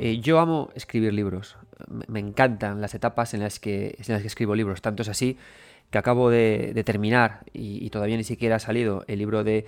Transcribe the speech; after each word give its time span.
Eh, 0.00 0.20
yo 0.20 0.40
amo 0.40 0.70
escribir 0.74 1.12
libros. 1.12 1.58
Me, 2.08 2.20
encantan 2.20 2.80
las 2.80 2.94
etapas 2.94 3.34
en 3.34 3.40
las, 3.40 3.60
que, 3.60 3.98
en 3.98 4.14
las 4.14 4.22
que 4.22 4.28
escribo 4.28 4.54
libros. 4.54 4.80
Tanto 4.80 5.02
es 5.02 5.10
así 5.10 5.36
que 5.90 5.98
acabo 5.98 6.30
de, 6.30 6.80
terminar 6.86 7.40
y, 7.52 7.90
todavía 7.90 8.16
ni 8.16 8.24
siquiera 8.24 8.56
ha 8.56 8.60
salido 8.60 9.04
el 9.08 9.18
libro 9.18 9.44
de 9.44 9.66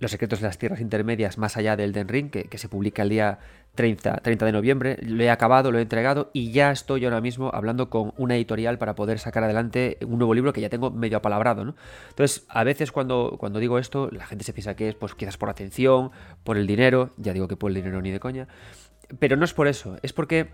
Los 0.00 0.10
secretos 0.10 0.40
de 0.40 0.46
las 0.46 0.58
tierras 0.58 0.80
intermedias 0.80 1.38
más 1.38 1.56
allá 1.56 1.76
del 1.76 1.92
Den 1.92 2.08
Ring, 2.08 2.30
que, 2.30 2.58
se 2.58 2.68
publica 2.68 3.02
el 3.02 3.10
día 3.10 3.38
30, 3.76 4.16
30 4.16 4.46
de 4.46 4.52
noviembre. 4.52 4.98
Lo 5.00 5.22
he 5.22 5.30
acabado, 5.30 5.70
lo 5.70 5.78
he 5.78 5.82
entregado 5.82 6.30
y 6.32 6.50
ya 6.50 6.72
estoy 6.72 7.04
ahora 7.04 7.20
mismo 7.20 7.52
hablando 7.54 7.88
con 7.88 8.14
una 8.16 8.34
editorial 8.34 8.78
para 8.78 8.96
poder 8.96 9.20
sacar 9.20 9.44
adelante 9.44 9.98
un 10.04 10.18
nuevo 10.18 10.34
libro 10.34 10.52
que 10.52 10.60
ya 10.60 10.70
tengo 10.70 10.90
medio 10.90 11.18
apalabrado. 11.18 11.64
¿no? 11.64 11.76
Entonces, 12.08 12.44
a 12.48 12.64
veces 12.64 12.90
cuando, 12.90 13.36
cuando 13.38 13.60
digo 13.60 13.78
esto, 13.78 14.08
la 14.10 14.26
gente 14.26 14.42
se 14.42 14.52
piensa 14.52 14.74
que 14.74 14.88
es 14.88 14.96
pues 14.96 15.14
quizás 15.14 15.36
por 15.36 15.50
atención, 15.50 16.10
por 16.42 16.56
el 16.56 16.66
dinero, 16.66 17.10
ya 17.16 17.32
digo 17.32 17.46
que 17.46 17.56
por 17.56 17.70
el 17.70 17.76
dinero 17.76 18.02
ni 18.02 18.10
de 18.10 18.18
coña, 18.18 18.48
pero 19.18 19.36
no 19.36 19.44
es 19.44 19.54
por 19.54 19.68
eso, 19.68 19.96
es 20.02 20.12
porque 20.12 20.48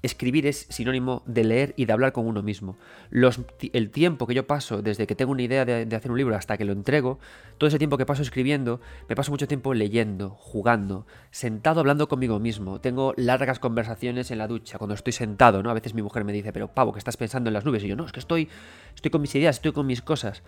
Escribir 0.00 0.46
es 0.46 0.66
sinónimo 0.70 1.22
de 1.26 1.44
leer 1.44 1.74
y 1.76 1.84
de 1.84 1.92
hablar 1.92 2.12
con 2.12 2.26
uno 2.26 2.42
mismo. 2.42 2.78
el 3.10 3.90
tiempo 3.90 4.26
que 4.26 4.34
yo 4.34 4.46
paso 4.46 4.80
desde 4.80 5.06
que 5.06 5.14
tengo 5.14 5.32
una 5.32 5.42
idea 5.42 5.66
de, 5.66 5.94
hacer 5.94 6.10
un 6.10 6.16
libro 6.16 6.34
hasta 6.34 6.56
que 6.56 6.64
lo 6.64 6.72
entrego, 6.72 7.18
todo 7.58 7.68
ese 7.68 7.78
tiempo 7.78 7.98
que 7.98 8.06
paso 8.06 8.22
escribiendo, 8.22 8.80
me 9.08 9.14
paso 9.14 9.30
mucho 9.30 9.46
tiempo 9.46 9.74
leyendo, 9.74 10.30
jugando, 10.30 11.06
sentado 11.30 11.80
hablando 11.80 12.08
conmigo 12.08 12.38
mismo. 12.38 12.80
Tengo 12.80 13.12
largas 13.18 13.58
conversaciones 13.58 14.30
en 14.30 14.38
la 14.38 14.48
ducha 14.48 14.78
cuando 14.78 14.94
estoy 14.94 15.12
sentado, 15.12 15.62
¿no? 15.62 15.70
A 15.70 15.74
veces 15.74 15.92
mi 15.92 16.00
mujer 16.00 16.24
me 16.24 16.32
dice, 16.32 16.54
pero 16.54 16.68
pavo, 16.68 16.92
que 16.92 16.98
estás 16.98 17.18
pensando 17.18 17.50
en 17.50 17.54
las 17.54 17.66
nubes. 17.66 17.84
Y 17.84 17.88
yo, 17.88 17.96
no, 17.96 18.06
es 18.06 18.12
que 18.12 18.20
estoy, 18.20 18.48
estoy 18.94 19.10
con 19.10 19.20
mis 19.20 19.34
ideas, 19.34 19.56
estoy 19.56 19.72
con 19.72 19.86
mis 19.86 20.00
cosas. 20.00 20.42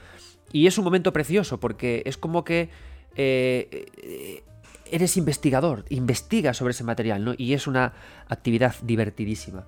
Y 0.53 0.67
es 0.67 0.79
un 0.79 0.85
momento 0.85 1.13
precioso 1.13 1.61
porque 1.61 2.03
es 2.07 2.17
como 2.17 2.45
que... 2.45 2.71
Eh, 3.17 3.87
eh, 4.03 4.43
eres 4.91 5.17
investigador, 5.17 5.85
investigas 5.89 6.57
sobre 6.57 6.73
ese 6.73 6.85
material, 6.85 7.25
¿no? 7.25 7.35
Y 7.37 7.55
es 7.55 7.67
una 7.67 7.93
actividad 8.29 8.75
divertidísima. 8.83 9.67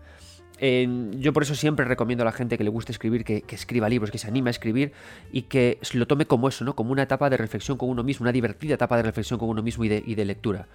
yo 0.59 1.33
por 1.33 1.43
eso 1.43 1.55
siempre 1.55 1.85
recomiendo 1.85 2.23
a 2.23 2.25
la 2.25 2.33
gente 2.33 2.57
que 2.57 2.65
le 2.65 2.71
guste 2.71 2.93
escribir, 2.93 3.25
que, 3.25 3.45
escriba 3.51 3.89
libros, 3.89 4.11
que 4.11 4.19
se 4.19 4.27
anime 4.27 4.49
a 4.49 4.53
escribir 4.53 4.93
y 5.31 5.43
que 5.43 5.79
lo 5.93 6.07
tome 6.07 6.27
como 6.27 6.49
eso, 6.49 6.65
¿no? 6.65 6.75
Como 6.75 6.93
una 6.93 7.03
etapa 7.03 7.29
de 7.29 7.37
reflexión 7.37 7.77
con 7.77 7.91
uno 7.91 8.03
mismo, 8.03 8.25
una 8.25 8.33
divertida 8.33 8.75
etapa 8.75 8.97
de 8.97 9.03
reflexión 9.03 9.39
con 9.39 9.49
uno 9.49 9.63
mismo 9.63 9.85
y 9.85 9.89
de, 9.89 10.03
y 10.07 10.15
de 10.15 10.25
lectura. 10.25 10.67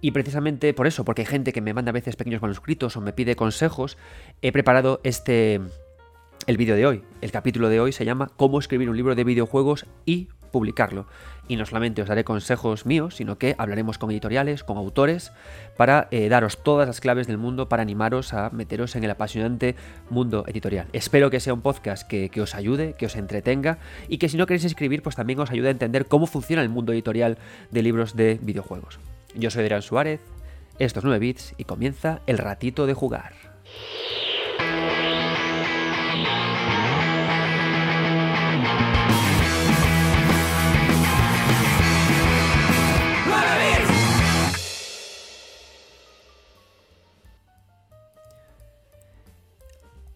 Y 0.00 0.10
precisamente 0.10 0.74
por 0.74 0.86
eso, 0.86 1.04
porque 1.04 1.22
hay 1.22 1.26
gente 1.26 1.52
que 1.52 1.60
me 1.60 1.72
manda 1.72 1.90
a 1.90 1.92
veces 1.92 2.16
pequeños 2.16 2.42
manuscritos 2.42 2.96
o 2.96 3.00
me 3.00 3.12
pide 3.12 3.36
consejos, 3.36 3.96
he 4.42 4.52
preparado 4.52 5.00
este, 5.04 5.60
el 6.46 6.56
vídeo 6.56 6.76
de 6.76 6.86
hoy. 6.86 7.02
El 7.20 7.30
capítulo 7.30 7.68
de 7.68 7.80
hoy 7.80 7.92
se 7.92 8.04
llama 8.04 8.30
Cómo 8.36 8.58
escribir 8.58 8.90
un 8.90 8.96
libro 8.96 9.14
de 9.14 9.24
videojuegos 9.24 9.86
y 10.04 10.28
publicarlo. 10.52 11.06
Y 11.48 11.56
no 11.56 11.66
solamente 11.66 12.02
os 12.02 12.08
daré 12.08 12.22
consejos 12.22 12.86
míos, 12.86 13.16
sino 13.16 13.36
que 13.36 13.56
hablaremos 13.58 13.98
con 13.98 14.10
editoriales, 14.12 14.62
con 14.62 14.76
autores, 14.76 15.32
para 15.76 16.06
eh, 16.12 16.28
daros 16.28 16.62
todas 16.62 16.86
las 16.86 17.00
claves 17.00 17.26
del 17.26 17.38
mundo 17.38 17.68
para 17.68 17.82
animaros 17.82 18.32
a 18.32 18.50
meteros 18.50 18.94
en 18.94 19.02
el 19.02 19.10
apasionante 19.10 19.74
mundo 20.08 20.44
editorial. 20.46 20.86
Espero 20.92 21.30
que 21.30 21.40
sea 21.40 21.54
un 21.54 21.62
podcast 21.62 22.06
que, 22.06 22.28
que 22.28 22.40
os 22.40 22.54
ayude, 22.54 22.94
que 22.94 23.06
os 23.06 23.16
entretenga 23.16 23.78
y 24.08 24.18
que 24.18 24.28
si 24.28 24.36
no 24.36 24.46
queréis 24.46 24.64
escribir, 24.64 25.02
pues 25.02 25.16
también 25.16 25.40
os 25.40 25.50
ayude 25.50 25.68
a 25.68 25.72
entender 25.72 26.06
cómo 26.06 26.26
funciona 26.26 26.62
el 26.62 26.68
mundo 26.68 26.92
editorial 26.92 27.38
de 27.70 27.82
libros 27.82 28.14
de 28.14 28.38
videojuegos. 28.40 29.00
Yo 29.34 29.50
soy 29.50 29.62
Adrián 29.62 29.82
Suárez, 29.82 30.20
esto 30.78 31.00
es 31.00 31.04
9 31.04 31.18
bits 31.18 31.54
y 31.58 31.64
comienza 31.64 32.20
el 32.26 32.38
ratito 32.38 32.86
de 32.86 32.94
jugar. 32.94 33.32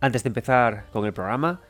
Antes 0.07 0.23
de 0.23 0.29
empezar 0.29 0.87
con 0.93 1.05
el 1.05 1.13
programa, 1.13 1.63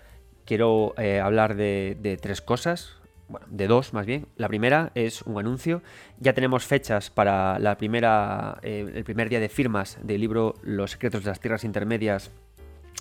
quiero 0.45 0.93
eh, 0.99 1.21
hablar 1.21 1.57
de, 1.57 2.19
tres 2.21 2.43
cosas. 2.43 2.93
Bueno, 3.31 3.47
de 3.49 3.67
dos 3.67 3.95
más 3.95 4.05
bien. 4.05 4.27
La 4.37 4.47
primera 4.47 4.93
es 4.95 5.23
un 5.23 5.39
anuncio. 5.39 5.83
Ya 6.21 6.35
tenemos 6.35 6.67
fechas 6.67 7.09
para 7.09 7.59
la 7.59 7.79
primera, 7.79 8.59
eh, 8.61 8.93
el 8.95 9.05
primer 9.05 9.31
día 9.31 9.41
de 9.41 9.49
firmas 9.49 9.97
del 10.03 10.21
libro 10.21 10.53
Los 10.61 10.91
secretos 10.91 11.25
de 11.25 11.31
las 11.31 11.41
tierras 11.41 11.65
intermedias 11.65 12.31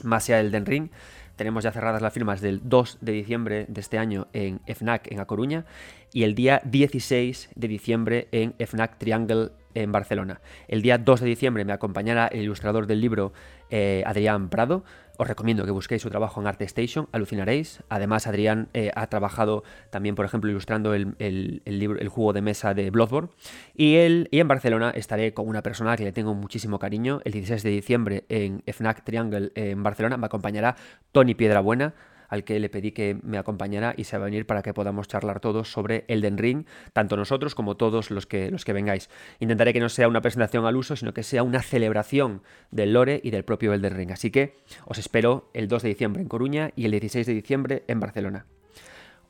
más 0.06 0.24
allá 0.30 0.38
del 0.38 0.52
Den 0.52 0.66
Ring. 0.66 0.90
Tenemos 1.36 1.66
ya 1.66 1.74
cerradas 1.74 2.02
las 2.02 2.14
firmas 2.14 2.40
del 2.40 2.62
2 2.64 3.00
de 3.02 3.12
diciembre 3.12 3.66
de 3.68 3.82
este 3.82 3.98
año 3.98 4.28
en 4.32 4.62
FNAC 4.66 5.12
en 5.12 5.20
A 5.20 5.26
Coruña 5.26 5.66
y 6.14 6.24
el 6.24 6.34
día 6.34 6.62
16 6.64 7.50
de 7.54 7.68
diciembre 7.68 8.30
en 8.32 8.56
FNAC 8.58 8.98
Triangle 9.00 9.50
en 9.74 9.92
Barcelona. 9.92 10.40
El 10.70 10.82
día 10.82 10.98
2 10.98 11.20
de 11.20 11.28
diciembre 11.28 11.66
me 11.66 11.74
acompañará 11.74 12.28
el 12.28 12.42
ilustrador 12.42 12.88
del 12.88 13.02
libro 13.02 13.34
eh, 13.70 14.04
Adrián 14.06 14.50
Prado 14.50 14.86
os 15.18 15.28
recomiendo 15.28 15.66
que 15.66 15.72
busquéis 15.72 16.02
su 16.02 16.10
trabajo 16.10 16.42
en 16.42 16.48
ArtStation, 16.48 17.08
alucinaréis. 17.12 17.84
Además, 17.90 18.28
Adrián 18.28 18.70
eh, 18.74 18.92
ha 18.96 19.08
trabajado 19.08 19.64
también, 19.90 20.16
por 20.16 20.26
ejemplo, 20.26 20.50
ilustrando 20.50 20.94
el, 20.94 21.62
libro, 21.66 22.00
el 22.00 22.10
juego 22.10 22.34
de 22.34 22.42
mesa 22.42 22.74
de 22.74 22.90
Bloodborne. 22.90 23.30
Y, 23.76 23.96
él, 23.96 24.28
y 24.32 24.40
en 24.40 24.48
Barcelona 24.48 24.92
estaré 24.92 25.34
con 25.34 25.48
una 25.48 25.62
persona 25.62 25.96
que 25.96 26.04
le 26.04 26.12
tengo 26.12 26.34
muchísimo 26.34 26.80
cariño. 26.80 27.22
El 27.26 27.34
16 27.34 27.64
de 27.64 27.70
diciembre 27.70 28.26
en 28.30 28.64
FNAC 28.66 29.04
Triangle 29.04 29.52
en 29.56 29.84
Barcelona 29.84 30.18
me 30.18 30.26
acompañará 30.26 30.76
Tony 31.12 31.36
Piedrabuena 31.36 31.94
al 32.30 32.44
que 32.44 32.60
le 32.60 32.70
pedí 32.70 32.92
que 32.92 33.18
me 33.24 33.38
acompañara 33.38 33.94
y 33.98 34.06
se 34.06 34.18
va 34.18 34.24
a 34.24 34.26
venir 34.26 34.46
para 34.46 34.62
que 34.62 34.74
podamos 34.74 35.08
charlar 35.08 35.40
todos 35.40 35.72
sobre 35.72 36.06
Elden 36.08 36.38
Ring, 36.38 36.66
tanto 36.94 37.18
nosotros 37.18 37.56
como 37.56 37.76
todos 37.76 38.12
los 38.12 38.26
que, 38.26 38.52
los 38.52 38.66
que 38.66 38.74
vengáis. 38.74 39.10
Intentaré 39.40 39.74
que 39.74 39.80
no 39.80 39.90
sea 39.90 40.08
una 40.08 40.22
presentación 40.22 40.66
al 40.66 40.76
uso, 40.76 40.96
sino 40.96 41.14
que 41.14 41.24
sea 41.24 41.44
una 41.44 41.62
celebración 41.62 42.42
del 42.72 42.94
lore 42.94 43.22
y 43.24 43.32
del 43.32 43.44
propio 43.44 43.74
Elden 43.74 43.96
Ring. 43.96 44.12
Así 44.12 44.32
que 44.32 44.58
os 44.86 44.98
espero 44.98 45.50
el 45.54 45.68
2 45.68 45.84
de 45.84 45.90
diciembre 45.90 46.22
en 46.22 46.28
Coruña 46.28 46.72
y 46.76 46.86
el 46.86 46.92
16 46.92 47.28
de 47.28 47.34
diciembre 47.34 47.84
en 47.88 48.00
Barcelona. 48.00 48.46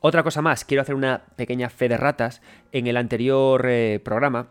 Otra 0.00 0.22
cosa 0.22 0.42
más, 0.42 0.64
quiero 0.64 0.82
hacer 0.82 0.94
una 0.94 1.24
pequeña 1.36 1.68
fe 1.68 1.88
de 1.88 1.96
ratas. 1.96 2.42
En 2.72 2.86
el 2.86 2.96
anterior 2.96 3.66
eh, 3.66 4.00
programa 4.04 4.50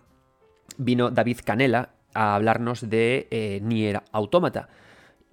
vino 0.77 1.11
David 1.11 1.39
Canela 1.45 1.91
a 2.13 2.35
hablarnos 2.35 2.89
de 2.89 3.27
eh, 3.29 3.59
Nier 3.61 4.01
Automata. 4.11 4.69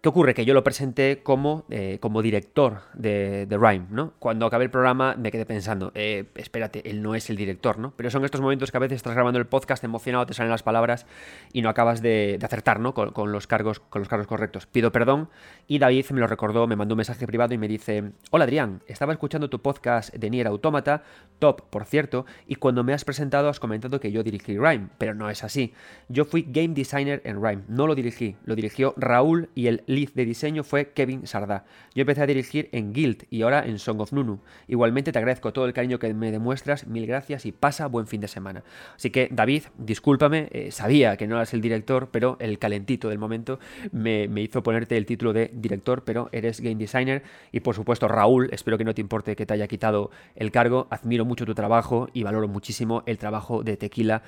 ¿Qué 0.03 0.09
ocurre? 0.09 0.35
Que 0.35 0.45
yo 0.45 0.53
lo 0.53 0.65
presenté 0.65 1.23
como, 1.23 1.65
eh, 1.71 1.99
como 2.01 2.23
director 2.23 2.81
de, 2.93 3.47
de, 3.47 3.57
Rhyme, 3.57 3.87
¿no? 3.89 4.15
Cuando 4.19 4.47
acabé 4.47 4.65
el 4.65 4.71
programa 4.71 5.15
me 5.17 5.31
quedé 5.31 5.47
pensando, 5.47 5.93
eh, 5.95 6.25
espérate, 6.35 6.91
él 6.91 7.03
no 7.03 7.15
es 7.15 7.31
el 7.31 7.37
director, 7.37 7.79
¿no? 7.79 7.95
Pero 7.97 8.11
son 8.11 8.25
estos 8.25 8.41
momentos 8.41 8.73
que 8.73 8.77
a 8.79 8.81
veces 8.81 8.97
estás 8.97 9.15
grabando 9.15 9.39
el 9.39 9.47
podcast 9.47 9.85
emocionado, 9.85 10.27
te 10.27 10.35
salen 10.35 10.51
las 10.51 10.65
palabras 10.65 11.07
y 11.53 11.63
no 11.63 11.69
acabas 11.69 12.03
de, 12.03 12.37
acertar, 12.43 12.81
¿no? 12.81 12.95
Con, 12.95 13.31
los 13.31 13.47
cargos, 13.47 13.79
con 13.79 14.01
los 14.01 14.09
cargos 14.09 14.27
correctos. 14.27 14.67
Pido 14.67 14.91
perdón 14.91 15.29
y 15.69 15.79
David 15.79 16.07
me 16.11 16.19
lo 16.19 16.27
recordó, 16.27 16.67
me 16.67 16.75
mandó 16.75 16.95
un 16.95 16.99
mensaje 16.99 17.25
privado 17.25 17.55
y 17.55 17.59
me 17.59 17.69
dice, 17.69 18.11
hola 18.33 18.43
Adrián, 18.43 18.83
estaba 18.89 19.13
escuchando 19.13 19.51
tu 19.51 19.63
podcast 19.63 20.13
de 20.13 20.31
Nier 20.31 20.49
Automata, 20.49 21.05
top, 21.39 21.63
por 21.71 21.85
cierto, 21.85 22.27
y 22.49 22.57
cuando 22.57 22.83
me 22.83 22.93
has 22.93 23.05
presentado 23.05 23.49
has 23.49 23.61
comentado 23.61 24.01
que 24.01 24.11
yo 24.11 24.25
dirigí 24.25 24.59
Rhyme, 24.59 24.89
pero 24.99 25.15
no 25.15 25.31
es 25.31 25.45
así. 25.45 25.75
Yo 26.09 26.25
fui 26.25 26.45
game 26.49 26.75
designer 26.75 27.23
en 27.25 27.41
Rhyme, 27.41 27.63
no 27.69 27.87
lo 27.87 27.95
dirigí, 27.95 28.35
lo 28.45 28.57
dirigió 28.57 28.95
Raúl 28.97 29.49
y 29.55 29.69
el 29.69 29.85
lead 29.95 30.11
de 30.15 30.25
diseño 30.25 30.65
fue 30.65 30.93
Kevin 30.93 31.27
Sardá. 31.27 31.65
Yo 31.95 32.03
empecé 32.03 32.23
a 32.23 32.27
dirigir 32.27 32.69
en 32.73 32.93
Guild 32.93 33.25
y 33.31 33.43
ahora 33.43 33.65
en 33.65 33.79
Song 33.79 34.01
of 34.01 34.13
Nunu. 34.13 34.41
Igualmente 34.69 35.13
te 35.13 35.19
agradezco 35.19 35.53
todo 35.53 35.67
el 35.67 35.73
cariño 35.73 35.99
que 35.99 36.13
me 36.15 36.31
demuestras, 36.31 36.87
mil 36.87 37.07
gracias 37.07 37.47
y 37.47 37.53
pasa 37.53 37.87
buen 37.87 38.07
fin 38.07 38.21
de 38.21 38.29
semana. 38.29 38.63
Así 38.97 39.11
que 39.11 39.29
David, 39.31 39.65
discúlpame, 39.79 40.49
eh, 40.51 40.71
sabía 40.71 41.17
que 41.17 41.27
no 41.27 41.37
eras 41.37 41.55
el 41.55 41.61
director, 41.61 42.09
pero 42.11 42.37
el 42.41 42.59
calentito 42.59 43.09
del 43.09 43.19
momento 43.19 43.59
me, 43.93 44.29
hizo 44.43 44.63
ponerte 44.63 44.97
el 44.97 45.07
título 45.07 45.33
de 45.33 45.51
director, 45.53 46.05
pero 46.05 46.29
eres 46.33 46.61
game 46.61 46.77
designer 46.77 47.23
y 47.53 47.61
por 47.61 47.75
supuesto 47.75 48.09
Raúl, 48.09 48.49
espero 48.53 48.79
que 48.79 48.85
no 48.85 48.95
te 48.95 49.01
importe 49.01 49.37
que 49.37 49.47
te 49.47 49.55
haya 49.55 49.69
quitado 49.69 50.11
el 50.35 50.51
cargo, 50.51 50.87
admiro 50.91 51.25
mucho 51.25 51.47
tu 51.47 51.55
trabajo 51.55 52.09
y 52.13 52.23
valoro 52.23 52.49
muchísimo 52.49 53.03
el 53.07 53.19
trabajo 53.19 53.63
de 53.63 53.77
Tequila 53.77 54.23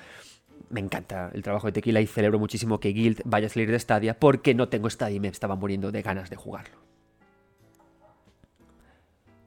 me 0.71 0.81
encanta 0.81 1.31
el 1.33 1.43
trabajo 1.43 1.69
de 1.69 1.73
Tequila 1.73 2.01
y 2.01 2.07
celebro 2.07 2.39
muchísimo 2.39 2.81
que 2.81 2.89
Guild 2.91 3.23
vaya 3.25 3.47
a 3.47 3.51
salir 3.51 3.71
de 3.71 3.79
Stadia 3.79 4.19
porque 4.19 4.55
no 4.55 4.69
tengo 4.69 4.91
Stadia 4.91 5.17
y 5.17 5.21
me 5.21 5.29
estaba 5.29 5.55
muriendo 5.55 5.93
de 5.93 6.03
ganas 6.03 6.31
de 6.31 6.37
jugarlo. 6.37 6.77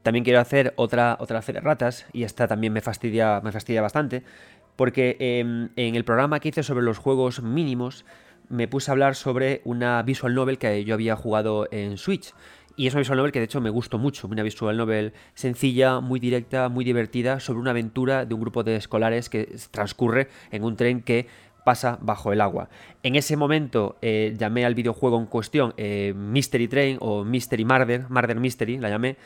También 0.04 0.24
quiero 0.24 0.39
hacer 0.39 0.74
otra, 0.77 1.18
otra 1.19 1.42
de 1.42 1.59
ratas 1.59 2.06
y 2.13 2.24
esta 2.24 2.48
también 2.48 2.71
me 2.71 2.80
fastidia, 2.80 3.42
me 3.44 3.51
fastidia 3.51 3.81
bastante 3.81 4.24
porque 4.77 5.18
em, 5.19 5.69
en 5.75 5.95
el 5.95 6.06
programa 6.06 6.39
que 6.39 6.50
hice 6.50 6.63
sobre 6.63 6.86
los 6.86 6.98
juegos 6.98 7.42
mínimos 7.42 8.06
me 8.48 8.69
puse 8.69 8.89
a 8.89 8.94
hablar 8.94 9.15
sobre 9.15 9.62
una 9.65 10.01
visual 10.03 10.33
novel 10.33 10.57
que 10.57 10.86
yo 10.86 10.94
había 10.94 11.18
jugado 11.18 11.68
en 11.71 11.98
Switch 11.98 12.33
y 12.77 12.88
es 12.88 12.94
una 12.94 13.00
visual 13.00 13.18
novel 13.18 13.31
que 13.31 13.39
de 13.39 13.45
hecho 13.45 13.59
me 13.59 13.71
gustó 13.71 13.97
mucho, 13.97 14.27
una 14.27 14.44
visual 14.44 14.77
novel 14.77 15.12
sencilla, 15.33 16.00
muy 16.00 16.19
directa, 16.19 16.69
muy 16.69 16.85
divertida, 16.85 17.39
sobre 17.39 17.59
una 17.59 17.71
aventura 17.71 18.25
de 18.25 18.33
un 18.35 18.39
grupo 18.39 18.63
de 18.63 18.75
escolares 18.75 19.29
que 19.29 19.57
transcurre 19.71 20.29
en 20.51 20.63
un 20.63 20.75
tren 20.75 21.01
que 21.01 21.27
pasa 21.65 21.97
bajo 22.00 22.31
el 22.31 22.39
agua. 22.39 22.69
En 23.01 23.15
ese 23.15 23.35
momento 23.35 23.97
eh, 24.01 24.35
llamé 24.38 24.63
al 24.63 24.75
videojuego 24.75 25.19
en 25.19 25.25
cuestión 25.25 25.74
eh, 25.75 26.13
Mystery 26.15 26.68
Train 26.68 26.97
o 27.01 27.25
Mystery 27.25 27.65
Murder, 27.65 28.06
Murder 28.09 28.39
Mystery, 28.39 28.77
la 28.77 28.89
llamé, 28.89 29.18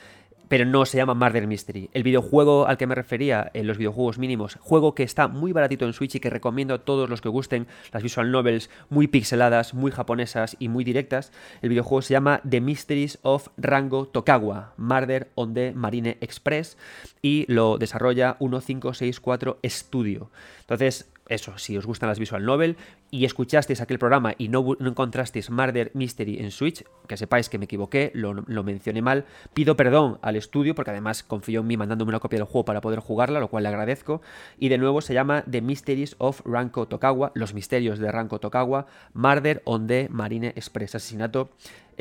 pero 0.48 0.66
no 0.66 0.86
se 0.86 0.98
llama 0.98 1.14
Murder 1.14 1.48
Mystery. 1.48 1.90
El 1.94 2.04
videojuego 2.04 2.68
al 2.68 2.78
que 2.78 2.88
me 2.88 2.96
refería 2.96 3.52
en 3.54 3.68
los 3.68 3.78
videojuegos 3.78 4.18
mínimos, 4.18 4.58
juego 4.60 4.96
que 4.96 5.04
está 5.04 5.28
muy 5.28 5.52
baratito 5.52 5.86
en 5.86 5.94
Switch 5.94 6.16
y 6.16 6.20
que 6.20 6.30
recomiendo 6.30 6.74
a 6.74 6.80
todos 6.80 7.10
los 7.10 7.22
que 7.22 7.30
gusten 7.30 7.68
las 7.92 8.04
visual 8.04 8.32
novels 8.32 8.70
muy 8.90 9.08
pixeladas, 9.08 9.74
muy 9.74 9.92
japonesas 9.92 10.56
y 10.60 10.70
muy 10.70 10.84
directas. 10.84 11.32
El 11.62 11.70
videojuego 11.70 12.02
se 12.02 12.14
llama 12.14 12.42
The 12.50 12.62
Mysteries 12.62 13.20
of 13.22 13.50
Rango 13.58 14.08
Tokawa, 14.08 14.74
Murder 14.78 15.32
on 15.36 15.54
the 15.54 15.74
Marine 15.74 16.18
Express 16.22 16.78
y 17.22 17.46
lo 17.48 17.78
desarrolla 17.78 18.38
1564 18.40 19.60
Studio. 19.66 20.32
Entonces, 20.62 21.11
eso, 21.28 21.58
si 21.58 21.78
os 21.78 21.86
gustan 21.86 22.10
las 22.10 22.20
visual 22.20 22.46
novel 22.46 22.78
y 23.10 23.26
escuchasteis 23.26 23.82
aquel 23.82 24.00
programa 24.00 24.34
y 24.38 24.50
no, 24.50 24.76
encontrasteis 24.80 25.50
Murder 25.50 25.92
Mystery 25.94 26.40
en 26.40 26.52
Switch, 26.52 26.84
que 27.08 27.18
sepáis 27.18 27.50
que 27.50 27.58
me 27.58 27.66
equivoqué, 27.66 28.12
lo, 28.14 28.34
mencioné 28.64 29.02
mal, 29.02 29.26
pido 29.54 29.76
perdón 29.76 30.20
al 30.22 30.36
estudio 30.36 30.76
porque 30.76 30.92
además 30.92 31.24
confío 31.24 31.62
en 31.62 31.68
mí 31.68 31.78
mandándome 31.78 32.10
una 32.10 32.20
copia 32.20 32.40
del 32.40 32.48
juego 32.48 32.66
para 32.66 32.82
poder 32.82 33.00
jugarla, 33.00 33.40
lo 33.40 33.50
cual 33.50 33.64
le 33.64 33.70
agradezco. 33.70 34.22
Y 34.60 34.70
de 34.70 34.78
nuevo 34.78 35.02
se 35.02 35.14
llama 35.14 35.44
The 35.50 35.62
Mysteries 35.62 36.16
of 36.18 36.42
Ranko 36.46 36.88
Tokawa, 36.88 37.32
los 37.36 37.54
misterios 37.54 38.00
de 38.00 38.12
Ranko 38.12 38.40
Tokawa, 38.40 38.88
Murder 39.14 39.62
on 39.66 39.88
the 39.88 40.08
Marine 40.10 40.54
Express, 40.56 40.96
asesinato 40.96 41.52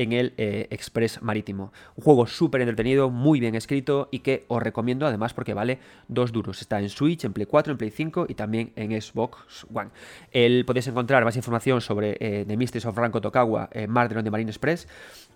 en 0.00 0.14
el 0.14 0.32
eh, 0.38 0.66
Express 0.70 1.20
Marítimo. 1.20 1.72
Un 1.94 2.02
juego 2.02 2.26
súper 2.26 2.62
entretenido, 2.62 3.10
muy 3.10 3.38
bien 3.38 3.54
escrito 3.54 4.08
y 4.10 4.20
que 4.20 4.46
os 4.48 4.62
recomiendo 4.62 5.06
además 5.06 5.34
porque 5.34 5.52
vale 5.52 5.78
dos 6.08 6.32
duros. 6.32 6.62
Está 6.62 6.80
en 6.80 6.88
Switch, 6.88 7.24
en 7.24 7.34
Play 7.34 7.44
4, 7.44 7.72
en 7.72 7.76
Play 7.76 7.90
5 7.90 8.24
y 8.26 8.34
también 8.34 8.72
en 8.76 8.98
Xbox 8.98 9.66
One. 9.72 9.90
El, 10.32 10.64
podéis 10.64 10.86
encontrar 10.86 11.22
más 11.26 11.36
información 11.36 11.82
sobre 11.82 12.16
eh, 12.18 12.46
The 12.48 12.56
Mysteries 12.56 12.86
of 12.86 12.96
Ranko 12.96 13.20
Tokawa, 13.20 13.68
eh, 13.72 13.86
Murder 13.86 14.22
de 14.22 14.30
Marine 14.30 14.50
Express 14.50 14.88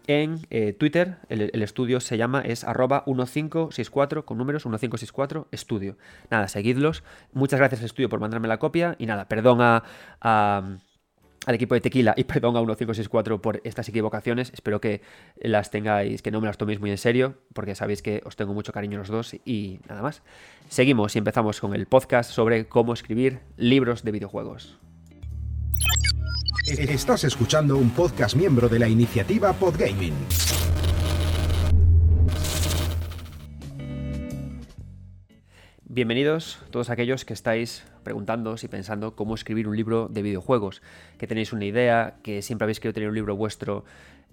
en 0.06 0.40
Twitter. 0.78 1.16
El, 1.28 1.62
estudio 1.62 2.00
se 2.00 2.19
llama, 2.19 2.40
es 2.43 2.64
arroba 2.64 3.05
1564 3.06 4.25
con 4.25 4.38
números 4.38 4.64
1564 4.64 5.49
estudio. 5.50 5.96
Nada, 6.31 6.49
seguidlos. 6.49 7.05
Muchas 7.32 7.58
gracias 7.58 7.82
estudio 7.82 8.08
por 8.08 8.20
mandarme 8.20 8.49
la 8.49 8.58
copia 8.58 8.96
y 8.99 9.06
nada, 9.06 9.28
perdón 9.28 9.58
a 9.61 10.78
al 11.46 11.55
equipo 11.55 11.75
de 11.75 11.81
Tequila 11.81 12.14
y 12.17 12.25
perdón 12.25 12.56
a 12.56 12.61
1564 12.61 13.41
por 13.41 13.61
estas 13.64 13.88
equivocaciones. 13.88 14.52
Espero 14.52 14.81
que 14.81 15.02
las 15.37 15.70
tengáis, 15.70 16.23
que 16.23 16.31
no 16.31 16.41
me 16.41 16.46
las 16.46 16.58
toméis 16.58 16.81
muy 16.81 16.91
en 16.91 16.99
serio, 16.99 17.38
porque 17.52 17.75
sabéis 17.75 18.02
que 18.02 18.23
os 18.25 18.37
tengo 18.37 18.55
mucho 18.55 18.73
cariño 18.73 18.99
los 18.99 19.08
dos 19.08 19.35
y 19.44 19.81
nada 19.88 20.02
más. 20.02 20.23
Seguimos 20.69 21.14
y 21.14 21.19
empezamos 21.19 21.61
con 21.61 21.75
el 21.75 21.87
podcast 21.87 22.31
sobre 22.31 22.67
cómo 22.67 22.93
escribir 22.93 23.41
libros 23.56 24.02
de 24.02 24.12
videojuegos. 24.12 24.79
Estás 26.67 27.25
escuchando 27.25 27.76
un 27.76 27.90
podcast 27.90 28.37
miembro 28.37 28.69
de 28.70 28.79
la 28.79 28.88
iniciativa 28.88 29.52
Podgaming. 29.52 30.14
Bienvenidos 35.85 36.58
todos 36.70 36.88
aquellos 36.88 37.25
que 37.26 37.35
estáis 37.35 37.85
preguntándoos 38.04 38.62
y 38.62 38.68
pensando 38.68 39.16
cómo 39.16 39.34
escribir 39.34 39.66
un 39.66 39.76
libro 39.76 40.08
de 40.08 40.22
videojuegos, 40.22 40.82
que 41.18 41.26
tenéis 41.26 41.52
una 41.52 41.64
idea, 41.64 42.16
que 42.22 42.42
siempre 42.42 42.64
habéis 42.64 42.78
querido 42.78 42.94
tener 42.94 43.08
un 43.08 43.14
libro 43.16 43.34
vuestro 43.34 43.84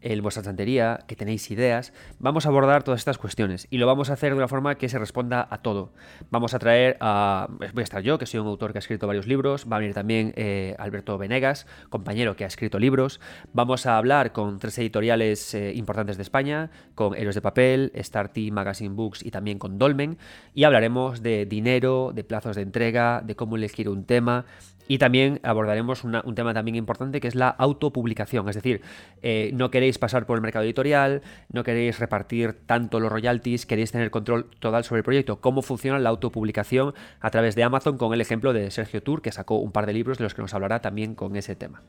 en 0.02 0.22
vuestra 0.22 0.42
estantería, 0.42 1.00
que 1.08 1.16
tenéis 1.16 1.50
ideas, 1.52 1.94
vamos 2.20 2.46
a 2.46 2.50
abordar 2.50 2.84
todas 2.84 3.00
estas 3.00 3.18
cuestiones 3.18 3.68
y 3.70 3.78
lo 3.78 3.88
vamos 3.88 4.10
a 4.10 4.14
hacer 4.14 4.32
de 4.32 4.38
una 4.38 4.48
forma 4.48 4.76
que 4.76 4.90
se 4.90 5.00
responda 5.00 5.48
a 5.50 5.62
todo. 5.62 5.94
Vamos 6.30 6.54
a 6.54 6.60
traer 6.60 6.98
a... 7.00 7.48
Voy 7.50 7.82
a 7.82 7.84
estar 7.84 8.02
yo, 8.02 8.18
que 8.18 8.26
soy 8.26 8.40
un 8.40 8.48
autor 8.48 8.72
que 8.72 8.78
ha 8.78 8.80
escrito 8.80 9.08
varios 9.08 9.28
libros, 9.28 9.68
va 9.72 9.78
a 9.78 9.80
venir 9.80 9.94
también 9.94 10.34
eh, 10.36 10.76
Alberto 10.80 11.18
Venegas, 11.18 11.68
compañero 11.90 12.36
que 12.36 12.44
ha 12.44 12.48
escrito 12.48 12.80
libros, 12.80 13.20
vamos 13.54 13.86
a 13.86 13.98
hablar 13.98 14.32
con 14.32 14.60
tres 14.60 14.78
editoriales 14.78 15.54
eh, 15.54 15.74
importantes 15.76 16.18
de 16.18 16.24
España, 16.24 16.72
con 16.96 17.16
Héroes 17.16 17.36
de 17.36 17.42
Papel, 17.42 17.92
Star 17.96 18.32
Magazine 18.52 18.96
Books 18.96 19.24
y 19.26 19.32
también 19.32 19.60
con 19.60 19.78
Dolmen, 19.78 20.18
y 20.54 20.64
hablaremos 20.64 21.22
de 21.22 21.46
dinero, 21.46 22.12
de 22.14 22.24
plazos 22.24 22.56
de 22.56 22.62
entrega, 22.62 23.22
de 23.22 23.36
cómo 23.36 23.56
elegir 23.56 23.90
un 23.90 24.06
tema, 24.06 24.46
y 24.92 24.98
también 24.98 25.40
abordaremos 25.44 26.04
un 26.04 26.36
tema 26.36 26.54
también 26.54 26.76
importante 26.76 27.22
que 27.22 27.30
es 27.30 27.36
la 27.36 27.48
autopublicación, 27.48 28.50
es 28.50 28.56
decir, 28.56 28.82
eh, 29.22 29.52
no 29.54 29.72
queréis 29.72 29.98
pasar 29.98 30.26
por 30.26 30.36
el 30.38 30.42
mercado 30.42 30.66
editorial, 30.66 31.22
no 31.50 31.64
queréis 31.64 31.98
repartir 31.98 32.58
tanto 32.66 33.00
los 33.00 33.10
royalties, 33.10 33.66
queréis 33.66 33.94
tener 33.94 34.12
control 34.12 34.50
total 34.60 34.84
sobre 34.84 35.00
el 35.00 35.06
proyecto, 35.06 35.40
cómo 35.40 35.62
funciona 35.62 35.98
la 35.98 36.10
autopublicación 36.10 36.94
a 37.22 37.30
través 37.30 37.56
de 37.56 37.64
Amazon 37.64 37.98
con 37.98 38.14
el 38.14 38.20
ejemplo 38.20 38.52
de 38.52 38.70
Sergio 38.70 39.02
Tour, 39.02 39.22
que 39.22 39.32
sacó 39.32 39.60
un 39.60 39.72
par 39.72 39.86
de 39.86 39.94
libros 39.94 40.18
de 40.18 40.26
los 40.26 40.34
que 40.34 40.42
nos 40.42 40.54
hablará 40.54 40.82
también 40.82 41.16
con 41.16 41.38
ese 41.38 41.56
tema. 41.56 41.84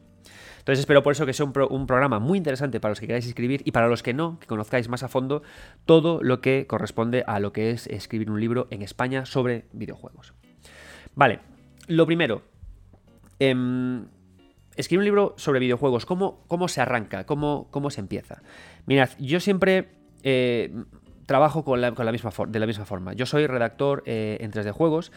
Entonces 0.60 0.78
espero 0.78 1.02
por 1.02 1.10
eso 1.10 1.26
que 1.26 1.32
sea 1.32 1.44
un, 1.44 1.86
programa 1.88 2.20
muy 2.20 2.38
interesante 2.38 2.78
para 2.78 2.92
los 2.92 3.00
que 3.00 3.08
queráis 3.08 3.26
escribir 3.26 3.62
y 3.64 3.72
para 3.72 3.88
los 3.88 4.04
que 4.04 4.14
no, 4.14 4.38
que 4.38 4.46
conozcáis 4.46 4.88
más 4.88 5.02
a 5.02 5.08
fondo 5.08 5.42
todo 5.86 6.20
lo 6.22 6.40
que 6.40 6.68
corresponde 6.68 7.24
a 7.26 7.40
lo 7.40 7.52
que 7.52 7.72
es 7.72 7.88
escribir 7.88 8.30
un 8.30 8.38
libro 8.38 8.68
en 8.70 8.82
España 8.82 9.26
sobre 9.26 9.64
videojuegos. 9.72 10.34
Vale, 11.16 11.40
lo 11.88 12.06
primero, 12.06 12.51
Em, 13.44 14.06
escribir 14.76 15.00
un 15.00 15.04
libro 15.04 15.34
sobre 15.36 15.58
videojuegos, 15.58 16.06
¿cómo, 16.06 16.44
cómo 16.46 16.68
se 16.68 16.80
arranca? 16.80 17.26
¿Cómo, 17.26 17.66
¿Cómo, 17.72 17.90
se 17.90 18.00
empieza? 18.00 18.40
Mirad, 18.86 19.10
yo 19.18 19.40
siempre 19.40 19.88
eh, 20.22 20.72
trabajo 21.26 21.64
con 21.64 21.80
la, 21.80 21.90
misma 21.90 22.30
de 22.46 22.60
la 22.60 22.66
misma 22.68 22.84
forma. 22.84 23.14
Yo 23.14 23.26
soy 23.26 23.48
redactor 23.48 24.04
eh, 24.06 24.38
en 24.40 24.52
3D 24.52 24.70
Juegos 24.70 25.10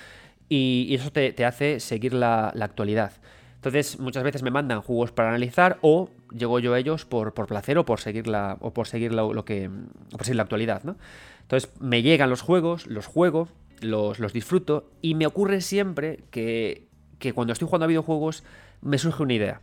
y, 0.50 0.88
eso 0.96 1.12
te, 1.12 1.46
hace 1.46 1.80
seguir 1.80 2.16
la, 2.16 2.48
actualidad. 2.48 3.12
Entonces, 3.58 4.00
muchas 4.00 4.24
veces 4.24 4.42
me 4.42 4.50
mandan 4.50 4.82
juegos 4.82 5.12
para 5.12 5.30
analizar 5.30 5.78
o 5.82 6.10
llego 6.32 6.58
yo 6.58 6.74
a 6.74 6.80
ellos 6.80 7.06
por, 7.06 7.32
placer 7.36 7.78
o 7.78 7.86
por 7.86 8.00
seguir 8.00 8.26
la, 8.26 8.58
o 8.60 8.74
por 8.74 8.88
seguir 8.88 9.14
lo, 9.14 9.46
que, 9.46 9.70
por 10.10 10.24
seguir 10.24 10.38
la 10.38 10.44
actualidad, 10.44 10.84
¿no? 10.84 10.98
Entonces, 11.44 11.72
me 11.80 12.02
llegan 12.02 12.32
los 12.32 12.42
juegos, 12.42 12.88
los 12.88 13.06
juego, 13.06 13.50
los, 13.82 14.18
los 14.18 14.34
disfruto 14.34 14.90
y 15.04 15.14
me 15.14 15.28
ocurre 15.28 15.62
siempre 15.62 16.22
que 16.32 16.88
que 17.26 17.34
cuando 17.34 17.54
estoy 17.54 17.68
jugando 17.68 17.86
a 17.86 17.88
videojuegos 17.88 18.44
me 18.82 19.00
surge 19.00 19.24
una 19.24 19.34
idea. 19.34 19.62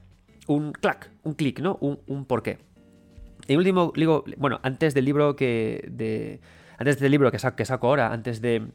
Un 0.49 0.73
clac, 0.73 1.11
un 1.23 1.35
clic, 1.35 1.61
¿no? 1.61 1.79
Un, 1.81 2.25
porqué. 2.25 2.59
El 3.47 3.59
último, 3.59 3.93
digo, 3.95 4.25
bueno, 4.37 4.59
antes 4.63 4.95
del 4.95 5.05
libro 5.05 5.37
que. 5.37 5.89
De, 5.89 6.41
antes 6.79 6.99
del 6.99 7.13
libro 7.13 7.31
que 7.31 7.39
saco, 7.39 7.87
ahora, 7.87 8.13
antes 8.13 8.41
de 8.41 8.67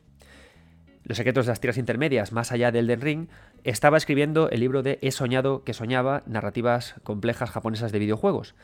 Los 1.04 1.18
secretos 1.18 1.46
de 1.46 1.52
las 1.52 1.60
tierras 1.60 1.78
intermedias, 1.78 2.32
más 2.32 2.54
allá 2.54 2.72
del 2.72 2.88
Den 2.88 3.02
Ring, 3.02 3.28
estaba 3.66 3.98
escribiendo 3.98 4.50
el 4.50 4.62
libro 4.62 4.84
de 4.84 5.00
He 5.02 5.12
soñado 5.12 5.66
que 5.66 5.74
soñaba, 5.74 6.24
narrativas 6.26 6.96
complejas 7.04 7.50
japonesas 7.50 7.92
de 7.92 8.00
videojuegos. 8.00 8.56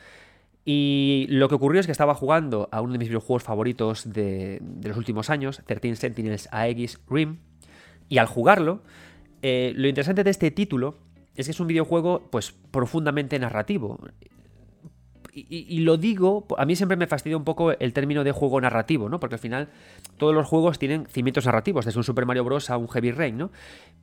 Y 0.64 1.26
lo 1.28 1.50
que 1.50 1.56
ocurrió 1.56 1.80
es 1.80 1.86
que 1.86 1.92
estaba 1.92 2.14
jugando 2.14 2.70
a 2.72 2.80
uno 2.80 2.92
de 2.94 2.98
mis 2.98 3.08
videojuegos 3.08 3.42
favoritos 3.42 4.10
de, 4.10 4.58
de 4.62 4.88
los 4.88 4.96
últimos 4.96 5.28
años, 5.28 5.62
13 5.66 5.96
Sentinels 5.96 6.48
Aegis 6.50 6.98
Rim, 7.10 7.40
y 8.08 8.16
al 8.16 8.26
jugarlo 8.26 8.82
eh, 9.46 9.74
lo 9.76 9.88
interesante 9.88 10.24
de 10.24 10.30
este 10.30 10.50
título 10.50 10.96
es 11.36 11.44
que 11.44 11.50
es 11.50 11.60
un 11.60 11.66
videojuego 11.66 12.30
pues 12.30 12.54
profundamente 12.70 13.38
narrativo. 13.38 14.00
Y, 15.34 15.80
lo 15.80 15.96
digo, 15.96 16.46
a 16.56 16.64
mí 16.64 16.76
siempre 16.76 16.96
me 16.96 17.08
fastidia 17.08 17.36
un 17.36 17.42
poco 17.42 17.72
el 17.72 17.92
término 17.92 18.22
de 18.22 18.30
juego 18.30 18.60
narrativo, 18.60 19.08
¿no? 19.08 19.18
Porque 19.18 19.34
al 19.34 19.40
final 19.40 19.68
todos 20.16 20.32
los 20.32 20.46
juegos 20.46 20.78
tienen 20.78 21.06
cimientos 21.06 21.44
narrativos, 21.44 21.84
desde 21.84 21.98
un 21.98 22.04
Super 22.04 22.24
Mario 22.24 22.44
Bros. 22.44 22.70
a 22.70 22.78
un 22.78 22.88
Heavy 22.88 23.10
Rain, 23.10 23.36
¿no? 23.36 23.50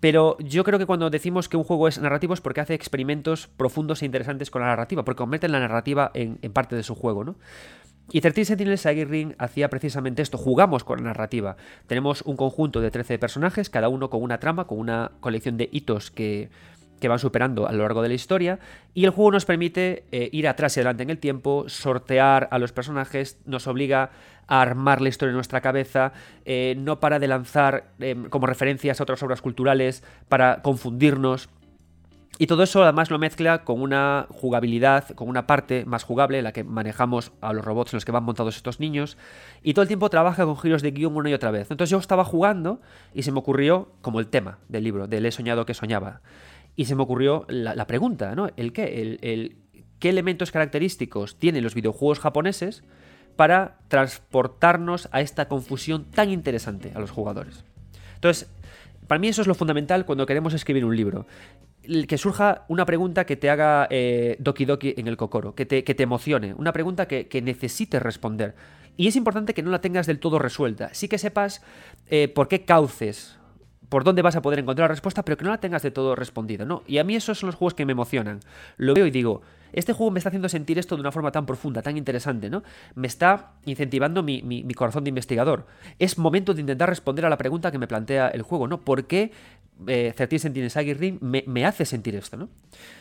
Pero 0.02 0.38
yo 0.40 0.66
creo 0.66 0.78
que 0.78 0.86
cuando 0.86 1.10
decimos 1.10 1.48
que 1.48 1.56
un 1.56 1.64
juego 1.64 1.88
es 1.88 2.00
narrativo 2.00 2.34
es 2.34 2.42
porque 2.42 2.60
hace 2.60 2.74
experimentos 2.74 3.48
profundos 3.48 4.02
e 4.02 4.06
interesantes 4.06 4.52
con 4.52 4.62
la 4.62 4.68
narrativa, 4.68 5.06
porque 5.06 5.20
convierte 5.20 5.48
la 5.48 5.62
narrativa 5.62 6.12
en, 6.14 6.38
en 6.42 6.52
parte 6.52 6.76
de 6.76 6.84
su 6.84 6.96
juego, 6.96 7.24
¿no? 7.24 7.38
Y 8.12 8.20
13 8.20 8.46
Sentinels 8.46 8.82
Sagi 8.82 9.06
Ring 9.06 9.34
hacía 9.38 9.70
precisamente 9.70 10.22
esto, 10.22 10.38
jugamos 10.38 10.84
con 10.84 11.00
la 11.00 11.06
narrativa. 11.06 11.56
Tenemos 11.88 12.22
un 12.24 12.36
conjunto 12.36 12.82
de 12.82 12.92
13 12.92 13.18
personajes, 13.18 13.70
cada 13.70 13.88
uno 13.88 14.10
con 14.10 14.22
una 14.22 14.40
trama, 14.40 14.68
con 14.68 14.80
una 14.80 15.12
colección 15.22 15.56
de 15.56 15.70
hitos 15.72 16.12
que, 16.12 16.50
van 17.08 17.20
superando 17.20 17.68
a 17.68 17.72
lo 17.72 17.84
largo 17.84 18.02
de 18.04 18.10
la 18.10 18.14
historia, 18.14 18.60
y 18.94 19.06
el 19.06 19.12
juego 19.12 19.32
nos 19.32 19.46
permite 19.46 20.04
eh, 20.12 20.30
ir 20.34 20.48
atrás 20.48 20.76
y 20.76 20.82
adelante 20.82 21.04
en 21.04 21.10
el 21.10 21.18
tiempo, 21.18 21.66
sortear 21.68 22.50
a 22.52 22.60
los 22.60 22.74
personajes, 22.74 23.40
nos 23.46 23.66
obliga 23.66 24.12
a 24.46 24.62
armar 24.62 25.02
la 25.02 25.10
historia 25.10 25.32
en 25.32 25.36
nuestra 25.36 25.62
cabeza, 25.62 26.12
eh, 26.44 26.76
no 26.78 27.00
para 27.00 27.18
de 27.18 27.28
lanzar 27.28 27.86
em, 28.00 28.30
como 28.30 28.46
referencias 28.46 29.00
a 29.00 29.04
otras 29.04 29.24
obras 29.24 29.42
culturales, 29.42 30.04
para 30.28 30.62
confundirnos. 30.62 31.50
Y 32.38 32.48
todo 32.48 32.64
eso 32.64 32.82
además 32.82 33.12
lo 33.12 33.20
mezcla 33.20 33.64
con 33.64 33.82
una 33.82 34.26
jugabilidad, 34.30 35.10
con 35.10 35.30
una 35.30 35.46
parte 35.46 35.86
más 35.86 36.04
jugable, 36.04 36.42
la 36.42 36.54
que 36.54 36.64
manejamos 36.64 37.34
a 37.42 37.54
los 37.54 37.64
robots 37.64 37.94
en 37.94 37.98
los 37.98 38.06
que 38.06 38.12
van 38.12 38.24
montados 38.24 38.56
estos 38.56 38.80
niños, 38.80 39.18
y 39.62 39.74
todo 39.74 39.84
el 39.84 39.88
tiempo 39.88 40.10
trabaja 40.10 40.46
con 40.46 40.58
giros 40.58 40.82
de 40.82 40.92
guion 40.92 41.16
una 41.16 41.30
y 41.30 41.34
otra 41.34 41.52
vez. 41.52 41.70
Entonces 41.70 41.92
yo 41.92 42.00
estaba 42.00 42.26
jugando 42.26 42.82
y 43.14 43.24
se 43.24 43.32
me 43.32 43.40
ocurrió, 43.40 43.92
como 44.02 44.20
el 44.20 44.28
tema 44.28 44.60
del 44.70 44.84
libro, 44.84 45.08
del 45.08 45.26
he 45.26 45.32
soñado 45.32 45.66
que 45.66 45.74
soñaba, 45.74 46.22
y 46.76 46.86
se 46.86 46.96
me 46.96 47.04
ocurrió 47.04 47.46
la, 47.50 47.86
pregunta, 47.86 48.34
¿no? 48.34 48.50
¿El 48.56 48.74
qué? 48.74 49.18
El, 49.22 49.58
¿Qué 50.00 50.10
elementos 50.10 50.52
característicos 50.52 51.38
tienen 51.38 51.64
los 51.64 51.76
videojuegos 51.76 52.20
japoneses 52.20 52.84
para 53.36 53.78
transportarnos 53.88 55.10
a 55.12 55.22
esta 55.22 55.48
confusión 55.48 56.06
tan 56.06 56.32
interesante 56.32 56.92
a 56.96 57.00
los 57.00 57.12
jugadores? 57.12 57.64
Entonces, 58.16 58.50
para 59.08 59.20
mí 59.20 59.28
eso 59.28 59.42
es 59.42 59.48
lo 59.48 59.54
fundamental 59.54 60.08
cuando 60.08 60.26
queremos 60.26 60.56
escribir 60.56 60.86
un 60.86 60.96
libro 60.96 61.28
que 62.08 62.18
surja 62.18 62.66
una 62.68 62.86
pregunta 62.86 63.26
que 63.26 63.36
te 63.36 63.50
haga 63.50 63.88
eh, 63.90 64.36
doki 64.40 64.66
doki 64.66 64.94
en 64.98 65.08
el 65.08 65.18
kokoro, 65.18 65.56
que 65.56 65.66
te, 65.66 65.84
que 65.84 65.96
te 65.96 66.04
emocione, 66.04 66.54
una 66.54 66.74
pregunta 66.74 67.08
que, 67.08 67.42
necesites 67.42 68.02
responder. 68.02 68.56
Y 68.98 69.08
es 69.08 69.16
importante 69.16 69.54
que 69.54 69.64
no 69.64 69.72
la 69.72 69.82
tengas 69.82 70.06
del 70.06 70.20
todo 70.20 70.38
resuelta. 70.38 70.94
Sí 70.94 71.08
que 71.08 71.18
sepas 71.18 71.64
eh, 72.08 72.28
por 72.28 72.48
qué 72.48 72.66
cauces 72.66 73.40
por 73.92 74.06
dónde 74.06 74.22
vas 74.22 74.38
a 74.38 74.42
poder 74.42 74.60
encontrar 74.60 74.86
la 74.86 74.94
respuesta, 74.94 75.26
pero 75.26 75.36
que 75.36 75.44
no 75.44 75.52
la 75.52 75.60
tengas 75.60 75.82
de 75.82 75.92
todo 75.92 76.16
respondido, 76.16 76.66
¿no? 76.66 76.82
Y 76.88 77.00
a 77.00 77.04
mí 77.04 77.14
esos 77.14 77.40
son 77.40 77.48
los 77.48 77.56
juegos 77.56 77.74
que 77.74 77.86
me 77.86 77.92
emocionan. 77.92 78.40
Lo 78.78 78.94
veo 78.94 79.06
y 79.06 79.12
digo, 79.12 79.42
este 79.74 79.94
juego 79.94 80.12
me 80.12 80.20
está 80.20 80.30
haciendo 80.30 80.50
sentir 80.50 80.80
esto 80.80 80.96
de 80.96 81.02
una 81.02 81.12
forma 81.12 81.32
tan 81.32 81.46
profunda, 81.46 81.82
tan 81.82 81.98
interesante, 81.98 82.50
¿no? 82.50 82.64
Me 82.96 83.08
está 83.08 83.54
incentivando 83.66 84.24
mi, 84.24 84.74
corazón 84.76 85.04
de 85.04 85.10
investigador. 85.10 85.66
Es 86.00 86.18
momento 86.18 86.54
de 86.54 86.62
intentar 86.62 86.90
responder 86.90 87.26
a 87.26 87.30
la 87.30 87.38
pregunta 87.38 87.72
que 87.72 87.78
me 87.78 87.88
plantea 87.88 88.30
el 88.30 88.42
juego, 88.42 88.68
¿no? 88.68 88.82
¿Por 88.82 89.06
qué 89.06 89.32
eh, 89.88 90.14
13 90.16 90.40
Sentinels 90.40 90.76
Ring 90.76 91.18
me, 91.22 91.44
me 91.48 91.66
hace 91.66 91.86
sentir 91.86 92.16
esto, 92.16 92.38
¿no? 92.38 92.50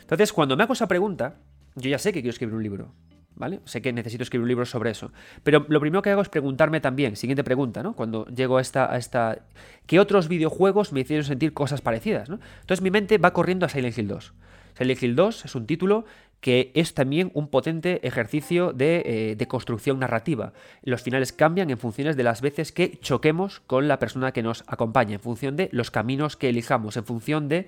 Entonces, 0.01 0.33
cuando 0.33 0.57
me 0.57 0.63
hago 0.63 0.73
esa 0.73 0.87
pregunta, 0.87 1.35
yo 1.75 1.89
ya 1.89 1.97
sé 1.97 2.11
que 2.11 2.21
quiero 2.21 2.31
escribir 2.31 2.55
un 2.55 2.63
libro. 2.63 2.91
¿vale? 3.35 3.59
Sé 3.65 3.81
que 3.81 3.91
necesito 3.91 4.23
escribir 4.23 4.43
un 4.43 4.49
libro 4.49 4.65
sobre 4.65 4.91
eso. 4.91 5.11
Pero 5.43 5.65
lo 5.67 5.79
primero 5.79 6.01
que 6.01 6.11
hago 6.11 6.21
es 6.21 6.29
preguntarme 6.29 6.79
también, 6.79 7.15
siguiente 7.15 7.43
pregunta, 7.43 7.81
¿no? 7.81 7.93
Cuando 7.93 8.25
llego 8.27 8.57
a 8.57 8.61
esta, 8.61 8.93
a 8.93 8.97
esta... 8.97 9.39
¿Qué 9.87 9.99
otros 9.99 10.27
videojuegos 10.27 10.93
me 10.93 11.01
hicieron 11.01 11.25
sentir 11.25 11.53
cosas 11.53 11.81
parecidas, 11.81 12.29
¿no? 12.29 12.39
Entonces 12.61 12.81
mi 12.81 12.91
mente 12.91 13.17
va 13.17 13.33
corriendo 13.33 13.65
a 13.65 13.69
Silent 13.69 13.97
Hill 13.97 14.07
2. 14.07 14.33
Silent 14.77 15.03
Hill 15.03 15.15
2 15.15 15.45
es 15.45 15.55
un 15.55 15.65
título 15.65 16.05
que 16.41 16.71
es 16.73 16.93
también 16.93 17.31
un 17.33 17.47
potente 17.47 18.05
ejercicio 18.05 18.73
de, 18.73 19.03
eh, 19.05 19.35
de, 19.35 19.47
construcción 19.47 19.99
narrativa. 19.99 20.53
Los 20.83 21.03
finales 21.03 21.31
cambian 21.31 21.69
en 21.69 21.77
función 21.77 22.15
de 22.15 22.23
las 22.23 22.41
veces 22.41 22.71
que 22.71 22.97
choquemos 22.99 23.61
con 23.67 23.87
la 23.87 23.99
persona 23.99 24.31
que 24.31 24.43
nos 24.43 24.63
acompaña, 24.67 25.13
en 25.13 25.19
función 25.19 25.55
de 25.55 25.69
los 25.71 25.91
caminos 25.91 26.35
que 26.35 26.49
elijamos, 26.49 26.97
en 26.97 27.05
función 27.05 27.47
de 27.47 27.67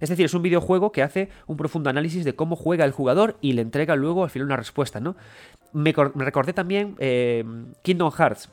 es 0.00 0.08
decir, 0.08 0.26
es 0.26 0.34
un 0.34 0.42
videojuego 0.42 0.92
que 0.92 1.02
hace 1.02 1.28
un 1.46 1.56
profundo 1.56 1.90
análisis 1.90 2.24
de 2.24 2.34
cómo 2.34 2.56
juega 2.56 2.84
el 2.84 2.92
jugador 2.92 3.36
y 3.40 3.52
le 3.54 3.62
entrega 3.62 3.96
luego 3.96 4.24
al 4.24 4.30
final 4.30 4.46
una 4.46 4.56
respuesta, 4.56 5.00
¿no? 5.00 5.16
Me, 5.72 5.92
recordé 5.92 6.52
también 6.52 6.94
eh, 6.98 7.44
Kingdom 7.82 8.12
Hearts, 8.12 8.50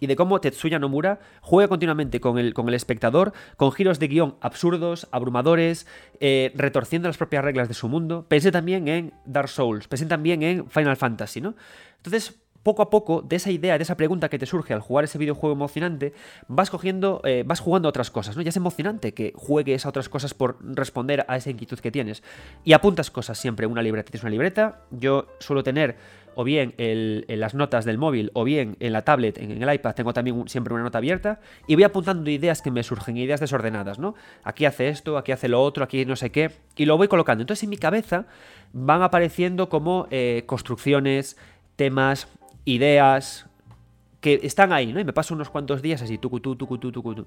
y 0.00 0.06
de 0.06 0.16
cómo 0.16 0.40
Tetsuya 0.40 0.78
Nomura 0.78 1.20
juega 1.40 1.68
continuamente 1.68 2.20
con 2.20 2.38
el, 2.38 2.54
con 2.54 2.68
el 2.68 2.74
espectador, 2.74 3.32
con 3.56 3.72
giros 3.72 3.98
de 3.98 4.08
guion 4.08 4.36
absurdos, 4.40 5.08
abrumadores, 5.12 5.86
eh, 6.20 6.52
retorciendo 6.54 7.08
las 7.08 7.16
propias 7.16 7.44
reglas 7.44 7.68
de 7.68 7.74
su 7.74 7.88
mundo. 7.88 8.26
Pensé 8.28 8.50
también 8.50 8.88
en 8.88 9.12
Dark 9.24 9.48
Souls, 9.48 9.88
pensé 9.88 10.06
también 10.06 10.42
en 10.42 10.68
Final 10.68 10.96
Fantasy, 10.96 11.40
¿no? 11.40 11.54
Entonces, 11.98 12.42
poco 12.62 12.82
a 12.82 12.90
poco, 12.90 13.22
de 13.22 13.36
esa 13.36 13.50
idea, 13.50 13.76
de 13.76 13.82
esa 13.82 13.96
pregunta 13.96 14.28
que 14.28 14.38
te 14.38 14.46
surge 14.46 14.72
al 14.72 14.80
jugar 14.80 15.04
ese 15.04 15.18
videojuego 15.18 15.54
emocionante, 15.54 16.12
vas 16.48 16.70
cogiendo, 16.70 17.20
eh, 17.24 17.42
vas 17.44 17.60
jugando 17.60 17.88
a 17.88 17.90
otras 17.90 18.10
cosas, 18.10 18.36
¿no? 18.36 18.42
Ya 18.42 18.50
es 18.50 18.56
emocionante 18.56 19.14
que 19.14 19.32
juegues 19.34 19.84
a 19.84 19.88
otras 19.88 20.08
cosas 20.08 20.34
por 20.34 20.58
responder 20.62 21.24
a 21.28 21.36
esa 21.36 21.50
inquietud 21.50 21.78
que 21.80 21.90
tienes. 21.90 22.22
Y 22.64 22.72
apuntas 22.72 23.10
cosas 23.10 23.38
siempre, 23.38 23.66
una 23.66 23.82
libreta. 23.82 24.10
Tienes 24.10 24.22
una 24.22 24.30
libreta, 24.30 24.82
yo 24.90 25.26
suelo 25.40 25.62
tener 25.62 25.96
o 26.34 26.44
bien 26.44 26.74
en 26.78 27.40
las 27.40 27.54
notas 27.54 27.84
del 27.84 27.98
móvil 27.98 28.30
o 28.34 28.44
bien 28.44 28.76
en 28.80 28.92
la 28.92 29.02
tablet, 29.02 29.38
en, 29.38 29.62
el 29.62 29.74
iPad, 29.74 29.94
tengo 29.94 30.12
también 30.12 30.48
siempre 30.48 30.74
una 30.74 30.82
nota 30.82 30.98
abierta 30.98 31.40
y 31.66 31.74
voy 31.74 31.84
apuntando 31.84 32.30
ideas 32.30 32.62
que 32.62 32.70
me 32.70 32.82
surgen, 32.82 33.16
ideas 33.16 33.40
desordenadas, 33.40 33.98
¿no? 33.98 34.14
Aquí 34.44 34.64
hace 34.64 34.88
esto, 34.88 35.18
aquí 35.18 35.32
hace 35.32 35.48
lo 35.48 35.62
otro, 35.62 35.84
aquí 35.84 36.04
no 36.04 36.16
sé 36.16 36.30
qué, 36.30 36.50
y 36.76 36.84
lo 36.84 36.96
voy 36.96 37.08
colocando. 37.08 37.42
Entonces 37.42 37.64
en 37.64 37.70
mi 37.70 37.76
cabeza 37.76 38.26
van 38.72 39.02
apareciendo 39.02 39.68
como 39.68 40.06
eh, 40.10 40.44
construcciones, 40.46 41.36
temas, 41.76 42.28
ideas 42.64 43.46
que 44.20 44.40
están 44.44 44.72
ahí, 44.72 44.92
¿no? 44.92 45.00
Y 45.00 45.04
me 45.04 45.12
paso 45.12 45.34
unos 45.34 45.50
cuantos 45.50 45.82
días 45.82 46.00
así, 46.00 46.16
tucu, 46.16 46.40
tu, 46.40 46.56
tucu, 46.56 46.78
tu, 46.78 46.92
tucu, 46.92 47.14
tu. 47.14 47.26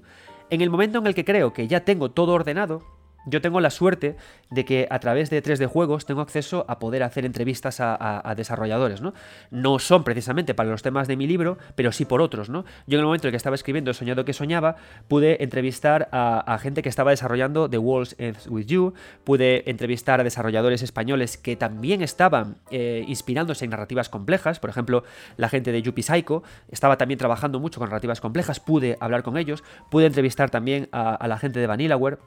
En 0.50 0.62
el 0.62 0.70
momento 0.70 0.98
en 0.98 1.06
el 1.06 1.14
que 1.14 1.24
creo 1.24 1.52
que 1.52 1.68
ya 1.68 1.84
tengo 1.84 2.10
todo 2.10 2.32
ordenado, 2.32 2.82
yo 3.26 3.40
tengo 3.40 3.60
la 3.60 3.70
suerte 3.70 4.16
de 4.50 4.64
que 4.64 4.86
a 4.90 5.00
través 5.00 5.30
de 5.30 5.42
3D 5.42 5.66
Juegos 5.66 6.06
tengo 6.06 6.20
acceso 6.20 6.64
a 6.68 6.78
poder 6.78 7.02
hacer 7.02 7.24
entrevistas 7.24 7.78
a, 7.80 8.34
desarrolladores, 8.36 9.00
¿no? 9.00 9.12
No 9.50 9.78
son 9.78 10.04
precisamente 10.04 10.54
para 10.54 10.70
los 10.70 10.82
temas 10.82 11.08
de 11.08 11.16
mi 11.16 11.26
libro, 11.26 11.58
pero 11.74 11.92
sí 11.92 12.04
por 12.04 12.20
otros, 12.22 12.48
¿no? 12.48 12.64
Yo 12.86 12.96
en 12.96 13.00
el 13.00 13.04
momento 13.04 13.26
en 13.26 13.32
que 13.32 13.36
estaba 13.36 13.56
escribiendo 13.56 13.92
soñado 13.92 14.24
que 14.24 14.32
soñaba, 14.32 14.76
pude 15.08 15.42
entrevistar 15.42 16.08
a, 16.12 16.58
gente 16.62 16.82
que 16.82 16.88
estaba 16.88 17.10
desarrollando 17.10 17.68
The 17.68 17.78
Walls 17.78 18.14
Ends 18.18 18.46
With 18.48 18.66
You, 18.66 18.94
pude 19.24 19.68
entrevistar 19.68 20.20
a 20.20 20.24
desarrolladores 20.24 20.82
españoles 20.82 21.36
que 21.36 21.56
también 21.56 22.02
estaban 22.02 22.56
eh, 22.70 23.04
inspirándose 23.08 23.64
en 23.64 23.72
narrativas 23.72 24.08
complejas, 24.08 24.60
por 24.60 24.70
ejemplo, 24.70 25.04
la 25.36 25.48
gente 25.48 25.72
de 25.72 25.82
Yuppie 25.82 26.02
Psycho 26.02 26.42
estaba 26.70 26.96
también 26.96 27.18
trabajando 27.18 27.60
mucho 27.60 27.80
con 27.80 27.88
narrativas 27.88 28.20
complejas, 28.20 28.60
pude 28.60 28.96
hablar 29.00 29.22
con 29.22 29.36
ellos, 29.36 29.64
pude 29.90 30.06
entrevistar 30.06 30.50
también 30.50 30.88
a 30.92 31.26
la 31.28 31.38
gente 31.38 31.60
de 31.60 31.66
Vanillaware, 31.66 32.18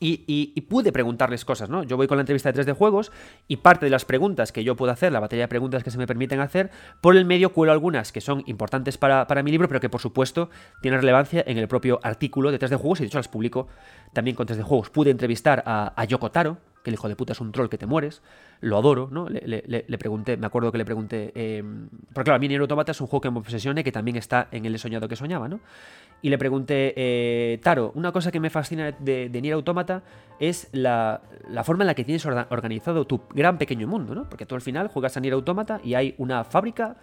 y, 0.00 0.60
pude 0.62 0.92
preguntarles 0.92 1.44
cosas, 1.44 1.68
¿no? 1.68 1.82
Yo 1.82 1.96
voy 1.96 2.06
con 2.06 2.16
la 2.16 2.22
entrevista 2.22 2.48
de 2.48 2.54
3 2.54 2.66
de 2.66 2.72
juegos 2.72 3.12
y 3.48 3.56
parte 3.58 3.86
de 3.86 3.90
las 3.90 4.04
preguntas 4.04 4.50
que 4.50 4.64
yo 4.64 4.74
puedo 4.74 4.92
hacer, 4.92 5.12
la 5.12 5.20
batería 5.20 5.44
de 5.44 5.48
preguntas 5.48 5.84
que 5.84 5.90
se 5.90 5.98
me 5.98 6.06
permiten 6.06 6.40
hacer, 6.40 6.70
por 7.00 7.16
el 7.16 7.24
medio 7.24 7.52
cuelo 7.52 7.72
algunas 7.72 8.10
que 8.10 8.20
son 8.20 8.42
importantes 8.46 8.96
para, 8.96 9.26
mi 9.42 9.50
libro, 9.50 9.68
pero 9.68 9.80
que 9.80 9.90
por 9.90 10.00
supuesto 10.00 10.48
tienen 10.80 11.00
relevancia 11.00 11.44
en 11.46 11.58
el 11.58 11.68
propio 11.68 12.00
artículo 12.02 12.50
de 12.50 12.58
3 12.58 12.70
de 12.70 12.76
juegos 12.76 13.00
y 13.00 13.02
de 13.02 13.06
hecho 13.08 13.18
las 13.18 13.28
publico 13.28 13.68
también 14.12 14.36
con 14.36 14.46
3 14.46 14.56
de 14.56 14.64
juegos. 14.64 14.90
Pude 14.90 15.10
entrevistar 15.10 15.62
a, 15.66 15.92
a 15.94 16.04
Yoko 16.04 16.30
Taro, 16.30 16.58
que 16.82 16.90
el 16.90 16.94
hijo 16.94 17.08
de 17.08 17.16
puta 17.16 17.32
es 17.32 17.40
un 17.40 17.52
troll 17.52 17.68
que 17.68 17.78
te 17.78 17.86
mueres, 17.86 18.22
lo 18.60 18.78
adoro, 18.78 19.08
¿no? 19.10 19.28
Le, 19.28 19.98
pregunté, 19.98 20.36
me 20.36 20.46
acuerdo 20.46 20.72
que 20.72 20.78
le 20.78 20.84
pregunté, 20.84 21.32
eh, 21.34 21.62
porque 22.12 22.24
claro, 22.24 22.36
a 22.36 22.38
mí 22.38 22.48
Nier 22.48 22.60
Automata 22.60 22.92
es 22.92 23.00
un 23.00 23.06
juego 23.06 23.20
que 23.20 23.30
me 23.30 23.38
obsesiona 23.38 23.80
y 23.80 23.84
que 23.84 23.92
también 23.92 24.16
está 24.16 24.48
en 24.50 24.64
el 24.64 24.78
soñado 24.78 25.08
que 25.08 25.16
soñaba, 25.16 25.48
¿no? 25.48 25.60
Y 26.22 26.28
le 26.28 26.38
pregunté, 26.38 26.92
eh, 26.96 27.58
Taro, 27.62 27.92
una 27.94 28.12
cosa 28.12 28.30
que 28.30 28.40
me 28.40 28.50
fascina 28.50 28.92
de, 28.92 29.28
de 29.28 29.40
Nier 29.40 29.54
Automata 29.54 30.02
es 30.38 30.68
la, 30.72 31.22
forma 31.64 31.84
en 31.84 31.86
la 31.86 31.94
que 31.94 32.04
tienes 32.04 32.24
organizado 32.26 33.06
tu 33.06 33.22
gran 33.34 33.58
pequeño 33.58 33.86
mundo, 33.86 34.14
¿no? 34.14 34.28
Porque 34.28 34.46
tú 34.46 34.54
al 34.54 34.60
final 34.60 34.88
juegas 34.88 35.16
a 35.16 35.20
Nier 35.20 35.34
Automata 35.34 35.80
y 35.82 35.94
hay 35.94 36.14
una 36.18 36.44
fábrica, 36.44 36.96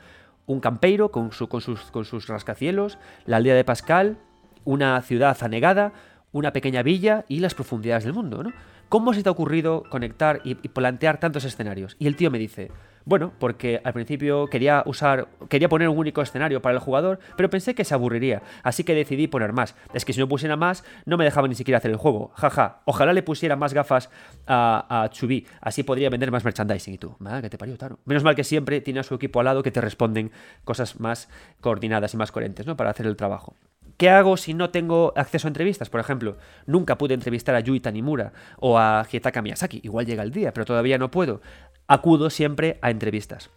un 0.45 0.59
campeiro 0.59 1.11
con, 1.11 1.31
su, 1.31 1.47
con, 1.47 1.61
sus, 1.61 1.91
con 1.91 2.05
sus 2.05 2.27
rascacielos, 2.27 2.97
la 3.25 3.37
aldea 3.37 3.55
de 3.55 3.63
Pascal, 3.63 4.17
una 4.65 5.01
ciudad 5.01 5.37
anegada, 5.41 5.93
una 6.31 6.53
pequeña 6.53 6.83
villa 6.83 7.25
y 7.27 7.39
las 7.39 7.55
profundidades 7.55 8.03
del 8.03 8.13
mundo, 8.13 8.43
¿no? 8.43 8.53
¿Cómo 8.89 9.13
se 9.13 9.21
te 9.21 9.27
ha 9.27 9.33
ocurrido 9.33 9.83
conectar 9.89 10.39
y, 10.45 10.55
plantear 10.55 11.19
tantos 11.19 11.43
escenarios? 11.43 11.97
Y 11.99 12.07
el 12.07 12.15
tío 12.15 12.31
me 12.31 12.39
dice, 12.39 12.71
bueno, 13.03 13.33
porque 13.37 13.81
al 13.83 13.91
principio 13.91 14.47
quería 14.47 14.81
usar, 14.85 15.27
quería 15.49 15.67
poner 15.67 15.89
un 15.89 15.97
único 15.97 16.21
escenario 16.21 16.61
para 16.61 16.75
el 16.75 16.79
jugador, 16.79 17.19
pero 17.35 17.49
pensé 17.49 17.75
que 17.75 17.83
se 17.83 17.93
aburriría, 17.93 18.43
así 18.63 18.85
que 18.85 18.95
decidí 18.95 19.27
poner 19.27 19.51
más. 19.51 19.75
Es 19.93 20.05
que 20.05 20.13
si 20.13 20.21
no 20.21 20.29
pusiera 20.29 20.55
más, 20.55 20.85
no 21.05 21.17
me 21.17 21.25
dejaba 21.25 21.49
ni 21.49 21.55
siquiera 21.55 21.79
hacer 21.79 21.91
el 21.91 21.97
juego. 21.97 22.31
Jaja, 22.35 22.79
ojalá 22.85 23.11
le 23.11 23.23
pusiera 23.23 23.57
más 23.57 23.73
gafas 23.73 24.09
a, 24.47 25.03
a 25.03 25.09
Chubi, 25.09 25.45
así 25.59 25.83
podría 25.83 26.09
vender 26.09 26.31
más 26.31 26.45
merchandising. 26.45 26.93
Y 26.93 26.97
tú, 26.97 27.13
madre 27.19 27.41
que 27.41 27.49
te 27.49 27.57
parió, 27.57 27.77
Taro. 27.77 27.99
Menos 28.05 28.23
mal 28.23 28.35
que 28.35 28.45
siempre 28.45 28.79
tiene 28.79 29.01
a 29.01 29.03
su 29.03 29.15
equipo 29.15 29.41
al 29.41 29.45
lado 29.45 29.63
que 29.63 29.71
te 29.71 29.81
responden 29.81 30.31
cosas 30.63 30.97
más 31.01 31.27
coordinadas 31.59 32.13
y 32.13 32.17
más 32.17 32.31
coherentes, 32.31 32.65
¿no? 32.65 32.77
Para 32.77 32.91
hacer 32.91 33.05
el 33.05 33.17
trabajo. 33.17 33.53
¿Qué 33.97 34.09
hago 34.09 34.37
si 34.37 34.53
no 34.53 34.69
tengo 34.69 35.13
acceso 35.15 35.47
a 35.47 35.49
entrevistas? 35.49 35.89
Por 35.89 35.99
ejemplo, 35.99 36.37
nunca 36.65 36.97
pude 36.97 37.13
entrevistar 37.13 37.55
a 37.55 37.61
Yui 37.61 37.79
Tanimura 37.79 38.33
o 38.59 38.77
a 38.77 39.05
Hietaka 39.09 39.41
Miyazaki. 39.41 39.81
Igual 39.83 40.05
llega 40.05 40.23
el 40.23 40.31
día, 40.31 40.53
pero 40.53 40.65
todavía 40.65 40.97
no 40.97 41.09
puedo. 41.09 41.41
Acudo 41.87 42.29
siempre 42.29 42.77
a 42.81 42.91
entrevistas. 42.91 43.49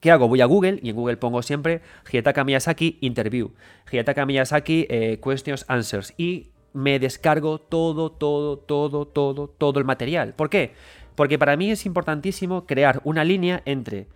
¿Qué 0.00 0.10
hago? 0.10 0.28
Voy 0.28 0.40
a 0.40 0.46
Google 0.46 0.78
y 0.82 0.90
en 0.90 0.96
Google 0.96 1.16
pongo 1.16 1.42
siempre 1.42 1.80
Hietaka 2.10 2.44
Miyazaki 2.44 2.98
Interview. 3.00 3.52
Hietaka 3.90 4.26
Miyazaki 4.26 4.86
eh, 4.90 5.20
Questions 5.22 5.64
Answers. 5.68 6.12
Y 6.18 6.50
me 6.72 6.98
descargo 6.98 7.58
todo, 7.58 8.12
todo, 8.12 8.58
todo, 8.58 9.06
todo, 9.06 9.48
todo 9.48 9.78
el 9.78 9.86
material. 9.86 10.34
¿Por 10.34 10.50
qué? 10.50 10.74
Porque 11.14 11.38
para 11.38 11.56
mí 11.56 11.70
es 11.70 11.86
importantísimo 11.86 12.66
crear 12.66 13.00
una 13.04 13.24
línea 13.24 13.62
entre 13.64 14.08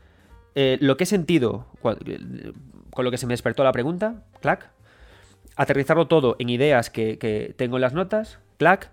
eh, 0.54 0.76
lo 0.80 0.96
que 0.96 1.04
he 1.04 1.06
sentido 1.06 1.66
con 1.80 3.04
lo 3.04 3.10
que 3.10 3.18
se 3.18 3.26
me 3.26 3.32
despertó 3.32 3.64
la 3.64 3.72
pregunta, 3.72 4.25
clac, 4.40 4.70
aterrizarlo 5.57 6.07
todo 6.07 6.37
en 6.38 6.49
ideas 6.49 6.90
que, 6.90 7.54
tengo 7.57 7.76
en 7.76 7.83
las 7.83 7.92
notas, 7.92 8.38
clac, 8.57 8.90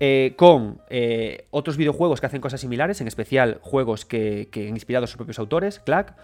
eh, 0.00 0.34
con 0.36 0.80
eh, 0.90 1.46
otros 1.50 1.76
videojuegos 1.76 2.20
que 2.20 2.26
hacen 2.26 2.40
cosas 2.40 2.60
similares, 2.60 3.00
en 3.00 3.06
especial 3.06 3.58
juegos 3.62 4.04
que, 4.04 4.48
que 4.50 4.68
han 4.68 4.74
inspirado 4.74 5.04
a 5.04 5.06
sus 5.06 5.16
propios 5.16 5.38
autores, 5.38 5.78
clac, 5.78 6.16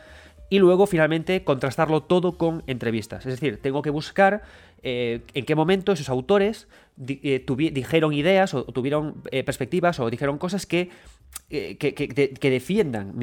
y 0.51 0.59
luego 0.59 0.87
finalmente 0.87 1.45
contrastarlo 1.45 2.03
todo 2.03 2.39
con 2.39 2.63
entrevistas. 2.67 3.27
Es 3.27 3.33
decir, 3.33 3.61
tengo 3.61 3.83
que 3.83 3.91
buscar 3.91 4.43
eh, 4.83 5.23
en 5.35 5.45
qué 5.45 5.55
momento 5.55 5.93
esos 5.93 6.09
autores 6.09 6.69
dijeron 6.97 8.13
ideas 8.13 8.55
o, 8.55 8.65
tuvieron 8.65 9.23
perspectivas 9.45 10.01
o 10.01 10.11
dijeron 10.11 10.39
cosas 10.39 10.67
que 10.67 10.91
eh, 11.51 11.79
que, 11.79 12.51
defiendan 12.51 13.15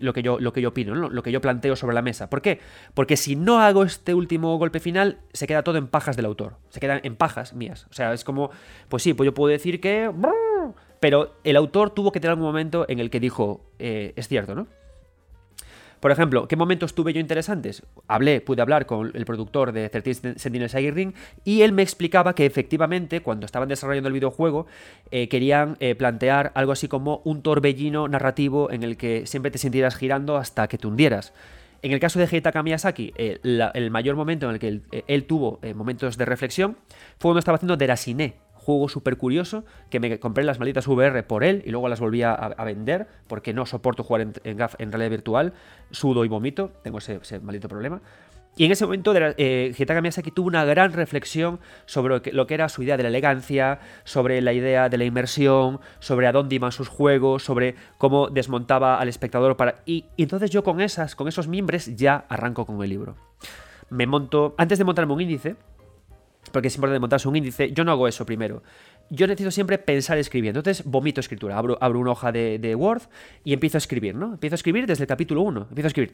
lo, 0.00 0.14
que 0.14 0.22
yo, 0.22 0.40
lo 0.40 0.54
que 0.54 0.62
yo 0.62 0.70
opino, 0.70 0.94
lo 0.94 1.22
que 1.22 1.30
yo 1.30 1.42
planteo 1.42 1.76
sobre 1.76 1.94
la 1.94 2.00
mesa. 2.00 2.30
¿Por 2.30 2.40
qué? 2.40 2.58
Porque 2.94 3.18
si 3.18 3.36
no 3.36 3.60
hago 3.60 3.82
este 3.82 4.14
último 4.14 4.56
golpe 4.56 4.80
final, 4.80 5.18
se 5.34 5.46
queda 5.46 5.62
todo 5.62 5.76
en 5.76 5.88
pajas 5.88 6.16
del 6.16 6.24
autor. 6.24 6.56
Se 6.70 6.80
quedan 6.80 7.00
en 7.04 7.14
pajas 7.14 7.52
mías. 7.52 7.86
O 7.90 7.92
sea, 7.92 8.14
es 8.14 8.24
como, 8.24 8.50
pues 8.88 9.02
sí, 9.02 9.12
pues 9.12 9.26
yo 9.26 9.34
puedo 9.34 9.52
decir 9.52 9.82
que... 9.82 10.10
Pero 10.98 11.36
el 11.44 11.56
autor 11.56 11.90
tuvo 11.90 12.10
que 12.10 12.20
tener 12.20 12.30
algún 12.30 12.46
momento 12.46 12.86
en 12.88 13.00
el 13.00 13.10
que 13.10 13.20
dijo, 13.20 13.66
eh, 13.78 14.14
es 14.16 14.28
cierto, 14.28 14.54
¿no? 14.54 14.66
Por 16.04 16.10
ejemplo, 16.10 16.46
¿qué 16.48 16.56
momentos 16.56 16.94
tuve 16.94 17.14
yo 17.14 17.20
interesantes? 17.20 17.82
Hablé, 18.08 18.42
pude 18.42 18.60
hablar 18.60 18.84
con 18.84 19.10
el 19.14 19.24
productor 19.24 19.72
de 19.72 19.88
13 19.88 20.38
Sentinels 20.38 20.74
Ring 20.74 21.14
y 21.46 21.62
él 21.62 21.72
me 21.72 21.80
explicaba 21.80 22.34
que 22.34 22.44
efectivamente 22.44 23.22
cuando 23.22 23.46
estaban 23.46 23.70
desarrollando 23.70 24.08
el 24.08 24.12
videojuego 24.12 24.66
eh, 25.10 25.30
querían 25.30 25.78
eh, 25.80 25.94
plantear 25.94 26.52
algo 26.56 26.72
así 26.72 26.88
como 26.88 27.22
un 27.24 27.40
torbellino 27.40 28.06
narrativo 28.06 28.70
en 28.70 28.82
el 28.82 28.98
que 28.98 29.26
siempre 29.26 29.50
te 29.50 29.56
sintieras 29.56 29.96
girando 29.96 30.36
hasta 30.36 30.68
que 30.68 30.76
te 30.76 30.86
hundieras. 30.86 31.32
En 31.80 31.92
el 31.92 32.00
caso 32.00 32.18
de 32.18 32.28
Heitaka 32.30 32.62
Miyazaki, 32.62 33.14
eh, 33.16 33.38
el 33.72 33.90
mayor 33.90 34.14
momento 34.14 34.44
en 34.44 34.52
el 34.52 34.58
que 34.58 34.68
él, 34.68 34.82
eh, 34.92 35.22
tuvo 35.22 35.58
momentos 35.74 36.18
de 36.18 36.26
reflexión 36.26 36.76
fue 37.18 37.30
cuando 37.30 37.38
estaba 37.38 37.56
haciendo 37.56 37.78
Derasine, 37.78 38.34
juego 38.64 38.88
súper 38.88 39.16
curioso, 39.16 39.64
que 39.90 40.00
me 40.00 40.18
compré 40.18 40.44
las 40.44 40.58
malditas 40.58 40.88
VR 40.88 41.22
por 41.22 41.44
él 41.44 41.62
y 41.66 41.70
luego 41.70 41.88
las 41.88 42.00
volví 42.00 42.22
a, 42.22 42.54
vender 42.64 43.06
porque 43.28 43.52
no 43.52 43.66
soporto 43.66 44.02
jugar 44.02 44.22
en, 44.22 44.32
en, 44.44 44.92
realidad 44.92 45.10
virtual, 45.10 45.52
sudo 45.90 46.24
y 46.24 46.28
vomito, 46.28 46.72
tengo 46.82 46.98
ese, 46.98 47.16
ese 47.16 47.40
maldito 47.40 47.68
problema. 47.68 48.00
Y 48.56 48.64
en 48.64 48.72
ese 48.72 48.84
momento 48.84 49.12
eh, 49.16 49.74
Hitaka 49.76 50.00
Miyazaki 50.00 50.30
tuvo 50.30 50.46
una 50.46 50.64
gran 50.64 50.92
reflexión 50.92 51.58
sobre 51.86 52.32
lo 52.32 52.46
que, 52.46 52.54
era 52.54 52.68
su 52.68 52.84
idea 52.84 52.96
de 52.96 53.02
la 53.02 53.08
elegancia, 53.08 53.80
sobre 54.04 54.40
la 54.42 54.52
idea 54.52 54.88
de 54.88 54.96
la 54.96 55.04
inmersión, 55.04 55.80
sobre 55.98 56.28
a 56.28 56.32
dónde 56.32 56.54
iban 56.54 56.70
sus 56.70 56.86
juegos, 56.86 57.42
sobre 57.42 57.74
cómo 57.98 58.28
desmontaba 58.28 59.00
al 59.00 59.08
espectador 59.08 59.56
para... 59.56 59.82
Y, 59.86 60.04
y 60.16 60.22
entonces 60.22 60.50
yo 60.50 60.62
con 60.62 60.80
esas, 60.80 61.16
con 61.16 61.26
esos 61.26 61.48
mimbres 61.48 61.96
ya 61.96 62.26
arranco 62.28 62.64
con 62.64 62.80
el 62.80 62.90
libro. 62.90 63.16
Me 63.90 64.06
monto... 64.06 64.54
Antes 64.56 64.78
de 64.78 64.84
montarme 64.84 65.14
un 65.14 65.20
índice, 65.20 65.56
porque 66.54 66.68
es 66.68 66.74
importante 66.76 67.00
montarse 67.00 67.28
un 67.28 67.36
índice, 67.36 67.70
yo 67.72 67.84
no 67.84 67.92
hago 67.92 68.08
eso 68.08 68.24
primero 68.24 68.62
yo 69.10 69.26
necesito 69.26 69.50
siempre 69.50 69.78
pensar 69.78 70.18
escribiendo. 70.18 70.60
Entonces 70.60 70.84
vomito 70.84 71.20
escritura. 71.20 71.56
Abro, 71.58 71.78
una 71.80 72.10
hoja 72.10 72.32
de, 72.32 72.74
Word 72.74 73.02
y 73.44 73.52
empiezo 73.52 73.76
a 73.76 73.78
escribir, 73.78 74.14
¿no? 74.14 74.34
Empiezo 74.34 74.54
a 74.54 74.56
escribir 74.56 74.86
desde 74.86 75.04
el 75.04 75.08
capítulo 75.08 75.42
1. 75.42 75.66
Empiezo 75.68 75.86
a 75.86 75.88
escribir. 75.88 76.10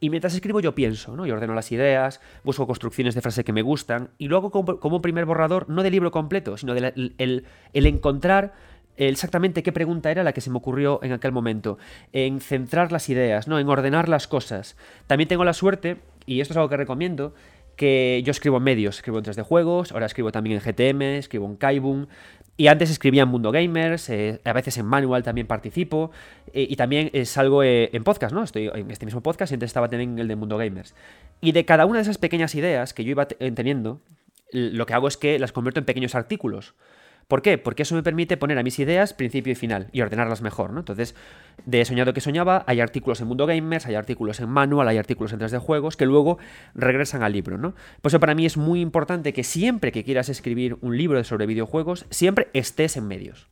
y 0.00 0.10
mientras 0.10 0.34
escribo 0.34 0.60
yo 0.60 0.74
pienso, 0.74 1.16
¿no? 1.16 1.26
Y 1.26 1.30
ordeno 1.30 1.54
las 1.54 1.72
ideas, 1.72 2.20
busco 2.44 2.66
construcciones 2.66 3.14
de 3.14 3.20
frase 3.20 3.44
que 3.44 3.52
me 3.52 3.62
gustan. 3.62 4.10
Y 4.18 4.28
luego 4.28 4.50
como, 4.50 5.02
primer 5.02 5.24
borrador, 5.24 5.68
no 5.68 5.82
del 5.82 5.92
libro 5.92 6.10
completo, 6.10 6.56
sino 6.56 6.74
del 6.74 7.14
el, 7.18 7.44
el 7.72 7.86
encontrar 7.86 8.52
exactamente 8.96 9.62
qué 9.62 9.70
pregunta 9.72 10.10
era 10.10 10.24
la 10.24 10.32
que 10.32 10.40
se 10.40 10.50
me 10.50 10.56
ocurrió 10.56 10.98
en 11.04 11.12
aquel 11.12 11.30
momento, 11.30 11.78
en 12.12 12.40
centrar 12.40 12.90
las 12.90 13.08
ideas, 13.08 13.46
¿no? 13.46 13.60
en 13.60 13.68
ordenar 13.68 14.08
las 14.08 14.26
cosas. 14.26 14.76
También 15.06 15.28
tengo 15.28 15.44
la 15.44 15.52
suerte, 15.52 15.98
y 16.26 16.40
esto 16.40 16.52
es 16.52 16.56
algo 16.56 16.68
que 16.68 16.76
recomiendo, 16.76 17.32
que 17.78 18.22
yo 18.24 18.32
escribo 18.32 18.56
en 18.58 18.64
medios, 18.64 18.96
escribo 18.96 19.18
en 19.18 19.24
3D 19.24 19.42
Juegos, 19.44 19.92
ahora 19.92 20.06
escribo 20.06 20.32
también 20.32 20.60
en 20.60 20.62
GTM, 20.62 21.00
escribo 21.18 21.46
en 21.46 21.56
Kaibun, 21.56 22.08
y 22.56 22.66
antes 22.66 22.90
escribía 22.90 23.22
en 23.22 23.28
Mundo 23.28 23.52
Gamers, 23.52 24.10
eh, 24.10 24.40
a 24.44 24.52
veces 24.52 24.76
en 24.78 24.86
Manual 24.86 25.22
también 25.22 25.46
participo, 25.46 26.10
eh, 26.52 26.66
y 26.68 26.74
también 26.74 27.10
salgo 27.24 27.62
eh, 27.62 27.88
en 27.92 28.02
podcast, 28.02 28.34
¿no? 28.34 28.42
Estoy 28.42 28.68
en 28.74 28.90
este 28.90 29.06
mismo 29.06 29.22
podcast 29.22 29.52
y 29.52 29.54
antes 29.54 29.68
estaba 29.68 29.88
también 29.88 30.14
en 30.14 30.18
el 30.18 30.28
de 30.28 30.34
Mundo 30.34 30.58
Gamers. 30.58 30.92
Y 31.40 31.52
de 31.52 31.64
cada 31.64 31.86
una 31.86 31.98
de 31.98 32.02
esas 32.02 32.18
pequeñas 32.18 32.56
ideas 32.56 32.92
que 32.92 33.04
yo 33.04 33.12
iba 33.12 33.28
teniendo, 33.28 34.00
lo 34.50 34.84
que 34.84 34.94
hago 34.94 35.06
es 35.06 35.16
que 35.16 35.38
las 35.38 35.52
convierto 35.52 35.78
en 35.78 35.86
pequeños 35.86 36.16
artículos. 36.16 36.74
¿Por 37.28 37.42
qué? 37.42 37.58
Porque 37.58 37.82
eso 37.82 37.94
me 37.94 38.02
permite 38.02 38.38
poner 38.38 38.56
a 38.56 38.62
mis 38.62 38.78
ideas 38.78 39.12
principio 39.12 39.52
y 39.52 39.54
final 39.54 39.88
y 39.92 40.00
ordenarlas 40.00 40.40
mejor, 40.40 40.72
¿no? 40.72 40.80
Entonces, 40.80 41.14
de 41.66 41.84
Soñado 41.84 42.14
que 42.14 42.22
Soñaba, 42.22 42.64
hay 42.66 42.80
artículos 42.80 43.20
en 43.20 43.26
Mundo 43.26 43.44
Gamers, 43.44 43.84
hay 43.84 43.96
artículos 43.96 44.40
en 44.40 44.48
Manual, 44.48 44.88
hay 44.88 44.96
artículos 44.96 45.34
en 45.34 45.40
3D 45.40 45.58
Juegos 45.58 45.98
que 45.98 46.06
luego 46.06 46.38
regresan 46.74 47.22
al 47.22 47.34
libro, 47.34 47.58
¿no? 47.58 47.74
Por 48.00 48.08
eso 48.08 48.18
para 48.18 48.34
mí 48.34 48.46
es 48.46 48.56
muy 48.56 48.80
importante 48.80 49.34
que 49.34 49.44
siempre 49.44 49.92
que 49.92 50.04
quieras 50.04 50.30
escribir 50.30 50.78
un 50.80 50.96
libro 50.96 51.22
sobre 51.22 51.44
videojuegos, 51.44 52.06
siempre 52.08 52.48
estés 52.54 52.96
en 52.96 53.06
medios. 53.06 53.48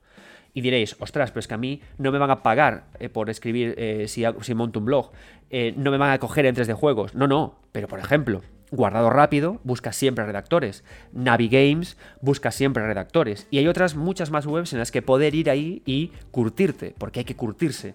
Y 0.55 0.63
diréis, 0.63 0.97
ostras, 0.99 1.31
pero 1.31 1.41
es 1.41 1.49
que 1.49 1.53
a 1.53 1.59
mí 1.59 1.83
no 1.99 2.11
me 2.13 2.19
van 2.19 2.31
a 2.31 2.43
pagar 2.43 2.87
eh, 2.99 3.11
por 3.11 3.29
escribir 3.29 3.75
eh, 3.77 4.09
si, 4.09 4.25
si, 4.41 4.55
monto 4.55 4.79
un 4.79 4.87
blog, 4.87 5.13
eh, 5.51 5.75
no 5.77 5.91
me 5.91 5.99
van 5.99 6.13
a 6.13 6.19
coger 6.19 6.47
en 6.47 6.55
3D 6.55 6.73
Juegos. 6.73 7.15
No, 7.15 7.27
no, 7.27 7.61
pero 7.73 7.89
por 7.89 7.99
ejemplo, 7.99 8.41
Guardado 8.71 9.11
Rápido 9.11 9.61
busca 9.65 9.93
siempre 9.93 10.27
redactores. 10.27 10.85
Navigames 11.13 11.97
busca 12.21 12.51
siempre 12.51 12.87
redactores. 12.87 13.47
Y 13.51 13.59
hay 13.59 13.69
otras 13.69 13.95
muchas 13.95 14.31
más 14.31 14.47
webs 14.47 14.73
en 14.73 14.79
las 14.79 14.91
que 14.91 15.03
poder 15.03 15.35
ir 15.35 15.51
ahí 15.51 15.83
y 15.87 16.13
curtirte, 16.31 16.95
porque 16.99 17.21
hay 17.21 17.25
que 17.25 17.37
curtirse. 17.37 17.95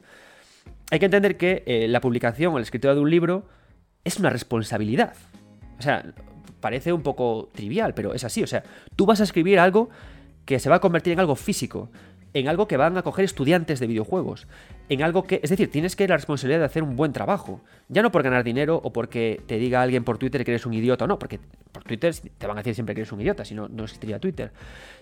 Hay 0.92 1.00
que 1.00 1.06
entender 1.06 1.38
que 1.38 1.64
eh, 1.66 1.88
la 1.88 2.02
publicación 2.02 2.54
o 2.54 2.58
la 2.58 2.64
escritura 2.64 2.94
de 2.94 3.02
un 3.02 3.10
libro 3.10 3.46
es 4.04 4.18
una 4.18 4.30
responsabilidad. 4.30 5.14
O 5.80 5.82
sea, 5.82 6.14
parece 6.60 6.94
un 6.94 7.02
poco 7.02 7.50
trivial, 7.54 7.94
pero 7.94 8.14
es 8.14 8.24
así. 8.24 8.44
O 8.44 8.48
sea, 8.48 8.64
tú 8.96 9.06
vas 9.06 9.20
a 9.20 9.24
escribir 9.24 9.60
algo 9.60 9.90
que 10.46 10.60
se 10.60 10.70
va 10.70 10.78
a 10.78 10.80
convertir 10.80 11.14
en 11.14 11.20
algo 11.20 11.36
físico 11.36 11.90
en 12.34 12.48
algo 12.48 12.68
que 12.68 12.78
van 12.78 12.98
a 12.98 13.02
coger 13.02 13.26
estudiantes 13.26 13.80
de 13.80 13.88
videojuegos, 13.88 14.48
en 14.90 15.04
algo 15.04 15.24
que, 15.24 15.40
es 15.44 15.50
decir, 15.50 15.70
tienes 15.70 15.96
que 15.96 16.08
la 16.08 16.16
responsabilidad 16.16 16.60
de 16.60 16.66
hacer 16.66 16.84
un 16.84 16.96
buen 16.96 17.14
trabajo, 17.14 17.62
ya 17.90 18.02
no 18.02 18.12
por 18.12 18.24
ganar 18.24 18.44
dinero 18.44 18.80
o 18.84 18.94
porque 18.94 19.42
te 19.48 19.58
diga 19.58 19.82
alguien 19.82 20.04
por 20.04 20.18
Twitter 20.18 20.44
que 20.44 20.52
eres 20.52 20.66
un 20.66 20.74
idiota 20.74 21.08
no, 21.08 21.20
porque 21.20 21.40
por 21.72 21.84
Twitter 21.84 22.14
te 22.16 22.48
van 22.48 22.58
a 22.58 22.62
decir 22.62 22.76
siempre 22.76 22.96
que 22.96 23.02
eres 23.02 23.12
un 23.12 23.22
idiota, 23.22 23.46
si 23.46 23.54
no, 23.54 23.68
no 23.68 23.84
existiría 23.84 24.20
Twitter, 24.20 24.52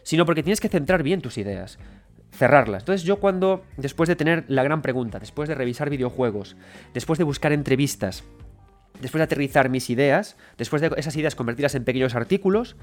sino 0.03 0.25
porque 0.25 0.43
tienes 0.43 0.59
que 0.59 0.69
centrar 0.69 1.03
bien 1.03 1.21
tus 1.21 1.37
ideas, 1.37 1.77
cerrarlas. 2.31 2.83
Entonces 2.83 3.03
yo 3.03 3.19
cuando, 3.19 3.63
después 3.77 4.09
de 4.09 4.15
tener 4.15 4.45
la 4.47 4.63
gran 4.63 4.81
pregunta, 4.81 5.19
después 5.19 5.49
de 5.49 5.55
revisar 5.55 5.89
videojuegos, 5.89 6.55
después 6.93 7.19
de 7.19 7.25
buscar 7.25 7.51
entrevistas, 7.51 8.23
después 9.01 9.19
de 9.19 9.23
aterrizar 9.23 9.69
mis 9.69 9.89
ideas, 9.89 10.35
después 10.57 10.81
de 10.81 10.91
esas 10.97 11.15
ideas 11.15 11.35
convertirlas 11.35 11.75
en 11.75 11.83
pequeños 11.83 12.15
artículos, 12.15 12.75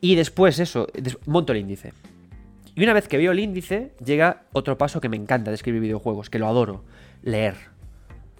y 0.00 0.16
después 0.16 0.58
eso, 0.58 0.88
monto 1.26 1.52
el 1.52 1.58
índice. 1.58 1.92
Y 2.78 2.84
una 2.84 2.92
vez 2.92 3.08
que 3.08 3.16
veo 3.16 3.32
el 3.32 3.40
índice, 3.40 3.90
llega 4.04 4.44
otro 4.52 4.78
paso 4.78 5.00
que 5.00 5.08
me 5.08 5.16
encanta 5.16 5.50
de 5.50 5.56
escribir 5.56 5.80
videojuegos, 5.80 6.30
que 6.30 6.38
lo 6.38 6.46
adoro. 6.46 6.84
Leer. 7.24 7.56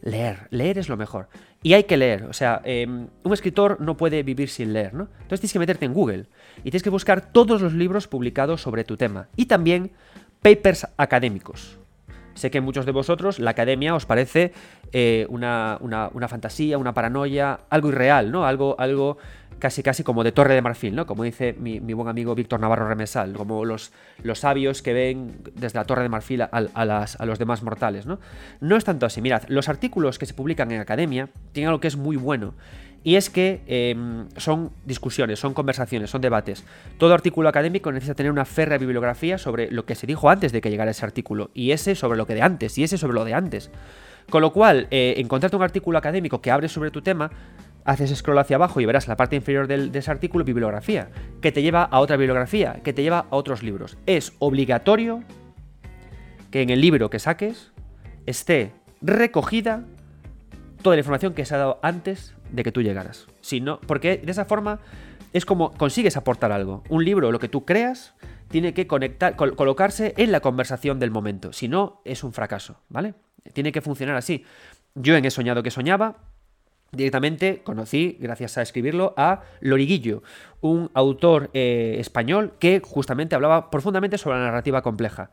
Leer. 0.01 0.46
Leer 0.51 0.79
es 0.79 0.88
lo 0.88 0.96
mejor. 0.96 1.29
Y 1.61 1.72
hay 1.72 1.85
que 1.85 1.96
leer. 1.96 2.22
O 2.27 2.33
sea, 2.33 2.62
em, 2.62 3.09
un 3.24 3.33
escritor 3.33 3.81
no 3.81 3.96
puede 3.96 4.22
vivir 4.22 4.48
sin 4.48 4.72
leer, 4.72 4.94
¿no? 4.94 5.09
Entonces 5.22 5.40
tienes 5.40 5.53
que 5.55 5.59
meterte 5.59 5.87
en 5.87 5.92
Google 5.92 6.27
y 6.59 6.70
tienes 6.70 6.85
que 6.85 6.90
buscar 6.90 7.33
todos 7.33 7.61
los 7.61 7.72
libros 7.72 8.07
publicados 8.07 8.62
sobre 8.62 8.85
tu 8.85 8.96
tema. 8.96 9.27
Y 9.35 9.46
también 9.46 9.90
papers 10.40 10.87
académicos. 10.96 11.78
Sé 12.38 12.53
que 12.53 12.61
muchos 12.61 12.87
de 12.87 12.92
vosotros 12.92 13.40
la 13.40 13.51
academia 13.51 13.96
os 13.96 14.07
parece 14.07 14.53
eh, 14.92 15.27
una, 15.29 15.77
una, 15.81 16.29
fantasía, 16.29 16.79
una 16.79 16.94
paranoia, 16.94 17.59
algo 17.68 17.88
irreal, 17.88 18.31
¿no? 18.31 18.46
Algo, 18.46 18.77
algo 18.79 19.18
casi 19.59 19.83
casi 19.83 20.05
como 20.05 20.22
de 20.22 20.31
torre 20.31 20.55
de 20.55 20.62
marfil, 20.62 20.94
¿no? 20.94 21.05
Como 21.05 21.24
dice 21.24 21.57
mi, 21.59 21.81
buen 21.81 22.07
amigo 22.07 22.37
Víctor 22.37 22.61
Navarro 22.61 22.87
Remesal, 22.87 23.33
como 23.33 23.64
los, 23.64 23.92
los 24.22 24.38
sabios 24.38 24.83
que 24.83 24.92
ven 24.92 25.38
desde 25.55 25.81
la 25.81 25.85
torre 25.85 26.03
de 26.03 26.09
marfil 26.09 26.42
a, 26.42 26.85
las, 26.85 27.20
a, 27.20 27.27
los 27.27 27.40
demás 27.40 27.64
mortales, 27.64 28.07
¿no? 28.07 28.20
No 28.61 28.77
es 28.77 28.85
tanto 28.85 29.05
así. 29.05 29.20
Mirad, 29.20 29.42
los 29.48 29.68
artículos 29.68 30.20
que 30.20 30.27
se 30.27 30.35
publican 30.35 30.70
en 30.70 30.81
academia 30.81 31.29
tienen 31.51 31.70
algo 31.70 31.81
que 31.81 31.88
es 31.88 31.96
muy 31.96 32.16
bueno. 32.16 32.55
Y 33.05 33.15
es 33.15 33.31
que 33.31 33.63
em, 33.67 34.29
son 34.37 34.71
discusiones, 34.85 35.39
son 35.39 35.55
conversaciones, 35.55 36.11
son 36.11 36.21
debates. 36.21 36.65
Todo 36.99 37.15
artículo 37.15 37.49
académico 37.49 37.93
necesita 37.93 38.15
tener 38.15 38.33
una 38.33 38.45
férrea 38.45 38.79
bibliografía 38.79 39.39
sobre 39.39 39.71
lo 39.71 39.87
que 39.87 39.95
se 39.95 40.07
dijo 40.07 40.29
antes 40.31 40.53
de 40.53 40.61
que 40.61 40.71
llegara 40.71 40.91
ese 40.91 41.07
artículo, 41.07 41.51
y 41.55 41.71
ese 41.71 41.95
sobre 41.95 42.19
lo 42.19 42.27
que 42.27 42.35
de 42.35 42.43
antes, 42.43 42.77
y 42.77 42.85
ese 42.85 42.99
sobre 42.99 43.15
lo 43.15 43.25
de 43.25 43.35
antes. 43.35 43.71
Con 44.29 44.43
lo 44.43 44.53
cual, 44.53 44.89
eh, 44.91 45.15
encontrarte 45.19 45.57
un 45.57 45.63
artículo 45.63 45.97
académico 45.97 46.43
que 46.43 46.51
abre 46.51 46.69
sobre 46.69 46.91
tu 46.91 47.01
tema 47.01 47.31
haces 47.85 48.15
scroll 48.15 48.39
hacia 48.39 48.57
abajo 48.57 48.81
y 48.81 48.85
verás 48.85 49.09
la 49.09 49.17
parte 49.17 49.37
inferior 49.37 49.67
del, 49.67 49.91
de 49.91 50.01
ese 50.01 50.11
artículo 50.11 50.45
bibliografía, 50.45 51.09
que 51.41 51.53
te 51.53 51.63
lleva 51.63 51.85
a 51.85 52.01
otra 52.01 52.19
bibliografía, 52.19 52.81
que 52.85 52.93
te 52.93 53.03
lleva 53.03 53.21
a 53.31 53.37
otros 53.37 53.63
libros. 53.63 53.97
Es 54.05 54.35
obligatorio 54.41 55.23
que 56.51 56.61
en 56.61 56.69
el 56.69 56.83
libro 56.83 57.09
que 57.09 57.19
saques 57.19 57.73
esté 58.27 58.73
recogida 59.01 59.85
toda 60.83 60.97
la 60.97 61.01
información 61.01 61.33
que 61.33 61.47
se 61.47 61.55
ha 61.55 61.59
dado 61.59 61.79
antes 61.83 62.35
de 62.51 62.63
que 62.63 62.73
tú 62.73 62.83
llegaras. 62.83 63.27
Si 63.41 63.61
no, 63.61 63.81
porque 63.81 64.19
de 64.19 64.31
esa 64.31 64.45
forma 64.45 64.81
es 65.33 65.45
como 65.45 65.73
consigues 65.73 66.17
aportar 66.17 66.53
algo. 66.53 66.83
Un 66.89 67.05
libro, 67.05 67.33
lo 67.33 67.39
que 67.39 67.49
tú 67.49 67.65
creas, 67.65 68.15
tiene 68.49 68.75
que 68.75 68.87
conectar, 68.87 69.37
colocarse 69.37 70.15
en 70.17 70.33
la 70.33 70.41
conversación 70.41 70.99
del 70.99 71.11
momento. 71.11 71.53
Si 71.53 71.69
no, 71.69 72.01
es 72.05 72.25
un 72.25 72.33
fracaso, 72.33 72.81
¿vale? 72.89 73.15
Tiene 73.53 73.73
que 73.73 73.81
funcionar 73.81 74.17
así. 74.17 74.45
Yo 74.95 75.17
en 75.17 75.25
He 75.25 75.31
soñado 75.31 75.63
que 75.63 75.71
soñaba, 75.71 76.17
Directamente 76.91 77.61
conocí, 77.63 78.17
gracias 78.19 78.57
a 78.57 78.63
escribirlo, 78.63 79.13
a 79.19 79.43
Loriguillo, 79.61 80.23
un 80.63 80.91
autor 80.95 81.51
eh, 81.53 81.97
español 81.99 82.55
que 82.59 82.81
justamente 82.83 83.35
hablaba 83.35 83.71
profundamente 83.71 84.17
sobre 84.17 84.39
la 84.39 84.47
narrativa 84.47 84.81
compleja. 84.81 85.31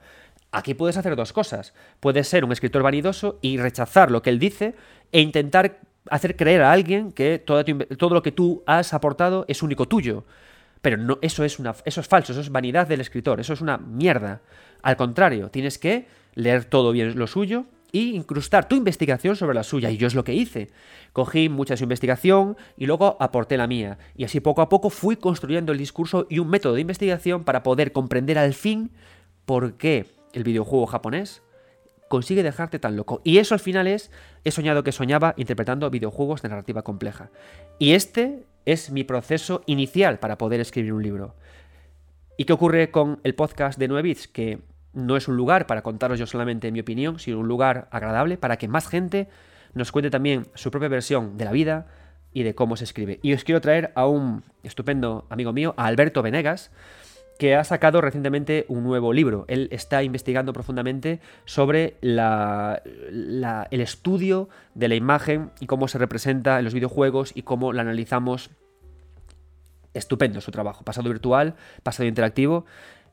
Aquí 0.52 0.74
puedes 0.74 0.98
hacer 0.98 1.16
dos 1.16 1.32
cosas. 1.32 1.74
Puedes 2.02 2.28
ser 2.28 2.44
un 2.44 2.52
escritor 2.52 2.84
vanidoso 2.84 3.40
y 3.42 3.58
rechazar 3.58 4.12
lo 4.12 4.22
que 4.22 4.32
él 4.32 4.40
dice 4.40 4.76
e 5.14 5.22
intentar 5.22 5.80
hacer 6.10 6.36
creer 6.36 6.62
a 6.62 6.72
alguien 6.72 7.12
que 7.12 7.40
todo, 7.40 7.64
todo 7.64 8.14
lo 8.14 8.24
que 8.24 8.32
tú 8.32 8.64
has 8.66 8.94
aportado 8.94 9.46
es 9.48 9.64
único 9.64 9.88
tuyo. 9.88 10.26
Pero 10.82 10.98
no, 10.98 11.18
eso 11.22 11.44
es, 11.44 11.58
una, 11.60 11.76
eso 11.86 12.02
es 12.02 12.08
falso, 12.08 12.32
eso 12.32 12.42
es 12.42 12.50
vanidad 12.50 12.88
del 12.88 13.02
escritor, 13.02 13.40
eso 13.40 13.54
es 13.54 13.62
una 13.62 13.78
mierda. 13.78 14.42
Al 14.84 14.98
contrario, 14.98 15.50
tienes 15.50 15.80
que 15.80 16.08
leer 16.36 16.66
todo 16.66 16.92
bien 16.92 17.18
lo 17.18 17.26
suyo, 17.28 17.66
y 17.96 18.14
incrustar 18.14 18.68
tu 18.68 18.76
investigación 18.76 19.38
sobre 19.38 19.56
la 19.56 19.64
suya. 19.64 19.90
Y 19.90 19.96
yo 19.96 20.06
es 20.06 20.16
lo 20.16 20.26
que 20.26 20.34
hice. 20.34 20.70
Cogí 21.14 21.48
mucha 21.48 21.78
su 21.78 21.84
investigación 21.84 22.58
y 22.76 22.88
luego 22.88 23.16
aporté 23.22 23.56
la 23.56 23.68
mía. 23.68 23.98
Y 24.18 24.26
así 24.26 24.42
poco 24.42 24.62
a 24.62 24.68
poco 24.68 24.90
fui 24.90 25.16
construyendo 25.16 25.72
el 25.72 25.78
discurso 25.78 26.28
y 26.30 26.40
un 26.40 26.50
método 26.50 26.74
de 26.74 26.82
investigación 26.82 27.46
para 27.46 27.64
poder 27.64 27.94
comprender 27.94 28.38
al 28.38 28.54
fin 28.54 28.92
por 29.46 29.76
qué 29.76 30.08
el 30.34 30.44
videojuego 30.44 30.88
japonés 30.88 31.42
consigue 32.08 32.44
dejarte 32.44 32.80
tan 32.80 32.96
loco. 32.96 33.22
Y 33.24 33.38
eso 33.38 33.56
al 33.56 33.60
final 33.60 33.88
es, 33.88 34.12
he 34.44 34.52
soñado 34.52 34.84
que 34.84 34.92
soñaba 34.92 35.34
interpretando 35.38 35.90
videojuegos 35.90 36.42
de 36.42 36.50
narrativa 36.50 36.84
compleja. 36.84 37.30
Y 37.80 37.94
este 37.94 38.46
es 38.66 38.92
mi 38.92 39.04
proceso 39.04 39.64
inicial 39.66 40.20
para 40.20 40.38
poder 40.38 40.60
escribir 40.60 40.94
un 40.94 41.04
libro. 41.04 41.36
¿Y 42.38 42.46
qué 42.46 42.54
ocurre 42.54 42.92
con 42.92 43.20
el 43.24 43.36
podcast 43.36 43.80
de 43.80 43.88
9 43.88 44.02
bits? 44.02 44.28
Que 44.28 44.60
no 44.94 45.18
es 45.18 45.28
un 45.28 45.38
lugar 45.38 45.68
para 45.68 45.84
contaros 45.84 46.20
yo 46.20 46.26
solamente 46.26 46.72
mi 46.72 46.80
opinión, 46.80 47.20
sino 47.20 47.40
un 47.40 47.48
lugar 47.48 47.88
agradable 47.92 48.38
para 48.38 48.58
que 48.58 48.68
más 48.68 48.88
gente 48.88 49.28
nos 49.74 49.92
cuente 49.92 50.10
también 50.10 50.48
su 50.54 50.72
propia 50.72 50.90
versión 50.90 51.38
de 51.38 51.46
la 51.46 51.52
vida 51.52 51.88
y 52.34 52.44
de 52.44 52.56
cómo 52.56 52.76
se 52.76 52.86
escribe. 52.86 53.20
Y 53.22 53.34
os 53.34 53.44
quiero 53.44 53.62
traer 53.62 53.92
a 53.96 54.08
un 54.08 54.44
estupendo 54.64 55.26
amigo 55.30 55.54
mío, 55.54 55.74
a 55.78 55.86
Alberto 55.86 56.22
Venegas, 56.22 56.72
que 57.38 57.56
ha 57.56 57.64
sacado 57.64 58.02
recientemente 58.02 58.66
un 58.70 58.84
nuevo 58.84 59.14
libro. 59.14 59.46
Él 59.48 59.68
está 59.72 60.04
investigando 60.04 60.54
profundamente 60.54 61.20
sobre 61.46 61.98
el 62.02 63.82
estudio 63.82 64.50
de 64.74 64.88
la 64.88 64.96
imagen 64.96 65.52
y 65.60 65.68
cómo 65.68 65.88
se 65.88 65.98
representa 65.98 66.60
en 66.60 66.66
los 66.66 66.74
videojuegos 66.74 67.32
y 67.36 67.42
cómo 67.42 67.74
la 67.74 67.82
analizamos. 67.82 68.52
Estupendo 69.94 70.42
su 70.42 70.52
trabajo, 70.52 70.84
pasado 70.84 71.08
virtual, 71.08 71.56
pasado 71.82 72.08
interactivo. 72.08 72.66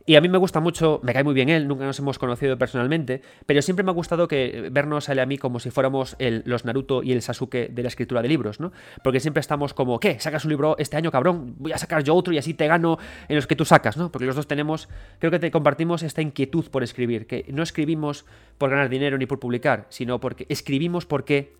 Y 0.04 0.16
a 0.16 0.20
mí 0.20 0.28
me 0.28 0.38
gusta 0.38 0.58
mucho, 0.58 1.00
me 1.02 1.12
cae 1.12 1.22
muy 1.22 1.34
bien 1.34 1.48
él, 1.48 1.68
nunca 1.68 1.84
nos 1.84 1.98
hemos 1.98 2.18
conocido 2.18 2.58
personalmente, 2.58 3.22
pero 3.46 3.62
siempre 3.62 3.84
me 3.84 3.90
ha 3.90 3.94
gustado 3.94 4.26
que 4.26 4.68
vernos 4.72 5.08
a 5.08 5.12
él 5.12 5.20
a 5.20 5.26
mí 5.26 5.38
como 5.38 5.60
si 5.60 5.70
fuéramos 5.70 6.16
los 6.18 6.64
Naruto 6.64 7.02
y 7.02 7.12
el 7.12 7.22
Sasuke 7.22 7.68
de 7.70 7.82
la 7.82 7.88
escritura 7.88 8.20
de 8.20 8.28
libros, 8.28 8.58
¿no? 8.58 8.72
Porque 9.04 9.20
siempre 9.20 9.40
estamos 9.40 9.74
como, 9.74 10.00
¿qué? 10.00 10.18
¿Sacas 10.18 10.44
un 10.44 10.50
libro 10.50 10.76
este 10.78 10.96
año, 10.96 11.12
cabrón? 11.12 11.54
Voy 11.58 11.72
a 11.72 11.78
sacar 11.78 12.02
yo 12.02 12.16
otro 12.16 12.32
y 12.32 12.38
así 12.38 12.54
te 12.54 12.66
gano 12.66 12.98
en 13.28 13.36
los 13.36 13.46
que 13.46 13.54
tú 13.54 13.64
sacas, 13.64 13.96
¿no? 13.96 14.10
Porque 14.10 14.26
los 14.26 14.34
dos 14.34 14.48
tenemos, 14.48 14.88
creo 15.20 15.30
que 15.30 15.38
te 15.38 15.50
compartimos 15.50 16.02
esta 16.02 16.20
inquietud 16.20 16.68
por 16.70 16.82
escribir, 16.82 17.26
que 17.26 17.46
no 17.52 17.62
escribimos 17.62 18.24
por 18.58 18.70
ganar 18.70 18.88
dinero 18.88 19.18
ni 19.18 19.26
por 19.26 19.38
publicar, 19.38 19.86
sino 19.88 20.18
porque 20.18 20.46
escribimos 20.48 21.06
porque 21.06 21.54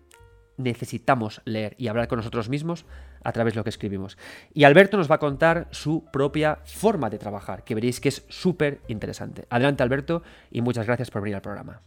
necesitamos 0.57 1.41
leer 1.45 1.75
y 1.77 1.87
hablar 1.87 2.07
con 2.07 2.17
nosotros 2.17 2.49
mismos 2.49 2.85
a 3.23 3.31
través 3.31 3.53
de 3.53 3.59
lo 3.59 3.63
que 3.63 3.69
escribimos. 3.69 4.17
Y 4.53 4.63
Alberto 4.63 4.97
nos 4.97 5.09
va 5.09 5.15
a 5.15 5.19
contar 5.19 5.67
su 5.71 6.05
propia 6.11 6.59
forma 6.65 7.09
de 7.09 7.17
trabajar, 7.17 7.63
que 7.63 7.75
veréis 7.75 7.99
que 7.99 8.09
es 8.09 8.25
súper 8.29 8.81
interesante. 8.87 9.45
Adelante 9.49 9.83
Alberto 9.83 10.23
y 10.51 10.61
muchas 10.61 10.85
gracias 10.85 11.09
por 11.11 11.21
venir 11.21 11.35
al 11.35 11.41
programa. 11.41 11.81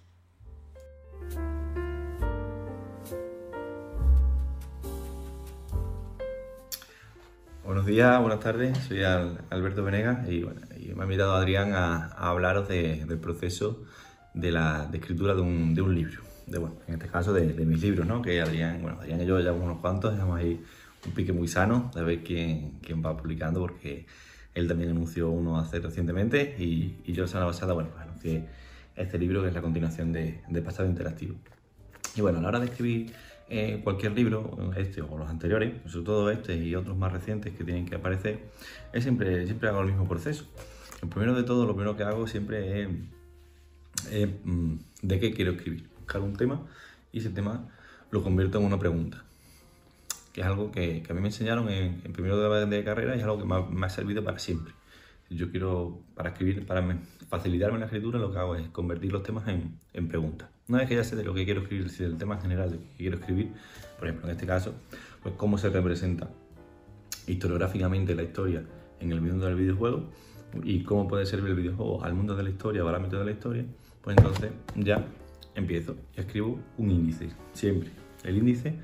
Buenos 7.64 7.84
días, 7.84 8.20
buenas 8.20 8.40
tardes, 8.40 8.78
soy 8.78 9.02
Alberto 9.02 9.82
Venegas 9.82 10.28
y, 10.28 10.44
me 10.94 11.02
ha 11.02 11.04
invitado 11.04 11.34
Adrián 11.34 11.74
a, 11.74 12.06
hablaros 12.12 12.68
del 12.68 13.18
proceso 13.18 13.82
de 14.34 14.52
la 14.52 14.88
escritura 14.92 15.34
de 15.34 15.40
un 15.40 15.94
libro 15.94 16.26
de, 16.46 16.58
bueno, 16.58 16.76
en 16.86 16.94
este 16.94 17.08
caso 17.08 17.32
de, 17.32 17.52
mis 17.64 17.82
libros, 17.82 18.06
¿no? 18.06 18.22
Que 18.22 18.40
Adrián, 18.40 18.80
bueno, 18.80 18.98
Adrián 19.00 19.20
y 19.20 19.26
yo 19.26 19.38
llevamos 19.38 19.64
unos 19.64 19.78
cuantos, 19.78 20.14
llevamos 20.14 20.38
ahí 20.38 20.62
un 21.04 21.12
pique 21.12 21.32
muy 21.32 21.48
sano 21.48 21.90
de 21.94 22.02
ver 22.02 22.22
quién, 22.22 22.78
quién 22.82 23.04
va 23.04 23.16
publicando, 23.16 23.60
porque 23.60 24.06
él 24.54 24.68
también 24.68 24.90
anunció 24.90 25.28
uno 25.30 25.58
hace 25.58 25.80
recientemente 25.80 26.56
y, 26.58 27.00
y 27.04 27.12
yo 27.12 27.22
la 27.22 27.28
semana 27.28 27.46
pasada, 27.48 27.72
bueno, 27.74 27.90
pues 27.90 28.02
anuncié 28.02 28.44
este 28.94 29.18
libro 29.18 29.42
que 29.42 29.48
es 29.48 29.54
la 29.54 29.60
continuación 29.60 30.12
de, 30.12 30.40
de 30.48 30.62
Pasado 30.62 30.88
Interactivo. 30.88 31.34
Y 32.14 32.20
bueno, 32.20 32.38
a 32.38 32.42
la 32.42 32.48
hora 32.48 32.60
de 32.60 32.66
escribir 32.66 33.12
eh, 33.48 33.80
cualquier 33.84 34.12
libro, 34.12 34.72
este 34.76 35.02
o 35.02 35.18
los 35.18 35.28
anteriores, 35.28 35.74
sobre 35.86 36.04
todo 36.04 36.30
este 36.30 36.56
y 36.56 36.74
otros 36.74 36.96
más 36.96 37.12
recientes 37.12 37.54
que 37.54 37.64
tienen 37.64 37.86
que 37.86 37.96
aparecer, 37.96 38.38
es 38.92 39.02
siempre, 39.02 39.44
siempre 39.46 39.68
hago 39.68 39.80
el 39.80 39.88
mismo 39.88 40.08
proceso. 40.08 40.46
Lo 41.02 41.10
primero 41.10 41.34
de 41.34 41.42
todo, 41.42 41.66
lo 41.66 41.74
primero 41.74 41.96
que 41.96 42.04
hago 42.04 42.26
siempre 42.26 42.88
es 44.10 44.28
mm, 44.44 44.74
de 45.02 45.20
qué 45.20 45.34
quiero 45.34 45.52
escribir 45.52 45.95
buscar 46.06 46.22
un 46.22 46.36
tema 46.36 46.62
y 47.12 47.18
ese 47.18 47.30
tema 47.30 47.68
lo 48.10 48.22
convierto 48.22 48.58
en 48.58 48.64
una 48.64 48.78
pregunta. 48.78 49.24
Que 50.32 50.42
es 50.42 50.46
algo 50.46 50.70
que, 50.70 51.02
que 51.02 51.12
a 51.12 51.14
mí 51.14 51.20
me 51.20 51.28
enseñaron 51.28 51.68
en, 51.68 52.00
en 52.04 52.12
primero 52.12 52.38
de, 52.38 52.66
de, 52.66 52.84
carrera 52.84 53.16
y 53.16 53.18
es 53.18 53.24
algo 53.24 53.38
que 53.38 53.74
me 53.74 53.86
ha, 53.86 53.90
servido 53.90 54.22
para 54.22 54.38
siempre. 54.38 54.72
Yo 55.28 55.50
quiero, 55.50 55.98
para 56.14 56.30
escribir, 56.30 56.64
para 56.64 56.86
facilitarme 57.28 57.80
la 57.80 57.86
escritura, 57.86 58.20
lo 58.20 58.30
que 58.30 58.38
hago 58.38 58.54
es 58.54 58.68
convertir 58.68 59.12
los 59.12 59.24
temas 59.24 59.48
en, 59.48 59.80
en 59.92 60.06
preguntas. 60.06 60.48
Una 60.68 60.78
vez 60.78 60.88
que 60.88 60.94
ya 60.94 61.02
sé 61.02 61.16
de 61.16 61.24
lo 61.24 61.34
que 61.34 61.44
quiero 61.44 61.62
escribir, 61.62 61.90
si 61.90 62.04
del 62.04 62.16
tema 62.16 62.40
general 62.40 62.70
de 62.70 62.76
lo 62.76 62.82
que 62.82 62.96
quiero 62.96 63.16
escribir, 63.16 63.52
por 63.98 64.06
ejemplo, 64.06 64.28
en 64.28 64.34
este 64.34 64.46
caso, 64.46 64.74
pues 65.22 65.34
cómo 65.36 65.58
se 65.58 65.70
representa 65.70 66.28
historiográficamente 67.26 68.14
la 68.14 68.22
historia 68.22 68.62
en 69.00 69.10
el 69.10 69.20
mundo 69.20 69.46
del 69.46 69.56
videojuego 69.56 70.04
y 70.62 70.84
cómo 70.84 71.08
puede 71.08 71.26
servir 71.26 71.50
el 71.50 71.56
videojuego 71.56 72.04
al 72.04 72.14
mundo 72.14 72.36
de 72.36 72.44
la 72.44 72.50
historia 72.50 72.82
al 72.82 72.94
ámbito 72.94 73.18
de 73.18 73.24
la 73.24 73.32
historia, 73.32 73.64
pues 74.02 74.16
entonces 74.16 74.52
ya 74.76 75.04
empiezo 75.56 75.96
y 76.16 76.20
escribo 76.20 76.60
un 76.78 76.90
índice, 76.90 77.30
siempre. 77.52 77.90
El 78.22 78.36
índice 78.36 78.78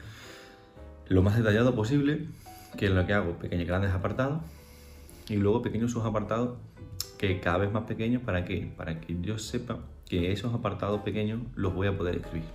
lo 1.08 1.22
más 1.22 1.36
detallado 1.36 1.74
posible, 1.74 2.26
que 2.76 2.86
es 2.86 2.92
lo 2.92 3.06
que 3.06 3.12
hago, 3.12 3.38
pequeños 3.38 3.66
grandes 3.66 3.92
apartados, 3.92 4.40
y 5.28 5.36
luego 5.36 5.62
pequeños 5.62 5.92
subapartados 5.92 6.56
que 7.18 7.38
cada 7.38 7.58
vez 7.58 7.72
más 7.72 7.84
pequeños, 7.84 8.22
¿para 8.22 8.44
qué? 8.44 8.72
Para 8.76 9.00
que 9.00 9.16
yo 9.20 9.38
sepa 9.38 9.78
que 10.08 10.32
esos 10.32 10.52
apartados 10.52 11.02
pequeños 11.02 11.40
los 11.54 11.72
voy 11.74 11.86
a 11.86 11.96
poder 11.96 12.16
escribir. 12.16 12.48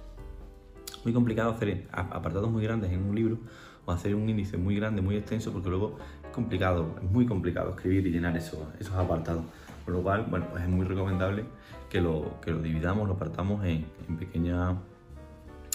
Muy 1.03 1.13
complicado 1.13 1.51
hacer 1.51 1.87
apartados 1.91 2.51
muy 2.51 2.63
grandes 2.63 2.91
en 2.91 3.03
un 3.03 3.15
libro 3.15 3.37
o 3.85 3.91
hacer 3.91 4.13
un 4.15 4.27
índice 4.27 4.57
muy 4.57 4.75
grande, 4.75 5.01
muy 5.01 5.15
extenso, 5.15 5.53
porque 5.53 5.69
luego 5.69 5.97
es 6.25 6.31
complicado, 6.31 6.95
es 7.01 7.09
muy 7.09 7.25
complicado 7.25 7.69
escribir 7.69 8.07
y 8.07 8.11
llenar 8.11 8.35
esos, 8.35 8.59
esos 8.79 8.93
apartados. 8.95 9.45
Por 9.85 9.93
lo 9.93 10.01
cual, 10.01 10.25
bueno, 10.29 10.47
pues 10.51 10.63
es 10.63 10.69
muy 10.69 10.85
recomendable 10.85 11.45
que 11.89 12.01
lo, 12.01 12.39
que 12.41 12.51
lo 12.51 12.61
dividamos, 12.61 13.07
lo 13.07 13.15
apartamos 13.15 13.63
en, 13.63 13.85
en, 14.07 14.19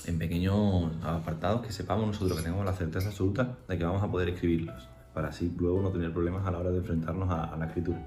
en 0.06 0.18
pequeños 0.18 0.92
apartados 1.02 1.64
que 1.64 1.72
sepamos 1.72 2.06
nosotros, 2.06 2.36
que 2.38 2.44
tengamos 2.44 2.66
la 2.66 2.72
certeza 2.72 3.08
absoluta 3.08 3.56
de 3.68 3.78
que 3.78 3.84
vamos 3.84 4.02
a 4.02 4.10
poder 4.10 4.28
escribirlos, 4.28 4.88
para 5.14 5.28
así 5.28 5.54
luego 5.58 5.80
no 5.80 5.90
tener 5.90 6.12
problemas 6.12 6.46
a 6.46 6.50
la 6.50 6.58
hora 6.58 6.70
de 6.70 6.78
enfrentarnos 6.78 7.30
a, 7.30 7.56
la 7.56 7.66
escritura. 7.66 7.98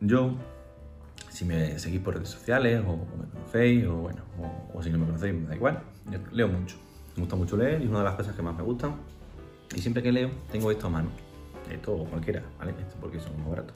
Yo, 0.00 0.34
si 1.28 1.44
me 1.44 1.78
seguís 1.78 2.00
por 2.00 2.14
redes 2.14 2.30
sociales 2.30 2.82
o, 2.86 2.96
me 3.16 3.28
conocéis 3.30 3.86
o, 3.86 3.94
bueno, 3.96 4.22
o, 4.72 4.82
si 4.82 4.90
no 4.90 4.98
me 4.98 5.06
conocéis, 5.06 5.34
me 5.34 5.48
da 5.48 5.56
igual, 5.56 5.82
yo 6.10 6.18
leo 6.32 6.48
mucho. 6.48 6.76
Me 7.16 7.22
gusta 7.22 7.36
mucho 7.36 7.56
leer 7.56 7.80
y 7.80 7.84
es 7.84 7.90
una 7.90 7.98
de 7.98 8.04
las 8.04 8.14
cosas 8.14 8.34
que 8.34 8.42
más 8.42 8.56
me 8.56 8.62
gustan. 8.62 8.94
Y 9.74 9.80
siempre 9.80 10.02
que 10.02 10.12
leo, 10.12 10.30
tengo 10.50 10.70
esto 10.70 10.86
a 10.86 10.90
mano 10.90 11.27
esto 11.70 11.94
o 11.94 12.04
cualquiera, 12.04 12.42
¿vale? 12.58 12.72
Esto 12.72 12.96
porque 13.00 13.20
son 13.20 13.40
muy 13.40 13.50
baratos. 13.50 13.74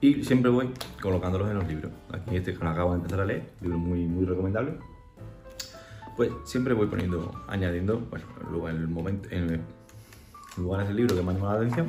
Y 0.00 0.22
siempre 0.24 0.50
voy 0.50 0.70
colocándolos 1.00 1.50
en 1.50 1.56
los 1.56 1.66
libros. 1.66 1.90
Aquí 2.12 2.36
este 2.36 2.54
que 2.54 2.66
acabo 2.66 2.92
de 2.92 2.98
empezar 2.98 3.20
a 3.20 3.24
leer, 3.24 3.50
libro 3.60 3.78
muy, 3.78 4.04
muy 4.06 4.24
recomendable. 4.24 4.74
Pues 6.16 6.30
siempre 6.44 6.74
voy 6.74 6.86
poniendo, 6.86 7.32
añadiendo, 7.48 8.00
bueno, 8.10 8.24
luego 8.50 8.68
en 8.68 8.76
el 8.76 8.88
momento, 8.88 9.28
en 9.30 9.60
lugares 10.56 10.88
del 10.88 10.96
libro 10.96 11.16
que 11.16 11.22
me 11.22 11.30
han 11.30 11.36
llamado 11.36 11.60
la 11.60 11.66
atención, 11.66 11.88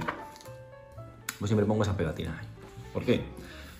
pues 1.39 1.49
siempre 1.49 1.65
pongo 1.65 1.83
esas 1.83 1.95
pegatinas 1.95 2.39
ahí. 2.39 2.47
¿Por 2.93 3.03
qué? 3.03 3.21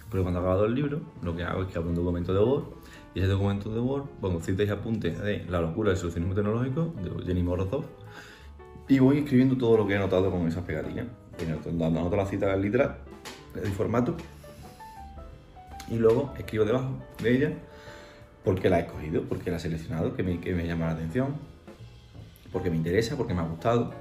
Porque 0.10 0.24
cuando 0.24 0.40
acabado 0.40 0.66
el 0.66 0.74
libro, 0.74 1.02
lo 1.22 1.36
que 1.36 1.44
hago 1.44 1.64
es 1.64 1.68
que 1.68 1.78
abro 1.78 1.90
un 1.90 1.96
documento 1.96 2.34
de 2.34 2.40
Word 2.40 2.64
y 3.14 3.20
ese 3.20 3.30
documento 3.30 3.74
de 3.74 3.80
Word 3.80 4.06
pongo 4.22 4.40
citas 4.42 4.68
y 4.68 4.70
apuntes 4.70 5.20
de 5.22 5.46
La 5.50 5.62
locura 5.62 5.90
del 5.90 5.98
solucionismo 5.98 6.36
tecnológico 6.36 6.94
de 7.04 7.26
Jenny 7.26 7.44
Morozov 7.44 7.86
y 8.88 8.98
voy 9.00 9.20
escribiendo 9.20 9.56
todo 9.56 9.78
lo 9.78 9.88
que 9.88 9.94
he 9.94 9.98
anotado 9.98 10.32
con 10.32 10.48
esas 10.48 10.64
pegatinas 10.64 11.06
anoto 11.46 12.16
la 12.16 12.26
cita 12.26 12.56
literal, 12.56 12.98
doy 13.54 13.72
formato 13.72 14.16
y 15.90 15.96
luego 15.96 16.34
escribo 16.38 16.66
debajo 16.66 16.98
de 17.22 17.36
ella 17.36 17.54
porque 18.44 18.70
la 18.70 18.80
he 18.80 18.82
escogido, 18.84 19.24
porque 19.24 19.52
la 19.52 19.58
he 19.58 19.60
seleccionado, 19.60 20.16
que 20.16 20.24
me, 20.24 20.40
que 20.40 20.54
me 20.54 20.66
llama 20.66 20.86
la 20.86 20.92
atención, 20.94 21.36
porque 22.52 22.70
me 22.70 22.78
interesa, 22.78 23.18
porque 23.18 23.34
me 23.34 23.42
ha 23.42 23.46
gustado 23.46 23.94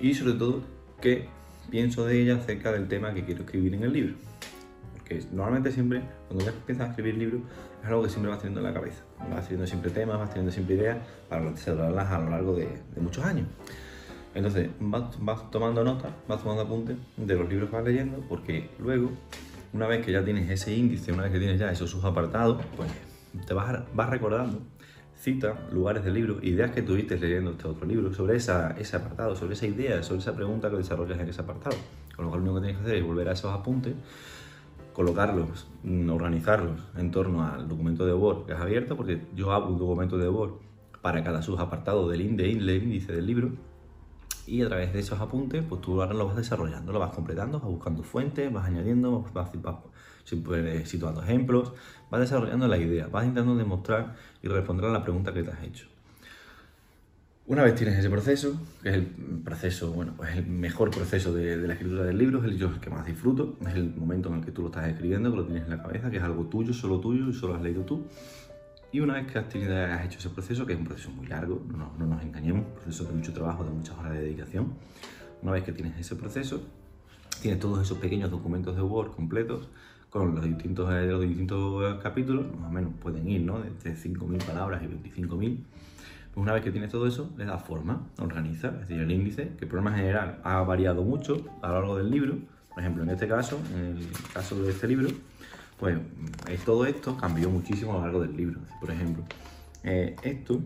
y 0.00 0.14
sobre 0.14 0.34
todo 0.34 0.62
que 1.00 1.28
pienso 1.70 2.04
de 2.04 2.20
ella 2.20 2.36
acerca 2.36 2.72
del 2.72 2.88
tema 2.88 3.14
que 3.14 3.24
quiero 3.24 3.42
escribir 3.44 3.74
en 3.74 3.84
el 3.84 3.92
libro. 3.92 4.14
Porque 4.92 5.24
normalmente 5.32 5.70
siempre, 5.70 6.02
cuando 6.26 6.44
ya 6.44 6.50
empiezas 6.50 6.88
a 6.88 6.90
escribir 6.90 7.16
libros, 7.16 7.42
es 7.82 7.88
algo 7.88 8.02
que 8.02 8.08
siempre 8.08 8.30
vas 8.30 8.40
teniendo 8.40 8.60
en 8.60 8.66
la 8.66 8.74
cabeza. 8.74 9.02
Vas 9.30 9.44
teniendo 9.44 9.66
siempre 9.66 9.90
temas, 9.90 10.18
vas 10.18 10.30
teniendo 10.30 10.52
siempre 10.52 10.74
ideas 10.74 10.98
para 11.28 11.56
celebrarlas 11.56 12.10
a 12.10 12.18
lo 12.18 12.30
largo 12.30 12.56
de 12.56 12.68
muchos 13.00 13.24
años. 13.24 13.46
Entonces 14.36 14.68
vas, 14.78 15.50
tomando 15.50 15.82
notas, 15.82 16.12
vas 16.28 16.42
tomando 16.42 16.62
apuntes 16.62 16.98
de 17.16 17.34
los 17.34 17.48
libros 17.48 17.70
que 17.70 17.76
vas 17.76 17.84
leyendo, 17.86 18.22
porque 18.28 18.68
luego, 18.78 19.10
una 19.72 19.86
vez 19.86 20.04
que 20.04 20.12
ya 20.12 20.22
tienes 20.22 20.50
ese 20.50 20.74
índice, 20.76 21.10
una 21.10 21.22
vez 21.22 21.32
que 21.32 21.38
tienes 21.38 21.58
ya 21.58 21.70
esos 21.70 21.88
subapartados, 21.88 22.62
pues 22.76 22.90
te 23.46 23.54
vas, 23.54 23.80
vas 23.94 24.10
recordando 24.10 24.60
citas, 25.16 25.56
lugares 25.72 26.04
del 26.04 26.12
libro, 26.12 26.38
ideas 26.42 26.70
que 26.72 26.82
tuviste 26.82 27.18
leyendo 27.18 27.52
este 27.52 27.66
otro 27.66 27.86
libro, 27.86 28.12
sobre 28.12 28.36
esa, 28.36 28.72
ese 28.72 28.96
apartado, 28.96 29.34
sobre 29.36 29.54
esa 29.54 29.66
idea, 29.66 30.02
sobre 30.02 30.20
esa 30.20 30.36
pregunta 30.36 30.68
que 30.68 30.76
desarrollas 30.76 31.18
en 31.18 31.30
ese 31.30 31.40
apartado. 31.40 31.76
Con 32.14 32.26
lo 32.26 32.30
cual 32.30 32.44
lo 32.44 32.50
único 32.50 32.60
que 32.60 32.66
tienes 32.66 32.82
que 32.82 32.88
hacer 32.88 32.98
es 32.98 33.06
volver 33.06 33.30
a 33.30 33.32
esos 33.32 33.50
apuntes, 33.54 33.94
colocarlos, 34.92 35.66
mm, 35.82 36.10
organizarlos 36.10 36.78
en 36.98 37.10
torno 37.10 37.42
al 37.42 37.66
documento 37.68 38.04
de 38.04 38.12
Word 38.12 38.44
que 38.44 38.52
es 38.52 38.58
abierto, 38.58 38.98
porque 38.98 39.22
yo 39.34 39.52
hago 39.52 39.68
un 39.68 39.78
documento 39.78 40.18
de 40.18 40.28
Word 40.28 40.52
para 41.00 41.24
cada 41.24 41.40
subapartado 41.40 42.06
del 42.10 42.20
índice 42.20 43.12
del 43.12 43.26
libro, 43.26 43.52
y 44.46 44.62
a 44.62 44.68
través 44.68 44.92
de 44.92 45.00
esos 45.00 45.20
apuntes, 45.20 45.64
pues 45.68 45.80
tú 45.80 46.00
ahora 46.00 46.14
lo 46.14 46.26
vas 46.26 46.36
desarrollando, 46.36 46.92
lo 46.92 46.98
vas 46.98 47.14
completando, 47.14 47.58
vas 47.58 47.68
buscando 47.68 48.02
fuentes, 48.02 48.52
vas 48.52 48.66
añadiendo, 48.66 49.24
vas, 49.32 49.50
situando 50.84 51.22
ejemplos, 51.22 51.72
vas 52.10 52.20
desarrollando 52.20 52.68
la 52.68 52.78
idea, 52.78 53.08
vas 53.08 53.24
intentando 53.24 53.56
demostrar 53.56 54.16
y 54.42 54.48
responder 54.48 54.86
a 54.86 54.92
la 54.92 55.02
pregunta 55.02 55.32
que 55.32 55.42
te 55.42 55.50
has 55.50 55.62
hecho. 55.64 55.86
Una 57.48 57.62
vez 57.62 57.76
tienes 57.76 57.96
ese 57.96 58.10
proceso, 58.10 58.60
que 58.82 58.88
es 58.88 58.94
el 58.96 59.06
proceso, 59.44 59.92
bueno, 59.92 60.14
pues 60.16 60.34
el 60.34 60.46
mejor 60.46 60.90
proceso 60.90 61.32
de, 61.32 61.56
la 61.56 61.74
escritura 61.74 62.02
del 62.02 62.18
libro, 62.18 62.40
es 62.40 62.46
el 62.46 62.58
yo 62.58 62.80
que 62.80 62.90
más 62.90 63.06
disfruto, 63.06 63.56
es 63.68 63.74
el 63.74 63.94
momento 63.94 64.28
en 64.30 64.36
el 64.36 64.44
que 64.44 64.50
tú 64.50 64.62
lo 64.62 64.68
estás 64.68 64.88
escribiendo, 64.88 65.30
que 65.30 65.36
lo 65.36 65.44
tienes 65.44 65.62
en 65.62 65.70
la 65.70 65.80
cabeza, 65.80 66.10
que 66.10 66.16
es 66.16 66.22
algo 66.24 66.46
tuyo, 66.46 66.74
solo 66.74 66.98
tuyo 66.98 67.28
y 67.28 67.32
solo 67.32 67.54
has 67.54 67.62
leído 67.62 67.82
tú, 67.82 68.04
Y 68.96 69.00
una 69.00 69.12
vez 69.12 69.30
que 69.30 69.38
has, 69.38 69.46
tenido, 69.50 69.76
has 69.76 70.06
hecho 70.06 70.18
ese 70.18 70.30
proceso, 70.30 70.64
que 70.64 70.72
es 70.72 70.78
un 70.78 70.86
proceso 70.86 71.10
muy 71.10 71.26
largo, 71.26 71.62
no, 71.68 71.92
no 71.98 72.06
nos 72.06 72.22
engañemos, 72.22 72.64
un 72.64 72.72
proceso 72.76 73.04
de 73.04 73.12
mucho 73.12 73.30
trabajo, 73.30 73.62
de 73.62 73.68
muchas 73.68 73.94
horas 73.98 74.14
de 74.14 74.22
dedicación, 74.22 74.72
una 75.42 75.52
vez 75.52 75.64
que 75.64 75.72
tienes 75.72 75.98
ese 75.98 76.16
proceso, 76.16 76.62
tienes 77.42 77.60
todos 77.60 77.82
esos 77.82 77.98
pequeños 77.98 78.30
documentos 78.30 78.74
de 78.74 78.80
Word 78.80 79.10
completos 79.10 79.68
con 80.08 80.34
los 80.34 80.42
distintos, 80.42 80.90
eh, 80.94 81.08
los 81.08 81.20
distintos 81.20 82.02
capítulos, 82.02 82.46
más 82.58 82.70
o 82.70 82.72
menos 82.72 82.94
pueden 82.98 83.28
ir, 83.28 83.42
¿no? 83.42 83.60
Desde 83.60 83.94
5.000 83.94 84.42
palabras 84.44 84.82
y 84.82 84.86
25.000. 84.86 85.28
Pues 85.28 85.62
una 86.34 86.54
vez 86.54 86.64
que 86.64 86.70
tienes 86.70 86.90
todo 86.90 87.06
eso, 87.06 87.30
le 87.36 87.44
das 87.44 87.62
forma, 87.62 88.08
organiza, 88.18 88.68
es 88.68 88.88
decir, 88.88 88.98
el 88.98 89.10
índice, 89.10 89.52
que 89.58 89.66
el 89.66 89.70
problema 89.70 89.94
general 89.94 90.40
ha 90.42 90.62
variado 90.62 91.02
mucho 91.02 91.44
a 91.60 91.68
lo 91.68 91.74
largo 91.74 91.98
del 91.98 92.10
libro. 92.10 92.38
Por 92.70 92.80
ejemplo, 92.80 93.02
en 93.02 93.10
este 93.10 93.28
caso, 93.28 93.60
en 93.74 93.98
el 93.98 94.06
caso 94.32 94.58
de 94.62 94.70
este 94.70 94.88
libro, 94.88 95.10
pues 95.78 95.98
todo 96.64 96.86
esto 96.86 97.16
cambió 97.16 97.50
muchísimo 97.50 97.92
a 97.92 97.96
lo 97.96 98.02
largo 98.02 98.20
del 98.22 98.36
libro. 98.36 98.60
Por 98.80 98.90
ejemplo, 98.90 99.24
eh, 99.84 100.16
esto, 100.22 100.60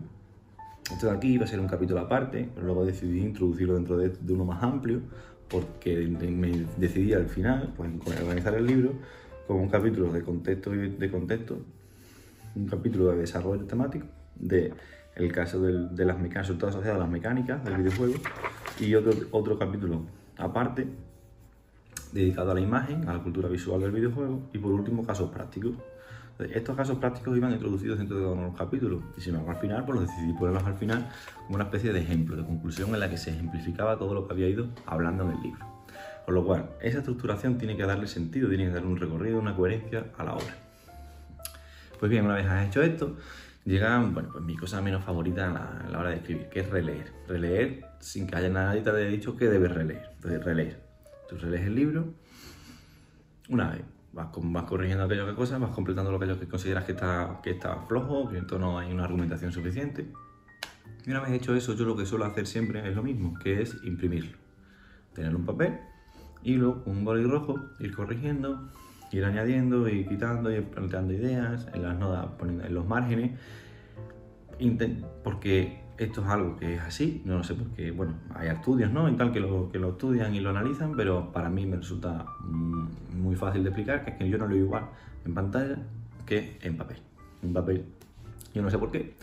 esto 0.89 1.07
de 1.07 1.15
aquí 1.15 1.33
iba 1.33 1.45
a 1.45 1.47
ser 1.47 1.59
un 1.59 1.67
capítulo 1.67 1.99
aparte, 1.99 2.49
pero 2.53 2.65
luego 2.65 2.85
decidí 2.85 3.19
introducirlo 3.19 3.75
dentro 3.75 3.97
de, 3.97 4.11
uno 4.29 4.45
más 4.45 4.63
amplio, 4.63 5.01
porque 5.49 5.97
me 6.07 6.65
decidí 6.77 7.13
al 7.13 7.27
final 7.27 7.73
pues, 7.75 7.89
organizar 8.21 8.53
el 8.55 8.65
libro 8.65 8.93
como 9.47 9.63
un 9.63 9.69
capítulo 9.69 10.11
de 10.11 10.21
contexto 10.21 10.73
y 10.73 10.89
de 10.89 11.11
contexto, 11.11 11.57
un 12.55 12.67
capítulo 12.67 13.11
de 13.11 13.17
desarrollo 13.17 13.65
temático, 13.65 14.05
de 14.35 14.73
el 15.15 15.31
caso 15.33 15.61
de 15.61 16.05
las 16.05 16.15
mecánicas, 16.15 16.47
resultados 16.47 16.75
asociados 16.75 17.01
a 17.01 17.03
las 17.03 17.11
mecánicas 17.11 17.63
del 17.65 17.75
videojuego, 17.75 18.13
y 18.79 18.95
otro, 18.95 19.11
otro 19.31 19.59
capítulo 19.59 20.03
aparte 20.37 20.87
dedicado 22.11 22.51
a 22.51 22.53
la 22.53 22.61
imagen, 22.61 23.07
a 23.07 23.13
la 23.13 23.19
cultura 23.19 23.49
visual 23.49 23.81
del 23.81 23.91
videojuego 23.91 24.49
y 24.53 24.57
por 24.57 24.71
último 24.71 25.05
casos 25.05 25.29
prácticos. 25.29 25.73
Estos 26.39 26.75
casos 26.75 26.97
prácticos 26.97 27.37
iban 27.37 27.51
introducidos 27.51 27.99
dentro 27.99 28.17
de 28.17 28.35
los 28.35 28.55
capítulos 28.55 29.03
y 29.15 29.21
sin 29.21 29.35
embargo 29.35 29.51
al 29.51 29.57
final 29.57 29.85
pues 29.85 29.99
los 29.99 30.09
decidí 30.09 30.33
ponerlos 30.33 30.63
al 30.63 30.73
final 30.73 31.07
como 31.45 31.55
una 31.55 31.65
especie 31.65 31.93
de 31.93 31.99
ejemplo, 32.01 32.35
de 32.35 32.43
conclusión 32.43 32.93
en 32.93 32.99
la 32.99 33.09
que 33.09 33.17
se 33.17 33.29
ejemplificaba 33.29 33.97
todo 33.97 34.15
lo 34.15 34.27
que 34.27 34.33
había 34.33 34.47
ido 34.47 34.67
hablando 34.87 35.23
en 35.23 35.31
el 35.31 35.41
libro. 35.41 35.71
Con 36.25 36.35
lo 36.35 36.45
cual, 36.45 36.69
esa 36.81 36.99
estructuración 36.99 37.57
tiene 37.57 37.75
que 37.75 37.83
darle 37.83 38.07
sentido, 38.07 38.47
tiene 38.47 38.65
que 38.65 38.71
darle 38.71 38.87
un 38.87 38.97
recorrido, 38.97 39.39
una 39.39 39.55
coherencia 39.55 40.05
a 40.17 40.23
la 40.23 40.33
obra. 40.33 40.55
Pues 41.99 42.09
bien, 42.09 42.25
una 42.25 42.35
vez 42.35 42.47
has 42.47 42.67
hecho 42.67 42.81
esto, 42.81 43.17
llega 43.65 43.99
bueno, 43.99 44.29
pues 44.31 44.43
mi 44.43 44.55
cosa 44.55 44.81
menos 44.81 45.03
favorita 45.03 45.49
a 45.49 45.89
la, 45.89 45.99
hora 45.99 46.09
de 46.09 46.17
escribir, 46.17 46.49
que 46.49 46.61
es 46.61 46.69
releer. 46.69 47.11
Releer 47.27 47.85
sin 47.99 48.27
que 48.27 48.35
haya 48.35 48.49
nadie 48.49 48.81
te 48.81 48.89
haya 48.89 49.07
dicho 49.07 49.35
que 49.35 49.47
debes 49.47 49.71
releer. 49.71 50.09
Entonces, 50.15 50.43
releer. 50.43 50.80
Tú 51.31 51.37
relees 51.37 51.65
el 51.65 51.75
libro, 51.75 52.13
una 53.47 53.71
vez 53.71 53.83
vas, 54.11 54.27
vas 54.33 54.63
corrigiendo 54.65 55.05
aquellas 55.05 55.33
cosas, 55.33 55.61
vas 55.61 55.71
completando 55.71 56.11
lo 56.11 56.19
que 56.19 56.45
consideras 56.45 56.83
que 56.83 56.91
está, 56.91 57.39
que 57.41 57.51
está 57.51 57.77
flojo, 57.87 58.27
que 58.29 58.37
entonces 58.37 58.59
no 58.59 58.77
hay 58.77 58.91
una 58.91 59.05
argumentación 59.05 59.53
suficiente. 59.53 60.11
Y 61.05 61.09
una 61.09 61.21
vez 61.21 61.31
hecho 61.31 61.55
eso, 61.55 61.73
yo 61.73 61.85
lo 61.85 61.95
que 61.95 62.05
suelo 62.05 62.25
hacer 62.25 62.45
siempre 62.47 62.85
es 62.85 62.93
lo 62.93 63.01
mismo, 63.01 63.39
que 63.39 63.61
es 63.61 63.77
imprimirlo. 63.85 64.37
Tener 65.13 65.33
un 65.33 65.45
papel 65.45 65.79
y 66.43 66.55
luego 66.55 66.83
un 66.85 67.05
boli 67.05 67.23
rojo, 67.23 67.55
ir 67.79 67.95
corrigiendo, 67.95 68.69
ir 69.13 69.23
añadiendo, 69.23 69.87
ir 69.87 70.09
quitando, 70.09 70.51
ir 70.51 70.65
planteando 70.65 71.13
ideas, 71.13 71.65
en 71.73 71.83
las 71.83 71.97
notas, 71.97 72.25
poniendo 72.37 72.65
en 72.65 72.73
los 72.73 72.85
márgenes, 72.85 73.39
porque 75.23 75.80
esto 76.03 76.21
es 76.21 76.27
algo 76.27 76.55
que 76.57 76.75
es 76.75 76.81
así, 76.81 77.21
no 77.25 77.37
lo 77.37 77.43
sé 77.43 77.53
porque, 77.53 77.91
bueno, 77.91 78.15
hay 78.33 78.49
estudios, 78.49 78.91
¿no? 78.91 79.09
Y 79.09 79.15
tal 79.15 79.31
que 79.31 79.39
lo, 79.39 79.69
que 79.71 79.77
lo 79.77 79.89
estudian 79.89 80.33
y 80.33 80.39
lo 80.39 80.49
analizan, 80.49 80.95
pero 80.95 81.31
para 81.31 81.49
mí 81.49 81.65
me 81.65 81.77
resulta 81.77 82.25
mm, 82.39 83.21
muy 83.21 83.35
fácil 83.35 83.63
de 83.63 83.69
explicar, 83.69 84.03
que 84.03 84.11
es 84.11 84.17
que 84.17 84.29
yo 84.29 84.37
no 84.37 84.47
leo 84.47 84.65
igual 84.65 84.85
en 85.25 85.33
pantalla 85.33 85.77
que 86.25 86.57
en 86.61 86.77
papel. 86.77 86.97
En 87.43 87.53
papel, 87.53 87.85
yo 88.53 88.61
no 88.61 88.69
sé 88.69 88.77
por 88.77 88.91
qué, 88.91 89.15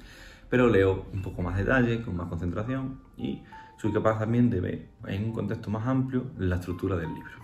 pero 0.48 0.68
leo 0.68 1.06
un 1.12 1.22
poco 1.22 1.42
más 1.42 1.56
detalle, 1.56 2.02
con 2.02 2.16
más 2.16 2.28
concentración 2.28 3.00
y 3.16 3.42
soy 3.76 3.92
capaz 3.92 4.18
también 4.18 4.50
de 4.50 4.60
ver 4.60 4.86
en 5.06 5.24
un 5.24 5.32
contexto 5.32 5.70
más 5.70 5.86
amplio 5.86 6.26
la 6.38 6.56
estructura 6.56 6.96
del 6.96 7.12
libro. 7.12 7.38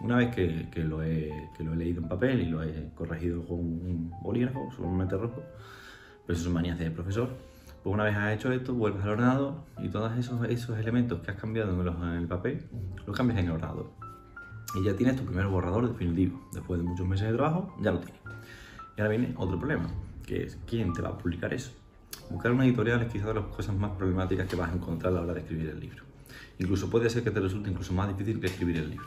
Una 0.00 0.16
vez 0.16 0.34
que, 0.34 0.68
que, 0.70 0.84
lo, 0.84 1.02
he, 1.02 1.50
que 1.56 1.64
lo 1.64 1.72
he 1.72 1.76
leído 1.76 2.00
en 2.00 2.08
papel 2.08 2.40
y 2.40 2.46
lo 2.46 2.62
he 2.62 2.90
corregido 2.94 3.44
con 3.44 3.58
un 3.58 4.12
bolígrafo, 4.22 4.70
solamente 4.76 5.16
rojo, 5.16 5.42
pues 6.26 6.38
eso 6.38 6.44
son 6.44 6.54
manías 6.54 6.78
de 6.78 6.90
profesor, 6.90 7.30
pues 7.82 7.94
una 7.94 8.04
vez 8.04 8.16
has 8.16 8.34
hecho 8.34 8.52
esto, 8.52 8.74
vuelves 8.74 9.02
al 9.04 9.10
ordenador 9.10 9.54
y 9.78 9.88
todos 9.88 10.16
esos, 10.18 10.48
esos 10.48 10.78
elementos 10.78 11.20
que 11.20 11.30
has 11.30 11.36
cambiado 11.36 11.80
en, 11.80 12.08
el 12.14 12.26
papel, 12.26 12.64
los 13.06 13.16
cambias 13.16 13.38
en 13.38 13.46
el 13.46 13.52
ordenador. 13.52 13.90
Y 14.74 14.84
ya 14.84 14.94
tienes 14.94 15.16
tu 15.16 15.24
primer 15.24 15.46
borrador 15.46 15.88
definitivo. 15.88 16.48
Después 16.52 16.80
de 16.80 16.86
muchos 16.86 17.06
meses 17.06 17.30
de 17.30 17.34
trabajo, 17.34 17.74
ya 17.80 17.92
lo 17.92 18.00
tienes. 18.00 18.20
Y 18.96 19.00
ahora 19.00 19.10
viene 19.10 19.34
otro 19.36 19.58
problema, 19.58 19.88
que 20.26 20.44
es 20.44 20.58
quién 20.66 20.92
te 20.92 21.00
va 21.00 21.10
a 21.10 21.18
publicar 21.18 21.54
eso. 21.54 21.70
Buscar 22.30 22.52
una 22.52 22.66
editorial 22.66 23.00
es 23.00 23.12
quizás 23.12 23.28
de 23.28 23.34
las 23.34 23.44
cosas 23.44 23.74
más 23.74 23.92
problemáticas 23.92 24.46
que 24.46 24.56
vas 24.56 24.70
a 24.70 24.74
encontrar 24.74 25.12
a 25.12 25.16
la 25.16 25.22
hora 25.22 25.34
de 25.34 25.40
escribir 25.40 25.70
el 25.70 25.80
libro. 25.80 26.04
Incluso 26.58 26.90
puede 26.90 27.08
ser 27.08 27.22
que 27.22 27.30
te 27.30 27.40
resulte 27.40 27.70
incluso 27.70 27.92
más 27.94 28.08
difícil 28.08 28.40
que 28.40 28.48
escribir 28.48 28.78
el 28.78 28.90
libro. 28.90 29.06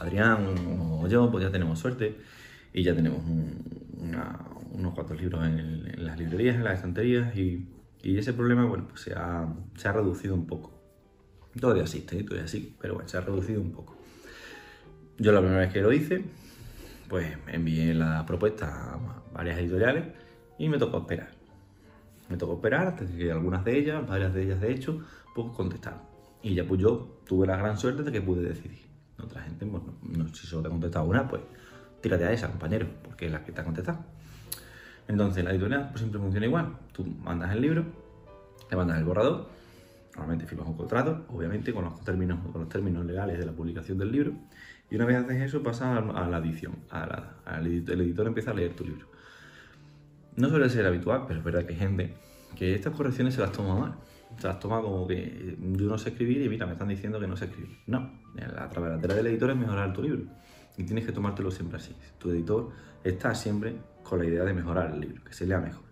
Adrián 0.00 0.46
o 1.00 1.06
yo, 1.06 1.30
pues 1.30 1.44
ya 1.44 1.50
tenemos 1.50 1.78
suerte 1.78 2.18
y 2.72 2.82
ya 2.82 2.94
tenemos 2.94 3.20
unos 4.72 4.94
cuantos 4.94 5.18
libros 5.20 5.46
en, 5.46 5.58
en, 5.58 6.04
las 6.04 6.18
librerías, 6.18 6.56
en 6.56 6.64
las 6.64 6.74
estanterías 6.74 7.34
y 7.36 7.68
y 8.04 8.18
ese 8.18 8.34
problema, 8.34 8.66
bueno, 8.66 8.86
pues 8.88 9.00
se 9.00 9.14
ha, 9.14 9.48
se 9.76 9.88
ha 9.88 9.92
reducido 9.92 10.34
un 10.34 10.46
poco. 10.46 10.72
Todavía 11.58 11.84
existe, 11.84 12.18
¿eh? 12.18 12.24
todavía 12.24 12.46
sí, 12.46 12.76
pero 12.80 12.94
bueno, 12.94 13.08
se 13.08 13.16
ha 13.16 13.22
reducido 13.22 13.60
un 13.60 13.72
poco. 13.72 13.96
Yo 15.16 15.32
la 15.32 15.40
primera 15.40 15.60
vez 15.60 15.72
que 15.72 15.80
lo 15.80 15.92
hice, 15.92 16.24
pues 17.08 17.32
envié 17.46 17.94
la 17.94 18.26
propuesta 18.26 18.94
a 18.94 19.32
varias 19.32 19.58
editoriales 19.58 20.04
y 20.58 20.68
me 20.68 20.78
tocó 20.78 20.98
esperar. 20.98 21.30
Me 22.28 22.36
tocó 22.36 22.54
esperar 22.54 22.88
hasta 22.88 23.06
que 23.06 23.30
algunas 23.32 23.64
de 23.64 23.78
ellas, 23.78 24.06
varias 24.06 24.34
de 24.34 24.42
ellas 24.42 24.60
de 24.60 24.72
hecho, 24.72 25.00
pues 25.34 25.48
contestaron. 25.52 26.00
Y 26.42 26.54
ya 26.54 26.66
pues 26.66 26.80
yo 26.80 27.20
tuve 27.26 27.46
la 27.46 27.56
gran 27.56 27.78
suerte 27.78 28.02
de 28.02 28.12
que 28.12 28.20
pude 28.20 28.42
decidir. 28.42 28.80
Otra 29.22 29.40
gente, 29.42 29.64
bueno, 29.64 29.94
no, 30.02 30.28
si 30.34 30.46
solo 30.46 30.62
te 30.62 30.68
ha 30.68 30.70
contestado 30.70 31.06
una, 31.06 31.26
pues 31.26 31.40
tírate 32.02 32.24
a 32.24 32.32
esa, 32.32 32.50
compañero, 32.50 32.86
porque 33.02 33.26
es 33.26 33.32
la 33.32 33.42
que 33.44 33.52
te 33.52 33.60
ha 33.60 33.64
contestado. 33.64 34.04
Entonces, 35.08 35.44
la 35.44 35.50
editorial 35.50 35.88
pues, 35.90 36.00
siempre 36.00 36.20
funciona 36.20 36.46
igual. 36.46 36.76
Tú 36.92 37.04
mandas 37.04 37.52
el 37.52 37.60
libro, 37.60 37.84
le 38.70 38.76
mandas 38.76 38.98
el 38.98 39.04
borrador, 39.04 39.48
normalmente 40.14 40.46
firmas 40.46 40.66
un 40.68 40.76
contrato, 40.76 41.26
obviamente 41.28 41.72
con 41.72 41.84
los 41.84 42.00
términos, 42.02 42.38
con 42.52 42.60
los 42.60 42.68
términos 42.68 43.04
legales 43.04 43.38
de 43.38 43.46
la 43.46 43.52
publicación 43.52 43.98
del 43.98 44.12
libro, 44.12 44.32
y 44.90 44.96
una 44.96 45.06
vez 45.06 45.16
haces 45.16 45.42
eso 45.42 45.62
pasas 45.62 46.02
a 46.14 46.28
la 46.28 46.38
edición, 46.38 46.76
el 47.56 48.00
editor 48.00 48.26
empieza 48.26 48.52
a 48.52 48.54
leer 48.54 48.74
tu 48.74 48.84
libro. 48.84 49.08
No 50.36 50.48
suele 50.48 50.68
ser 50.68 50.86
habitual, 50.86 51.24
pero 51.26 51.38
es 51.38 51.44
verdad 51.44 51.64
que 51.64 51.72
hay 51.74 51.78
gente 51.78 52.14
que 52.56 52.74
estas 52.74 52.92
correcciones 52.92 53.34
se 53.34 53.40
las 53.40 53.52
toma 53.52 53.78
mal. 53.78 53.94
Se 54.38 54.48
las 54.48 54.58
toma 54.58 54.80
como 54.82 55.06
que 55.06 55.56
yo 55.60 55.86
no 55.86 55.96
sé 55.96 56.10
escribir 56.10 56.42
y 56.42 56.48
mira, 56.48 56.66
me 56.66 56.72
están 56.72 56.88
diciendo 56.88 57.20
que 57.20 57.26
no 57.26 57.36
sé 57.36 57.44
escribir. 57.44 57.78
No, 57.86 58.10
la 58.34 58.68
través 58.68 59.00
del 59.00 59.26
editor 59.28 59.50
es 59.50 59.56
mejorar 59.56 59.92
tu 59.92 60.02
libro. 60.02 60.22
Y 60.76 60.82
tienes 60.84 61.06
que 61.06 61.12
tomártelo 61.12 61.52
siempre 61.52 61.76
así. 61.78 61.94
Tu 62.18 62.30
editor 62.30 62.70
está 63.04 63.32
siempre 63.34 63.76
con 64.04 64.20
la 64.20 64.26
idea 64.26 64.44
de 64.44 64.54
mejorar 64.54 64.92
el 64.92 65.00
libro, 65.00 65.24
que 65.24 65.32
se 65.32 65.46
lea 65.46 65.58
mejor. 65.58 65.82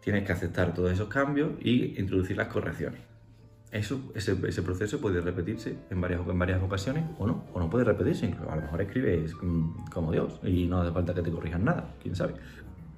Tienes 0.00 0.24
que 0.24 0.32
aceptar 0.32 0.74
todos 0.74 0.92
esos 0.92 1.08
cambios 1.08 1.52
y 1.60 2.00
introducir 2.00 2.36
las 2.36 2.48
correcciones. 2.48 3.00
Eso, 3.70 4.12
ese, 4.14 4.36
ese, 4.46 4.62
proceso 4.62 5.00
puede 5.00 5.20
repetirse 5.20 5.76
en 5.90 6.00
varias, 6.00 6.20
en 6.26 6.38
varias 6.38 6.62
ocasiones 6.62 7.04
o 7.18 7.26
no, 7.26 7.44
o 7.52 7.58
no 7.58 7.68
puede 7.68 7.84
repetirse. 7.84 8.26
Incluso 8.26 8.50
a 8.50 8.56
lo 8.56 8.62
mejor 8.62 8.80
escribes 8.80 9.34
como 9.92 10.12
Dios 10.12 10.40
y 10.44 10.66
no 10.66 10.80
hace 10.80 10.92
falta 10.92 11.12
que 11.12 11.22
te 11.22 11.30
corrijan 11.30 11.64
nada, 11.64 11.94
quién 12.00 12.14
sabe. 12.14 12.34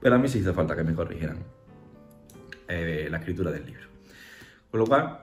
Pero 0.01 0.15
a 0.15 0.19
mí 0.19 0.29
sí 0.29 0.39
hizo 0.39 0.55
falta 0.55 0.77
que 0.77 0.85
me 0.85 0.95
corrigieran 0.95 1.39
eh, 2.69 3.09
la 3.11 3.17
escritura 3.19 3.51
del 3.51 3.65
libro. 3.65 3.89
Con 4.71 4.81
lo 4.81 4.87
cual, 4.87 5.21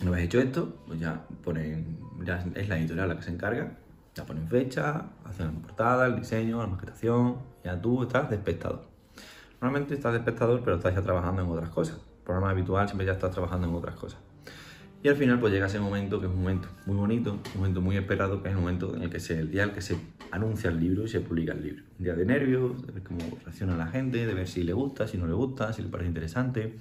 una 0.00 0.10
vez 0.12 0.24
hecho 0.24 0.40
esto, 0.40 0.82
pues 0.86 0.98
ya 0.98 1.26
ponen, 1.44 1.98
ya 2.24 2.44
es 2.54 2.68
la 2.68 2.78
editorial 2.78 3.08
la 3.08 3.16
que 3.16 3.22
se 3.22 3.30
encarga 3.30 3.76
ya 4.16 4.24
ponen 4.24 4.48
fecha, 4.48 5.04
hacen 5.24 5.46
la 5.46 5.52
portada, 5.60 6.06
el 6.06 6.16
diseño, 6.16 6.58
la 6.58 6.66
maquetación, 6.66 7.36
ya 7.62 7.80
tú 7.80 8.02
estás 8.02 8.30
de. 8.30 8.40
Normalmente 9.60 9.94
estás 9.94 10.12
de 10.14 10.32
pero 10.32 10.76
estás 10.76 10.94
ya 10.94 11.02
trabajando 11.02 11.42
en 11.42 11.50
otras 11.50 11.68
cosas. 11.70 11.96
El 11.98 12.24
programa 12.24 12.50
habitual 12.50 12.88
siempre 12.88 13.06
ya 13.06 13.12
estás 13.12 13.32
trabajando 13.32 13.68
en 13.68 13.74
otras 13.74 13.94
cosas. 13.94 14.18
Y 15.02 15.08
al 15.08 15.16
final 15.16 15.38
pues 15.38 15.52
llega 15.52 15.66
ese 15.66 15.78
momento 15.78 16.18
que 16.18 16.26
es 16.26 16.32
un 16.32 16.38
momento 16.38 16.68
muy 16.86 16.96
bonito, 16.96 17.38
un 17.54 17.60
momento 17.60 17.80
muy 17.80 17.96
esperado, 17.96 18.42
que 18.42 18.48
es 18.48 18.54
el 18.54 18.60
momento 18.60 18.96
en 18.96 19.02
el 19.02 19.10
que 19.10 19.20
se, 19.20 19.38
el 19.38 19.50
día 19.50 19.64
en 19.64 19.68
el 19.68 19.74
que 19.74 19.82
se 19.82 19.96
anuncia 20.30 20.70
el 20.70 20.80
libro 20.80 21.04
y 21.04 21.08
se 21.08 21.20
publica 21.20 21.52
el 21.52 21.62
libro. 21.62 21.84
Un 21.98 22.04
día 22.04 22.14
de 22.14 22.24
nervios, 22.24 22.86
de 22.86 22.92
ver 22.92 23.02
cómo 23.02 23.20
reacciona 23.44 23.76
la 23.76 23.86
gente, 23.86 24.26
de 24.26 24.34
ver 24.34 24.48
si 24.48 24.62
le 24.64 24.72
gusta, 24.72 25.06
si 25.06 25.18
no 25.18 25.26
le 25.26 25.34
gusta, 25.34 25.72
si 25.74 25.82
le 25.82 25.88
parece 25.88 26.08
interesante. 26.08 26.76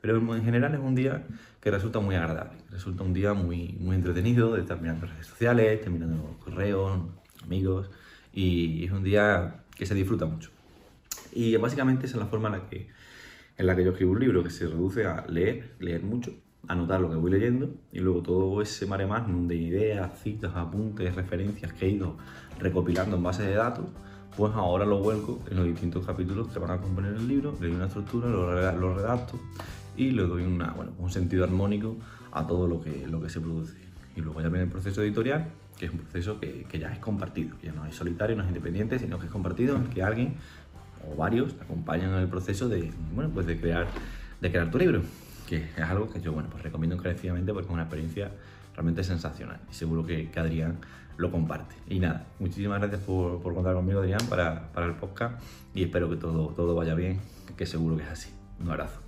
Pero 0.00 0.18
en 0.36 0.44
general 0.44 0.74
es 0.74 0.80
un 0.80 0.94
día 0.94 1.26
que 1.60 1.70
resulta 1.70 1.98
muy 1.98 2.14
agradable, 2.14 2.58
resulta 2.70 3.02
un 3.02 3.12
día 3.12 3.34
muy, 3.34 3.76
muy 3.80 3.96
entretenido 3.96 4.54
de 4.54 4.60
estar 4.60 4.80
mirando 4.80 5.06
redes 5.06 5.26
sociales, 5.26 5.78
estar 5.78 5.90
mirando 5.90 6.36
correos, 6.44 7.00
amigos, 7.42 7.90
y 8.32 8.84
es 8.84 8.92
un 8.92 9.02
día 9.02 9.64
que 9.74 9.86
se 9.86 9.94
disfruta 9.94 10.26
mucho. 10.26 10.50
Y 11.32 11.56
básicamente 11.56 12.06
esa 12.06 12.18
es 12.18 12.22
la 12.22 12.28
forma 12.28 12.48
en 12.48 12.54
la 12.54 12.68
que, 12.68 12.88
en 13.56 13.66
la 13.66 13.74
que 13.74 13.84
yo 13.84 13.90
escribo 13.90 14.12
un 14.12 14.20
libro, 14.20 14.44
que 14.44 14.50
se 14.50 14.66
reduce 14.66 15.06
a 15.06 15.26
leer, 15.26 15.74
leer 15.80 16.02
mucho, 16.02 16.32
anotar 16.68 17.00
lo 17.00 17.10
que 17.10 17.16
voy 17.16 17.30
leyendo 17.30 17.74
y 17.92 18.00
luego 18.00 18.22
todo 18.22 18.62
ese 18.62 18.86
mare 18.86 19.06
magnum 19.06 19.48
de 19.48 19.56
ideas, 19.56 20.20
citas, 20.22 20.52
apuntes, 20.54 21.14
referencias 21.14 21.72
que 21.72 21.86
he 21.86 21.90
ido 21.90 22.16
recopilando 22.58 23.16
en 23.16 23.22
base 23.22 23.42
de 23.42 23.54
datos, 23.54 23.86
pues 24.36 24.52
ahora 24.54 24.84
lo 24.84 24.98
vuelco 24.98 25.42
en 25.50 25.56
los 25.56 25.66
distintos 25.66 26.04
capítulos 26.06 26.48
que 26.48 26.58
van 26.58 26.70
a 26.70 26.80
componer 26.80 27.14
el 27.14 27.26
libro, 27.26 27.52
le 27.60 27.68
doy 27.68 27.76
una 27.76 27.86
estructura, 27.86 28.28
lo 28.28 28.94
redacto 28.94 29.40
y 29.96 30.10
le 30.10 30.22
doy 30.22 30.42
una, 30.42 30.72
bueno, 30.72 30.92
un 30.98 31.10
sentido 31.10 31.44
armónico 31.44 31.96
a 32.32 32.46
todo 32.46 32.66
lo 32.66 32.80
que, 32.80 33.06
lo 33.06 33.20
que 33.20 33.28
se 33.28 33.40
produce. 33.40 33.76
Y 34.14 34.20
luego 34.20 34.40
ya 34.40 34.48
viene 34.48 34.64
el 34.64 34.70
proceso 34.70 35.02
editorial, 35.02 35.48
que 35.78 35.86
es 35.86 35.92
un 35.92 35.98
proceso 35.98 36.40
que, 36.40 36.64
que 36.68 36.78
ya 36.78 36.92
es 36.92 36.98
compartido, 36.98 37.56
ya 37.62 37.72
no 37.72 37.84
es 37.84 37.94
solitario, 37.94 38.36
no 38.36 38.42
es 38.42 38.48
independiente, 38.48 38.98
sino 38.98 39.18
que 39.18 39.26
es 39.26 39.32
compartido, 39.32 39.76
en 39.76 39.88
que 39.88 40.02
alguien 40.02 40.34
o 41.10 41.16
varios 41.16 41.54
acompañan 41.60 42.10
en 42.10 42.20
el 42.20 42.28
proceso 42.28 42.68
de, 42.68 42.90
bueno, 43.14 43.30
pues 43.30 43.46
de 43.46 43.58
crear, 43.58 43.86
de 44.40 44.50
crear 44.50 44.70
tu 44.70 44.78
libro, 44.78 45.02
que 45.46 45.56
es 45.76 45.80
algo 45.80 46.10
que 46.10 46.20
yo 46.20 46.32
bueno, 46.32 46.48
pues 46.50 46.62
recomiendo 46.62 46.96
encarecidamente 46.96 47.52
porque 47.52 47.68
es 47.68 47.72
una 47.72 47.82
experiencia 47.82 48.32
realmente 48.74 49.04
sensacional 49.04 49.60
y 49.70 49.74
seguro 49.74 50.04
que, 50.04 50.30
que 50.30 50.40
Adrián 50.40 50.78
lo 51.16 51.30
comparte. 51.30 51.74
Y 51.88 51.98
nada, 51.98 52.26
muchísimas 52.38 52.80
gracias 52.80 53.00
por, 53.00 53.40
por 53.42 53.54
contar 53.54 53.74
conmigo, 53.74 54.00
Adrián, 54.00 54.20
para, 54.28 54.72
para, 54.72 54.86
el 54.86 54.94
podcast 54.94 55.42
y 55.74 55.84
espero 55.84 56.10
que 56.10 56.16
todo, 56.16 56.48
todo 56.48 56.74
vaya 56.74 56.94
bien, 56.94 57.20
que 57.56 57.66
seguro 57.66 57.96
que 57.96 58.02
es 58.02 58.10
así. 58.10 58.30
Un 58.60 58.70
abrazo. 58.70 59.05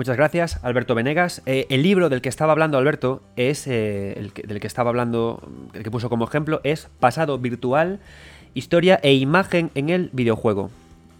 Muchas 0.00 0.16
gracias, 0.16 0.58
Alberto 0.62 0.94
Venegas. 0.94 1.42
Eh, 1.44 1.66
el 1.68 1.82
libro 1.82 2.08
del 2.08 2.22
que 2.22 2.30
estaba 2.30 2.52
hablando 2.52 2.78
Alberto 2.78 3.22
es 3.36 3.66
eh, 3.66 4.14
el 4.16 4.32
que, 4.32 4.44
del 4.44 4.58
que 4.58 4.66
estaba 4.66 4.88
hablando, 4.88 5.46
el 5.74 5.82
que 5.82 5.90
puso 5.90 6.08
como 6.08 6.24
ejemplo, 6.24 6.62
es 6.64 6.88
Pasado 7.00 7.38
Virtual, 7.38 8.00
Historia 8.54 8.98
e 9.02 9.12
Imagen 9.12 9.70
en 9.74 9.90
el 9.90 10.08
videojuego. 10.14 10.70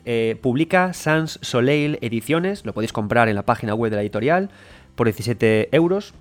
Eh, 0.07 0.39
publica 0.41 0.95
Sans 0.95 1.39
Soleil 1.43 1.99
Ediciones, 2.01 2.65
lo 2.65 2.73
podéis 2.73 2.95
comprar 2.95 3.29
en 3.29 3.35
la 3.35 3.43
página 3.43 3.75
web 3.75 3.91
de 3.91 3.97
la 3.97 4.03
editorial 4.03 4.49
por 4.95 5.09
17 5.09 5.69
euros. 5.73 6.15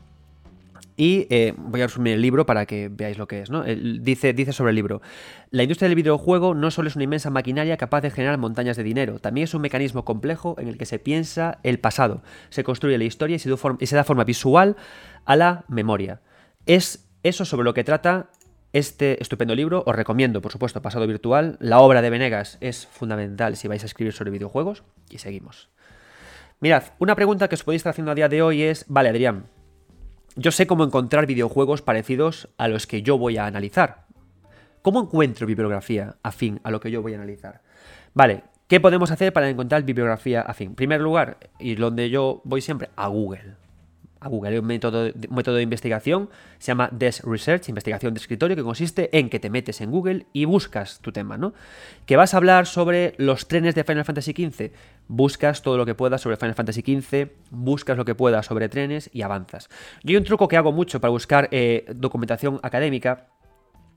Y 0.99 1.27
eh, 1.29 1.53
voy 1.55 1.79
a 1.79 1.88
resumir 1.88 2.15
el 2.15 2.21
libro 2.21 2.45
para 2.45 2.65
que 2.65 2.89
veáis 2.91 3.17
lo 3.17 3.25
que 3.25 3.39
es. 3.39 3.49
¿no? 3.49 3.63
dice, 3.63 4.33
dice 4.33 4.51
sobre 4.51 4.71
el 4.71 4.75
libro, 4.75 5.01
la 5.49 5.63
industria 5.63 5.88
del 5.88 5.95
videojuego 5.95 6.53
no 6.53 6.71
solo 6.71 6.89
es 6.89 6.97
una 6.97 7.05
inmensa 7.05 7.29
maquinaria 7.29 7.77
capaz 7.77 8.01
de 8.01 8.12
generar 8.12 8.38
montañas 8.38 8.75
de 8.75 8.83
dinero, 8.83 9.17
también 9.19 9.45
es 9.45 9.53
un 9.53 9.62
mecanismo 9.62 10.03
complejo 10.03 10.57
en 10.59 10.67
el 10.67 10.77
que 10.77 10.85
se 10.85 10.99
piensa 10.99 11.59
el 11.63 11.79
pasado, 11.79 12.21
se 12.49 12.65
construye 12.65 12.97
la 12.97 13.05
historia 13.05 13.39
se, 13.39 13.49
y 13.79 13.85
se 13.85 13.95
da 13.95 14.03
forma 14.03 14.25
visual 14.25 14.75
a 15.23 15.38
la 15.38 15.63
memoria. 15.69 16.19
Es 16.65 17.07
eso 17.23 17.45
sobre 17.45 17.63
lo 17.63 17.73
que 17.73 17.85
trata 17.85 18.29
este 18.73 19.21
estupendo 19.21 19.55
libro. 19.55 19.85
Os 19.88 19.95
recomiendo, 19.95 20.41
por 20.41 20.51
supuesto, 20.51 20.81
Pasado 20.81 21.07
Virtual. 21.07 21.55
La 21.62 21.79
obra 21.79 22.01
de 22.01 22.09
Venegas 22.09 22.57
es 22.59 22.88
fundamental 22.88 23.55
si 23.55 23.69
vais 23.69 23.83
a 23.83 23.85
escribir 23.85 24.12
sobre 24.12 24.31
videojuegos. 24.31 24.83
Y 25.09 25.19
seguimos. 25.19 25.69
Mirad, 26.59 26.83
una 26.99 27.15
pregunta 27.15 27.47
que 27.47 27.55
os 27.55 27.63
podéis 27.63 27.79
estar 27.79 27.91
haciendo 27.91 28.12
a 28.12 28.15
día 28.15 28.27
de 28.27 28.41
hoy 28.41 28.63
es, 28.63 28.83
vale, 28.89 29.07
Adrián, 29.07 29.45
yo 30.35 30.51
sé 30.51 30.67
cómo 30.67 30.83
encontrar 30.83 31.25
videojuegos 31.25 31.81
parecidos 31.81 32.49
a 32.57 32.67
los 32.67 32.87
que 32.87 33.01
yo 33.01 33.17
voy 33.17 33.37
a 33.37 33.45
analizar. 33.45 34.05
¿Cómo 34.81 35.01
encuentro 35.01 35.45
bibliografía 35.45 36.15
afín 36.23 36.61
a 36.63 36.71
lo 36.71 36.79
que 36.79 36.91
yo 36.91 37.01
voy 37.01 37.13
a 37.13 37.17
analizar? 37.17 37.61
Vale, 38.13 38.43
¿qué 38.67 38.79
podemos 38.79 39.11
hacer 39.11 39.33
para 39.33 39.49
encontrar 39.49 39.83
bibliografía 39.83 40.41
afín? 40.41 40.69
En 40.69 40.75
primer 40.75 41.01
lugar, 41.01 41.37
y 41.59 41.75
donde 41.75 42.09
yo 42.09 42.41
voy 42.45 42.61
siempre, 42.61 42.89
a 42.95 43.07
Google. 43.07 43.55
A 44.21 44.27
Google 44.27 44.51
hay 44.51 44.57
un 44.57 44.65
método, 44.65 45.03
de 45.03 45.61
investigación, 45.61 46.29
se 46.57 46.67
llama 46.67 46.89
Desk 46.91 47.25
Research, 47.25 47.69
investigación 47.69 48.13
de 48.13 48.19
escritorio, 48.19 48.55
que 48.55 48.63
consiste 48.63 49.17
en 49.17 49.29
que 49.29 49.39
te 49.39 49.49
metes 49.49 49.79
en 49.79 49.91
Google 49.91 50.25
y 50.33 50.45
buscas 50.45 50.99
tu 50.99 51.13
tema, 51.13 51.37
¿no? 51.37 51.53
Que 52.05 52.17
vas 52.17 52.33
a 52.33 52.37
hablar 52.37 52.65
sobre 52.65 53.15
los 53.17 53.47
trenes 53.47 53.75
de 53.75 53.85
Final 53.85 54.03
Fantasy 54.03 54.31
XV, 54.33 54.71
buscas 55.10 55.62
todo 55.62 55.76
lo 55.76 55.86
que 55.86 55.95
puedas 55.95 56.22
sobre 56.22 56.38
Final 56.38 56.56
Fantasy 56.56 56.82
XV, 56.82 57.32
buscas 57.52 57.98
lo 57.98 58.06
que 58.06 58.15
puedas 58.15 58.45
sobre 58.45 58.69
trenes 58.69 59.10
y 59.12 59.24
avanzas. 59.24 59.67
Yo 60.04 60.12
hay 60.12 60.15
un 60.15 60.24
truco 60.24 60.48
que 60.48 60.56
hago 60.56 60.72
mucho 60.72 61.02
para 61.02 61.12
buscar 61.12 61.50
eh, 61.52 61.86
documentación 61.93 62.62
académica, 62.63 63.28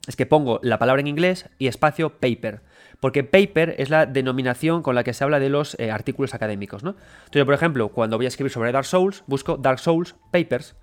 es 0.09 0.17
que 0.17 0.27
pongo 0.27 0.59
la 0.65 0.81
palabra 0.81 1.01
en 1.01 1.07
inglés 1.07 1.49
y 1.61 1.69
espacio 1.69 2.19
paper 2.19 2.63
porque 3.03 3.25
paper 3.25 3.75
es 3.79 3.91
la 3.91 4.07
denominación 4.07 4.81
con 4.81 4.95
la 4.95 5.03
que 5.03 5.13
se 5.13 5.25
habla 5.25 5.41
de 5.41 5.49
los 5.49 5.77
eh, 5.81 5.91
artículos 5.91 6.35
académicos, 6.35 6.85
¿no? 6.85 6.95
Entonces, 7.25 7.45
por 7.45 7.55
ejemplo, 7.55 7.89
cuando 7.89 8.17
voy 8.17 8.27
a 8.27 8.29
escribir 8.29 8.53
sobre 8.53 8.71
Dark 8.71 8.87
Souls, 8.87 9.25
busco 9.27 9.57
Dark 9.57 9.81
Souls 9.81 10.15
Papers, 10.31 10.77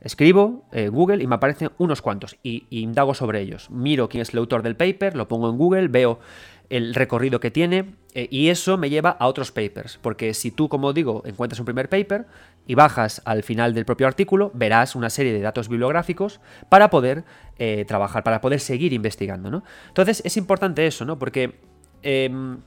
escribo 0.00 0.64
en 0.72 0.86
eh, 0.86 0.88
Google 0.88 1.22
y 1.22 1.26
me 1.26 1.34
aparecen 1.34 1.68
unos 1.76 2.00
cuantos 2.00 2.38
y 2.42 2.64
indago 2.70 3.12
sobre 3.12 3.42
ellos. 3.42 3.70
Miro 3.70 4.08
quién 4.08 4.22
es 4.22 4.32
el 4.32 4.38
autor 4.38 4.62
del 4.62 4.76
paper, 4.76 5.14
lo 5.14 5.28
pongo 5.28 5.50
en 5.50 5.58
Google, 5.58 5.88
veo 5.88 6.20
el 6.70 6.94
recorrido 6.94 7.40
que 7.40 7.50
tiene 7.50 7.94
eh, 8.14 8.28
y 8.30 8.48
eso 8.48 8.76
me 8.76 8.90
lleva 8.90 9.10
a 9.10 9.26
otros 9.26 9.52
papers, 9.52 9.98
porque 10.02 10.34
si 10.34 10.50
tú, 10.50 10.68
como 10.68 10.92
digo, 10.92 11.22
encuentras 11.24 11.58
un 11.60 11.64
primer 11.64 11.88
paper 11.88 12.26
y 12.66 12.74
bajas 12.74 13.22
al 13.24 13.42
final 13.42 13.74
del 13.74 13.84
propio 13.84 14.06
artículo, 14.06 14.50
verás 14.54 14.94
una 14.94 15.10
serie 15.10 15.32
de 15.32 15.40
datos 15.40 15.68
bibliográficos 15.68 16.40
para 16.68 16.90
poder 16.90 17.24
eh, 17.58 17.84
trabajar, 17.86 18.22
para 18.24 18.40
poder 18.40 18.60
seguir 18.60 18.92
investigando, 18.92 19.50
¿no? 19.50 19.64
Entonces 19.88 20.22
es 20.24 20.36
importante 20.36 20.86
eso, 20.86 21.04
¿no? 21.04 21.18
Porque... 21.18 21.60
Em, 22.02 22.58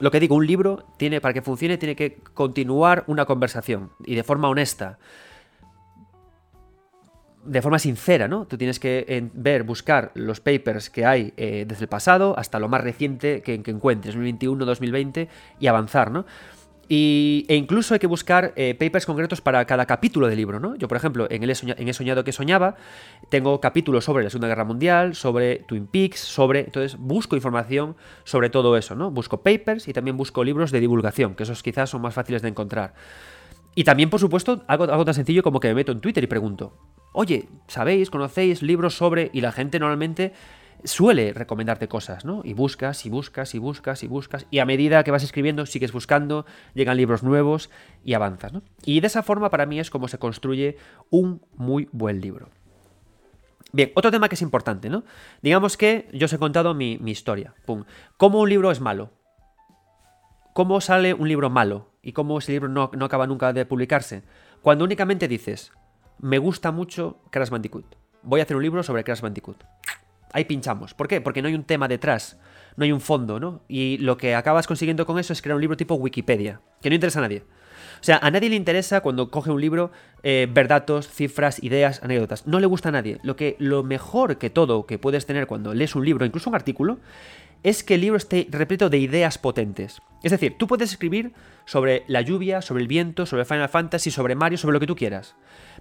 lo 0.00 0.10
que 0.12 0.20
digo, 0.20 0.36
un 0.36 0.46
libro 0.46 0.84
tiene, 0.96 1.20
para 1.20 1.34
que 1.34 1.42
funcione, 1.42 1.76
tiene 1.76 1.96
que 1.96 2.18
continuar 2.34 3.02
una 3.08 3.24
conversación 3.24 3.90
y 4.04 4.14
de 4.14 4.22
forma 4.22 4.48
honesta 4.48 4.98
de 7.48 7.62
forma 7.62 7.78
sincera, 7.78 8.28
¿no? 8.28 8.46
Tú 8.46 8.58
tienes 8.58 8.78
que 8.78 9.28
ver, 9.32 9.62
buscar 9.62 10.10
los 10.14 10.40
papers 10.40 10.90
que 10.90 11.06
hay 11.06 11.32
eh, 11.36 11.64
desde 11.66 11.84
el 11.84 11.88
pasado 11.88 12.38
hasta 12.38 12.58
lo 12.58 12.68
más 12.68 12.82
reciente 12.82 13.42
que, 13.42 13.54
encuentres, 13.54 14.14
2021, 14.14 14.64
2020, 14.64 15.28
y 15.58 15.66
avanzar, 15.66 16.10
¿no? 16.10 16.26
Y, 16.90 17.44
e 17.48 17.56
incluso 17.56 17.92
hay 17.92 18.00
que 18.00 18.06
buscar 18.06 18.54
eh, 18.56 18.74
papers 18.74 19.04
concretos 19.04 19.42
para 19.42 19.64
cada 19.66 19.84
capítulo 19.84 20.26
del 20.26 20.38
libro, 20.38 20.58
¿no? 20.58 20.74
Yo, 20.76 20.88
por 20.88 20.96
ejemplo, 20.96 21.26
en, 21.30 21.42
el 21.42 21.50
he, 21.50 21.92
soñado, 21.92 22.24
que 22.24 22.32
soñaba, 22.32 22.76
tengo 23.28 23.60
capítulos 23.60 24.04
sobre 24.04 24.24
la 24.24 24.30
Segunda 24.30 24.48
Guerra 24.48 24.64
Mundial, 24.64 25.14
sobre 25.14 25.56
Twin 25.68 25.86
Peaks, 25.86 26.20
sobre... 26.20 26.60
Entonces, 26.60 26.98
busco 26.98 27.36
información 27.36 27.96
sobre 28.24 28.48
todo 28.48 28.76
eso, 28.76 28.94
¿no? 28.94 29.10
Busco 29.10 29.42
papers 29.42 29.86
y 29.88 29.92
también 29.92 30.16
busco 30.16 30.44
libros 30.44 30.70
de 30.70 30.80
divulgación, 30.80 31.34
que 31.34 31.42
esos 31.42 31.62
quizás 31.62 31.90
son 31.90 32.00
más 32.00 32.14
fáciles 32.14 32.40
de 32.40 32.48
encontrar. 32.48 32.94
Y 33.74 33.84
también, 33.84 34.08
por 34.08 34.18
supuesto, 34.18 34.64
algo, 34.66 34.84
algo 34.84 35.04
tan 35.04 35.14
sencillo 35.14 35.42
como 35.42 35.60
que 35.60 35.68
me 35.68 35.74
meto 35.74 35.92
en 35.92 36.00
Twitter 36.00 36.24
y 36.24 36.26
pregunto, 36.26 36.72
oye, 37.18 37.48
¿sabéis, 37.66 38.10
conocéis 38.10 38.62
libros 38.62 38.96
sobre... 38.96 39.30
Y 39.32 39.40
la 39.40 39.50
gente 39.50 39.80
normalmente 39.80 40.32
suele 40.84 41.32
recomendarte 41.32 41.88
cosas, 41.88 42.24
¿no? 42.24 42.42
Y 42.44 42.52
buscas, 42.52 43.04
y 43.06 43.10
buscas, 43.10 43.56
y 43.56 43.58
buscas, 43.58 44.04
y 44.04 44.06
buscas, 44.06 44.46
y 44.52 44.60
a 44.60 44.64
medida 44.64 45.02
que 45.02 45.10
vas 45.10 45.24
escribiendo, 45.24 45.66
sigues 45.66 45.90
buscando, 45.90 46.46
llegan 46.74 46.96
libros 46.96 47.24
nuevos 47.24 47.70
y 48.04 48.14
avanzas, 48.14 48.52
¿no? 48.52 48.62
Y 48.84 49.00
de 49.00 49.08
esa 49.08 49.24
forma 49.24 49.50
para 49.50 49.66
mí 49.66 49.80
es 49.80 49.90
como 49.90 50.06
se 50.06 50.20
construye 50.20 50.76
un 51.10 51.42
muy 51.56 51.88
buen 51.90 52.20
libro. 52.20 52.50
Bien, 53.72 53.90
otro 53.96 54.12
tema 54.12 54.28
que 54.28 54.36
es 54.36 54.42
importante, 54.42 54.88
¿no? 54.88 55.02
Digamos 55.42 55.76
que 55.76 56.08
yo 56.12 56.26
os 56.26 56.32
he 56.32 56.38
contado 56.38 56.72
mi, 56.72 57.00
historia. 57.04 57.52
Pum. 57.66 57.82
¿Cómo 58.16 58.38
un 58.38 58.48
libro 58.48 58.70
es 58.70 58.80
malo? 58.80 59.10
¿Cómo 60.54 60.80
sale 60.80 61.14
un 61.14 61.26
libro 61.26 61.50
malo? 61.50 61.90
¿Y 62.00 62.12
cómo 62.12 62.38
ese 62.38 62.52
libro 62.52 62.68
no, 62.68 62.92
no 62.94 63.04
acaba 63.04 63.26
nunca 63.26 63.52
de 63.52 63.66
publicarse? 63.66 64.22
Cuando 64.62 64.84
únicamente 64.84 65.26
dices, 65.26 65.72
me 66.20 66.38
gusta 66.38 66.72
mucho 66.72 67.18
Crash 67.30 67.50
Bandicoot. 67.50 67.96
Voy 68.22 68.40
a 68.40 68.42
hacer 68.42 68.56
un 68.56 68.62
libro 68.62 68.82
sobre 68.82 69.04
Crash 69.04 69.20
Bandicoot. 69.20 69.64
Ahí 70.32 70.44
pinchamos. 70.44 70.94
¿Por 70.94 71.08
qué? 71.08 71.20
Porque 71.20 71.40
no 71.40 71.48
hay 71.48 71.54
un 71.54 71.64
tema 71.64 71.88
detrás, 71.88 72.38
no 72.76 72.84
hay 72.84 72.92
un 72.92 73.00
fondo, 73.00 73.40
¿no? 73.40 73.62
Y 73.68 73.98
lo 73.98 74.16
que 74.16 74.34
acabas 74.34 74.66
consiguiendo 74.66 75.06
con 75.06 75.18
eso 75.18 75.32
es 75.32 75.40
crear 75.40 75.54
un 75.54 75.60
libro 75.60 75.76
tipo 75.76 75.94
Wikipedia, 75.94 76.60
que 76.82 76.90
no 76.90 76.94
interesa 76.94 77.20
a 77.20 77.22
nadie. 77.22 77.44
O 78.00 78.04
sea, 78.04 78.18
a 78.18 78.30
nadie 78.30 78.50
le 78.50 78.56
interesa 78.56 79.00
cuando 79.00 79.30
coge 79.30 79.50
un 79.50 79.60
libro 79.60 79.90
eh, 80.22 80.46
ver 80.50 80.68
datos, 80.68 81.08
cifras, 81.08 81.62
ideas, 81.62 82.02
anécdotas. 82.02 82.46
No 82.46 82.60
le 82.60 82.66
gusta 82.66 82.90
a 82.90 82.92
nadie. 82.92 83.18
Lo, 83.22 83.36
que, 83.36 83.56
lo 83.58 83.82
mejor 83.82 84.38
que 84.38 84.50
todo 84.50 84.86
que 84.86 84.98
puedes 84.98 85.26
tener 85.26 85.46
cuando 85.46 85.74
lees 85.74 85.94
un 85.94 86.04
libro, 86.04 86.24
incluso 86.24 86.50
un 86.50 86.56
artículo, 86.56 86.98
es 87.62 87.82
que 87.82 87.94
el 87.94 88.02
libro 88.02 88.16
esté 88.16 88.46
repleto 88.50 88.88
de 88.88 88.98
ideas 88.98 89.38
potentes. 89.38 90.00
Es 90.22 90.30
decir, 90.30 90.56
tú 90.58 90.66
puedes 90.66 90.92
escribir 90.92 91.32
sobre 91.64 92.04
la 92.06 92.20
lluvia, 92.20 92.62
sobre 92.62 92.82
el 92.82 92.88
viento, 92.88 93.26
sobre 93.26 93.44
Final 93.44 93.68
Fantasy, 93.68 94.10
sobre 94.10 94.34
Mario, 94.34 94.58
sobre 94.58 94.74
lo 94.74 94.80
que 94.80 94.86
tú 94.86 94.94
quieras. 94.94 95.34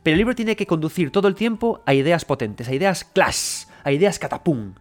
Pero 0.04 0.14
el 0.14 0.20
libro 0.20 0.36
tiene 0.36 0.56
que 0.56 0.68
conducir 0.68 1.12
todo 1.12 1.28
el 1.28 1.36
tiempo 1.36 1.82
a 1.86 1.94
ideas 1.94 2.26
potentes, 2.26 2.68
a 2.68 2.74
ideas 2.74 3.04
clash, 3.04 3.66
a 3.84 3.92
ideas 3.92 4.20
catapum. 4.20 4.74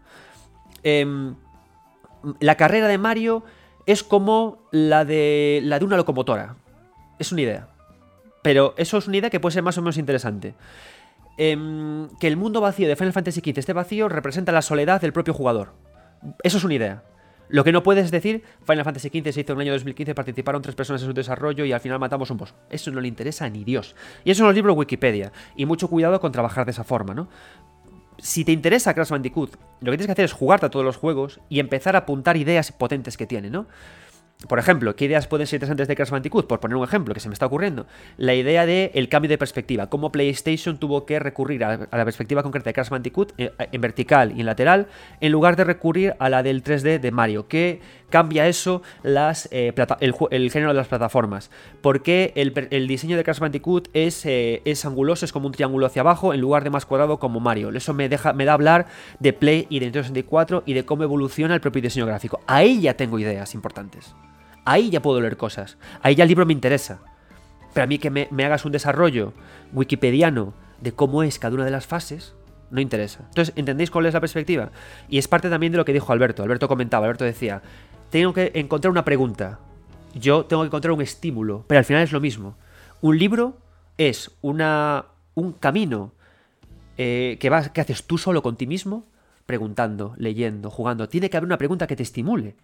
Em, 0.83 1.35
la 2.41 2.57
carrera 2.57 2.89
de 2.89 2.99
Mario 2.99 3.45
es 3.87 4.03
como 4.03 4.59
la 4.71 5.05
de, 5.05 5.61
la 5.63 5.79
de 5.79 5.85
una 5.85 5.97
locomotora. 5.97 6.57
Es 7.19 7.33
una 7.33 7.43
idea. 7.43 7.69
Pero 8.43 8.75
eso 8.77 8.99
es 8.99 9.09
una 9.09 9.17
idea 9.17 9.31
que 9.31 9.41
puede 9.41 9.55
ser 9.55 9.63
más 9.63 9.79
o 9.79 9.83
menos 9.83 9.97
interesante. 9.97 10.55
Em, 11.39 12.09
que 12.19 12.29
el 12.29 12.37
mundo 12.37 12.61
vacío 12.61 12.89
de 12.89 12.97
Final 12.97 13.13
Fantasy 13.13 13.41
XV 13.41 13.59
esté 13.59 13.73
vacío 13.73 14.09
representa 14.09 14.53
la 14.53 14.63
soledad 14.63 15.01
del 15.01 15.13
propio 15.13 15.35
jugador. 15.35 15.73
Eso 16.43 16.59
es 16.59 16.65
una 16.65 16.75
idea. 16.75 17.03
Lo 17.49 17.65
que 17.65 17.73
no 17.73 17.83
puedes 17.83 18.11
decir, 18.11 18.43
Final 18.67 18.85
Fantasy 18.85 19.09
XV 19.09 19.33
se 19.33 19.41
hizo 19.41 19.53
en 19.53 19.59
el 19.59 19.63
año 19.63 19.73
2015, 19.73 20.15
participaron 20.15 20.63
tres 20.63 20.75
personas 20.75 21.03
en 21.03 21.09
su 21.09 21.15
desarrollo 21.15 21.65
y 21.65 21.73
al 21.73 21.81
final 21.81 21.99
matamos 21.99 22.31
un 22.31 22.39
boss. 22.39 22.55
Eso 22.71 22.91
no 22.91 23.01
le 23.01 23.09
interesa 23.09 23.49
ni 23.49 23.65
Dios. 23.65 23.95
Y 24.25 24.31
eso 24.31 24.49
en 24.49 24.65
los 24.65 24.77
Wikipedia. 24.77 25.33
Y 25.57 25.67
mucho 25.67 25.89
cuidado 25.89 26.21
con 26.21 26.33
trabajar 26.33 26.65
de 26.65 26.73
esa 26.73 26.85
forma, 26.85 27.15
¿no? 27.15 27.29
Si 28.19 28.45
te 28.45 28.53
interesa 28.53 28.95
Crash 28.95 29.11
Bandicoot, 29.11 29.57
lo 29.81 29.91
que 29.93 29.99
tienes 29.99 30.07
que 30.07 30.13
hacer 30.13 30.25
es 30.25 30.33
jugarte 30.33 30.67
a 30.67 30.71
todos 30.71 30.85
los 30.85 30.97
juegos 30.97 31.41
y 31.51 31.61
empezar 31.61 31.97
a 31.97 32.01
apuntar 32.01 32.37
ideas 32.37 32.73
potentes 32.73 33.17
que 33.17 33.27
tiene, 33.27 33.51
¿no? 33.51 33.67
Por 34.49 34.59
ejemplo, 34.59 34.95
¿qué 34.95 35.07
ideas 35.07 35.27
pueden 35.27 35.47
ser 35.47 35.57
interesantes 35.57 35.89
de 35.89 35.97
Crash 35.97 36.11
Bandicoot? 36.11 36.47
Por 36.47 36.61
poner 36.61 36.77
un 36.77 36.85
ejemplo 36.85 37.15
que 37.15 37.21
se 37.21 37.29
me 37.29 37.33
está 37.33 37.47
ocurriendo. 37.47 37.87
La 38.19 38.35
idea 38.35 38.67
del 38.67 38.91
el 38.93 39.09
cambio 39.09 39.31
de 39.31 39.39
perspectiva. 39.39 39.89
Cómo 39.89 40.13
PlayStation 40.13 40.79
tuvo 40.79 41.07
que 41.07 41.19
recurrir 41.19 41.65
a, 41.65 41.89
la 41.91 42.05
perspectiva 42.05 42.43
concreta 42.43 42.69
de 42.69 42.75
Crash 42.75 42.91
Bandicoot 42.91 43.33
en, 43.39 43.47
eh, 43.47 43.69
en, 43.73 43.81
vertical 43.81 44.33
y 44.37 44.41
en 44.41 44.47
lateral, 44.47 44.89
en 45.21 45.33
lugar 45.33 45.57
de 45.57 45.65
recurrir 45.65 46.15
a 46.19 46.29
la 46.29 46.43
del 46.43 46.63
3D 46.63 47.01
de 47.01 47.11
Mario. 47.11 47.49
¿Qué 47.49 47.81
cambia 48.11 48.47
eso 48.47 48.83
las, 49.03 49.49
eh, 49.53 49.73
el, 50.01 50.51
género 50.51 50.73
de 50.73 50.77
las 50.77 50.89
plataformas? 50.89 51.51
¿Por 51.81 52.03
qué 52.03 52.33
el, 52.37 52.89
diseño 52.89 53.17
de 53.17 53.25
Crash 53.25 53.39
Bandicoot 53.39 53.89
es, 53.93 54.25
eh, 54.27 54.63
es 54.65 54.85
anguloso, 54.85 55.25
es 55.25 55.33
como 55.33 55.47
un 55.47 55.53
triángulo 55.53 55.87
hacia 55.87 56.01
abajo, 56.01 56.35
en 56.35 56.41
lugar 56.41 56.65
de 56.65 56.71
más 56.71 56.87
cuadrado 56.87 57.19
como 57.19 57.41
Mario? 57.41 57.71
Eso 57.71 57.95
me, 57.95 58.09
deja, 58.09 58.33
me 58.33 58.45
da 58.45 58.53
hablar 58.53 58.87
de 59.19 59.33
Play 59.33 59.67
y 59.69 59.81
de 59.81 59.87
Nintendo 59.87 60.05
64 60.05 60.63
y 60.67 60.75
de 60.75 60.85
cómo 60.85 61.03
evoluciona 61.03 61.55
el 61.55 61.61
propio 61.61 61.83
diseño 61.83 62.07
gráfico. 62.07 62.41
Ahí 62.47 62.81
ya 62.81 62.95
tengo 62.95 63.19
ideas 63.19 63.55
importantes. 63.55 64.15
Ahí 64.65 64.91
ya 64.91 65.01
puedo 65.01 65.21
leer 65.21 65.37
cosas. 65.37 65.79
Ahí 66.03 66.17
ya 66.17 66.25
el 66.25 66.29
libro 66.29 66.45
me 66.45 66.53
interesa. 66.53 67.01
Pero 67.73 67.85
a 67.85 67.87
mí 67.87 67.99
que 67.99 68.11
me, 68.11 68.45
hagas 68.45 68.65
un 68.65 68.73
desarrollo 68.73 69.33
wikipediano 69.73 70.55
de 70.81 70.93
cómo 70.93 71.23
es 71.23 71.39
cada 71.39 71.55
una 71.55 71.65
de 71.65 71.71
las 71.71 71.87
fases, 71.87 72.35
no 72.71 72.81
interesa. 72.81 73.21
Entonces, 73.29 73.53
¿entendéis 73.55 73.91
cuál 73.91 74.07
es 74.07 74.15
la 74.15 74.21
perspectiva? 74.21 74.71
Y 75.09 75.19
es 75.19 75.29
parte 75.29 75.51
también 75.51 75.73
de 75.73 75.79
lo 75.79 75.85
que 75.85 75.93
dijo 75.93 76.13
Alberto. 76.13 76.43
Alberto 76.43 76.69
comentaba, 76.69 77.05
Alberto 77.05 77.25
decía, 77.25 77.63
tengo 78.11 78.33
que 78.33 78.53
encontrar 78.55 78.91
una 78.91 79.05
pregunta. 79.05 79.59
Yo 80.15 80.45
tengo 80.47 80.63
que 80.63 80.69
encontrar 80.69 80.93
un 80.93 81.03
estímulo, 81.03 81.65
pero 81.67 81.79
al 81.79 81.85
final 81.85 82.03
es 82.03 82.13
lo 82.13 82.21
mismo. 82.21 82.57
Un 83.01 83.19
libro 83.19 83.59
es 83.99 84.31
una, 84.41 85.07
un 85.35 85.53
camino 85.53 86.13
eh, 86.97 87.37
que, 87.41 87.51
vas, 87.51 87.71
que 87.71 87.81
haces 87.81 88.05
tú 88.05 88.19
solo 88.19 88.43
con 88.43 88.57
ti 88.57 88.67
mismo, 88.67 89.05
preguntando, 89.45 90.15
leyendo, 90.17 90.71
jugando. 90.71 91.09
Tiene 91.09 91.31
que 91.31 91.37
haber 91.37 91.47
una 91.47 91.59
pregunta 91.59 91.87
que 91.87 91.97
te 91.97 92.03
estimule, 92.03 92.57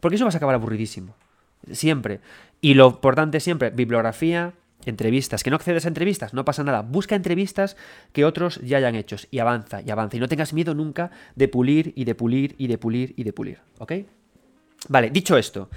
porque 0.00 0.16
eso 0.16 0.24
vas 0.24 0.34
a 0.34 0.38
acabar 0.38 0.54
aburridísimo. 0.54 1.14
Siempre. 1.72 2.20
Y 2.60 2.74
lo 2.74 2.88
importante 2.88 3.40
siempre, 3.40 3.70
bibliografía, 3.70 4.54
entrevistas. 4.86 5.42
Que 5.42 5.50
no 5.50 5.56
accedes 5.56 5.84
a 5.84 5.88
entrevistas, 5.88 6.32
no 6.32 6.44
pasa 6.44 6.64
nada. 6.64 6.82
Busca 6.82 7.14
entrevistas 7.14 7.76
que 8.12 8.24
otros 8.24 8.60
ya 8.62 8.78
hayan 8.78 8.94
hecho 8.94 9.16
y 9.30 9.40
avanza 9.40 9.82
y 9.82 9.90
avanza. 9.90 10.16
Y 10.16 10.20
no 10.20 10.28
tengas 10.28 10.52
miedo 10.52 10.74
nunca 10.74 11.10
de 11.34 11.48
pulir 11.48 11.92
y 11.96 12.04
de 12.04 12.14
pulir 12.14 12.54
y 12.58 12.68
de 12.68 12.78
pulir 12.78 13.14
y 13.16 13.24
de 13.24 13.32
pulir. 13.32 13.58
¿Ok? 13.78 13.92
Vale, 14.88 15.10
dicho 15.10 15.36
esto. 15.36 15.68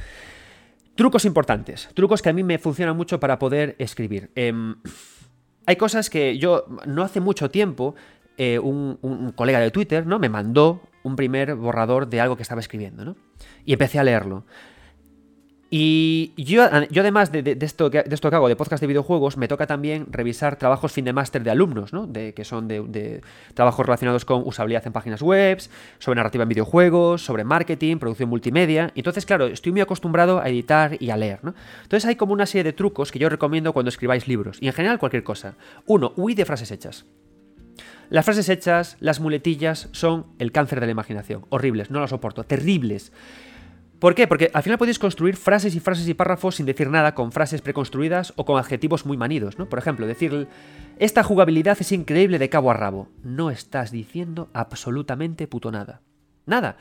Trucos 0.96 1.26
importantes. 1.26 1.90
Trucos 1.94 2.22
que 2.22 2.30
a 2.30 2.34
mí 2.34 2.44
me 2.44 2.60
funcionan 2.60 2.96
mucho 2.96 3.20
para 3.20 3.40
poder 3.40 3.76
escribir. 3.80 4.32
Em, 4.36 4.76
hay 5.66 5.76
cosas 5.76 6.10
que 6.10 6.38
yo, 6.38 6.66
no 6.86 7.04
hace 7.04 7.20
mucho 7.20 7.50
tiempo, 7.50 7.96
eh, 8.38 8.60
un, 8.60 8.98
un, 9.02 9.32
colega 9.32 9.60
de 9.60 9.72
Twitter, 9.72 10.06
¿no? 10.06 10.20
Me 10.20 10.30
mandó 10.30 10.82
un 11.04 11.16
primer 11.16 11.56
borrador 11.56 12.08
de 12.08 12.22
algo 12.22 12.36
que 12.36 12.44
estaba 12.44 12.62
escribiendo, 12.62 13.06
¿no? 13.06 13.16
Y 13.66 13.74
empecé 13.74 14.00
a 14.00 14.04
leerlo. 14.04 14.46
Y 15.76 16.34
yo, 16.38 16.70
yo 16.92 17.02
además 17.02 17.32
de, 17.32 17.58
esto 17.60 17.90
que, 17.90 18.04
de 18.04 18.14
esto 18.14 18.30
que 18.30 18.36
hago, 18.36 18.48
de 18.48 18.56
podcast 18.56 18.80
de 18.80 18.86
videojuegos, 18.86 19.38
me 19.38 19.48
toca 19.48 19.66
también 19.66 20.06
revisar 20.12 20.56
trabajos 20.56 20.92
fin 20.92 21.04
de 21.04 21.14
máster 21.14 21.44
de 21.44 21.50
alumnos, 21.50 21.94
¿no? 21.94 22.06
De, 22.06 22.36
que 22.36 22.46
son 22.46 22.68
de, 22.68 23.22
trabajos 23.56 23.84
relacionados 23.84 24.24
con 24.24 24.44
usabilidad 24.46 24.86
en 24.86 24.94
páginas 24.94 25.24
web, 25.24 25.60
sobre 25.98 26.18
narrativa 26.18 26.44
en 26.44 26.50
videojuegos, 26.50 27.26
sobre 27.26 27.44
marketing, 27.44 27.98
producción 27.98 28.30
multimedia. 28.30 28.92
Entonces, 28.94 29.26
claro, 29.26 29.48
estoy 29.48 29.72
muy 29.72 29.82
acostumbrado 29.82 30.40
a 30.42 30.48
editar 30.48 30.96
y 31.00 31.10
a 31.10 31.18
leer, 31.18 31.40
¿no? 31.42 31.56
Entonces 31.82 32.08
hay 32.08 32.18
como 32.18 32.34
una 32.34 32.46
serie 32.46 32.66
de 32.66 32.74
trucos 32.74 33.12
que 33.12 33.18
yo 33.18 33.28
recomiendo 33.28 33.74
cuando 33.74 33.90
escribáis 33.90 34.28
libros, 34.28 34.60
y 34.62 34.68
en 34.68 34.74
general 34.74 35.00
cualquier 35.00 35.24
cosa. 35.24 35.56
Uno, 35.88 36.14
huid 36.16 36.38
de 36.38 36.46
frases 36.46 36.70
hechas. 36.70 37.08
Las 38.12 38.26
frases 38.26 38.48
hechas, 38.48 38.96
las 39.00 39.20
muletillas, 39.20 39.90
son 39.92 40.28
el 40.38 40.52
cáncer 40.52 40.80
de 40.82 40.86
la 40.86 40.92
imaginación. 40.92 41.48
Horribles, 41.50 41.90
no 41.90 42.00
las 42.00 42.12
soporto, 42.12 42.44
terribles. 42.44 43.12
¿Por 44.04 44.16
qué? 44.16 44.28
Porque 44.28 44.52
al 44.54 44.64
final 44.64 44.78
podéis 44.78 45.00
construir 45.00 45.38
frases 45.38 45.76
y 45.76 45.80
frases 45.80 46.10
y 46.10 46.14
párrafos 46.14 46.56
sin 46.56 46.66
decir 46.66 46.90
nada 46.90 47.16
con 47.16 47.32
frases 47.32 47.62
preconstruidas 47.62 48.34
o 48.36 48.44
con 48.44 48.60
adjetivos 48.60 49.06
muy 49.06 49.16
manidos, 49.16 49.58
¿no? 49.58 49.70
Por 49.70 49.80
ejemplo, 49.80 50.06
decir, 50.06 50.50
esta 51.00 51.24
jugabilidad 51.24 51.78
es 51.80 51.94
increíble 51.94 52.38
de 52.38 52.50
cabo 52.50 52.70
a 52.70 52.74
rabo. 52.74 53.08
No 53.24 53.50
estás 53.50 53.92
diciendo 53.92 54.50
absolutamente 54.52 55.48
puto 55.48 55.72
nada. 55.72 56.02
Nada. 56.46 56.76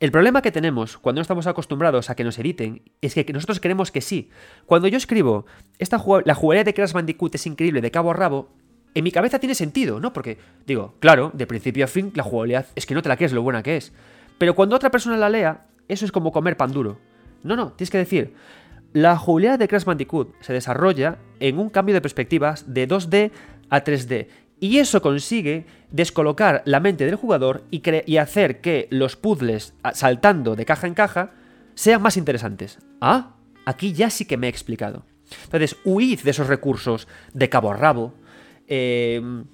El 0.00 0.10
problema 0.10 0.42
que 0.42 0.50
tenemos 0.50 0.98
cuando 0.98 1.20
no 1.20 1.22
estamos 1.22 1.46
acostumbrados 1.46 2.10
a 2.10 2.16
que 2.16 2.24
nos 2.24 2.40
editen 2.40 2.82
es 3.00 3.14
que 3.14 3.32
nosotros 3.32 3.60
queremos 3.60 3.92
que 3.92 4.00
sí. 4.00 4.30
Cuando 4.66 4.88
yo 4.88 4.96
escribo, 4.96 5.46
esta 5.78 6.02
la 6.24 6.34
jugabilidad 6.34 6.64
de 6.64 6.74
Crash 6.74 6.92
Bandicoot 6.92 7.36
es 7.36 7.46
increíble 7.46 7.82
de 7.82 7.92
cabo 7.92 8.10
a 8.10 8.14
rabo, 8.14 8.48
en 8.94 9.04
mi 9.04 9.12
cabeza 9.12 9.38
tiene 9.38 9.54
sentido, 9.54 10.00
¿no? 10.00 10.12
Porque 10.12 10.38
digo, 10.66 10.96
claro, 10.98 11.30
de 11.34 11.46
principio 11.46 11.84
a 11.84 11.86
fin 11.86 12.10
la 12.16 12.24
jugabilidad 12.24 12.66
es 12.74 12.84
que 12.84 12.94
no 12.94 13.02
te 13.02 13.10
la 13.10 13.16
crees 13.16 13.32
lo 13.32 13.42
buena 13.42 13.62
que 13.62 13.76
es. 13.76 13.92
Pero 14.38 14.56
cuando 14.56 14.74
otra 14.74 14.90
persona 14.90 15.16
la 15.16 15.28
lea, 15.28 15.66
eso 15.88 16.04
es 16.04 16.12
como 16.12 16.32
comer 16.32 16.56
pan 16.56 16.72
duro. 16.72 16.98
No, 17.42 17.56
no, 17.56 17.72
tienes 17.72 17.90
que 17.90 17.98
decir, 17.98 18.34
la 18.94 19.16
jugabilidad 19.18 19.58
de 19.58 19.68
Crash 19.68 19.84
Bandicoot 19.84 20.34
se 20.40 20.52
desarrolla 20.52 21.18
en 21.40 21.58
un 21.58 21.68
cambio 21.68 21.94
de 21.94 22.00
perspectivas 22.00 22.72
de 22.72 22.88
2D 22.88 23.32
a 23.68 23.84
3D. 23.84 24.28
Y 24.60 24.78
eso 24.78 25.02
consigue 25.02 25.66
descolocar 25.90 26.62
la 26.64 26.80
mente 26.80 27.04
del 27.04 27.16
jugador 27.16 27.64
y, 27.70 28.16
hacer 28.16 28.60
que 28.60 28.88
los 28.90 29.16
puzzles 29.16 29.74
saltando 29.92 30.56
de 30.56 30.64
caja 30.64 30.86
en 30.86 30.94
caja 30.94 31.32
sean 31.74 32.00
más 32.00 32.16
interesantes. 32.16 32.78
Ah, 33.00 33.34
aquí 33.66 33.92
ya 33.92 34.10
sí 34.10 34.24
que 34.24 34.36
me 34.36 34.46
he 34.46 34.50
explicado. 34.50 35.04
Entonces, 35.44 35.76
huid 35.84 36.20
de 36.20 36.30
esos 36.30 36.46
recursos 36.46 37.08
de 37.32 37.48
cabo 37.48 37.72
a 37.72 37.76
rabo, 37.76 38.14
em, 38.68 39.44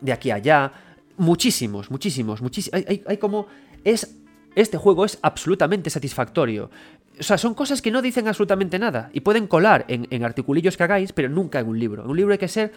de 0.00 0.12
aquí 0.12 0.30
a 0.30 0.36
allá, 0.36 0.72
muchísimos, 1.16 1.90
muchísimos, 1.90 2.40
muchísimos. 2.40 2.84
Hay, 2.88 3.02
hay 3.06 3.16
como... 3.16 3.48
Es 3.84 4.18
este 4.60 4.76
juego 4.76 5.04
es 5.04 5.18
absolutamente 5.22 5.88
satisfactorio. 5.88 6.70
O 7.18 7.22
sea, 7.22 7.38
son 7.38 7.54
cosas 7.54 7.80
que 7.80 7.90
no 7.90 8.02
dicen 8.02 8.26
absolutamente 8.26 8.78
nada 8.78 9.08
y 9.12 9.20
pueden 9.20 9.46
colar 9.46 9.84
en, 9.88 10.24
articulillos 10.24 10.76
que 10.76 10.82
hagáis, 10.82 11.12
pero 11.12 11.28
nunca 11.28 11.60
en 11.60 11.68
un 11.68 11.78
libro. 11.78 12.02
En 12.02 12.10
un 12.10 12.16
libro 12.16 12.32
hay 12.32 12.38
que 12.38 12.48
ser 12.48 12.72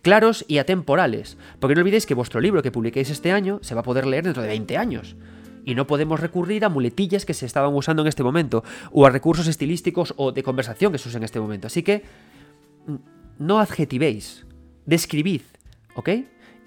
claros 0.00 0.44
y 0.48 0.56
atemporales. 0.56 1.36
Porque 1.60 1.74
no 1.74 1.82
olvidéis 1.82 2.06
que 2.06 2.14
vuestro 2.14 2.40
libro 2.40 2.62
que 2.62 2.72
publiquéis 2.72 3.10
este 3.10 3.30
año 3.30 3.58
se 3.62 3.74
va 3.74 3.80
a 3.80 3.84
poder 3.84 4.06
leer 4.06 4.24
dentro 4.24 4.42
de 4.42 4.48
20 4.48 4.78
años. 4.78 5.16
Y 5.66 5.74
no 5.74 5.86
podemos 5.86 6.18
recurrir 6.18 6.64
a 6.64 6.70
muletillas 6.70 7.26
que 7.26 7.34
se 7.34 7.44
estaban 7.44 7.74
usando 7.74 8.00
en 8.00 8.08
este 8.08 8.22
momento, 8.22 8.64
o 8.90 9.04
a 9.04 9.10
recursos 9.10 9.46
estilísticos 9.48 10.14
o 10.16 10.32
de 10.32 10.42
conversación 10.42 10.92
que 10.92 10.98
se 10.98 11.10
usan 11.10 11.20
en 11.20 11.24
este 11.26 11.40
momento. 11.40 11.66
Así 11.66 11.82
que 11.82 12.04
mm, 12.86 12.94
no 13.38 13.58
adjetivéis, 13.58 14.46
describid, 14.86 15.42
¿ok? 15.94 16.08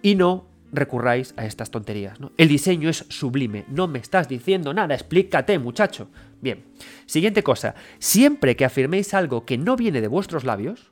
Y 0.03 0.13
no 0.13 0.50
recurráis 0.71 1.33
a 1.37 1.45
estas 1.45 1.71
tonterías. 1.71 2.17
El 2.37 2.47
diseño 2.47 2.89
es 2.89 3.05
sublime, 3.09 3.65
no 3.67 3.87
me 3.87 3.99
estás 3.99 4.27
diciendo 4.27 4.73
nada, 4.73 4.95
explícate 4.95 5.57
muchacho. 5.59 6.09
Bien, 6.41 6.63
siguiente 7.05 7.43
cosa, 7.43 7.75
siempre 7.99 8.55
que 8.55 8.65
afirméis 8.65 9.13
algo 9.13 9.45
que 9.45 9.57
no 9.57 9.75
viene 9.75 10.01
de 10.01 10.07
vuestros 10.07 10.43
labios, 10.43 10.91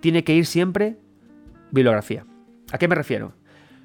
tiene 0.00 0.24
que 0.24 0.34
ir 0.34 0.46
siempre 0.46 0.98
bibliografía. 1.70 2.26
¿A 2.72 2.78
qué 2.78 2.88
me 2.88 2.94
refiero? 2.94 3.34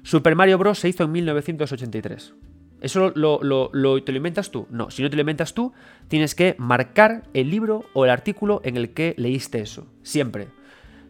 Super 0.02 0.34
Mario 0.34 0.58
Bros. 0.58 0.78
se 0.78 0.88
hizo 0.88 1.04
en 1.04 1.12
1983. 1.12 2.34
¿Eso 2.80 3.12
lo, 3.14 3.40
lo, 3.42 4.04
te 4.04 4.12
lo 4.12 4.16
inventas 4.16 4.50
tú? 4.50 4.66
No, 4.70 4.90
si 4.90 5.02
no 5.02 5.10
te 5.10 5.16
lo 5.16 5.22
inventas 5.22 5.52
tú, 5.52 5.72
tienes 6.06 6.34
que 6.34 6.54
marcar 6.58 7.24
el 7.34 7.50
libro 7.50 7.84
o 7.92 8.04
el 8.04 8.10
artículo 8.10 8.60
en 8.64 8.76
el 8.76 8.90
que 8.90 9.14
leíste 9.16 9.60
eso. 9.60 9.86
Siempre. 10.02 10.48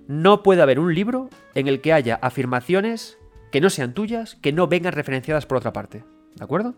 No 0.06 0.42
puede 0.42 0.62
haber 0.62 0.78
un 0.78 0.94
libro 0.94 1.28
en 1.54 1.68
el 1.68 1.80
que 1.82 1.92
haya 1.92 2.18
afirmaciones 2.22 3.17
que 3.50 3.60
no 3.60 3.70
sean 3.70 3.94
tuyas, 3.94 4.36
que 4.36 4.52
no 4.52 4.66
vengan 4.66 4.92
referenciadas 4.92 5.46
por 5.46 5.58
otra 5.58 5.72
parte. 5.72 6.04
¿De 6.34 6.44
acuerdo? 6.44 6.74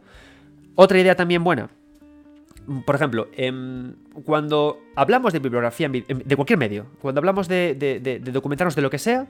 Otra 0.75 0.99
idea 0.99 1.15
también 1.15 1.45
buena. 1.45 1.71
Por 2.87 2.95
ejemplo, 2.95 3.29
em, 3.37 3.95
cuando 4.25 4.81
hablamos 4.95 5.33
de 5.33 5.39
bibliografía 5.41 5.89
de 5.89 6.37
cualquier 6.37 6.59
medio, 6.59 6.87
cuando 7.01 7.19
hablamos 7.19 7.49
de, 7.49 8.21
documentarnos 8.33 8.77
de 8.77 8.83
lo 8.83 8.91
que 8.91 8.99
sea, 8.99 9.27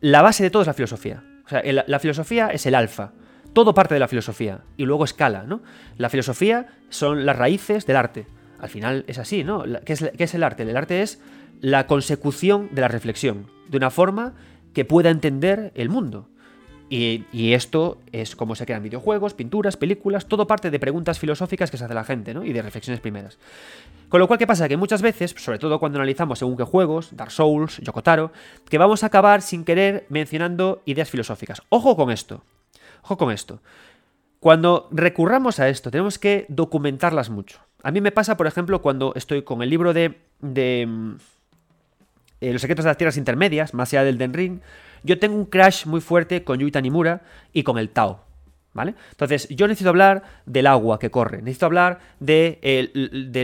la 0.00 0.22
base 0.22 0.42
de 0.42 0.50
todo 0.50 0.62
es 0.62 0.66
la 0.66 0.74
filosofía. 0.74 1.22
O 1.44 1.48
sea, 1.48 1.62
la 1.64 1.98
filosofía 1.98 2.48
es 2.48 2.66
el 2.66 2.74
alfa. 2.74 3.12
Todo 3.52 3.74
parte 3.74 3.94
de 3.94 4.00
la 4.00 4.08
filosofía 4.08 4.62
y 4.76 4.84
luego 4.84 5.04
escala, 5.04 5.44
¿no? 5.44 5.62
La 5.98 6.08
filosofía 6.08 6.68
son 6.88 7.26
las 7.26 7.36
raíces 7.36 7.86
del 7.86 7.96
arte. 7.96 8.26
Al 8.58 8.70
final 8.70 9.04
es 9.06 9.18
así, 9.18 9.44
¿no? 9.44 9.64
¿Qué 9.84 9.92
es, 9.92 10.10
qué 10.16 10.24
es 10.24 10.34
el 10.34 10.42
arte? 10.42 10.62
El 10.62 10.76
arte 10.76 11.02
es 11.02 11.20
la 11.60 11.86
consecución 11.86 12.70
de 12.72 12.80
la 12.80 12.88
reflexión, 12.88 13.46
de 13.68 13.76
una 13.76 13.90
forma 13.90 14.34
que 14.72 14.84
pueda 14.84 15.10
entender 15.10 15.72
el 15.74 15.90
mundo. 15.90 16.28
Y, 16.94 17.54
esto 17.54 17.96
es 18.12 18.36
como 18.36 18.54
se 18.54 18.66
crean 18.66 18.82
videojuegos, 18.82 19.32
pinturas, 19.32 19.78
películas, 19.78 20.26
todo 20.26 20.46
parte 20.46 20.70
de 20.70 20.78
preguntas 20.78 21.18
filosóficas 21.18 21.70
que 21.70 21.78
se 21.78 21.86
hace 21.86 21.94
la 21.94 22.04
gente, 22.04 22.34
¿no? 22.34 22.44
Y 22.44 22.52
de 22.52 22.60
reflexiones 22.60 23.00
primeras. 23.00 23.38
Con 24.10 24.20
lo 24.20 24.28
cual, 24.28 24.38
¿qué 24.38 24.46
pasa? 24.46 24.68
Que 24.68 24.76
muchas 24.76 25.00
veces, 25.00 25.34
sobre 25.38 25.58
todo 25.58 25.80
cuando 25.80 25.98
analizamos 25.98 26.38
según 26.38 26.54
qué 26.54 26.64
juegos, 26.64 27.16
Dark 27.16 27.30
Souls, 27.30 27.78
Yokotaro, 27.78 28.30
que 28.68 28.76
vamos 28.76 29.04
a 29.04 29.06
acabar 29.06 29.40
sin 29.40 29.64
querer 29.64 30.04
mencionando 30.10 30.82
ideas 30.84 31.08
filosóficas. 31.08 31.62
Ojo 31.70 31.96
con 31.96 32.10
esto. 32.10 32.44
Ojo 33.04 33.16
con 33.16 33.32
esto. 33.32 33.62
Cuando 34.38 34.90
recurramos 34.90 35.60
a 35.60 35.70
esto, 35.70 35.90
tenemos 35.90 36.18
que 36.18 36.44
documentarlas 36.50 37.30
mucho. 37.30 37.60
A 37.82 37.90
mí 37.90 38.02
me 38.02 38.12
pasa, 38.12 38.36
por 38.36 38.46
ejemplo, 38.46 38.82
cuando 38.82 39.14
estoy 39.16 39.44
con 39.44 39.62
el 39.62 39.70
libro 39.70 39.94
de, 39.94 40.18
de 40.40 40.86
mm, 40.86 41.14
eh, 42.42 42.52
Los 42.52 42.60
secretos 42.60 42.84
de 42.84 42.90
las 42.90 42.98
tierras 42.98 43.16
intermedias, 43.16 43.72
más 43.72 43.94
allá 43.94 44.04
del 44.04 44.18
Den 44.18 44.34
Ring, 44.34 44.60
yo 45.02 45.18
tengo 45.18 45.36
un 45.36 45.46
crash 45.46 45.86
muy 45.86 46.00
fuerte 46.00 46.44
con 46.44 46.58
Yui 46.58 46.70
Tanimura 46.70 47.22
y 47.52 47.62
con 47.62 47.78
el 47.78 47.90
Tao. 47.90 48.24
¿Vale? 48.74 48.94
Entonces, 49.10 49.48
yo 49.50 49.68
necesito 49.68 49.90
hablar 49.90 50.22
del 50.46 50.66
agua 50.66 50.98
que 50.98 51.10
corre, 51.10 51.42
necesito 51.42 51.66
hablar 51.66 52.00
de, 52.20 52.58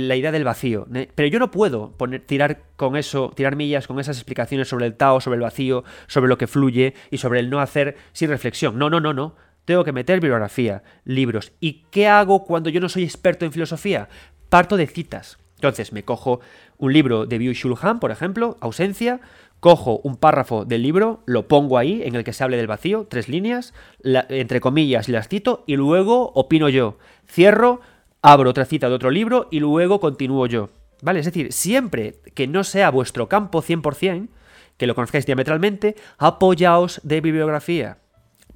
la 0.01 0.17
idea 0.17 0.33
del 0.33 0.45
vacío, 0.45 0.87
pero 1.15 1.29
yo 1.29 1.39
no 1.39 1.51
puedo 1.51 1.93
poner, 1.99 2.23
tirar 2.23 2.63
con 2.77 2.97
eso, 2.97 3.31
tirar 3.37 3.55
millas 3.55 3.87
con 3.87 4.01
esas 4.01 4.17
explicaciones 4.17 4.69
sobre 4.69 4.87
el 4.87 4.95
Tao, 4.95 5.21
sobre 5.21 5.37
el 5.37 5.43
vacío, 5.43 5.85
sobre 6.07 6.29
lo 6.29 6.39
que 6.39 6.47
fluye 6.47 6.95
y 7.11 7.19
sobre 7.19 7.41
el 7.41 7.51
no 7.51 7.61
hacer 7.61 7.99
sin 8.13 8.31
reflexión. 8.31 8.79
No, 8.79 8.89
no, 8.89 9.01
no, 9.01 9.13
no. 9.13 9.35
Tengo 9.67 9.85
que 9.85 9.93
meter 9.93 10.19
bibliografía, 10.19 10.83
libros. 11.05 11.53
¿Y 11.61 11.85
qué 11.91 12.09
hago 12.09 12.47
cuando 12.47 12.71
yo 12.71 12.81
no 12.81 12.89
soy 12.89 13.05
experto 13.05 13.45
en 13.45 13.53
filosofía? 13.53 14.09
Parto 14.49 14.79
de 14.79 14.87
citas. 14.87 15.37
Entonces, 15.57 15.93
me 15.93 16.05
cojo 16.05 16.41
un 16.79 16.93
libro 16.93 17.27
de 17.27 17.37
Biu 17.37 17.53
Shulhan, 17.53 18.01
por 18.01 18.13
ejemplo, 18.13 18.57
Ausencia, 18.61 19.21
cojo 19.61 20.01
un 20.05 20.17
párrafo 20.17 20.65
del 20.65 20.83
libro, 20.83 21.23
lo 21.27 21.49
pongo 21.49 21.79
ahí 21.79 22.03
en 22.05 22.15
el 22.15 22.25
que 22.25 22.33
se 22.33 22.45
hable 22.45 22.57
del 22.57 22.67
vacío, 22.67 23.07
tres 23.09 23.29
líneas, 23.29 23.75
entre 24.03 24.61
comillas 24.61 25.09
las 25.09 25.29
cito 25.29 25.65
y 25.67 25.77
luego 25.77 26.33
opino 26.35 26.69
yo. 26.69 26.99
Cierro, 27.27 27.81
abro 28.23 28.51
otra 28.51 28.65
cita 28.65 28.89
de 28.89 28.95
otro 28.95 29.11
libro 29.11 29.49
y 29.51 29.61
luego 29.61 30.01
continúo 30.01 30.47
yo. 30.47 30.71
¿Vale? 31.01 31.21
Es 31.21 31.27
decir, 31.27 31.53
siempre 31.53 32.21
que 32.35 32.49
no 32.49 32.65
sea 32.65 32.91
vuestro 32.91 33.29
campo 33.29 33.63
100%, 33.63 34.29
que 34.77 34.87
lo 34.87 34.95
conozcáis 34.95 35.27
diametralmente, 35.27 35.97
apoyaos 36.19 37.01
de 37.05 37.21
bibliografía. 37.21 37.99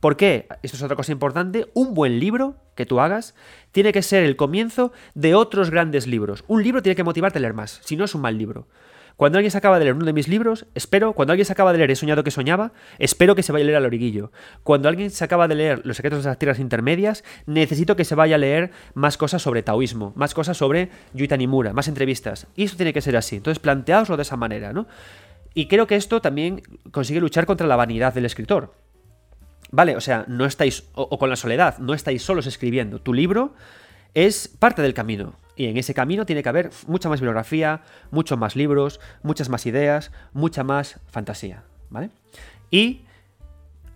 ¿Por 0.01 0.17
qué? 0.17 0.49
Esto 0.63 0.77
es 0.77 0.83
otra 0.83 0.97
cosa 0.97 1.13
importante. 1.13 1.69
Un 1.75 1.95
buen 1.95 2.19
libro 2.19 2.57
que 2.75 2.87
tú 2.87 2.99
hagas 2.99 3.37
tiene 3.71 3.93
que 3.93 4.03
ser 4.03 4.25
el 4.25 4.35
comienzo 4.35 4.93
de 5.15 5.37
otros 5.37 5.71
grandes 5.71 6.09
libros. 6.09 6.45
Un 6.49 6.65
libro 6.65 6.83
tiene 6.83 6.97
que 6.97 7.05
motivarte 7.05 7.39
a 7.39 7.43
leer 7.43 7.55
más, 7.55 7.81
si 7.85 7.97
no 7.97 8.05
es 8.05 8.15
un 8.15 8.23
mal 8.23 8.37
libro. 8.37 8.67
Cuando 9.17 9.39
alguien 9.39 9.51
se 9.51 9.59
acaba 9.59 9.79
de 9.79 9.85
leer 9.85 9.95
uno 9.95 10.05
de 10.05 10.13
mis 10.13 10.29
libros, 10.29 10.67
espero, 10.75 11.13
cuando 11.13 11.33
alguien 11.33 11.47
se 11.47 11.53
acaba 11.53 11.73
de 11.73 11.79
leer 11.79 11.91
He 11.91 11.97
soñado 11.97 12.25
que 12.25 12.31
soñaba, 12.31 12.73
espero 12.99 13.35
que 13.35 13.43
se 13.43 13.53
vaya 13.53 13.65
a 13.65 13.67
leer 13.67 13.77
al 13.77 13.87
origuillo. 13.87 14.33
Cuando 14.63 14.89
alguien 14.89 15.11
se 15.11 15.25
acaba 15.25 15.49
de 15.49 15.55
leer 15.55 15.83
Los 15.85 15.97
secretos 15.97 16.25
de 16.25 16.31
las 16.31 16.39
tierras 16.39 16.59
intermedias, 16.59 17.25
necesito 17.47 17.97
que 17.97 18.05
se 18.05 18.15
vaya 18.15 18.37
a 18.37 18.39
leer 18.39 18.71
más 18.95 19.17
cosas 19.17 19.43
sobre 19.43 19.63
taoísmo, 19.63 20.13
más 20.17 20.35
cosas 20.35 20.57
sobre 20.57 20.91
Yuita 21.15 21.37
Nimura, 21.37 21.73
más 21.73 21.89
entrevistas. 21.89 22.47
Y 22.57 22.65
eso 22.65 22.77
tiene 22.77 22.93
que 22.93 23.01
ser 23.01 23.17
así. 23.17 23.37
Entonces, 23.37 23.59
planteaoslo 23.59 24.17
de 24.17 24.23
esa 24.23 24.37
manera, 24.37 24.73
¿no? 24.73 24.87
Y 25.55 25.67
creo 25.69 25.87
que 25.87 25.97
esto 25.97 26.21
también 26.21 26.63
consigue 26.91 27.21
luchar 27.21 27.47
contra 27.47 27.67
la 27.67 27.77
vanidad 27.77 28.15
del 28.15 28.25
escritor. 28.25 28.75
Vale, 29.71 29.97
o 29.97 30.01
sea, 30.01 30.25
no 30.29 30.45
estáis, 30.47 30.85
o 30.95 31.19
con 31.19 31.31
la 31.31 31.37
soledad, 31.37 31.79
no 31.79 31.95
estáis 31.95 32.23
solos 32.23 32.47
escribiendo. 32.47 33.01
Tu 33.01 33.15
libro 33.15 33.55
es 34.15 34.49
parte 34.49 34.83
del 34.83 34.95
camino. 34.95 35.35
Y 35.57 35.67
en 35.67 35.77
ese 35.77 35.95
camino 35.95 36.27
tiene 36.27 36.43
que 36.43 36.49
haber 36.49 36.71
mucha 36.87 37.09
más 37.09 37.21
bibliografía, 37.21 37.83
muchos 38.11 38.39
más 38.39 38.57
libros, 38.57 39.01
muchas 39.23 39.49
más 39.49 39.67
ideas, 39.67 40.11
mucha 40.33 40.65
más 40.65 41.01
fantasía, 41.09 41.65
¿vale? 41.91 42.11
Y 42.71 43.05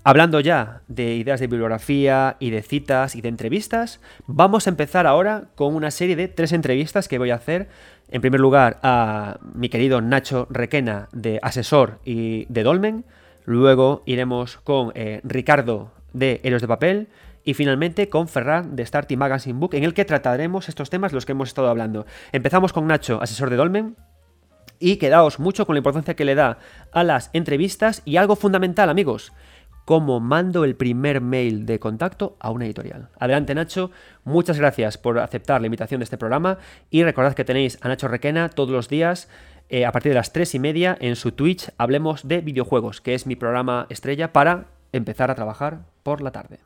hablando 0.04 0.38
ya 0.40 0.82
de 0.86 1.14
ideas 1.14 1.40
de 1.40 1.46
bibliografía 1.46 2.36
y 2.38 2.50
de 2.50 2.62
citas 2.62 3.16
y 3.16 3.22
de 3.22 3.28
entrevistas, 3.28 4.00
vamos 4.26 4.66
a 4.66 4.70
empezar 4.70 5.06
ahora 5.06 5.48
con 5.54 5.74
una 5.74 5.90
serie 5.90 6.14
de 6.14 6.28
tres 6.28 6.52
entrevistas 6.52 7.08
que 7.08 7.18
voy 7.18 7.30
a 7.30 7.36
hacer. 7.36 7.68
En 8.08 8.20
primer 8.20 8.38
lugar 8.38 8.78
a 8.82 9.40
mi 9.54 9.68
querido 9.68 10.00
Nacho 10.00 10.46
Requena 10.50 11.08
de 11.12 11.40
Asesor 11.42 11.98
y 12.04 12.44
de 12.44 12.62
Dolmen. 12.62 13.04
Luego 13.46 14.02
iremos 14.06 14.58
con 14.58 14.92
eh, 14.94 15.20
Ricardo 15.24 15.90
de 16.12 16.40
Héroes 16.44 16.62
de 16.62 16.68
Papel 16.68 17.08
y 17.46 17.54
finalmente 17.54 18.10
con 18.10 18.28
Ferran 18.28 18.76
de 18.76 18.84
Starty 18.84 19.16
Magazine 19.16 19.58
Book, 19.58 19.74
en 19.74 19.84
el 19.84 19.94
que 19.94 20.04
trataremos 20.04 20.68
estos 20.68 20.90
temas 20.90 21.12
los 21.12 21.24
que 21.24 21.32
hemos 21.32 21.48
estado 21.48 21.68
hablando. 21.68 22.04
Empezamos 22.32 22.74
con 22.74 22.86
Nacho, 22.88 23.22
asesor 23.22 23.48
de 23.48 23.56
Dolmen, 23.56 23.96
y 24.80 24.96
quedaos 24.96 25.38
mucho 25.38 25.64
con 25.64 25.74
la 25.74 25.78
importancia 25.78 26.16
que 26.16 26.24
le 26.24 26.34
da 26.34 26.58
a 26.92 27.04
las 27.04 27.30
entrevistas 27.32 28.02
y 28.04 28.16
algo 28.16 28.34
fundamental, 28.34 28.90
amigos, 28.90 29.32
cómo 29.84 30.18
mando 30.18 30.64
el 30.64 30.74
primer 30.74 31.20
mail 31.20 31.66
de 31.66 31.78
contacto 31.78 32.36
a 32.40 32.50
una 32.50 32.66
editorial. 32.66 33.10
Adelante 33.18 33.54
Nacho, 33.54 33.92
muchas 34.24 34.58
gracias 34.58 34.98
por 34.98 35.20
aceptar 35.20 35.60
la 35.60 35.68
invitación 35.68 36.00
de 36.00 36.04
este 36.04 36.18
programa 36.18 36.58
y 36.90 37.04
recordad 37.04 37.34
que 37.34 37.44
tenéis 37.44 37.78
a 37.80 37.88
Nacho 37.88 38.08
Requena 38.08 38.48
todos 38.48 38.70
los 38.70 38.88
días 38.88 39.30
eh, 39.68 39.86
a 39.86 39.92
partir 39.92 40.10
de 40.10 40.16
las 40.16 40.32
3 40.32 40.56
y 40.56 40.58
media 40.58 40.98
en 41.00 41.14
su 41.14 41.30
Twitch 41.30 41.70
Hablemos 41.78 42.26
de 42.26 42.40
videojuegos, 42.40 43.00
que 43.00 43.14
es 43.14 43.24
mi 43.24 43.36
programa 43.36 43.86
estrella 43.88 44.32
para 44.32 44.66
empezar 44.92 45.30
a 45.30 45.36
trabajar 45.36 45.84
por 46.02 46.20
la 46.20 46.32
tarde. 46.32 46.65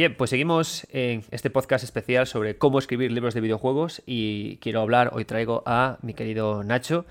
Bien, 0.00 0.14
pues 0.14 0.30
seguimos 0.30 0.86
en 0.92 1.24
este 1.30 1.50
podcast 1.50 1.84
especial 1.84 2.26
sobre 2.26 2.56
cómo 2.56 2.78
escribir 2.78 3.12
libros 3.12 3.34
de 3.34 3.42
videojuegos 3.42 4.02
y 4.06 4.56
quiero 4.56 4.80
hablar, 4.80 5.10
hoy 5.12 5.26
traigo 5.26 5.62
a 5.66 5.98
mi 6.00 6.14
querido 6.14 6.64
Nacho, 6.64 7.04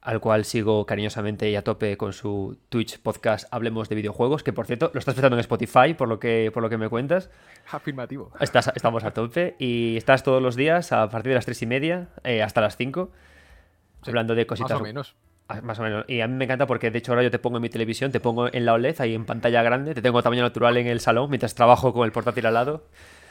al 0.00 0.20
cual 0.20 0.44
sigo 0.44 0.86
cariñosamente 0.86 1.50
y 1.50 1.56
a 1.56 1.64
tope 1.64 1.96
con 1.96 2.12
su 2.12 2.56
Twitch 2.68 3.00
podcast 3.00 3.52
Hablemos 3.52 3.88
de 3.88 3.96
videojuegos, 3.96 4.44
que 4.44 4.52
por 4.52 4.66
cierto 4.66 4.92
lo 4.94 5.00
estás 5.00 5.16
pensando 5.16 5.34
en 5.34 5.40
Spotify 5.40 5.94
por 5.94 6.06
lo 6.06 6.20
que, 6.20 6.52
por 6.54 6.62
lo 6.62 6.70
que 6.70 6.78
me 6.78 6.88
cuentas. 6.88 7.30
Afirmativo. 7.72 8.30
Estás, 8.38 8.70
estamos 8.76 9.02
a 9.02 9.10
tope 9.10 9.56
y 9.58 9.96
estás 9.96 10.22
todos 10.22 10.40
los 10.40 10.54
días 10.54 10.92
a 10.92 11.10
partir 11.10 11.30
de 11.30 11.34
las 11.34 11.46
tres 11.46 11.60
y 11.62 11.66
media 11.66 12.10
eh, 12.22 12.44
hasta 12.44 12.60
las 12.60 12.76
5 12.76 13.10
hablando 14.06 14.36
de 14.36 14.46
cositas. 14.46 14.70
Más 14.70 14.80
o 14.80 14.84
menos. 14.84 15.16
Ah, 15.48 15.60
más 15.62 15.78
o 15.78 15.82
menos. 15.82 16.04
Y 16.08 16.20
a 16.20 16.26
mí 16.26 16.34
me 16.34 16.44
encanta 16.44 16.66
porque 16.66 16.90
de 16.90 16.98
hecho 16.98 17.12
ahora 17.12 17.22
yo 17.22 17.30
te 17.30 17.38
pongo 17.38 17.58
en 17.58 17.62
mi 17.62 17.68
televisión, 17.68 18.10
te 18.10 18.18
pongo 18.20 18.52
en 18.52 18.66
la 18.66 18.72
OLED 18.72 19.00
ahí 19.00 19.14
en 19.14 19.24
pantalla 19.24 19.62
grande, 19.62 19.94
te 19.94 20.02
tengo 20.02 20.22
tamaño 20.22 20.42
natural 20.42 20.76
en 20.76 20.88
el 20.88 21.00
salón 21.00 21.30
mientras 21.30 21.54
trabajo 21.54 21.92
con 21.92 22.04
el 22.04 22.12
portátil 22.12 22.46
al 22.46 22.54
lado. 22.54 22.84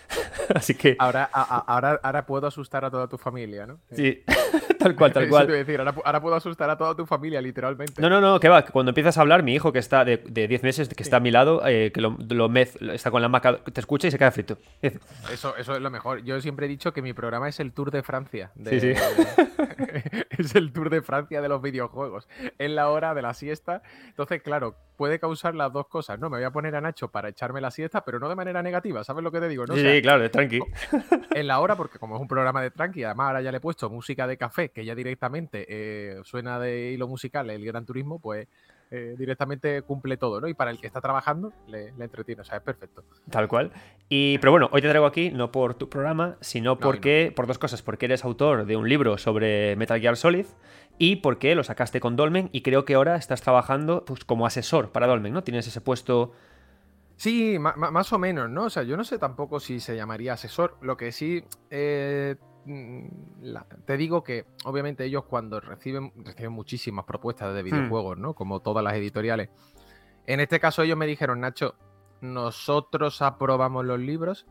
Así 0.55 0.75
que. 0.75 0.95
Ahora, 0.99 1.23
ahora, 1.25 1.99
ahora 2.01 2.25
puedo 2.25 2.47
asustar 2.47 2.85
a 2.85 2.91
toda 2.91 3.07
tu 3.07 3.17
familia, 3.17 3.65
¿no? 3.65 3.79
Sí, 3.91 4.23
tal 4.85 4.95
cual, 4.95 5.13
tal 5.13 5.27
cual. 5.29 5.47
decir, 5.47 5.79
ahora, 5.79 6.21
puedo 6.21 6.35
asustar 6.35 6.69
a 6.69 6.77
toda 6.77 6.95
tu 6.95 7.05
familia, 7.05 7.41
literalmente. 7.41 8.01
No, 8.01 8.09
no, 8.09 8.21
no, 8.21 8.39
que 8.39 8.49
va. 8.49 8.63
Cuando 8.63 8.91
empiezas 8.91 9.17
a 9.17 9.21
hablar, 9.21 9.41
mi 9.41 9.53
hijo 9.53 9.71
que 9.71 9.79
está 9.79 10.05
de, 10.05 10.17
10 10.17 10.63
meses, 10.63 10.89
que 10.89 11.03
está 11.03 11.17
a 11.17 11.19
mi 11.19 11.31
lado, 11.31 11.61
eh, 11.65 11.91
que 11.91 12.01
lo, 12.01 12.17
lo 12.19 12.53
está 12.55 13.11
con 13.11 13.21
la 13.21 13.29
maca, 13.29 13.57
te 13.57 13.79
escucha 13.79 14.07
y 14.07 14.11
se 14.11 14.17
queda 14.17 14.31
frito. 14.31 14.57
Eso, 14.81 15.55
eso 15.57 15.75
es 15.75 15.81
lo 15.81 15.89
mejor. 15.89 16.23
Yo 16.23 16.39
siempre 16.41 16.67
he 16.67 16.69
dicho 16.69 16.93
que 16.93 17.01
mi 17.01 17.13
programa 17.13 17.49
es 17.49 17.59
el 17.59 17.73
Tour 17.73 17.91
de 17.91 18.03
Francia. 18.03 18.51
sí, 18.69 18.79
sí. 18.79 18.93
es 20.37 20.55
el 20.55 20.71
Tour 20.71 20.89
de 20.89 21.01
Francia 21.01 21.41
de 21.41 21.49
los 21.49 21.61
videojuegos. 21.61 22.27
Es 22.57 22.69
la 22.69 22.89
hora 22.89 23.13
de 23.13 23.21
la 23.21 23.33
siesta. 23.33 23.81
Entonces, 24.07 24.41
claro, 24.41 24.75
puede 24.95 25.19
causar 25.19 25.55
las 25.55 25.71
dos 25.71 25.87
cosas, 25.87 26.19
¿no? 26.19 26.29
Me 26.29 26.37
voy 26.37 26.45
a 26.45 26.51
poner 26.51 26.75
a 26.75 26.81
Nacho 26.81 27.09
para 27.09 27.29
echarme 27.29 27.61
la 27.61 27.71
siesta, 27.71 28.03
pero 28.03 28.19
no 28.19 28.29
de 28.29 28.35
manera 28.35 28.61
negativa, 28.63 29.03
¿sabes 29.03 29.23
lo 29.23 29.31
que 29.31 29.39
te 29.39 29.47
digo? 29.47 29.65
¿no? 29.65 29.75
Sí, 29.75 30.01
claro, 30.01 30.21
de 30.21 30.29
tranqui. 30.29 30.59
En 31.31 31.47
la 31.47 31.59
hora, 31.59 31.75
porque 31.75 31.99
como 31.99 32.15
es 32.15 32.21
un 32.21 32.27
programa 32.27 32.61
de 32.61 32.71
tranqui, 32.71 33.03
además 33.03 33.27
ahora 33.27 33.41
ya 33.41 33.51
le 33.51 33.57
he 33.57 33.61
puesto 33.61 33.89
música 33.89 34.27
de 34.27 34.37
café, 34.37 34.69
que 34.69 34.85
ya 34.85 34.95
directamente 34.95 35.65
eh, 35.67 36.21
suena 36.23 36.59
de 36.59 36.91
hilo 36.91 37.07
musical 37.07 37.49
el 37.49 37.65
Gran 37.65 37.85
Turismo, 37.85 38.19
pues 38.19 38.47
eh, 38.91 39.15
directamente 39.17 39.81
cumple 39.81 40.15
todo, 40.15 40.39
¿no? 40.39 40.47
Y 40.47 40.53
para 40.53 40.71
el 40.71 40.79
que 40.79 40.85
está 40.85 41.01
trabajando, 41.01 41.51
le, 41.67 41.87
entretiene, 41.99 42.41
o 42.41 42.45
sea, 42.45 42.57
es 42.57 42.63
perfecto. 42.63 43.03
Tal 43.29 43.47
cual. 43.47 43.71
Y, 44.09 44.37
pero 44.37 44.51
bueno, 44.51 44.69
hoy 44.71 44.81
te 44.81 44.89
traigo 44.89 45.07
aquí 45.07 45.31
no 45.31 45.51
por 45.51 45.73
tu 45.73 45.89
programa, 45.89 46.37
sino 46.39 46.77
porque, 46.77 47.33
por 47.35 47.47
dos 47.47 47.57
cosas, 47.57 47.81
porque 47.81 48.05
eres 48.05 48.23
autor 48.23 48.65
de 48.65 48.77
un 48.77 48.87
libro 48.87 49.17
sobre 49.17 49.75
Metal 49.75 49.99
Gear 49.99 50.17
Solid 50.17 50.45
y 50.97 51.17
porque 51.17 51.55
lo 51.55 51.63
sacaste 51.63 51.99
con 51.99 52.15
Dolmen 52.15 52.49
y 52.51 52.61
creo 52.61 52.85
que 52.85 52.93
ahora 52.93 53.15
estás 53.15 53.41
trabajando 53.41 54.05
pues, 54.05 54.23
como 54.23 54.45
asesor 54.45 54.91
para 54.91 55.07
Dolmen, 55.07 55.33
¿no? 55.33 55.43
Tienes 55.43 55.67
ese 55.67 55.81
puesto... 55.81 56.33
Sí, 57.17 57.57
más 57.59 58.11
o 58.11 58.19
menos, 58.19 58.49
¿no? 58.49 58.65
O 58.65 58.69
sea, 58.69 58.83
yo 58.83 58.97
no 58.97 59.05
sé 59.05 59.17
tampoco 59.17 59.61
si 59.61 59.79
se 59.79 59.95
llamaría 59.95 60.33
asesor. 60.33 60.77
Lo 60.81 60.97
que 60.97 61.13
sí 61.13 61.45
eh, 61.69 62.35
mm, 62.65 63.07
te 63.85 63.97
digo 63.97 64.23
que, 64.23 64.45
obviamente, 64.63 65.05
ellos 65.05 65.25
cuando 65.25 65.59
reciben, 65.59 66.11
reciben 66.17 66.51
muchísimas 66.51 67.05
propuestas 67.05 67.53
de 67.53 67.61
hmm. 67.61 67.65
videojuegos, 67.65 68.17
¿no? 68.17 68.33
Como 68.33 68.61
todas 68.61 68.83
las 68.83 68.93
editoriales. 68.95 69.49
En 70.25 70.39
este 70.39 70.59
caso, 70.59 70.83
ellos 70.83 70.97
me 70.97 71.05
dijeron, 71.05 71.39
Nacho, 71.41 71.75
nosotros 72.21 73.21
aprobamos 73.21 73.85
los 73.85 73.99
libros, 73.99 74.45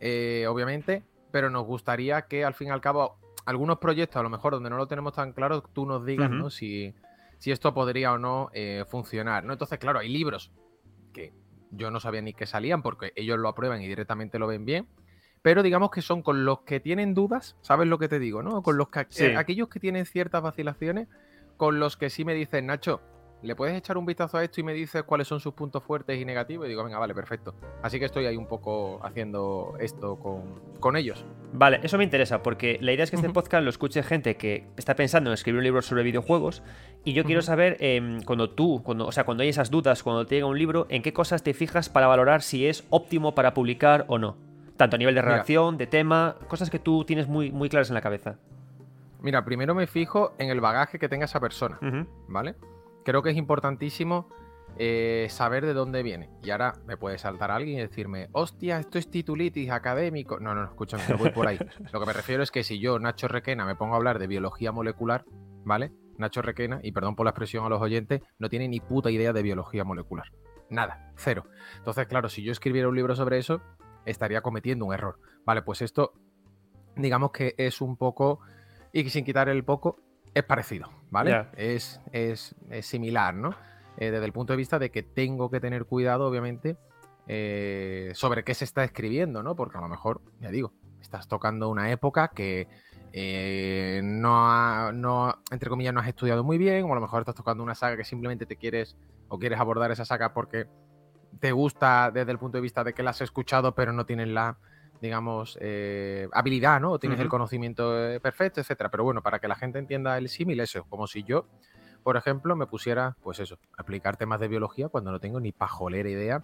eh, 0.00 0.46
obviamente, 0.48 1.02
pero 1.30 1.50
nos 1.50 1.66
gustaría 1.66 2.22
que 2.22 2.44
al 2.44 2.54
fin 2.54 2.68
y 2.68 2.70
al 2.70 2.80
cabo 2.80 3.18
algunos 3.44 3.78
proyectos, 3.78 4.16
a 4.16 4.22
lo 4.22 4.30
mejor 4.30 4.52
donde 4.52 4.70
no 4.70 4.76
lo 4.76 4.86
tenemos 4.86 5.14
tan 5.14 5.32
claro, 5.32 5.62
tú 5.62 5.86
nos 5.86 6.04
digas, 6.04 6.30
¿no? 6.30 6.50
Si, 6.50 6.94
si, 7.38 7.50
esto 7.50 7.72
podría 7.72 8.12
o 8.12 8.18
no 8.18 8.50
eh, 8.52 8.84
funcionar, 8.88 9.44
¿no? 9.44 9.54
Entonces, 9.54 9.78
claro, 9.78 9.98
hay 9.98 10.08
libros 10.08 10.52
que 11.12 11.32
yo 11.70 11.90
no 11.90 11.98
sabía 11.98 12.20
ni 12.20 12.34
que 12.34 12.46
salían 12.46 12.82
porque 12.82 13.12
ellos 13.16 13.38
lo 13.38 13.48
aprueban 13.48 13.82
y 13.82 13.88
directamente 13.88 14.38
lo 14.38 14.46
ven 14.46 14.64
bien. 14.64 14.86
Pero 15.42 15.62
digamos 15.62 15.90
que 15.90 16.02
son 16.02 16.22
con 16.22 16.44
los 16.44 16.60
que 16.60 16.80
tienen 16.80 17.14
dudas, 17.14 17.56
¿sabes 17.60 17.86
lo 17.86 17.98
que 17.98 18.08
te 18.08 18.18
digo, 18.18 18.42
no? 18.42 18.62
Con 18.62 18.76
los 18.76 18.88
que, 18.88 19.06
eh, 19.18 19.36
aquellos 19.36 19.68
que 19.68 19.80
tienen 19.80 20.06
ciertas 20.06 20.42
vacilaciones, 20.42 21.08
con 21.56 21.80
los 21.80 21.96
que 21.96 22.10
sí 22.10 22.24
me 22.24 22.34
dicen, 22.34 22.66
Nacho, 22.66 23.00
¿le 23.42 23.54
puedes 23.54 23.76
echar 23.76 23.96
un 23.98 24.06
vistazo 24.06 24.38
a 24.38 24.44
esto 24.44 24.60
y 24.60 24.64
me 24.64 24.72
dices 24.72 25.02
cuáles 25.04 25.28
son 25.28 25.40
sus 25.40 25.54
puntos 25.54 25.82
fuertes 25.82 26.20
y 26.20 26.24
negativos? 26.24 26.66
Y 26.66 26.70
digo, 26.70 26.84
venga, 26.84 26.98
vale, 26.98 27.14
perfecto. 27.14 27.54
Así 27.82 27.98
que 27.98 28.06
estoy 28.06 28.26
ahí 28.26 28.36
un 28.36 28.46
poco 28.46 29.00
haciendo 29.04 29.74
esto 29.80 30.18
con, 30.80 30.96
ellos. 30.96 31.24
Vale, 31.52 31.80
eso 31.82 31.98
me 31.98 32.04
interesa, 32.04 32.42
porque 32.42 32.78
la 32.80 32.92
idea 32.92 33.04
es 33.04 33.10
que 33.10 33.16
este 33.16 33.30
podcast 33.30 33.62
lo 33.62 33.70
escuche 33.70 34.02
gente 34.02 34.36
que 34.36 34.66
está 34.76 34.96
pensando 34.96 35.30
en 35.30 35.34
escribir 35.34 35.58
un 35.58 35.64
libro 35.64 35.82
sobre 35.82 36.02
videojuegos. 36.02 36.62
Y 37.04 37.12
yo 37.12 37.24
quiero 37.24 37.42
saber, 37.42 37.76
em, 37.80 38.22
cuando 38.22 38.50
tú, 38.50 38.82
cuando, 38.82 39.06
o 39.06 39.12
sea, 39.12 39.24
cuando 39.24 39.42
hay 39.42 39.50
esas 39.50 39.70
dudas, 39.70 40.02
cuando 40.02 40.26
te 40.26 40.36
llega 40.36 40.46
un 40.46 40.58
libro, 40.58 40.86
en 40.88 41.02
qué 41.02 41.12
cosas 41.12 41.42
te 41.42 41.54
fijas 41.54 41.88
para 41.88 42.06
valorar 42.06 42.42
si 42.42 42.66
es 42.66 42.84
óptimo 42.90 43.34
para 43.34 43.54
publicar 43.54 44.04
o 44.08 44.18
no. 44.18 44.47
Tanto 44.78 44.94
a 44.94 44.98
nivel 44.98 45.16
de 45.16 45.22
redacción, 45.22 45.76
de 45.76 45.88
tema, 45.88 46.36
cosas 46.46 46.70
que 46.70 46.78
tú 46.78 47.04
tienes 47.04 47.26
muy, 47.26 47.50
muy 47.50 47.68
claras 47.68 47.90
en 47.90 47.94
la 47.94 48.00
cabeza. 48.00 48.36
Mira, 49.20 49.44
primero 49.44 49.74
me 49.74 49.88
fijo 49.88 50.34
en 50.38 50.50
el 50.50 50.60
bagaje 50.60 51.00
que 51.00 51.08
tenga 51.08 51.24
esa 51.24 51.40
persona. 51.40 51.78
¿vale? 52.28 52.54
Creo 53.04 53.20
que 53.20 53.30
es 53.30 53.36
importantísimo 53.36 54.28
eh, 54.78 55.26
saber 55.30 55.66
de 55.66 55.74
dónde 55.74 56.04
viene. 56.04 56.30
Y 56.44 56.50
ahora 56.50 56.74
me 56.86 56.96
puede 56.96 57.18
saltar 57.18 57.50
alguien 57.50 57.78
y 57.78 57.80
decirme, 57.80 58.28
hostia, 58.30 58.78
esto 58.78 58.98
es 58.98 59.10
titulitis 59.10 59.68
académico. 59.70 60.38
No, 60.38 60.54
no, 60.54 60.62
escúchame, 60.62 61.02
no 61.08 61.18
voy 61.18 61.30
por 61.30 61.48
ahí. 61.48 61.58
Lo 61.92 61.98
que 61.98 62.06
me 62.06 62.12
refiero 62.12 62.44
es 62.44 62.52
que 62.52 62.62
si 62.62 62.78
yo, 62.78 63.00
Nacho 63.00 63.26
Requena, 63.26 63.66
me 63.66 63.74
pongo 63.74 63.94
a 63.94 63.96
hablar 63.96 64.20
de 64.20 64.28
biología 64.28 64.70
molecular, 64.70 65.24
¿vale? 65.64 65.90
Nacho 66.18 66.40
Requena, 66.40 66.78
y 66.84 66.92
perdón 66.92 67.16
por 67.16 67.26
la 67.26 67.30
expresión 67.30 67.64
a 67.64 67.68
los 67.68 67.82
oyentes, 67.82 68.22
no 68.38 68.48
tiene 68.48 68.68
ni 68.68 68.78
puta 68.78 69.10
idea 69.10 69.32
de 69.32 69.42
biología 69.42 69.82
molecular. 69.82 70.26
Nada, 70.70 71.12
cero. 71.16 71.46
Entonces, 71.78 72.06
claro, 72.06 72.28
si 72.28 72.44
yo 72.44 72.52
escribiera 72.52 72.88
un 72.88 72.94
libro 72.94 73.16
sobre 73.16 73.38
eso, 73.38 73.60
estaría 74.10 74.40
cometiendo 74.40 74.84
un 74.86 74.94
error. 74.94 75.18
Vale, 75.44 75.62
pues 75.62 75.82
esto, 75.82 76.12
digamos 76.96 77.30
que 77.32 77.54
es 77.58 77.80
un 77.80 77.96
poco, 77.96 78.40
y 78.92 79.08
sin 79.10 79.24
quitar 79.24 79.48
el 79.48 79.64
poco, 79.64 79.96
es 80.34 80.44
parecido, 80.44 80.88
¿vale? 81.10 81.30
Es- 81.56 82.00
es 82.12 82.54
similar, 82.82 83.34
¿no? 83.34 83.50
Eh, 83.96 84.10
desde 84.10 84.24
el 84.26 84.32
punto 84.32 84.52
de 84.52 84.56
vista 84.58 84.78
de 84.78 84.90
que 84.90 85.02
tengo 85.02 85.50
que 85.50 85.60
tener 85.60 85.84
cuidado, 85.86 86.26
obviamente, 86.28 86.76
eh, 87.26 88.10
sobre 88.14 88.44
qué 88.44 88.54
se 88.54 88.64
está 88.64 88.84
escribiendo, 88.84 89.42
¿no? 89.42 89.54
Porque 89.56 89.78
a 89.78 89.80
lo 89.80 89.88
mejor, 89.88 90.20
ya 90.40 90.50
digo, 90.50 90.72
estás 91.00 91.28
tocando 91.28 91.68
una 91.68 91.90
época 91.90 92.28
que 92.28 92.68
eh, 93.12 94.00
no, 94.04 94.50
ha- 94.50 94.92
no, 94.92 95.34
entre 95.50 95.70
comillas, 95.70 95.94
no 95.94 96.00
has 96.00 96.08
estudiado 96.08 96.44
muy 96.44 96.58
bien, 96.58 96.84
o 96.84 96.92
a 96.92 96.94
lo 96.94 97.00
mejor 97.00 97.20
estás 97.20 97.34
tocando 97.34 97.62
una 97.62 97.74
saga 97.74 97.96
que 97.96 98.04
simplemente 98.04 98.44
te 98.46 98.56
quieres 98.56 98.96
o 99.28 99.38
quieres 99.38 99.58
abordar 99.58 99.90
esa 99.90 100.04
saga 100.04 100.32
porque 100.34 100.66
te 101.40 101.52
gusta 101.52 102.10
desde 102.12 102.32
el 102.32 102.38
punto 102.38 102.58
de 102.58 102.62
vista 102.62 102.84
de 102.84 102.92
que 102.92 103.02
la 103.02 103.10
has 103.10 103.20
escuchado, 103.20 103.74
pero 103.74 103.92
no 103.92 104.04
tienes 104.06 104.28
la, 104.28 104.58
digamos, 105.00 105.56
eh, 105.60 106.28
habilidad, 106.32 106.80
¿no? 106.80 106.92
O 106.92 106.98
tienes 106.98 107.20
el 107.20 107.28
conocimiento 107.28 107.96
eh, 108.10 108.20
perfecto, 108.20 108.60
etcétera. 108.60 108.90
Pero 108.90 109.04
bueno, 109.04 109.22
para 109.22 109.38
que 109.38 109.48
la 109.48 109.54
gente 109.56 109.78
entienda 109.78 110.18
el 110.18 110.28
símil, 110.28 110.60
eso, 110.60 110.84
como 110.88 111.06
si 111.06 111.22
yo, 111.24 111.46
por 112.02 112.16
ejemplo, 112.16 112.56
me 112.56 112.66
pusiera, 112.66 113.16
pues 113.22 113.40
eso, 113.40 113.58
a 113.76 113.82
explicar 113.82 114.16
temas 114.16 114.40
de 114.40 114.48
biología 114.48 114.88
cuando 114.88 115.10
no 115.12 115.20
tengo 115.20 115.40
ni 115.40 115.52
pajolera 115.52 116.08
idea 116.08 116.42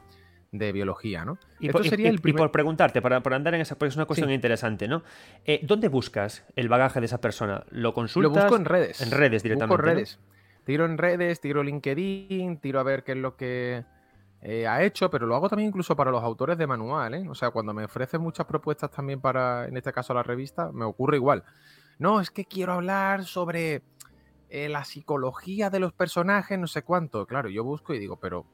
de 0.52 0.70
biología, 0.70 1.24
¿no? 1.24 1.38
Y, 1.58 1.66
Esto 1.66 1.78
por, 1.78 1.88
sería 1.88 2.06
y- 2.06 2.10
el 2.10 2.14
y 2.16 2.18
primer- 2.18 2.38
por 2.38 2.52
preguntarte, 2.52 3.02
para, 3.02 3.20
por 3.22 3.34
andar 3.34 3.54
en 3.54 3.60
esa, 3.62 3.74
porque 3.76 3.88
es 3.88 3.96
una 3.96 4.04
cuestión 4.06 4.28
Sí. 4.28 4.34
interesante, 4.34 4.86
¿no? 4.86 5.02
Eh, 5.44 5.58
¿Dónde 5.64 5.88
buscas 5.88 6.44
el 6.54 6.68
bagaje 6.68 7.00
de 7.00 7.06
esa 7.06 7.20
persona? 7.20 7.64
¿Lo 7.70 7.80
Lo 7.88 7.94
consultas? 7.94 8.44
busco 8.44 8.56
en 8.56 8.64
redes. 8.64 9.00
En 9.00 9.10
redes 9.10 9.42
directamente. 9.42 9.74
Busco 9.74 9.88
¿no? 9.88 9.94
redes. 9.94 10.20
Tiro 10.64 10.84
en 10.84 10.96
redes, 10.96 11.40
tiro 11.40 11.62
LinkedIn, 11.64 12.58
tiro 12.58 12.78
a 12.78 12.84
ver 12.84 13.02
qué 13.02 13.12
es 13.12 13.18
lo 13.18 13.36
que 13.36 13.84
eh, 14.46 14.66
ha 14.66 14.82
hecho, 14.82 15.08
pero 15.08 15.26
lo 15.26 15.34
hago 15.34 15.48
también 15.48 15.70
incluso 15.70 15.96
para 15.96 16.10
los 16.10 16.22
autores 16.22 16.58
de 16.58 16.66
manual, 16.66 17.14
¿eh? 17.14 17.26
O 17.30 17.34
sea, 17.34 17.50
cuando 17.50 17.72
me 17.72 17.86
ofrecen 17.86 18.20
muchas 18.20 18.44
propuestas 18.44 18.90
también 18.90 19.18
para, 19.18 19.66
en 19.66 19.74
este 19.74 19.90
caso, 19.90 20.12
la 20.12 20.22
revista, 20.22 20.70
me 20.70 20.84
ocurre 20.84 21.16
igual. 21.16 21.44
No, 21.98 22.20
es 22.20 22.30
que 22.30 22.44
quiero 22.44 22.74
hablar 22.74 23.24
sobre 23.24 23.82
eh, 24.50 24.68
la 24.68 24.84
psicología 24.84 25.70
de 25.70 25.80
los 25.80 25.94
personajes, 25.94 26.58
no 26.58 26.66
sé 26.66 26.82
cuánto. 26.82 27.26
Claro, 27.26 27.48
yo 27.48 27.64
busco 27.64 27.94
y 27.94 27.98
digo, 27.98 28.16
pero 28.20 28.44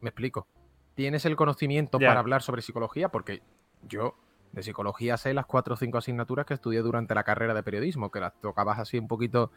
me 0.00 0.08
explico. 0.08 0.48
¿Tienes 0.96 1.24
el 1.24 1.36
conocimiento 1.36 2.00
para 2.00 2.18
hablar 2.18 2.42
sobre 2.42 2.60
psicología? 2.60 3.08
Porque 3.08 3.40
yo 3.82 4.16
de 4.50 4.64
psicología 4.64 5.16
sé 5.16 5.32
las 5.32 5.46
cuatro 5.46 5.74
o 5.74 5.76
cinco 5.76 5.98
asignaturas 5.98 6.44
que 6.44 6.54
estudié 6.54 6.80
durante 6.80 7.14
la 7.14 7.22
carrera 7.22 7.54
de 7.54 7.62
periodismo, 7.62 8.10
que 8.10 8.18
las 8.18 8.32
tocabas 8.40 8.80
así 8.80 8.98
un 8.98 9.06
poquito 9.06 9.52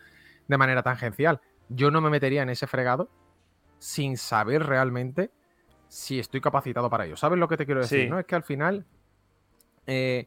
de 0.48 0.58
manera 0.58 0.84
tangencial. 0.84 1.42
Yo 1.68 1.90
no 1.90 2.00
me 2.00 2.12
metería 2.12 2.44
en 2.44 2.50
ese 2.50 2.68
fregado 2.68 3.10
sin 3.80 4.18
saber 4.18 4.68
realmente 4.68 5.32
si 5.94 6.18
estoy 6.20 6.42
capacitado 6.42 6.90
para 6.90 7.06
ello. 7.06 7.16
¿Sabes 7.16 7.38
lo 7.38 7.48
que 7.48 7.56
te 7.56 7.66
quiero 7.68 7.82
decir? 7.82 8.06
Sí. 8.06 8.10
No 8.10 8.18
es 8.18 8.26
que 8.26 8.34
al 8.36 8.42
final 8.44 8.84
eh, 9.86 10.26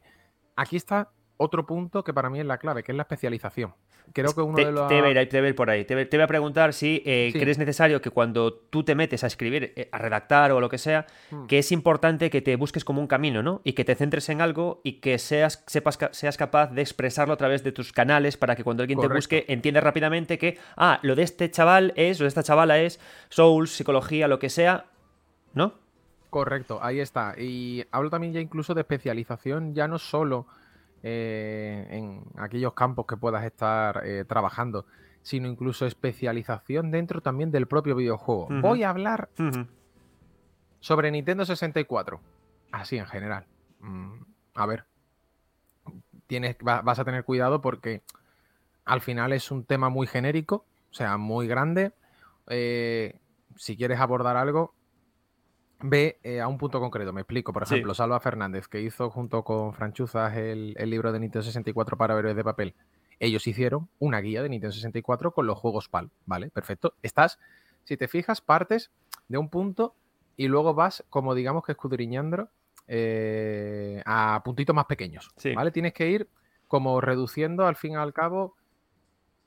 aquí 0.55 0.77
está 0.77 1.09
otro 1.35 1.65
punto 1.65 2.03
que 2.03 2.13
para 2.13 2.29
mí 2.29 2.39
es 2.39 2.45
la 2.45 2.57
clave, 2.57 2.83
que 2.83 2.93
es 2.93 2.95
la 2.95 3.03
especialización. 3.03 3.73
Creo 4.13 4.33
que 4.33 4.39
uno 4.41 4.55
Te, 4.55 4.63
de 4.65 4.71
los 4.71 4.87
te 4.87 5.01
voy 5.01 5.17
a 5.17 5.21
ir, 5.21 5.27
te 5.27 5.39
voy 5.41 5.47
a 5.47 5.49
ir 5.49 5.55
por 5.55 5.69
ahí. 5.69 5.83
Te, 5.83 5.93
voy- 5.93 6.05
te 6.05 6.15
voy 6.15 6.23
a 6.23 6.27
preguntar 6.27 6.71
si 6.73 7.03
eh, 7.05 7.29
Sí. 7.33 7.39
crees 7.39 7.57
necesario 7.57 8.01
que 8.01 8.09
cuando 8.09 8.53
tú 8.53 8.85
te 8.85 8.95
metes 8.95 9.25
a 9.25 9.27
escribir, 9.27 9.73
eh, 9.75 9.89
a 9.91 9.97
redactar 9.97 10.53
o 10.53 10.61
lo 10.61 10.69
que 10.69 10.77
sea, 10.77 11.05
Hmm. 11.29 11.45
que 11.47 11.59
es 11.59 11.73
importante 11.73 12.29
que 12.29 12.41
te 12.41 12.55
busques 12.55 12.85
como 12.85 13.01
un 13.01 13.07
camino, 13.07 13.43
¿no? 13.43 13.59
Y 13.65 13.73
que 13.73 13.83
te 13.83 13.95
centres 13.95 14.29
en 14.29 14.39
algo 14.39 14.79
y 14.85 15.01
que 15.01 15.17
seas, 15.19 15.65
sepas, 15.67 15.99
seas 16.11 16.37
capaz 16.37 16.67
de 16.71 16.81
expresarlo 16.81 17.33
a 17.33 17.37
través 17.37 17.65
de 17.65 17.73
tus 17.73 17.91
canales 17.91 18.37
para 18.37 18.55
que 18.55 18.63
cuando 18.63 18.81
alguien 18.83 19.01
te 19.01 19.09
busque 19.09 19.43
entiendas 19.49 19.83
rápidamente 19.83 20.37
que, 20.37 20.57
ah, 20.77 20.99
lo 21.03 21.13
de 21.15 21.23
este 21.23 21.51
chaval 21.51 21.91
es, 21.97 22.21
o 22.21 22.23
de 22.23 22.29
esta 22.29 22.43
chavala 22.43 22.79
es 22.79 23.01
Souls, 23.27 23.71
psicología, 23.71 24.29
lo 24.29 24.39
que 24.39 24.49
sea, 24.49 24.85
¿no? 25.57 25.73
Correcto, 26.29 26.79
ahí 26.81 26.99
está. 26.99 27.35
Y 27.37 27.85
hablo 27.91 28.09
también 28.09 28.33
ya 28.33 28.39
incluso 28.39 28.73
de 28.73 28.81
especialización, 28.81 29.73
ya 29.73 29.87
no 29.87 29.97
solo 29.97 30.45
eh, 31.03 31.87
en 31.89 32.23
aquellos 32.37 32.73
campos 32.73 33.05
que 33.07 33.17
puedas 33.17 33.43
estar 33.43 34.01
eh, 34.05 34.23
trabajando, 34.25 34.85
sino 35.21 35.47
incluso 35.47 35.85
especialización 35.85 36.91
dentro 36.91 37.21
también 37.21 37.51
del 37.51 37.67
propio 37.67 37.95
videojuego. 37.95 38.47
Voy 38.61 38.83
a 38.83 38.89
hablar 38.89 39.29
sobre 40.79 41.11
Nintendo 41.11 41.43
64, 41.45 42.19
así 42.71 42.97
en 42.97 43.05
general. 43.07 43.45
Mm, 43.79 44.19
a 44.55 44.65
ver, 44.65 44.85
tienes, 46.27 46.55
va- 46.65 46.81
vas 46.81 46.99
a 46.99 47.05
tener 47.05 47.23
cuidado 47.23 47.61
porque 47.61 48.01
al 48.85 49.01
final 49.01 49.33
es 49.33 49.51
un 49.51 49.63
tema 49.63 49.89
muy 49.89 50.07
genérico, 50.07 50.65
o 50.91 50.93
sea, 50.93 51.17
muy 51.17 51.47
grande. 51.47 51.91
Eh, 52.47 53.19
si 53.55 53.75
quieres 53.75 53.99
abordar 53.99 54.37
algo, 54.37 54.73
ve 55.81 56.19
eh, 56.23 56.39
a 56.41 56.47
un 56.47 56.57
punto 56.57 56.79
concreto. 56.79 57.13
Me 57.13 57.21
explico. 57.21 57.53
Por 57.53 57.65
Sí. 57.67 57.75
ejemplo, 57.75 57.93
Salva 57.93 58.19
Fernández, 58.19 58.67
que 58.67 58.81
hizo 58.81 59.09
junto 59.09 59.43
con 59.43 59.73
Franchuzas 59.73 60.35
el, 60.35 60.75
el 60.77 60.89
libro 60.89 61.11
de 61.11 61.19
Nintendo 61.19 61.43
64 61.43 61.97
para 61.97 62.17
héroes 62.17 62.35
de 62.35 62.43
papel. 62.43 62.75
Ellos 63.19 63.47
hicieron 63.47 63.89
una 63.99 64.19
guía 64.19 64.43
de 64.43 64.49
Nintendo 64.49 64.73
64 64.73 65.31
con 65.31 65.47
los 65.47 65.57
juegos 65.57 65.89
PAL. 65.89 66.09
¿Vale? 66.25 66.49
Perfecto. 66.49 66.93
Estás, 67.01 67.39
si 67.83 67.97
te 67.97 68.07
fijas, 68.07 68.41
partes 68.41 68.91
de 69.27 69.37
un 69.37 69.49
punto 69.49 69.95
y 70.35 70.47
luego 70.47 70.73
vas, 70.73 71.03
como 71.09 71.33
digamos 71.35 71.63
que 71.65 71.71
escudriñando, 71.71 72.49
eh, 72.87 74.01
a 74.05 74.41
puntitos 74.45 74.75
más 74.75 74.85
pequeños. 74.85 75.31
Sí. 75.37 75.53
¿Vale? 75.53 75.71
Tienes 75.71 75.93
que 75.93 76.09
ir 76.09 76.29
como 76.67 77.01
reduciendo 77.01 77.65
al 77.65 77.75
fin 77.75 77.93
y 77.93 77.95
al 77.95 78.13
cabo 78.13 78.55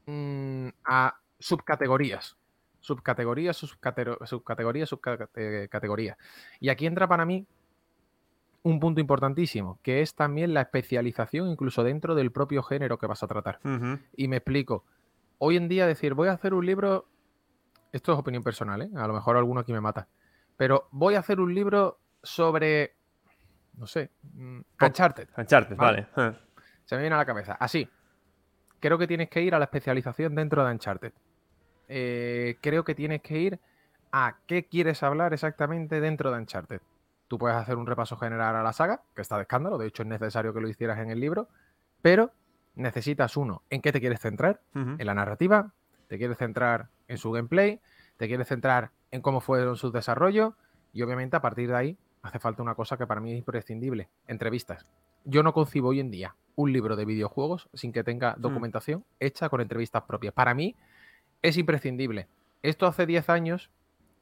mm, 0.07 0.68
a 0.85 1.16
subcategorías. 1.39 2.37
Subcategorías, 2.81 3.62
subcatero- 3.62 4.18
subcategorías, 4.26 4.89
subcategorías. 4.89 6.16
Y 6.61 6.68
aquí 6.70 6.87
entra 6.87 7.07
para 7.07 7.24
mí 7.24 7.47
un 8.62 8.78
punto 8.81 9.01
importantísimo, 9.01 9.78
que 9.83 10.03
es 10.03 10.14
también 10.14 10.53
la 10.55 10.62
especialización 10.62 11.49
incluso 11.49 11.83
dentro 11.83 12.14
del 12.14 12.31
propio 12.33 12.62
género 12.62 12.99
que 12.99 13.07
vas 13.07 13.22
a 13.22 13.26
tratar. 13.26 13.59
Y 14.16 14.28
me 14.28 14.37
explico. 14.37 14.85
Hoy 15.39 15.57
en 15.57 15.68
día 15.68 15.87
decir, 15.87 16.12
voy 16.14 16.28
a 16.28 16.33
hacer 16.33 16.53
un 16.53 16.66
libro, 16.66 17.07
esto 17.93 18.12
es 18.12 18.18
opinión 18.18 18.43
personal, 18.43 18.83
¿eh? 18.83 18.91
a 18.95 19.07
lo 19.07 19.14
mejor 19.14 19.37
alguno 19.39 19.61
aquí 19.61 19.72
me 19.72 19.81
mata, 19.81 20.07
pero 20.57 20.89
voy 20.91 21.14
a 21.14 21.20
hacer 21.20 21.41
un 21.41 21.55
libro 21.55 21.99
sobre, 22.22 22.95
no 23.78 23.87
sé, 23.87 24.11
mm, 24.35 24.61
Uncharted. 24.83 25.28
Uncharted, 25.39 25.76
Vale. 25.76 26.09
vale. 26.14 26.31
Ah. 26.31 26.39
Se 26.85 26.97
me 26.97 27.01
viene 27.03 27.14
a 27.14 27.18
la 27.18 27.24
cabeza. 27.24 27.55
Así. 27.59 27.89
Creo 28.81 28.99
que 28.99 29.07
tienes 29.07 29.31
que 29.31 29.41
ir 29.43 29.55
a 29.55 29.59
la 29.59 29.64
especialización 29.66 30.35
dentro 30.35 30.62
de 30.64 30.72
Uncharted. 30.72 31.12
Eh, 31.93 32.57
creo 32.61 32.84
que 32.84 32.95
tienes 32.95 33.20
que 33.20 33.36
ir 33.41 33.59
a 34.12 34.36
qué 34.47 34.64
quieres 34.64 35.03
hablar 35.03 35.34
exactamente 35.34 36.01
dentro 36.01 36.30
de 36.30 36.38
Uncharted. 36.38 36.80
Tú 37.26 37.36
puedes 37.36 37.57
hacer 37.57 37.76
un 37.76 37.86
repaso 37.86 38.16
general 38.16 38.55
a 38.55 38.62
la 38.62 38.72
saga, 38.72 39.03
que 39.14 39.22
está 39.22 39.36
de 39.36 39.43
escándalo, 39.43 39.76
de 39.76 39.88
hecho 39.88 40.05
es 40.05 40.09
necesario 40.09 40.55
que 40.55 40.61
lo 40.61 40.68
hicieras 40.68 41.01
en 41.01 41.11
el 41.11 41.18
libro, 41.18 41.49
pero 42.01 42.30
necesitas 42.76 43.36
uno, 43.36 43.62
¿en 43.70 43.82
qué 43.82 43.91
te 43.91 44.01
quieres 44.01 44.20
centrar? 44.20 44.61
En 44.74 45.05
la 45.05 45.14
narrativa, 45.14 45.72
te 46.07 46.16
quieres 46.16 46.38
centrar 46.38 46.88
en 47.09 47.18
su 47.18 47.32
gameplay, 47.32 47.80
te 48.16 48.28
quieres 48.28 48.47
centrar 48.47 48.93
en 49.11 49.20
cómo 49.20 49.41
fueron 49.41 49.76
sus 49.76 49.93
desarrollos 49.93 50.55
y 50.93 51.03
obviamente 51.03 51.36
a 51.36 51.41
partir 51.41 51.68
de 51.68 51.76
ahí 51.76 51.99
hace 52.22 52.38
falta 52.38 52.62
una 52.62 52.76
cosa 52.76 52.97
que 52.97 53.07
para 53.07 53.20
mí 53.20 53.32
es 53.32 53.38
imprescindible, 53.38 54.09
entrevistas. 54.28 54.86
Yo 55.24 55.43
no 55.43 55.53
concibo 55.53 55.88
hoy 55.88 55.99
en 55.99 56.11
día 56.11 56.36
un 56.55 56.72
libro 56.72 56.95
de 56.95 57.05
videojuegos 57.05 57.68
sin 57.74 57.93
que 57.93 58.05
tenga 58.05 58.36
documentación 58.38 59.05
hecha 59.18 59.49
con 59.49 59.61
entrevistas 59.61 60.03
propias. 60.03 60.34
Para 60.34 60.55
mí 60.55 60.76
es 61.43 61.57
imprescindible. 61.57 62.28
Esto 62.62 62.86
hace 62.86 63.07
10 63.07 63.28
años, 63.30 63.70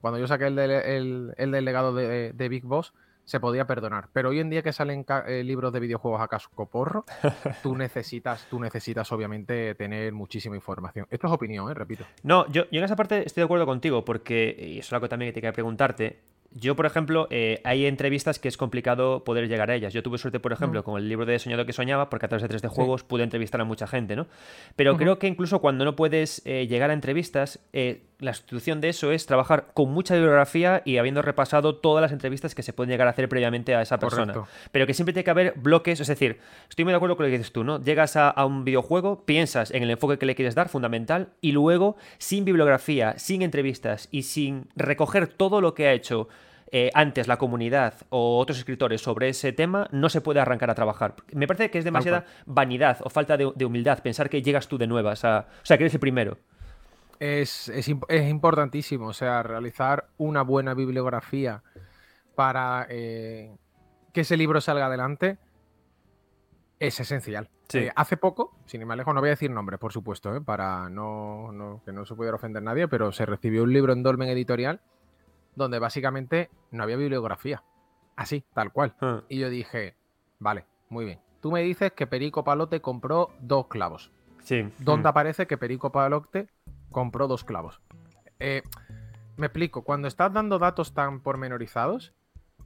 cuando 0.00 0.18
yo 0.18 0.26
saqué 0.26 0.46
el, 0.46 0.56
del- 0.56 0.70
el- 0.70 1.34
el 1.36 1.50
del 1.50 1.64
legado 1.64 1.94
de, 1.94 2.32
de 2.32 2.48
Big 2.48 2.64
Boss, 2.64 2.92
se 3.24 3.40
podía 3.40 3.66
perdonar. 3.66 4.08
Pero 4.14 4.30
hoy 4.30 4.40
en 4.40 4.48
día 4.48 4.62
que 4.62 4.72
salen 4.72 5.04
eh, 5.26 5.42
libros 5.44 5.70
de 5.72 5.80
videojuegos 5.80 6.20
a 6.22 6.28
cascoporro, 6.28 7.04
tú 7.62 7.76
necesitas, 7.76 8.46
tú 8.48 8.58
necesitas 8.58 9.10
obviamente 9.12 9.74
tener 9.74 10.12
muchísima 10.14 10.56
información. 10.56 11.06
Esto 11.10 11.26
es 11.26 11.32
opinión, 11.34 11.70
¿eh? 11.70 11.74
repito. 11.74 12.04
No, 12.22 12.46
yo, 12.50 12.62
yo 12.70 12.78
en 12.78 12.84
esa 12.84 12.96
parte 12.96 13.26
estoy 13.26 13.42
de 13.42 13.44
acuerdo 13.44 13.66
contigo, 13.66 14.02
porque, 14.04 14.56
y 14.58 14.78
eso 14.78 14.86
es 14.88 14.92
algo 14.94 15.08
también 15.10 15.28
que 15.30 15.34
te 15.34 15.40
quería 15.42 15.52
preguntarte. 15.52 16.20
Yo, 16.50 16.74
por 16.76 16.86
ejemplo, 16.86 17.28
eh, 17.30 17.60
hay 17.62 17.84
entrevistas 17.86 18.38
que 18.38 18.48
es 18.48 18.56
complicado 18.56 19.22
poder 19.22 19.48
llegar 19.48 19.70
a 19.70 19.74
ellas. 19.74 19.92
Yo 19.92 20.02
tuve 20.02 20.16
suerte, 20.18 20.40
por 20.40 20.52
ejemplo, 20.52 20.80
Mm. 20.80 20.82
con 20.82 20.98
el 21.00 21.08
libro 21.08 21.26
de 21.26 21.38
Soñado 21.38 21.66
que 21.66 21.72
soñaba, 21.74 22.08
porque 22.08 22.24
a 22.26 22.28
través 22.30 22.42
de 22.42 22.48
3D 22.48 22.68
Sí. 22.70 22.74
Juegos 22.74 23.04
pude 23.04 23.22
entrevistar 23.22 23.60
a 23.60 23.64
mucha 23.64 23.86
gente, 23.86 24.16
¿no? 24.16 24.26
Pero 24.74 24.96
creo 24.96 25.18
que 25.18 25.26
incluso 25.26 25.60
cuando 25.60 25.84
no 25.84 25.94
puedes 25.94 26.40
eh, 26.46 26.66
llegar 26.66 26.90
a 26.90 26.94
entrevistas, 26.94 27.60
eh, 27.74 28.02
la 28.20 28.34
sustitución 28.34 28.80
de 28.80 28.88
eso 28.88 29.12
es 29.12 29.26
trabajar 29.26 29.68
con 29.74 29.90
mucha 29.90 30.14
bibliografía 30.14 30.82
y 30.84 30.96
habiendo 30.96 31.22
repasado 31.22 31.76
todas 31.76 32.02
las 32.02 32.10
entrevistas 32.10 32.54
que 32.54 32.62
se 32.62 32.72
pueden 32.72 32.90
llegar 32.90 33.06
a 33.06 33.10
hacer 33.10 33.28
previamente 33.28 33.74
a 33.74 33.82
esa 33.82 33.98
persona. 33.98 34.32
Correcto. 34.32 34.52
Pero 34.72 34.86
que 34.86 34.94
siempre 34.94 35.12
tiene 35.12 35.24
que 35.24 35.30
haber 35.30 35.54
bloques, 35.56 36.00
es 36.00 36.06
decir, 36.08 36.40
estoy 36.68 36.84
muy 36.84 36.92
de 36.92 36.96
acuerdo 36.96 37.16
con 37.16 37.26
lo 37.26 37.30
que 37.30 37.38
dices 37.38 37.52
tú, 37.52 37.62
¿no? 37.62 37.80
Llegas 37.80 38.16
a, 38.16 38.28
a 38.28 38.44
un 38.44 38.64
videojuego, 38.64 39.24
piensas 39.24 39.70
en 39.70 39.84
el 39.84 39.90
enfoque 39.90 40.18
que 40.18 40.26
le 40.26 40.34
quieres 40.34 40.56
dar, 40.56 40.68
fundamental, 40.68 41.28
y 41.40 41.52
luego, 41.52 41.96
sin 42.18 42.44
bibliografía, 42.44 43.16
sin 43.18 43.42
entrevistas 43.42 44.08
y 44.10 44.24
sin 44.24 44.68
recoger 44.74 45.28
todo 45.28 45.60
lo 45.60 45.74
que 45.74 45.86
ha 45.86 45.92
hecho 45.92 46.28
eh, 46.70 46.90
antes 46.94 47.28
la 47.28 47.38
comunidad 47.38 47.94
o 48.10 48.38
otros 48.38 48.58
escritores 48.58 49.00
sobre 49.00 49.28
ese 49.28 49.52
tema, 49.52 49.88
no 49.90 50.08
se 50.08 50.20
puede 50.20 50.40
arrancar 50.40 50.70
a 50.70 50.74
trabajar. 50.74 51.14
Me 51.32 51.46
parece 51.46 51.70
que 51.70 51.78
es 51.78 51.84
demasiada 51.84 52.26
vanidad 52.46 52.98
o 53.02 53.10
falta 53.10 53.36
de, 53.36 53.50
de 53.54 53.64
humildad 53.64 54.00
pensar 54.00 54.28
que 54.28 54.42
llegas 54.42 54.68
tú 54.68 54.76
de 54.76 54.86
nuevas 54.86 55.24
a... 55.24 55.46
O 55.62 55.66
sea, 55.66 55.78
que 55.78 55.84
eres 55.84 55.94
el 55.94 56.00
primero. 56.00 56.36
Es, 57.20 57.68
es 57.68 57.88
es 58.08 58.28
importantísimo, 58.30 59.08
o 59.08 59.12
sea, 59.12 59.42
realizar 59.42 60.08
una 60.18 60.42
buena 60.42 60.74
bibliografía 60.74 61.62
para 62.36 62.86
eh, 62.88 63.56
que 64.12 64.20
ese 64.20 64.36
libro 64.36 64.60
salga 64.60 64.86
adelante 64.86 65.38
es 66.78 67.00
esencial. 67.00 67.48
Sí. 67.68 67.78
Eh, 67.78 67.92
hace 67.96 68.16
poco, 68.16 68.56
sin 68.66 68.80
ir 68.80 68.86
más 68.86 68.96
lejos, 68.96 69.14
no 69.14 69.20
voy 69.20 69.28
a 69.28 69.32
decir 69.32 69.50
nombres, 69.50 69.78
por 69.80 69.92
supuesto, 69.92 70.34
eh, 70.36 70.40
para 70.40 70.88
no, 70.88 71.50
no- 71.52 71.82
que 71.84 71.92
no 71.92 72.06
se 72.06 72.14
pudiera 72.14 72.36
ofender 72.36 72.62
nadie, 72.62 72.86
pero 72.88 73.10
se 73.12 73.26
recibió 73.26 73.64
un 73.64 73.72
libro 73.72 73.92
en 73.92 74.02
Dolmen 74.02 74.28
Editorial 74.28 74.80
donde 75.56 75.80
básicamente 75.80 76.50
no 76.70 76.84
había 76.84 76.96
bibliografía. 76.96 77.64
Así, 78.14 78.44
tal 78.54 78.72
cual. 78.72 78.94
Ah, 79.00 79.22
Y 79.28 79.38
yo 79.40 79.50
dije, 79.50 79.96
vale, 80.38 80.66
muy 80.88 81.04
bien. 81.04 81.20
Tú 81.40 81.50
me 81.50 81.62
dices 81.62 81.92
que 81.92 82.06
Perico 82.06 82.44
Palote 82.44 82.80
compró 82.80 83.30
dos 83.40 83.66
clavos. 83.66 84.12
Sí. 84.44 84.68
¿Dónde 84.78 85.08
Mm. 85.08 85.10
aparece 85.10 85.46
que 85.48 85.58
Perico 85.58 85.90
Palote 85.90 86.48
compró 86.90 87.28
dos 87.28 87.44
clavos? 87.44 87.80
Eh, 88.38 88.62
me 89.36 89.46
explico, 89.46 89.82
cuando 89.82 90.08
estás 90.08 90.32
dando 90.32 90.58
datos 90.58 90.94
tan 90.94 91.20
pormenorizados, 91.20 92.12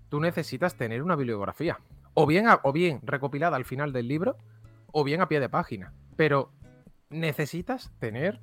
tú 0.09 0.21
necesitas 0.21 0.77
tener 0.77 1.03
una 1.03 1.17
bibliografía. 1.17 1.79
O 2.15 2.27
bien, 2.27 2.49
a- 2.49 2.61
o 2.63 2.73
bien 2.73 3.01
recopilada 3.03 3.57
al 3.57 3.65
final 3.65 3.93
del 3.93 4.09
libro, 4.09 4.37
o 4.93 5.05
bien 5.05 5.21
a 5.21 5.29
pie 5.29 5.41
de 5.41 5.49
página. 5.49 5.93
Pero 6.17 6.51
necesitas 7.11 7.91
tener 7.99 8.41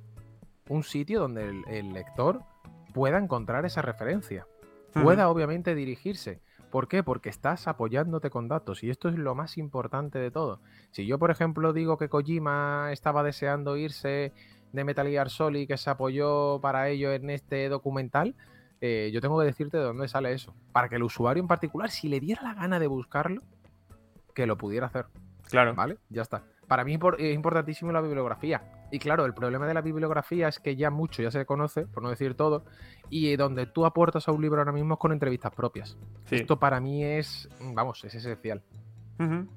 un 0.68 0.82
sitio 0.84 1.20
donde 1.20 1.48
el, 1.48 1.64
el 1.68 1.92
lector 1.92 2.42
pueda 2.94 3.18
encontrar 3.18 3.64
esa 3.66 3.82
referencia. 3.82 4.46
Pueda 4.92 5.28
obviamente 5.28 5.74
dirigirse. 5.76 6.40
¿Por 6.70 6.88
qué? 6.88 7.02
Porque 7.02 7.28
estás 7.28 7.68
apoyándote 7.68 8.30
con 8.30 8.48
datos 8.48 8.82
y 8.82 8.90
esto 8.90 9.08
es 9.08 9.16
lo 9.16 9.34
más 9.36 9.56
importante 9.58 10.18
de 10.18 10.30
todo. 10.32 10.60
Si 10.92 11.06
yo, 11.06 11.18
por 11.18 11.30
ejemplo, 11.30 11.72
digo 11.72 11.96
que 11.98 12.08
Kojima 12.08 12.90
estaba 12.92 13.22
deseando 13.22 13.76
irse 13.76 14.32
de 14.72 14.84
Metal 14.84 15.06
Gear 15.06 15.30
Solid 15.30 15.60
y 15.60 15.66
que 15.66 15.76
se 15.76 15.90
apoyó 15.90 16.60
para 16.60 16.88
ello 16.88 17.12
en 17.12 17.30
este 17.30 17.68
documental, 17.68 18.34
eh, 18.80 19.10
yo 19.12 19.20
tengo 19.20 19.38
que 19.38 19.46
decirte 19.46 19.76
de 19.78 19.84
dónde 19.84 20.08
sale 20.08 20.32
eso. 20.32 20.54
Para 20.72 20.88
que 20.88 20.96
el 20.96 21.02
usuario 21.02 21.42
en 21.42 21.48
particular, 21.48 21.90
si 21.90 22.08
le 22.08 22.20
diera 22.20 22.42
la 22.42 22.54
gana 22.54 22.78
de 22.78 22.86
buscarlo, 22.86 23.42
que 24.34 24.46
lo 24.46 24.56
pudiera 24.56 24.86
hacer. 24.86 25.06
Claro. 25.50 25.74
¿Vale? 25.74 25.98
Ya 26.08 26.22
está. 26.22 26.44
Para 26.68 26.84
mí 26.84 26.94
es 26.94 27.00
impor- 27.00 27.16
es 27.18 27.34
importantísimo 27.34 27.90
la 27.90 28.00
bibliografía. 28.00 28.62
Y 28.92 29.00
claro, 29.00 29.24
el 29.26 29.34
problema 29.34 29.66
de 29.66 29.74
la 29.74 29.80
bibliografía 29.82 30.48
es 30.48 30.60
que 30.60 30.76
ya 30.76 30.90
mucho 30.90 31.22
ya 31.22 31.30
se 31.30 31.44
conoce, 31.44 31.86
por 31.86 32.02
no 32.02 32.10
decir 32.10 32.34
todo, 32.34 32.64
y 33.08 33.34
donde 33.36 33.66
tú 33.66 33.84
aportas 33.86 34.28
a 34.28 34.32
un 34.32 34.40
libro 34.40 34.60
ahora 34.60 34.72
mismo 34.72 34.94
es 34.94 35.00
con 35.00 35.12
entrevistas 35.12 35.52
propias. 35.52 35.96
Sí. 36.26 36.36
Esto 36.36 36.58
para 36.60 36.80
mí 36.80 37.04
es, 37.04 37.48
vamos, 37.74 38.04
es 38.04 38.14
esencial. 38.14 38.62
Ujú. 39.18 39.48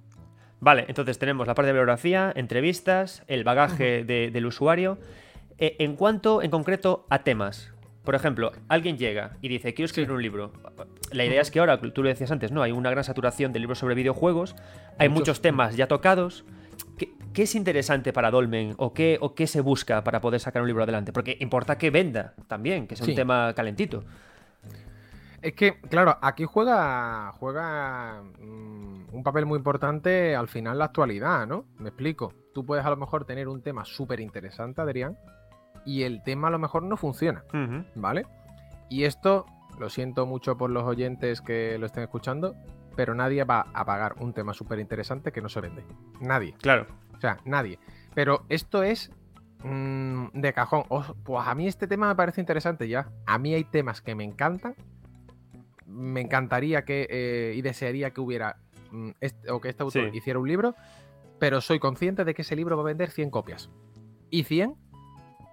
Vale, 0.63 0.85
entonces 0.87 1.19
tenemos 1.19 1.45
la 1.45 1.55
parte 1.55 1.67
de 1.67 1.73
bibliografía, 1.73 2.31
entrevistas, 2.35 3.23
el 3.27 3.43
bagaje 3.43 4.03
de- 4.05 4.31
del 4.31 4.45
usuario. 4.45 4.97
Eh, 5.57 5.75
en 5.79 5.95
cuanto, 5.97 6.41
en 6.41 6.49
concreto, 6.51 7.05
a 7.09 7.23
temas. 7.23 7.73
Por 8.05 8.15
ejemplo, 8.15 8.51
alguien 8.69 8.97
llega 8.97 9.37
y 9.41 9.49
dice, 9.49 9.73
quiero 9.73 9.85
escribir 9.87 10.11
un 10.11 10.21
libro. 10.21 10.51
La 11.11 11.25
idea 11.25 11.41
es 11.41 11.51
que 11.51 11.59
ahora, 11.59 11.79
tú 11.79 12.01
lo 12.01 12.09
decías 12.09 12.31
antes, 12.31 12.51
¿no? 12.51 12.61
Hay 12.63 12.71
una 12.71 12.89
gran 12.89 13.03
saturación 13.03 13.51
de 13.53 13.59
libros 13.59 13.77
sobre 13.79 13.93
videojuegos, 13.95 14.55
hay 14.97 15.09
Muchos. 15.09 15.19
muchos 15.21 15.41
temas 15.41 15.75
ya 15.75 15.87
tocados. 15.87 16.43
¿Qué, 16.97 17.11
qué 17.33 17.43
es 17.43 17.55
interesante 17.55 18.11
para 18.13 18.31
Dolmen 18.31 18.73
o 18.77 18.93
qué, 18.93 19.17
o 19.21 19.35
qué 19.35 19.47
se 19.47 19.61
busca 19.61 20.03
para 20.03 20.21
poder 20.21 20.39
sacar 20.39 20.61
un 20.61 20.67
libro 20.67 20.83
adelante? 20.83 21.11
Porque 21.13 21.37
importa 21.39 21.77
que 21.77 21.89
venda 21.91 22.33
también, 22.47 22.87
que 22.87 22.95
sea 22.95 23.05
Sí. 23.05 23.11
un 23.11 23.15
tema 23.15 23.53
calentito. 23.53 24.03
Es 25.43 25.53
que, 25.55 25.77
claro, 25.81 26.17
aquí 26.21 26.45
juega, 26.45 27.33
juega 27.33 28.23
mm, 28.39 29.13
un 29.13 29.23
papel 29.23 29.45
muy 29.45 29.57
importante 29.57 30.37
al 30.37 30.47
final 30.47 30.79
la 30.79 30.85
actualidad, 30.85 31.45
¿no? 31.45 31.65
Me 31.79 31.89
explico. 31.89 32.33
Tú 32.53 32.65
puedes 32.65 32.85
a 32.85 32.89
lo 32.89 32.95
mejor 32.95 33.25
tener 33.25 33.49
un 33.49 33.61
tema 33.61 33.83
súper 33.83 34.21
interesante, 34.21 34.79
Adrián, 34.79 35.17
y 35.85 36.03
el 36.03 36.23
tema 36.23 36.47
a 36.47 36.51
lo 36.51 36.59
mejor 36.59 36.83
no 36.83 36.95
funciona. 36.95 37.43
¿vale? 37.93 38.25
Y 38.89 39.03
esto, 39.03 39.45
lo 39.77 39.89
siento 39.89 40.25
mucho 40.25 40.57
por 40.57 40.69
los 40.69 40.83
oyentes 40.83 41.41
que 41.41 41.77
lo 41.77 41.87
estén 41.87 42.03
escuchando, 42.03 42.55
pero 42.95 43.13
nadie 43.13 43.43
va 43.43 43.65
a 43.73 43.83
pagar 43.83 44.15
un 44.19 44.31
tema 44.31 44.53
súper 44.53 44.79
interesante 44.79 45.33
que 45.33 45.41
no 45.41 45.49
se 45.49 45.59
vende. 45.59 45.83
Nadie. 46.21 46.55
Claro. 46.61 46.87
O 47.17 47.19
sea, 47.19 47.39
nadie. 47.43 47.79
Pero 48.15 48.45
esto 48.47 48.81
es 48.81 49.11
mm, 49.61 50.27
de 50.35 50.53
cajón. 50.53 50.83
Pues 51.25 51.45
a 51.45 51.53
mí 51.53 51.67
este 51.67 51.85
tema 51.85 52.07
me 52.07 52.15
parece 52.15 52.39
interesante 52.39 52.87
ya. 52.87 53.09
A 53.25 53.37
mí 53.39 53.53
hay 53.53 53.65
temas 53.65 54.01
que 54.01 54.15
me 54.15 54.23
encantan. 54.23 54.75
Me 55.85 56.21
encantaría 56.21 56.83
que 56.85 57.07
eh, 57.09 57.53
y 57.55 57.61
desearía 57.61 58.11
que 58.11 58.21
hubiera 58.21 58.57
mm, 58.91 59.09
este- 59.21 59.51
o 59.51 59.59
que 59.59 59.69
este 59.69 59.83
autor 59.83 60.11
Sí. 60.11 60.17
hiciera 60.17 60.37
un 60.39 60.47
libro, 60.47 60.75
pero 61.39 61.61
soy 61.61 61.79
consciente 61.79 62.23
de 62.25 62.33
que 62.33 62.43
ese 62.43 62.55
libro 62.55 62.77
va 62.77 62.83
a 62.83 62.85
vender 62.85 63.09
100 63.09 63.29
copias. 63.31 63.69
Y 64.29 64.43
100, 64.43 64.75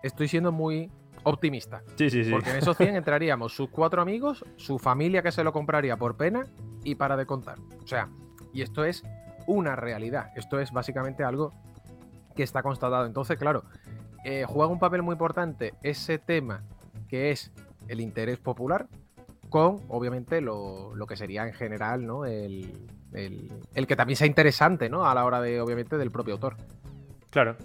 estoy 0.02 0.28
siendo 0.28 0.52
muy 0.52 0.90
optimista. 1.24 1.82
Sí, 1.96 2.10
sí, 2.10 2.24
sí. 2.24 2.30
Porque 2.30 2.50
en 2.50 2.56
esos 2.56 2.76
100 2.76 2.96
entraríamos 2.96 3.54
sus 3.54 3.68
cuatro 3.70 4.00
amigos, 4.02 4.44
su 4.56 4.78
familia 4.78 5.22
que 5.22 5.32
se 5.32 5.42
lo 5.44 5.52
compraría 5.52 5.96
por 5.96 6.16
pena 6.16 6.44
y 6.84 6.94
para 6.96 7.16
de 7.16 7.26
contar. 7.26 7.58
O 7.82 7.86
sea, 7.86 8.08
y 8.52 8.62
esto 8.62 8.84
es 8.84 9.02
una 9.46 9.74
realidad. 9.76 10.30
Esto 10.36 10.60
es 10.60 10.70
básicamente 10.72 11.24
algo 11.24 11.52
que 12.36 12.42
está 12.42 12.62
constatado. 12.62 13.06
Entonces, 13.06 13.38
claro, 13.38 13.64
eh, 14.24 14.44
juega 14.46 14.70
un 14.70 14.78
papel 14.78 15.02
muy 15.02 15.12
importante 15.14 15.74
ese 15.82 16.18
tema 16.18 16.62
que 17.08 17.30
es 17.30 17.52
el 17.88 18.00
interés 18.00 18.38
popular 18.38 18.86
con, 19.50 19.80
obviamente, 19.88 20.40
lo, 20.40 20.94
lo 20.94 21.06
que 21.06 21.16
sería 21.16 21.46
en 21.46 21.52
general, 21.52 22.06
¿no? 22.06 22.24
El, 22.24 22.72
el- 23.12 23.50
el 23.74 23.86
que 23.86 23.96
también 23.96 24.16
sea 24.16 24.26
interesante, 24.26 24.88
¿no? 24.88 25.04
A 25.06 25.14
la 25.14 25.24
hora 25.24 25.40
de, 25.42 25.60
obviamente, 25.60 25.98
del 25.98 26.10
propio 26.10 26.34
autor. 26.34 26.56
Claro. 27.30 27.56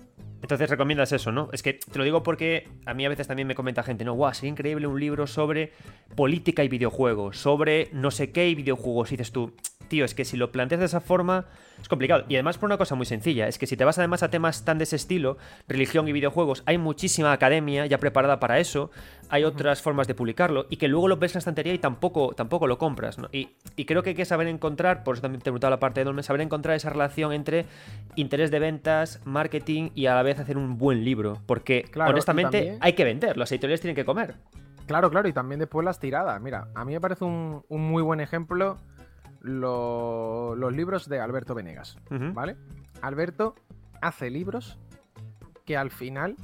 Entonces 0.41 0.69
recomiendas 0.69 1.11
eso, 1.11 1.31
¿no? 1.31 1.49
Es 1.53 1.63
que 1.63 1.73
te 1.73 1.97
lo 1.97 2.03
digo 2.03 2.21
porque 2.21 2.67
a 2.85 2.93
mí 2.93 3.03
a 3.05 3.09
veces 3.09 3.25
también 3.27 3.47
me 3.47 3.55
comenta 3.55 3.81
gente, 3.81 4.03
no, 4.05 4.13
guau, 4.13 4.31
sería 4.33 4.51
increíble 4.51 4.85
un 4.85 4.99
libro 4.99 5.25
sobre 5.25 5.71
política 6.15 6.63
y 6.63 6.67
videojuegos, 6.67 7.37
sobre 7.39 7.89
no 7.93 8.11
sé 8.11 8.31
qué 8.31 8.47
y 8.49 8.53
videojuegos. 8.53 9.11
Y 9.11 9.17
dices 9.17 9.31
tú, 9.31 9.53
tío, 9.87 10.05
es 10.05 10.13
que 10.13 10.23
si 10.23 10.37
lo 10.37 10.51
planteas 10.51 10.79
de 10.81 10.85
esa 10.85 10.99
forma 11.01 11.45
es 11.81 11.87
complicado. 11.89 12.23
Y 12.29 12.35
además 12.35 12.57
por 12.57 12.67
una 12.67 12.77
cosa 12.77 12.95
muy 12.95 13.05
sencilla, 13.05 13.47
es 13.47 13.57
que 13.57 13.67
si 13.67 13.77
te 13.77 13.85
vas 13.85 13.97
además 13.97 14.23
a 14.23 14.29
temas 14.29 14.65
tan 14.65 14.77
de 14.77 14.83
ese 14.85 14.95
estilo, 14.95 15.37
religión 15.67 16.07
y 16.07 16.11
videojuegos, 16.11 16.63
hay 16.65 16.77
muchísima 16.77 17.31
academia 17.31 17.85
ya 17.85 17.97
preparada 17.99 18.39
para 18.39 18.59
eso, 18.59 18.91
hay 19.29 19.43
otras 19.43 19.81
formas 19.81 20.07
de 20.07 20.15
publicarlo 20.15 20.67
y 20.69 20.77
que 20.77 20.87
luego 20.87 21.07
lo 21.07 21.17
ves 21.17 21.31
en 21.33 21.37
la 21.37 21.39
estantería 21.39 21.73
y 21.73 21.79
tampoco, 21.79 22.33
tampoco 22.35 22.67
lo 22.67 22.77
compras, 22.77 23.17
¿no? 23.17 23.27
Y, 23.31 23.49
y 23.75 23.85
creo 23.85 24.03
que 24.03 24.09
hay 24.11 24.15
que 24.15 24.25
saber 24.25 24.47
encontrar, 24.47 25.03
por 25.03 25.15
eso 25.15 25.21
también 25.21 25.39
te 25.41 25.43
he 25.43 25.51
preguntado 25.51 25.71
la 25.71 25.79
parte 25.79 25.99
de 26.01 26.05
Dolmen, 26.05 26.23
saber 26.23 26.41
encontrar 26.41 26.75
esa 26.75 26.89
relación 26.89 27.33
entre 27.33 27.65
interés 28.15 28.51
de 28.51 28.59
ventas, 28.59 29.19
marketing 29.25 29.89
y 29.95 30.05
a 30.07 30.15
la 30.15 30.23
vez 30.23 30.39
hacer 30.39 30.57
un 30.57 30.77
buen 30.77 31.03
libro. 31.03 31.39
Porque 31.45 31.83
Claro, 31.91 32.11
honestamente 32.11 32.57
también- 32.59 32.77
hay 32.81 32.93
que 32.93 33.03
vender, 33.03 33.37
los 33.37 33.51
editoriales 33.51 33.81
tienen 33.81 33.95
que 33.95 34.05
comer. 34.05 34.35
Claro, 34.85 35.09
claro, 35.09 35.27
y 35.27 35.33
también 35.33 35.59
después 35.59 35.83
las 35.83 35.99
tiradas. 35.99 36.39
Mira, 36.39 36.67
a 36.75 36.85
mí 36.85 36.93
me 36.93 37.01
parece 37.01 37.25
un, 37.25 37.63
un 37.67 37.81
muy 37.89 38.03
buen 38.03 38.19
ejemplo 38.19 38.77
lo- 39.45 40.55
los 40.55 40.73
libros 40.73 41.07
de 41.07 41.19
Alberto 41.19 41.55
Venegas. 41.55 41.97
¿vale? 42.09 42.57
Alberto 43.01 43.55
hace 44.01 44.29
libros 44.29 44.77
que 45.65 45.77
al 45.77 45.89
final 45.91 46.35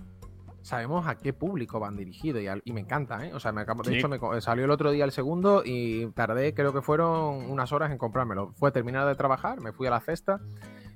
sabemos 0.61 1.07
a 1.07 1.15
qué 1.19 1.33
público 1.33 1.79
van 1.79 1.95
dirigidos 1.97 2.41
y, 2.41 2.47
al- 2.47 2.61
y 2.65 2.73
me 2.73 2.81
encanta, 2.81 3.25
¿eh? 3.25 3.33
O 3.33 3.39
sea, 3.39 3.51
me 3.51 3.61
acabo- 3.61 3.81
de 3.83 3.91
Sí. 3.91 3.97
hecho 3.97 4.07
me 4.09 4.19
salió 4.41 4.65
el 4.65 4.71
otro 4.71 4.91
día 4.91 5.05
el 5.05 5.11
segundo 5.11 5.63
y 5.65 6.05
tardé, 6.11 6.53
creo 6.53 6.71
que 6.73 6.81
fueron 6.81 7.49
unas 7.49 7.71
horas 7.71 7.91
en 7.91 7.97
comprármelo. 7.97 8.51
Fue 8.53 8.71
terminar 8.71 9.07
de 9.07 9.15
trabajar, 9.15 9.59
me 9.59 9.71
fui 9.73 9.87
a 9.87 9.89
la 9.89 9.99
cesta 9.99 10.39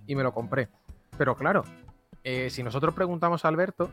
y 0.06 0.16
me 0.16 0.22
lo 0.24 0.34
compré. 0.34 0.70
Pero 1.18 1.36
claro, 1.36 1.64
eh, 2.24 2.50
si 2.52 2.62
nosotros 2.62 2.94
preguntamos 2.94 3.44
a 3.44 3.48
Alberto, 3.48 3.90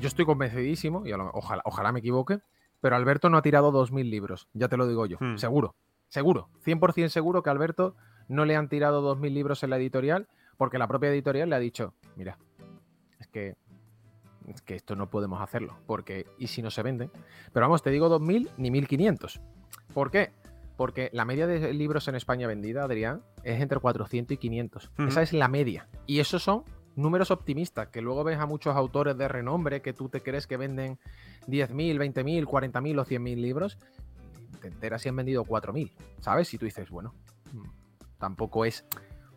yo 0.00 0.08
estoy 0.08 0.24
convencidísimo, 0.26 1.06
y 1.06 1.12
ojalá, 1.12 1.62
ojalá 1.64 1.92
me 1.92 2.00
equivoque, 2.00 2.40
pero 2.80 2.96
Alberto 2.96 3.28
no 3.30 3.38
ha 3.38 3.42
tirado 3.42 3.70
2.000 3.72 4.10
libros, 4.10 4.48
ya 4.52 4.68
te 4.68 4.76
lo 4.76 4.86
digo 4.86 5.06
yo, 5.06 5.16
Hmm. 5.20 5.36
seguro, 5.36 5.74
seguro, 6.10 6.50
100% 6.64 7.08
seguro 7.08 7.42
que 7.42 7.48
a 7.48 7.52
Alberto 7.52 7.96
no 8.28 8.44
le 8.44 8.54
han 8.54 8.68
tirado 8.68 9.16
2.000 9.16 9.32
libros 9.32 9.62
en 9.62 9.70
la 9.70 9.78
editorial, 9.78 10.28
porque 10.58 10.78
la 10.78 10.86
propia 10.86 11.08
editorial 11.08 11.48
le 11.48 11.56
ha 11.56 11.58
dicho, 11.58 11.94
mira, 12.16 12.38
es 13.18 13.26
que, 13.28 13.56
es 14.46 14.60
que 14.60 14.74
esto 14.74 14.94
no 14.94 15.08
podemos 15.08 15.40
hacerlo, 15.40 15.78
porque, 15.86 16.26
¿y 16.38 16.48
si 16.48 16.60
no 16.62 16.70
se 16.70 16.82
venden? 16.82 17.10
Pero 17.52 17.64
vamos, 17.64 17.82
te 17.82 17.90
digo 17.90 18.08
2.000 18.08 18.50
ni 18.58 18.70
1.500. 18.70 19.40
¿Por 19.94 20.10
qué? 20.10 20.32
Porque 20.76 21.10
la 21.12 21.24
media 21.24 21.46
de 21.46 21.72
libros 21.74 22.08
en 22.08 22.14
España 22.14 22.46
vendida, 22.46 22.84
Adrián, 22.84 23.22
es 23.42 23.60
entre 23.60 23.80
400 23.80 24.34
y 24.34 24.38
500. 24.38 24.90
Ujú. 24.98 25.08
Esa 25.08 25.22
es 25.22 25.32
la 25.32 25.48
media. 25.48 25.88
Y 26.06 26.20
esos 26.20 26.42
son 26.42 26.64
números 26.96 27.30
optimistas, 27.30 27.88
que 27.88 28.00
luego 28.00 28.24
ves 28.24 28.38
a 28.38 28.46
muchos 28.46 28.76
autores 28.76 29.16
de 29.16 29.28
renombre 29.28 29.82
que 29.82 29.92
tú 29.92 30.08
te 30.08 30.22
crees 30.22 30.46
que 30.46 30.56
venden 30.56 30.98
10.000, 31.46 31.98
20.000, 31.98 32.44
40.000 32.44 33.00
o 33.00 33.04
100.000 33.04 33.36
libros, 33.36 33.78
te 34.60 34.68
enteras 34.68 35.02
si 35.02 35.08
han 35.08 35.16
vendido 35.16 35.44
4.000, 35.44 35.90
¿sabes? 36.20 36.52
Y 36.54 36.58
tú 36.58 36.64
dices, 36.64 36.90
bueno, 36.90 37.14
mm, 37.52 38.18
tampoco 38.18 38.64
es 38.64 38.84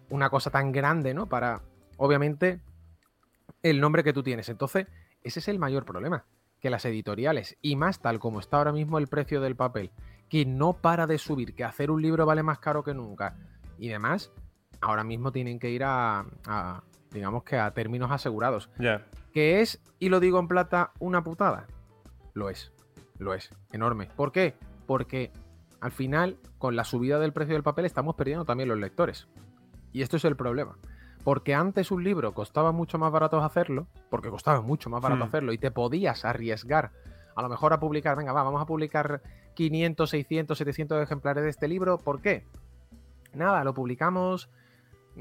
una 0.10 0.30
cosa 0.30 0.50
tan 0.50 0.72
grande, 0.72 1.14
¿no? 1.14 1.28
Para, 1.28 1.62
obviamente, 1.98 2.62
el 3.62 3.80
nombre 3.80 4.04
que 4.04 4.14
tú 4.14 4.24
tienes. 4.24 4.50
Entonces, 4.50 4.88
ese 5.24 5.40
es 5.40 5.48
el 5.48 5.60
mayor 5.60 5.86
problema, 5.86 6.26
que 6.60 6.70
las 6.70 6.86
editoriales, 6.86 7.58
y 7.62 7.76
más 7.76 8.00
tal 8.00 8.20
como 8.20 8.40
está 8.40 8.58
ahora 8.58 8.72
mismo 8.72 8.98
el 8.98 9.08
precio 9.08 9.42
del 9.42 9.56
papel, 9.56 9.92
que 10.30 10.46
no 10.46 10.74
para 10.74 11.08
de 11.08 11.18
subir, 11.18 11.56
que 11.56 11.64
hacer 11.64 11.92
un 11.92 12.02
libro 12.02 12.26
vale 12.26 12.44
más 12.44 12.60
caro 12.60 12.84
que 12.84 12.94
nunca, 12.94 13.36
y 13.78 13.88
demás, 13.88 14.32
ahora 14.82 15.04
mismo 15.04 15.32
tienen 15.32 15.60
que 15.60 15.70
ir 15.70 15.84
a, 15.84 16.26
a 16.48 16.84
digamos 17.12 17.44
que 17.44 17.58
a 17.58 17.72
términos 17.72 18.12
asegurados. 18.12 18.70
Ya. 18.80 19.06
¿Que 19.34 19.62
es, 19.62 19.82
y 20.00 20.10
lo 20.10 20.20
digo 20.20 20.40
en 20.40 20.48
plata, 20.48 20.92
una 21.00 21.24
putada? 21.24 21.68
Lo 22.34 22.50
es, 22.50 22.72
lo 23.18 23.34
es, 23.34 23.50
enorme. 23.72 24.10
¿Por 24.16 24.32
qué? 24.32 24.56
Porque 24.94 25.32
al 25.82 25.92
final, 25.92 26.38
con 26.60 26.76
la 26.76 26.84
subida 26.84 27.18
del 27.18 27.34
precio 27.34 27.56
del 27.56 27.64
papel, 27.64 27.86
estamos 27.86 28.14
perdiendo 28.14 28.46
también 28.46 28.70
los 28.70 28.78
lectores. 28.78 29.28
Y 29.92 30.04
esto 30.04 30.18
es 30.18 30.24
el 30.26 30.36
problema. 30.36 30.78
Porque 31.24 31.56
antes 31.56 31.90
un 31.90 32.04
libro 32.04 32.36
costaba 32.36 32.72
mucho 32.72 33.00
más 33.00 33.12
barato 33.12 33.44
hacerlo, 33.44 33.88
porque 34.12 34.30
costaba 34.30 34.62
mucho 34.62 34.92
más 34.92 35.02
barato 35.02 35.26
Hmm. 35.26 35.28
hacerlo 35.30 35.52
y 35.52 35.58
te 35.58 35.72
podías 35.72 36.26
arriesgar 36.26 36.92
a 37.36 37.42
lo 37.42 37.50
mejor 37.50 37.74
a 37.74 37.80
publicar, 37.80 38.16
venga, 38.16 38.34
va, 38.34 38.44
vamos 38.44 38.62
a 38.62 38.68
publicar 38.68 39.24
500, 39.56 40.08
600, 40.12 40.56
700 40.56 41.02
ejemplares 41.02 41.44
de 41.44 41.50
este 41.50 41.68
libro. 41.68 41.98
¿Por 41.98 42.22
qué? 42.22 42.46
Nada, 43.34 43.64
lo 43.64 43.74
publicamos. 43.74 44.52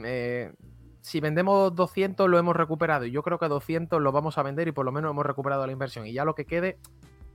eh, 0.04 0.52
si 1.00 1.20
vendemos 1.20 1.74
200 1.74 2.28
lo 2.28 2.38
hemos 2.38 2.54
recuperado 2.54 3.06
y 3.06 3.10
yo 3.10 3.22
creo 3.22 3.38
que 3.38 3.48
200 3.48 4.02
lo 4.02 4.12
vamos 4.12 4.36
a 4.36 4.42
vender 4.42 4.68
y 4.68 4.72
por 4.72 4.84
lo 4.84 4.92
menos 4.92 5.12
hemos 5.12 5.24
recuperado 5.24 5.64
la 5.66 5.72
inversión. 5.72 6.06
Y 6.06 6.12
ya 6.12 6.26
lo 6.26 6.34
que 6.34 6.44
quede, 6.44 6.76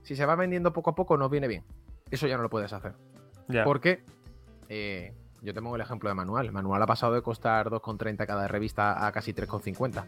si 0.04 0.14
se 0.14 0.24
va 0.24 0.36
vendiendo 0.36 0.72
poco 0.72 0.90
a 0.90 0.94
poco, 0.94 1.16
nos 1.16 1.30
viene 1.32 1.48
bien. 1.48 1.64
Eso 2.10 2.26
ya 2.26 2.36
no 2.36 2.42
lo 2.42 2.50
puedes 2.50 2.72
hacer. 2.72 2.94
Porque 3.64 4.04
eh, 4.68 5.14
yo 5.42 5.54
te 5.54 5.62
pongo 5.62 5.76
el 5.76 5.82
ejemplo 5.82 6.08
de 6.08 6.14
Manual. 6.14 6.46
El 6.46 6.52
Manual 6.52 6.82
ha 6.82 6.86
pasado 6.86 7.14
de 7.14 7.22
costar 7.22 7.70
2,30 7.70 8.26
cada 8.26 8.48
revista 8.48 9.06
a 9.06 9.12
casi 9.12 9.32
3,50. 9.32 10.04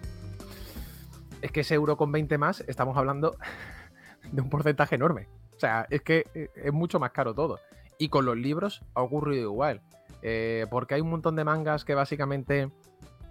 Es 1.40 1.53
que 1.53 1.61
ese 1.61 1.74
euro 1.74 1.96
con 1.96 2.12
20 2.12 2.36
más, 2.38 2.62
estamos 2.66 2.96
hablando 2.96 3.36
de 4.32 4.42
un 4.42 4.51
porcentaje 4.51 4.96
enorme. 4.96 5.28
O 5.57 5.61
sea, 5.61 5.86
es 5.90 6.03
que 6.03 6.26
eh, 6.34 6.51
es 6.55 6.72
mucho 6.72 6.98
más 6.98 7.12
caro 7.12 7.34
todo. 7.34 7.61
Y 7.98 8.09
con 8.09 8.24
los 8.24 8.36
libros 8.36 8.82
ha 8.94 9.03
ocurrido 9.03 9.51
igual. 9.51 9.82
Eh, 10.22 10.66
porque 10.70 10.94
hay 10.94 11.01
un 11.01 11.11
montón 11.11 11.36
de 11.36 11.44
mangas 11.44 11.84
que 11.84 11.94
básicamente 11.94 12.70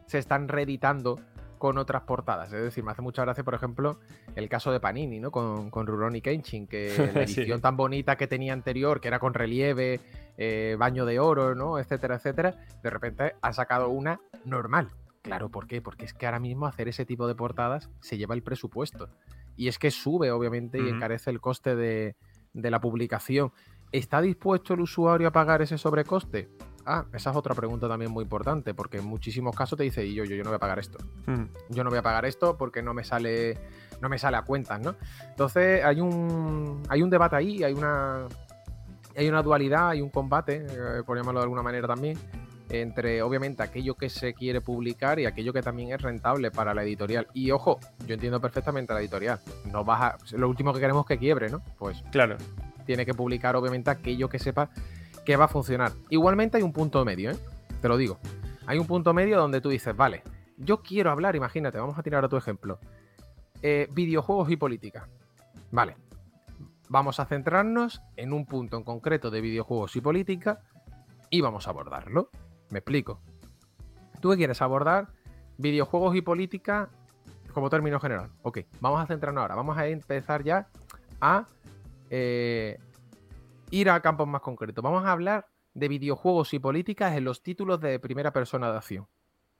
se 0.07 0.17
están 0.17 0.47
reeditando 0.47 1.19
con 1.59 1.77
otras 1.77 2.01
portadas. 2.03 2.51
Es 2.51 2.63
decir, 2.63 2.83
me 2.83 2.91
hace 2.91 3.03
mucha 3.03 3.21
gracia, 3.23 3.43
por 3.43 3.53
ejemplo, 3.53 3.99
el 4.35 4.49
caso 4.49 4.71
de 4.71 4.79
Panini, 4.79 5.19
¿no? 5.19 5.29
Con, 5.29 5.69
con 5.69 5.85
Rurouni 5.85 6.21
Kenshin, 6.21 6.65
que 6.65 6.87
la 7.13 7.27
Sí. 7.27 7.41
edición 7.41 7.61
tan 7.61 7.77
bonita 7.77 8.15
que 8.15 8.25
tenía 8.25 8.53
anterior, 8.53 8.99
que 8.99 9.09
era 9.09 9.19
con 9.19 9.35
relieve, 9.35 9.99
eh, 10.37 10.75
baño 10.79 11.05
de 11.05 11.19
oro, 11.19 11.53
¿no? 11.53 11.77
Etcétera, 11.77 12.15
etcétera, 12.15 12.55
de 12.81 12.89
repente 12.89 13.35
ha 13.41 13.53
sacado 13.53 13.89
una 13.89 14.19
normal. 14.45 14.89
Claro, 15.21 15.49
¿por 15.49 15.67
qué? 15.67 15.81
Porque 15.81 16.05
es 16.05 16.13
que 16.13 16.25
ahora 16.25 16.39
mismo 16.39 16.65
hacer 16.65 16.87
ese 16.87 17.05
tipo 17.05 17.27
de 17.27 17.35
portadas 17.35 17.89
se 17.99 18.17
lleva 18.17 18.33
el 18.33 18.41
presupuesto. 18.41 19.09
Y 19.57 19.67
es 19.67 19.77
que 19.77 19.91
sube, 19.91 20.31
obviamente, 20.31 20.79
y 20.81 20.87
encarece 20.87 21.29
el 21.29 21.41
coste 21.41 21.75
de, 21.75 22.15
de 22.53 22.71
la 22.71 22.79
publicación. 22.79 23.51
¿Está 23.91 24.21
dispuesto 24.21 24.73
el 24.75 24.79
usuario 24.79 25.27
a 25.27 25.31
pagar 25.31 25.61
ese 25.61 25.77
sobrecoste? 25.77 26.47
Ah, 26.85 27.05
esa 27.13 27.29
es 27.31 27.35
otra 27.35 27.53
pregunta 27.55 27.87
también 27.87 28.11
muy 28.11 28.23
importante, 28.23 28.73
porque 28.73 28.97
en 28.97 29.05
muchísimos 29.05 29.55
casos 29.55 29.77
te 29.77 29.83
dice, 29.83 30.05
y 30.05 30.13
yo, 30.13 30.23
yo, 30.23 30.35
yo 30.35 30.43
no 30.43 30.49
voy 30.49 30.55
a 30.57 30.59
pagar 30.59 30.79
esto 30.79 30.97
Mm. 31.27 31.43
yo 31.69 31.83
no 31.83 31.89
voy 31.89 31.99
a 31.99 32.01
pagar 32.01 32.25
esto 32.25 32.57
porque 32.57 32.81
no 32.81 32.93
me 32.93 33.03
sale 33.03 33.57
no 34.01 34.07
me 34.09 34.17
sale 34.17 34.37
a 34.37 34.43
cuentas, 34.43 34.79
¿no? 34.79 34.95
Entonces 35.29 35.83
hay 35.83 35.99
un 36.01 36.81
hay 36.89 37.01
un 37.01 37.09
debate 37.09 37.35
ahí, 37.35 37.63
hay 37.63 37.73
una 37.73 38.25
hay 39.17 39.27
una 39.27 39.41
dualidad, 39.43 39.89
hay 39.89 40.01
un 40.01 40.09
combate, 40.09 40.65
eh, 40.69 41.03
por 41.05 41.17
llamarlo 41.17 41.41
de 41.41 41.43
alguna 41.43 41.61
manera 41.63 41.87
también, 41.87 42.17
entre 42.69 43.21
obviamente 43.21 43.61
aquello 43.63 43.95
que 43.95 44.09
se 44.09 44.33
quiere 44.33 44.61
publicar 44.61 45.19
y 45.19 45.25
aquello 45.25 45.51
que 45.51 45.61
también 45.61 45.91
es 45.91 46.01
rentable 46.01 46.51
para 46.51 46.73
la 46.73 46.83
editorial. 46.83 47.27
Y 47.33 47.51
ojo, 47.51 47.79
yo 48.07 48.13
entiendo 48.13 48.39
perfectamente 48.39 48.93
a 48.93 48.95
la 48.95 49.01
editorial. 49.01 49.39
No 49.65 49.83
vas 49.83 50.01
a, 50.01 50.37
lo 50.37 50.47
último 50.47 50.71
que 50.73 50.79
queremos 50.79 51.03
es 51.03 51.07
que 51.07 51.17
quiebre, 51.17 51.49
¿no? 51.49 51.61
Pues 51.77 52.01
Claro. 52.11 52.37
tiene 52.85 53.05
que 53.05 53.13
publicar 53.13 53.55
obviamente 53.57 53.89
aquello 53.89 54.29
que 54.29 54.39
sepa 54.39 54.69
que 55.29 55.37
va 55.37 55.45
a 55.45 55.47
funcionar. 55.47 55.91
Igualmente 56.09 56.57
hay 56.57 56.63
un 56.63 56.73
punto 56.73 57.05
medio, 57.05 57.29
¿eh? 57.29 57.37
Te 57.83 57.87
lo 57.87 57.97
digo. 57.97 58.17
Hay 58.65 58.79
un 58.79 58.87
punto 58.87 59.13
medio 59.13 59.37
donde 59.37 59.61
tú 59.61 59.69
dices, 59.69 59.95
vale, 59.95 60.23
yo 60.57 60.81
quiero 60.81 61.11
hablar, 61.11 61.35
imagínate, 61.35 61.77
vamos 61.77 61.99
a 61.99 62.01
tirar 62.01 62.25
a 62.25 62.29
tu 62.29 62.35
ejemplo. 62.35 62.79
Eh, 63.61 63.87
videojuegos 63.93 64.49
y 64.49 64.57
política. 64.57 65.07
Vale. 65.69 65.97
Vamos 66.87 67.19
a 67.19 67.25
centrarnos 67.25 68.01
en 68.15 68.33
un 68.33 68.47
punto 68.47 68.75
en 68.77 68.83
concreto 68.83 69.29
de 69.29 69.39
videojuegos 69.41 69.95
y 69.95 70.01
política 70.01 70.61
y 71.29 71.41
vamos 71.41 71.67
a 71.67 71.69
abordarlo. 71.69 72.31
Me 72.71 72.79
explico. 72.79 73.21
¿Tú 74.21 74.31
quieres 74.31 74.63
abordar? 74.63 75.09
Videojuegos 75.59 76.15
y 76.15 76.23
política 76.23 76.89
como 77.53 77.69
término 77.69 77.99
general. 77.99 78.31
Ok, 78.41 78.61
vamos 78.81 78.99
a 78.99 79.05
centrarnos 79.05 79.43
ahora. 79.43 79.53
Vamos 79.53 79.77
a 79.77 79.85
empezar 79.85 80.43
ya 80.43 80.69
a 81.21 81.45
eh, 82.09 82.79
ir 83.71 83.89
a 83.89 84.01
campos 84.01 84.27
más 84.27 84.41
concretos. 84.41 84.83
Vamos 84.83 85.05
a 85.05 85.11
hablar 85.11 85.47
de 85.73 85.87
videojuegos 85.87 86.53
y 86.53 86.59
políticas 86.59 87.15
en 87.15 87.23
los 87.23 87.43
títulos 87.43 87.79
de 87.79 87.99
primera 87.99 88.33
persona 88.33 88.71
de 88.71 88.77
acción. 88.77 89.07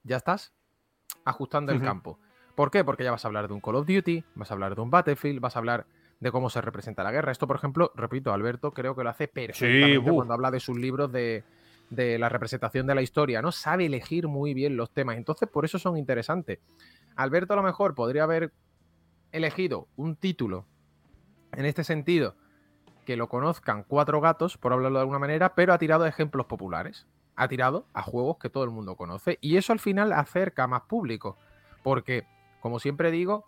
¿Ya 0.04 0.18
estás? 0.18 0.54
Ajustando 1.26 1.72
el 1.72 1.82
campo. 1.82 2.20
¿Por 2.56 2.72
qué? 2.72 2.84
Porque 2.84 3.04
ya 3.04 3.12
vas 3.12 3.24
a 3.26 3.28
hablar 3.28 3.48
de 3.48 3.54
un 3.54 3.62
Call 3.62 3.76
of 3.76 3.88
Duty, 3.88 4.24
vas 4.36 4.52
a 4.52 4.54
hablar 4.54 4.76
de 4.76 4.82
un 4.82 4.90
Battlefield, 4.90 5.40
vas 5.40 5.56
a 5.56 5.60
hablar 5.60 5.86
de 6.20 6.32
cómo 6.32 6.50
se 6.50 6.62
representa 6.62 7.04
la 7.04 7.12
guerra. 7.12 7.32
Esto, 7.32 7.48
por 7.48 7.56
ejemplo, 7.56 7.92
repito, 7.96 8.34
Alberto 8.34 8.72
creo 8.74 8.96
que 8.96 9.04
lo 9.04 9.10
hace 9.10 9.28
perfectamente 9.28 9.98
buh. 10.00 10.16
cuando 10.16 10.34
habla 10.34 10.52
de 10.52 10.60
sus 10.60 10.78
libros 10.78 11.12
de, 11.12 11.44
de 11.90 12.20
la 12.20 12.28
representación 12.28 12.88
de 12.88 12.96
la 12.96 13.02
historia, 13.02 13.42
¿no? 13.42 13.52
Sabe 13.52 13.86
elegir 13.86 14.28
muy 14.28 14.54
bien 14.54 14.76
los 14.76 14.92
temas. 14.92 15.18
Entonces, 15.18 15.48
por 15.48 15.64
eso 15.64 15.80
son 15.80 15.98
interesantes. 15.98 16.60
Alberto 17.16 17.54
a 17.54 17.58
lo 17.58 17.64
mejor 17.64 17.96
podría 17.96 18.24
haber 18.24 18.52
elegido 19.32 19.88
un 19.96 20.16
título 20.16 20.66
en 21.54 21.66
este 21.66 21.84
sentido 21.84 22.36
que 23.10 23.18
lo 23.18 23.28
conozcan 23.28 23.82
cuatro 23.88 24.22
gatos, 24.22 24.60
por 24.60 24.72
hablarlo 24.72 25.00
de 25.00 25.02
alguna 25.02 25.18
manera, 25.18 25.56
pero 25.56 25.74
ha 25.74 25.80
tirado 25.80 26.04
a 26.04 26.08
ejemplos 26.08 26.46
populares. 26.46 27.08
Ha 27.36 27.48
tirado 27.48 27.88
a 27.92 28.04
juegos 28.04 28.38
que 28.38 28.52
todo 28.52 28.64
el 28.64 28.70
mundo 28.70 28.96
conoce. 28.98 29.40
Y 29.42 29.58
eso 29.58 29.74
al 29.74 29.80
final 29.80 30.14
acerca 30.14 30.66
a 30.66 30.68
más 30.68 30.84
público. 30.84 31.36
Porque, 31.82 32.28
como 32.60 32.78
siempre 32.78 33.10
digo, 33.10 33.46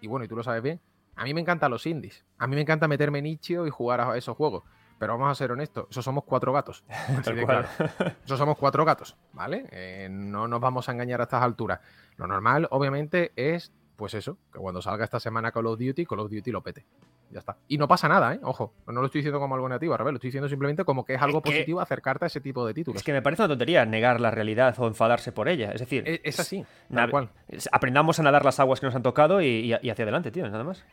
y 0.00 0.08
bueno, 0.08 0.24
y 0.24 0.28
tú 0.28 0.34
lo 0.34 0.42
sabes 0.42 0.64
bien, 0.64 0.80
a 1.14 1.22
mí 1.22 1.32
me 1.32 1.40
encantan 1.40 1.70
los 1.70 1.86
indies. 1.86 2.24
A 2.38 2.48
mí 2.48 2.56
me 2.56 2.62
encanta 2.62 2.88
meterme 2.88 3.18
en 3.18 3.24
nicho 3.26 3.68
y 3.68 3.70
jugar 3.70 4.00
a 4.00 4.16
esos 4.16 4.36
juegos. 4.36 4.64
Pero 4.98 5.12
vamos 5.12 5.30
a 5.30 5.34
ser 5.36 5.52
honestos, 5.52 5.86
eso 5.88 6.02
somos 6.02 6.24
cuatro 6.24 6.52
gatos. 6.52 6.82
Así 6.88 7.22
Tal 7.22 7.36
de 7.36 7.44
cual. 7.44 7.68
claro. 7.76 8.14
Eso 8.24 8.36
somos 8.36 8.58
cuatro 8.58 8.84
gatos, 8.84 9.16
¿vale? 9.32 9.68
Eh, 9.70 10.08
no 10.10 10.48
nos 10.48 10.58
vamos 10.58 10.88
a 10.88 10.92
engañar 10.92 11.20
a 11.20 11.22
estas 11.22 11.44
alturas. 11.44 11.78
Lo 12.16 12.26
normal, 12.26 12.66
obviamente, 12.72 13.30
es, 13.36 13.72
pues 13.98 14.14
eso, 14.14 14.38
que 14.52 14.60
cuando 14.60 14.80
salga 14.80 15.02
esta 15.04 15.18
semana 15.18 15.50
Call 15.50 15.66
of 15.66 15.76
Duty, 15.78 16.06
Call 16.06 16.20
of 16.20 16.30
Duty 16.30 16.52
lo 16.52 16.62
pete. 16.62 16.86
Ya 17.32 17.40
está. 17.40 17.56
Y 17.66 17.76
no 17.78 17.88
pasa 17.88 18.08
nada, 18.08 18.32
¿eh? 18.32 18.40
Ojo, 18.44 18.72
no 18.86 19.00
lo 19.00 19.06
estoy 19.06 19.18
diciendo 19.20 19.40
como 19.40 19.56
algo 19.56 19.68
negativo, 19.68 19.96
revés, 19.96 20.12
lo 20.12 20.16
estoy 20.18 20.28
diciendo 20.28 20.48
simplemente 20.48 20.84
como 20.84 21.04
que 21.04 21.14
es 21.14 21.20
algo 21.20 21.38
Es 21.38 21.42
que- 21.44 21.50
positivo 21.50 21.80
acercarte 21.80 22.24
a 22.24 22.28
ese 22.28 22.40
tipo 22.40 22.64
de 22.64 22.72
títulos. 22.74 23.00
Es 23.00 23.04
que 23.04 23.12
me 23.12 23.20
parece 23.22 23.42
una 23.42 23.48
tontería 23.48 23.84
negar 23.84 24.20
la 24.20 24.30
realidad 24.30 24.74
o 24.78 24.86
enfadarse 24.86 25.32
por 25.32 25.48
ella. 25.48 25.72
Es 25.72 25.80
decir, 25.80 26.04
Es, 26.06 26.20
es 26.22 26.38
así, 26.40 26.64
tal 26.94 27.10
cual. 27.10 27.30
aprendamos 27.72 28.20
a 28.20 28.22
nadar 28.22 28.44
las 28.44 28.60
aguas 28.60 28.78
que 28.78 28.86
nos 28.86 28.94
han 28.94 29.02
tocado 29.02 29.42
y, 29.42 29.72
hacia 29.74 29.92
adelante, 30.04 30.30
tío, 30.30 30.48
nada 30.48 30.62
más. 30.64 30.84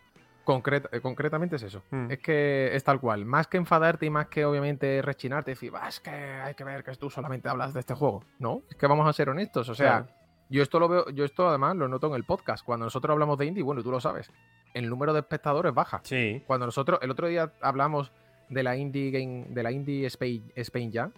Concreta- 0.43 0.89
eh, 0.91 0.99
concretamente 1.01 1.55
es 1.55 1.63
eso. 1.63 1.83
Mm. 1.91 2.11
Es 2.11 2.19
que 2.19 2.75
es 2.75 2.83
tal 2.83 2.99
cual. 2.99 3.23
Más 3.25 3.47
que 3.47 3.57
enfadarte 3.57 4.05
y 4.05 4.09
más 4.09 4.27
que 4.27 4.45
obviamente 4.45 5.01
rechinarte 5.01 5.51
y 5.51 5.53
decir, 5.53 5.71
"Bah, 5.71 5.87
es 5.87 5.99
que 5.99 6.09
hay 6.11 6.53
que 6.53 6.63
ver 6.63 6.83
que 6.83 6.91
tú 6.95 7.09
solamente 7.09 7.49
hablas 7.49 7.73
de 7.73 7.79
este 7.79 7.93
juego. 7.95 8.23
No, 8.39 8.61
es 8.69 8.75
que 8.75 8.85
vamos 8.87 9.07
a 9.07 9.13
ser 9.13 9.29
honestos. 9.29 9.69
O 9.69 9.75
sea, 9.75 10.03
Claro. 10.03 10.07
Yo 10.49 10.61
esto 10.63 10.79
lo 10.79 10.87
veo, 10.87 11.09
yo 11.09 11.25
esto 11.25 11.47
además 11.49 11.75
lo 11.75 11.87
noto 11.87 12.07
en 12.07 12.13
el 12.15 12.23
podcast. 12.23 12.63
Cuando 12.65 12.85
nosotros 12.85 13.11
hablamos 13.13 13.37
de 13.37 13.45
indie, 13.47 13.63
bueno, 13.63 13.81
tú 13.83 13.91
lo 13.91 13.99
sabes, 13.99 14.31
el 14.73 14.89
número 14.89 15.13
de 15.13 15.19
espectadores 15.21 15.73
baja. 15.73 16.01
Sí. 16.03 16.43
Cuando 16.47 16.65
nosotros, 16.65 16.99
el 17.01 17.11
otro 17.11 17.27
día 17.27 17.51
hablamos 17.61 18.11
de 18.49 18.61
la 18.63 18.75
indie 18.77 19.11
game, 19.11 19.45
de 19.49 19.63
la 19.63 19.71
indie 19.71 20.05
Spain, 20.07 20.51
Spain 20.55 20.91
Jam, 20.93 21.11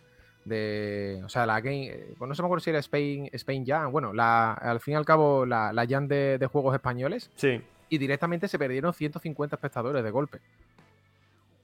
de, 0.45 1.21
o 1.25 1.29
sea, 1.29 1.45
la 1.45 1.59
game, 1.59 1.87
eh, 1.87 2.13
pues 2.17 2.29
no 2.29 2.33
se 2.35 2.41
me 2.41 2.45
acuerdo 2.45 2.63
si 2.63 2.69
era 2.69 2.79
Spain, 2.79 3.29
Spain 3.33 3.65
Jam, 3.65 3.91
bueno, 3.91 4.13
la, 4.13 4.53
al 4.53 4.79
fin 4.79 4.93
y 4.93 4.95
al 4.97 5.05
cabo 5.05 5.45
la, 5.45 5.73
la 5.73 5.85
Jam 5.85 6.07
de, 6.07 6.37
de 6.37 6.47
juegos 6.47 6.73
españoles, 6.73 7.29
Sí. 7.35 7.61
y 7.89 7.97
directamente 7.97 8.47
se 8.47 8.57
perdieron 8.57 8.93
150 8.93 9.55
espectadores 9.57 10.03
de 10.03 10.09
golpe. 10.11 10.39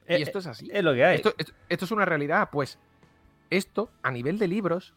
Eh, 0.05 0.19
y 0.19 0.23
esto 0.23 0.39
es 0.39 0.47
así. 0.47 0.69
Es 0.73 0.83
lo 0.83 0.93
que 0.93 1.05
hay. 1.05 1.15
Esto, 1.15 1.33
esto- 1.37 1.53
esto 1.69 1.85
es 1.85 1.91
una 1.91 2.03
realidad. 2.03 2.49
Pues 2.51 2.77
esto, 3.49 3.89
a 4.01 4.11
nivel 4.11 4.37
de 4.37 4.49
libros, 4.49 4.93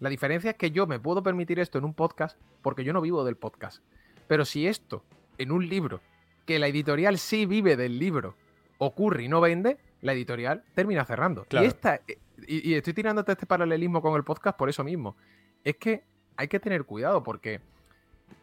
la 0.00 0.10
diferencia 0.10 0.50
es 0.50 0.56
que 0.56 0.70
yo 0.70 0.86
me 0.86 1.00
puedo 1.00 1.22
permitir 1.22 1.58
esto 1.58 1.78
en 1.78 1.84
un 1.84 1.94
podcast 1.94 2.38
porque 2.62 2.84
yo 2.84 2.92
no 2.92 3.00
vivo 3.00 3.24
del 3.24 3.36
podcast. 3.36 3.82
Pero 4.26 4.44
si 4.44 4.66
esto, 4.66 5.04
en 5.38 5.52
un 5.52 5.68
libro, 5.68 6.00
que 6.46 6.58
la 6.58 6.68
editorial 6.68 7.18
sí 7.18 7.46
vive 7.46 7.76
del 7.76 7.98
libro, 7.98 8.34
ocurre 8.78 9.24
y 9.24 9.28
no 9.28 9.40
vende, 9.40 9.78
la 10.02 10.12
editorial 10.12 10.64
termina 10.74 11.04
cerrando. 11.04 11.44
Claro. 11.44 11.64
Y, 11.64 11.68
esta, 11.68 12.00
y, 12.46 12.70
y 12.70 12.74
estoy 12.74 12.94
tirándote 12.94 13.32
este 13.32 13.46
paralelismo 13.46 14.00
con 14.00 14.14
el 14.16 14.24
podcast 14.24 14.56
por 14.56 14.68
eso 14.68 14.84
mismo. 14.84 15.16
Es 15.64 15.76
que 15.76 16.04
hay 16.36 16.48
que 16.48 16.60
tener 16.60 16.84
cuidado 16.84 17.22
porque 17.22 17.60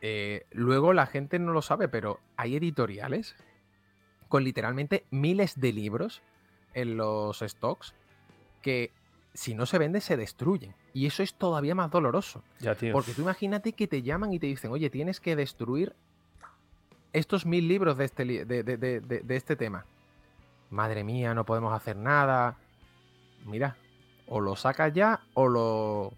eh, 0.01 0.45
luego 0.51 0.93
la 0.93 1.05
gente 1.05 1.39
no 1.39 1.53
lo 1.53 1.61
sabe, 1.61 1.87
pero 1.87 2.19
hay 2.35 2.55
editoriales 2.55 3.35
con 4.27 4.43
literalmente 4.43 5.05
miles 5.11 5.59
de 5.59 5.71
libros 5.71 6.21
en 6.73 6.97
los 6.97 7.39
stocks 7.39 7.95
que 8.61 8.91
si 9.35 9.53
no 9.53 9.65
se 9.65 9.77
vende 9.77 10.01
se 10.01 10.17
destruyen. 10.17 10.73
Y 10.93 11.05
eso 11.05 11.21
es 11.21 11.35
todavía 11.35 11.75
más 11.75 11.91
doloroso. 11.91 12.41
Ya, 12.59 12.73
tío. 12.73 12.93
Porque 12.93 13.13
tú 13.13 13.21
imagínate 13.21 13.73
que 13.73 13.87
te 13.87 14.01
llaman 14.01 14.33
y 14.33 14.39
te 14.39 14.47
dicen, 14.47 14.71
oye, 14.71 14.89
tienes 14.89 15.19
que 15.19 15.35
destruir 15.35 15.93
estos 17.13 17.45
mil 17.45 17.67
libros 17.67 17.97
de 17.97 18.05
este, 18.05 18.25
de, 18.25 18.63
de, 18.63 19.35
este 19.35 19.55
tema. 19.55 19.85
Madre 20.69 21.03
mía, 21.03 21.33
no 21.33 21.45
podemos 21.45 21.73
hacer 21.73 21.95
nada. 21.95 22.57
Mira, 23.45 23.77
o 24.27 24.39
lo 24.39 24.55
sacas 24.55 24.93
ya 24.93 25.21
o, 25.33 25.47
lo, 25.47 26.13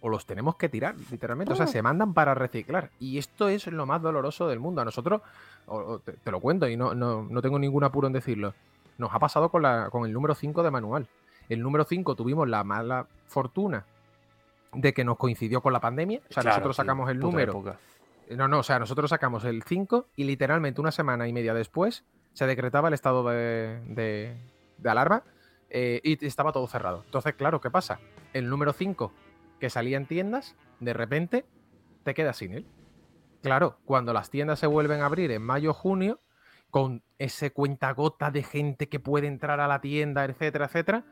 o 0.00 0.08
los 0.08 0.26
tenemos 0.26 0.56
que 0.56 0.68
tirar, 0.68 0.94
literalmente. 1.10 1.52
O 1.52 1.56
sea, 1.56 1.66
se 1.66 1.82
mandan 1.82 2.14
para 2.14 2.34
reciclar. 2.34 2.90
Y 3.00 3.18
esto 3.18 3.48
es 3.48 3.66
lo 3.66 3.86
más 3.86 4.00
doloroso 4.00 4.46
del 4.46 4.60
mundo. 4.60 4.80
A 4.82 4.84
nosotros, 4.84 5.22
te, 6.04 6.30
lo 6.30 6.40
cuento 6.40 6.68
y 6.68 6.76
no, 6.76 6.94
no, 6.94 7.22
no, 7.22 7.42
tengo 7.42 7.58
ningún 7.58 7.84
apuro 7.84 8.06
en 8.06 8.12
decirlo, 8.12 8.54
nos 8.96 9.12
ha 9.12 9.18
pasado 9.18 9.50
con, 9.50 9.62
la, 9.62 9.88
con 9.90 10.06
el 10.06 10.12
número 10.12 10.34
5 10.34 10.62
de 10.62 10.70
manual. 10.70 11.08
El 11.48 11.62
número 11.62 11.84
5 11.84 12.14
tuvimos 12.14 12.48
la 12.48 12.64
mala 12.64 13.06
fortuna 13.26 13.86
de 14.72 14.92
que 14.92 15.04
nos 15.04 15.16
coincidió 15.16 15.62
con 15.62 15.72
la 15.72 15.80
pandemia. 15.80 16.20
O 16.28 16.32
sea, 16.32 16.42
nosotros 16.42 16.76
sacamos 16.76 17.10
el 17.10 17.18
número. 17.18 17.62
No, 18.30 18.46
no, 18.46 18.58
o 18.58 18.62
sea, 18.62 18.78
nosotros 18.78 19.10
sacamos 19.10 19.44
el 19.44 19.62
5 19.62 20.08
y 20.16 20.24
literalmente 20.24 20.80
una 20.80 20.92
semana 20.92 21.26
y 21.26 21.32
media 21.32 21.54
después 21.54 22.04
se 22.34 22.46
decretaba 22.46 22.88
el 22.88 22.94
estado 22.94 23.26
de, 23.26 23.80
de, 23.86 24.90
alarma 24.90 25.22
eh, 25.70 26.00
y 26.04 26.24
estaba 26.26 26.52
todo 26.52 26.66
cerrado. 26.66 27.02
Entonces, 27.06 27.34
claro, 27.34 27.60
¿qué 27.60 27.70
pasa? 27.70 28.00
El 28.34 28.50
número 28.50 28.74
5 28.74 29.12
que 29.58 29.70
salía 29.70 29.96
en 29.96 30.06
tiendas, 30.06 30.56
de 30.78 30.92
repente 30.92 31.46
te 32.04 32.14
quedas 32.14 32.36
sin 32.36 32.52
él. 32.52 32.66
Claro, 33.42 33.78
cuando 33.84 34.12
las 34.12 34.30
tiendas 34.30 34.58
se 34.58 34.66
vuelven 34.66 35.00
a 35.00 35.06
abrir 35.06 35.30
en 35.30 35.42
mayo 35.42 35.72
junio, 35.72 36.20
con 36.70 37.02
ese 37.18 37.52
cuentagota 37.52 38.30
de 38.30 38.42
gente 38.42 38.88
que 38.88 39.00
puede 39.00 39.26
entrar 39.26 39.60
a 39.60 39.68
la 39.68 39.80
tienda, 39.80 40.24
etcétera, 40.24 40.66
etcétera, 40.66 41.04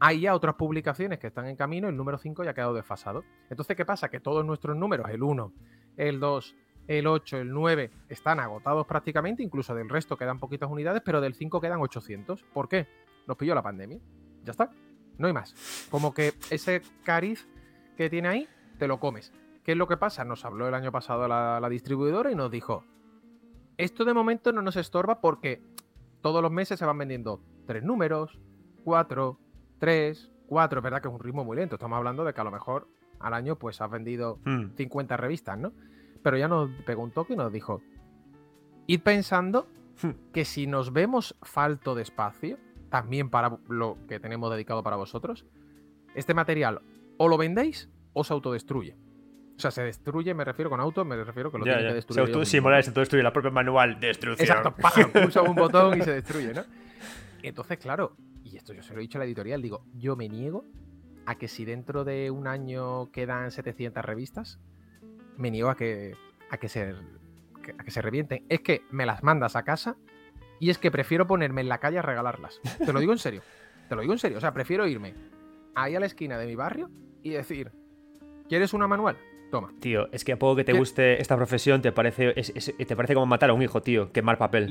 hay 0.00 0.20
ya 0.22 0.34
otras 0.34 0.54
publicaciones 0.54 1.18
que 1.18 1.26
están 1.26 1.46
en 1.46 1.56
camino, 1.56 1.88
el 1.88 1.96
número 1.96 2.16
5 2.16 2.42
ya 2.42 2.50
ha 2.50 2.54
quedado 2.54 2.72
desfasado. 2.72 3.22
Entonces, 3.50 3.76
¿qué 3.76 3.84
pasa? 3.84 4.08
Que 4.08 4.18
todos 4.18 4.44
nuestros 4.44 4.74
números, 4.74 5.06
el 5.10 5.22
1, 5.22 5.52
el 5.98 6.18
2, 6.18 6.56
el 6.88 7.06
8, 7.06 7.36
el 7.36 7.50
9, 7.52 7.90
están 8.08 8.40
agotados 8.40 8.86
prácticamente, 8.86 9.42
incluso 9.42 9.74
del 9.74 9.90
resto 9.90 10.16
quedan 10.16 10.40
poquitas 10.40 10.70
unidades, 10.70 11.02
pero 11.04 11.20
del 11.20 11.34
5 11.34 11.60
quedan 11.60 11.80
800. 11.82 12.42
¿Por 12.44 12.68
qué? 12.68 12.88
Nos 13.26 13.36
pilló 13.36 13.54
la 13.54 13.62
pandemia. 13.62 13.98
Ya 14.42 14.52
está. 14.52 14.72
No 15.18 15.26
hay 15.26 15.34
más. 15.34 15.86
Como 15.90 16.14
que 16.14 16.32
ese 16.48 16.80
cariz 17.04 17.46
que 17.94 18.08
tiene 18.08 18.28
ahí, 18.28 18.48
te 18.78 18.88
lo 18.88 18.98
comes. 18.98 19.34
¿Qué 19.64 19.72
es 19.72 19.78
lo 19.78 19.86
que 19.86 19.98
pasa? 19.98 20.24
Nos 20.24 20.46
habló 20.46 20.66
el 20.66 20.72
año 20.72 20.90
pasado 20.90 21.28
la, 21.28 21.60
la 21.60 21.68
distribuidora 21.68 22.32
y 22.32 22.34
nos 22.34 22.50
dijo, 22.50 22.84
esto 23.76 24.06
de 24.06 24.14
momento 24.14 24.50
no 24.50 24.62
nos 24.62 24.76
estorba 24.76 25.20
porque 25.20 25.62
todos 26.22 26.40
los 26.40 26.50
meses 26.50 26.78
se 26.78 26.86
van 26.86 26.96
vendiendo 26.96 27.42
tres 27.66 27.82
números, 27.82 28.40
cuatro, 28.82 29.38
3, 29.80 30.30
4, 30.46 30.82
verdad 30.82 31.02
que 31.02 31.08
es 31.08 31.14
un 31.14 31.20
ritmo 31.20 31.44
muy 31.44 31.56
lento. 31.56 31.74
Estamos 31.74 31.96
hablando 31.96 32.24
de 32.24 32.32
que 32.32 32.40
a 32.40 32.44
lo 32.44 32.50
mejor 32.52 32.86
al 33.18 33.34
año 33.34 33.56
pues 33.56 33.80
has 33.80 33.90
vendido 33.90 34.38
50 34.76 35.14
hmm. 35.14 35.18
revistas, 35.18 35.58
¿no? 35.58 35.72
Pero 36.22 36.36
ya 36.36 36.48
nos 36.48 36.70
pegó 36.84 37.02
un 37.02 37.10
toque 37.10 37.32
y 37.32 37.36
nos 37.36 37.52
dijo, 37.52 37.82
id 38.86 39.00
pensando 39.00 39.66
hmm. 40.02 40.32
que 40.32 40.44
si 40.44 40.66
nos 40.66 40.92
vemos 40.92 41.36
falto 41.42 41.94
de 41.94 42.02
espacio, 42.02 42.58
también 42.90 43.30
para 43.30 43.58
lo 43.68 43.96
que 44.08 44.20
tenemos 44.20 44.50
dedicado 44.50 44.82
para 44.82 44.96
vosotros, 44.96 45.46
este 46.14 46.34
material 46.34 46.82
o 47.16 47.28
lo 47.28 47.38
vendéis 47.38 47.88
o 48.12 48.24
se 48.24 48.32
autodestruye. 48.32 48.96
O 49.56 49.60
sea, 49.60 49.70
se 49.70 49.82
destruye, 49.82 50.32
me 50.34 50.44
refiero 50.44 50.70
con 50.70 50.80
auto, 50.80 51.04
me 51.04 51.22
refiero 51.22 51.52
que 51.52 51.58
lo 51.58 51.64
tiene 51.64 51.86
que 51.86 51.94
destruir. 51.94 52.26
Se 52.26 52.44
sí, 52.46 52.60
se 52.60 52.88
autodestruye 52.88 53.22
la 53.22 53.32
propia 53.32 53.50
manual, 53.50 54.00
destrucción. 54.00 54.48
Exacto, 54.48 54.74
pulsa 55.20 55.42
un 55.42 55.54
botón 55.54 55.98
y 55.98 56.02
se 56.02 56.12
destruye, 56.12 56.54
¿no? 56.54 56.62
Entonces, 57.42 57.78
claro, 57.78 58.16
y 58.50 58.56
esto 58.56 58.72
yo 58.72 58.82
se 58.82 58.92
lo 58.92 59.00
he 59.00 59.02
dicho 59.02 59.18
a 59.18 59.20
la 59.20 59.24
editorial, 59.24 59.62
digo, 59.62 59.84
yo 59.94 60.16
me 60.16 60.28
niego 60.28 60.64
a 61.26 61.36
que 61.36 61.48
si 61.48 61.64
dentro 61.64 62.04
de 62.04 62.30
un 62.30 62.46
año 62.46 63.10
quedan 63.12 63.50
700 63.50 64.04
revistas, 64.04 64.58
me 65.36 65.50
niego 65.50 65.70
a 65.70 65.76
que, 65.76 66.16
a 66.50 66.56
que, 66.58 66.68
se, 66.68 66.94
a 67.78 67.84
que 67.84 67.90
se 67.90 68.02
revienten. 68.02 68.44
Es 68.48 68.60
que 68.60 68.82
me 68.90 69.06
las 69.06 69.22
mandas 69.22 69.56
a 69.56 69.62
casa 69.62 69.96
y 70.58 70.70
es 70.70 70.78
que 70.78 70.90
prefiero 70.90 71.26
ponerme 71.26 71.60
en 71.60 71.68
la 71.68 71.78
calle 71.78 71.98
a 71.98 72.02
regalarlas. 72.02 72.60
Te 72.84 72.92
lo 72.92 73.00
digo 73.00 73.12
en 73.12 73.18
serio. 73.18 73.42
Te 73.88 73.94
lo 73.94 74.00
digo 74.02 74.12
en 74.12 74.18
serio. 74.18 74.38
O 74.38 74.40
sea, 74.40 74.52
prefiero 74.52 74.86
irme 74.86 75.14
ahí 75.74 75.94
a 75.94 76.00
la 76.00 76.06
esquina 76.06 76.36
de 76.38 76.46
mi 76.46 76.56
barrio 76.56 76.90
y 77.22 77.30
decir, 77.30 77.72
¿quieres 78.48 78.74
una 78.74 78.88
manual? 78.88 79.16
Toma. 79.50 79.72
Tío, 79.80 80.08
es 80.12 80.24
que 80.24 80.32
a 80.32 80.38
poco 80.38 80.56
que 80.56 80.64
te 80.64 80.72
guste 80.72 81.20
esta 81.20 81.36
profesión, 81.36 81.82
te 81.82 81.92
parece, 81.92 82.32
te 82.34 82.96
parece 82.96 83.14
como 83.14 83.26
matar 83.26 83.50
a 83.50 83.52
un 83.52 83.62
hijo, 83.62 83.82
tío. 83.82 84.12
Quemar 84.12 84.38
papel. 84.38 84.70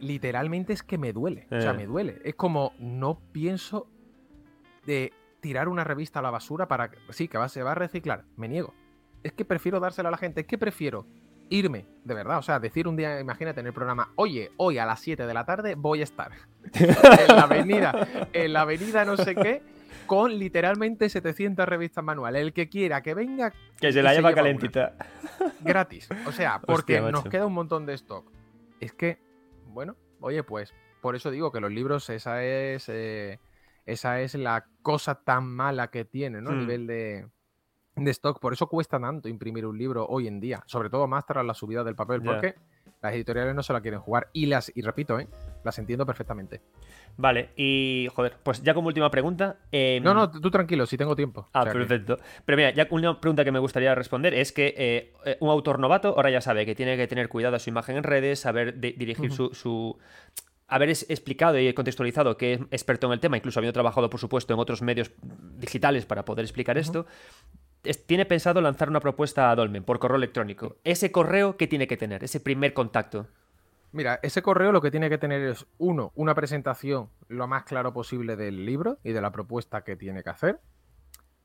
literalmente 0.00 0.72
es 0.72 0.82
que 0.82 0.98
me 0.98 1.12
duele. 1.12 1.46
O 1.50 1.60
sea, 1.60 1.72
eh. 1.72 1.74
me 1.74 1.86
duele. 1.86 2.20
Es 2.24 2.34
como 2.34 2.72
no 2.78 3.20
pienso 3.32 3.88
de 4.86 5.12
tirar 5.40 5.68
una 5.68 5.84
revista 5.84 6.18
a 6.18 6.22
la 6.22 6.30
basura 6.30 6.68
para. 6.68 6.90
Sí, 7.10 7.28
que 7.28 7.38
va, 7.38 7.48
se 7.48 7.62
va 7.62 7.72
a 7.72 7.74
reciclar. 7.74 8.24
Me 8.36 8.48
niego. 8.48 8.74
Es 9.22 9.32
que 9.32 9.44
prefiero 9.44 9.80
dársela 9.80 10.08
a 10.10 10.12
la 10.12 10.18
gente. 10.18 10.42
Es 10.42 10.46
que 10.46 10.58
prefiero 10.58 11.06
irme, 11.50 11.86
de 12.04 12.14
verdad. 12.14 12.38
O 12.38 12.42
sea, 12.42 12.60
decir 12.60 12.86
un 12.86 12.96
día, 12.96 13.20
imagínate 13.20 13.60
en 13.60 13.66
el 13.66 13.72
programa, 13.72 14.12
oye, 14.16 14.52
hoy 14.58 14.78
a 14.78 14.86
las 14.86 15.00
7 15.00 15.26
de 15.26 15.34
la 15.34 15.44
tarde 15.44 15.74
voy 15.74 16.00
a 16.00 16.04
estar 16.04 16.32
en 16.74 17.26
la 17.28 17.42
avenida, 17.42 18.28
en 18.32 18.52
la 18.52 18.60
avenida 18.62 19.04
no 19.06 19.16
sé 19.16 19.34
qué 19.34 19.62
con 20.08 20.36
literalmente 20.36 21.08
700 21.08 21.68
revistas 21.68 22.02
manuales. 22.02 22.42
El 22.42 22.52
que 22.52 22.68
quiera 22.68 23.00
que 23.02 23.14
venga. 23.14 23.52
Que 23.80 23.92
se 23.92 24.02
la 24.02 24.12
lleva 24.12 24.34
calentita. 24.34 24.96
Gratis. 25.60 26.08
O 26.26 26.32
sea, 26.32 26.60
porque 26.66 27.00
nos 27.00 27.22
queda 27.24 27.46
un 27.46 27.52
montón 27.52 27.86
de 27.86 27.94
stock. 27.94 28.28
Es 28.80 28.92
que, 28.92 29.18
bueno, 29.68 29.94
oye, 30.20 30.42
pues 30.42 30.74
por 31.00 31.14
eso 31.14 31.30
digo 31.30 31.52
que 31.52 31.60
los 31.60 31.70
libros, 31.70 32.10
esa 32.10 32.42
es. 32.42 32.88
Eh, 32.88 33.38
esa 33.86 34.20
es 34.20 34.34
la 34.34 34.66
cosa 34.82 35.22
tan 35.22 35.46
mala 35.46 35.88
que 35.88 36.04
tiene, 36.04 36.42
¿no? 36.42 36.50
A 36.50 36.54
hmm. 36.54 36.58
nivel 36.58 36.86
de, 36.86 37.28
de 37.94 38.10
stock. 38.10 38.40
Por 38.40 38.52
eso 38.52 38.66
cuesta 38.66 38.98
tanto 38.98 39.28
imprimir 39.28 39.64
un 39.64 39.78
libro 39.78 40.04
hoy 40.06 40.26
en 40.26 40.40
día. 40.40 40.62
Sobre 40.66 40.90
todo 40.90 41.06
más 41.06 41.24
tras 41.24 41.44
la 41.44 41.54
subida 41.54 41.84
del 41.84 41.94
papel. 41.94 42.22
Porque 42.22 42.56
las 43.00 43.14
editoriales 43.14 43.54
no 43.54 43.62
se 43.62 43.72
la 43.72 43.80
quieren 43.80 44.00
jugar. 44.00 44.28
Y 44.32 44.46
las, 44.46 44.72
y 44.74 44.82
repito, 44.82 45.18
¿eh? 45.18 45.28
las 45.64 45.78
entiendo 45.78 46.04
perfectamente. 46.04 46.60
Vale, 47.18 47.50
y 47.56 48.06
joder, 48.14 48.36
pues 48.44 48.62
ya 48.62 48.74
como 48.74 48.86
última 48.86 49.10
pregunta. 49.10 49.56
Em, 49.72 50.00
no, 50.04 50.14
no, 50.14 50.30
tú 50.30 50.52
tranquilo, 50.52 50.86
si 50.86 50.96
tengo 50.96 51.16
tiempo. 51.16 51.48
Ah, 51.52 51.64
perfecto. 51.64 52.16
Pero 52.44 52.56
mira, 52.56 52.70
ya 52.70 52.86
una 52.90 53.20
pregunta 53.20 53.44
que 53.44 53.50
me 53.50 53.58
gustaría 53.58 53.92
responder 53.96 54.34
es 54.34 54.52
que 54.52 54.72
eh, 54.78 55.12
eh, 55.24 55.36
un 55.40 55.50
autor 55.50 55.80
novato 55.80 56.10
ahora 56.10 56.30
ya 56.30 56.40
sabe 56.40 56.64
que 56.64 56.76
tiene 56.76 56.96
que 56.96 57.08
tener 57.08 57.28
cuidado 57.28 57.56
a 57.56 57.58
su 57.58 57.70
imagen 57.70 57.96
en 57.96 58.04
redes, 58.04 58.38
saber 58.38 58.78
dirigir 58.78 59.32
su, 59.32 59.98
haber 60.68 60.90
explicado 60.90 61.58
y 61.58 61.72
contextualizado 61.74 62.36
que 62.36 62.52
es 62.52 62.60
experto 62.70 63.08
en 63.08 63.14
el 63.14 63.20
tema, 63.20 63.36
incluso 63.36 63.58
habiendo 63.58 63.72
trabajado, 63.72 64.08
por 64.08 64.20
supuesto, 64.20 64.54
en 64.54 64.60
otros 64.60 64.80
medios 64.82 65.10
digitales 65.56 66.06
para 66.06 66.24
poder 66.24 66.44
explicar 66.44 66.78
esto, 66.78 67.04
tiene 68.06 68.26
pensado 68.26 68.60
lanzar 68.60 68.90
una 68.90 69.00
propuesta 69.00 69.50
a 69.50 69.56
Dolmen 69.56 69.82
por 69.82 69.98
correo 69.98 70.18
electrónico. 70.18 70.76
¿Ese 70.84 71.10
correo 71.10 71.56
qué 71.56 71.66
tiene 71.66 71.88
que 71.88 71.96
tener? 71.96 72.22
Ese 72.22 72.38
primer 72.38 72.74
contacto. 72.74 73.26
Mira, 73.92 74.20
ese 74.22 74.42
correo 74.42 74.72
lo 74.72 74.82
que 74.82 74.90
tiene 74.90 75.08
que 75.08 75.18
tener 75.18 75.42
es, 75.42 75.66
uno, 75.78 76.12
una 76.14 76.34
presentación 76.34 77.08
lo 77.28 77.46
más 77.46 77.64
claro 77.64 77.92
posible 77.92 78.36
del 78.36 78.66
libro 78.66 78.98
y 79.02 79.12
de 79.12 79.20
la 79.20 79.32
propuesta 79.32 79.82
que 79.82 79.96
tiene 79.96 80.22
que 80.22 80.30
hacer. 80.30 80.60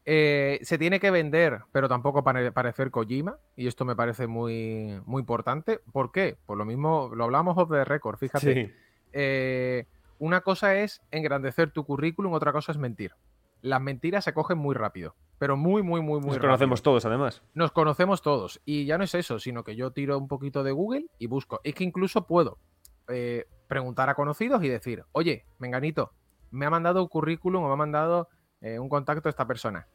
Eh, 0.06 0.60
se 0.64 0.78
tiene 0.78 1.00
que 1.00 1.12
vender, 1.12 1.62
pero 1.72 1.88
tampoco 1.88 2.24
parecer 2.24 2.92
Kojima, 2.92 3.38
y 3.56 3.68
esto 3.68 3.86
me 3.86 3.96
parece 3.96 4.28
muy, 4.28 5.00
muy 5.06 5.22
importante. 5.22 5.80
¿Por 5.94 6.12
qué? 6.12 6.38
Por 6.46 6.58
lo 6.58 6.66
mismo, 6.66 7.12
lo 7.16 7.24
hablamos 7.24 7.58
off 7.58 7.70
the 7.70 7.86
record, 7.86 8.18
fíjate. 8.18 8.76
Eh, 9.14 9.86
una 10.20 10.42
cosa 10.42 10.76
es 10.76 11.02
engrandecer 11.12 11.72
tu 11.72 11.86
currículum, 11.86 12.34
otra 12.34 12.52
cosa 12.52 12.74
es 12.74 12.78
mentir. 12.78 13.14
Las 13.62 13.82
mentiras 13.82 14.26
se 14.26 14.34
cogen 14.34 14.58
muy 14.58 14.76
rápido 14.76 15.16
pero 15.38 15.58
muy, 15.58 15.84
muy, 15.84 16.02
muy, 16.02 16.20
muy. 16.20 16.32
Nos 16.32 16.40
conocemos 16.40 16.82
todos, 16.82 17.06
además. 17.06 17.42
Nos 17.54 17.72
conocemos 17.72 18.22
todos. 18.22 18.62
Y 18.66 18.86
ya 18.86 18.98
no 18.98 19.04
es 19.04 19.16
eso, 19.16 19.40
sino 19.40 19.64
que 19.64 19.76
yo 19.76 19.92
tiro 19.92 20.18
un 20.18 20.28
poquito 20.28 20.64
de 20.64 20.72
Google 20.72 21.08
y 21.20 21.28
busco. 21.28 21.60
Es 21.64 21.76
que 21.76 21.84
incluso 21.84 22.28
puedo 22.28 22.60
eh, 23.10 23.46
preguntar 23.68 24.10
a 24.10 24.16
conocidos 24.16 24.64
y 24.64 24.70
decir, 24.70 25.04
oye, 25.12 25.46
Menganito, 25.60 26.14
me 26.52 26.66
ha 26.66 26.70
mandado 26.70 27.02
un 27.02 27.08
currículum 27.08 27.64
o 27.64 27.68
me 27.68 27.74
ha 27.74 27.78
mandado 27.78 28.30
eh, 28.62 28.80
un 28.80 28.90
contacto 28.90 29.28
a 29.28 29.32
esta 29.32 29.48
persona. 29.48 29.88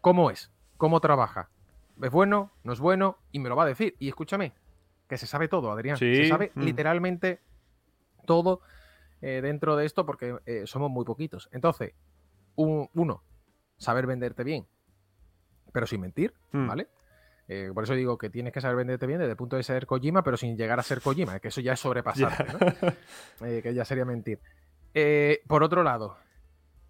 ¿Cómo 0.00 0.30
es? 0.30 0.52
¿Cómo 0.76 1.00
trabaja? 1.00 1.50
¿Es 2.02 2.10
bueno? 2.10 2.52
¿No 2.64 2.72
es 2.72 2.80
bueno? 2.80 3.18
Y 3.32 3.38
me 3.38 3.48
lo 3.48 3.56
va 3.56 3.64
a 3.64 3.66
decir. 3.66 3.96
Y 3.98 4.08
escúchame, 4.08 4.52
que 5.08 5.18
se 5.18 5.26
sabe 5.26 5.48
todo, 5.48 5.70
Adrián. 5.70 5.96
Se 5.96 6.28
sabe 6.28 6.52
mm. 6.54 6.60
literalmente 6.62 7.40
todo 8.26 8.60
eh, 9.22 9.40
dentro 9.42 9.76
de 9.76 9.86
esto 9.86 10.04
porque 10.04 10.36
somos 10.64 10.90
muy 10.90 11.04
poquitos. 11.04 11.48
Entonces, 11.52 11.94
uno, 12.56 13.22
saber 13.78 14.06
venderte 14.06 14.44
bien 14.44 14.66
pero 15.72 15.86
sin 15.86 16.00
mentir, 16.00 16.32
hmm. 16.52 16.66
¿vale? 16.66 16.88
Eh, 17.52 17.72
por 17.74 17.82
eso 17.82 17.94
digo 17.94 18.16
que 18.16 18.30
tienes 18.30 18.52
que 18.52 18.60
saber 18.60 18.76
venderte 18.76 19.08
bien 19.08 19.18
desde 19.18 19.32
el 19.32 19.36
punto 19.36 19.56
de 19.56 19.64
ser 19.64 19.84
Kojima, 19.84 20.22
pero 20.22 20.36
sin 20.36 20.56
llegar 20.56 20.78
a 20.78 20.84
ser 20.84 21.00
Kojima, 21.00 21.40
que 21.40 21.48
eso 21.48 21.60
ya 21.60 21.72
es 21.72 21.80
sobrepasarte, 21.80 22.44
¿no? 22.52 22.92
Eh, 23.48 23.60
que 23.60 23.74
ya 23.74 23.84
sería 23.84 24.04
mentir. 24.04 24.38
Eh, 24.94 25.42
por 25.48 25.64
otro 25.64 25.82
lado, 25.82 26.16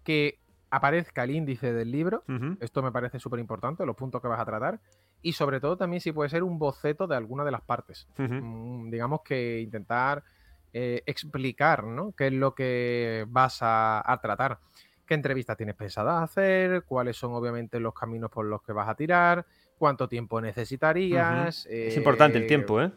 que 0.03 0.37
aparezca 0.69 1.23
el 1.23 1.31
índice 1.31 1.73
del 1.73 1.89
libro. 1.89 2.23
Esto 2.59 2.83
me 2.83 2.91
parece 2.91 3.17
súper 3.17 3.39
importante, 3.39 3.87
los 3.87 3.95
puntos 3.95 4.21
que 4.21 4.27
vas 4.27 4.39
a 4.39 4.45
tratar. 4.45 4.79
Y 5.23 5.33
sobre 5.33 5.59
todo 5.59 5.77
también 5.77 5.99
si 5.99 6.11
puede 6.11 6.29
ser 6.29 6.43
un 6.43 6.59
boceto 6.59 7.07
de 7.07 7.15
alguna 7.15 7.43
de 7.43 7.51
las 7.51 7.61
partes. 7.61 8.07
Mm, 8.17 8.91
digamos 8.91 9.21
que 9.23 9.61
intentar 9.61 10.23
explicar 10.73 11.83
¿no? 11.85 12.11
qué 12.11 12.27
es 12.27 12.33
lo 12.33 12.53
que 12.53 13.25
vas 13.29 13.63
a, 13.63 14.03
a 14.05 14.21
tratar. 14.21 14.59
¿Qué 15.11 15.15
entrevistas 15.15 15.57
tienes 15.57 15.75
pensadas 15.75 16.23
hacer? 16.23 16.83
¿Cuáles 16.85 17.17
son 17.17 17.33
obviamente 17.33 17.81
los 17.81 17.93
caminos 17.93 18.31
por 18.31 18.45
los 18.45 18.61
que 18.63 18.71
vas 18.71 18.87
a 18.87 18.95
tirar? 18.95 19.45
¿Cuánto 19.77 20.07
tiempo 20.07 20.39
necesitarías? 20.39 21.65
Es 21.65 21.97
importante 21.97 22.37
el 22.37 22.45
Eh, 22.45 22.47
tiempo, 22.47 22.81
¿eh? 22.81 22.89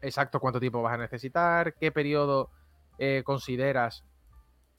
exacto 0.00 0.38
cuánto 0.38 0.60
tiempo 0.60 0.80
vas 0.80 0.94
a 0.94 0.98
necesitar, 0.98 1.74
qué 1.74 1.90
periodo 1.90 2.50
eh, 2.98 3.22
consideras, 3.24 4.04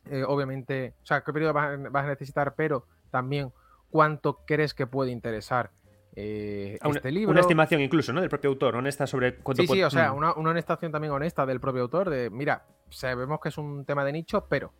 eh, 0.05 0.23
obviamente, 0.25 0.93
o 1.03 1.05
sea, 1.05 1.25
qué 1.25 1.33
periodo 1.33 1.51
vas 1.51 1.73
a, 1.73 1.89
vas 1.89 2.05
a 2.05 2.07
necesitar, 2.07 2.55
pero 2.55 2.85
también 3.11 3.51
cuánto 3.89 4.45
crees 4.45 4.73
que 4.73 4.87
puede 4.87 5.11
interesar 5.11 5.71
una, 6.15 6.95
este 6.95 7.11
libro. 7.11 7.31
una 7.31 7.41
estimación 7.41 7.81
incluso, 7.81 8.13
¿no? 8.13 8.21
Del 8.21 8.29
propio 8.29 8.49
autor, 8.49 8.77
honesta 8.77 9.05
sobre 9.05 9.35
cuánto 9.35 9.61
Sí, 9.63 9.67
sí, 9.67 9.83
o 9.83 9.89
sea, 9.89 10.13
Mm. 10.13 10.17
una, 10.19 10.33
una 10.35 10.51
honestación 10.51 10.93
también 10.93 11.11
honesta 11.11 11.45
del 11.45 11.59
propio 11.59 11.81
autor 11.81 12.09
de, 12.09 12.29
mira, 12.29 12.65
sabemos 12.89 13.41
que 13.41 13.49
es 13.49 13.57
un 13.57 13.83
tema 13.83 14.05
de 14.05 14.13
nicho, 14.13 14.45
pero... 14.47 14.71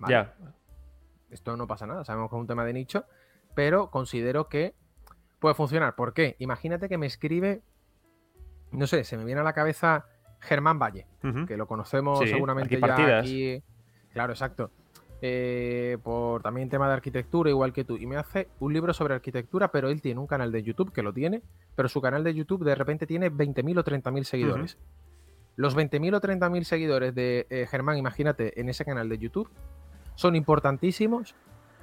¿vale? 0.00 0.12
Ya. 0.12 0.34
Esto 1.32 1.56
no 1.56 1.66
pasa 1.66 1.86
nada, 1.86 2.04
sabemos 2.04 2.30
que 2.30 2.36
es 2.36 2.40
un 2.40 2.46
tema 2.46 2.64
de 2.64 2.72
nicho, 2.72 3.04
pero 3.54 3.90
considero 3.90 4.48
que 4.48 4.74
puede 5.38 5.54
funcionar. 5.54 5.94
¿Por 5.94 6.12
qué? 6.14 6.36
Imagínate 6.38 6.88
que 6.88 6.98
me 6.98 7.06
escribe, 7.06 7.62
no 8.70 8.86
sé, 8.86 9.04
se 9.04 9.16
me 9.16 9.24
viene 9.24 9.40
a 9.40 9.44
la 9.44 9.52
cabeza 9.52 10.06
Germán 10.40 10.78
Valle, 10.78 11.06
que 11.46 11.56
lo 11.56 11.66
conocemos 11.66 12.18
Sí, 12.20 12.28
seguramente 12.28 12.74
aquí 12.74 12.80
ya 12.80 12.86
partidas. 12.86 13.24
aquí. 13.24 13.62
Claro, 14.12 14.32
exacto. 14.32 14.70
Eh, 15.24 15.98
por 16.02 16.42
también 16.42 16.68
tema 16.68 16.88
de 16.88 16.94
arquitectura, 16.94 17.48
igual 17.48 17.72
que 17.72 17.84
tú. 17.84 17.96
Y 17.96 18.06
me 18.06 18.16
hace 18.16 18.48
un 18.58 18.72
libro 18.72 18.92
sobre 18.92 19.14
arquitectura, 19.14 19.70
pero 19.70 19.88
él 19.88 20.02
tiene 20.02 20.18
un 20.18 20.26
canal 20.26 20.50
de 20.50 20.64
YouTube 20.64 20.92
que 20.92 21.02
lo 21.02 21.12
tiene, 21.12 21.42
pero 21.76 21.88
su 21.88 22.00
canal 22.00 22.24
de 22.24 22.34
YouTube 22.34 22.64
de 22.64 22.74
repente 22.74 23.06
tiene 23.06 23.30
20.000 23.30 23.78
o 23.78 23.84
30.000 23.84 24.24
seguidores. 24.24 24.78
Los 25.54 25.76
20.000 25.76 26.16
o 26.16 26.20
30.000 26.20 26.64
seguidores 26.64 27.14
de 27.14 27.46
eh, 27.50 27.66
Germán, 27.70 27.98
imagínate, 27.98 28.60
en 28.60 28.68
ese 28.68 28.84
canal 28.84 29.08
de 29.08 29.18
YouTube, 29.18 29.48
son 30.14 30.36
importantísimos 30.36 31.34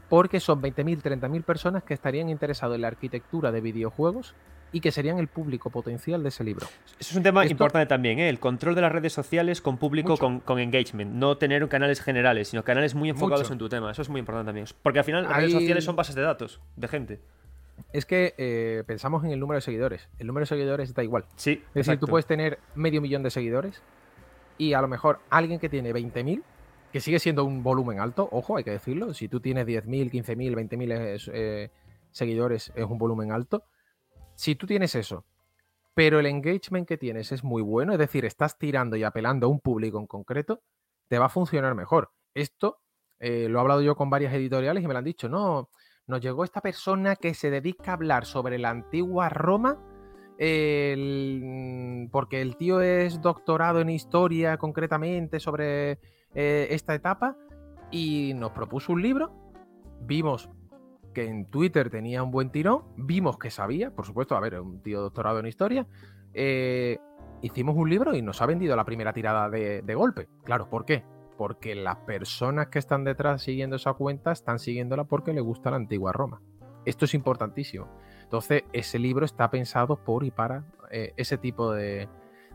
porque 0.10 0.40
son 0.40 0.62
20.000, 0.62 1.02
30.000 1.02 1.44
personas 1.44 1.84
que 1.84 1.94
estarían 1.94 2.30
interesados 2.30 2.76
en 2.76 2.82
la 2.82 2.88
arquitectura 2.88 3.52
de 3.52 3.62
videojuegos 3.62 4.34
y 4.72 4.82
que 4.82 4.92
serían 4.92 5.18
el 5.18 5.28
público 5.28 5.70
potencial 5.72 6.22
de 6.22 6.30
ese 6.30 6.44
libro. 6.44 6.66
Eso 7.00 7.12
es 7.12 7.16
un 7.16 7.24
tema 7.24 7.42
Esto- 7.44 7.54
importante 7.54 7.88
también, 7.88 8.20
¿eh? 8.20 8.30
El 8.30 8.40
control 8.40 8.76
de 8.76 8.82
las 8.82 8.92
redes 8.92 9.14
sociales 9.14 9.62
con 9.62 9.78
público, 9.78 10.16
con, 10.18 10.40
con 10.42 10.60
engagement. 10.60 11.12
No 11.14 11.38
tener 11.38 11.68
canales 11.70 12.02
generales, 12.02 12.50
sino 12.50 12.64
canales 12.64 12.94
muy 12.96 13.10
enfocados 13.10 13.44
Mucho. 13.46 13.54
en 13.54 13.60
tu 13.60 13.70
tema. 13.70 13.92
Eso 13.92 14.02
es 14.04 14.10
muy 14.10 14.20
importante 14.20 14.48
también. 14.48 14.68
Porque 14.84 15.00
al 15.00 15.06
final 15.06 15.24
las 15.24 15.36
redes 15.38 15.54
sociales 15.54 15.84
son 15.84 15.96
bases 15.96 16.14
de 16.16 16.22
datos 16.22 16.60
de 16.76 16.88
gente. 16.88 17.20
Es 17.94 18.06
que 18.06 18.36
eh, 18.38 18.84
pensamos 18.86 19.24
en 19.24 19.32
el 19.32 19.40
número 19.40 19.56
de 19.58 19.62
seguidores. 19.62 20.08
El 20.20 20.28
número 20.28 20.42
de 20.44 20.48
seguidores 20.48 20.94
da 20.94 21.04
igual. 21.04 21.26
Sí, 21.36 21.64
Es 21.70 21.86
decir, 21.86 22.00
tú 22.00 22.08
puedes 22.08 22.26
tener 22.28 22.60
medio 22.76 23.02
millón 23.02 23.24
de 23.24 23.30
seguidores 23.32 23.82
y 24.60 24.74
a 24.74 24.82
lo 24.82 24.88
mejor 24.88 25.20
alguien 25.32 25.60
que 25.60 25.70
tiene 25.70 25.94
20.000, 25.94 26.44
que 26.92 27.00
sigue 27.02 27.20
siendo 27.20 27.46
un 27.46 27.62
volumen 27.64 28.00
alto, 28.00 28.28
ojo, 28.32 28.58
hay 28.58 28.64
que 28.64 28.72
decirlo. 28.72 29.14
Si 29.14 29.28
tú 29.28 29.40
tienes 29.40 29.66
10.000, 29.68 30.10
15.000, 30.12 30.56
20.000 30.56 30.92
es, 30.92 31.30
eh, 31.34 31.72
seguidores, 32.12 32.72
es 32.76 32.86
un 32.86 32.98
volumen 32.98 33.32
alto. 33.32 33.64
Si 34.36 34.56
tú 34.56 34.66
tienes 34.66 34.96
eso, 34.96 35.26
pero 35.94 36.20
el 36.20 36.26
engagement 36.26 36.88
que 36.88 36.98
tienes 36.98 37.32
es 37.32 37.44
muy 37.44 37.62
bueno, 37.62 37.94
es 37.94 38.00
decir, 38.00 38.26
estás 38.26 38.58
tirando 38.58 38.96
y 38.96 39.04
apelando 39.04 39.48
a 39.48 39.50
un 39.50 39.60
público 39.60 40.00
en 40.00 40.08
concreto, 40.08 40.62
te 41.08 41.20
va 41.20 41.26
a 41.26 41.30
funcionar 41.30 41.76
mejor. 41.76 42.12
Esto 42.34 42.80
eh, 43.20 43.48
lo 43.50 43.60
he 43.60 43.62
hablado 43.62 43.82
yo 43.82 43.96
con 43.96 44.10
varias 44.10 44.34
editoriales 44.34 44.84
y 44.84 44.88
me 44.88 44.94
lo 44.94 45.00
han 45.00 45.06
dicho, 45.06 45.28
no, 45.28 45.70
nos 46.08 46.22
llegó 46.22 46.44
esta 46.44 46.62
persona 46.62 47.16
que 47.18 47.34
se 47.34 47.50
dedica 47.52 47.92
a 47.92 47.96
hablar 47.96 48.26
sobre 48.26 48.58
la 48.58 48.70
antigua 48.70 49.30
Roma, 49.30 49.78
el- 50.38 52.08
porque 52.12 52.42
el 52.42 52.56
tío 52.56 52.82
es 52.82 53.22
doctorado 53.22 53.82
en 53.82 53.90
historia 53.90 54.58
concretamente 54.58 55.40
sobre 55.40 56.00
eh, 56.36 56.68
esta 56.72 56.94
etapa 56.94 57.36
y 57.92 58.34
nos 58.36 58.52
propuso 58.52 58.94
un 58.94 59.02
libro, 59.02 59.32
vimos 60.02 60.50
que 61.14 61.26
en 61.26 61.46
Twitter 61.46 61.90
tenía 61.90 62.24
un 62.24 62.32
buen 62.32 62.52
tirón, 62.52 62.84
vimos 62.96 63.38
que 63.38 63.50
sabía, 63.50 63.92
por 63.92 64.06
supuesto, 64.06 64.36
a 64.36 64.40
ver, 64.40 64.60
un 64.60 64.82
tío 64.82 65.02
doctorado 65.02 65.40
en 65.40 65.48
historia, 65.48 65.88
eh, 66.34 67.00
hicimos 67.42 67.76
un 67.76 67.90
libro 67.90 68.16
y 68.16 68.22
nos 68.22 68.42
ha 68.42 68.46
vendido 68.46 68.76
la 68.76 68.86
primera 68.86 69.14
tirada 69.14 69.50
de, 69.50 69.96
golpe. 69.96 70.28
Claro, 70.44 70.70
¿por 70.70 70.86
qué? 70.86 71.04
Porque 71.38 71.74
las 71.74 71.98
personas 71.98 72.68
que 72.68 72.80
están 72.80 73.04
detrás 73.04 73.42
siguiendo 73.42 73.78
esa 73.78 73.94
cuenta 73.94 74.32
están 74.32 74.60
siguiéndola 74.60 75.06
porque 75.06 75.34
le 75.34 75.42
gusta 75.42 75.72
la 75.72 75.78
antigua 75.78 76.12
Roma. 76.12 76.42
Esto 76.86 77.06
es 77.06 77.14
importantísimo. 77.14 77.88
Entonces, 78.24 78.64
ese 78.74 79.00
libro 79.00 79.26
está 79.26 79.50
pensado 79.50 80.04
por 80.04 80.24
y 80.24 80.32
para 80.32 80.64
eh, 80.92 81.14
ese 81.18 81.38
tipo 81.38 81.72
de, 81.72 82.08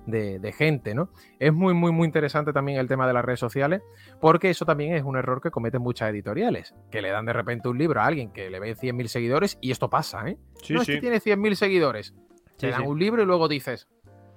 de- 0.07 0.39
de 0.39 0.53
gente, 0.53 0.95
¿no? 0.95 1.09
Es 1.39 1.53
muy, 1.53 1.73
muy, 1.75 1.93
muy 1.93 2.07
interesante 2.07 2.53
también 2.53 2.79
el 2.79 2.89
tema 2.89 3.07
de 3.07 3.13
las 3.13 3.25
redes 3.25 3.41
sociales, 3.41 3.83
porque 4.21 4.51
eso 4.51 4.65
también 4.65 4.95
es 4.95 5.03
un 5.03 5.17
error 5.17 5.41
que 5.41 5.51
cometen 5.51 5.81
muchas 5.83 6.11
editoriales, 6.11 6.75
que 6.91 7.01
le 7.03 7.11
dan 7.11 7.25
de 7.27 7.33
repente 7.33 7.69
un 7.69 7.79
libro 7.79 8.01
a 8.01 8.07
alguien 8.07 8.31
que 8.33 8.51
le 8.51 8.61
ve 8.61 8.75
100.000 8.77 9.07
seguidores, 9.09 9.59
y 9.61 9.71
esto 9.71 9.89
pasa, 9.91 10.29
¿eh? 10.29 10.37
Sí, 10.63 10.75
no, 10.75 10.81
es 10.81 10.87
sí. 10.87 10.93
que 10.95 11.01
tiene 11.01 11.21
100.000 11.21 11.55
seguidores. 11.55 12.15
Sí, 12.57 12.67
Te 12.67 12.71
dan 12.71 12.87
un 12.87 12.99
libro 12.99 13.23
y 13.23 13.27
luego 13.27 13.49
dices, 13.49 13.89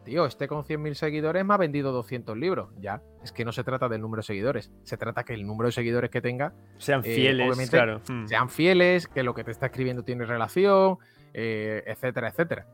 tío, 0.04 0.26
este 0.26 0.48
con 0.48 0.64
100.000 0.64 0.94
seguidores 0.96 1.44
me 1.46 1.54
ha 1.54 1.58
vendido 1.58 1.92
200 1.92 2.36
libros. 2.38 2.70
Ya, 2.80 3.02
es 3.24 3.32
que 3.34 3.44
no 3.46 3.52
se 3.52 3.64
trata 3.66 3.90
del 3.90 4.00
número 4.02 4.22
de 4.22 4.26
seguidores, 4.28 4.72
se 4.84 4.96
trata 4.98 5.24
que 5.24 5.34
el 5.34 5.46
número 5.46 5.68
de 5.68 5.74
seguidores 5.74 6.10
que 6.10 6.22
tenga 6.22 6.54
Sean 6.78 7.02
eh, 7.04 7.14
fieles, 7.14 7.46
obviamente, 7.46 7.72
claro. 7.78 8.02
Mm. 8.10 8.26
sean 8.28 8.50
fieles, 8.50 9.08
que 9.08 9.22
lo 9.22 9.34
que 9.34 9.44
te 9.44 9.52
está 9.52 9.66
escribiendo 9.68 10.04
tiene 10.04 10.26
relación, 10.26 10.98
eh, 11.34 11.84
etcétera, 11.86 12.30
etcétera. 12.30 12.66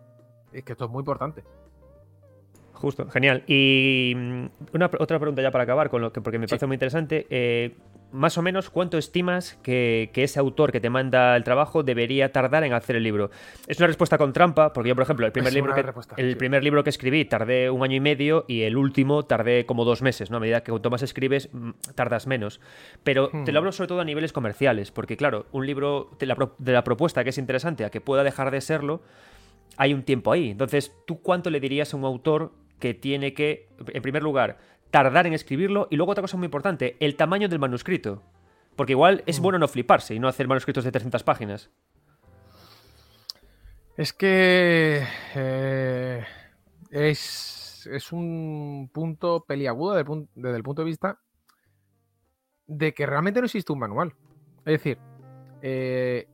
Es 0.53 0.63
que 0.63 0.73
esto 0.73 0.85
es 0.85 0.91
muy 0.91 0.99
importante. 1.01 1.43
Justo, 2.83 3.09
genial. 3.09 3.43
Y 3.47 4.11
mm, 4.13 4.45
una, 4.73 4.91
otra 4.99 5.17
pregunta 5.17 5.41
ya 5.41 5.51
para 5.51 5.63
acabar, 5.63 5.89
con 5.89 6.01
lo 6.01 6.11
que, 6.11 6.19
porque 6.19 6.37
me 6.37 6.47
Sí. 6.47 6.49
parece 6.51 6.65
muy 6.67 6.75
interesante. 6.75 7.25
eh, 7.29 7.77
más 8.11 8.37
o 8.37 8.41
menos, 8.43 8.69
¿cuánto 8.69 8.97
estimas 8.99 9.57
que, 9.63 10.11
que 10.13 10.23
ese 10.23 10.37
autor 10.39 10.71
que 10.73 10.79
te 10.81 10.89
manda 10.89 11.35
el 11.37 11.43
trabajo 11.45 11.81
debería 11.81 12.31
tardar 12.33 12.63
en 12.65 12.73
hacer 12.73 12.97
el 12.97 13.03
libro? 13.03 13.31
Es 13.67 13.77
una 13.79 13.87
respuesta 13.87 14.17
con 14.17 14.33
trampa, 14.33 14.73
porque 14.73 14.89
yo, 14.89 14.95
por 14.95 15.03
ejemplo, 15.03 15.25
el 15.25 15.31
primer, 15.31 15.47
Es 15.47 15.53
libro 15.55 15.73
que, 15.73 15.81
el 16.17 16.31
sí. 16.31 16.35
primer 16.35 16.61
libro 16.63 16.83
que 16.83 16.89
escribí 16.91 17.23
tardé 17.25 17.69
un 17.71 17.81
año 17.83 17.95
y 17.95 17.99
medio 18.01 18.43
y 18.49 18.63
el 18.63 18.75
último 18.77 19.23
tardé 19.23 19.65
como 19.65 19.85
dos 19.85 20.01
meses, 20.03 20.29
¿no? 20.29 20.37
A 20.37 20.39
medida 20.41 20.61
que 20.61 20.71
cuanto 20.71 20.89
más 20.91 21.01
escribes, 21.03 21.49
mm, 21.53 21.69
tardas 21.95 22.27
menos. 22.27 22.59
Pero 23.03 23.29
te 23.29 23.37
Hmm. 23.37 23.53
lo 23.53 23.59
hablo 23.59 23.71
sobre 23.71 23.87
todo 23.87 24.01
a 24.01 24.05
niveles 24.05 24.33
comerciales, 24.33 24.91
porque 24.91 25.15
claro, 25.17 25.45
un 25.53 25.65
libro 25.65 26.09
de 26.19 26.25
la, 26.25 26.35
pro- 26.35 26.53
de 26.59 26.73
la 26.73 26.83
propuesta 26.83 27.23
que 27.23 27.29
es 27.31 27.37
interesante 27.39 27.85
a 27.85 27.89
que 27.89 28.01
pueda 28.01 28.23
dejar 28.23 28.51
de 28.51 28.59
serlo, 28.61 29.01
hay 29.77 29.91
un 29.95 30.03
tiempo 30.03 30.31
ahí. 30.31 30.51
Entonces, 30.51 30.93
¿tú 31.07 31.19
cuánto 31.23 31.49
le 31.49 31.59
dirías 31.59 31.95
a 31.95 31.97
un 31.97 32.03
autor 32.05 32.51
que 32.83 32.93
tiene 32.93 33.33
que, 33.33 33.69
en 33.87 34.01
primer 34.01 34.21
lugar, 34.21 34.57
tardar 34.91 35.25
en 35.25 35.31
escribirlo? 35.31 35.87
Y 35.89 35.95
luego 35.95 36.11
otra 36.11 36.21
cosa 36.21 36.35
muy 36.35 36.47
importante, 36.47 36.97
el 36.99 37.15
tamaño 37.15 37.47
del 37.47 37.57
manuscrito. 37.57 38.21
Porque 38.75 38.91
igual 38.91 39.23
es 39.25 39.39
bueno 39.39 39.57
no 39.57 39.69
fliparse 39.69 40.13
y 40.13 40.19
no 40.19 40.27
hacer 40.27 40.49
manuscritos 40.49 40.83
de 40.83 40.91
300 40.91 41.23
páginas. 41.23 41.69
Es 43.95 44.11
que 44.11 45.01
eh, 45.33 46.25
es, 46.91 47.87
es 47.89 48.11
un 48.11 48.89
punto 48.91 49.45
peliagudo 49.47 49.93
desde 49.93 50.27
desde 50.35 50.57
el 50.57 50.63
punto 50.63 50.81
de 50.81 50.87
vista 50.87 51.19
de 52.67 52.93
que 52.93 53.05
realmente 53.05 53.39
no 53.39 53.45
existe 53.45 53.71
un 53.71 53.79
manual. 53.79 54.13
Es 54.65 54.73
decir, 54.73 54.97
eh, 55.61 56.27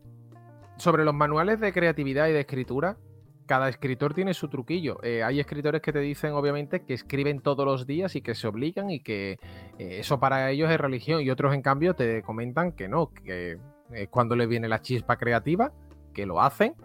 sobre 0.77 1.05
los 1.05 1.13
manuales 1.13 1.59
de 1.59 1.71
creatividad 1.73 2.27
y 2.27 2.31
de 2.31 2.39
escritura, 2.39 2.97
cada 3.49 3.67
escritor 3.67 4.13
tiene 4.13 4.35
su 4.35 4.47
truquillo. 4.47 4.99
Eh, 5.01 5.23
hay 5.23 5.39
escritores 5.39 5.81
que 5.81 5.91
te 5.91 5.97
dicen, 5.97 6.33
obviamente, 6.33 6.85
que 6.85 6.93
escriben 6.93 7.41
todos 7.41 7.65
los 7.65 7.87
días 7.87 8.15
y 8.15 8.21
que 8.21 8.35
se 8.35 8.47
obligan 8.47 8.91
y 8.91 8.99
que 8.99 9.39
eh, 9.79 9.97
eso 9.99 10.19
para 10.19 10.51
ellos 10.51 10.69
es 10.69 10.79
religión. 10.79 11.23
Y 11.23 11.31
otros, 11.31 11.55
en 11.55 11.63
cambio, 11.63 11.95
te 11.95 12.21
comentan 12.21 12.73
que 12.73 12.87
no, 12.87 13.11
que 13.11 13.57
es 13.91 14.07
cuando 14.09 14.35
les 14.35 14.47
viene 14.47 14.67
la 14.67 14.81
chispa 14.83 15.17
creativa, 15.17 15.73
que 16.13 16.27
lo 16.27 16.39
hacen 16.39 16.75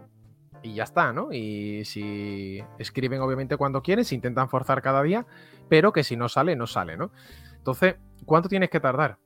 y 0.62 0.72
ya 0.72 0.84
está, 0.84 1.12
¿no? 1.12 1.30
Y 1.32 1.84
si 1.84 2.64
escriben 2.78 3.20
obviamente 3.20 3.58
cuando 3.58 3.82
quieren, 3.82 4.06
se 4.06 4.14
intentan 4.14 4.48
forzar 4.48 4.80
cada 4.80 5.02
día, 5.02 5.26
pero 5.68 5.92
que 5.92 6.02
si 6.02 6.16
no 6.16 6.30
sale, 6.30 6.56
no 6.56 6.66
sale, 6.66 6.96
¿no? 6.96 7.10
Entonces, 7.58 7.96
¿cuánto 8.24 8.48
tienes 8.48 8.70
que 8.70 8.80
tardar? 8.80 9.18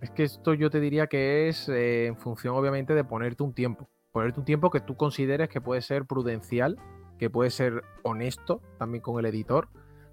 Es 0.00 0.10
que 0.10 0.24
esto 0.24 0.54
yo 0.54 0.70
te 0.70 0.80
diría 0.80 1.06
que 1.06 1.48
es 1.48 1.68
eh, 1.68 2.06
en 2.06 2.16
función 2.16 2.56
obviamente 2.56 2.96
de 2.96 3.04
ponerte 3.04 3.44
un 3.44 3.54
tiempo, 3.54 3.88
ponerte 4.14 4.38
un 4.38 4.46
tiempo 4.46 4.70
que 4.70 4.78
tú 4.80 4.96
consideres 4.96 5.48
que 5.48 5.60
puede 5.60 5.82
ser 5.82 6.04
prudencial, 6.06 6.78
que 7.18 7.28
puede 7.30 7.50
ser 7.50 7.82
honesto 8.04 8.62
también 8.78 9.02
con 9.02 9.18
el 9.18 9.26
editor, 9.26 9.68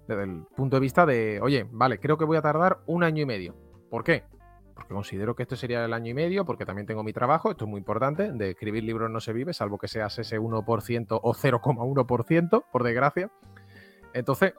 desde 0.08 0.24
el 0.24 0.42
punto 0.56 0.74
de 0.76 0.80
vista 0.80 1.06
de, 1.06 1.38
oye, 1.40 1.68
vale, 1.70 2.00
creo 2.00 2.18
que 2.18 2.24
voy 2.24 2.36
a 2.36 2.42
tardar 2.42 2.80
un 2.86 3.04
año 3.04 3.22
y 3.22 3.26
medio. 3.26 3.54
¿Por 3.90 4.02
qué? 4.02 4.24
Porque 4.74 4.92
considero 4.92 5.36
que 5.36 5.44
esto 5.44 5.54
sería 5.54 5.84
el 5.84 5.92
año 5.92 6.10
y 6.10 6.14
medio, 6.14 6.44
porque 6.44 6.66
también 6.66 6.84
tengo 6.86 7.04
mi 7.04 7.12
trabajo, 7.12 7.52
esto 7.52 7.64
es 7.66 7.70
muy 7.70 7.78
importante, 7.78 8.32
de 8.32 8.50
escribir 8.50 8.82
libros 8.82 9.08
no 9.08 9.20
se 9.20 9.32
vive, 9.32 9.52
salvo 9.54 9.78
que 9.78 9.86
seas 9.86 10.18
ese 10.18 10.40
1% 10.40 11.20
o 11.22 11.32
0,1%, 11.32 12.64
por 12.72 12.82
desgracia. 12.82 13.30
Entonces, 14.14 14.54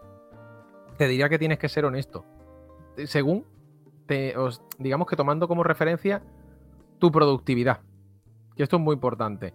te 0.98 1.08
diría 1.10 1.28
que 1.28 1.38
tienes 1.38 1.60
que 1.60 1.68
ser 1.68 1.84
honesto. 1.84 2.24
Según, 3.08 3.46
te, 4.06 4.38
os- 4.38 4.64
digamos 4.80 5.08
que 5.08 5.18
tomando 5.18 5.50
como 5.50 5.64
referencia 5.64 6.24
tu 7.00 7.12
productividad. 7.12 7.82
Y 8.56 8.64
esto 8.64 8.78
es 8.78 8.82
muy 8.82 8.94
importante. 8.94 9.54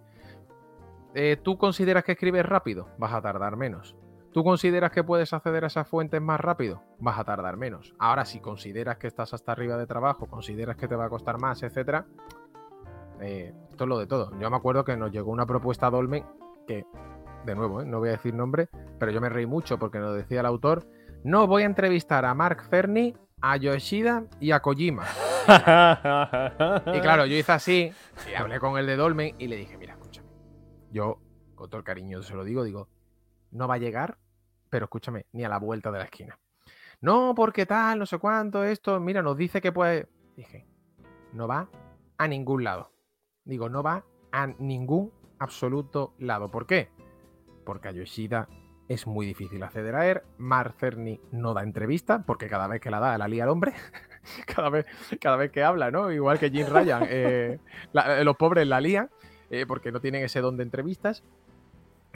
Eh, 1.13 1.37
¿Tú 1.41 1.57
consideras 1.57 2.03
que 2.03 2.13
escribes 2.13 2.45
rápido? 2.45 2.87
Vas 2.97 3.13
a 3.13 3.21
tardar 3.21 3.55
menos. 3.55 3.95
¿Tú 4.31 4.43
consideras 4.43 4.91
que 4.91 5.03
puedes 5.03 5.33
acceder 5.33 5.63
a 5.63 5.67
esas 5.67 5.87
fuentes 5.87 6.21
más 6.21 6.39
rápido? 6.39 6.83
Vas 6.99 7.17
a 7.17 7.23
tardar 7.23 7.57
menos. 7.57 7.95
Ahora, 7.97 8.25
si 8.25 8.39
consideras 8.39 8.97
que 8.97 9.07
estás 9.07 9.33
hasta 9.33 9.51
arriba 9.51 9.75
de 9.77 9.87
trabajo, 9.87 10.27
consideras 10.27 10.77
que 10.77 10.87
te 10.87 10.95
va 10.95 11.05
a 11.05 11.09
costar 11.09 11.39
más, 11.39 11.63
etcétera, 11.63 12.05
eh, 13.21 13.53
esto 13.71 13.83
es 13.85 13.87
lo 13.87 13.97
de 13.97 14.05
todo. 14.05 14.31
Yo 14.39 14.49
me 14.49 14.57
acuerdo 14.57 14.83
que 14.83 14.95
nos 14.95 15.11
llegó 15.11 15.31
una 15.31 15.47
propuesta 15.47 15.87
a 15.87 15.89
Dolmen 15.89 16.25
que, 16.67 16.85
de 17.45 17.55
nuevo, 17.55 17.81
eh, 17.81 17.85
no 17.85 17.99
voy 17.99 18.09
a 18.09 18.13
decir 18.13 18.35
nombre, 18.35 18.69
pero 18.99 19.11
yo 19.11 19.19
me 19.19 19.29
reí 19.29 19.47
mucho 19.47 19.79
porque 19.79 19.97
nos 19.97 20.15
decía 20.15 20.41
el 20.41 20.45
autor, 20.45 20.85
no 21.23 21.47
voy 21.47 21.63
a 21.63 21.65
entrevistar 21.65 22.23
a 22.25 22.35
Mark 22.35 22.61
Cerny, 22.69 23.17
a 23.41 23.57
Yoshida 23.57 24.25
y 24.39 24.51
a 24.51 24.59
Kojima. 24.59 25.05
y 26.95 27.01
claro, 27.01 27.25
yo 27.25 27.35
hice 27.35 27.51
así, 27.51 27.91
y 28.29 28.33
hablé 28.35 28.59
con 28.59 28.77
el 28.77 28.85
de 28.85 28.95
Dolmen 28.95 29.35
y 29.37 29.47
le 29.47 29.55
dije, 29.55 29.77
mira, 29.77 29.93
escúchame, 29.93 30.29
yo, 30.91 31.19
con 31.55 31.69
todo 31.69 31.79
el 31.79 31.85
cariño 31.85 32.21
se 32.21 32.35
lo 32.35 32.43
digo, 32.43 32.63
digo, 32.63 32.89
no 33.51 33.67
va 33.67 33.75
a 33.75 33.79
llegar, 33.79 34.17
pero 34.69 34.85
escúchame, 34.85 35.25
ni 35.31 35.43
a 35.43 35.49
la 35.49 35.59
vuelta 35.59 35.91
de 35.91 35.99
la 35.99 36.05
esquina. 36.05 36.39
No, 37.01 37.33
porque 37.35 37.65
tal, 37.65 37.99
no 37.99 38.05
sé 38.05 38.17
cuánto, 38.17 38.63
esto, 38.63 38.99
mira, 38.99 39.21
nos 39.21 39.37
dice 39.37 39.61
que 39.61 39.71
puede. 39.71 40.09
Dije, 40.35 40.67
no 41.31 41.47
va 41.47 41.69
a 42.17 42.27
ningún 42.27 42.63
lado. 42.63 42.91
Digo, 43.45 43.69
no 43.69 43.81
va 43.81 44.03
a 44.31 44.47
ningún 44.47 45.11
absoluto 45.39 46.13
lado. 46.19 46.51
¿Por 46.51 46.67
qué? 46.67 46.89
Porque 47.65 47.87
a 47.87 47.91
Yoshida 47.91 48.49
es 48.89 49.07
muy 49.07 49.25
difícil 49.25 49.63
acceder 49.63 49.95
a 49.95 50.09
él. 50.09 50.21
Mark 50.37 50.75
Cerny 50.77 51.21
no 51.31 51.53
da 51.53 51.63
entrevista, 51.63 52.23
porque 52.25 52.47
cada 52.47 52.67
vez 52.67 52.81
que 52.81 52.91
la 52.91 52.99
da, 52.99 53.17
la 53.17 53.27
lía 53.27 53.43
el 53.43 53.49
hombre. 53.49 53.73
cada, 54.55 54.69
vez, 54.69 54.85
cada 55.19 55.37
vez 55.37 55.51
que 55.51 55.63
habla, 55.63 55.91
¿no? 55.91 56.11
Igual 56.11 56.39
que 56.39 56.49
Jim 56.49 56.67
Ryan, 56.67 57.03
eh, 57.09 57.59
los 58.23 58.37
pobres 58.37 58.67
la 58.67 58.81
lían, 58.81 59.09
eh, 59.49 59.65
porque 59.67 59.91
no 59.91 59.99
tienen 59.99 60.23
ese 60.23 60.41
don 60.41 60.57
de 60.57 60.63
entrevistas. 60.63 61.23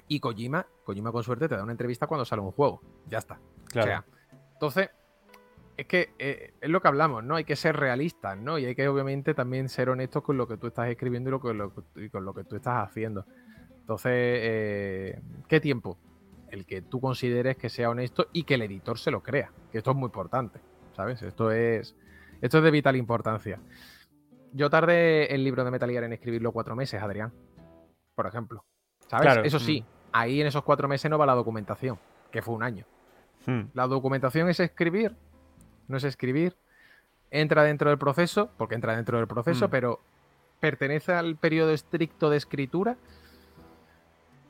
Y 0.08 0.20
Kojima, 0.20 0.68
Kojima 0.84 1.12
con 1.12 1.24
suerte 1.24 1.48
te 1.48 1.56
da 1.56 1.64
una 1.64 1.72
entrevista 1.72 2.08
cuando 2.08 2.26
sale 2.26 2.42
un 2.42 2.52
juego. 2.52 2.82
Ya 3.08 3.20
está. 3.20 3.40
Claro. 3.66 4.04
entonces, 4.54 4.90
es 5.78 5.88
que 5.88 6.14
eh, 6.20 6.54
es 6.62 6.70
lo 6.70 6.82
que 6.82 6.88
hablamos, 6.88 7.24
¿no? 7.24 7.36
Hay 7.36 7.46
que 7.46 7.56
ser 7.56 7.76
realistas, 7.76 8.38
¿no? 8.38 8.60
Y 8.60 8.66
hay 8.66 8.76
que 8.76 8.88
obviamente 8.88 9.34
también 9.34 9.70
ser 9.70 9.90
honestos 9.90 10.24
con 10.24 10.38
lo 10.38 10.48
que 10.48 10.58
tú 10.58 10.68
estás 10.68 10.90
escribiendo 10.90 11.30
y, 11.30 11.32
lo 11.32 11.42
que, 11.74 12.10
con 12.10 12.26
lo 12.26 12.34
que 12.34 12.44
tú 12.44 12.56
estás 12.56 12.88
haciendo. 12.88 13.26
Entonces, 13.80 14.12
eh, 14.14 15.22
¿qué 15.48 15.60
tiempo? 15.60 15.98
El 16.50 16.66
que 16.66 16.84
tú 16.84 17.02
consideres 17.02 17.58
que 17.58 17.70
sea 17.70 17.90
honesto 17.90 18.28
y 18.32 18.44
que 18.44 18.54
el 18.54 18.62
editor 18.62 19.00
se 19.00 19.10
lo 19.10 19.24
crea. 19.24 19.52
Que 19.72 19.80
esto 19.80 19.92
es 19.92 19.98
muy 19.98 20.06
importante, 20.08 20.60
¿sabes? 20.96 21.22
Esto 21.22 21.52
es, 21.52 21.96
esto 22.42 22.58
es 22.58 22.64
de 22.64 22.72
vital 22.72 22.96
importancia. 22.96 23.60
Yo 24.54 24.70
tardé 24.70 25.34
el 25.34 25.44
libro 25.44 25.64
de 25.64 25.72
Metal 25.72 25.90
Gear 25.90 26.04
en 26.04 26.14
escribirlo 26.14 26.52
cuatro 26.52 26.76
meses, 26.76 27.02
Adrián. 27.02 27.34
Por 28.16 28.28
ejemplo. 28.28 28.64
¿Sabes? 29.08 29.40
Eso 29.44 29.60
sí, 29.60 29.82
mm. 29.82 29.86
ahí 30.12 30.42
en 30.42 30.48
esos 30.48 30.64
cuatro 30.64 30.88
meses 30.88 31.10
no 31.10 31.18
va 31.18 31.26
la 31.26 31.34
documentación, 31.34 32.00
que 32.32 32.42
fue 32.42 32.54
un 32.56 32.64
año. 32.64 32.86
Hmm. 33.46 33.64
La 33.74 33.88
documentación 33.88 34.50
es 34.50 34.60
escribir, 34.60 35.16
no 35.88 35.98
es 35.98 36.04
escribir. 36.04 36.56
Entra 37.32 37.64
dentro 37.64 37.90
del 37.90 37.98
proceso, 37.98 38.52
porque 38.58 38.76
entra 38.76 38.96
dentro 38.96 39.18
del 39.18 39.28
proceso, 39.28 39.68
hmm. 39.68 39.72
pero 39.72 40.00
pertenece 40.60 41.14
al 41.14 41.36
periodo 41.36 41.72
estricto 41.72 42.30
de 42.30 42.38
escritura. 42.38 42.96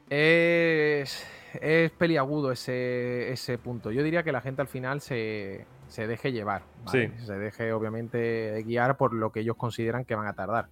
Es, 0.09 1.25
es 1.59 1.91
peliagudo 1.91 2.51
ese, 2.51 3.31
ese 3.31 3.57
punto. 3.57 3.89
Yo 3.89 4.03
diría 4.03 4.23
que 4.23 4.31
la 4.31 4.41
gente 4.41 4.61
al 4.61 4.67
final 4.67 5.01
se, 5.01 5.65
se 5.87 6.07
deje 6.07 6.31
llevar. 6.31 6.63
Se 6.85 7.09
deje, 7.37 7.73
obviamente, 7.73 8.63
guiar 8.63 8.97
por 8.97 9.13
lo 9.13 9.31
que 9.31 9.41
ellos 9.41 9.55
consideran 9.55 10.05
que 10.05 10.15
van 10.15 10.27
a 10.27 10.33
tardar 10.33 10.69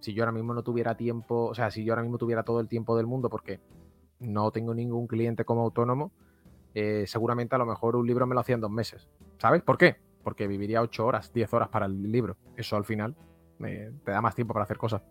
si 0.00 0.14
yo 0.14 0.22
ahora 0.22 0.32
mismo 0.32 0.54
no 0.54 0.62
tuviera 0.62 0.96
tiempo, 0.96 1.46
o 1.46 1.54
sea, 1.54 1.70
si 1.70 1.84
yo 1.84 1.92
ahora 1.92 2.02
mismo 2.02 2.16
tuviera 2.18 2.42
todo 2.42 2.60
el 2.60 2.68
tiempo 2.68 2.96
del 2.96 3.06
mundo, 3.06 3.28
porque 3.28 3.60
no 4.20 4.50
tengo 4.50 4.74
ningún 4.74 5.08
cliente 5.08 5.44
como 5.44 5.62
autónomo, 5.62 6.12
eh, 6.74 7.04
seguramente 7.08 7.54
a 7.54 7.58
lo 7.58 7.66
mejor 7.66 7.96
un 7.96 8.06
libro 8.06 8.26
me 8.26 8.34
lo 8.34 8.40
hacía 8.40 8.54
en 8.54 8.60
dos 8.60 8.70
meses. 8.70 9.08
¿Sabes? 9.38 9.62
¿Por 9.62 9.78
qué? 9.78 9.96
Porque 10.22 10.46
viviría 10.46 10.82
ocho 10.82 11.06
horas, 11.06 11.32
diez 11.32 11.52
horas 11.52 11.70
para 11.70 11.86
el 11.86 12.12
libro. 12.12 12.36
Eso 12.56 12.76
al 12.76 12.84
final 12.84 13.14
te 13.58 14.10
da 14.10 14.20
más 14.20 14.36
tiempo 14.36 14.52
para 14.52 14.64
hacer 14.64 14.76
cosas. 14.76 15.02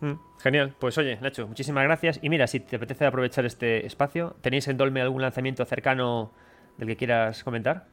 Mm, 0.00 0.14
genial, 0.38 0.76
pues 0.78 0.96
oye, 0.96 1.18
Nacho, 1.20 1.46
muchísimas 1.48 1.84
gracias. 1.84 2.18
Y 2.22 2.30
mira, 2.30 2.46
si 2.46 2.60
te 2.60 2.76
apetece 2.76 3.04
aprovechar 3.04 3.44
este 3.44 3.84
espacio, 3.84 4.36
¿tenéis 4.40 4.68
en 4.68 4.76
Dolme 4.76 5.02
algún 5.02 5.20
lanzamiento 5.20 5.64
cercano 5.64 6.32
del 6.76 6.88
que 6.88 6.96
quieras 6.96 7.42
comentar? 7.42 7.86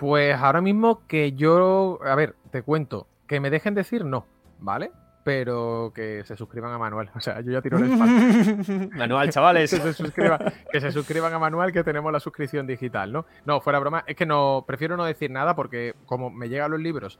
Pues 0.00 0.34
ahora 0.34 0.62
mismo 0.62 1.06
que 1.06 1.32
yo, 1.32 1.98
a 2.02 2.14
ver, 2.14 2.34
te 2.50 2.62
cuento, 2.62 3.06
que 3.26 3.38
me 3.38 3.50
dejen 3.50 3.74
decir 3.74 4.06
no, 4.06 4.24
¿vale? 4.58 4.92
pero 5.22 5.92
que 5.94 6.24
se 6.24 6.36
suscriban 6.36 6.72
a 6.72 6.78
Manuel. 6.78 7.10
O 7.14 7.20
sea, 7.20 7.42
yo 7.42 7.52
ya 7.52 7.60
tiro 7.60 7.76
el 7.76 7.92
spam. 7.92 8.90
Manual, 8.96 9.28
chavales. 9.28 9.70
que, 9.70 9.76
se 10.80 10.90
suscriban, 10.90 11.34
a 11.34 11.38
Manuel, 11.38 11.70
que 11.70 11.84
tenemos 11.84 12.10
la 12.10 12.18
suscripción 12.18 12.66
digital, 12.66 13.12
¿no? 13.12 13.26
No, 13.44 13.60
fuera 13.60 13.78
broma, 13.78 14.02
es 14.06 14.16
que 14.16 14.24
no, 14.24 14.64
prefiero 14.66 14.96
no 14.96 15.04
decir 15.04 15.30
nada 15.30 15.54
porque 15.54 15.94
como 16.06 16.30
me 16.30 16.48
llegan 16.48 16.70
los 16.70 16.80
libros 16.80 17.18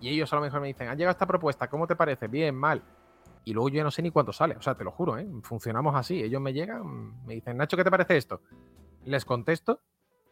y 0.00 0.08
ellos 0.08 0.32
a 0.32 0.36
lo 0.36 0.42
mejor 0.42 0.62
me 0.62 0.68
dicen, 0.68 0.88
ha 0.88 0.94
llegado 0.94 1.12
esta 1.12 1.26
propuesta, 1.26 1.68
¿cómo 1.68 1.86
te 1.86 1.96
parece? 1.96 2.28
Bien, 2.28 2.54
mal. 2.54 2.82
Y 3.44 3.52
luego 3.52 3.68
yo 3.68 3.76
ya 3.76 3.84
no 3.84 3.90
sé 3.90 4.00
ni 4.00 4.10
cuánto 4.10 4.32
sale, 4.32 4.56
o 4.56 4.62
sea, 4.62 4.74
te 4.74 4.84
lo 4.84 4.90
juro, 4.90 5.18
¿eh? 5.18 5.28
Funcionamos 5.42 5.94
así. 5.94 6.22
Ellos 6.22 6.40
me 6.40 6.54
llegan, 6.54 7.26
me 7.26 7.34
dicen, 7.34 7.58
Nacho, 7.58 7.76
¿qué 7.76 7.84
te 7.84 7.90
parece 7.90 8.16
esto? 8.16 8.40
Les 9.04 9.26
contesto 9.26 9.80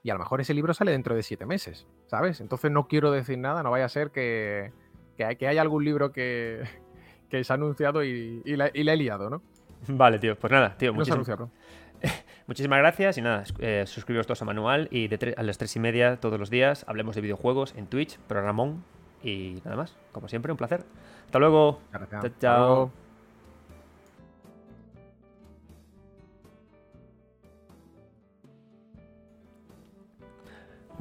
y 0.03 0.11
a 0.11 0.15
lo 0.15 0.21
mejor 0.21 0.41
ese 0.41 0.55
libro 0.55 0.75
sale 0.75 0.93
dentro 0.93 1.15
de 1.15 1.23
siete 1.23 1.47
meses, 1.47 1.87
¿sabes? 2.07 2.41
Entonces 2.41 2.71
no 2.71 2.89
quiero 2.89 3.11
decir 3.11 3.39
nada, 3.39 3.63
no 3.63 3.71
vaya 3.71 3.85
a 3.85 3.89
ser 3.89 4.11
que, 4.11 4.73
que, 5.17 5.37
que 5.37 5.49
haya 5.49 5.61
algún 5.61 5.85
libro 5.85 6.13
que, 6.13 6.63
que 7.31 7.45
se 7.45 7.53
ha 7.53 7.55
anunciado 7.55 8.05
y, 8.05 8.43
y, 8.45 8.57
la, 8.57 8.67
he 8.67 8.97
liado, 8.97 9.31
¿no? 9.31 9.43
Vale, 9.89 10.19
tío. 10.19 10.37
Pues 10.39 10.51
nada, 10.53 10.77
tío. 10.77 10.93
muchísimas 12.47 12.79
gracias 12.79 13.19
y 13.19 13.23
nada, 13.23 13.45
eh, 13.59 13.85
suscribiros 13.87 14.27
todos 14.27 14.41
a 14.41 14.45
Manual 14.47 14.89
y 14.91 15.09
de 15.09 15.35
a 15.37 15.43
las 15.43 15.59
tres 15.59 15.77
y 15.77 15.81
media 15.81 16.17
todos 16.17 16.41
los 16.41 16.49
días 16.49 16.85
hablemos 16.89 17.15
de 17.15 17.21
videojuegos 17.21 17.75
en 17.77 17.87
Twitch, 17.87 18.19
programón 18.21 18.85
y 19.23 19.61
nada 19.65 19.77
más. 19.77 19.97
Como 20.13 20.29
siempre, 20.29 20.51
un 20.51 20.59
placer. 20.59 20.85
Hasta 21.27 21.39
luego. 21.39 21.81
Gracias. 21.93 22.39
chao. 22.41 23.10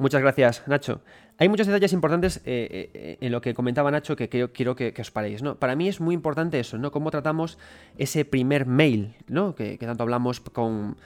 Muchas 0.00 0.22
gracias, 0.22 0.62
Nacho. 0.66 1.02
Hay 1.36 1.50
muchos 1.50 1.66
detalles 1.66 1.92
importantes 1.92 2.38
eh, 2.46 2.90
eh, 2.94 3.18
en 3.20 3.30
lo 3.30 3.42
que 3.42 3.52
comentaba 3.52 3.90
Nacho 3.90 4.16
que, 4.16 4.30
quiero 4.30 4.74
que, 4.74 4.94
os 4.98 5.10
paréis. 5.10 5.42
¿no? 5.42 5.56
Para 5.56 5.76
mí 5.76 5.88
es 5.88 6.00
muy 6.00 6.14
importante 6.14 6.58
eso, 6.58 6.78
¿no? 6.78 6.90
Cómo 6.90 7.10
tratamos 7.10 7.58
ese 7.98 8.24
primer 8.24 8.64
mail, 8.64 9.14
¿no? 9.28 9.54
Que, 9.54 9.76
tanto 9.76 10.02
hablamos 10.02 10.40
con, 10.40 10.96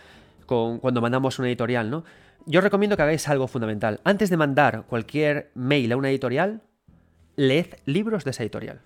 cuando 0.47 1.01
mandamos 1.01 1.41
una 1.41 1.49
editorial, 1.49 1.91
¿no? 1.91 2.05
Yo 2.47 2.61
recomiendo 2.61 2.97
que 2.97 3.03
hagáis 3.03 3.29
algo 3.29 3.49
fundamental. 3.49 3.99
Antes 4.05 4.31
de 4.31 4.37
mandar 4.37 4.85
cualquier 4.87 5.51
mail 5.55 5.91
a 5.91 5.97
una 5.97 6.11
editorial, 6.11 6.63
leed 7.35 7.75
libros 7.87 8.23
de 8.23 8.31
esa 8.31 8.45
editorial. 8.45 8.81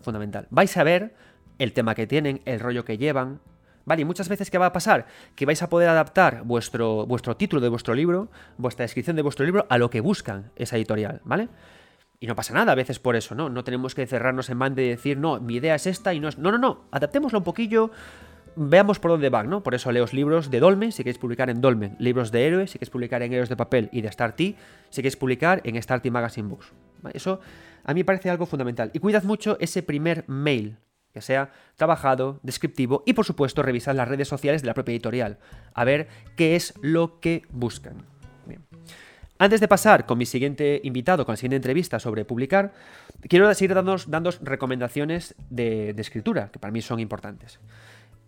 Fundamental. 0.00 0.46
Vais 0.48 0.74
a 0.78 0.82
ver 0.82 1.14
el 1.58 1.74
tema 1.74 1.94
que 1.94 2.06
tienen, 2.06 2.40
el 2.46 2.58
rollo 2.58 2.86
que 2.86 2.96
llevan, 2.96 3.40
¿Vale? 3.84 4.02
Y 4.02 4.04
muchas 4.04 4.28
veces, 4.28 4.50
¿qué 4.50 4.58
va 4.58 4.66
a 4.66 4.72
pasar? 4.72 5.06
Que 5.34 5.46
vais 5.46 5.62
a 5.62 5.68
poder 5.68 5.88
adaptar 5.88 6.42
vuestro, 6.44 7.06
vuestro 7.06 7.36
título 7.36 7.60
de 7.60 7.68
vuestro 7.68 7.94
libro, 7.94 8.28
vuestra 8.56 8.84
descripción 8.84 9.16
de 9.16 9.22
vuestro 9.22 9.44
libro, 9.44 9.66
a 9.68 9.78
lo 9.78 9.90
que 9.90 10.00
buscan 10.00 10.50
esa 10.56 10.76
editorial, 10.76 11.20
¿vale? 11.24 11.48
Y 12.20 12.28
no 12.28 12.36
pasa 12.36 12.54
nada 12.54 12.70
a 12.70 12.74
veces 12.76 13.00
por 13.00 13.16
eso, 13.16 13.34
¿no? 13.34 13.48
No 13.48 13.64
tenemos 13.64 13.96
que 13.96 14.06
cerrarnos 14.06 14.48
en 14.48 14.58
banda 14.58 14.80
y 14.80 14.88
decir, 14.88 15.18
no, 15.18 15.40
mi 15.40 15.56
idea 15.56 15.74
es 15.74 15.88
esta 15.88 16.14
y 16.14 16.20
no 16.20 16.28
es. 16.28 16.38
No, 16.38 16.52
no, 16.52 16.58
no. 16.58 16.84
Adaptémoslo 16.92 17.38
un 17.38 17.44
poquillo. 17.44 17.90
Veamos 18.54 19.00
por 19.00 19.10
dónde 19.10 19.28
van, 19.28 19.50
¿no? 19.50 19.64
Por 19.64 19.74
eso 19.74 19.90
leos 19.90 20.12
libros 20.12 20.48
de 20.48 20.60
Dolmen, 20.60 20.92
si 20.92 21.02
queréis 21.02 21.18
publicar 21.18 21.50
en 21.50 21.60
Dolmen. 21.60 21.96
Libros 21.98 22.30
de 22.30 22.46
héroes, 22.46 22.70
si 22.70 22.78
queréis 22.78 22.90
publicar 22.90 23.22
en 23.22 23.32
Héroes 23.32 23.48
de 23.48 23.56
Papel 23.56 23.88
y 23.92 24.02
de 24.02 24.12
Starty, 24.12 24.56
si 24.90 24.96
queréis 25.02 25.16
publicar 25.16 25.62
en 25.64 25.82
Starty 25.82 26.12
Magazine 26.12 26.46
Books. 26.46 26.72
Eso 27.12 27.40
a 27.82 27.92
mí 27.92 28.00
me 28.00 28.04
parece 28.04 28.30
algo 28.30 28.46
fundamental. 28.46 28.90
Y 28.92 29.00
cuidad 29.00 29.24
mucho 29.24 29.56
ese 29.58 29.82
primer 29.82 30.24
mail, 30.28 30.76
que 31.12 31.20
sea 31.20 31.50
trabajado, 31.76 32.40
descriptivo 32.42 33.02
y 33.06 33.12
por 33.12 33.24
supuesto 33.24 33.62
revisar 33.62 33.94
las 33.94 34.08
redes 34.08 34.28
sociales 34.28 34.62
de 34.62 34.66
la 34.66 34.74
propia 34.74 34.92
editorial, 34.92 35.38
a 35.74 35.84
ver 35.84 36.08
qué 36.36 36.56
es 36.56 36.74
lo 36.82 37.20
que 37.20 37.42
buscan. 37.50 38.12
Antes 39.38 39.60
de 39.60 39.66
pasar 39.66 40.06
con 40.06 40.18
mi 40.18 40.26
siguiente 40.26 40.80
invitado, 40.84 41.26
con 41.26 41.32
la 41.32 41.36
siguiente 41.36 41.56
entrevista 41.56 41.98
sobre 41.98 42.24
publicar, 42.24 42.72
quiero 43.28 43.52
seguir 43.54 43.74
dando, 43.74 44.30
recomendaciones 44.40 45.34
de, 45.50 45.90
escritura, 45.98 46.50
que 46.52 46.60
para 46.60 46.70
mí 46.70 46.80
son 46.80 47.00
importantes. 47.00 47.58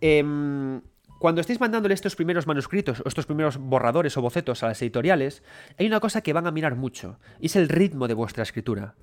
Em, 0.01 0.81
cuando 1.19 1.39
estéis 1.39 1.61
mandándole 1.61 1.93
estos 1.93 2.17
primeros 2.17 2.47
manuscritos 2.47 2.99
o 2.99 3.07
estos 3.07 3.25
primeros 3.25 3.57
borradores 3.57 4.17
o 4.17 4.21
bocetos 4.21 4.61
a 4.63 4.67
las 4.67 4.81
editoriales, 4.81 5.41
hay 5.79 5.87
una 5.87 6.01
cosa 6.01 6.19
que 6.19 6.33
van 6.33 6.47
a 6.47 6.51
mirar 6.51 6.75
mucho, 6.75 7.17
y 7.39 7.45
es 7.45 7.55
el 7.55 7.69
ritmo 7.69 8.09
de 8.09 8.13
vuestra 8.13 8.43
escritura. 8.43 8.95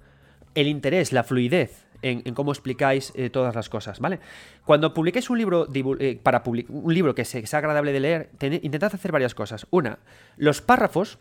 El 0.54 0.66
interés, 0.66 1.12
la 1.12 1.24
fluidez 1.24 1.86
en, 2.02 2.34
cómo 2.34 2.52
explicáis 2.52 3.12
eh, 3.14 3.30
todas 3.30 3.54
las 3.54 3.68
cosas, 3.68 4.00
¿vale? 4.00 4.20
Cuando 4.64 4.92
publiquéis 4.92 5.30
un 5.30 5.38
libro 5.38 5.66
eh, 5.72 6.20
para 6.22 6.42
un 6.46 6.94
libro 6.94 7.14
que 7.14 7.24
sea 7.24 7.58
agradable 7.58 7.92
de 7.92 8.00
leer, 8.00 8.30
intentad 8.40 8.94
hacer 8.94 9.12
varias 9.12 9.34
cosas. 9.34 9.66
Una, 9.70 9.98
los 10.36 10.60
párrafos 10.60 11.18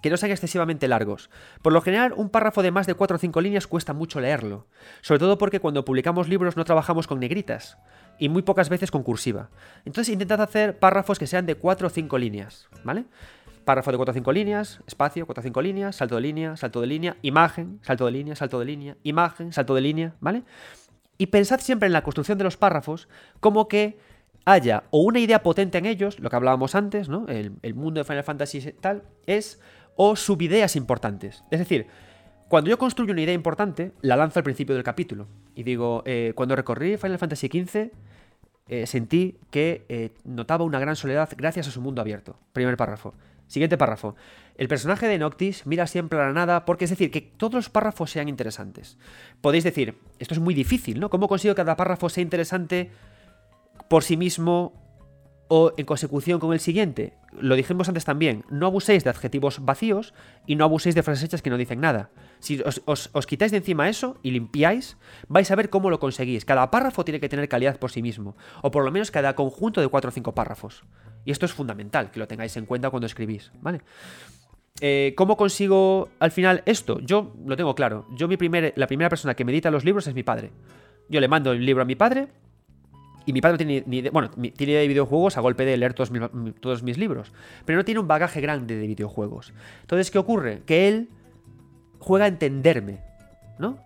que 0.00 0.10
no 0.10 0.16
sean 0.16 0.32
excesivamente 0.32 0.88
largos. 0.88 1.30
Por 1.62 1.72
lo 1.72 1.82
general, 1.82 2.14
un 2.16 2.30
párrafo 2.30 2.62
de 2.62 2.70
más 2.70 2.86
de 2.86 2.94
4 2.94 3.16
o 3.16 3.18
5 3.18 3.40
líneas 3.40 3.66
cuesta 3.66 3.92
mucho 3.92 4.20
leerlo, 4.20 4.66
sobre 5.02 5.18
todo 5.18 5.38
porque 5.38 5.60
cuando 5.60 5.84
publicamos 5.84 6.28
libros 6.28 6.56
no 6.56 6.64
trabajamos 6.64 7.06
con 7.06 7.20
negritas 7.20 7.76
y 8.18 8.28
muy 8.28 8.42
pocas 8.42 8.68
veces 8.68 8.90
con 8.90 9.02
cursiva. 9.02 9.50
Entonces 9.84 10.12
intentad 10.12 10.40
hacer 10.40 10.78
párrafos 10.78 11.18
que 11.18 11.26
sean 11.26 11.46
de 11.46 11.54
4 11.54 11.86
o 11.86 11.90
5 11.90 12.18
líneas, 12.18 12.68
¿vale? 12.84 13.04
Párrafo 13.64 13.90
de 13.90 13.96
4 13.96 14.10
o 14.10 14.14
5 14.14 14.32
líneas, 14.32 14.80
espacio, 14.86 15.26
4 15.26 15.40
o 15.40 15.44
5 15.44 15.62
líneas, 15.62 15.96
salto 15.96 16.16
de 16.16 16.20
línea, 16.22 16.56
salto 16.56 16.80
de 16.80 16.86
línea, 16.86 17.16
imagen, 17.22 17.78
salto 17.82 18.06
de 18.06 18.12
línea, 18.12 18.36
salto 18.36 18.58
de 18.58 18.64
línea, 18.64 18.96
imagen, 19.02 19.52
salto 19.52 19.74
de 19.74 19.80
línea, 19.80 20.14
¿vale? 20.20 20.42
Y 21.18 21.26
pensad 21.26 21.60
siempre 21.60 21.86
en 21.86 21.92
la 21.92 22.02
construcción 22.02 22.38
de 22.38 22.44
los 22.44 22.56
párrafos 22.56 23.08
como 23.40 23.68
que 23.68 23.98
haya 24.44 24.84
o 24.90 25.02
una 25.02 25.18
idea 25.18 25.42
potente 25.42 25.78
en 25.78 25.86
ellos, 25.86 26.18
lo 26.18 26.30
que 26.30 26.36
hablábamos 26.36 26.74
antes, 26.74 27.08
¿no? 27.08 27.26
El, 27.28 27.74
mundo 27.74 28.00
de 28.00 28.04
Final 28.04 28.24
Fantasy 28.24 28.72
tal, 28.80 29.02
es 29.26 29.60
o 29.96 30.16
subideas 30.16 30.76
importantes. 30.76 31.44
Es 31.50 31.58
decir, 31.58 31.86
cuando 32.48 32.70
yo 32.70 32.78
construyo 32.78 33.12
una 33.12 33.22
idea 33.22 33.34
importante, 33.34 33.92
la 34.00 34.16
lanzo 34.16 34.40
al 34.40 34.44
principio 34.44 34.74
del 34.74 34.84
capítulo. 34.84 35.26
Y 35.54 35.62
digo, 35.62 36.02
eh, 36.06 36.32
cuando 36.34 36.56
recorrí 36.56 36.96
Final 36.96 37.18
Fantasy 37.18 37.48
XV, 37.48 37.90
eh, 38.68 38.86
sentí 38.86 39.36
que 39.50 39.84
eh, 39.88 40.10
notaba 40.24 40.64
una 40.64 40.78
gran 40.78 40.96
soledad 40.96 41.28
gracias 41.36 41.68
a 41.68 41.70
su 41.70 41.80
mundo 41.80 42.00
abierto. 42.00 42.36
Primer 42.52 42.76
párrafo. 42.76 43.14
Siguiente 43.50 43.76
párrafo. 43.76 44.14
El 44.54 44.68
personaje 44.68 45.08
de 45.08 45.18
Noctis 45.18 45.66
mira 45.66 45.88
siempre 45.88 46.20
a 46.20 46.26
la 46.26 46.32
nada 46.32 46.64
porque 46.64 46.84
es 46.84 46.90
decir, 46.90 47.10
que 47.10 47.20
todos 47.20 47.54
los 47.54 47.68
párrafos 47.68 48.12
sean 48.12 48.28
interesantes. 48.28 48.96
Podéis 49.40 49.64
decir, 49.64 49.98
esto 50.20 50.34
es 50.34 50.40
muy 50.40 50.54
difícil, 50.54 51.00
¿no? 51.00 51.10
¿Cómo 51.10 51.26
consigo 51.26 51.52
que 51.52 51.62
cada 51.62 51.74
párrafo 51.74 52.08
sea 52.08 52.22
interesante 52.22 52.92
por 53.88 54.04
sí 54.04 54.16
mismo 54.16 54.72
o 55.48 55.72
en 55.76 55.84
consecución 55.84 56.38
con 56.38 56.52
el 56.52 56.60
siguiente. 56.60 57.14
Lo 57.32 57.56
dijimos 57.56 57.88
antes 57.88 58.04
también, 58.04 58.44
no 58.50 58.66
abuséis 58.66 59.02
de 59.02 59.10
adjetivos 59.10 59.64
vacíos 59.64 60.14
y 60.46 60.54
no 60.54 60.62
abuséis 60.62 60.94
de 60.94 61.02
frases 61.02 61.24
hechas 61.24 61.42
que 61.42 61.50
no 61.50 61.56
dicen 61.56 61.80
nada. 61.80 62.10
Si 62.38 62.62
os, 62.84 63.26
quitáis 63.26 63.50
de 63.50 63.58
encima 63.58 63.88
eso 63.88 64.16
y 64.22 64.30
limpiáis, 64.30 64.96
vais 65.26 65.50
a 65.50 65.56
ver 65.56 65.68
cómo 65.68 65.90
lo 65.90 65.98
conseguís. 65.98 66.44
Cada 66.44 66.70
párrafo 66.70 67.04
tiene 67.04 67.18
que 67.18 67.28
tener 67.28 67.48
calidad 67.48 67.80
por 67.80 67.90
sí 67.90 68.00
mismo, 68.00 68.36
o 68.62 68.70
por 68.70 68.84
lo 68.84 68.92
menos 68.92 69.10
cada 69.10 69.34
conjunto 69.34 69.80
de 69.80 69.88
4 69.88 70.10
o 70.10 70.12
5 70.12 70.34
párrafos. 70.36 70.84
Y 71.24 71.30
esto 71.32 71.46
es 71.46 71.52
fundamental, 71.52 72.10
que 72.10 72.18
lo 72.18 72.26
tengáis 72.26 72.56
en 72.56 72.66
cuenta 72.66 72.90
cuando 72.90 73.06
escribís, 73.06 73.52
¿vale? 73.60 73.80
Eh, 74.80 75.12
¿Cómo 75.16 75.36
consigo 75.36 76.08
al 76.18 76.30
final 76.30 76.62
esto? 76.64 77.00
Yo 77.00 77.34
lo 77.44 77.56
tengo 77.56 77.74
claro. 77.74 78.06
Yo 78.16 78.28
mi 78.28 78.36
primer, 78.36 78.72
la 78.76 78.86
primera 78.86 79.10
persona 79.10 79.34
que 79.34 79.44
medita 79.44 79.70
los 79.70 79.84
libros 79.84 80.06
es 80.06 80.14
mi 80.14 80.22
padre. 80.22 80.50
Yo 81.08 81.20
le 81.20 81.28
mando 81.28 81.52
el 81.52 81.64
libro 81.64 81.82
a 81.82 81.84
mi 81.84 81.96
padre 81.96 82.28
y 83.26 83.32
mi 83.32 83.40
padre 83.40 83.52
no 83.52 83.58
tiene 83.58 83.84
ni 83.86 83.98
idea, 83.98 84.10
bueno, 84.10 84.30
tiene 84.30 84.72
idea 84.72 84.80
de 84.80 84.88
videojuegos 84.88 85.36
a 85.36 85.40
golpe 85.40 85.64
de 85.64 85.76
leer 85.76 85.92
todos 85.92 86.10
mis, 86.10 86.22
todos 86.60 86.82
mis 86.82 86.96
libros, 86.96 87.32
pero 87.64 87.78
no 87.78 87.84
tiene 87.84 88.00
un 88.00 88.08
bagaje 88.08 88.40
grande 88.40 88.76
de 88.76 88.86
videojuegos. 88.86 89.52
Entonces, 89.82 90.10
¿qué 90.10 90.18
ocurre? 90.18 90.62
Que 90.64 90.88
él 90.88 91.10
juega 91.98 92.24
a 92.24 92.28
entenderme, 92.28 93.00
¿no? 93.58 93.78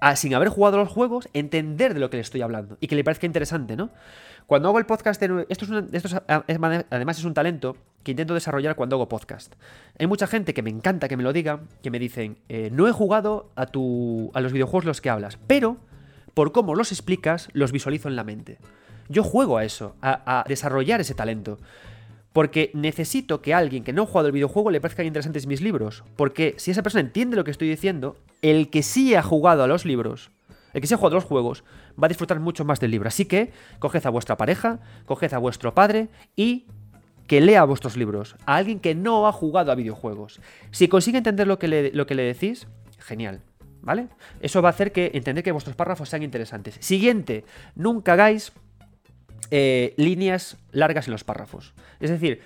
A, 0.00 0.16
sin 0.16 0.34
haber 0.34 0.48
jugado 0.48 0.76
los 0.76 0.88
juegos, 0.88 1.28
entender 1.32 1.94
de 1.94 2.00
lo 2.00 2.10
que 2.10 2.16
le 2.16 2.22
estoy 2.22 2.42
hablando 2.42 2.76
y 2.80 2.88
que 2.88 2.96
le 2.96 3.04
parezca 3.04 3.26
interesante, 3.26 3.76
¿no? 3.76 3.90
Cuando 4.46 4.68
hago 4.68 4.78
el 4.78 4.86
podcast, 4.86 5.22
esto, 5.22 5.40
es 5.40 5.92
esto 5.92 6.22
además 6.26 7.18
es 7.18 7.24
un 7.24 7.34
talento 7.34 7.76
que 8.02 8.10
intento 8.10 8.34
desarrollar 8.34 8.76
cuando 8.76 8.96
hago 8.96 9.08
podcast. 9.08 9.54
Hay 9.98 10.06
mucha 10.06 10.26
gente 10.26 10.52
que 10.52 10.62
me 10.62 10.70
encanta 10.70 11.08
que 11.08 11.16
me 11.16 11.22
lo 11.22 11.32
diga, 11.32 11.60
que 11.82 11.90
me 11.90 11.98
dicen, 11.98 12.38
eh, 12.48 12.68
no 12.70 12.86
he 12.86 12.92
jugado 12.92 13.50
a, 13.56 13.66
tu, 13.66 14.30
a 14.34 14.40
los 14.40 14.52
videojuegos 14.52 14.84
los 14.84 15.00
que 15.00 15.10
hablas, 15.10 15.38
pero 15.46 15.78
por 16.34 16.52
cómo 16.52 16.74
los 16.74 16.92
explicas, 16.92 17.48
los 17.52 17.72
visualizo 17.72 18.08
en 18.08 18.16
la 18.16 18.24
mente. 18.24 18.58
Yo 19.08 19.22
juego 19.22 19.56
a 19.56 19.64
eso, 19.64 19.96
a, 20.02 20.44
desarrollar 20.46 21.00
ese 21.00 21.14
talento. 21.14 21.58
Porque 22.32 22.72
necesito 22.74 23.40
que 23.40 23.54
alguien 23.54 23.84
que 23.84 23.92
no 23.92 24.02
ha 24.02 24.06
jugado 24.06 24.26
el 24.26 24.32
videojuego 24.32 24.72
le 24.72 24.80
parezcan 24.80 25.06
interesantes 25.06 25.46
mis 25.46 25.60
libros. 25.60 26.02
Porque 26.16 26.54
si 26.58 26.72
esa 26.72 26.82
persona 26.82 27.02
entiende 27.02 27.36
lo 27.36 27.44
que 27.44 27.52
estoy 27.52 27.68
diciendo, 27.68 28.16
el 28.42 28.70
que 28.70 28.82
sí 28.82 29.14
ha 29.14 29.22
jugado 29.22 29.62
a 29.62 29.68
los 29.68 29.84
libros, 29.84 30.32
el 30.72 30.80
que 30.80 30.88
sí 30.88 30.94
ha 30.94 30.96
jugado 30.96 31.16
a 31.16 31.20
los 31.20 31.28
juegos, 31.28 31.62
va 32.00 32.06
a 32.06 32.08
disfrutar 32.08 32.40
mucho 32.40 32.64
más 32.64 32.80
del 32.80 32.90
libro. 32.90 33.08
Así 33.08 33.24
que 33.24 33.52
coged 33.78 34.06
a 34.06 34.10
vuestra 34.10 34.36
pareja, 34.36 34.80
coged 35.06 35.32
a 35.32 35.38
vuestro 35.38 35.74
padre 35.74 36.08
y 36.36 36.66
que 37.26 37.40
lea 37.40 37.64
vuestros 37.64 37.96
libros. 37.96 38.36
A 38.46 38.56
alguien 38.56 38.80
que 38.80 38.94
no 38.94 39.26
ha 39.26 39.32
jugado 39.32 39.72
a 39.72 39.74
videojuegos. 39.74 40.40
Si 40.70 40.88
consigue 40.88 41.18
entender 41.18 41.46
lo 41.46 41.58
que 41.58 41.68
le, 41.68 41.92
lo 41.92 42.06
que 42.06 42.14
le 42.14 42.22
decís, 42.22 42.66
genial. 42.98 43.42
¿vale? 43.84 44.08
Eso 44.40 44.62
va 44.62 44.70
a 44.70 44.72
hacer 44.72 44.92
que 44.92 45.10
entender 45.14 45.44
que 45.44 45.52
vuestros 45.52 45.76
párrafos 45.76 46.08
sean 46.08 46.22
interesantes. 46.22 46.76
Siguiente, 46.80 47.44
nunca 47.74 48.14
hagáis 48.14 48.52
eh, 49.50 49.94
líneas 49.96 50.56
largas 50.72 51.06
en 51.06 51.12
los 51.12 51.24
párrafos. 51.24 51.74
Es 52.00 52.10
decir, 52.10 52.40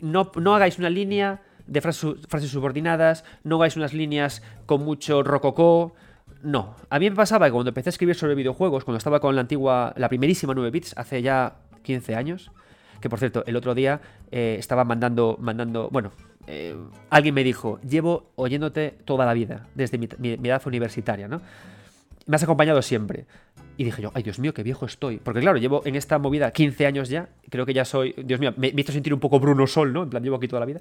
no, 0.00 0.30
no 0.36 0.54
hagáis 0.54 0.78
una 0.78 0.90
línea 0.90 1.42
de 1.66 1.80
frases, 1.80 2.16
frases, 2.28 2.50
subordinadas, 2.50 3.24
no 3.42 3.56
hagáis 3.56 3.76
unas 3.76 3.92
líneas 3.92 4.42
con 4.66 4.84
mucho 4.84 5.22
rococó. 5.22 5.94
No, 6.44 6.76
a 6.90 6.98
mí 6.98 7.08
me 7.08 7.16
pasaba 7.16 7.46
que 7.46 7.52
cuando 7.52 7.70
empecé 7.70 7.88
a 7.88 7.92
escribir 7.92 8.14
sobre 8.14 8.34
videojuegos, 8.34 8.84
cuando 8.84 8.98
estaba 8.98 9.18
con 9.18 9.34
la 9.34 9.40
antigua, 9.40 9.94
la 9.96 10.10
primerísima 10.10 10.52
9 10.54 10.70
bits, 10.70 10.92
hace 10.98 11.22
ya 11.22 11.56
15 11.82 12.14
años, 12.14 12.50
que 13.00 13.08
por 13.08 13.18
cierto, 13.18 13.44
el 13.46 13.56
otro 13.56 13.74
día 13.74 14.02
eh, 14.30 14.56
estaba 14.58 14.84
mandando, 14.84 15.38
mandando, 15.40 15.88
bueno, 15.90 16.12
eh, 16.46 16.76
alguien 17.08 17.34
me 17.34 17.44
dijo, 17.44 17.80
llevo 17.80 18.30
oyéndote 18.36 18.94
toda 19.06 19.24
la 19.24 19.32
vida, 19.32 19.66
desde 19.74 19.96
mi, 19.96 20.06
edad 20.22 20.62
universitaria, 20.66 21.28
¿no? 21.28 21.40
Me 22.26 22.36
has 22.36 22.42
acompañado 22.42 22.82
siempre. 22.82 23.24
Y 23.78 23.84
dije 23.84 24.02
yo, 24.02 24.12
ay 24.14 24.22
Dios 24.22 24.38
mío, 24.38 24.52
qué 24.52 24.62
viejo 24.62 24.84
estoy. 24.84 25.16
Porque 25.16 25.40
claro, 25.40 25.56
llevo 25.58 25.82
en 25.86 25.96
esta 25.96 26.18
movida 26.18 26.50
15 26.50 26.86
años 26.86 27.08
ya. 27.08 27.28
Creo 27.50 27.66
que 27.66 27.74
ya 27.74 27.84
soy, 27.84 28.14
Dios 28.24 28.38
mío, 28.38 28.52
me, 28.56 28.72
me 28.72 28.80
hizo 28.82 28.92
sentir 28.92 29.12
un 29.12 29.20
poco 29.20 29.40
Bruno 29.40 29.66
Sol, 29.66 29.92
¿no? 29.92 30.02
En 30.04 30.10
plan, 30.10 30.22
llevo 30.22 30.36
aquí 30.36 30.48
toda 30.48 30.60
la 30.60 30.66
vida. 30.66 30.80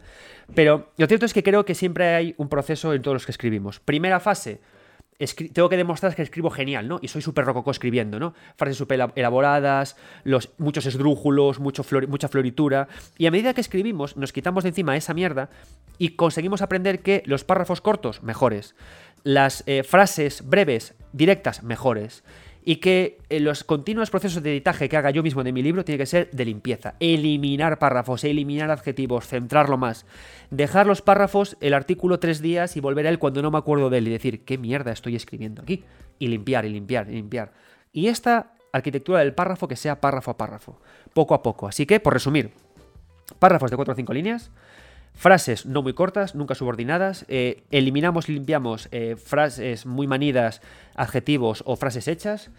Pero 0.53 0.91
lo 0.97 1.07
cierto 1.07 1.25
es 1.25 1.33
que 1.33 1.43
creo 1.43 1.65
que 1.65 1.75
siempre 1.75 2.15
hay 2.15 2.35
un 2.37 2.49
proceso 2.49 2.93
en 2.93 3.01
todos 3.01 3.15
los 3.15 3.25
que 3.25 3.31
escribimos. 3.31 3.79
Primera 3.79 4.19
fase, 4.19 4.61
tengo 5.53 5.69
que 5.69 5.77
demostrar 5.77 6.15
que 6.15 6.21
escribo 6.21 6.49
genial, 6.49 6.87
¿no? 6.87 6.99
Y 7.01 7.07
soy 7.07 7.21
súper 7.21 7.45
rococó 7.45 7.71
escribiendo, 7.71 8.19
¿no? 8.19 8.33
Frases 8.55 8.77
súper 8.77 9.11
elaboradas, 9.15 9.95
los, 10.23 10.51
muchos 10.57 10.85
esdrújulos, 10.85 11.59
mucho 11.59 11.85
mucha 12.07 12.27
floritura. 12.27 12.87
Y 13.17 13.25
a 13.25 13.31
medida 13.31 13.53
que 13.53 13.61
escribimos, 13.61 14.17
nos 14.17 14.33
quitamos 14.33 14.63
de 14.63 14.69
encima 14.69 14.97
esa 14.97 15.13
mierda 15.13 15.49
y 15.97 16.09
conseguimos 16.09 16.61
aprender 16.61 17.01
que 17.01 17.23
los 17.25 17.43
párrafos 17.43 17.81
cortos, 17.81 18.23
mejores. 18.23 18.75
Las 19.23 19.63
eh, 19.67 19.83
frases 19.83 20.47
breves, 20.47 20.95
directas, 21.13 21.63
mejores 21.63 22.23
y 22.65 22.77
que 22.77 23.19
eh, 23.29 23.39
los 23.39 23.63
continuos 23.63 24.09
procesos 24.09 24.41
de 24.41 24.51
editaje 24.51 24.87
que 24.87 24.95
haga 24.95 25.11
yo 25.11 25.21
mismo 25.21 25.43
de 25.43 25.51
mi 25.51 25.61
libro 25.61 25.83
tiene 25.83 25.97
que 25.97 26.05
ser 26.05 26.29
de 26.31 26.45
limpieza. 26.45 26.95
Eliminar 26.99 27.77
párrafos, 27.77 28.23
eliminar 28.23 28.71
adjetivos, 28.71 29.27
centrarlo 29.27 29.77
más. 29.77 30.05
Dejar 30.49 30.87
los 30.87 31.01
párrafos, 31.01 31.57
el 31.59 31.73
artículo 31.73 32.19
tres 32.19 32.41
días 32.41 32.77
y 32.77 32.79
volver 32.79 33.07
a 33.07 33.09
él 33.09 33.19
cuando 33.19 33.41
no 33.41 33.51
me 33.51 33.57
acuerdo 33.57 33.89
de 33.89 33.97
él 33.97 34.07
y 34.07 34.11
decir, 34.11 34.45
¿qué 34.45 34.57
mierda 34.57 34.91
estoy 34.91 35.15
escribiendo 35.15 35.61
aquí? 35.61 35.83
Y 36.19 36.27
limpiar, 36.27 36.65
y 36.65 36.69
limpiar, 36.69 37.09
y 37.09 37.13
limpiar. 37.13 37.51
Y 37.91 38.07
esta 38.07 38.53
arquitectura 38.71 39.19
del 39.19 39.33
párrafo 39.33 39.67
que 39.67 39.75
sea 39.75 39.99
párrafo 39.99 40.31
a 40.31 40.37
párrafo, 40.37 40.79
poco 41.13 41.33
a 41.33 41.43
poco. 41.43 41.67
Así 41.67 41.85
que, 41.85 41.99
por 41.99 42.13
resumir, 42.13 42.51
párrafos 43.39 43.71
de 43.71 43.75
4 43.75 43.91
o 43.91 43.95
5 43.95 44.13
líneas, 44.13 44.51
Frases 45.13 45.65
no 45.65 45.81
muy 45.81 45.93
cortas, 45.93 46.35
nunca 46.35 46.55
subordinadas. 46.55 47.25
Eh, 47.27 47.63
eliminamos 47.71 48.27
y 48.29 48.33
limpiamos 48.33 48.89
eh, 48.91 49.15
frases 49.15 49.85
muy 49.85 50.07
manidas, 50.07 50.61
adjetivos 50.95 51.63
o 51.65 51.75
frases 51.75 52.07
hechas. 52.07 52.51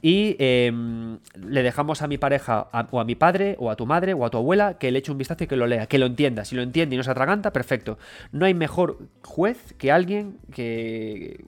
Y 0.00 0.36
em, 0.38 1.18
le 1.34 1.62
dejamos 1.62 2.02
a 2.02 2.06
mi 2.06 2.18
pareja, 2.18 2.68
o 2.90 3.00
a 3.00 3.04
mi 3.04 3.14
padre, 3.14 3.56
o 3.58 3.70
a 3.70 3.76
tu 3.76 3.84
madre, 3.84 4.14
o 4.14 4.24
a 4.24 4.30
tu 4.30 4.38
abuela, 4.38 4.78
que 4.78 4.92
le 4.92 5.00
eche 5.00 5.10
un 5.10 5.18
vistazo 5.18 5.44
y 5.44 5.46
que 5.48 5.56
lo 5.56 5.66
lea, 5.66 5.86
que 5.86 5.98
lo 5.98 6.06
entienda. 6.06 6.44
Si 6.44 6.54
lo 6.54 6.62
entiende 6.62 6.94
y 6.94 6.96
no 6.96 7.02
se 7.02 7.10
atraganta, 7.10 7.52
perfecto. 7.52 7.98
No 8.30 8.46
hay 8.46 8.54
mejor 8.54 8.98
juez 9.24 9.74
que 9.76 9.90
alguien 9.90 10.38
que, 10.52 11.44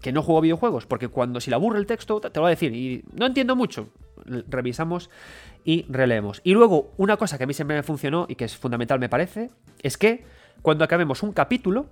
que 0.00 0.12
no 0.12 0.22
juega 0.22 0.42
videojuegos, 0.42 0.86
porque 0.86 1.08
cuando 1.08 1.40
si 1.40 1.50
le 1.50 1.56
aburre 1.56 1.78
el 1.78 1.86
texto, 1.86 2.20
te 2.20 2.28
lo 2.36 2.42
va 2.42 2.48
a 2.48 2.50
decir, 2.50 2.74
y 2.74 3.04
no 3.12 3.26
entiendo 3.26 3.56
mucho. 3.56 3.88
Revisamos 4.24 5.10
y 5.64 5.86
releemos. 5.88 6.40
Y 6.44 6.52
luego, 6.52 6.92
una 6.96 7.16
cosa 7.16 7.38
que 7.38 7.44
a 7.44 7.46
mí 7.46 7.54
siempre 7.54 7.76
me 7.76 7.82
funcionó 7.82 8.26
y 8.28 8.34
que 8.34 8.44
es 8.44 8.56
fundamental 8.56 8.98
me 8.98 9.08
parece, 9.08 9.50
es 9.82 9.96
que 9.96 10.24
cuando 10.62 10.84
acabemos 10.84 11.22
un 11.22 11.32
capítulo, 11.32 11.86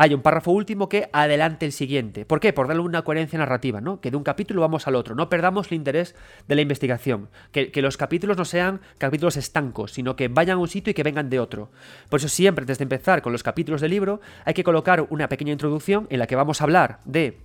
hay 0.00 0.14
un 0.14 0.22
párrafo 0.22 0.52
último 0.52 0.88
que 0.88 1.10
adelante 1.12 1.66
el 1.66 1.72
siguiente. 1.72 2.24
¿Por 2.24 2.38
qué? 2.38 2.52
Por 2.52 2.68
darle 2.68 2.82
una 2.82 3.02
coherencia 3.02 3.36
narrativa, 3.36 3.80
¿no? 3.80 4.00
Que 4.00 4.12
de 4.12 4.16
un 4.16 4.22
capítulo 4.22 4.60
vamos 4.60 4.86
al 4.86 4.94
otro. 4.94 5.16
No 5.16 5.28
perdamos 5.28 5.66
el 5.66 5.74
interés 5.74 6.14
de 6.46 6.54
la 6.54 6.60
investigación. 6.62 7.28
Que, 7.50 7.72
que, 7.72 7.82
los 7.82 7.96
capítulos 7.96 8.36
no 8.36 8.44
sean 8.44 8.80
capítulos 8.98 9.36
estancos, 9.36 9.90
sino 9.90 10.14
que 10.14 10.28
vayan 10.28 10.58
a 10.58 10.60
un 10.60 10.68
sitio 10.68 10.92
y 10.92 10.94
que 10.94 11.02
vengan 11.02 11.28
de 11.28 11.40
otro. 11.40 11.72
Por 12.08 12.20
eso 12.20 12.28
siempre, 12.28 12.64
desde 12.64 12.84
empezar 12.84 13.22
con 13.22 13.32
los 13.32 13.42
capítulos 13.42 13.80
del 13.80 13.90
libro, 13.90 14.20
hay 14.44 14.54
que 14.54 14.62
colocar 14.62 15.04
una 15.10 15.28
pequeña 15.28 15.50
introducción 15.50 16.06
en 16.10 16.20
la 16.20 16.28
que 16.28 16.36
vamos 16.36 16.60
a 16.60 16.64
hablar 16.64 17.00
de 17.04 17.40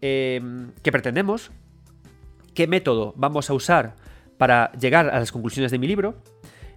eh, 0.00 0.40
qué 0.84 0.92
pretendemos, 0.92 1.50
qué 2.54 2.66
método 2.66 3.14
vamos 3.16 3.50
a 3.50 3.54
usar 3.54 3.96
para 4.38 4.72
llegar 4.72 5.10
a 5.10 5.18
las 5.18 5.32
conclusiones 5.32 5.70
de 5.70 5.78
mi 5.78 5.86
libro, 5.86 6.16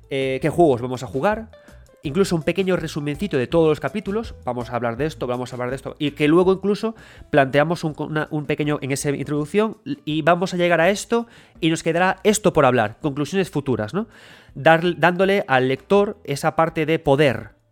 eh, 0.09 0.39
qué 0.41 0.49
juegos 0.49 0.81
vamos 0.81 1.03
a 1.03 1.07
jugar, 1.07 1.49
incluso 2.03 2.35
un 2.35 2.43
pequeño 2.43 2.75
resumencito 2.75 3.37
de 3.37 3.47
todos 3.47 3.69
los 3.69 3.79
capítulos, 3.79 4.35
vamos 4.43 4.69
a 4.69 4.75
hablar 4.75 4.97
de 4.97 5.05
esto, 5.05 5.25
vamos 5.25 5.51
a 5.51 5.55
hablar 5.55 5.69
de 5.69 5.77
esto, 5.77 5.95
y 5.97 6.11
que 6.11 6.27
luego 6.27 6.53
incluso 6.53 6.95
planteamos 7.31 7.83
un, 7.83 8.45
pequeño 8.45 8.77
en 8.81 8.91
esa 8.91 9.09
introducción 9.11 9.77
y 10.05 10.21
vamos 10.21 10.53
a 10.53 10.57
llegar 10.57 10.81
a 10.81 10.89
esto 10.89 11.27
y 11.61 11.69
nos 11.69 11.81
quedará 11.81 12.19
esto 12.23 12.53
por 12.53 12.65
hablar, 12.65 12.97
conclusiones 13.01 13.49
futuras, 13.49 13.93
¿no? 13.93 14.07
Dándole 14.53 15.45
al 15.47 15.69
lector 15.69 16.17
esa 16.25 16.55
parte 16.55 16.85
de 16.85 16.99
poder. 16.99 17.62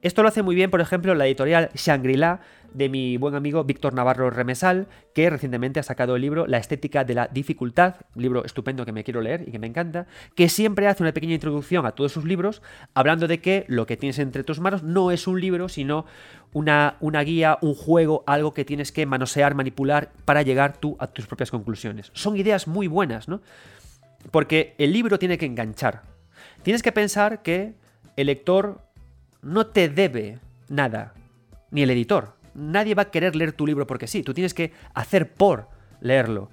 Esto 0.00 0.22
lo 0.22 0.28
hace 0.28 0.42
muy 0.42 0.54
bien, 0.54 0.70
por 0.70 0.80
ejemplo, 0.80 1.14
la 1.16 1.26
editorial 1.26 1.70
Shangri-La 1.74 2.40
de 2.72 2.88
mi 2.88 3.16
buen 3.16 3.34
amigo 3.34 3.64
Víctor 3.64 3.94
Navarro 3.94 4.30
Remesal, 4.30 4.86
que 5.12 5.28
recientemente 5.28 5.80
ha 5.80 5.82
sacado 5.82 6.14
el 6.14 6.22
libro 6.22 6.46
La 6.46 6.58
estética 6.58 7.02
de 7.02 7.14
la 7.14 7.26
dificultad, 7.26 7.96
libro 8.14 8.44
estupendo 8.44 8.84
que 8.84 8.92
me 8.92 9.02
quiero 9.02 9.20
leer 9.20 9.48
y 9.48 9.50
que 9.50 9.58
me 9.58 9.66
encanta, 9.66 10.06
que 10.36 10.48
siempre 10.48 10.86
hace 10.86 11.02
una 11.02 11.12
pequeña 11.12 11.34
introducción 11.34 11.84
a 11.84 11.92
todos 11.92 12.12
sus 12.12 12.24
libros, 12.24 12.62
hablando 12.94 13.26
de 13.26 13.40
que 13.40 13.64
lo 13.66 13.86
que 13.86 13.96
tienes 13.96 14.20
entre 14.20 14.44
tus 14.44 14.60
manos 14.60 14.84
no 14.84 15.10
es 15.10 15.26
un 15.26 15.40
libro, 15.40 15.68
sino 15.68 16.06
una, 16.52 16.96
una 17.00 17.22
guía, 17.22 17.58
un 17.60 17.74
juego, 17.74 18.22
algo 18.26 18.54
que 18.54 18.64
tienes 18.64 18.92
que 18.92 19.04
manosear, 19.04 19.56
manipular 19.56 20.12
para 20.24 20.42
llegar 20.42 20.76
tú 20.76 20.96
a 21.00 21.08
tus 21.08 21.26
propias 21.26 21.50
conclusiones. 21.50 22.10
Son 22.14 22.36
ideas 22.36 22.68
muy 22.68 22.86
buenas, 22.86 23.28
¿no? 23.28 23.40
Porque 24.30 24.74
el 24.78 24.92
libro 24.92 25.18
tiene 25.18 25.38
que 25.38 25.46
enganchar. 25.46 26.02
Tienes 26.62 26.82
que 26.82 26.92
pensar 26.92 27.42
que 27.42 27.74
el 28.16 28.26
lector 28.26 28.87
no 29.42 29.66
te 29.66 29.88
debe 29.88 30.38
nada, 30.68 31.14
ni 31.70 31.82
el 31.82 31.90
editor. 31.90 32.36
Nadie 32.54 32.94
va 32.94 33.02
a 33.02 33.10
querer 33.10 33.36
leer 33.36 33.52
tu 33.52 33.66
libro 33.66 33.86
porque 33.86 34.06
sí, 34.06 34.22
tú 34.22 34.34
tienes 34.34 34.54
que 34.54 34.72
hacer 34.94 35.32
por 35.32 35.68
leerlo. 36.00 36.50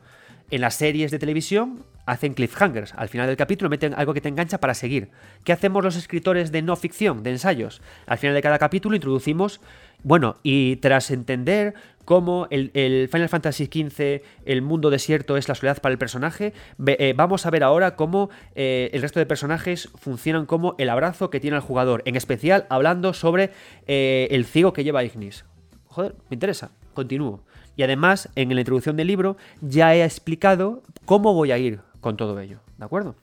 En 0.52 0.62
las 0.62 0.76
series 0.76 1.12
de 1.12 1.20
televisión 1.20 1.84
hacen 2.06 2.34
cliffhangers. 2.34 2.94
Al 2.94 3.10
final 3.10 3.28
del 3.28 3.38
capítulo 3.38 3.70
meten 3.70 3.94
algo 3.96 4.14
que 4.14 4.22
te 4.22 4.30
engancha 4.30 4.60
para 4.60 4.74
seguir. 4.74 5.10
¿Qué 5.44 5.52
hacemos 5.52 5.84
los 5.84 5.96
escritores 5.96 6.52
de 6.52 6.62
no 6.62 6.76
ficción, 6.76 7.24
de 7.24 7.32
ensayos? 7.32 7.82
Al 8.06 8.18
final 8.18 8.36
de 8.36 8.42
cada 8.42 8.60
capítulo 8.60 8.96
introducimos, 8.96 9.62
bueno, 10.04 10.38
y 10.44 10.78
tras 10.78 11.12
entender 11.12 11.74
cómo 12.06 12.48
el, 12.52 13.10
Final 13.12 13.30
Fantasy 13.30 13.66
XV, 13.66 14.22
el 14.46 14.62
mundo 14.62 14.90
desierto 14.90 15.38
es 15.38 15.50
la 15.50 15.56
soledad 15.56 15.82
para 15.82 15.92
el 15.92 15.98
personaje, 15.98 16.54
eh, 16.86 17.14
vamos 17.18 17.46
a 17.46 17.50
ver 17.50 17.64
ahora 17.64 17.96
cómo 17.96 18.30
eh, 18.56 18.90
el 18.94 19.02
resto 19.02 19.20
de 19.20 19.26
personajes 19.26 19.90
funcionan 19.96 20.46
como 20.46 20.76
el 20.78 20.90
abrazo 20.90 21.30
que 21.30 21.40
tiene 21.40 21.58
el 21.58 21.64
jugador, 21.64 22.04
en 22.06 22.16
especial 22.16 22.66
hablando 22.70 23.14
sobre 23.14 23.52
eh, 23.88 24.28
el 24.32 24.46
ciego 24.46 24.72
que 24.72 24.84
lleva 24.84 25.04
Ignis. 25.04 25.46
Joder, 25.88 26.16
me 26.30 26.36
interesa, 26.36 26.72
continúo. 26.94 27.44
Y 27.76 27.84
además, 27.84 28.30
en 28.36 28.54
la 28.54 28.62
introducción 28.62 28.96
del 28.96 29.08
libro 29.08 29.36
ya 29.62 29.96
he 29.96 30.04
explicado 30.04 30.84
cómo 31.06 31.34
voy 31.34 31.52
a 31.52 31.58
ir 31.58 31.80
con 32.00 32.16
todo 32.16 32.40
ello. 32.40 32.65
¿De 32.78 32.84
acuerdo? 32.84 33.16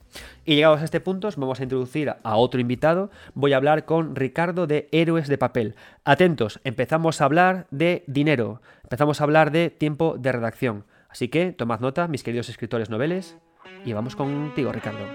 Y 0.45 0.55
llegados 0.55 0.81
a 0.81 0.85
este 0.85 0.99
punto, 0.99 1.29
vamos 1.37 1.59
a 1.59 1.63
introducir 1.63 2.09
a 2.23 2.35
otro 2.37 2.59
invitado. 2.59 3.11
Voy 3.35 3.53
a 3.53 3.57
hablar 3.57 3.85
con 3.85 4.15
Ricardo 4.15 4.65
de 4.65 4.89
Héroes 4.91 5.27
de 5.27 5.37
Papel. 5.37 5.75
Atentos, 6.03 6.59
empezamos 6.63 7.21
a 7.21 7.25
hablar 7.25 7.67
de 7.69 8.03
dinero, 8.07 8.61
empezamos 8.83 9.21
a 9.21 9.25
hablar 9.25 9.51
de 9.51 9.69
tiempo 9.69 10.15
de 10.17 10.31
redacción. 10.31 10.85
Así 11.07 11.27
que 11.27 11.51
tomad 11.51 11.79
nota, 11.79 12.07
mis 12.07 12.23
queridos 12.23 12.49
escritores 12.49 12.89
noveles, 12.89 13.37
y 13.85 13.93
vamos 13.93 14.15
contigo, 14.15 14.71
Ricardo. 14.71 15.05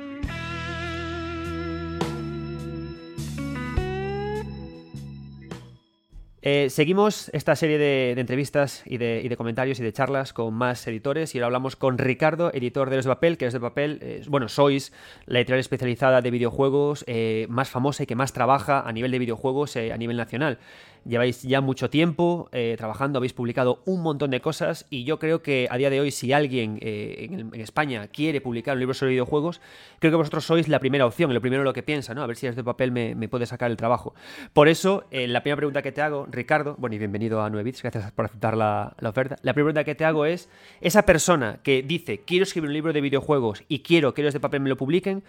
Eh, 6.40 6.68
seguimos 6.70 7.30
esta 7.32 7.56
serie 7.56 7.78
de, 7.78 8.12
entrevistas 8.12 8.82
y 8.86 8.98
de, 8.98 9.34
comentarios 9.36 9.80
y 9.80 9.82
de 9.82 9.92
charlas 9.92 10.32
con 10.32 10.54
más 10.54 10.86
editores 10.86 11.34
y 11.34 11.38
ahora 11.38 11.46
hablamos 11.46 11.74
con 11.74 11.98
Ricardo, 11.98 12.52
editor 12.54 12.90
de 12.90 12.96
Los 12.96 13.06
de 13.06 13.10
Papel, 13.10 13.36
que 13.36 13.46
es 13.46 13.52
de 13.52 13.58
Papel, 13.58 14.22
bueno, 14.28 14.48
sois 14.48 14.92
la 15.26 15.40
editorial 15.40 15.60
especializada 15.60 16.22
de 16.22 16.30
videojuegos 16.30 17.04
eh, 17.08 17.46
más 17.50 17.70
famosa 17.70 18.04
y 18.04 18.06
que 18.06 18.14
más 18.14 18.32
trabaja 18.32 18.80
a 18.80 18.92
nivel 18.92 19.10
de 19.10 19.18
videojuegos 19.18 19.74
eh, 19.74 19.92
a 19.92 19.96
nivel 19.96 20.16
nacional. 20.16 20.58
Lleváis 21.04 21.42
ya 21.42 21.60
mucho 21.60 21.90
tiempo 21.90 22.48
eh, 22.52 22.74
trabajando, 22.76 23.18
habéis 23.18 23.32
publicado 23.32 23.82
un 23.84 24.02
montón 24.02 24.30
de 24.30 24.40
cosas 24.40 24.86
y 24.90 25.04
yo 25.04 25.18
creo 25.18 25.42
que 25.42 25.68
a 25.70 25.76
día 25.76 25.90
de 25.90 26.00
hoy 26.00 26.10
si 26.10 26.32
alguien 26.32 26.78
eh, 26.80 27.28
en, 27.30 27.60
España 27.60 28.08
quiere 28.08 28.40
publicar 28.40 28.74
un 28.74 28.80
libro 28.80 28.94
sobre 28.94 29.12
videojuegos, 29.12 29.60
creo 29.98 30.12
que 30.12 30.16
vosotros 30.16 30.44
sois 30.44 30.68
la 30.68 30.80
primera 30.80 31.06
opción, 31.06 31.32
lo 31.32 31.40
primero 31.40 31.64
lo 31.64 31.72
que 31.72 31.82
piensa, 31.82 32.14
¿no? 32.14 32.22
A 32.22 32.26
ver 32.26 32.36
si 32.36 32.46
este 32.46 32.64
papel 32.64 32.92
me, 32.92 33.28
puede 33.28 33.46
sacar 33.46 33.70
el 33.70 33.76
trabajo. 33.76 34.14
Por 34.52 34.68
eso, 34.68 35.04
eh, 35.10 35.26
la 35.28 35.42
primera 35.42 35.56
pregunta 35.56 35.82
que 35.82 35.92
te 35.92 36.02
hago, 36.02 36.26
Ricardo, 36.30 36.76
bueno 36.78 36.94
y 36.94 36.98
bienvenido 36.98 37.42
a 37.42 37.50
9 37.50 37.72
gracias 37.82 38.12
por 38.12 38.24
aceptar 38.24 38.56
la, 38.56 38.94
la 38.98 39.10
oferta. 39.10 39.36
La 39.42 39.52
primera 39.52 39.72
pregunta 39.72 39.84
que 39.84 39.94
te 39.94 40.04
hago 40.04 40.24
es, 40.24 40.48
esa 40.80 41.02
persona 41.02 41.60
que 41.62 41.82
dice, 41.82 42.20
quiero 42.24 42.44
escribir 42.44 42.68
un 42.68 42.74
libro 42.74 42.92
de 42.92 43.00
videojuegos 43.00 43.64
y 43.68 43.80
quiero 43.80 44.14
que 44.14 44.22
los 44.22 44.32
de 44.32 44.40
papel 44.40 44.60
me 44.60 44.68
lo 44.68 44.76
publiquen, 44.76 45.22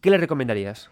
¿qué 0.00 0.10
le 0.10 0.18
recomendarías? 0.18 0.90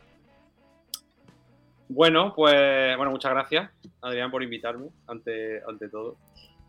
Bueno, 1.88 2.32
pues 2.34 2.96
bueno, 2.96 3.10
muchas 3.10 3.32
gracias, 3.32 3.70
Adrián, 4.00 4.30
por 4.30 4.42
invitarme, 4.42 4.88
ante, 5.06 5.62
ante 5.66 5.88
todo. 5.88 6.16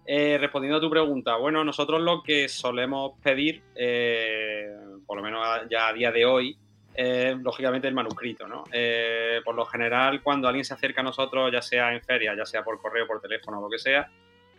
Eh, 0.06 0.38
respondiendo 0.40 0.78
a 0.78 0.82
tu 0.82 0.90
pregunta, 0.90 1.36
bueno, 1.38 1.64
nosotros 1.64 2.02
lo 2.02 2.22
que 2.22 2.48
solemos 2.48 3.14
pedir, 3.24 3.64
eh, 3.76 4.72
por 5.06 5.18
lo 5.18 5.24
menos 5.24 5.42
ya 5.70 5.88
a 5.88 5.94
día 5.94 6.12
de 6.12 6.26
hoy, 6.26 6.58
es 6.94 7.36
lógicamente 7.38 7.88
el 7.88 7.94
manuscrito, 7.94 8.48
¿no? 8.48 8.64
Eh, 8.72 9.42
por 9.44 9.56
lo 9.56 9.66
general, 9.66 10.22
cuando 10.22 10.48
alguien 10.48 10.64
se 10.64 10.74
acerca 10.74 11.02
a 11.02 11.04
nosotros, 11.04 11.52
ya 11.52 11.62
sea 11.62 11.94
en 11.94 12.02
feria, 12.02 12.36
ya 12.36 12.46
sea 12.46 12.64
por 12.64 12.80
correo, 12.80 13.08
por 13.08 13.20
teléfono, 13.20 13.60
lo 13.60 13.70
que 13.70 13.80
sea, 13.80 14.10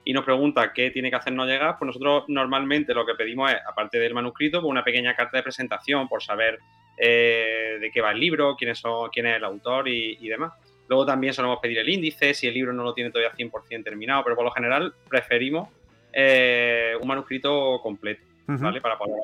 y 0.04 0.12
nos 0.12 0.24
pregunta 0.24 0.72
qué 0.72 0.90
tiene 0.90 1.10
que 1.10 1.16
hacernos 1.16 1.46
llegar, 1.46 1.76
pues 1.78 1.86
nosotros 1.86 2.24
normalmente 2.28 2.92
lo 2.92 3.06
que 3.06 3.14
pedimos 3.14 3.52
es, 3.52 3.58
aparte 3.66 3.98
del 3.98 4.14
manuscrito, 4.14 4.60
pues 4.60 4.70
una 4.70 4.84
pequeña 4.84 5.14
carta 5.14 5.36
de 5.36 5.42
presentación 5.42 6.08
por 6.08 6.22
saber 6.22 6.58
eh, 6.96 7.78
de 7.80 7.90
qué 7.90 8.00
va 8.00 8.12
el 8.12 8.20
libro, 8.20 8.56
quién 8.56 8.70
es, 8.70 8.82
quién 9.12 9.26
es 9.26 9.36
el 9.36 9.44
autor 9.44 9.88
y, 9.88 10.28
demás. 10.28 10.52
Luego 10.88 11.04
también 11.04 11.34
solemos 11.34 11.58
pedir 11.60 11.78
el 11.78 11.88
índice, 11.88 12.32
si 12.32 12.46
el 12.46 12.54
libro 12.54 12.72
no 12.72 12.84
lo 12.84 12.94
tiene 12.94 13.10
todavía 13.10 13.34
100% 13.36 13.82
terminado, 13.82 14.22
pero 14.22 14.36
por 14.36 14.44
lo 14.44 14.52
general 14.52 14.94
preferimos 15.08 15.68
eh, 16.12 16.92
un 17.00 17.08
manuscrito 17.08 17.80
completo, 17.82 18.22
¿vale? 18.46 18.80
Para 18.80 18.96
poder 18.96 19.18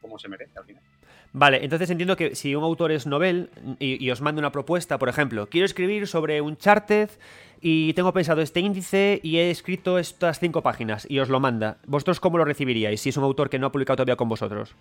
como 0.00 0.18
se 0.18 0.28
merece 0.28 0.58
al 0.58 0.64
final. 0.64 0.82
Vale, 1.32 1.62
entonces 1.62 1.90
entiendo 1.90 2.16
que 2.16 2.34
si 2.34 2.54
un 2.54 2.64
autor 2.64 2.90
es 2.90 3.06
novel 3.06 3.50
y, 3.78 4.10
os 4.10 4.20
manda 4.20 4.38
una 4.38 4.52
propuesta, 4.52 4.98
por 4.98 5.08
ejemplo, 5.08 5.48
quiero 5.48 5.66
escribir 5.66 6.06
sobre 6.06 6.40
un 6.40 6.56
charted 6.56 7.10
y 7.60 7.92
tengo 7.92 8.12
pensado 8.12 8.40
este 8.40 8.60
índice 8.60 9.20
y 9.22 9.36
he 9.36 9.50
escrito 9.50 9.98
estas 9.98 10.38
cinco 10.38 10.62
páginas 10.62 11.06
y 11.08 11.18
os 11.18 11.28
lo 11.28 11.38
manda, 11.38 11.78
¿vosotros 11.86 12.20
cómo 12.20 12.38
lo 12.38 12.44
recibiríais 12.44 13.00
si 13.00 13.10
es 13.10 13.16
un 13.16 13.24
autor 13.24 13.50
que 13.50 13.58
no 13.58 13.66
ha 13.66 13.72
publicado 13.72 13.96
todavía 13.96 14.16
con 14.16 14.28
vosotros? 14.28 14.74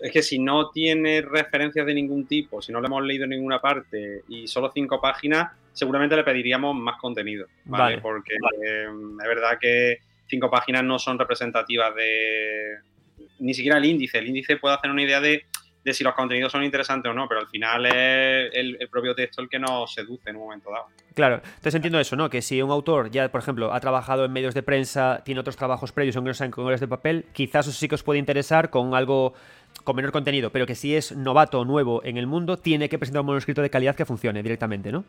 Es 0.00 0.12
que 0.12 0.22
si 0.22 0.38
no 0.38 0.70
tiene 0.70 1.22
referencias 1.22 1.86
de 1.86 1.94
ningún 1.94 2.26
tipo, 2.26 2.62
si 2.62 2.72
no 2.72 2.80
le 2.80 2.86
hemos 2.86 3.04
leído 3.04 3.24
en 3.24 3.30
ninguna 3.30 3.60
parte 3.60 4.22
y 4.28 4.46
solo 4.46 4.70
cinco 4.72 5.00
páginas, 5.00 5.52
seguramente 5.72 6.16
le 6.16 6.24
pediríamos 6.24 6.74
más 6.76 6.98
contenido, 6.98 7.46
¿vale? 7.64 7.98
Porque 7.98 8.34
eh, 8.34 8.86
es 8.86 9.28
verdad 9.28 9.58
que 9.60 9.98
cinco 10.26 10.50
páginas 10.50 10.84
no 10.84 10.98
son 10.98 11.18
representativas 11.18 11.94
de 11.94 12.78
ni 13.38 13.54
siquiera 13.54 13.78
el 13.78 13.84
índice. 13.84 14.18
El 14.18 14.28
índice 14.28 14.56
puede 14.56 14.74
hacer 14.74 14.90
una 14.90 15.02
idea 15.02 15.20
de, 15.20 15.44
si 15.92 16.04
los 16.04 16.14
contenidos 16.14 16.50
son 16.50 16.64
interesantes 16.64 17.10
o 17.10 17.14
no, 17.14 17.28
pero 17.28 17.40
al 17.40 17.48
final 17.48 17.86
es 17.86 18.50
el, 18.54 18.88
propio 18.90 19.14
texto 19.14 19.42
el 19.42 19.48
que 19.48 19.58
nos 19.58 19.92
seduce 19.92 20.30
en 20.30 20.36
un 20.36 20.42
momento 20.42 20.70
dado. 20.70 20.86
Claro, 21.14 21.36
entonces 21.44 21.74
entiendo 21.74 22.00
eso, 22.00 22.16
¿no? 22.16 22.30
Que 22.30 22.42
si 22.42 22.62
un 22.62 22.70
autor 22.70 23.10
ya, 23.10 23.28
por 23.30 23.40
ejemplo, 23.40 23.72
ha 23.72 23.80
trabajado 23.80 24.24
en 24.24 24.32
medios 24.32 24.54
de 24.54 24.62
prensa, 24.62 25.22
tiene 25.24 25.40
otros 25.40 25.56
trabajos 25.56 25.92
previos, 25.92 26.16
aunque 26.16 26.28
no 26.28 26.34
sean 26.34 26.50
con 26.50 26.64
de 26.74 26.88
papel, 26.88 27.26
quizás 27.32 27.66
eso 27.66 27.78
sí 27.78 27.88
que 27.88 27.94
os 27.94 28.02
puede 28.02 28.18
interesar 28.18 28.70
con 28.70 28.94
algo 28.94 29.34
con 29.84 29.96
menor 29.96 30.12
contenido, 30.12 30.50
pero 30.50 30.66
que 30.66 30.74
si 30.74 30.94
es 30.96 31.12
novato 31.12 31.60
o 31.60 31.64
nuevo 31.64 32.02
en 32.04 32.16
el 32.16 32.26
mundo, 32.26 32.56
tiene 32.56 32.88
que 32.88 32.98
presentar 32.98 33.20
un 33.20 33.26
manuscrito 33.26 33.60
de 33.60 33.70
calidad 33.70 33.94
que 33.94 34.04
funcione 34.04 34.42
directamente, 34.42 34.92
¿no? 34.92 35.04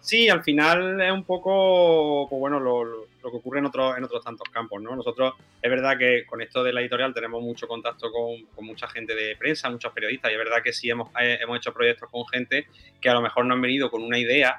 Sí, 0.00 0.28
al 0.30 0.42
final 0.42 1.00
es 1.00 1.12
un 1.12 1.24
poco, 1.24 2.26
pues 2.28 2.40
bueno, 2.40 2.58
lo, 2.58 3.06
que 3.20 3.36
ocurre 3.36 3.58
en 3.58 3.66
otros, 3.66 3.98
en 3.98 4.04
otros 4.04 4.24
tantos 4.24 4.48
campos, 4.48 4.80
¿no? 4.80 4.96
Nosotros, 4.96 5.34
es 5.60 5.70
verdad 5.70 5.98
que 5.98 6.24
con 6.24 6.40
esto 6.40 6.64
de 6.64 6.72
la 6.72 6.80
editorial 6.80 7.12
tenemos 7.12 7.42
mucho 7.42 7.68
contacto 7.68 8.10
con, 8.10 8.64
mucha 8.64 8.88
gente 8.88 9.14
de 9.14 9.36
prensa, 9.36 9.68
muchos 9.68 9.92
periodistas, 9.92 10.30
y 10.30 10.34
es 10.34 10.38
verdad 10.38 10.62
que 10.64 10.72
sí 10.72 10.88
hemos, 10.88 11.10
eh, 11.20 11.38
hemos 11.42 11.58
hecho 11.58 11.72
proyectos 11.74 12.08
con 12.10 12.26
gente 12.26 12.66
que 13.00 13.10
a 13.10 13.14
lo 13.14 13.20
mejor 13.20 13.44
no 13.44 13.54
han 13.54 13.60
venido 13.60 13.90
con 13.90 14.02
una 14.02 14.18
idea, 14.18 14.56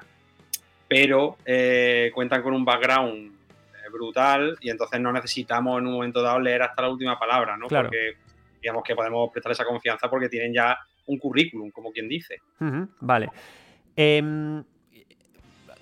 pero 0.86 1.38
eh, 1.44 2.12
cuentan 2.14 2.42
con 2.42 2.54
un 2.54 2.64
background 2.64 3.32
eh, 3.32 3.90
brutal 3.90 4.56
y 4.60 4.70
entonces 4.70 5.00
no 5.00 5.12
necesitamos 5.12 5.80
en 5.80 5.88
un 5.88 5.94
momento 5.94 6.22
dado 6.22 6.38
leer 6.38 6.62
hasta 6.62 6.82
la 6.82 6.88
última 6.88 7.18
palabra, 7.18 7.56
¿no? 7.56 7.66
Porque 7.66 8.14
digamos 8.60 8.84
que 8.84 8.94
podemos 8.94 9.30
prestar 9.32 9.52
esa 9.52 9.64
confianza 9.64 10.08
porque 10.08 10.28
tienen 10.28 10.54
ya 10.54 10.78
un 11.06 11.18
currículum, 11.18 11.72
como 11.72 11.90
quien 11.90 12.08
dice. 12.08 12.38
vale. 13.00 13.28
Em, 13.96 14.62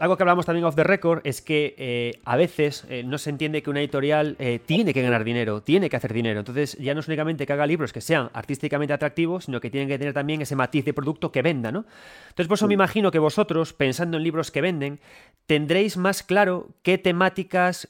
algo 0.01 0.17
que 0.17 0.23
hablamos 0.23 0.47
también 0.47 0.65
off 0.65 0.75
the 0.75 0.83
record 0.83 1.21
es 1.25 1.43
que 1.43 1.75
eh, 1.77 2.21
a 2.25 2.37
veces 2.37 2.87
eh, 2.89 3.03
no 3.05 3.19
se 3.19 3.29
entiende 3.29 3.63
que 3.63 3.69
una 3.69 3.81
editorial 3.81 4.35
eh, 4.39 4.59
tiene 4.65 4.95
que 4.95 5.03
ganar 5.03 5.25
dinero, 5.25 5.63
tiene 5.63 5.91
que 5.91 5.97
hacer 5.97 6.15
dinero. 6.15 6.41
Entonces 6.41 6.77
ya 6.79 6.95
no 6.95 7.01
es 7.01 7.09
únicamente 7.09 7.47
que 7.47 7.53
haga 7.53 7.67
libros 7.67 7.93
que 7.93 8.01
sean 8.01 8.31
artísticamente 8.33 8.95
atractivos, 8.95 9.45
sino 9.45 9.61
que 9.61 9.69
tienen 9.69 9.91
que 9.91 9.99
tener 9.99 10.15
también 10.15 10.41
ese 10.41 10.57
matiz 10.57 10.87
de 10.87 10.95
producto 10.95 11.31
que 11.31 11.43
venda, 11.43 11.71
¿no? 11.71 11.85
Entonces 12.31 12.49
por 12.49 12.57
eso 12.57 12.67
me 12.67 12.75
imagino 12.75 13.11
que 13.11 13.19
vosotros, 13.19 13.75
pensando 13.75 14.17
en 14.17 14.23
libros 14.23 14.51
que 14.51 14.63
venden, 14.63 15.01
tendréis 15.47 15.99
más 15.99 16.23
claro 16.23 16.69
qué 16.83 16.97
temáticas, 16.97 17.89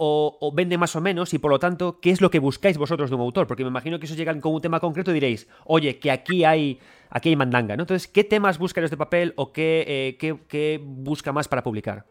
o, 0.00 0.52
vende 0.54 0.78
más 0.78 0.94
o 0.94 1.00
menos 1.00 1.34
y 1.34 1.38
por 1.38 1.50
lo 1.50 1.58
tanto, 1.58 1.98
¿qué 2.00 2.10
es 2.10 2.20
lo 2.20 2.30
que 2.30 2.38
buscáis 2.38 2.78
vosotros 2.78 3.10
de 3.10 3.16
un 3.16 3.22
autor? 3.22 3.48
Porque 3.48 3.64
me 3.64 3.70
imagino 3.70 3.98
que 3.98 4.06
eso 4.06 4.14
llegan 4.14 4.40
con 4.40 4.54
un 4.54 4.60
tema 4.60 4.78
concreto 4.78 5.10
y 5.10 5.14
diréis, 5.14 5.48
oye, 5.64 5.98
que 5.98 6.12
aquí 6.12 6.44
hay, 6.44 6.78
aquí 7.10 7.30
hay 7.30 7.36
mandanga, 7.36 7.76
¿no? 7.76 7.82
Entonces, 7.82 8.08
¿qué 8.08 8.24
temas 8.24 8.58
buscan 8.58 8.84
este 8.84 8.96
papel 8.96 9.32
o 9.36 9.52
qué, 9.52 10.16
eh, 10.20 10.80
busca 10.82 11.32
más 11.32 11.48
para 11.48 11.62
publicar? 11.62 12.04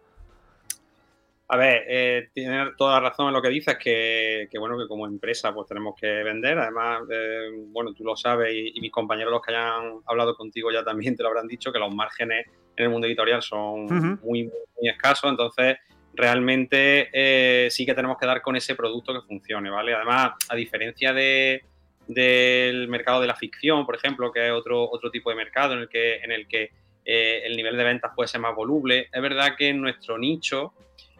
A 1.49 1.55
ver, 1.55 1.85
eh, 1.87 2.29
tiene 2.33 2.71
toda 2.77 2.99
la 2.99 3.09
razón 3.09 3.27
en 3.27 3.33
lo 3.33 3.41
que 3.41 3.49
dices, 3.49 3.77
que, 3.81 4.49
que 4.51 4.59
bueno, 4.59 4.77
que 4.77 4.85
como 4.85 5.07
empresa 5.07 5.53
pues 5.53 5.65
tenemos 5.67 5.95
que 5.99 6.07
vender. 6.07 6.57
Además, 6.59 7.03
eh, 7.09 7.51
bueno, 7.67 7.93
tú 7.93 8.03
lo 8.03 8.17
sabes 8.17 8.53
y, 8.53 8.79
mis 8.81 8.91
compañeros 8.91 9.31
los 9.31 9.41
que 9.41 9.53
hayan 9.53 9.99
hablado 10.05 10.35
contigo 10.35 10.71
ya 10.71 10.83
también 10.83 11.15
te 11.15 11.23
lo 11.23 11.29
habrán 11.29 11.47
dicho, 11.47 11.71
que 11.71 11.79
los 11.79 11.93
márgenes 11.93 12.47
en 12.75 12.83
el 12.83 12.89
mundo 12.89 13.07
editorial 13.07 13.41
son 13.41 13.85
muy, 14.21 14.43
muy, 14.43 14.89
escasos, 14.89 15.31
entonces 15.31 15.77
realmente 16.13 17.09
eh, 17.13 17.69
sí 17.71 17.85
que 17.85 17.93
tenemos 17.93 18.17
que 18.17 18.25
dar 18.25 18.41
con 18.41 18.55
ese 18.55 18.75
producto 18.75 19.13
que 19.13 19.25
funcione, 19.25 19.69
¿vale? 19.69 19.93
Además, 19.93 20.33
a 20.49 20.55
diferencia 20.55 21.13
de, 21.13 21.63
del 22.07 22.87
mercado 22.87 23.21
de 23.21 23.27
la 23.27 23.35
ficción, 23.35 23.85
por 23.85 23.95
ejemplo, 23.95 24.31
que 24.31 24.47
es 24.47 24.51
otro, 24.51 24.89
otro 24.89 25.11
tipo 25.11 25.29
de 25.29 25.35
mercado 25.35 25.73
en 25.73 25.79
el 25.79 25.89
que, 25.89 26.15
en 26.17 26.31
el 26.31 26.47
que 26.47 26.71
eh, 27.05 27.41
el 27.45 27.55
nivel 27.55 27.77
de 27.77 27.83
ventas 27.83 28.11
puede 28.15 28.27
ser 28.27 28.41
más 28.41 28.55
voluble, 28.55 29.09
es 29.11 29.21
verdad 29.21 29.55
que 29.57 29.69
en 29.69 29.81
nuestro 29.81 30.17
nicho 30.17 30.73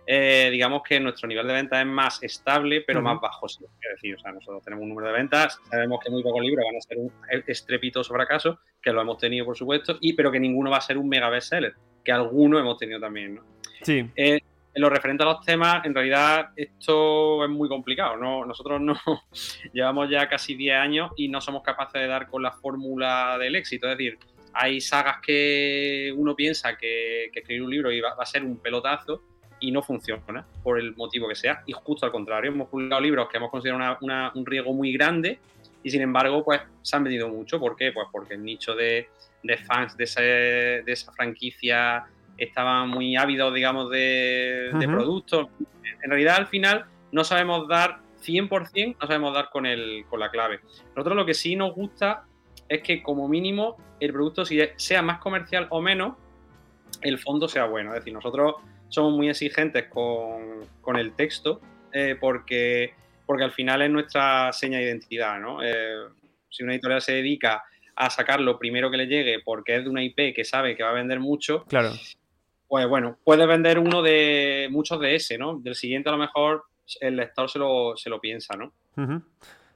eh, 0.10 0.48
digamos 0.50 0.84
que 0.88 1.02
nuestro 1.02 1.28
nivel 1.28 1.46
de 1.46 1.54
ventas 1.54 1.82
es 1.82 1.86
más 1.86 2.24
estable, 2.24 2.80
pero 2.80 3.02
más 3.02 3.20
bajo. 3.20 3.46
Es 3.46 3.60
decir, 3.92 4.16
o 4.16 4.20
sea, 4.20 4.32
nosotros 4.32 4.64
tenemos 4.64 4.84
un 4.84 4.90
número 4.90 5.08
de 5.08 5.14
ventas, 5.14 5.60
sabemos 5.70 6.00
que 6.02 6.10
muy 6.10 6.24
pocos 6.24 6.42
libros 6.42 6.66
van 6.66 6.78
a 6.78 6.82
ser 6.82 6.98
un 6.98 7.12
estrepitoso 7.46 8.14
fracaso, 8.14 8.58
que 8.82 8.94
lo 8.94 9.02
hemos 9.02 9.18
tenido, 9.18 9.46
por 9.46 9.58
supuesto, 9.58 9.98
y 10.00 10.14
pero 10.14 10.32
que 10.32 10.40
ninguno 10.40 10.72
va 10.72 10.78
a 10.78 10.82
ser 10.82 10.98
un 10.98 11.10
mega 11.10 11.30
bestseller, 11.30 11.76
que 12.06 12.14
alguno 12.14 12.58
hemos 12.58 12.78
tenido 12.78 13.02
también, 13.02 13.36
¿no? 13.36 13.44
Sí. 13.82 14.10
Eh, 14.16 14.40
en 14.78 14.82
lo 14.84 14.92
referente 14.92 15.24
a 15.24 15.26
los 15.26 15.42
temas, 15.44 15.84
en 15.86 15.96
realidad 15.96 16.52
esto 16.56 17.44
es 17.44 17.50
muy 17.50 17.68
complicado. 17.68 18.16
¿no? 18.16 18.46
Nosotros 18.46 18.80
no 18.80 18.96
llevamos 19.74 20.08
ya 20.08 20.30
casi 20.30 20.54
10 20.54 20.78
años 20.78 21.12
y 21.18 21.30
no 21.30 21.42
somos 21.42 21.64
capaces 21.64 22.00
de 22.00 22.08
dar 22.08 22.30
con 22.30 22.44
la 22.44 22.52
fórmula 22.52 23.40
del 23.40 23.56
éxito. 23.56 23.90
Es 23.90 23.98
decir, 23.98 24.20
hay 24.54 24.80
sagas 24.80 25.18
que 25.26 26.14
uno 26.16 26.36
piensa 26.36 26.78
que, 26.78 27.26
escribir 27.34 27.64
un 27.64 27.72
libro 27.72 27.92
y 27.92 28.02
va, 28.02 28.14
a 28.20 28.26
ser 28.28 28.44
un 28.44 28.58
pelotazo 28.58 29.24
y 29.60 29.72
no 29.72 29.82
funciona 29.82 30.46
por 30.62 30.80
el 30.80 30.96
motivo 30.96 31.28
que 31.28 31.36
sea. 31.36 31.64
Y 31.66 31.74
justo 31.74 32.06
al 32.06 32.12
contrario, 32.12 32.52
hemos 32.52 32.70
publicado 32.70 33.02
libros 33.02 33.30
que 33.30 33.38
hemos 33.38 33.50
considerado 33.50 33.98
un 34.00 34.46
riesgo 34.46 34.74
muy 34.74 34.94
grande 34.94 35.40
y 35.82 35.90
sin 35.90 36.04
embargo, 36.04 36.44
pues 36.44 36.62
se 36.84 36.96
han 36.96 37.04
vendido 37.04 37.30
mucho. 37.30 37.60
¿Por 37.60 37.76
qué? 37.76 37.92
Pues 37.92 38.08
porque 38.12 38.36
el 38.36 38.44
nicho 38.44 38.76
de, 38.76 39.10
fans 39.66 39.98
de, 39.98 40.84
de, 40.86 40.92
esa 40.92 41.12
franquicia 41.14 42.06
estaba 42.38 42.86
muy 42.86 43.16
ávidos, 43.16 43.54
digamos, 43.54 43.90
de, 43.90 44.70
productos. 44.86 45.48
En 46.04 46.10
realidad, 46.10 46.36
al 46.38 46.48
final, 46.48 46.86
no 47.12 47.24
sabemos 47.24 47.68
dar 47.68 48.00
100%, 48.24 48.98
no 49.00 49.08
sabemos 49.08 49.34
dar 49.34 49.50
con, 49.50 49.66
el, 49.66 50.06
con 50.10 50.20
la 50.20 50.30
clave. 50.30 50.60
Nosotros 50.96 51.16
lo 51.16 51.26
que 51.26 51.34
sí 51.34 51.56
nos 51.56 51.74
gusta 51.74 52.26
es 52.68 52.82
que 52.82 53.02
como 53.02 53.28
mínimo 53.28 53.78
el 54.00 54.12
producto, 54.12 54.46
si 54.46 54.60
sea 54.76 55.02
más 55.02 55.20
comercial 55.20 55.68
o 55.70 55.82
menos, 55.82 56.16
el 57.02 57.18
fondo 57.20 57.48
sea 57.48 57.66
bueno. 57.66 57.92
Es 57.92 58.02
decir, 58.02 58.14
nosotros 58.14 58.56
somos 58.90 59.14
muy 59.14 59.30
exigentes 59.30 59.86
con, 59.88 60.98
el 60.98 61.14
texto 61.14 61.60
eh, 61.92 62.16
porque, 62.20 62.94
porque 63.26 63.44
al 63.44 63.52
final 63.52 63.82
es 63.82 63.90
nuestra 63.90 64.54
seña 64.54 64.78
de 64.78 64.86
identidad, 64.86 65.40
¿no? 65.40 65.62
Eh, 65.62 66.08
si 66.50 66.64
una 66.64 66.74
editorial 66.74 67.02
se 67.02 67.14
dedica 67.14 67.64
a 67.96 68.10
sacar 68.10 68.40
lo 68.40 68.58
primero 68.58 68.90
que 68.90 68.98
le 68.98 69.08
llegue 69.08 69.40
porque 69.44 69.76
es 69.76 69.84
de 69.84 69.90
una 69.90 70.04
IP 70.04 70.34
que 70.34 70.46
sabe 70.46 70.76
que 70.76 70.84
va 70.84 70.92
a 70.92 70.94
vender 70.94 71.20
mucho, 71.20 71.66
claro. 71.66 71.92
Pues 72.68 72.88
bueno, 72.88 73.18
puede 73.24 73.46
vender 73.46 73.80
uno 73.80 74.02
de 74.02 74.68
muchos 74.72 75.00
de 75.00 75.16
ese, 75.16 75.38
¿no? 75.38 75.58
Del 75.60 75.76
siguiente 75.76 76.10
a 76.10 76.14
lo 76.14 76.18
mejor 76.18 76.64
el 77.02 77.16
lector 77.16 77.50
se 77.50 77.60
lo, 77.60 77.96
se 77.96 78.10
lo 78.10 78.20
piensa, 78.20 78.56
¿no? 78.56 78.74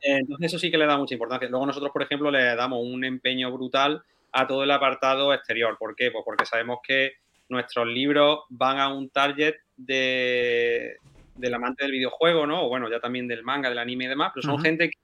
Entonces 0.01 0.47
eso 0.47 0.59
sí 0.59 0.72
que 0.72 0.77
le 0.77 0.85
da 0.85 0.97
mucha 0.97 1.13
importancia. 1.13 1.47
Luego 1.49 1.65
nosotros, 1.65 1.91
por 1.91 2.01
ejemplo, 2.01 2.31
le 2.31 2.55
damos 2.55 2.80
un 2.84 3.03
empeño 3.03 3.51
brutal 3.51 4.03
a 4.31 4.47
todo 4.47 4.63
el 4.63 4.72
apartado 4.72 5.34
exterior. 5.34 5.77
¿Por 5.77 5.95
qué? 5.95 6.11
Pues 6.11 6.23
porque 6.26 6.45
sabemos 6.45 6.80
que 6.85 7.13
nuestros 7.49 7.88
libros 7.88 8.39
van 8.49 8.80
a 8.80 8.88
un 8.88 9.09
target 9.09 9.55
de, 9.77 10.95
del 11.35 11.53
amante 11.53 11.84
del 11.84 11.91
videojuego, 11.91 12.47
¿no? 12.47 12.65
O 12.65 12.69
bueno, 12.69 12.89
ya 12.89 12.99
también 12.99 13.27
del 13.27 13.43
manga, 13.43 13.69
del 13.69 13.80
anime 13.80 14.05
y 14.05 14.07
demás, 14.07 14.31
pero 14.34 14.47
son 14.47 14.61
gente 14.61 14.89
que 14.89 14.97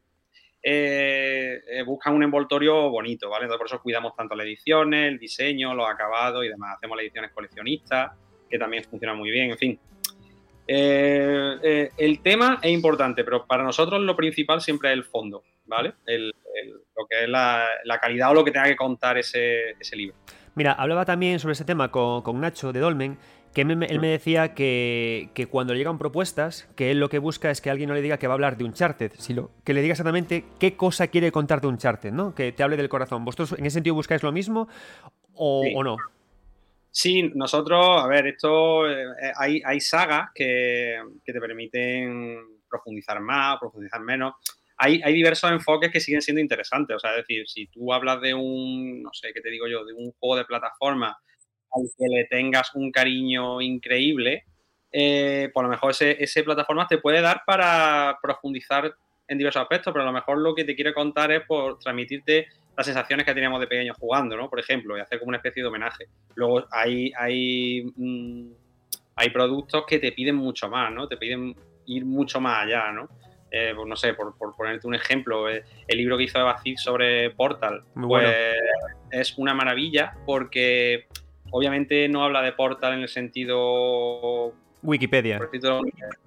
eh, 0.61 1.61
eh, 1.69 1.83
buscan 1.83 2.15
un 2.15 2.23
envoltorio 2.23 2.89
bonito, 2.89 3.29
¿vale? 3.29 3.45
Entonces 3.45 3.59
por 3.59 3.67
eso 3.67 3.81
cuidamos 3.81 4.15
tanto 4.15 4.35
las 4.35 4.45
ediciones, 4.45 5.07
el 5.07 5.19
diseño, 5.19 5.73
los 5.73 5.89
acabados 5.89 6.43
y 6.45 6.49
demás. 6.49 6.75
Hacemos 6.77 6.97
las 6.97 7.03
ediciones 7.03 7.31
coleccionistas, 7.31 8.11
que 8.49 8.57
también 8.57 8.83
funcionan 8.83 9.17
muy 9.17 9.31
bien, 9.31 9.51
en 9.51 9.57
fin. 9.57 9.79
Eh, 10.67 11.89
el 11.97 12.21
tema 12.21 12.59
es 12.61 12.71
importante, 12.71 13.23
pero 13.23 13.45
para 13.45 13.63
nosotros 13.63 14.01
lo 14.01 14.15
principal 14.15 14.59
siempre 14.61 14.89
es 14.89 14.97
el 14.97 15.03
fondo, 15.05 15.43
¿vale? 15.65 15.93
lo 16.05 17.07
que 17.07 17.23
es 17.23 17.29
la, 17.29 17.67
calidad 18.01 18.31
o 18.31 18.33
lo 18.33 18.43
que 18.43 18.51
tenga 18.51 18.65
que 18.65 18.75
contar 18.75 19.17
ese, 19.17 19.71
ese 19.79 19.95
libro. 19.95 20.15
Mira, 20.57 20.73
hablaba 20.73 21.05
también 21.05 21.37
sobre 21.39 21.53
ese 21.53 21.65
tema 21.65 21.91
con, 21.91 22.41
Nacho 22.41 22.73
de 22.73 22.79
Dolmen, 22.79 23.19
que 23.53 23.61
él 23.61 23.75
me, 23.75 24.07
decía 24.07 24.53
que, 24.53 25.47
cuando 25.49 25.73
le 25.73 25.79
llegan 25.79 25.97
propuestas, 25.97 26.67
que 26.75 26.91
él 26.91 26.99
lo 26.99 27.09
que 27.09 27.19
busca 27.19 27.49
es 27.49 27.61
que 27.61 27.69
alguien 27.69 27.89
no 27.89 27.95
le 27.95 28.01
diga 28.01 28.17
que 28.17 28.27
va 28.27 28.33
a 28.33 28.35
hablar 28.35 28.57
de 28.57 28.63
un 28.63 28.73
charted, 28.73 29.11
sino 29.17 29.49
que 29.63 29.73
le 29.73 29.81
diga 29.81 29.93
exactamente 29.93 30.45
qué 30.59 30.75
cosa 30.75 31.07
quiere 31.07 31.31
contar 31.31 31.61
de 31.61 31.67
un 31.67 31.77
charted, 31.77 32.11
¿no? 32.11 32.35
Que 32.35 32.51
te 32.51 32.63
hable 32.63 32.77
del 32.77 32.89
corazón. 32.89 33.25
¿Vosotros 33.25 33.57
en 33.57 33.65
ese 33.65 33.75
sentido 33.75 33.95
buscáis 33.95 34.23
lo 34.23 34.31
mismo 34.31 34.67
o, 35.33 35.83
no? 35.83 35.97
Sí, 36.91 37.31
nosotros, 37.35 37.85
a 38.01 38.07
ver, 38.07 38.27
esto 38.27 38.89
eh, 38.89 39.05
hay, 39.35 39.61
hay 39.63 39.79
sagas 39.79 40.29
que, 40.33 40.97
que, 41.23 41.33
te 41.33 41.39
permiten 41.39 42.39
profundizar 42.69 43.19
más, 43.19 43.59
profundizar 43.59 44.01
menos 44.01 44.33
hay, 44.77 45.13
diversos 45.13 45.51
enfoques 45.51 45.91
que 45.91 45.99
siguen 45.99 46.21
siendo 46.21 46.41
interesantes. 46.41 46.95
O 46.95 46.99
sea, 46.99 47.11
es 47.11 47.17
decir, 47.17 47.47
si 47.47 47.67
tú 47.67 47.91
hablas 47.93 48.21
de 48.21 48.33
un, 48.33 49.01
no 49.01 49.09
sé, 49.11 49.33
¿qué 49.33 49.41
te 49.41 49.49
digo 49.49 49.67
yo? 49.67 49.83
De 49.83 49.93
un 49.93 50.11
juego 50.13 50.37
de 50.37 50.45
plataforma 50.45 51.17
al 51.71 51.83
que 51.97 52.07
le 52.07 52.25
tengas 52.25 52.73
un 52.75 52.91
cariño 52.91 53.61
increíble, 53.61 54.45
eh, 54.91 55.49
por 55.53 55.63
lo 55.63 55.69
mejor 55.69 55.91
ese, 55.91 56.21
ese 56.23 56.43
plataforma 56.43 56.87
te 56.87 56.97
puede 56.97 57.21
dar 57.21 57.43
para 57.45 58.17
profundizar 58.21 58.95
en 59.27 59.37
diversos 59.37 59.61
aspectos, 59.61 59.91
pero 59.91 60.03
a 60.03 60.07
lo 60.07 60.13
mejor 60.13 60.37
lo 60.37 60.55
que 60.55 60.63
te 60.63 60.75
quiere 60.75 60.93
contar 60.93 61.31
es 61.31 61.41
por 61.45 61.79
transmitirte 61.79 62.47
las 62.75 62.85
sensaciones 62.85 63.25
que 63.25 63.33
teníamos 63.33 63.59
de 63.59 63.67
pequeños 63.67 63.97
jugando, 63.97 64.37
¿no? 64.37 64.49
Por 64.49 64.59
ejemplo, 64.59 64.97
y 64.97 65.01
hacer 65.01 65.19
como 65.19 65.29
una 65.29 65.37
especie 65.37 65.63
de 65.63 65.67
homenaje. 65.67 66.05
Luego 66.35 66.65
hay, 66.71 67.11
hay, 67.17 67.91
mm, 67.95 68.51
hay 69.15 69.29
productos 69.31 69.83
que 69.85 69.99
te 69.99 70.11
piden 70.11 70.35
mucho 70.35 70.69
más, 70.69 70.91
¿no? 70.91 71.07
Te 71.07 71.17
piden 71.17 71.55
ir 71.87 72.05
mucho 72.05 72.39
más 72.39 72.63
allá, 72.63 72.91
¿no? 72.91 73.09
Eh, 73.49 73.73
pues 73.75 73.87
no 73.87 73.95
sé, 73.95 74.13
por, 74.13 74.35
ponerte 74.37 74.87
un 74.87 74.95
ejemplo, 74.95 75.49
eh, 75.49 75.63
el 75.87 75.97
libro 75.97 76.17
que 76.17 76.23
hizo 76.23 76.37
Eva 76.37 76.61
Cid 76.61 76.77
sobre 76.77 77.31
Portal, 77.31 77.83
pues 77.93 78.55
es 79.09 79.37
una 79.37 79.53
maravilla 79.53 80.13
porque 80.25 81.07
obviamente 81.51 82.07
no 82.09 82.23
habla 82.23 82.41
de 82.41 82.51
Portal 82.51 82.93
en 82.93 83.01
el 83.01 83.09
sentido 83.09 84.53
Wikipedia. 84.81 85.39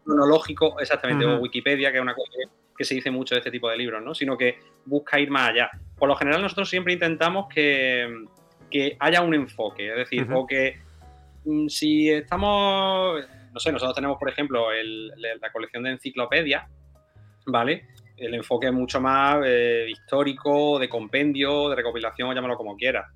cronológico, 0.04 0.78
exactamente, 0.80 1.24
o 1.24 1.38
Wikipedia, 1.38 1.90
que 1.90 1.98
es 1.98 2.02
una 2.02 2.14
cosa 2.14 2.30
que 2.76 2.84
se 2.84 2.94
dice 2.94 3.10
mucho 3.10 3.34
de 3.34 3.40
este 3.40 3.50
tipo 3.50 3.68
de 3.68 3.76
libros, 3.76 4.02
¿no? 4.02 4.14
Sino 4.14 4.36
que 4.36 4.58
busca 4.86 5.20
ir 5.20 5.30
más 5.30 5.50
allá. 5.50 5.70
Por 5.98 6.08
lo 6.08 6.16
general 6.16 6.42
nosotros 6.42 6.68
siempre 6.68 6.92
intentamos 6.92 7.46
que, 7.48 8.26
haya 8.98 9.20
un 9.20 9.34
enfoque, 9.34 9.90
es 9.90 9.96
decir, 9.96 10.26
o 10.32 10.46
que 10.46 10.78
mm, 11.44 11.68
si 11.68 12.10
estamos, 12.10 13.22
no 13.52 13.60
sé, 13.60 13.72
nosotros 13.72 13.94
tenemos, 13.94 14.18
por 14.18 14.30
ejemplo, 14.30 14.68
la 14.72 15.52
colección 15.52 15.82
de 15.82 15.90
enciclopedia, 15.90 16.68
¿vale? 17.46 17.86
El 18.16 18.34
enfoque 18.34 18.66
es 18.66 18.72
mucho 18.72 19.00
más 19.00 19.38
eh, 19.44 19.86
histórico, 19.88 20.78
de 20.78 20.88
compendio, 20.88 21.70
de 21.70 21.76
recopilación, 21.76 22.34
llámalo 22.34 22.56
como 22.56 22.76
quieras. 22.76 23.06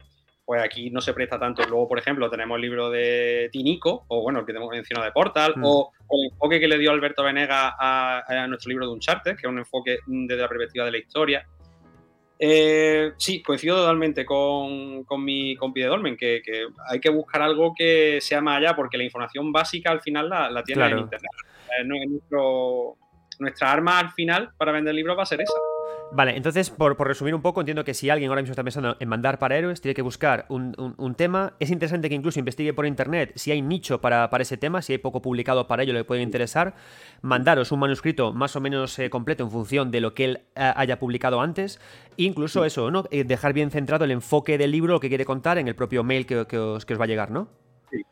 Pues 0.44 0.62
aquí 0.62 0.90
no 0.90 1.00
se 1.00 1.14
presta 1.14 1.38
tanto. 1.38 1.62
Luego, 1.66 1.88
por 1.88 1.98
ejemplo, 1.98 2.28
tenemos 2.28 2.56
el 2.56 2.62
libro 2.62 2.90
de 2.90 3.48
Tinico, 3.50 4.04
o 4.08 4.22
bueno, 4.22 4.40
el 4.40 4.46
que 4.46 4.52
tenemos 4.52 4.70
mencionado 4.70 5.06
de 5.06 5.12
Portal, 5.12 5.54
mm. 5.56 5.64
o, 5.64 5.92
el 6.10 6.32
enfoque 6.32 6.60
que 6.60 6.68
le 6.68 6.78
dio 6.78 6.90
Alberto 6.90 7.24
Venega 7.24 7.74
a, 7.78 8.46
nuestro 8.48 8.68
libro 8.68 8.86
de 8.86 8.92
Uncharted, 8.92 9.36
que 9.36 9.46
es 9.46 9.48
un 9.48 9.58
enfoque 9.58 9.98
desde 10.06 10.42
la 10.42 10.48
perspectiva 10.48 10.84
de 10.84 10.90
la 10.92 10.98
historia. 10.98 11.46
Eh, 12.38 13.12
sí, 13.16 13.42
coincido 13.42 13.76
totalmente 13.76 14.26
con, 14.26 15.04
mi 15.18 15.56
compi 15.56 15.80
de 15.80 15.86
Dolmen, 15.86 16.16
que, 16.16 16.42
hay 16.88 17.00
que 17.00 17.08
buscar 17.08 17.40
algo 17.40 17.72
que 17.74 18.18
sea 18.20 18.40
más 18.42 18.58
allá, 18.58 18.76
porque 18.76 18.98
la 18.98 19.04
información 19.04 19.50
básica 19.50 19.90
al 19.90 20.02
final 20.02 20.28
la, 20.28 20.62
tiene 20.62 20.86
en 20.86 20.98
Internet. 20.98 21.30
Eh, 21.80 21.84
nuestro, 21.84 22.96
nuestra 23.38 23.72
arma 23.72 23.98
al 23.98 24.10
final 24.10 24.52
para 24.58 24.72
vender 24.72 24.94
libros 24.94 25.16
va 25.16 25.22
a 25.22 25.26
ser 25.26 25.40
esa. 25.40 25.54
Vale, 26.12 26.36
entonces, 26.36 26.70
por, 26.70 26.96
resumir 27.06 27.34
un 27.34 27.42
poco, 27.42 27.60
entiendo 27.60 27.84
que 27.84 27.92
si 27.92 28.08
alguien 28.08 28.30
ahora 28.30 28.40
mismo 28.40 28.52
está 28.52 28.62
pensando 28.62 28.96
en 29.00 29.08
mandar 29.08 29.38
para 29.38 29.56
héroes, 29.56 29.80
tiene 29.80 29.94
que 29.94 30.02
buscar 30.02 30.46
un, 30.48 31.14
tema. 31.16 31.54
Es 31.58 31.70
interesante 31.70 32.08
que 32.08 32.14
incluso 32.14 32.38
investigue 32.38 32.72
por 32.72 32.86
internet 32.86 33.32
si 33.34 33.50
hay 33.50 33.62
nicho 33.62 34.00
para, 34.00 34.30
ese 34.38 34.56
tema, 34.56 34.80
si 34.82 34.92
hay 34.92 34.98
poco 34.98 35.20
publicado 35.22 35.66
para 35.66 35.82
ello, 35.82 35.92
le 35.92 36.04
puede 36.04 36.22
interesar. 36.22 36.74
Mandaros 37.22 37.72
un 37.72 37.80
manuscrito 37.80 38.32
más 38.32 38.54
o 38.54 38.60
menos 38.60 38.98
eh, 38.98 39.10
completo 39.10 39.42
en 39.42 39.50
función 39.50 39.90
de 39.90 40.00
lo 40.00 40.14
que 40.14 40.24
él 40.24 40.40
eh, 40.54 40.72
haya 40.76 40.98
publicado 40.98 41.40
antes. 41.40 41.80
incluso 42.16 42.64
eso, 42.64 42.90
¿no? 42.90 43.04
Eh, 43.10 43.24
dejar 43.24 43.52
bien 43.52 43.70
centrado 43.70 44.04
el 44.04 44.12
enfoque 44.12 44.56
del 44.56 44.70
libro, 44.70 44.94
lo 44.94 45.00
que 45.00 45.08
quiere 45.08 45.24
contar 45.24 45.58
en 45.58 45.66
el 45.66 45.74
propio 45.74 46.04
mail 46.04 46.26
que, 46.26 46.36
os, 46.36 46.86
va 46.86 47.04
a 47.04 47.08
llegar, 47.08 47.30
¿no? 47.30 47.48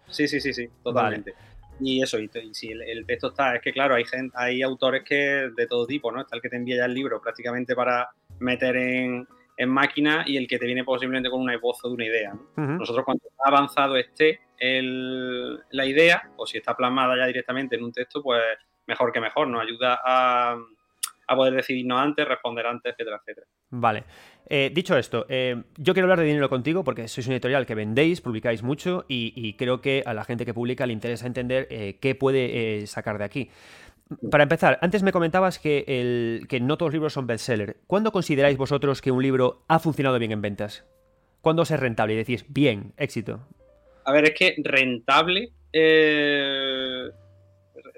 Sí, 0.08 0.26
sí, 0.26 0.40
sí, 0.40 0.52
sí, 0.52 0.68
totalmente. 0.82 1.34
Y 1.84 2.02
eso, 2.02 2.18
y, 2.18 2.30
si 2.52 2.70
el, 2.70 3.04
texto 3.06 3.28
está, 3.28 3.56
es 3.56 3.62
que 3.62 3.72
claro, 3.72 3.94
hay 3.94 4.04
gente, 4.04 4.34
hay 4.38 4.62
autores 4.62 5.02
que 5.04 5.50
de 5.54 5.66
todo 5.66 5.86
tipo, 5.86 6.12
¿no? 6.12 6.20
Está 6.20 6.36
el 6.36 6.42
que 6.42 6.48
te 6.48 6.56
envía 6.56 6.76
ya 6.76 6.84
el 6.84 6.94
libro 6.94 7.20
prácticamente 7.20 7.74
para 7.74 8.10
meter 8.38 8.76
en, 8.76 9.26
máquina 9.64 10.24
y 10.26 10.36
el 10.36 10.48
que 10.48 10.58
te 10.58 10.66
viene 10.66 10.82
posiblemente 10.82 11.30
con 11.30 11.40
una 11.40 11.54
esbozo 11.54 11.86
de 11.86 11.94
una 11.94 12.04
idea. 12.04 12.34
Nosotros 12.56 13.04
cuando 13.04 13.22
ha 13.44 13.48
avanzado 13.48 13.96
esté 13.96 14.40
la 14.58 15.86
idea, 15.86 16.30
o 16.36 16.46
si 16.46 16.58
está 16.58 16.76
plasmada 16.76 17.16
ya 17.16 17.26
directamente 17.26 17.76
en 17.76 17.84
un 17.84 17.92
texto, 17.92 18.22
pues 18.22 18.42
mejor 18.86 19.12
que 19.12 19.20
mejor, 19.20 19.46
nos 19.46 19.62
ayuda 19.62 20.00
a, 20.04 20.56
a 21.26 21.36
poder 21.36 21.54
decidirnos 21.54 22.00
antes, 22.00 22.26
responder 22.26 22.66
antes, 22.66 22.92
etcétera, 22.92 23.20
etcétera. 23.20 23.46
Vale. 23.70 24.04
Eh, 24.48 24.70
dicho 24.74 24.96
esto, 24.96 25.24
eh, 25.28 25.62
yo 25.78 25.94
quiero 25.94 26.04
hablar 26.04 26.20
de 26.20 26.26
dinero 26.26 26.48
contigo 26.48 26.84
porque 26.84 27.08
sois 27.08 27.26
una 27.26 27.36
editorial 27.36 27.64
que 27.64 27.74
vendéis, 27.74 28.20
publicáis 28.20 28.62
mucho 28.62 29.04
y, 29.08 29.54
creo 29.54 29.80
que 29.80 30.02
a 30.04 30.14
la 30.14 30.24
gente 30.24 30.44
que 30.44 30.52
publica 30.52 30.86
le 30.86 30.92
interesa 30.92 31.26
entender 31.26 31.66
eh, 31.70 31.98
qué 32.00 32.14
puede 32.14 32.86
sacar 32.86 33.18
de 33.18 33.24
aquí. 33.24 33.50
Para 34.30 34.42
empezar, 34.42 34.78
antes 34.82 35.02
me 35.02 35.12
comentabas 35.12 35.58
que, 35.58 35.84
el, 35.86 36.46
que 36.48 36.60
no 36.60 36.76
todos 36.76 36.88
los 36.88 36.94
libros 36.94 37.12
son 37.14 37.26
bestseller. 37.26 37.78
¿Cuándo 37.86 38.12
consideráis 38.12 38.58
vosotros 38.58 39.00
que 39.00 39.10
un 39.10 39.22
libro 39.22 39.64
ha 39.68 39.78
funcionado 39.78 40.18
bien 40.18 40.32
en 40.32 40.42
ventas? 40.42 40.84
¿Cuándo 41.40 41.62
es 41.62 41.70
rentable 41.70 42.14
y 42.14 42.16
decís, 42.16 42.44
bien, 42.48 42.92
éxito? 42.98 43.40
A 44.04 44.12
ver, 44.12 44.24
es 44.24 44.34
que 44.34 44.54
rentable. 44.62 45.52
Eh, 45.72 47.08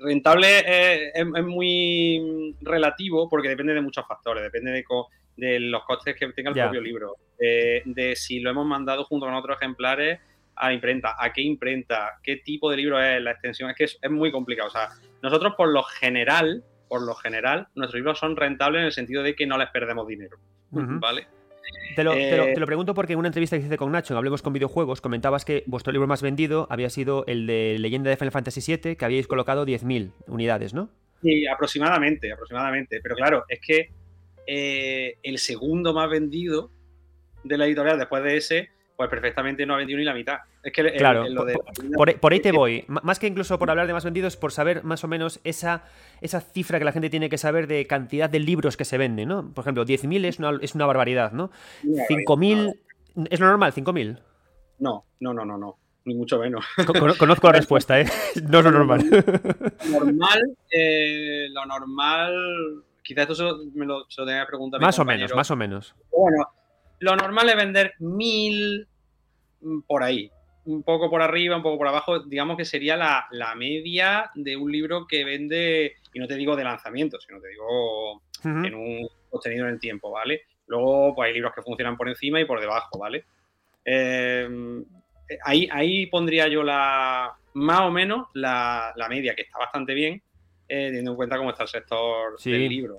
rentable 0.05 1.11
es, 1.15 1.27
muy 1.27 2.55
relativo 2.61 3.29
porque 3.29 3.49
depende 3.49 3.75
de 3.75 3.81
muchos 3.81 4.07
factores. 4.07 4.43
Depende 4.43 4.85
de, 5.37 5.61
los 5.61 5.85
costes 5.85 6.15
que 6.17 6.29
tenga 6.33 6.51
el 6.51 6.57
propio 6.57 6.81
libro. 6.81 7.17
de 7.39 8.15
si 8.17 8.41
lo 8.41 8.51
hemos 8.51 8.67
mandado 8.67 9.05
junto 9.05 9.27
con 9.27 9.35
otros 9.35 9.57
ejemplares 9.61 10.21
a 10.57 10.69
la 10.69 10.75
imprenta, 10.75 11.17
a 11.19 11.33
qué 11.33 11.43
imprenta, 11.43 12.13
qué 12.23 12.37
tipo 12.37 12.71
de 12.71 12.77
libro 12.77 13.03
es, 13.03 13.21
la 13.21 13.33
extensión. 13.33 13.71
Es 13.71 13.77
que 13.77 13.85
es, 13.85 13.99
es 14.01 14.11
muy 14.11 14.31
complicado. 14.31 14.69
O 14.69 14.73
sea, 14.73 14.91
nosotros 15.23 15.55
por 15.57 15.69
lo 15.69 15.83
general, 15.83 16.63
por 16.89 17.03
lo 17.03 17.15
general, 17.15 17.69
nuestros 17.75 17.99
libros 17.99 18.19
son 18.19 18.37
rentables 18.37 18.81
en 18.81 18.87
el 18.87 18.93
sentido 18.93 19.23
de 19.23 19.35
que 19.35 19.47
no 19.47 19.59
les 19.59 19.71
perdemos 19.71 20.07
dinero. 20.07 20.37
¿Vale? 20.71 21.27
Eh, 21.97 22.53
te 22.55 22.61
lo, 22.61 22.67
pregunto 22.67 22.95
porque 22.95 23.13
en 23.13 23.19
una 23.19 23.29
entrevista 23.29 23.57
que 23.59 23.67
hice 23.67 23.77
con 23.77 23.93
Nacho 23.93 24.15
en 24.15 24.19
Hablemos 24.19 24.43
con 24.43 24.53
Videojuegos 24.53 25.01
comentabas 25.01 25.45
que 25.45 25.63
vuestro 25.67 25.93
libro 25.93 26.09
más 26.09 26.23
vendido 26.23 26.67
había 26.71 26.91
sido 26.91 27.25
el 27.27 27.47
de 27.47 27.77
Leyenda 27.79 28.11
de 28.11 28.17
Final 28.17 28.33
Fantasy 28.33 28.61
VII, 28.77 28.97
que 28.97 29.05
habíais 29.05 29.27
colocado 29.27 29.65
10.000 29.65 30.11
unidades, 30.27 30.75
¿no? 30.75 30.91
Sí, 31.23 31.47
aproximadamente, 31.47 32.33
aproximadamente. 32.33 33.01
Pero 33.03 33.15
claro, 33.15 33.45
es 33.49 33.61
que 33.61 33.91
eh, 34.47 35.19
el 35.23 35.39
segundo 35.39 35.95
más 35.95 36.11
vendido 36.11 36.71
de 37.45 37.59
la 37.59 37.67
editorial 37.67 37.99
después 37.99 38.23
de 38.25 38.37
ese 38.37 38.71
pues 38.97 39.11
perfectamente 39.11 39.67
no 39.67 39.75
ha 39.75 39.79
vendido 39.79 39.99
ni 39.99 40.05
la 40.05 40.15
mitad. 40.15 40.39
Es 40.63 40.73
que 40.73 40.93
claro, 40.93 41.27
por, 42.21 42.33
ahí 42.33 42.41
te 42.41 42.53
voy. 42.53 42.85
Más 42.87 43.19
que 43.19 43.27
incluso 43.27 43.59
por 43.59 43.71
hablar 43.71 43.87
de 43.87 43.93
más 43.93 44.05
vendidos, 44.05 44.37
por 44.37 44.53
saber 44.53 44.85
más 44.85 45.03
o 45.05 45.09
menos 45.09 45.41
esa, 45.45 45.85
esa 46.21 46.41
cifra 46.41 46.79
que 46.79 46.85
la 46.85 46.93
gente 46.93 47.11
tiene 47.11 47.29
que 47.29 47.39
saber 47.39 47.67
de 47.67 47.87
cantidad 47.87 48.31
de 48.31 48.39
libros 48.39 48.77
que 48.77 48.85
se 48.85 48.99
venden, 48.99 49.29
¿no? 49.29 49.53
Por 49.53 49.63
ejemplo, 49.63 49.85
10.000 49.85 50.25
es 50.25 50.39
una, 50.39 50.59
es 50.61 50.75
una 50.75 50.87
barbaridad, 50.87 51.33
¿no? 51.33 51.51
5.000... 51.83 52.79
¿Es 53.31 53.41
lo 53.41 53.47
normal, 53.47 53.73
5.000? 53.73 54.19
No, 54.79 55.05
no, 55.21 55.35
no, 55.35 55.45
no, 55.45 55.59
no. 55.59 55.79
Ni 56.05 56.15
mucho 56.15 56.39
menos. 56.39 56.65
Conozco 57.19 57.47
la 57.47 57.53
respuesta, 57.59 58.01
¿eh? 58.01 58.07
No 58.49 58.59
es 58.59 58.65
lo 58.65 58.71
normal. 58.71 59.05
Normal, 59.91 60.57
eh, 60.71 61.49
lo 61.51 61.67
normal... 61.67 62.85
Quizás 63.03 63.29
esto 63.29 63.59
me 63.75 63.85
lo, 63.85 64.07
se 64.09 64.23
lo 64.23 64.27
tenga 64.27 64.47
que 64.47 64.49
preguntar. 64.49 64.81
Más 64.81 64.99
o 64.99 65.05
menos, 65.05 65.35
más 65.35 65.51
o 65.51 65.57
menos. 65.57 65.95
Bueno, 66.11 66.49
lo 67.01 67.17
normal 67.17 67.49
es 67.49 67.57
vender 67.57 67.95
mil 67.99 68.87
mm, 69.61 69.81
por 69.83 70.03
ahí. 70.03 70.31
Un 70.67 70.83
poco 70.83 71.11
por 71.11 71.21
arriba, 71.21 71.57
un 71.57 71.63
poco 71.63 71.77
por 71.77 71.89
abajo. 71.89 72.21
Digamos 72.21 72.57
que 72.57 72.65
sería 72.65 72.97
la, 72.97 73.55
media 73.55 74.31
de 74.35 74.57
un 74.57 74.73
libro 74.73 75.07
que 75.07 75.25
vende, 75.25 75.97
y 76.13 76.19
no 76.19 76.27
te 76.27 76.37
digo 76.37 76.57
de 76.57 76.65
lanzamiento, 76.65 77.21
sino 77.21 77.39
te 77.41 77.49
digo 77.49 78.23
en 78.45 78.75
un 78.75 79.09
sostenido 79.31 79.67
en 79.67 79.75
el 79.75 79.81
tiempo, 79.81 80.11
¿vale? 80.11 80.43
Luego 80.67 81.15
pues, 81.15 81.29
hay 81.29 81.35
libros 81.35 81.53
que 81.55 81.63
funcionan 81.63 81.97
por 81.97 82.09
encima 82.09 82.41
y 82.41 82.47
por 82.47 82.61
debajo, 82.61 82.99
¿vale? 82.99 83.25
Eh, 83.85 84.49
ahí, 85.45 85.69
ahí 85.71 86.07
pondría 86.07 86.49
yo 86.49 86.63
la 86.63 87.37
más 87.55 87.81
o 87.83 87.91
menos 87.91 88.29
la, 88.35 88.93
media, 89.09 89.35
que 89.35 89.43
está 89.43 89.59
bastante 89.59 89.95
bien, 89.95 90.23
eh, 90.69 90.87
teniendo 90.87 91.13
en 91.13 91.17
cuenta 91.17 91.37
cómo 91.37 91.51
está 91.51 91.63
el 91.63 91.69
sector 91.69 92.39
del 92.43 92.69
libro. 92.69 92.97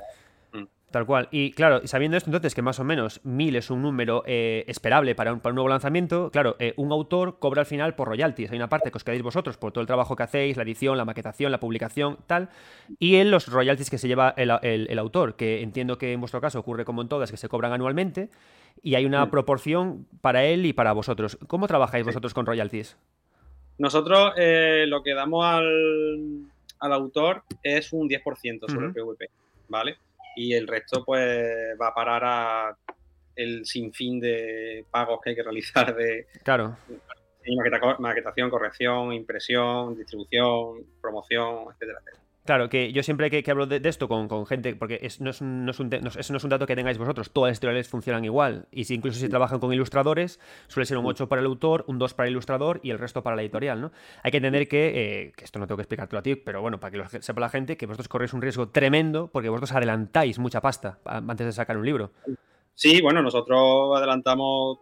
Tal 0.95 1.05
cual. 1.05 1.27
Y 1.29 1.51
claro, 1.51 1.85
sabiendo 1.85 2.15
esto 2.15 2.29
entonces 2.29 2.55
que 2.55 2.61
más 2.61 2.79
o 2.79 2.85
menos 2.85 3.19
1000 3.25 3.57
es 3.57 3.69
un 3.69 3.81
número 3.81 4.23
eh, 4.25 4.63
esperable 4.69 5.13
para 5.13 5.33
un, 5.33 5.41
nuevo 5.43 5.67
lanzamiento, 5.67 6.31
claro, 6.31 6.55
eh, 6.57 6.73
un 6.77 6.89
autor 6.93 7.37
cobra 7.37 7.59
al 7.59 7.65
final 7.65 7.95
por 7.95 8.07
royalties. 8.07 8.49
Hay 8.49 8.55
una 8.55 8.69
parte 8.69 8.91
que 8.91 8.97
os 8.97 9.03
quedáis 9.03 9.21
vosotros 9.21 9.57
por 9.57 9.73
todo 9.73 9.81
el 9.81 9.87
trabajo 9.87 10.15
que 10.15 10.23
hacéis, 10.23 10.55
la 10.55 10.63
edición, 10.63 10.97
la 10.97 11.03
maquetación, 11.03 11.51
la 11.51 11.59
publicación, 11.59 12.17
tal, 12.27 12.47
y 12.97 13.15
en 13.17 13.29
los 13.29 13.49
royalties 13.49 13.89
que 13.89 13.97
se 13.97 14.07
lleva 14.07 14.33
el, 14.37 14.97
autor, 14.97 15.35
que 15.35 15.61
entiendo 15.63 15.97
que 15.97 16.13
en 16.13 16.21
vuestro 16.21 16.39
caso 16.39 16.59
ocurre 16.59 16.85
como 16.85 17.01
en 17.01 17.09
todas, 17.09 17.29
que 17.29 17.35
se 17.35 17.49
cobran 17.49 17.73
anualmente, 17.73 18.29
y 18.81 18.95
hay 18.95 19.05
una 19.05 19.29
proporción 19.29 20.07
para 20.21 20.45
él 20.45 20.65
y 20.65 20.71
para 20.71 20.93
vosotros. 20.93 21.37
¿Cómo 21.47 21.67
trabajáis 21.67 22.05
vosotros 22.05 22.33
con 22.33 22.45
royalties? 22.45 22.95
Nosotros 23.79 24.31
eh, 24.37 24.85
lo 24.87 25.03
que 25.03 25.13
damos 25.13 25.43
al, 25.43 26.47
autor 26.79 27.43
es 27.63 27.91
un 27.91 28.07
10% 28.07 28.71
sobre 28.71 28.85
el 28.85 28.93
PVP, 28.93 29.29
¿vale? 29.67 29.97
Y 30.35 30.53
el 30.53 30.67
resto 30.67 31.03
pues 31.03 31.75
va 31.79 31.87
a 31.87 31.93
parar 31.93 32.23
a 32.25 32.77
el 33.35 33.65
sinfín 33.65 34.19
de 34.19 34.85
pagos 34.89 35.19
que 35.21 35.31
hay 35.31 35.35
que 35.35 35.43
realizar 35.43 35.95
de 35.95 36.27
claro. 36.43 36.77
maquetación, 37.99 38.49
corrección, 38.49 39.13
impresión, 39.13 39.95
distribución, 39.95 40.85
promoción, 41.01 41.65
etcétera, 41.71 41.99
etcétera. 42.01 42.24
Claro, 42.45 42.69
que 42.69 42.93
yo 42.93 43.01
siempre 43.01 43.31
que, 43.31 43.49
hablo 43.49 43.65
de, 43.65 43.81
esto 43.89 44.07
con, 44.07 44.45
gente, 44.45 44.75
porque 44.75 44.99
no, 45.19 45.31
es 45.31 45.41
un, 45.41 45.67
eso 45.67 46.33
no 46.33 46.37
es 46.37 46.43
un 46.43 46.49
dato 46.51 46.67
que 46.67 46.75
tengáis 46.75 46.99
vosotros, 46.99 47.31
todas 47.31 47.49
las 47.49 47.57
editoriales 47.57 47.89
funcionan 47.89 48.23
igual. 48.23 48.67
Y 48.71 48.83
si 48.83 48.93
incluso 48.93 49.19
si 49.19 49.27
trabajan 49.29 49.59
con 49.59 49.73
ilustradores, 49.73 50.39
suele 50.67 50.85
ser 50.85 50.99
un 50.99 51.07
8 51.07 51.27
para 51.27 51.41
el 51.41 51.47
autor, 51.47 51.85
un 51.87 51.97
2 51.97 52.13
para 52.13 52.27
el 52.27 52.33
ilustrador 52.33 52.79
y 52.83 52.91
el 52.91 52.99
resto 52.99 53.23
para 53.23 53.35
la 53.35 53.41
editorial, 53.41 53.81
¿no? 53.81 53.91
Hay 54.21 54.29
que 54.29 54.37
entender 54.37 54.67
que, 54.67 54.89
eh, 54.89 55.31
que 55.35 55.43
esto 55.43 55.57
no 55.57 55.65
tengo 55.65 55.77
que 55.77 55.83
explicártelo 55.83 56.19
a 56.19 56.21
ti, 56.21 56.35
pero 56.35 56.61
bueno, 56.61 56.79
para 56.79 56.91
que 56.91 56.97
lo 56.97 57.09
sepa 57.09 57.41
la 57.41 57.49
gente, 57.49 57.77
que 57.77 57.87
vosotros 57.87 58.07
corréis 58.07 58.33
un 58.33 58.43
riesgo 58.43 58.69
tremendo 58.69 59.27
porque 59.33 59.49
vosotros 59.49 59.71
adelantáis 59.71 60.37
mucha 60.37 60.61
pasta 60.61 60.99
antes 61.03 61.47
de 61.47 61.51
sacar 61.51 61.77
un 61.77 61.85
libro. 61.85 62.11
Sí, 62.75 63.01
bueno, 63.01 63.23
nosotros 63.23 63.97
adelantamos 63.97 64.77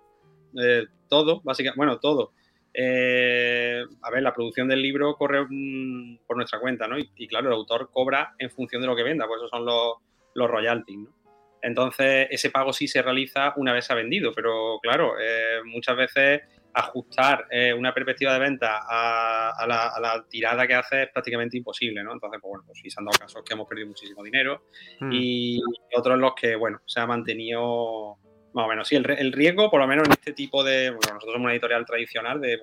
eh, 0.62 0.84
todo, 1.08 1.40
básicamente, 1.46 1.78
bueno, 1.78 1.98
todo 2.00 2.34
eh, 2.74 3.84
a 4.02 4.12
ver, 4.12 4.24
la 4.24 4.34
producción 4.34 4.68
del 4.68 4.82
libro 4.82 5.16
corre 5.16 5.46
mm, 5.48 6.20
por 6.26 6.38
nuestra 6.38 6.60
cuenta, 6.60 6.88
¿no? 6.88 6.98
Y, 6.98 7.28
claro, 7.28 7.48
el 7.48 7.54
autor 7.54 7.90
cobra 7.92 8.34
en 8.40 8.50
función 8.50 8.82
de 8.82 8.88
lo 8.88 8.96
que 8.96 9.04
venda, 9.04 9.28
pues 9.28 9.40
esos 9.40 9.50
son 9.50 9.66
los, 9.66 9.98
los 10.34 10.50
royalties, 10.50 11.00
¿no? 11.00 11.24
Entonces, 11.62 12.28
ese 12.30 12.50
pago 12.50 12.74
sí 12.74 12.90
se 12.90 13.02
realiza 13.02 13.54
una 13.56 13.72
vez 13.72 13.90
ha 13.90 13.96
vendido, 13.96 14.34
pero 14.34 14.80
claro, 14.82 15.14
eh, 15.18 15.62
muchas 15.64 15.96
veces 15.96 16.42
ajustar 16.74 17.46
eh, 17.50 17.74
una 17.74 17.94
perspectiva 17.94 18.34
de 18.34 18.40
venta 18.40 18.80
a, 18.82 19.66
la, 19.66 20.26
tirada 20.30 20.68
que 20.68 20.74
hace 20.74 21.04
es 21.04 21.10
prácticamente 21.10 21.56
imposible, 21.56 22.04
¿no? 22.04 22.12
Entonces, 22.12 22.42
pues 22.42 22.50
bueno, 22.50 22.64
pues 22.66 22.80
sí 22.82 22.90
se 22.90 23.00
han 23.00 23.06
dado 23.06 23.18
casos 23.18 23.44
que 23.46 23.54
hemos 23.54 23.68
perdido 23.68 23.88
muchísimo 23.88 24.24
dinero 24.24 24.66
hmm. 25.00 25.12
y 25.14 25.62
otros 25.96 26.16
en 26.16 26.22
los 26.22 26.34
que, 26.36 26.56
bueno, 26.56 26.82
se 26.86 27.00
ha 27.00 27.08
mantenido 27.08 28.18
más 28.54 28.66
o 28.66 28.68
menos, 28.68 28.88
sí, 28.88 28.96
el, 28.96 29.32
riesgo, 29.32 29.70
por 29.70 29.80
lo 29.80 29.88
menos 29.88 30.06
en 30.06 30.14
este 30.14 30.34
tipo 30.34 30.64
de. 30.64 30.90
Bueno, 30.90 31.16
nosotros 31.16 31.34
somos 31.34 31.46
una 31.46 31.54
editorial 31.54 31.86
tradicional, 31.86 32.40
de, 32.40 32.60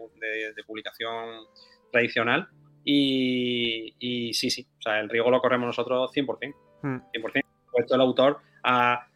publicación 0.66 1.46
tradicional, 1.90 2.48
y, 2.84 4.32
sí, 4.32 4.50
sí, 4.50 4.66
o 4.78 4.82
sea, 4.82 5.00
el 5.00 5.08
riesgo 5.08 5.30
lo 5.30 5.40
corremos 5.40 5.66
nosotros 5.66 6.10
100%. 6.14 6.54
100%. 6.82 7.44
Puesto 7.72 7.94
el 7.94 8.00
autor 8.00 8.38
ha, 8.62 9.06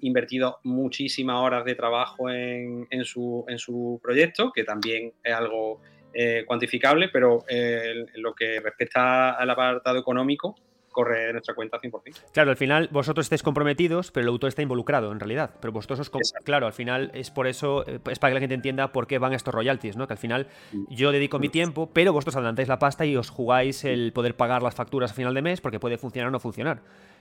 invertido 0.00 0.58
muchísimas 0.64 1.36
horas 1.36 1.64
de 1.64 1.76
trabajo 1.76 2.30
en, 2.30 3.04
su, 3.04 3.44
en 3.48 3.58
su 3.58 4.00
proyecto, 4.02 4.50
que 4.52 4.64
también 4.64 5.12
es 5.22 5.32
algo 5.32 5.80
eh, 6.12 6.44
cuantificable, 6.46 7.10
pero 7.10 7.44
eh, 7.48 8.06
en 8.12 8.22
lo 8.22 8.34
que 8.34 8.58
respecta 8.58 9.32
al 9.32 9.50
apartado 9.50 9.98
económico, 9.98 10.56
corre 10.96 11.26
de 11.26 11.32
nuestra 11.32 11.54
cuenta 11.54 11.78
100%. 11.78 12.32
Claro, 12.32 12.50
al 12.50 12.56
final 12.56 12.88
vosotros 12.90 13.26
estáis 13.26 13.42
comprometidos, 13.42 14.10
pero 14.10 14.24
el 14.24 14.28
autor 14.28 14.48
está 14.48 14.62
involucrado 14.62 15.12
en 15.12 15.20
realidad. 15.20 15.50
Pero 15.60 15.70
vosotros 15.72 16.00
os. 16.00 16.32
Claro, 16.42 16.66
al 16.66 16.72
final 16.72 17.10
es 17.12 17.30
por 17.30 17.46
eso, 17.46 17.86
eh, 17.86 18.00
es 18.10 18.18
para 18.18 18.30
que 18.30 18.34
la 18.34 18.40
gente 18.40 18.54
entienda 18.54 18.92
por 18.92 19.06
qué 19.06 19.18
van 19.18 19.34
estos 19.34 19.52
royalties, 19.52 19.98
¿no? 19.98 20.06
Que 20.06 20.14
al 20.14 20.18
final 20.18 20.46
mm. 20.72 20.84
yo 20.88 21.12
dedico 21.12 21.38
mi 21.38 21.50
tiempo, 21.50 21.90
pero 21.92 22.14
vosotros 22.14 22.36
adelantáis 22.36 22.68
la 22.68 22.78
pasta 22.78 23.04
y 23.04 23.14
os 23.14 23.28
jugáis 23.28 23.84
el 23.84 24.14
poder 24.14 24.36
pagar 24.36 24.62
las 24.62 24.74
facturas 24.74 25.10
a 25.10 25.14
final 25.14 25.34
de 25.34 25.42
mes 25.42 25.60
porque 25.60 25.78
puede 25.78 25.98
funcionar 25.98 26.28
o 26.28 26.30
no 26.30 26.40
funcionar. 26.40 26.80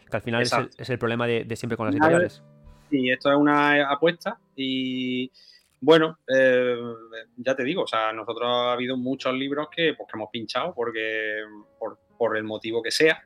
Que 0.10 0.16
al 0.16 0.24
final 0.24 0.44
es 0.44 0.90
el, 0.90 0.98
problema 0.98 1.28
de, 1.28 1.54
siempre 1.58 1.76
con 1.76 1.88
las 1.88 1.96
editoriales. 1.96 2.42
Sí, 2.90 3.10
esto 3.10 3.30
es 3.30 3.38
una 3.38 3.92
apuesta 3.92 4.40
y. 4.56 5.30
Bueno, 5.82 6.18
eh, 6.34 6.78
ya 7.36 7.56
te 7.56 7.64
digo, 7.64 7.84
o 7.84 7.88
sea, 7.88 8.14
nosotros 8.14 8.48
ha 8.50 8.72
habido 8.72 8.96
muchos 8.96 9.34
libros 9.34 9.68
que, 9.70 9.94
pues, 9.96 10.10
que 10.10 10.18
hemos 10.18 10.30
pinchado 10.32 10.74
porque 10.74 11.44
por, 11.78 12.00
por 12.18 12.38
el 12.38 12.44
motivo 12.44 12.82
que 12.82 12.92
sea. 12.92 13.26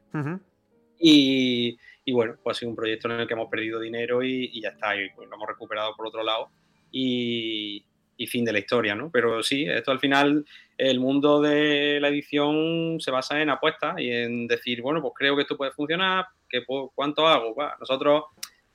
y, 0.99 1.78
bueno, 2.11 2.36
pues 2.44 2.57
ha 2.57 2.60
sido 2.60 2.72
un 2.72 2.76
proyecto 2.76 3.07
en 3.07 3.20
el 3.20 3.28
que 3.28 3.34
hemos 3.34 3.49
perdido 3.49 3.80
dinero 3.80 4.24
y, 4.24 4.61
ya 4.61 4.70
está, 4.70 4.95
y 4.95 5.10
pues 5.11 5.30
lo 5.30 5.36
hemos 5.36 5.48
recuperado 5.48 5.95
por 5.95 6.07
otro 6.07 6.24
lado. 6.24 6.49
Y, 6.91 7.86
fin 8.28 8.44
de 8.44 8.52
la 8.52 8.60
historia, 8.60 8.95
¿no? 8.95 9.10
Pero 9.10 9.41
sí, 9.41 9.64
esto 9.64 9.91
al 9.91 9.99
final, 9.99 10.45
el 10.78 10.99
mundo 10.99 11.41
de 11.41 11.99
la 12.02 12.10
edición 12.10 12.99
se 12.99 13.11
basa 13.11 13.41
en 13.41 13.49
apuestas 13.49 13.98
y 13.98 14.11
en 14.11 14.45
decir, 14.45 14.82
bueno, 14.82 15.02
pues 15.02 15.14
creo 15.16 15.36
que 15.36 15.44
esto 15.44 15.56
puede 15.56 15.72
funcionar, 15.72 16.26
que 16.49 16.64
¿cuánto 16.94 17.28
hago? 17.28 17.56
nosotros 17.80 18.26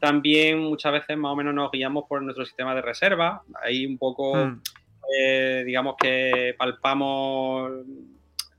también 0.04 0.58
muchas 0.58 0.92
veces 0.92 1.16
más 1.16 1.32
o 1.32 1.36
menos 1.36 1.54
nos 1.54 1.70
guiamos 1.70 2.04
por 2.06 2.22
nuestro 2.22 2.44
sistema 2.44 2.74
de 2.74 2.82
reserva. 2.82 3.42
Ahí 3.62 3.86
un 3.86 3.96
poco, 3.96 4.34
hmm. 4.34 4.60
eh, 5.18 5.62
digamos 5.64 5.96
que 5.98 6.54
palpamos 6.58 7.72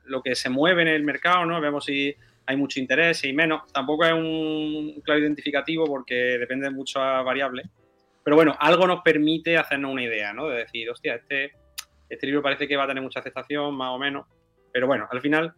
lo 0.06 0.22
que 0.22 0.36
se 0.36 0.50
mueve 0.50 0.84
en 0.84 0.88
el 0.90 1.04
mercado, 1.04 1.46
¿no? 1.46 1.60
Vemos 1.60 1.86
si 1.86 2.16
hay 2.46 2.58
mucho 2.58 2.80
interés 2.80 3.24
y 3.24 3.34
menos. 3.34 3.72
Tampoco 3.72 4.06
es 4.06 4.14
un 4.14 5.02
claro 5.04 5.22
identificativo 5.22 5.86
porque 5.86 6.16
depende 6.38 6.68
de 6.68 6.76
muchas 6.76 7.24
variables. 7.24 7.68
Pero 8.24 8.36
bueno, 8.36 8.56
algo 8.60 8.88
nos 8.88 9.02
permite 9.02 9.58
hacernos 9.58 9.92
una 9.92 10.04
idea, 10.04 10.34
¿no? 10.34 10.48
De 10.48 10.58
decir, 10.58 10.90
hostia, 10.90 11.16
este, 11.16 11.52
este 12.10 12.26
libro 12.26 12.42
parece 12.42 12.68
que 12.68 12.76
va 12.76 12.86
a 12.86 12.88
tener 12.88 13.04
mucha 13.04 13.20
aceptación, 13.20 13.76
más 13.76 13.92
o 13.92 14.00
menos. 14.00 14.28
Pero 14.72 14.88
bueno, 14.88 15.08
al 15.12 15.22
final 15.22 15.54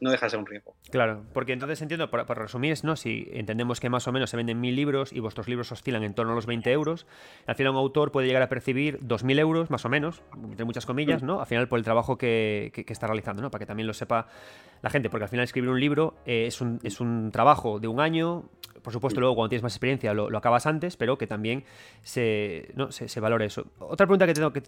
no 0.00 0.10
deja 0.10 0.26
de 0.26 0.30
ser 0.30 0.38
un 0.38 0.46
riesgo. 0.46 0.74
Claro, 0.90 1.24
porque 1.32 1.52
entonces 1.52 1.80
entiendo, 1.82 2.10
para, 2.10 2.24
resumir, 2.34 2.76
¿no? 2.82 2.96
si 2.96 3.28
entendemos 3.32 3.80
que 3.80 3.88
más 3.88 4.06
o 4.08 4.12
menos 4.12 4.30
se 4.30 4.36
venden 4.36 4.60
mil 4.60 4.76
libros 4.76 5.12
y 5.12 5.20
vuestros 5.20 5.48
libros 5.48 5.72
oscilan 5.72 6.02
en 6.02 6.14
torno 6.14 6.32
a 6.32 6.34
los 6.34 6.46
20 6.46 6.70
euros, 6.72 7.06
al 7.46 7.54
final 7.54 7.72
un 7.72 7.78
autor 7.78 8.12
puede 8.12 8.26
llegar 8.26 8.42
a 8.42 8.48
percibir 8.48 9.00
2.000 9.00 9.38
euros, 9.40 9.70
más 9.70 9.84
o 9.84 9.88
menos, 9.88 10.22
entre 10.42 10.64
muchas 10.64 10.86
comillas, 10.86 11.22
¿no? 11.22 11.40
Al 11.40 11.46
final 11.46 11.68
por 11.68 11.78
el 11.78 11.84
trabajo 11.84 12.18
que, 12.18 12.72
está 12.88 13.06
realizando, 13.06 13.42
¿no? 13.42 13.50
Para 13.50 13.60
que 13.60 13.66
también 13.66 13.86
lo 13.86 13.94
sepa 13.94 14.26
la 14.82 14.90
gente, 14.90 15.10
porque 15.10 15.24
al 15.24 15.30
final 15.30 15.44
escribir 15.44 15.70
un 15.70 15.80
libro 15.80 16.14
eh, 16.26 16.46
es, 16.46 16.60
un, 16.60 16.80
es 16.82 17.00
un 17.00 17.30
trabajo 17.30 17.78
de 17.78 17.88
un 17.88 18.00
año, 18.00 18.44
por 18.82 18.92
supuesto 18.92 19.20
luego 19.20 19.34
cuando 19.34 19.50
tienes 19.50 19.62
más 19.62 19.74
experiencia 19.74 20.14
lo, 20.14 20.36
acabas 20.36 20.66
antes, 20.66 20.96
pero 20.96 21.18
que 21.18 21.26
también 21.26 21.64
se, 22.02 22.70
¿no? 22.74 22.90
se, 22.90 23.20
valore 23.20 23.46
eso. 23.46 23.66
Otra 23.78 24.06
pregunta 24.06 24.26
que 24.26 24.34
tengo 24.34 24.52
que... 24.52 24.62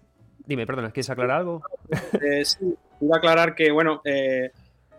Dime, 0.45 0.67
perdona, 0.67 0.91
¿quieres 0.91 1.09
aclarar 1.09 1.39
algo? 1.39 1.63
Eh, 2.21 2.45
sí, 2.45 2.75
iba 3.01 3.17
a 3.17 3.19
aclarar 3.19 3.55
que, 3.55 3.71
bueno... 3.71 4.01
Eh 4.05 4.51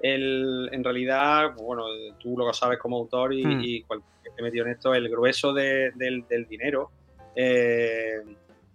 el, 0.03 0.69
en 0.71 0.83
realidad, 0.83 1.53
pues 1.55 1.65
bueno, 1.65 1.85
tú 2.19 2.37
lo 2.37 2.53
sabes 2.53 2.77
como 2.77 2.97
autor 2.97 3.33
y, 3.33 3.43
hmm. 3.43 3.87
cualquier 3.87 4.11
que 4.21 4.29
esté 4.29 4.41
metido 4.43 4.65
en 4.65 4.73
esto, 4.73 4.93
el 4.93 5.09
grueso 5.09 5.53
del, 5.53 6.25
dinero 6.47 6.91
eh, 7.35 8.21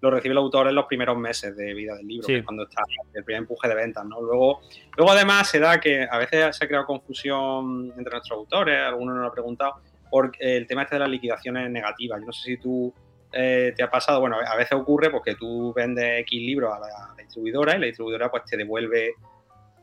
lo 0.01 0.11
recibe 0.11 0.33
el 0.33 0.39
autor 0.39 0.69
en 0.69 0.75
los 0.75 0.87
primeros 0.87 1.19
meses 1.19 1.55
de 1.57 1.75
vida 1.75 1.95
del 1.97 2.07
libro, 2.07 2.27
cuando 2.45 2.63
está 2.63 2.83
el 3.15 3.25
primer 3.25 3.43
empuje 3.43 3.69
de 3.69 3.75
ventas, 3.75 4.05
¿no? 4.07 4.23
Luego, 4.23 4.61
luego 4.97 5.13
además 5.13 5.49
se 5.49 5.59
da 5.59 5.79
que 5.79 6.07
a 6.11 6.19
veces 6.19 6.57
se 6.57 6.65
ha 6.65 6.69
creado 6.69 6.87
confusión 6.87 7.93
entre 7.97 8.13
nuestros 8.13 8.39
autores, 8.39 8.81
algunos 8.81 9.15
nos 9.15 9.23
lo 9.23 9.29
han 9.29 9.35
preguntado, 9.35 9.75
por 10.11 10.33
el 10.39 10.67
tema 10.67 10.83
este 10.83 10.95
de 10.95 11.01
las 11.01 11.11
liquidaciones 11.11 11.71
negativas. 11.71 12.21
Yo 12.21 12.27
no 12.27 12.33
sé 12.33 12.43
si 12.43 12.57
tú 12.57 12.95
eh, 13.33 13.75
te 13.77 13.83
ha 13.83 13.91
pasado, 13.91 14.21
bueno, 14.21 14.37
a 14.37 14.57
veces 14.57 14.73
ocurre 14.73 15.11
porque 15.11 15.35
tú 15.35 15.75
vendes 15.75 16.21
X 16.21 16.41
libros 16.41 16.73
a 16.75 16.79
la, 16.79 17.15
distribuidora 17.19 17.77
y 17.77 17.81
la 17.81 17.87
distribuidora 17.87 18.31
pues 18.31 18.45
te 18.45 18.57
devuelve 18.57 19.15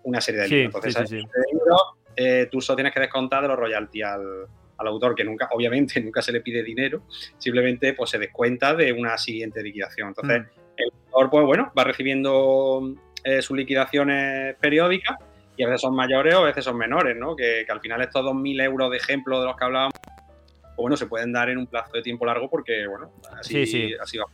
una 0.06 0.22
serie 0.22 0.42
de 0.42 0.48
libros. 0.48 0.86
Entonces, 0.86 1.24
eh, 2.16 2.48
tú 2.50 2.62
solo 2.62 2.78
tienes 2.78 2.94
que 2.94 3.02
descontar 3.02 3.42
de 3.42 3.50
los 3.50 3.58
royalties 3.58 4.06
al, 4.06 4.88
autor, 4.88 5.16
que 5.16 5.24
nunca, 5.24 5.50
obviamente, 5.52 6.00
nunca 6.02 6.22
se 6.22 6.32
le 6.32 6.42
pide 6.42 6.64
dinero, 6.64 7.04
simplemente 7.38 7.94
pues 7.94 8.12
se 8.12 8.20
descuenta 8.20 8.74
de 8.74 8.94
una 8.94 9.18
siguiente 9.18 9.62
liquidación. 9.62 10.10
Entonces, 10.10 10.42
mm. 10.42 10.46
el 10.78 10.92
autor, 11.08 11.30
pues 11.30 11.46
bueno, 11.46 11.72
va 11.78 11.84
recibiendo 11.84 12.94
eh, 13.24 13.42
sus 13.42 13.58
liquidaciones 13.58 14.56
periódicas 14.58 15.18
y 15.58 15.64
a 15.64 15.68
veces 15.68 15.82
son 15.82 15.96
mayores 15.96 16.36
o 16.36 16.40
a 16.40 16.46
veces 16.46 16.64
son 16.64 16.78
menores, 16.78 17.16
¿no? 17.18 17.36
Que, 17.36 17.66
al 17.68 17.82
final 17.82 18.02
estos 18.02 18.24
2.000 18.24 18.64
euros 18.64 18.92
de 18.92 18.98
ejemplo 18.98 19.40
de 19.40 19.48
los 19.48 19.56
que 19.56 19.66
hablábamos, 19.66 19.94
pues 20.02 20.76
bueno, 20.78 20.98
se 20.98 21.08
pueden 21.08 21.32
dar 21.32 21.50
en 21.50 21.58
un 21.58 21.68
plazo 21.68 21.94
de 21.94 22.02
tiempo 22.02 22.26
largo 22.26 22.50
porque, 22.50 22.86
bueno, 22.86 23.12
así, 23.40 23.96
así 24.00 24.18
va 24.18 24.26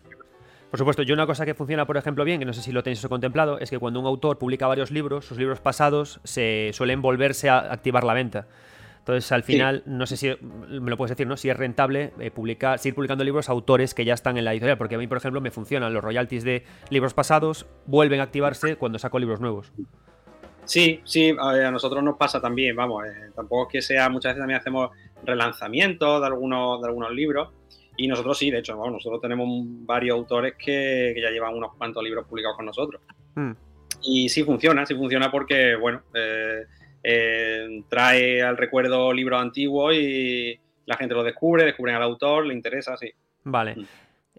por 0.71 0.77
supuesto, 0.77 1.03
yo 1.03 1.13
una 1.13 1.27
cosa 1.27 1.45
que 1.45 1.53
funciona, 1.53 1.85
por 1.85 1.97
ejemplo, 1.97 2.23
bien, 2.23 2.39
que 2.39 2.45
no 2.45 2.53
sé 2.53 2.61
si 2.61 2.71
lo 2.71 2.81
tenéis 2.81 3.05
contemplado, 3.05 3.59
es 3.59 3.69
que 3.69 3.77
cuando 3.77 3.99
un 3.99 4.05
autor 4.05 4.37
publica 4.37 4.67
varios 4.67 4.89
libros, 4.89 5.25
sus 5.25 5.37
libros 5.37 5.59
pasados 5.59 6.21
se 6.23 6.71
suelen 6.73 7.01
volverse 7.01 7.49
a 7.49 7.57
activar 7.73 8.05
la 8.05 8.13
venta. 8.13 8.47
Entonces, 8.99 9.29
al 9.33 9.43
final, 9.43 9.83
no 9.85 10.05
sé 10.05 10.15
si 10.15 10.29
me 10.69 10.89
lo 10.89 10.95
puedes 10.95 11.09
decir, 11.09 11.27
¿no? 11.27 11.35
Si 11.35 11.49
es 11.49 11.57
rentable 11.57 12.13
eh, 12.19 12.31
publicar, 12.31 12.79
seguir 12.79 12.95
publicando 12.95 13.25
libros 13.25 13.49
a 13.49 13.51
autores 13.51 13.93
que 13.93 14.05
ya 14.05 14.13
están 14.13 14.37
en 14.37 14.45
la 14.45 14.53
editorial, 14.53 14.77
porque 14.77 14.95
a 14.95 14.97
mí, 14.97 15.07
por 15.07 15.17
ejemplo, 15.17 15.41
me 15.41 15.51
funcionan 15.51 15.93
los 15.93 16.01
royalties 16.01 16.45
de 16.45 16.63
libros 16.89 17.13
pasados, 17.13 17.65
vuelven 17.85 18.21
a 18.21 18.23
activarse 18.23 18.77
cuando 18.77 18.97
saco 18.97 19.19
libros 19.19 19.41
nuevos. 19.41 19.73
Sí, 20.63 21.01
sí, 21.03 21.35
a, 21.37 21.69
nosotros 21.69 22.01
nos 22.01 22.15
pasa 22.15 22.39
también, 22.39 22.77
vamos, 22.77 23.03
eh, 23.05 23.31
tampoco 23.35 23.63
es 23.63 23.71
que 23.73 23.81
sea, 23.81 24.07
muchas 24.07 24.29
veces 24.29 24.41
también 24.41 24.59
hacemos 24.61 24.91
relanzamientos 25.25 26.21
de 26.21 26.27
algunos, 26.27 26.79
de 26.79 26.87
algunos 26.87 27.11
libros 27.11 27.49
y 27.97 28.07
nosotros 28.07 28.37
sí, 28.37 28.49
de 28.49 28.59
hecho, 28.59 28.75
nosotros 28.75 29.21
tenemos 29.21 29.47
varios 29.85 30.15
autores 30.15 30.55
que, 30.57 31.13
ya 31.21 31.29
llevan 31.29 31.55
unos 31.55 31.75
cuantos 31.75 32.03
libros 32.03 32.25
publicados 32.27 32.57
con 32.57 32.65
nosotros. 32.65 33.01
Hmm. 33.35 33.51
Y 34.03 34.29
sí 34.29 34.43
funciona, 34.43 34.85
sí 34.85 34.95
funciona 34.95 35.29
porque, 35.29 35.75
bueno, 35.75 36.01
eh, 36.13 36.65
eh, 37.03 37.83
trae 37.89 38.41
al 38.41 38.57
recuerdo 38.57 39.13
libros 39.13 39.41
antiguos 39.41 39.93
y 39.95 40.59
la 40.85 40.95
gente 40.95 41.13
lo 41.13 41.23
descubre, 41.23 41.65
descubren 41.65 41.95
al 41.95 42.03
autor, 42.03 42.45
le 42.45 42.53
interesa, 42.53 42.97
sí. 42.97 43.11
Vale. 43.43 43.75
Hmm. 43.75 43.85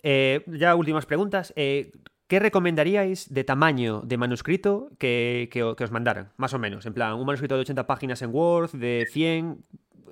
Eh, 0.03 0.43
ya 0.47 0.75
últimas 0.75 1.07
preguntas. 1.07 1.53
¿Qué 1.55 2.39
recomendaríais 2.39 3.33
de 3.33 3.45
tamaño 3.45 4.01
de 4.01 4.17
manuscrito 4.17 4.89
que, 4.99 5.51
que, 5.53 5.63
os 5.63 5.91
mandaran? 5.91 6.33
Más 6.39 6.55
o 6.55 6.59
menos. 6.59 6.87
En 6.87 6.95
plan, 6.95 7.13
un 7.13 7.27
manuscrito 7.27 7.57
de 7.57 7.61
80 7.61 7.87
páginas 7.87 8.23
en 8.23 8.35
Word, 8.35 8.71
de 8.71 9.07
100. 9.11 9.65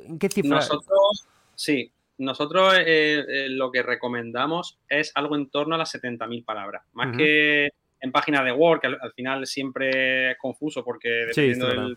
¿En 0.04 0.18
qué 0.18 0.28
cifra? 0.28 0.56
Nosotros, 0.56 1.26
sí, 1.54 1.90
nosotros 2.20 2.74
eh, 2.78 3.24
eh, 3.26 3.48
lo 3.48 3.72
que 3.72 3.82
recomendamos 3.82 4.78
es 4.88 5.10
algo 5.14 5.36
en 5.36 5.48
torno 5.48 5.74
a 5.74 5.78
las 5.78 5.94
70.000 5.94 6.44
palabras. 6.44 6.84
Más 6.92 7.16
que 7.16 7.70
en 8.00 8.12
páginas 8.12 8.44
de 8.44 8.52
Word, 8.52 8.80
que 8.80 8.86
al, 8.88 9.12
final 9.14 9.46
siempre 9.46 10.32
es 10.32 10.38
confuso 10.38 10.84
porque 10.84 11.08
dependiendo 11.08 11.68
del... 11.68 11.96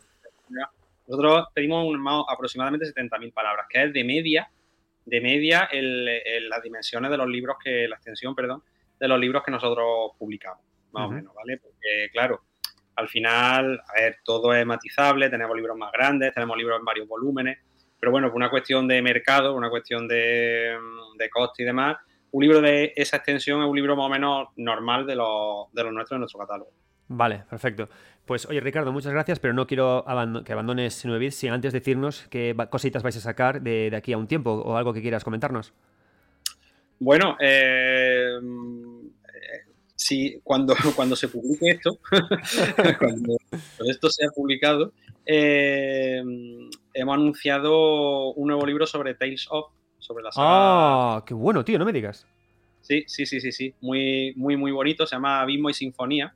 Nosotros 1.07 1.47
pedimos 1.53 1.93
aproximadamente 2.29 2.85
70.000 2.85 3.33
palabras, 3.33 3.65
que 3.69 3.83
es 3.83 3.93
de 3.93 4.03
media, 4.05 4.49
de 5.05 5.19
media 5.19 5.69
las 5.73 6.63
dimensiones 6.63 7.11
de 7.11 7.17
los 7.17 7.27
libros 7.27 7.57
que, 7.61 7.87
la 7.89 7.95
extensión, 7.95 8.33
perdón, 8.33 8.63
de 8.97 9.07
los 9.09 9.19
libros 9.19 9.43
que 9.43 9.51
nosotros 9.51 10.11
publicamos, 10.17 10.63
más 10.93 11.07
o 11.07 11.11
menos, 11.11 11.33
¿vale? 11.35 11.57
Porque, 11.57 12.09
claro, 12.13 12.43
al 12.95 13.09
final, 13.09 13.81
a 13.85 14.01
ver, 14.01 14.19
todo 14.23 14.53
es 14.53 14.65
matizable, 14.65 15.29
tenemos 15.29 15.55
libros 15.57 15.77
más 15.77 15.91
grandes, 15.91 16.33
tenemos 16.33 16.55
libros 16.55 16.79
en 16.79 16.85
varios 16.85 17.07
volúmenes, 17.09 17.59
pero 18.03 18.11
bueno, 18.11 18.27
por 18.27 18.35
una 18.35 18.49
cuestión 18.49 18.85
de 18.85 19.01
mercado, 19.01 19.55
una 19.55 19.69
cuestión 19.69 20.09
de, 20.09 20.75
coste 21.31 21.63
y 21.63 21.65
demás, 21.65 21.95
un 22.31 22.43
libro 22.43 22.59
de 22.59 22.91
esa 22.97 23.15
extensión 23.15 23.61
es 23.61 23.69
un 23.69 23.77
libro 23.77 23.95
más 23.95 24.07
o 24.07 24.09
menos 24.09 24.49
normal 24.57 25.07
de 25.07 25.15
los, 25.15 25.71
de 25.71 25.84
los 25.85 25.93
nuestros 25.93 26.17
en 26.17 26.19
nuestro 26.19 26.41
catálogo. 26.41 26.69
Vale, 27.07 27.45
perfecto. 27.49 27.88
Pues 28.25 28.45
oye, 28.47 28.59
Ricardo, 28.59 28.91
muchas 28.91 29.13
gracias, 29.13 29.39
pero 29.39 29.53
no 29.53 29.65
quiero 29.65 30.03
que 30.43 30.51
abandones 30.51 31.05
9 31.05 31.31
sin 31.31 31.51
antes 31.53 31.71
decirnos 31.71 32.27
qué 32.30 32.53
cositas 32.69 33.03
vais 33.03 33.15
a 33.15 33.21
sacar 33.21 33.61
de, 33.61 33.89
aquí 33.95 34.11
a 34.11 34.17
un 34.17 34.27
tiempo 34.27 34.51
o 34.51 34.75
algo 34.75 34.93
que 34.93 35.01
quieras 35.01 35.23
comentarnos. 35.23 35.73
Bueno, 36.99 37.38
eh, 37.39 38.38
si 39.95 40.39
cuando, 40.43 40.75
cuando 40.95 41.15
se 41.15 41.27
publique 41.27 41.71
esto, 41.71 41.99
cuando 42.99 43.37
esto 43.87 44.09
sea 44.09 44.29
publicado, 44.29 44.93
eh, 45.25 46.21
hemos 46.93 47.13
anunciado 47.13 48.33
un 48.33 48.47
nuevo 48.47 48.65
libro 48.65 48.85
sobre 48.85 49.15
Tales 49.15 49.47
of, 49.49 49.71
sobre 49.99 50.23
la 50.23 50.31
saga. 50.31 50.47
Ah, 50.49 51.23
qué 51.25 51.33
bueno, 51.33 51.63
tío, 51.63 51.79
no 51.79 51.85
me 51.85 51.93
digas. 51.93 52.27
Sí, 52.83 53.05
sí, 53.07 53.25
sí, 53.25 53.39
sí, 53.39 53.51
sí. 53.51 53.73
Muy, 53.79 54.33
muy, 54.35 54.57
muy 54.57 54.71
bonito. 54.71 55.07
Se 55.07 55.15
llama 55.15 55.41
Abismo 55.41 55.69
y 55.69 55.73
Sinfonía. 55.73 56.33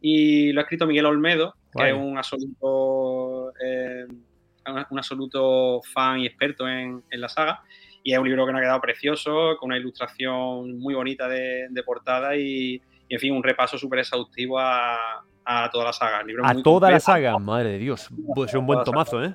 Y 0.00 0.52
lo 0.52 0.60
ha 0.60 0.62
escrito 0.62 0.86
Miguel 0.86 1.06
Olmedo, 1.06 1.54
que 1.76 1.88
es 1.88 1.94
un 1.94 2.16
absoluto, 2.16 3.52
eh, 3.60 4.06
un 4.66 4.98
absoluto 4.98 5.80
fan 5.82 6.20
y 6.20 6.26
experto 6.26 6.68
en, 6.68 7.02
la 7.10 7.28
saga. 7.28 7.64
Y 8.06 8.12
es 8.12 8.18
un 8.18 8.28
libro 8.28 8.44
que 8.44 8.52
nos 8.52 8.60
ha 8.60 8.62
quedado 8.64 8.80
precioso, 8.82 9.56
con 9.58 9.68
una 9.68 9.78
ilustración 9.78 10.78
muy 10.78 10.94
bonita 10.94 11.26
de, 11.26 11.82
portada 11.86 12.36
y, 12.36 12.80
en 13.08 13.18
fin, 13.18 13.34
un 13.34 13.42
repaso 13.42 13.78
súper 13.78 14.00
exhaustivo 14.00 14.58
a, 14.60 15.26
toda 15.72 15.86
la 15.86 15.92
saga. 15.94 16.22
a 16.42 16.62
toda 16.62 16.90
la 16.90 17.00
saga, 17.00 17.38
madre 17.38 17.70
de 17.70 17.78
Dios. 17.78 18.10
Puede 18.34 18.50
ser 18.50 18.60
un 18.60 18.66
buen 18.66 18.84
tomazo, 18.84 19.24
¿eh? 19.24 19.34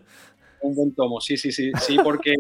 Un 0.62 0.76
buen 0.76 0.94
tomo, 0.94 1.20
sí, 1.20 1.36
sí, 1.36 1.52
sí, 1.52 1.72
sí, 1.80 1.98
porque 2.04 2.36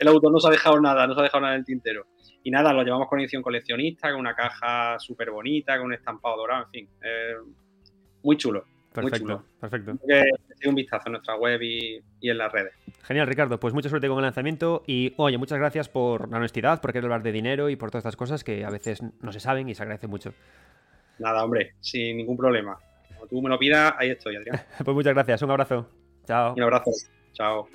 el 0.00 0.08
autor 0.08 0.32
no 0.32 0.40
se 0.40 0.48
ha 0.48 0.50
dejado 0.50 0.80
nada, 0.80 1.06
no 1.06 1.14
se 1.14 1.20
ha 1.20 1.22
dejado 1.22 1.42
nada 1.42 1.54
en 1.54 1.60
el 1.60 1.64
tintero. 1.64 2.06
Y 2.42 2.50
nada, 2.50 2.72
lo 2.72 2.82
llevamos 2.82 3.06
con 3.08 3.20
edición 3.20 3.40
coleccionista, 3.40 4.10
con 4.10 4.18
una 4.18 4.34
caja 4.34 4.98
súper 4.98 5.30
bonita, 5.30 5.76
con 5.76 5.86
un 5.86 5.94
estampado 5.94 6.38
dorado, 6.38 6.64
en 6.64 6.70
fin. 6.70 6.88
Eh, 7.02 7.34
muy 8.24 8.36
chulo. 8.36 8.64
Perfecto, 8.92 9.44
perfecto. 9.60 9.96
Que 10.06 10.24
un 10.68 10.74
vistazo 10.74 11.04
en 11.06 11.12
nuestra 11.12 11.36
web 11.36 11.60
y, 11.62 12.02
en 12.20 12.38
las 12.38 12.52
redes. 12.52 12.72
Genial, 13.02 13.26
Ricardo. 13.26 13.58
Pues 13.58 13.74
mucha 13.74 13.88
suerte 13.88 14.08
con 14.08 14.18
el 14.18 14.22
lanzamiento 14.22 14.82
y, 14.86 15.12
oye, 15.16 15.38
muchas 15.38 15.58
gracias 15.58 15.88
por 15.88 16.30
la 16.30 16.38
honestidad, 16.38 16.80
por 16.80 16.92
querer 16.92 17.04
hablar 17.04 17.22
de 17.22 17.32
dinero 17.32 17.68
y 17.68 17.76
por 17.76 17.90
todas 17.90 18.02
estas 18.02 18.16
cosas 18.16 18.44
que 18.44 18.64
a 18.64 18.70
veces 18.70 19.02
no 19.20 19.32
se 19.32 19.40
saben 19.40 19.68
y 19.68 19.74
se 19.74 19.82
agradece 19.82 20.06
mucho. 20.06 20.32
Nada, 21.18 21.44
hombre, 21.44 21.74
sin 21.80 22.16
ningún 22.16 22.36
problema. 22.36 22.76
Como 23.14 23.26
tú 23.26 23.42
me 23.42 23.48
lo 23.48 23.58
pidas, 23.58 23.94
ahí 23.98 24.10
estoy, 24.10 24.36
Adrián. 24.36 24.60
pues 24.84 24.94
muchas 24.94 25.14
gracias. 25.14 25.42
Un 25.42 25.50
abrazo. 25.50 25.88
Chao. 26.26 26.54
Un 26.54 26.62
abrazo. 26.62 26.90
Chao. 27.32 27.68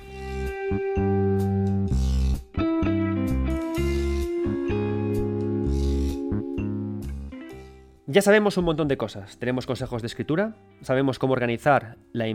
Ya 8.09 8.21
sabemos 8.21 8.57
un 8.57 8.63
montón 8.63 8.87
de 8.87 8.95
cosas. 8.95 9.37
Tenemos 9.37 9.65
consejos 9.65 10.01
de 10.01 10.07
escritura, 10.07 10.55
sabemos 10.81 11.19
cómo 11.19 11.33
organizar 11.33 11.97
la, 12.13 12.27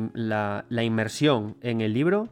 inmersión 0.82 1.56
en 1.62 1.80
el 1.80 1.94
libro, 1.94 2.28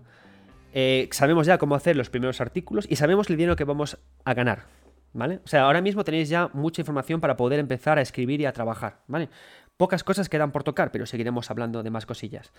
eh, 0.75 1.09
sabemos 1.11 1.47
ya 1.47 1.57
cómo 1.57 1.75
hacer 1.75 1.97
los 1.97 2.11
primeros 2.11 2.43
artículos 2.43 2.87
y 2.89 2.97
sabemos 2.97 3.31
el 3.31 3.39
dinero 3.39 3.57
que 3.57 3.65
vamos 3.65 3.99
a 4.27 4.35
ganar. 4.35 4.67
¿vale? 5.15 5.41
O 5.43 5.49
sea, 5.49 5.63
ahora 5.63 5.81
mismo 5.81 6.05
tenéis 6.05 6.29
ya 6.29 6.51
mucha 6.53 6.83
información 6.83 7.21
para 7.21 7.39
poder 7.39 7.59
empezar 7.61 7.99
a 7.99 8.03
escribir 8.03 8.43
y 8.43 8.45
a 8.45 8.53
trabajar, 8.53 9.01
¿vale? 9.07 9.31
Pocas 9.79 10.05
cosas 10.05 10.29
quedan 10.29 10.53
por 10.53 10.63
tocar, 10.63 10.93
pero 10.93 11.07
seguiremos 11.07 11.51
hablando 11.51 11.83
de 11.83 11.91
más 11.91 12.05
cosillas. 12.05 12.53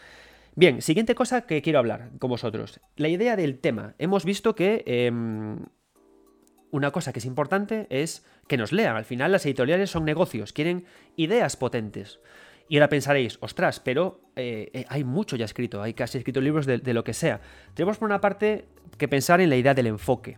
Bien, 0.56 0.82
siguiente 0.82 1.14
cosa 1.14 1.42
que 1.42 1.62
quiero 1.62 1.78
hablar 1.78 2.10
con 2.18 2.32
vosotros. 2.32 2.82
La 2.96 3.08
idea 3.08 3.36
del 3.36 3.60
tema. 3.60 3.94
Hemos 4.00 4.26
visto 4.26 4.56
que 4.56 4.84
em, 4.88 5.60
una 6.72 6.92
cosa 6.92 7.14
que 7.14 7.20
es 7.20 7.26
importante 7.26 7.88
es 7.90 8.26
que 8.48 8.58
nos 8.58 8.72
lean. 8.72 8.96
Al 8.96 9.06
final 9.06 9.32
las 9.32 9.46
editoriales 9.46 9.90
son 9.90 10.06
negocios, 10.06 10.54
quieren 10.54 10.86
ideas 11.16 11.56
potentes. 11.56 12.20
Y 12.68 12.78
ahora 12.78 12.90
pensaréis, 12.90 13.38
ostras, 13.42 13.82
pero 13.82 14.22
eh, 14.38 14.70
eh, 14.74 14.86
hay 14.88 15.04
mucho 15.04 15.36
ya 15.36 15.44
escrito, 15.44 15.82
hay 15.82 15.94
casi 15.94 16.18
escrito 16.18 16.40
libros 16.40 16.66
de, 16.66 16.94
lo 16.94 17.04
que 17.04 17.14
sea. 17.14 17.42
Tenemos 17.74 17.98
por 17.98 18.08
una 18.08 18.22
parte 18.22 18.66
que 18.98 19.10
pensar 19.10 19.42
en 19.42 19.50
la 19.50 19.58
idea 19.58 19.74
del 19.74 19.88
enfoque 19.88 20.38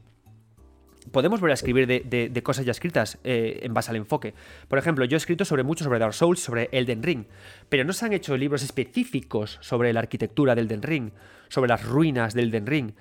podemos 1.11 1.41
volver 1.41 1.51
a 1.51 1.55
escribir 1.55 1.85
de, 1.85 2.43
cosas 2.43 2.65
ya 2.65 2.71
escritas 2.71 3.19
eh, 3.25 3.59
en 3.63 3.73
base 3.73 3.91
al 3.91 3.97
enfoque. 3.97 4.33
Por 4.69 4.79
ejemplo, 4.79 5.03
yo 5.03 5.15
he 5.15 5.17
escrito 5.17 5.43
sobre 5.43 5.63
mucho 5.63 5.83
sobre 5.83 5.99
Dark 5.99 6.13
Souls, 6.13 6.39
sobre 6.39 6.69
Elden 6.71 7.03
Ring, 7.03 7.25
pero 7.67 7.83
no 7.83 7.91
se 7.91 8.05
han 8.05 8.13
hecho 8.13 8.37
libros 8.37 8.63
específicos 8.63 9.57
sobre 9.61 9.91
la 9.91 9.99
arquitectura 9.99 10.55
del 10.55 10.65
Elden 10.65 10.81
Ring, 10.81 11.11
sobre 11.49 11.67
las 11.67 11.83
ruinas 11.83 12.33
del 12.33 12.45
Elden 12.45 12.67
Ring. 12.67 12.91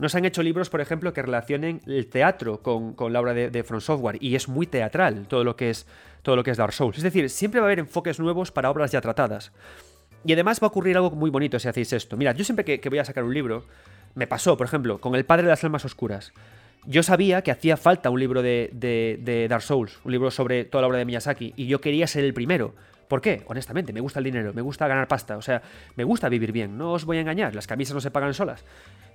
No 0.00 0.08
se 0.08 0.18
han 0.18 0.24
hecho 0.24 0.42
libros, 0.42 0.70
por 0.70 0.80
ejemplo, 0.80 1.12
que 1.12 1.22
relacionen 1.22 1.80
el 1.86 2.08
teatro 2.08 2.60
con, 2.62 2.94
la 3.12 3.20
obra 3.20 3.34
de, 3.34 3.50
de 3.50 3.62
From 3.62 3.80
Software, 3.80 4.18
y 4.20 4.34
es 4.34 4.48
muy 4.48 4.66
teatral 4.66 5.26
todo 5.28 5.44
lo, 5.44 5.54
que 5.56 5.70
es, 5.70 5.86
todo 6.22 6.36
lo 6.36 6.42
que 6.42 6.50
es 6.50 6.56
Dark 6.56 6.72
Souls. 6.72 6.96
Es 6.96 7.04
decir, 7.04 7.30
siempre 7.30 7.60
va 7.60 7.66
a 7.66 7.68
haber 7.68 7.78
enfoques 7.78 8.18
nuevos 8.18 8.50
para 8.50 8.70
obras 8.70 8.90
ya 8.90 9.00
tratadas. 9.00 9.52
Y 10.24 10.32
además 10.32 10.60
va 10.60 10.66
a 10.66 10.68
ocurrir 10.68 10.96
algo 10.96 11.10
muy 11.12 11.30
bonito 11.30 11.58
si 11.58 11.68
hacéis 11.68 11.92
esto. 11.92 12.16
Mirad, 12.16 12.34
yo 12.34 12.44
siempre 12.44 12.64
que 12.64 12.88
voy 12.88 12.98
a 12.98 13.04
sacar 13.04 13.24
un 13.24 13.32
libro, 13.32 13.64
me 14.14 14.26
pasó, 14.26 14.56
por 14.56 14.66
ejemplo, 14.66 15.00
con 15.00 15.14
El 15.14 15.24
Padre 15.24 15.44
de 15.44 15.50
las 15.50 15.62
Almas 15.64 15.84
Oscuras 15.84 16.32
yo 16.86 17.02
sabía 17.02 17.42
que 17.42 17.50
hacía 17.50 17.76
falta 17.76 18.10
un 18.10 18.20
libro 18.20 18.42
de, 18.42 19.46
Dark 19.48 19.62
Souls, 19.62 19.98
un 20.04 20.12
libro 20.12 20.30
sobre 20.30 20.64
toda 20.64 20.82
la 20.82 20.88
obra 20.88 20.98
de 20.98 21.04
Miyazaki, 21.04 21.54
y 21.56 21.66
yo 21.66 21.80
quería 21.80 22.06
ser 22.06 22.24
el 22.24 22.34
primero. 22.34 22.74
¿Por 23.08 23.20
qué? 23.20 23.42
Honestamente, 23.46 23.92
me 23.92 24.00
gusta 24.00 24.20
el 24.20 24.24
dinero, 24.24 24.52
me 24.54 24.62
gusta 24.62 24.86
ganar 24.86 25.08
pasta, 25.08 25.36
o 25.36 25.42
sea, 25.42 25.62
me 25.96 26.04
gusta 26.04 26.28
vivir 26.28 26.52
bien, 26.52 26.78
no 26.78 26.92
os 26.92 27.04
voy 27.04 27.16
a 27.16 27.20
engañar, 27.20 27.54
las 27.54 27.66
camisas 27.66 27.94
no 27.94 28.00
se 28.00 28.10
pagan 28.10 28.34
solas. 28.34 28.64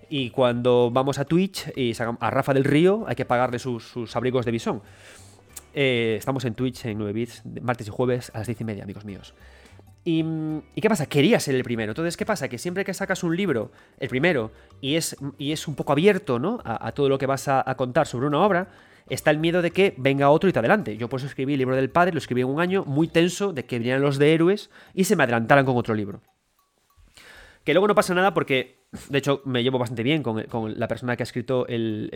Y 0.10 0.30
cuando 0.30 0.92
vamos 0.92 1.20
a 1.20 1.26
Twitch 1.26 1.72
y 1.76 1.94
a 2.00 2.30
Rafa 2.30 2.54
del 2.54 2.64
Río, 2.64 3.06
hay 3.08 3.16
que 3.16 3.26
pagarle 3.26 3.60
sus, 3.60 4.16
abrigos 4.16 4.46
de 4.46 4.52
bisón. 4.52 4.82
Eh, 5.74 6.16
estamos 6.18 6.46
en 6.46 6.54
Twitch 6.54 6.86
en 6.86 6.98
9 6.98 7.14
bits, 7.14 7.44
martes 7.62 7.88
y 7.88 7.92
jueves 7.92 8.32
a 8.34 8.40
las 8.40 8.48
10 8.48 8.62
y 8.62 8.64
media, 8.64 8.84
amigos 8.84 9.04
míos. 9.06 9.34
Y, 10.08 10.24
qué 10.80 10.88
pasa? 10.88 11.08
Quería 11.08 11.40
ser 11.40 11.56
el 11.56 11.64
primero. 11.64 11.92
Entonces, 11.92 12.16
¿qué 12.16 12.28
pasa? 12.28 12.48
Que 12.48 12.60
siempre 12.60 12.86
que 12.86 12.94
sacas 12.94 13.24
un 13.24 13.36
libro, 13.36 13.72
el 14.00 14.08
primero, 14.08 14.52
y 14.80 14.96
es, 14.96 15.18
y 15.40 15.52
es 15.52 15.68
un 15.68 15.74
poco 15.74 15.94
abierto 15.94 16.38
¿no? 16.38 16.62
a, 16.64 16.92
todo 16.92 17.10
lo 17.10 17.18
que 17.18 17.26
vas 17.26 17.48
a, 17.48 17.64
contar 17.76 18.06
sobre 18.06 18.28
una 18.28 18.40
obra, 18.40 18.68
está 19.10 19.32
el 19.32 19.40
miedo 19.40 19.64
de 19.64 19.72
que 19.72 19.96
venga 19.98 20.30
otro 20.30 20.48
y 20.48 20.54
te 20.54 20.60
adelante. 20.60 20.96
Yo 20.96 21.10
por 21.10 21.20
eso 21.20 21.28
escribí 21.28 21.54
el 21.54 21.60
libro 21.60 21.76
del 21.76 21.90
padre, 21.90 22.12
lo 22.12 22.20
escribí 22.20 22.42
en 22.42 22.48
un 22.48 22.62
año, 22.62 22.86
muy 22.86 23.08
tenso, 23.08 23.52
de 23.52 23.66
que 23.66 23.80
vinieran 23.80 24.04
los 24.04 24.20
de 24.20 24.32
héroes 24.36 24.70
y 24.94 25.06
se 25.06 25.16
me 25.16 25.24
adelantaran 25.24 25.66
con 25.66 25.76
otro 25.76 25.96
libro. 25.96 26.22
Que 27.66 27.74
luego 27.74 27.88
no 27.88 27.96
pasa 27.96 28.14
nada 28.14 28.36
porque, 28.36 28.78
de 29.10 29.18
hecho, 29.18 29.42
me 29.44 29.64
llevo 29.64 29.80
bastante 29.80 30.04
bien 30.04 30.22
con, 30.22 30.46
la 30.80 30.88
persona 30.88 31.18
que 31.18 31.24
ha 31.24 31.26
escrito 31.26 31.66
el, 31.68 32.12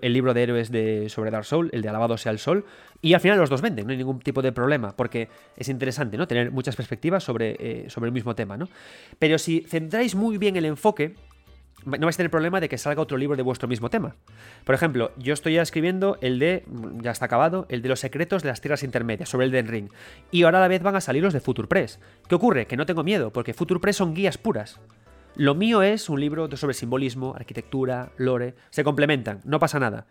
libro 0.00 0.32
de 0.32 0.42
héroes 0.42 0.72
de, 0.72 1.10
sobre 1.10 1.30
Dark 1.30 1.44
Soul, 1.44 1.68
el 1.74 1.82
de 1.82 1.88
Alabado 1.90 2.16
sea 2.16 2.32
el 2.32 2.38
Sol, 2.38 2.64
y 3.02 3.12
al 3.12 3.20
final 3.20 3.38
los 3.38 3.50
dos 3.50 3.60
venden, 3.60 3.84
no 3.86 3.92
hay 3.92 3.98
ningún 3.98 4.20
tipo 4.20 4.40
de 4.40 4.50
problema, 4.50 4.96
porque 4.96 5.28
es 5.58 5.68
interesante, 5.68 6.16
¿no? 6.16 6.26
Tener 6.26 6.50
muchas 6.50 6.74
perspectivas 6.74 7.22
sobre, 7.22 7.56
eh, 7.60 7.90
sobre 7.90 8.08
el 8.08 8.12
mismo 8.14 8.34
tema, 8.34 8.56
¿no? 8.56 8.66
Pero 9.18 9.36
si 9.38 9.60
centráis 9.60 10.14
muy 10.14 10.38
bien 10.38 10.56
el 10.56 10.64
enfoque, 10.64 11.16
no 11.84 12.06
vais 12.06 12.16
a 12.16 12.18
tener 12.18 12.30
problema 12.30 12.60
de 12.60 12.68
que 12.68 12.78
salga 12.78 13.02
otro 13.02 13.16
libro 13.16 13.36
de 13.36 13.42
vuestro 13.42 13.68
mismo 13.68 13.90
tema. 13.90 14.16
Por 14.64 14.74
ejemplo, 14.74 15.12
yo 15.16 15.34
estoy 15.34 15.54
ya 15.54 15.62
escribiendo 15.62 16.18
el 16.20 16.38
de, 16.38 16.64
ya 17.00 17.10
está 17.10 17.26
acabado, 17.26 17.66
el 17.68 17.82
de 17.82 17.88
los 17.88 18.00
secretos 18.00 18.42
de 18.42 18.48
las 18.48 18.60
tierras 18.60 18.82
intermedias, 18.82 19.28
sobre 19.28 19.46
el 19.46 19.52
Den 19.52 19.68
Ring. 19.68 19.88
Y 20.30 20.44
ahora 20.44 20.58
a 20.58 20.60
la 20.62 20.68
vez 20.68 20.82
van 20.82 20.96
a 20.96 21.00
salir 21.00 21.22
los 21.22 21.32
de 21.32 21.40
Future 21.40 21.68
Press. 21.68 22.00
¿Qué 22.28 22.34
ocurre? 22.34 22.66
Que 22.66 22.76
no 22.76 22.86
tengo 22.86 23.04
miedo, 23.04 23.32
porque 23.32 23.54
Future 23.54 23.80
Press 23.80 23.96
son 23.96 24.14
guías 24.14 24.38
puras. 24.38 24.80
Lo 25.34 25.54
mío 25.54 25.82
es 25.82 26.08
un 26.08 26.20
libro 26.20 26.54
sobre 26.56 26.74
simbolismo, 26.74 27.34
arquitectura, 27.34 28.12
lore, 28.18 28.54
se 28.70 28.84
complementan, 28.84 29.40
no 29.44 29.58
pasa 29.58 29.80
nada. 29.80 30.06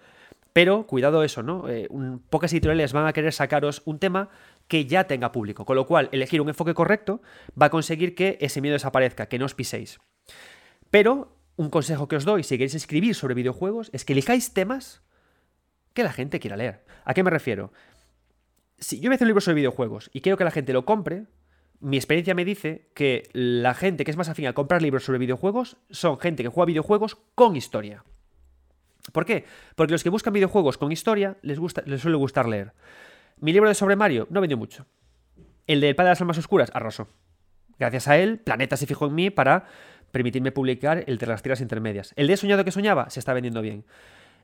Pero 0.54 0.86
cuidado 0.86 1.24
eso, 1.24 1.44
¿no? 1.44 1.70
Eh, 1.70 1.88
pocas 2.30 2.52
editoriales 2.52 2.92
van 2.92 3.08
a 3.08 3.14
querer 3.14 3.32
sacaros 3.32 3.82
un 3.86 4.00
tema 4.00 4.30
que 4.68 4.86
ya 4.86 5.06
tenga 5.06 5.32
público, 5.32 5.66
con 5.66 5.76
lo 5.76 5.86
cual 5.86 6.10
elegir 6.12 6.42
un 6.42 6.50
enfoque 6.50 6.74
correcto 6.74 7.22
va 7.60 7.68
a 7.68 7.70
conseguir 7.70 8.16
que 8.16 8.38
ese 8.42 8.62
miedo 8.62 8.74
desaparezca, 8.74 9.28
que 9.28 9.40
no 9.40 9.46
os 9.46 9.54
piséis. 9.54 10.00
Pero 10.90 11.38
un 11.56 11.70
consejo 11.70 12.08
que 12.08 12.16
os 12.16 12.26
doy 12.26 12.44
si 12.44 12.56
queréis 12.56 12.76
escribir 12.76 13.16
sobre 13.16 13.34
videojuegos 13.34 13.90
es 13.94 14.06
que 14.06 14.14
elijáis 14.14 14.54
temas 14.54 15.02
que 15.94 16.04
la 16.04 16.14
gente 16.14 16.40
quiera 16.40 16.58
leer. 16.58 16.86
¿A 17.06 17.14
qué 17.14 17.24
me 17.24 17.30
refiero? 17.30 17.72
Si 18.78 19.00
yo 19.00 19.10
voy 19.10 19.18
a 19.20 19.24
un 19.24 19.28
libro 19.28 19.42
sobre 19.42 19.56
videojuegos 19.56 20.10
y 20.14 20.22
quiero 20.22 20.38
que 20.38 20.44
la 20.44 20.52
gente 20.52 20.74
lo 20.74 20.86
compre, 20.86 21.26
mi 21.80 21.98
experiencia 21.98 22.34
me 22.34 22.46
dice 22.46 22.90
que 22.94 23.30
la 23.34 23.74
gente 23.74 24.06
que 24.06 24.12
es 24.12 24.18
más 24.18 24.30
afín 24.30 24.48
a 24.48 24.54
comprar 24.54 24.82
libros 24.82 25.04
sobre 25.04 25.20
videojuegos 25.20 25.78
son 25.90 26.20
gente 26.20 26.44
que 26.44 26.50
juega 26.50 26.68
videojuegos 26.68 27.18
con 27.36 27.56
historia. 27.56 28.04
¿Por 29.12 29.26
qué? 29.26 29.46
Porque 29.76 29.92
los 29.92 30.04
que 30.04 30.10
buscan 30.10 30.34
videojuegos 30.34 30.78
con 30.78 30.92
historia 30.92 31.38
les, 31.42 31.60
gusta, 31.60 31.82
les 31.86 32.02
suele 32.02 32.18
gustar 32.18 32.48
leer. 32.48 32.74
Mi 33.38 33.52
libro 33.52 33.68
de 33.68 33.76
sobre 33.76 33.96
Mario 33.96 34.28
no 34.30 34.42
vendió 34.42 34.58
mucho. 34.58 34.86
El 35.66 35.82
del 35.82 35.96
Padre 35.96 36.10
de 36.10 36.12
las 36.12 36.22
Almas 36.22 36.38
Oscuras 36.38 36.72
arrasó. 36.74 37.08
Gracias 37.80 38.08
a 38.08 38.18
él, 38.18 38.40
Planeta 38.40 38.78
se 38.78 38.86
fijó 38.86 39.08
en 39.08 39.16
mí 39.16 39.30
para 39.32 39.66
permitirme 40.12 40.52
publicar 40.52 41.04
el 41.08 41.18
de 41.18 41.28
las 41.28 41.42
tiras 41.42 41.62
intermedias. 41.62 42.14
El 42.16 42.28
de 42.28 42.38
soñado 42.38 42.64
que 42.64 42.72
soñaba 42.72 43.10
se 43.10 43.20
está 43.20 43.34
vendiendo 43.34 43.62
bien. 43.62 43.86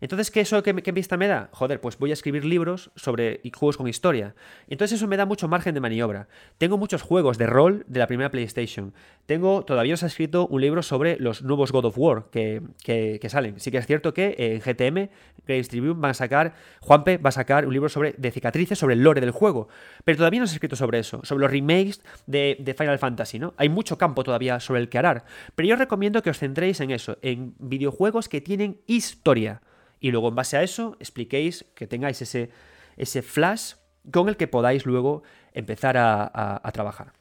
Entonces, 0.01 0.31
¿qué 0.31 0.41
eso 0.41 0.61
qué, 0.63 0.73
vista 0.91 1.17
me 1.17 1.27
da? 1.27 1.49
Joder, 1.51 1.81
pues 1.81 1.97
voy 1.97 2.11
a 2.11 2.13
escribir 2.13 2.45
libros 2.45 2.91
sobre 2.95 3.41
juegos 3.53 3.77
con 3.77 3.87
historia. 3.87 4.35
Entonces 4.67 4.97
eso 4.97 5.07
me 5.07 5.17
da 5.17 5.25
mucho 5.25 5.47
margen 5.47 5.73
de 5.73 5.79
maniobra. 5.79 6.27
Tengo 6.57 6.77
muchos 6.77 7.01
juegos 7.01 7.37
de 7.37 7.47
rol 7.47 7.83
de 7.87 7.99
la 7.99 8.07
primera 8.07 8.29
PlayStation. 8.29 8.93
Tengo, 9.25 9.63
todavía 9.63 9.95
os 9.95 10.03
he 10.03 10.05
escrito 10.05 10.47
un 10.47 10.61
libro 10.61 10.83
sobre 10.83 11.17
los 11.19 11.41
nuevos 11.41 11.71
God 11.71 11.85
of 11.85 11.97
War 11.97 12.25
que, 12.31 13.19
salen. 13.29 13.59
Sí 13.59 13.71
que 13.71 13.77
es 13.77 13.87
cierto 13.87 14.13
que 14.13 14.35
en 14.37 14.59
GTM, 14.61 15.09
Games 15.45 15.67
Tribune, 15.69 15.99
van 15.99 16.11
a 16.11 16.13
sacar, 16.13 16.53
Juanpe 16.81 17.17
va 17.17 17.29
a 17.29 17.31
sacar 17.31 17.65
un 17.65 17.73
libro 17.73 17.89
sobre, 17.89 18.13
de 18.17 18.31
cicatrices 18.31 18.77
sobre 18.77 18.93
el 18.93 19.03
lore 19.03 19.21
del 19.21 19.31
juego. 19.31 19.67
Pero 20.03 20.17
todavía 20.17 20.39
no 20.39 20.45
os 20.45 20.51
he 20.51 20.55
escrito 20.55 20.75
sobre 20.75 20.99
eso, 20.99 21.21
sobre 21.23 21.41
los 21.41 21.51
remakes 21.51 22.01
de, 22.25 22.57
de 22.59 22.73
Final 22.73 22.99
Fantasy, 22.99 23.39
¿no? 23.39 23.53
Hay 23.57 23.69
mucho 23.69 23.97
campo 23.97 24.23
todavía 24.23 24.59
sobre 24.59 24.81
el 24.81 24.89
que 24.89 24.97
arar. 24.97 25.25
Pero 25.55 25.67
yo 25.67 25.73
os 25.73 25.79
recomiendo 25.79 26.21
que 26.21 26.29
os 26.29 26.37
centréis 26.37 26.79
en 26.79 26.91
eso, 26.91 27.17
en 27.21 27.55
videojuegos 27.59 28.29
que 28.29 28.41
tienen 28.41 28.79
historia 28.85 29.61
y 29.99 30.11
luego 30.11 30.29
en 30.29 30.35
base 30.35 30.57
a 30.57 30.63
eso 30.63 30.95
expliquéis 30.99 31.65
que 31.75 31.87
tengáis 31.87 32.21
ese, 32.21 32.49
ese 32.97 33.21
flash 33.21 33.73
con 34.11 34.29
el 34.29 34.37
que 34.37 34.47
podáis 34.47 34.85
luego 34.85 35.23
empezar 35.53 35.97
a, 35.97 36.69
trabajar. 36.73 37.13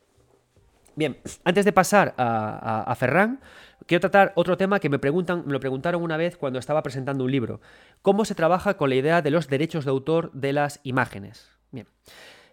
Bien, 0.95 1.19
antes 1.45 1.65
de 1.65 1.73
pasar 1.73 2.15
a, 2.17 2.95
Ferran, 2.99 3.41
quiero 3.87 4.01
tratar 4.01 4.33
otro 4.35 4.57
tema 4.57 4.81
que 4.81 4.89
me, 4.89 4.99
preguntan, 4.99 5.45
me 5.47 5.53
lo 5.53 5.61
preguntaron 5.61 6.03
una 6.03 6.17
vez 6.17 6.37
cuando 6.37 6.59
estaba 6.59 6.83
presentando 6.83 7.25
un 7.25 7.31
libro. 7.31 7.61
¿Cómo 8.03 8.25
se 8.25 8.35
trabaja 8.35 8.77
con 8.77 8.91
la 8.91 8.97
idea 8.97 9.23
de 9.23 9.31
los 9.31 9.49
derechos 9.49 9.85
de 9.85 9.91
autor 9.91 10.33
de 10.33 10.53
las 10.53 10.81
imágenes? 10.85 11.51
Bien. 11.71 11.87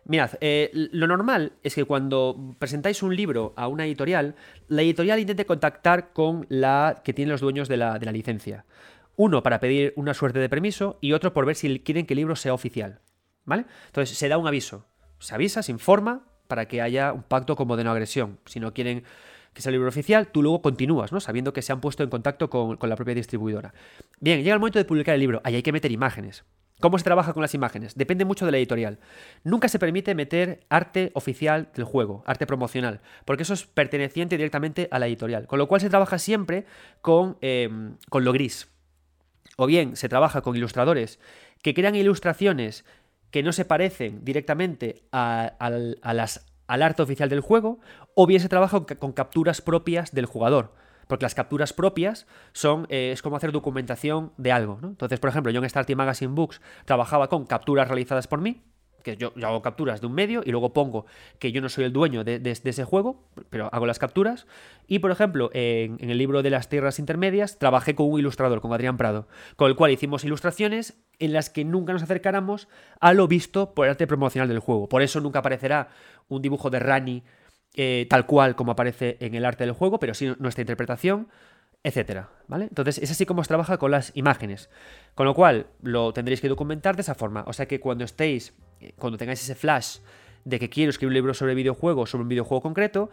Mirad, 0.05 0.31
eh, 0.41 0.69
lo 0.73 1.07
normal 1.07 1.53
es 1.63 1.75
que 1.75 1.85
cuando 1.85 2.55
presentáis 2.59 3.01
un 3.03 3.15
libro 3.15 3.53
a 3.55 3.69
una 3.69 3.85
editorial, 3.85 4.35
la 4.67 4.81
editorial 4.81 5.19
intente 5.19 5.45
contactar 5.45 6.11
con 6.11 6.45
la 6.49 7.01
que 7.05 7.13
tiene 7.13 7.31
los 7.31 7.39
dueños 7.39 7.69
de 7.69 7.77
la, 7.77 7.99
de 7.99 8.05
la 8.05 8.11
licencia. 8.11 8.65
Uno 9.15 9.44
para 9.44 9.60
pedir 9.60 9.94
una 9.95 10.14
suerte 10.14 10.40
de 10.40 10.49
permiso 10.49 10.98
y 11.02 11.14
otro 11.14 11.34
por 11.34 11.45
ver 11.45 11.56
si 11.56 11.80
quieren 11.80 12.06
que 12.06 12.14
el 12.14 12.19
libro 12.19 12.35
sea 12.35 12.53
oficial. 12.53 12.99
¿Vale? 13.45 13.65
Entonces 13.88 14.18
se 14.18 14.27
da 14.27 14.38
un 14.38 14.48
aviso. 14.48 14.85
Se 15.19 15.35
avisa, 15.35 15.64
se 15.64 15.72
informa 15.72 16.26
para 16.48 16.68
que 16.68 16.81
haya 16.81 17.14
un 17.14 17.23
pacto 17.23 17.56
como 17.56 17.77
de 17.77 17.84
no 17.84 17.91
agresión. 17.91 18.40
Si 18.45 18.60
no 18.60 18.73
quieren 18.73 19.03
que 19.53 19.61
sea 19.61 19.69
el 19.69 19.76
libro 19.76 19.90
oficial, 19.90 20.27
tú 20.27 20.41
luego 20.41 20.61
continúas, 20.61 21.11
¿no? 21.11 21.19
Sabiendo 21.19 21.53
que 21.53 21.61
se 21.61 21.72
han 21.72 21.80
puesto 21.80 22.03
en 22.03 22.10
contacto 22.10 22.49
con, 22.49 22.77
la 22.81 22.95
propia 22.95 23.14
distribuidora. 23.14 23.73
Bien, 24.19 24.40
llega 24.40 24.53
el 24.53 24.60
momento 24.60 24.80
de 24.80 24.85
publicar 24.85 25.14
el 25.14 25.22
libro. 25.22 25.41
Ahí 25.44 25.56
hay 25.56 25.64
que 25.64 25.72
meter 25.72 25.91
imágenes. 25.91 26.44
¿Cómo 26.80 26.98
se 26.98 27.03
trabaja 27.03 27.34
con 27.34 27.41
las 27.41 27.53
imágenes? 27.53 27.95
Depende 27.95 28.26
mucho 28.26 28.45
de 28.45 28.52
la 28.52 28.57
editorial. 28.57 28.99
Nunca 29.44 29.69
se 29.69 29.80
permite 29.80 30.15
meter 30.15 30.65
arte 30.69 31.11
oficial 31.14 31.69
del 31.76 31.85
juego, 31.85 32.23
arte 32.26 32.48
promocional, 32.48 32.99
porque 33.26 33.44
eso 33.44 33.53
es 33.53 33.65
perteneciente 33.65 34.35
directamente 34.35 34.90
a 34.91 34.99
la 34.99 35.07
editorial. 35.07 35.48
Con 35.48 35.60
lo 35.60 35.68
cual 35.68 35.81
se 35.81 35.90
trabaja 35.90 36.18
siempre 36.18 36.65
con, 37.02 37.38
con 38.10 38.26
lo 38.26 38.34
gris 38.34 38.72
o 39.57 39.65
bien 39.65 39.95
se 39.95 40.09
trabaja 40.09 40.41
con 40.41 40.55
ilustradores 40.55 41.19
que 41.61 41.73
crean 41.73 41.95
ilustraciones 41.95 42.85
que 43.31 43.41
no 43.41 43.51
se 43.51 43.65
parecen 43.65 44.23
directamente 44.23 45.03
al 45.11 45.97
arte 46.67 47.01
oficial 47.01 47.30
del 47.30 47.39
juego, 47.39 47.80
o 48.13 48.27
bien 48.27 48.39
se 48.39 48.49
trabaja 48.49 48.85
con, 48.85 49.13
capturas 49.13 49.61
propias 49.61 50.11
del 50.11 50.27
jugador. 50.27 50.75
Porque 51.07 51.25
las 51.25 51.34
capturas 51.34 51.73
propias 51.73 52.27
son, 52.53 52.85
eh, 52.89 53.11
es 53.11 53.21
como 53.21 53.35
hacer 53.35 53.51
documentación 53.51 54.31
de 54.38 54.51
algo. 54.51 54.80
Entonces, 54.84 55.19
por 55.19 55.31
ejemplo, 55.31 55.51
yo 55.51 55.61
en 55.61 55.69
Starting 55.69 55.97
Magazine 55.97 56.34
Books 56.34 56.61
trabajaba 56.85 57.27
con 57.27 57.45
capturas 57.45 57.88
realizadas 57.88 58.27
por 58.27 58.39
mí, 58.39 58.61
que 59.03 59.17
yo, 59.17 59.34
hago 59.43 59.61
capturas 59.61 60.01
de 60.01 60.07
un 60.07 60.13
medio 60.13 60.41
y 60.45 60.51
luego 60.51 60.73
pongo 60.73 61.05
que 61.38 61.51
yo 61.51 61.61
no 61.61 61.69
soy 61.69 61.84
el 61.85 61.93
dueño 61.93 62.23
de, 62.23 62.41
ese 62.43 62.84
juego, 62.84 63.23
pero 63.49 63.69
hago 63.71 63.85
las 63.85 63.99
capturas. 63.99 64.47
Y 64.88 64.99
por 64.99 65.11
ejemplo, 65.11 65.49
en, 65.53 65.97
el 65.99 66.17
libro 66.17 66.41
de 66.41 66.49
las 66.49 66.69
tierras 66.69 66.99
intermedias 66.99 67.59
trabajé 67.59 67.95
con 67.95 68.09
un 68.09 68.19
ilustrador, 68.19 68.61
con 68.61 68.73
Adrián 68.73 68.97
Prado, 68.97 69.27
con 69.55 69.69
el 69.69 69.75
cual 69.75 69.91
hicimos 69.91 70.23
ilustraciones 70.23 70.97
en 71.19 71.34
las 71.34 71.49
que 71.49 71.63
nunca 71.63 71.93
nos 71.93 72.03
acercáramos 72.03 72.67
a 72.99 73.13
lo 73.13 73.27
visto 73.27 73.73
por 73.73 73.85
el 73.85 73.91
arte 73.91 74.07
promocional 74.07 74.47
del 74.47 74.59
juego. 74.59 74.89
Por 74.89 75.01
eso 75.01 75.21
nunca 75.21 75.39
aparecerá 75.39 75.89
un 76.30 76.41
dibujo 76.41 76.69
de 76.69 76.80
Rani 76.80 77.23
eh, 77.75 78.05
tal 78.07 78.27
cual 78.27 78.55
como 78.55 78.71
aparece 78.73 79.17
en 79.19 79.34
el 79.34 79.45
arte 79.45 79.65
del 79.65 79.73
juego, 79.73 79.99
pero 79.99 80.13
sí 80.13 80.31
nuestra 80.38 80.61
interpretación, 80.61 81.27
etcétera, 81.84 82.30
¿vale? 82.47 82.65
Entonces, 82.65 82.97
es 82.97 83.11
así 83.11 83.26
como 83.26 83.43
se 83.43 83.49
trabaja 83.49 83.77
con 83.77 83.91
las 83.91 84.11
imágenes. 84.15 84.69
Con 85.15 85.26
lo 85.26 85.34
cual, 85.34 85.68
lo 85.81 86.14
tendréis 86.14 86.39
que 86.39 86.47
documentar 86.47 86.95
de 86.95 87.01
esa 87.01 87.14
forma. 87.14 87.43
O 87.45 87.53
sea 87.53 87.68
que 87.68 87.80
cuando 87.80 88.05
estéis, 88.05 88.53
eh, 88.80 88.93
cuando 88.97 89.18
tengáis 89.18 89.41
ese 89.41 89.55
flash 89.55 89.97
de 90.45 90.60
que 90.60 90.69
quiero 90.69 90.89
escribir 90.89 91.10
un 91.10 91.14
libro 91.15 91.34
sobre 91.34 91.55
videojuegos, 91.55 92.10
sobre 92.10 92.23
un 92.23 92.30
videojuego 92.30 92.61
concreto, 92.61 93.10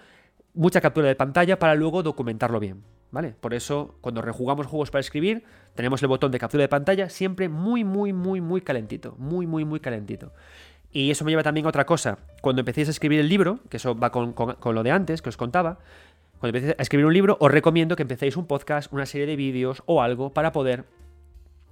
mucha 0.55 0.81
captura 0.81 1.09
de 1.09 1.17
pantalla 1.17 1.59
para 1.59 1.75
luego 1.75 2.03
documentarlo 2.03 2.61
bien, 2.61 2.83
¿vale? 3.11 3.35
Por 3.41 3.55
eso, 3.55 3.97
cuando 4.01 4.23
rejugamos 4.23 4.67
juegos 4.67 4.91
para 4.91 5.01
escribir, 5.01 5.45
tenemos 5.75 6.03
el 6.03 6.09
botón 6.09 6.31
de 6.31 6.39
captura 6.39 6.63
de 6.63 6.69
pantalla 6.69 7.09
siempre 7.09 7.49
muy, 7.49 7.83
muy, 7.85 8.13
muy, 8.13 8.41
muy 8.41 8.61
calentito. 8.61 9.17
Muy, 9.19 9.47
muy, 9.47 9.65
muy 9.65 9.81
calentito. 9.81 10.33
Y 10.93 11.11
eso 11.11 11.25
me 11.25 11.31
lleva 11.31 11.43
también 11.43 11.67
a 11.67 11.69
otra 11.69 11.87
cosa. 11.87 12.19
Cuando 12.41 12.61
empecéis 12.61 12.89
a 12.89 12.91
escribir 12.91 13.21
el 13.21 13.29
libro, 13.29 13.61
que 13.69 13.77
eso 13.77 13.95
va 13.95 14.11
con, 14.11 14.35
lo 14.75 14.83
de 14.83 14.91
antes, 14.91 15.23
que 15.23 15.29
os 15.29 15.37
contaba, 15.37 15.79
cuando 16.41 16.57
empecéis 16.57 16.79
a 16.79 16.83
escribir 16.83 17.05
un 17.05 17.13
libro, 17.13 17.37
os 17.39 17.51
recomiendo 17.51 17.97
que 17.97 18.03
empecéis 18.03 18.37
un 18.37 18.47
podcast, 18.47 18.91
una 18.93 19.05
serie 19.05 19.27
de 19.27 19.37
vídeos 19.37 19.83
o 19.85 20.01
algo 20.01 20.31
para 20.31 20.53
poder 20.53 20.87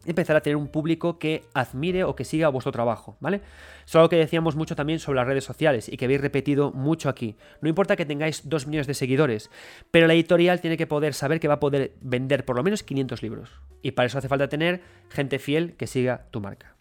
empezar 0.05 0.37
a 0.37 0.43
tener 0.43 0.57
un 0.57 0.69
público 0.69 1.19
que 1.19 1.45
admire 1.55 2.05
o 2.05 2.15
que 2.15 2.25
siga 2.25 2.49
vuestro 2.49 2.71
trabajo, 2.71 3.17
¿vale? 3.21 3.41
Es 3.87 3.97
algo 3.97 4.09
que 4.09 4.17
decíamos 4.17 4.57
mucho 4.57 4.77
también 4.77 4.99
sobre 4.99 5.17
las 5.17 5.27
redes 5.27 5.45
sociales 5.45 5.89
y 5.89 5.97
que 5.97 6.05
habéis 6.05 6.21
repetido 6.21 6.71
mucho 6.71 7.09
aquí. 7.09 7.37
No 7.63 7.69
importa 7.69 7.97
que 7.97 8.07
tengáis 8.07 8.49
dos 8.49 8.67
millones 8.67 8.87
de 8.87 8.95
seguidores, 8.95 9.51
pero 9.91 10.07
la 10.07 10.15
editorial 10.15 10.61
tiene 10.61 10.77
que 10.77 10.87
poder 10.87 11.15
saber 11.15 11.41
que 11.41 11.49
va 11.49 11.55
a 11.55 11.61
poder 11.61 11.95
vender 12.01 12.45
por 12.45 12.57
lo 12.57 12.63
menos 12.63 12.83
500 12.83 13.23
libros. 13.23 13.51
Y 13.83 13.93
para 13.93 14.07
eso 14.07 14.19
hace 14.19 14.29
falta 14.29 14.49
tener 14.49 14.83
gente 15.09 15.39
fiel 15.39 15.77
que 15.77 15.87
siga 15.87 16.27
tu 16.31 16.41
marca, 16.41 16.77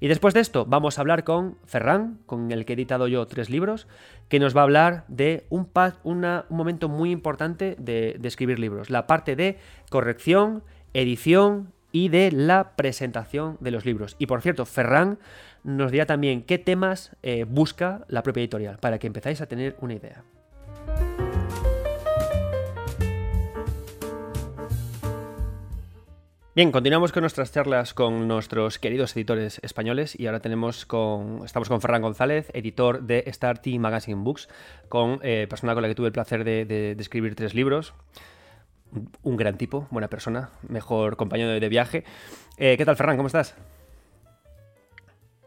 Y 0.00 0.08
después 0.08 0.34
de 0.34 0.40
esto 0.40 0.66
vamos 0.66 0.98
a 0.98 1.00
hablar 1.00 1.24
con 1.24 1.56
Ferran, 1.64 2.18
con 2.26 2.50
el 2.50 2.64
que 2.64 2.72
he 2.72 2.74
editado 2.74 3.08
yo 3.08 3.26
tres 3.26 3.50
libros, 3.50 3.86
que 4.28 4.40
nos 4.40 4.56
va 4.56 4.60
a 4.60 4.64
hablar 4.64 5.04
de 5.08 5.46
un, 5.48 5.68
un 6.04 6.42
momento 6.48 6.88
muy 6.88 7.10
importante 7.10 7.76
de, 7.78 8.18
escribir 8.22 8.58
libros, 8.58 8.90
la 8.90 9.06
parte 9.06 9.36
de 9.36 9.58
corrección, 9.90 10.62
edición 10.94 11.72
y 11.92 12.08
de 12.08 12.32
la 12.32 12.74
presentación 12.76 13.58
de 13.60 13.70
los 13.70 13.84
libros. 13.84 14.16
Y 14.18 14.26
por 14.26 14.42
cierto, 14.42 14.64
Ferran 14.66 15.18
nos 15.62 15.92
dirá 15.92 16.06
también 16.06 16.42
qué 16.42 16.58
temas 16.58 17.16
eh, 17.22 17.44
busca 17.44 18.04
la 18.08 18.22
propia 18.22 18.40
editorial, 18.40 18.78
para 18.78 18.98
que 18.98 19.06
empezáis 19.06 19.40
a 19.40 19.46
tener 19.46 19.76
una 19.80 19.94
idea. 19.94 20.24
Bien, 26.54 26.70
continuamos 26.70 27.12
con 27.12 27.22
nuestras 27.22 27.50
charlas 27.50 27.94
con 27.94 28.28
nuestros 28.28 28.78
queridos 28.78 29.16
editores 29.16 29.58
españoles 29.62 30.20
y 30.20 30.26
ahora 30.26 30.40
tenemos 30.40 30.84
con, 30.84 31.40
estamos 31.46 31.70
con 31.70 31.80
Ferran 31.80 32.02
González, 32.02 32.50
editor 32.52 33.00
de 33.00 33.24
Starty 33.26 33.78
Magazine 33.78 34.22
Books, 34.22 34.50
con 34.90 35.18
eh, 35.22 35.46
persona 35.48 35.72
con 35.72 35.80
la 35.80 35.88
que 35.88 35.94
tuve 35.94 36.08
el 36.08 36.12
placer 36.12 36.44
de, 36.44 36.94
escribir 36.98 37.34
tres 37.36 37.54
libros. 37.54 37.94
Un 39.22 39.38
gran 39.38 39.56
tipo, 39.56 39.88
buena 39.90 40.08
persona, 40.08 40.50
mejor 40.68 41.16
compañero 41.16 41.58
de, 41.58 41.68
viaje. 41.70 42.04
Eh, 42.58 42.76
¿Qué 42.76 42.84
tal, 42.84 42.96
Ferran? 42.96 43.16
¿Cómo 43.16 43.28
estás? 43.28 43.56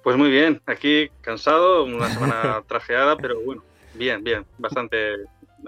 Pues 0.01 0.17
muy 0.17 0.31
bien, 0.31 0.59
aquí 0.65 1.11
cansado, 1.21 1.83
una 1.83 2.09
semana 2.09 2.63
trajeada, 2.67 3.15
pero 3.15 3.39
bueno, 3.41 3.63
bien, 3.93 4.23
bien, 4.23 4.43
bastante 4.57 5.17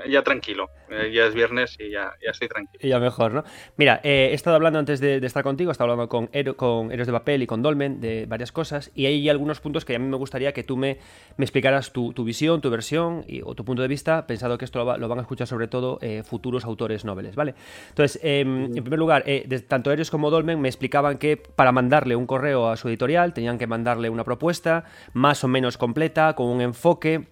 ya 0.10 0.24
tranquilo. 0.24 0.70
Eh, 0.90 1.12
ya 1.14 1.26
es 1.26 1.34
viernes 1.34 1.76
y 1.80 1.92
ya, 1.92 2.14
ya 2.24 2.32
estoy 2.32 2.48
tranquilo. 2.48 2.80
Y 2.82 2.90
ya 2.90 3.00
mejor, 3.00 3.34
¿no? 3.34 3.44
Mira, 3.76 4.00
eh, 4.04 4.30
he 4.32 4.34
estado 4.34 4.56
hablando 4.56 4.80
antes 4.80 5.00
de, 5.00 5.18
estar 5.18 5.44
contigo, 5.44 5.70
he 5.70 5.74
estado 5.74 5.92
hablando 5.92 6.08
con, 6.10 6.30
con 6.56 6.92
Héroes 6.92 7.08
de 7.08 7.14
Papel 7.14 7.44
y 7.44 7.48
con 7.48 7.62
Dolmen 7.62 8.00
de 8.00 8.26
varias 8.26 8.52
cosas, 8.52 8.92
y 8.96 9.06
hay 9.06 9.28
algunos 9.30 9.60
puntos 9.60 9.84
que 9.86 9.96
a 9.96 10.00
mí 10.00 10.08
me 10.08 10.18
gustaría 10.18 10.54
que 10.54 10.64
tú 10.64 10.78
me, 10.78 10.98
me 11.36 11.46
explicaras 11.46 11.92
tu, 11.92 12.14
visión, 12.24 12.62
tu 12.62 12.70
versión 12.70 13.26
y, 13.28 13.42
o 13.44 13.54
tu 13.56 13.66
punto 13.66 13.82
de 13.82 13.88
vista, 13.88 14.28
pensado 14.28 14.58
que 14.58 14.66
esto 14.66 14.80
lo, 14.98 15.08
van 15.08 15.18
a 15.20 15.22
escuchar 15.22 15.48
sobre 15.48 15.68
todo 15.68 16.00
eh, 16.02 16.24
futuros 16.24 16.64
autores 16.64 17.04
noveles, 17.04 17.36
¿vale? 17.36 17.56
Entonces, 17.90 18.20
em, 18.24 18.66
en 18.66 18.84
primer 18.84 19.00
lugar, 19.00 19.26
tanto 19.68 19.92
Héroes 19.92 20.10
como 20.10 20.30
Dolmen 20.30 20.62
me 20.62 20.70
explicaban 20.70 21.18
que 21.18 21.38
para 21.38 21.72
mandarle 21.72 22.16
un 22.16 22.28
correo 22.28 22.70
a 22.70 22.78
su 22.78 22.88
editorial 22.88 23.34
tenían 23.34 23.58
que 23.58 23.68
mandarle 23.68 24.10
una 24.10 24.24
propuesta 24.24 24.86
más 25.14 25.44
o 25.44 25.48
menos 25.48 25.78
completa, 25.78 26.34
con 26.34 26.48
un 26.48 26.62
enfoque 26.62 27.28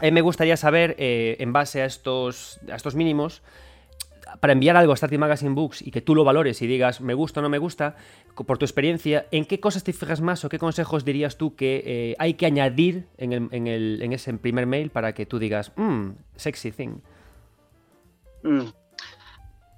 eh, 0.00 0.10
me 0.10 0.20
gustaría 0.20 0.56
saber, 0.56 0.96
eh, 0.98 1.36
en 1.40 1.52
base 1.52 1.82
a 1.82 1.84
estos, 1.84 2.60
a 2.70 2.76
estos 2.76 2.94
mínimos, 2.94 3.42
para 4.40 4.52
enviar 4.52 4.76
algo 4.76 4.92
a 4.92 4.96
Starting 4.96 5.18
Magazine 5.18 5.54
Books 5.54 5.82
y 5.82 5.90
que 5.90 6.00
tú 6.00 6.14
lo 6.14 6.22
valores 6.22 6.62
y 6.62 6.66
digas 6.68 7.00
me 7.00 7.14
gusta 7.14 7.40
o 7.40 7.42
no 7.42 7.48
me 7.48 7.58
gusta, 7.58 7.96
por 8.34 8.58
tu 8.58 8.64
experiencia, 8.64 9.26
¿en 9.32 9.44
qué 9.44 9.58
cosas 9.58 9.82
te 9.82 9.92
fijas 9.92 10.20
más 10.20 10.44
o 10.44 10.48
qué 10.48 10.58
consejos 10.58 11.04
dirías 11.04 11.36
tú 11.36 11.56
que 11.56 11.82
eh, 11.84 12.16
hay 12.18 12.34
que 12.34 12.46
añadir 12.46 13.06
en, 13.18 13.32
el, 13.32 13.48
en, 13.50 13.66
el, 13.66 14.00
en, 14.02 14.12
ese 14.12 14.32
primer 14.34 14.66
mail 14.66 14.90
para 14.90 15.12
que 15.12 15.26
tú 15.26 15.38
digas, 15.38 15.72
mmm, 15.76 16.10
sexy 16.36 16.70
thing? 16.70 17.00
Mm. 18.44 18.68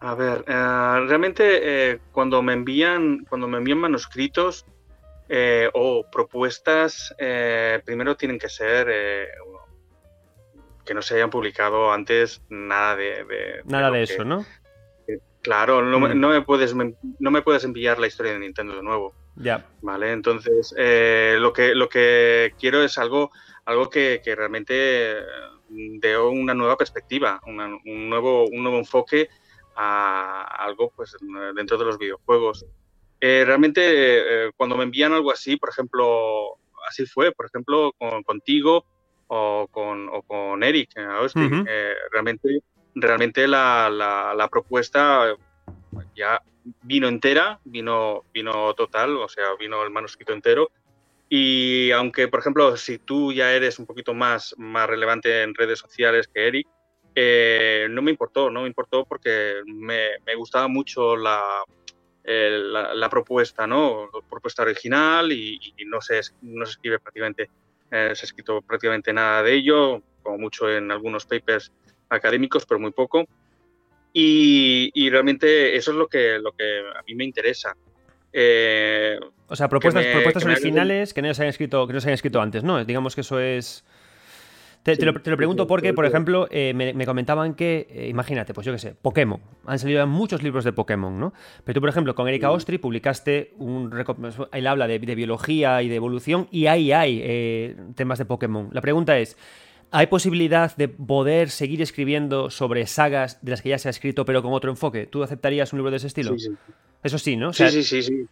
A 0.01 0.15
ver, 0.17 0.45
realmente 0.47 2.01
cuando 2.11 2.43
me 2.43 2.53
envían 2.53 3.25
cuando 3.29 3.47
me 3.47 3.59
envían 3.59 3.79
manuscritos 3.79 4.67
o 5.75 6.05
propuestas, 6.11 7.15
primero 7.85 8.17
tienen 8.17 8.39
que 8.39 8.49
ser 8.49 8.89
que 10.85 10.95
no 10.95 11.03
se 11.03 11.15
hayan 11.15 11.31
publicado 11.31 11.93
antes 11.93 12.43
nada 12.49 12.97
de... 12.97 13.63
nada 13.65 13.91
de, 13.91 14.03
eso, 14.03 14.25
¿no? 14.25 14.45
claro, 15.43 15.83
no, 15.83 16.01
mm. 16.01 16.19
no, 16.19 16.29
me 16.29 16.43
puedes, 16.43 16.75
no 16.75 17.31
me 17.31 17.43
puedes 17.43 17.65
enviar 17.65 17.99
la 17.99 18.07
historia 18.07 18.33
de 18.33 18.39
Nintendo 18.39 18.77
de 18.77 18.83
nuevo. 18.83 19.15
Ya. 19.37 19.67
Vale, 19.81 20.13
entonces 20.13 20.75
eh, 20.79 21.37
lo, 21.39 21.53
que, 21.53 21.75
lo 21.75 21.89
que 21.89 22.55
quiero 22.59 22.83
es 22.83 22.99
algo, 22.99 23.31
algo 23.65 23.89
que, 23.91 24.21
que 24.25 24.35
realmente 24.35 25.17
dé 25.69 26.19
una 26.19 26.55
nueva 26.55 26.77
perspectiva, 26.77 27.41
un, 27.47 28.09
nuevo, 28.09 28.47
un 28.47 28.63
nuevo 28.63 28.79
enfoque 28.79 29.29
a 29.75 30.43
algo 30.65 30.93
pues 30.95 31.17
dentro 31.55 31.79
de 31.79 31.85
los 31.85 31.99
videojuegos. 31.99 32.67
Eh, 33.21 33.45
realmente 33.47 33.83
eh, 33.85 34.51
cuando 34.57 34.77
me 34.77 34.85
envían 34.85 35.13
algo 35.13 35.31
así, 35.31 35.57
por 35.57 35.71
ejemplo, 35.71 36.59
así 36.89 37.07
fue, 37.07 37.33
por 37.33 37.47
ejemplo, 37.47 37.93
con, 37.99 38.23
contigo, 38.25 38.85
o 39.29 39.69
con, 39.71 40.09
o 40.09 40.23
con 40.23 40.63
Eric 40.63 40.97
Austin. 40.99 41.65
Eh, 41.69 41.95
realmente 42.11 42.63
realmente 42.95 43.49
la, 43.49 43.89
la, 43.91 44.49
propuesta 44.49 45.35
ya 46.15 46.43
vino 46.83 47.09
entera, 47.09 47.59
vino, 47.65 48.25
vino 48.33 48.75
total, 48.75 49.17
o 49.17 49.29
sea, 49.29 49.55
vino 49.59 49.83
el 49.83 49.91
manuscrito 49.91 50.33
entero. 50.33 50.71
Y 51.29 51.91
aunque, 51.93 52.29
por 52.29 52.41
ejemplo, 52.41 52.77
si 52.77 52.99
tú 52.99 53.33
ya 53.33 53.53
eres 53.55 53.79
un 53.79 53.87
poquito 53.87 54.13
más, 54.13 54.55
más 54.59 54.87
relevante 54.87 55.43
en 55.43 55.55
redes 55.55 55.79
sociales 55.79 56.29
que 56.29 56.47
Eric, 56.47 56.69
eh, 57.15 57.87
no 57.91 58.03
me 58.03 58.11
importó, 58.11 58.51
no 58.51 58.63
me 58.63 58.69
importó 58.69 59.05
porque 59.05 59.63
me, 59.67 60.11
me 60.27 60.35
gustaba 60.35 60.69
mucho 60.69 61.17
la, 61.17 61.43
la, 62.25 63.09
propuesta, 63.09 63.67
¿no? 63.67 64.11
La 64.13 64.29
propuesta 64.29 64.63
original 64.63 65.33
y, 65.33 65.59
y, 65.77 65.85
no, 65.87 66.01
se, 66.03 66.21
no 66.43 66.67
se 66.67 66.73
escribe 66.73 66.99
prácticamente 66.99 67.51
eh, 67.93 68.13
se 68.15 68.25
ha 68.25 68.27
escrito 68.27 68.63
prácticamente 68.63 69.13
nada 69.13 69.43
de 69.43 69.53
ello, 69.53 70.03
como 70.23 70.39
mucho 70.39 70.71
en 70.75 70.91
algunos 70.91 71.27
papers 71.27 71.71
académicos, 72.09 72.65
pero 72.65 72.81
muy 72.81 72.91
poco. 72.91 73.27
Y, 74.15 75.09
realmente 75.11 75.77
eso 75.77 75.91
es 75.91 75.97
lo 75.97 76.09
que, 76.09 76.39
lo 76.39 76.53
que 76.53 76.81
a 76.81 77.03
mí 77.07 77.15
me 77.15 77.25
interesa. 77.25 77.77
Eh, 78.33 79.19
o 79.47 79.57
sea, 79.57 79.69
propuestas, 79.69 80.07
propuestas 80.07 80.45
originales 80.45 81.13
que 81.13 81.21
no 81.21 81.33
se 81.35 81.43
hayan 81.43 81.51
escrito, 81.51 81.87
que 81.87 81.93
no 81.93 82.01
se 82.01 82.09
hayan 82.09 82.15
escrito 82.15 82.41
antes, 82.41 82.65
¿no? 82.65 82.83
Digamos 82.85 83.15
que 83.15 83.21
eso 83.21 83.39
es 83.39 83.85
te, 84.83 84.97
lo, 85.07 85.15
pregunto 85.37 85.69
porque, 85.69 85.95
por 85.95 86.07
ejemplo, 86.07 86.49
eh, 86.51 86.73
me, 86.75 87.07
comentaban 87.07 87.55
que, 87.55 87.87
eh, 87.89 88.09
imagínate, 88.09 88.53
pues 88.53 88.67
yo 88.67 88.73
qué 88.73 88.79
sé, 88.79 88.95
Pokémon. 89.01 89.41
Han 89.65 89.79
salido 89.79 90.05
muchos 90.09 90.43
libros 90.43 90.65
de 90.65 90.73
Pokémon, 90.73 91.21
¿no? 91.21 91.33
Pero 91.65 91.75
tú, 91.75 91.81
por 91.81 91.89
ejemplo, 91.89 92.17
con 92.17 92.27
Erika 92.27 92.51
Ostri 92.51 92.79
publicaste 92.79 93.55
un. 93.59 93.93
Él 94.53 94.67
habla 94.67 94.89
de, 94.89 94.99
biología 94.99 95.83
y 95.83 95.89
de 95.89 95.95
evolución 95.95 96.49
y 96.51 96.67
ahí 96.67 96.91
hay 96.91 97.21
eh, 97.23 97.77
temas 97.95 98.19
de 98.19 98.25
Pokémon. 98.25 98.71
La 98.73 98.81
pregunta 98.81 99.19
es. 99.19 99.37
¿Hay 99.95 100.07
posibilidad 100.07 100.75
de 100.75 100.89
poder 100.89 101.51
seguir 101.51 101.83
escribiendo 101.83 102.49
sobre 102.49 102.87
sagas 102.87 103.45
de 103.45 103.51
las 103.51 103.61
que 103.61 103.69
ya 103.69 103.79
se 103.79 103.89
ha 103.89 103.91
escrito, 103.91 104.25
pero 104.25 104.43
con 104.43 104.55
otro 104.55 104.71
enfoque? 104.71 105.07
¿Tú 105.07 105.23
aceptarías 105.23 105.71
un 105.75 105.81
libro 105.81 105.91
de 105.91 105.99
ese 105.99 106.07
estilo? 106.07 106.33
Sí, 106.39 106.47
sí. 106.47 106.57
Eso 107.03 107.19
sí, 107.19 107.37
¿no? 107.37 107.53
sí, 107.53 107.69
sí, 107.69 107.83
sí, 107.83 108.03
sí. 108.03 108.27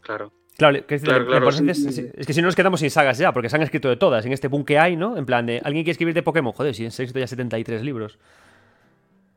Claro. 0.00 0.32
Claro, 0.56 0.76
es, 0.76 0.84
que 0.86 2.32
si 2.32 2.40
no 2.40 2.46
nos 2.46 2.54
quedamos 2.54 2.80
sin 2.80 2.90
sagas 2.90 3.18
ya, 3.18 3.32
porque 3.32 3.48
se 3.48 3.56
han 3.56 3.62
escrito 3.62 3.88
de 3.88 3.96
todas. 3.96 4.24
En 4.26 4.32
este 4.32 4.48
boom 4.48 4.64
que 4.64 4.78
hay, 4.78 4.96
¿no? 4.96 5.16
En 5.16 5.26
plan 5.26 5.46
de, 5.46 5.60
¿alguien 5.64 5.82
quiere 5.82 5.92
escribir 5.92 6.14
de 6.14 6.22
Pokémon? 6.22 6.52
Joder, 6.52 6.74
si 6.74 6.82
han 6.82 6.88
escrito 6.88 7.18
ya 7.18 7.26
73 7.26 7.82
libros. 7.82 8.18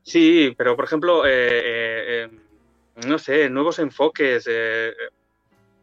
Sí, 0.03 0.53
pero 0.57 0.75
por 0.75 0.85
ejemplo, 0.85 1.25
eh, 1.25 1.31
eh, 1.33 2.29
no 3.07 3.17
sé, 3.17 3.49
nuevos 3.49 3.79
enfoques. 3.79 4.45
Eh, 4.49 4.93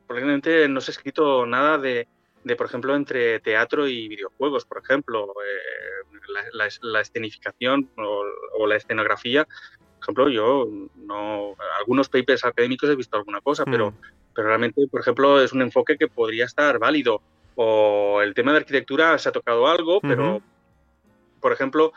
probablemente 0.07 0.69
no 0.69 0.81
se 0.81 0.91
ha 0.91 0.95
escrito 0.95 1.47
nada 1.47 1.79
de, 1.79 2.07
de, 2.45 2.57
por 2.57 2.67
ejemplo, 2.67 2.95
entre 2.95 3.41
teatro 3.41 3.87
y 3.87 4.09
videojuegos, 4.09 4.65
por 4.65 4.83
ejemplo, 4.83 5.33
eh, 5.45 6.21
la, 6.83 7.01
escenificación 7.01 7.89
o, 7.97 8.67
la 8.67 8.77
escenografía. 8.77 9.45
Por 9.45 10.03
ejemplo, 10.03 10.29
yo 10.29 10.69
no, 10.97 11.57
algunos 11.79 12.09
papers 12.09 12.45
académicos 12.45 12.91
he 12.91 12.97
visto 12.97 13.17
alguna 13.17 13.41
cosa, 13.41 13.65
pero, 13.65 13.93
mm. 13.93 13.97
Pero 14.35 14.49
realmente, 14.49 14.87
por 14.91 15.01
ejemplo, 15.01 15.43
es 15.43 15.53
un 15.53 15.63
enfoque 15.63 15.97
que 15.97 16.09
podría 16.09 16.45
estar 16.45 16.79
válido. 16.79 17.21
O 17.55 18.21
el 18.23 18.33
tema 18.33 18.53
de 18.53 18.59
arquitectura 18.59 19.19
se 19.19 19.29
ha 19.29 19.33
tocado 19.33 19.67
algo, 19.67 20.01
pero, 20.01 20.41
por 21.41 21.53
ejemplo, 21.53 21.93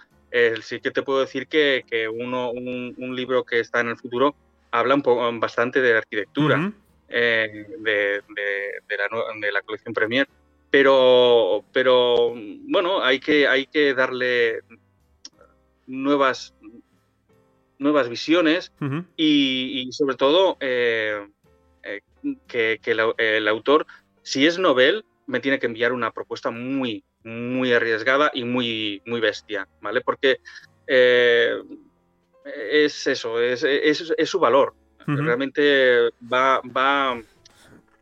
sí 0.62 0.80
que 0.82 0.92
te 0.92 1.02
puedo 1.02 1.22
decir 1.22 1.48
que, 1.48 2.10
uno, 2.12 2.52
un, 2.52 3.16
libro 3.16 3.44
que 3.44 3.60
está 3.60 3.80
en 3.80 3.90
el 3.90 3.98
futuro 3.98 4.36
habla 4.72 4.96
un 4.96 5.40
bastante 5.40 5.82
de 5.82 5.98
arquitectura. 5.98 6.72
Eh, 7.08 7.68
de, 7.80 8.22
la, 9.52 9.62
colección 9.62 9.94
Premier. 9.94 10.28
Pero, 10.70 11.64
pero 11.72 12.34
bueno, 12.68 13.02
hay 13.02 13.20
que, 13.20 13.48
hay 13.48 13.68
que 13.68 13.94
darle 13.94 14.62
nuevas, 15.88 16.54
nuevas 17.78 18.10
visiones 18.10 18.72
y, 19.16 19.88
sobre 19.92 20.16
todo 20.16 20.58
eh, 20.60 21.28
eh, 22.54 22.80
que, 22.82 23.16
el, 23.18 23.48
autor, 23.48 23.86
si 24.24 24.46
es 24.46 24.58
novel, 24.58 25.06
me 25.28 25.40
tiene 25.40 25.60
que 25.60 25.68
enviar 25.68 25.94
una 25.94 26.12
propuesta 26.12 26.52
muy, 26.52 27.04
muy 27.24 27.74
arriesgada 27.74 28.32
y 28.34 28.44
muy, 28.44 29.02
muy 29.06 29.20
bestia, 29.20 29.68
¿vale? 29.82 30.02
Porque 30.02 30.40
es 30.88 33.08
eso, 33.08 33.40
es, 33.40 33.64
es 33.64 34.30
su 34.30 34.40
valor. 34.40 34.76
Realmente 35.08 36.10
va, 36.22 36.62
va, 36.62 37.20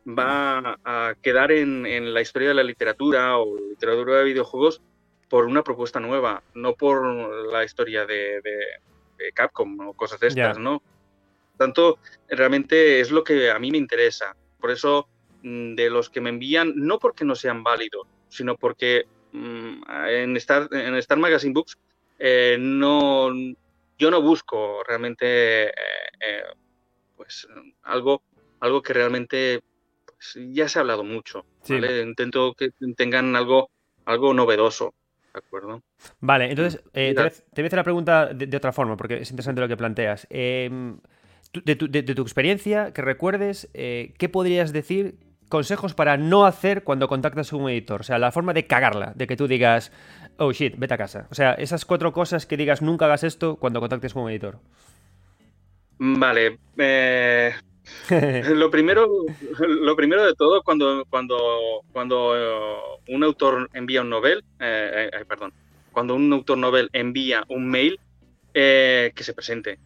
va 0.06 0.78
a 0.84 1.14
quedar 1.20 1.52
en, 1.52 2.14
la 2.14 2.20
historia 2.20 2.48
de 2.48 2.54
la 2.54 2.62
literatura 2.62 3.38
o 3.38 3.58
literatura 3.58 4.18
de 4.18 4.24
videojuegos 4.24 4.82
por 5.28 5.46
una 5.46 5.62
propuesta 5.62 6.00
nueva, 6.00 6.42
no 6.54 6.74
por 6.74 7.52
la 7.52 7.64
historia 7.64 8.06
de, 8.06 8.40
Capcom 9.34 9.88
o 9.88 9.94
cosas 9.94 10.20
de 10.20 10.28
estas, 10.28 10.58
¿no? 10.58 10.82
Tanto, 11.64 11.98
realmente 12.28 13.00
es 13.00 13.10
lo 13.10 13.24
que 13.24 13.50
a 13.50 13.58
mí 13.58 13.70
me 13.70 13.78
interesa. 13.78 14.36
Por 14.60 14.70
eso, 14.70 15.08
mm, 15.42 15.74
de 15.74 15.88
los 15.88 16.10
que 16.10 16.20
me 16.20 16.28
envían, 16.28 16.74
no 16.76 16.98
porque 16.98 17.24
no 17.24 17.34
sean 17.34 17.62
válidos, 17.62 18.06
sino 18.28 18.54
porque 18.54 19.06
mm, 19.32 19.82
en, 20.08 20.36
Star, 20.36 20.68
en 20.72 20.94
Star 20.96 21.16
Magazine 21.16 21.54
Books 21.54 21.78
eh, 22.18 22.58
no, 22.60 23.30
yo 23.98 24.10
no 24.10 24.20
busco 24.20 24.84
realmente 24.86 25.68
eh, 25.68 25.72
eh, 26.20 26.42
pues 27.16 27.48
algo, 27.84 28.20
algo 28.60 28.82
que 28.82 28.92
realmente 28.92 29.62
pues, 30.04 30.38
ya 30.52 30.68
se 30.68 30.78
ha 30.78 30.82
hablado 30.82 31.02
mucho. 31.02 31.46
Intento 31.66 32.52
que 32.52 32.72
tengan 32.94 33.34
algo, 33.36 33.70
algo 34.04 34.34
novedoso. 34.34 34.92
¿De 35.34 35.38
acuerdo? 35.38 35.82
Vale, 36.20 36.48
entonces 36.48 36.80
eh, 36.92 37.12
te, 37.12 37.20
voy 37.20 37.64
a 37.64 37.66
hacer 37.66 37.76
la 37.76 37.82
pregunta 37.82 38.26
de, 38.26 38.56
otra 38.56 38.72
forma, 38.72 38.96
porque 38.96 39.16
es 39.16 39.30
interesante 39.30 39.60
lo 39.60 39.66
que 39.66 39.76
planteas. 39.76 40.28
Em, 40.30 40.96
de, 41.62 41.76
tu, 41.76 42.22
experiencia, 42.22 42.92
que 42.92 43.02
recuerdes, 43.02 43.68
eh, 43.74 44.14
¿qué 44.18 44.28
podrías 44.28 44.72
decir 44.72 45.16
consejos 45.48 45.94
para 45.94 46.16
no 46.16 46.46
hacer 46.46 46.82
cuando 46.82 47.08
contactas 47.08 47.52
a 47.52 47.56
un 47.56 47.70
editor? 47.70 48.00
O 48.00 48.04
sea, 48.04 48.18
la 48.18 48.32
forma 48.32 48.52
de 48.52 48.66
cagarla, 48.66 49.12
de 49.14 49.26
que 49.26 49.36
tú 49.36 49.46
digas, 49.46 49.92
oh 50.38 50.52
shit, 50.52 50.74
vete 50.76 50.94
a 50.94 50.98
casa. 50.98 51.26
O 51.30 51.34
sea, 51.34 51.52
esas 51.54 51.84
cuatro 51.84 52.12
cosas 52.12 52.46
que 52.46 52.56
digas, 52.56 52.82
nunca 52.82 53.04
hagas 53.06 53.24
esto 53.24 53.56
cuando 53.56 53.80
contactes 53.80 54.14
con 54.14 54.24
un 54.24 54.30
editor. 54.30 54.58
Vale. 55.98 56.58
Eh, 56.76 57.54
lo, 58.54 58.70
primero, 58.70 59.08
lo 59.58 59.96
primero 59.96 60.24
de 60.24 60.34
todo, 60.34 60.62
cuando, 60.62 61.04
cuando, 61.08 61.82
cuando 61.92 62.36
eh, 62.36 63.14
un 63.14 63.24
autor 63.24 63.70
envía 63.74 64.02
un 64.02 64.10
novel, 64.10 64.44
eh, 64.60 65.10
perdón, 65.28 65.52
cuando 65.92 66.14
un 66.14 66.32
autor 66.32 66.58
novel 66.58 66.88
envía 66.92 67.44
un 67.48 67.68
mail, 67.68 67.98
que 68.52 69.12
se 69.16 69.34
presente. 69.34 69.78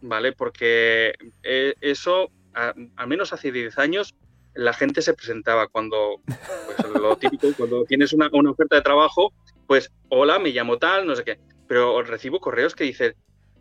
¿Vale? 0.00 0.32
Porque 0.32 1.14
eso, 1.42 2.30
al 2.52 3.06
menos 3.08 3.32
hace 3.32 3.50
10 3.50 3.78
años, 3.78 4.14
la 4.54 4.72
gente 4.72 5.02
se 5.02 5.14
presentaba 5.14 5.68
cuando, 5.68 6.20
pues, 6.24 6.92
lo 6.92 7.16
típico, 7.18 7.48
cuando 7.56 7.84
tienes 7.84 8.12
una, 8.12 8.28
una 8.32 8.50
oferta 8.50 8.76
de 8.76 8.82
trabajo, 8.82 9.32
pues, 9.66 9.92
hola, 10.08 10.38
me 10.38 10.50
llamo 10.50 10.78
tal, 10.78 11.06
no 11.06 11.14
sé 11.14 11.24
qué. 11.24 11.38
Pero 11.66 12.02
recibo 12.02 12.40
correos 12.40 12.74
que 12.74 12.84
dicen, 12.84 13.14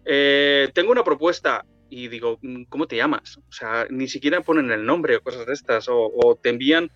eh, 0.05 0.71
tengo 0.73 0.91
una 0.91 1.03
propuesta 1.03 1.65
y 1.89 2.07
digo, 2.07 2.39
mm, 2.41 2.63
¿cómo 2.63 2.87
te 2.87 2.95
llamas? 2.95 3.37
O 3.49 3.51
sea, 3.51 3.87
ni 3.89 4.07
siquiera 4.07 4.41
ponen 4.41 4.71
el 4.71 4.85
nombre 4.85 5.17
o 5.17 5.21
cosas 5.21 5.45
de 5.45 5.53
estas, 5.53 5.87
o, 5.89 6.39
te 6.41 6.49
envían, 6.49 6.89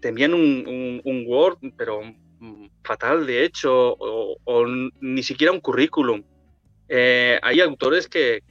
te 0.00 0.08
envían 0.08 0.34
un, 0.34 1.24
Word, 1.26 1.58
pero 1.76 2.02
mm, 2.40 2.66
fatal 2.82 3.26
de 3.26 3.44
hecho, 3.44 3.96
o, 3.98 4.66
ni 5.00 5.22
siquiera 5.22 5.52
un 5.52 5.60
currículum. 5.60 6.22
Eh, 6.92 7.38
hay 7.42 7.60
autores 7.60 8.08
que, 8.08 8.42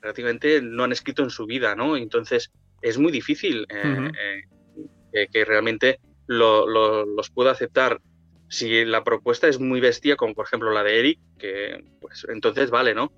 prácticamente 0.00 0.60
no 0.60 0.84
han 0.84 0.92
escrito 0.92 1.22
en 1.22 1.30
su 1.30 1.46
vida, 1.46 1.76
¿no? 1.76 1.96
Entonces 1.96 2.50
es 2.82 2.98
muy 2.98 3.12
difícil 3.12 3.66
eh, 3.70 5.28
que, 5.32 5.44
realmente 5.44 6.00
los 6.26 7.30
pueda 7.30 7.52
aceptar 7.52 8.00
si 8.48 8.84
la 8.84 9.04
propuesta 9.04 9.46
es 9.46 9.60
muy 9.60 9.80
bestia, 9.80 10.16
como 10.16 10.34
por 10.34 10.46
ejemplo 10.46 10.72
la 10.72 10.82
de 10.82 10.98
Eric, 10.98 11.20
que 11.38 11.84
pues 12.00 12.26
entonces 12.28 12.70
vale, 12.70 12.94
¿no? 12.94 13.12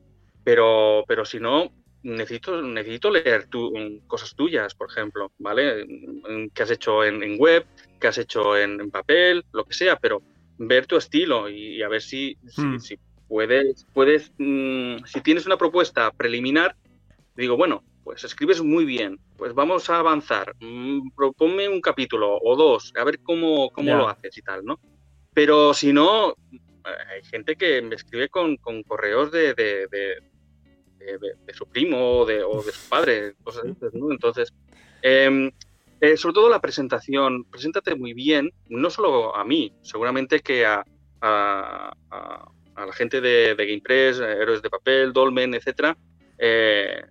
Pero, 0.45 1.05
pero 1.07 1.24
si 1.24 1.39
no, 1.39 1.73
necesito, 2.03 2.61
necesito 2.61 3.11
leer 3.11 3.49
cosas 4.07 4.35
tuyas, 4.35 4.74
por 4.74 4.91
ejemplo, 4.91 5.32
¿vale? 5.39 5.87
Que 6.53 6.62
has 6.62 6.70
hecho 6.70 7.05
en, 7.05 7.39
web, 7.39 7.65
que 7.99 8.09
has 8.09 8.19
hecho 8.19 8.57
en, 8.57 8.91
papel, 8.91 9.45
lo 9.53 9.65
que 9.65 9.74
sea, 9.74 9.97
pero 9.97 10.23
ver 10.59 10.87
tu 10.87 10.97
estilo 10.97 11.49
y, 11.49 11.82
a 11.82 11.89
ver 11.89 12.03
si, 12.03 12.37
si, 12.49 12.62
hmm. 12.62 12.78
Puedes, 13.31 13.86
puedes 13.94 14.32
mm, 14.39 15.05
si 15.07 15.20
tienes 15.20 15.47
una 15.47 15.57
propuesta 15.57 16.11
preliminar, 16.11 16.74
digo, 17.36 17.57
bueno, 17.57 17.85
pues 18.02 18.24
escribes 18.24 18.61
muy 18.61 18.85
bien, 18.85 19.20
pues 19.36 19.55
vamos 19.55 19.89
a 19.89 20.01
avanzar, 20.01 20.57
mm, 20.59 21.12
proponme 21.15 21.69
un 21.69 21.81
capítulo 21.81 22.39
o 22.43 22.57
dos, 22.57 22.93
a 22.98 23.05
ver 23.05 23.20
cómo, 23.20 23.70
cómo 23.70 23.94
lo 23.94 24.09
haces 24.09 24.36
y 24.36 24.43
tal, 24.43 24.65
¿no? 24.65 24.81
Pero 25.32 25.73
si 25.74 25.93
no, 25.93 26.35
hay 26.85 27.23
gente 27.23 27.55
que 27.55 27.81
me 27.82 27.94
escribe 27.94 28.28
con, 28.28 28.57
correos 28.82 29.31
de, 29.31 29.55
de, 29.55 31.55
su 31.55 31.66
primo 31.66 32.23
o 32.23 32.27
de, 32.27 32.43
su 32.73 32.89
padre, 32.89 33.35
cosas 33.44 33.62
así, 33.65 33.97
¿no? 33.97 34.11
Entonces, 34.11 34.52
em, 35.02 35.52
eh, 36.01 36.16
sobre 36.16 36.35
todo 36.35 36.48
la 36.48 36.61
presentación, 36.61 37.44
preséntate 37.44 37.94
muy 37.94 38.12
bien, 38.12 38.51
no 38.69 38.90
solo 38.90 39.36
a 39.36 39.44
mí, 39.44 39.73
seguramente 39.82 40.40
que 40.40 40.66
a, 40.66 40.85
a, 41.20 41.93
la 42.86 42.93
gente 42.93 43.20
de, 43.20 43.55
GamePress, 43.57 44.20
Héroes 44.20 44.62
de 44.62 44.70
Papel, 44.70 45.12
Dolmen, 45.12 45.55
etcétera, 45.55 45.97
eh, 46.39 47.02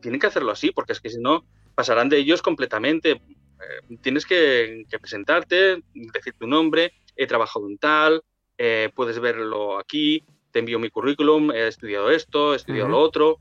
tienen 0.00 0.20
que 0.20 0.26
hacerlo 0.26 0.52
así, 0.52 0.70
porque 0.70 0.92
es 0.92 1.00
que 1.00 1.10
si 1.10 1.18
no, 1.18 1.44
pasarán 1.74 2.08
de 2.08 2.18
ellos 2.18 2.42
completamente. 2.42 3.12
Eh, 3.12 3.96
tienes 4.00 4.24
que, 4.24 4.84
que 4.88 4.98
presentarte, 4.98 5.82
decir 5.92 6.34
tu 6.38 6.46
nombre, 6.46 6.92
he 7.16 7.26
trabajado 7.26 7.68
en 7.68 7.78
tal, 7.78 8.22
eh, 8.56 8.90
puedes 8.94 9.18
verlo 9.20 9.78
aquí, 9.78 10.24
te 10.50 10.60
envío 10.60 10.78
mi 10.78 10.90
currículum, 10.90 11.52
he 11.52 11.68
estudiado 11.68 12.10
esto, 12.10 12.52
he 12.52 12.56
estudiado 12.56 12.88
lo 12.88 12.98
otro, 12.98 13.40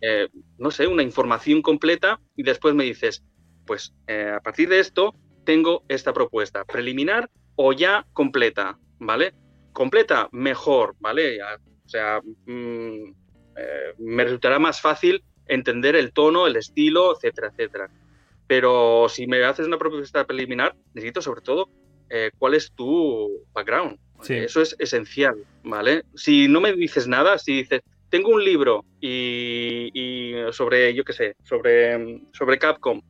eh, 0.00 0.28
no 0.58 0.70
sé, 0.70 0.86
una 0.86 1.02
información 1.02 1.62
completa 1.62 2.20
y 2.36 2.42
después 2.42 2.74
me 2.74 2.84
dices, 2.84 3.24
pues 3.66 3.94
eh, 4.06 4.32
a 4.34 4.40
partir 4.40 4.68
de 4.68 4.80
esto 4.80 5.14
tengo 5.44 5.82
esta 5.88 6.12
propuesta, 6.12 6.64
preliminar 6.64 7.30
o 7.56 7.72
ya 7.72 8.06
completa, 8.12 8.78
¿vale? 8.98 9.34
Completa, 9.74 10.30
mejor, 10.32 10.96
¿vale? 11.00 11.42
o 11.42 11.88
sea, 11.88 12.20
mm, 12.46 13.12
me 13.98 14.24
resultará 14.24 14.58
más 14.58 14.80
fácil 14.80 15.22
entender 15.46 15.96
el 15.96 16.12
tono, 16.12 16.46
el 16.46 16.56
estilo, 16.56 17.14
etcétera, 17.14 17.48
etcétera. 17.48 17.90
Pero 18.46 19.08
si 19.08 19.26
me 19.26 19.42
haces 19.44 19.66
una 19.66 19.78
propuesta 19.78 20.24
preliminar, 20.26 20.74
necesito 20.94 21.20
sobre 21.20 21.40
todo 21.40 21.68
eh, 22.10 22.30
cuál 22.38 22.54
es 22.54 22.72
tu 22.72 23.44
background. 23.52 23.98
Eso 24.26 24.62
es 24.62 24.74
esencial, 24.78 25.44
¿vale? 25.64 26.04
Si 26.14 26.48
no 26.48 26.60
me 26.60 26.72
dices 26.72 27.06
nada, 27.06 27.36
si 27.36 27.56
dices, 27.56 27.82
tengo 28.08 28.30
un 28.30 28.42
libro 28.42 28.84
y, 29.00 30.32
sobre, 30.52 30.94
yo 30.94 31.04
qué 31.04 31.12
sé, 31.12 31.36
sobre, 31.42 32.22
sobre 32.32 32.58
Capcom 32.58 33.02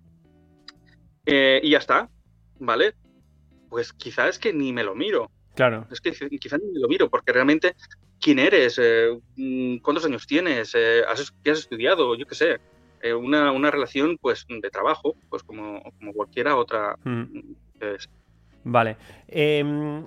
eh, 1.26 1.60
y 1.62 1.70
ya 1.70 1.78
está, 1.78 2.08
¿vale? 2.58 2.94
Pues 3.68 3.92
quizás 3.92 4.30
es 4.30 4.38
que 4.40 4.52
ni 4.52 4.72
me 4.72 4.82
lo 4.82 4.96
miro. 4.96 5.30
Claro. 5.54 5.86
Es 5.90 6.00
que 6.00 6.12
quizás 6.38 6.60
ni 6.60 6.80
lo 6.80 6.88
miro, 6.88 7.08
porque 7.08 7.32
realmente, 7.32 7.74
¿quién 8.20 8.38
eres? 8.38 8.78
Eh, 8.82 9.08
mm, 9.36 9.78
¿Cuántos 9.78 10.04
años 10.04 10.26
tienes? 10.26 10.72
¿Qué 10.72 11.50
has 11.50 11.58
estudiado? 11.58 12.14
Yo 12.16 12.26
qué 12.26 12.34
sé. 12.34 12.60
Una, 13.14 13.70
relación, 13.70 14.16
pues, 14.18 14.46
de 14.48 14.70
trabajo, 14.70 15.14
pues 15.28 15.42
como, 15.42 15.82
como 15.98 16.12
cualquiera 16.14 16.56
otra. 16.56 16.96
Mm. 17.04 17.52
Vale. 18.64 18.96
Em, 19.28 20.06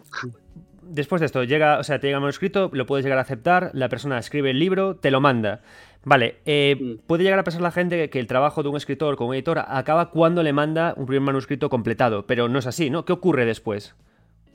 después 0.82 1.20
de 1.20 1.28
esto, 1.28 1.44
llega, 1.44 1.78
o 1.80 1.84
sea, 1.84 2.00
te 2.00 2.08
llega 2.08 2.18
el 2.18 2.22
manuscrito, 2.22 2.70
lo 2.74 2.86
puedes 2.86 3.06
llegar 3.06 3.20
a 3.20 3.22
aceptar, 3.22 3.70
la 3.74 3.88
persona 3.88 4.18
escribe 4.18 4.50
el 4.50 4.60
libro, 4.60 4.96
te 4.96 5.12
lo 5.12 5.22
manda. 5.22 5.62
Vale, 6.04 6.38
eh, 6.46 6.76
Mm. 6.80 7.06
puede 7.06 7.24
llegar 7.24 7.40
a 7.40 7.44
pensar 7.44 7.62
la 7.62 7.72
gente 7.72 8.10
que 8.10 8.20
el 8.20 8.28
trabajo 8.28 8.64
de 8.64 8.70
un 8.70 8.78
escritor 8.78 9.16
como 9.16 9.34
editor 9.34 9.60
acaba 9.60 10.10
cuando 10.10 10.42
le 10.42 10.54
manda 10.54 10.94
un 10.98 11.06
primer 11.06 11.22
manuscrito 11.22 11.70
completado, 11.70 12.26
pero 12.26 12.48
no 12.48 12.60
es 12.60 12.66
así, 12.66 12.90
¿no? 12.90 13.06
¿Qué 13.06 13.14
ocurre 13.14 13.46
después? 13.46 13.96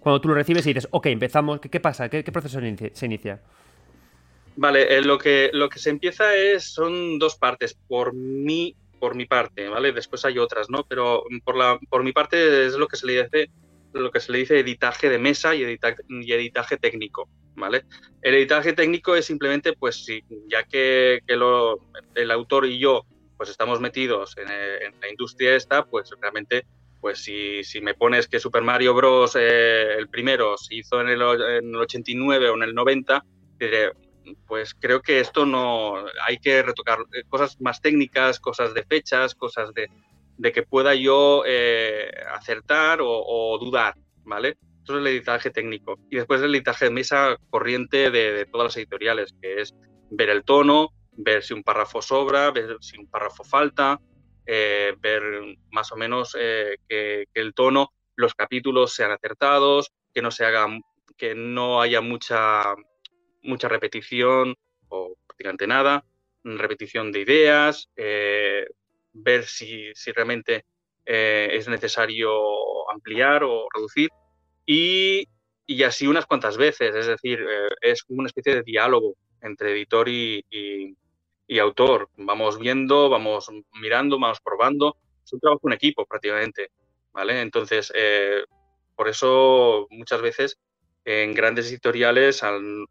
Cuando 0.03 0.20
tú 0.20 0.29
lo 0.29 0.35
recibes 0.35 0.66
y 0.66 0.74
dices, 0.74 0.89
ok, 0.91 1.07
empezamos, 1.07 1.61
¿qué, 1.61 1.79
pasa? 1.79 2.09
¿Qué, 2.09 2.24
proceso 2.24 2.59
se 2.93 3.07
inicia-? 3.07 3.41
Vale, 4.57 4.97
eh, 4.97 5.01
lo, 5.01 5.16
que, 5.16 5.51
lo 5.53 5.69
que 5.69 5.79
se 5.79 5.91
empieza 5.91 6.35
es, 6.35 6.65
son 6.65 7.20
dos 7.20 7.37
partes, 7.37 7.79
por 7.87 8.12
mi, 8.12 8.74
por 8.99 9.15
mi 9.15 9.27
parte, 9.27 9.69
¿vale? 9.69 9.93
Después 9.93 10.24
hay 10.24 10.39
otras, 10.39 10.69
¿no? 10.69 10.85
Pero 10.89 11.23
por, 11.45 11.57
la, 11.57 11.79
por 11.89 12.03
mi 12.03 12.12
parte 12.12 12.66
es 12.66 12.74
lo 12.74 12.89
que 12.89 12.97
se 12.97 13.07
le 13.07 13.23
dice, 13.23 13.51
lo 13.93 14.11
que 14.11 14.19
se 14.19 14.33
le 14.33 14.39
dice 14.39 14.59
editaje 14.59 15.09
de 15.09 15.20
mesa 15.20 15.55
y, 15.55 15.62
edita- 15.62 15.95
y 16.09 16.33
editaje 16.33 16.79
técnico, 16.79 17.29
¿vale? 17.55 17.85
El 18.23 18.35
editaje 18.35 18.73
técnico 18.73 19.15
es 19.15 19.24
simplemente, 19.24 19.73
pues, 19.73 20.05
si, 20.05 20.24
ya 20.51 20.65
que, 20.65 21.20
el 21.29 22.31
autor 22.33 22.66
y 22.66 22.81
yo, 22.81 23.07
pues, 23.37 23.51
estamos 23.51 23.81
metidos 23.81 24.37
en, 24.37 24.49
eh, 24.51 24.87
en 24.87 25.01
la 25.01 25.09
industria 25.09 25.55
esta, 25.55 25.85
pues, 25.85 26.11
realmente, 26.20 26.66
pues, 27.03 27.19
si, 27.19 27.65
si 27.65 27.81
me 27.81 27.95
pones 27.95 28.29
que 28.29 28.39
Super 28.39 28.62
Mario 28.62 28.95
Bros., 28.95 29.35
eh, 29.35 29.95
el 29.99 30.09
primero, 30.09 30.57
se 30.57 30.77
hizo 30.77 31.01
en 31.01 31.09
el, 31.09 31.20
en 31.20 31.74
el 31.74 31.77
89 31.77 32.49
o 32.49 32.55
en 32.55 32.62
el 32.62 32.74
90, 32.74 33.24
diré, 33.59 33.91
pues 34.47 34.73
creo 34.73 35.03
que 35.03 35.19
esto 35.19 35.45
no 35.45 35.97
hay 36.24 36.39
que 36.39 36.62
retocar 36.62 37.01
eh, 37.12 37.24
cosas 37.29 37.61
más 37.61 37.81
técnicas, 37.81 38.39
cosas 38.39 38.73
de 38.73 38.85
fechas, 38.85 39.35
cosas 39.35 39.74
de, 39.74 39.91
de 40.39 40.53
que 40.53 40.62
pueda 40.62 40.95
yo 40.95 41.43
eh, 41.45 42.09
acertar 42.33 43.01
o, 43.03 43.59
dudar, 43.61 43.95
¿vale? 44.23 44.57
Eso 44.85 44.95
es 44.95 45.01
el 45.01 45.07
editaje 45.09 45.51
técnico. 45.51 45.99
Y 46.09 46.16
después 46.16 46.41
el 46.41 46.55
editaje 46.55 46.85
de 46.85 46.93
mesa 46.93 47.37
corriente 47.51 48.12
de 48.12 48.47
todas 48.47 48.66
las 48.66 48.77
editoriales, 48.77 49.35
que 49.43 49.61
es 49.61 49.74
ver 50.09 50.31
el 50.31 50.45
tono, 50.45 50.91
ver 51.16 51.43
si 51.43 51.53
un 51.53 51.65
párrafo 51.65 52.01
sobra, 52.01 52.53
ver 52.53 52.77
si 52.81 52.97
un 52.97 53.09
párrafo 53.09 53.43
falta, 53.43 54.01
eh, 54.47 54.94
ver 55.01 55.23
más 55.70 55.93
o 55.93 55.97
menos 55.97 56.36
eh, 56.39 56.77
que, 56.89 57.27
el 57.35 57.55
tono, 57.55 57.93
los 58.16 58.35
capítulos 58.35 58.94
sean 58.94 59.10
acertados, 59.12 59.90
que 60.14 60.23
no 60.23 60.31
se 60.31 60.44
hagan, 60.44 60.82
que 61.16 61.35
no 61.35 61.81
haya 61.82 62.01
mucha 62.01 62.74
mucha 63.43 63.69
repetición 63.69 64.55
o 64.89 65.16
prácticamente 65.27 65.66
nada, 65.66 66.05
repetición 66.44 67.12
de 67.12 67.20
ideas, 67.20 67.89
eh, 67.97 68.66
ver 69.12 69.44
si, 69.44 69.93
si 69.94 70.12
realmente 70.12 70.64
es 71.05 71.66
necesario 71.69 72.89
ampliar 72.90 73.43
o 73.44 73.66
reducir 73.74 74.09
y, 74.66 75.28
y 75.66 75.82
así 75.82 76.06
unas 76.06 76.27
cuantas 76.27 76.56
veces, 76.56 76.94
es 76.94 77.06
decir, 77.06 77.44
es 77.81 78.02
como 78.05 78.20
una 78.20 78.28
especie 78.28 78.55
de 78.56 78.62
diálogo 78.62 79.16
entre 79.40 79.73
editor 79.73 80.09
y, 80.09 80.44
y- 80.51 80.97
y 81.53 81.59
autor. 81.59 82.09
Vamos 82.16 82.59
viendo, 82.59 83.11
vamos 83.11 83.51
mirando, 83.74 84.19
vamos 84.19 84.41
probando. 84.41 84.97
Es 85.23 85.33
un 85.35 85.41
trabajo 85.41 85.69
en 85.69 85.74
equipo 85.74 86.07
prácticamente, 86.07 86.70
¿vale? 87.12 87.43
Entonces, 87.43 87.93
eh, 87.95 88.43
por 88.97 89.09
eso 89.09 89.87
muchas 89.91 90.23
veces 90.23 90.59
en 91.05 91.35
grandes 91.35 91.70
editoriales, 91.70 92.43
al, 92.43 92.87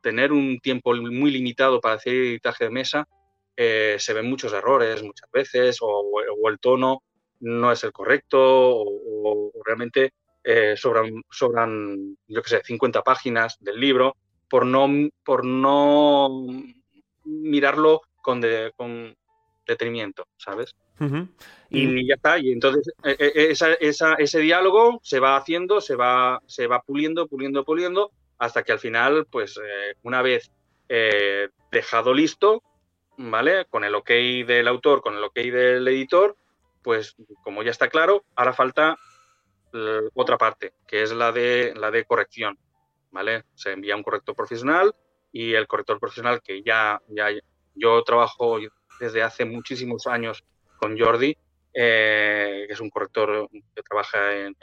tener 0.00 0.32
un 0.32 0.58
tiempo 0.58 0.92
muy 0.96 1.30
limitado 1.30 1.80
para 1.80 1.94
hacer 1.94 2.14
editaje 2.14 2.64
de 2.64 2.70
mesa, 2.70 3.08
eh, 3.56 3.96
se 4.00 4.14
ven 4.14 4.28
muchos 4.28 4.52
errores 4.52 5.00
muchas 5.04 5.30
veces, 5.30 5.78
o, 5.80 6.02
el 6.48 6.58
tono 6.58 7.04
no 7.38 7.70
es 7.70 7.84
el 7.84 7.92
correcto, 7.92 8.40
o, 8.40 8.84
o 9.22 9.52
realmente 9.64 10.12
eh, 10.42 10.74
sobran, 10.76 11.22
sobran, 11.30 12.16
yo 12.26 12.42
qué 12.42 12.48
sé, 12.48 12.62
50 12.64 13.02
páginas 13.02 13.58
del 13.60 13.78
libro 13.78 14.16
por 14.48 14.66
no, 14.66 14.88
por 15.22 15.44
no 15.44 16.28
mirarlo 17.30 18.02
con, 18.22 18.40
de- 18.40 18.72
con 18.76 19.16
detenimiento, 19.66 20.26
¿sabes? 20.36 20.74
Y, 21.70 22.00
y 22.00 22.06
ya 22.08 22.14
está. 22.14 22.38
Y 22.38 22.52
entonces 22.52 22.92
eh, 23.04 23.16
eh, 23.18 23.32
esa- 23.50 23.74
esa- 23.74 24.14
ese 24.14 24.40
diálogo 24.40 25.00
se 25.02 25.20
va 25.20 25.36
haciendo, 25.36 25.80
se 25.80 25.94
va, 25.96 26.40
se 26.46 26.66
va 26.66 26.82
puliendo, 26.82 27.26
puliendo, 27.26 27.64
puliendo, 27.64 28.10
hasta 28.38 28.62
que 28.62 28.72
al 28.72 28.78
final, 28.80 29.26
pues 29.30 29.56
eh, 29.56 29.94
una 30.02 30.22
vez 30.22 30.50
eh, 30.88 31.48
dejado 31.70 32.12
listo, 32.12 32.62
¿vale? 33.16 33.64
Con 33.66 33.84
el 33.84 33.94
ok 33.94 34.10
del 34.46 34.66
autor, 34.68 35.00
con 35.02 35.14
el 35.16 35.22
ok 35.24 35.36
del 35.36 35.86
editor, 35.88 36.36
pues 36.82 37.14
como 37.44 37.62
ya 37.62 37.70
está 37.70 37.88
claro, 37.88 38.24
ahora 38.34 38.52
falta 38.52 38.98
eh, 39.72 40.00
otra 40.14 40.36
parte, 40.36 40.72
que 40.86 41.02
es 41.02 41.12
la 41.12 41.30
de, 41.30 41.72
la 41.76 41.90
de 41.90 42.04
corrección, 42.04 42.58
¿vale? 43.10 43.44
Se 43.54 43.72
envía 43.72 43.94
un 43.96 44.02
corrector 44.02 44.34
profesional 44.34 44.94
y 45.32 45.54
el 45.54 45.66
corrector 45.66 45.98
profesional 45.98 46.40
que 46.42 46.62
ya, 46.62 47.00
ya 47.08 47.28
yo 47.74 48.02
trabajo 48.02 48.58
desde 48.98 49.22
hace 49.22 49.44
muchísimos 49.44 50.06
años 50.06 50.44
con 50.76 50.98
Jordi, 50.98 51.36
eh, 51.72 52.64
que 52.66 52.72
es 52.72 52.80
un 52.80 52.90
corrector 52.90 53.48
que 53.74 53.82
trabaja 53.82 54.36
en, 54.36 54.54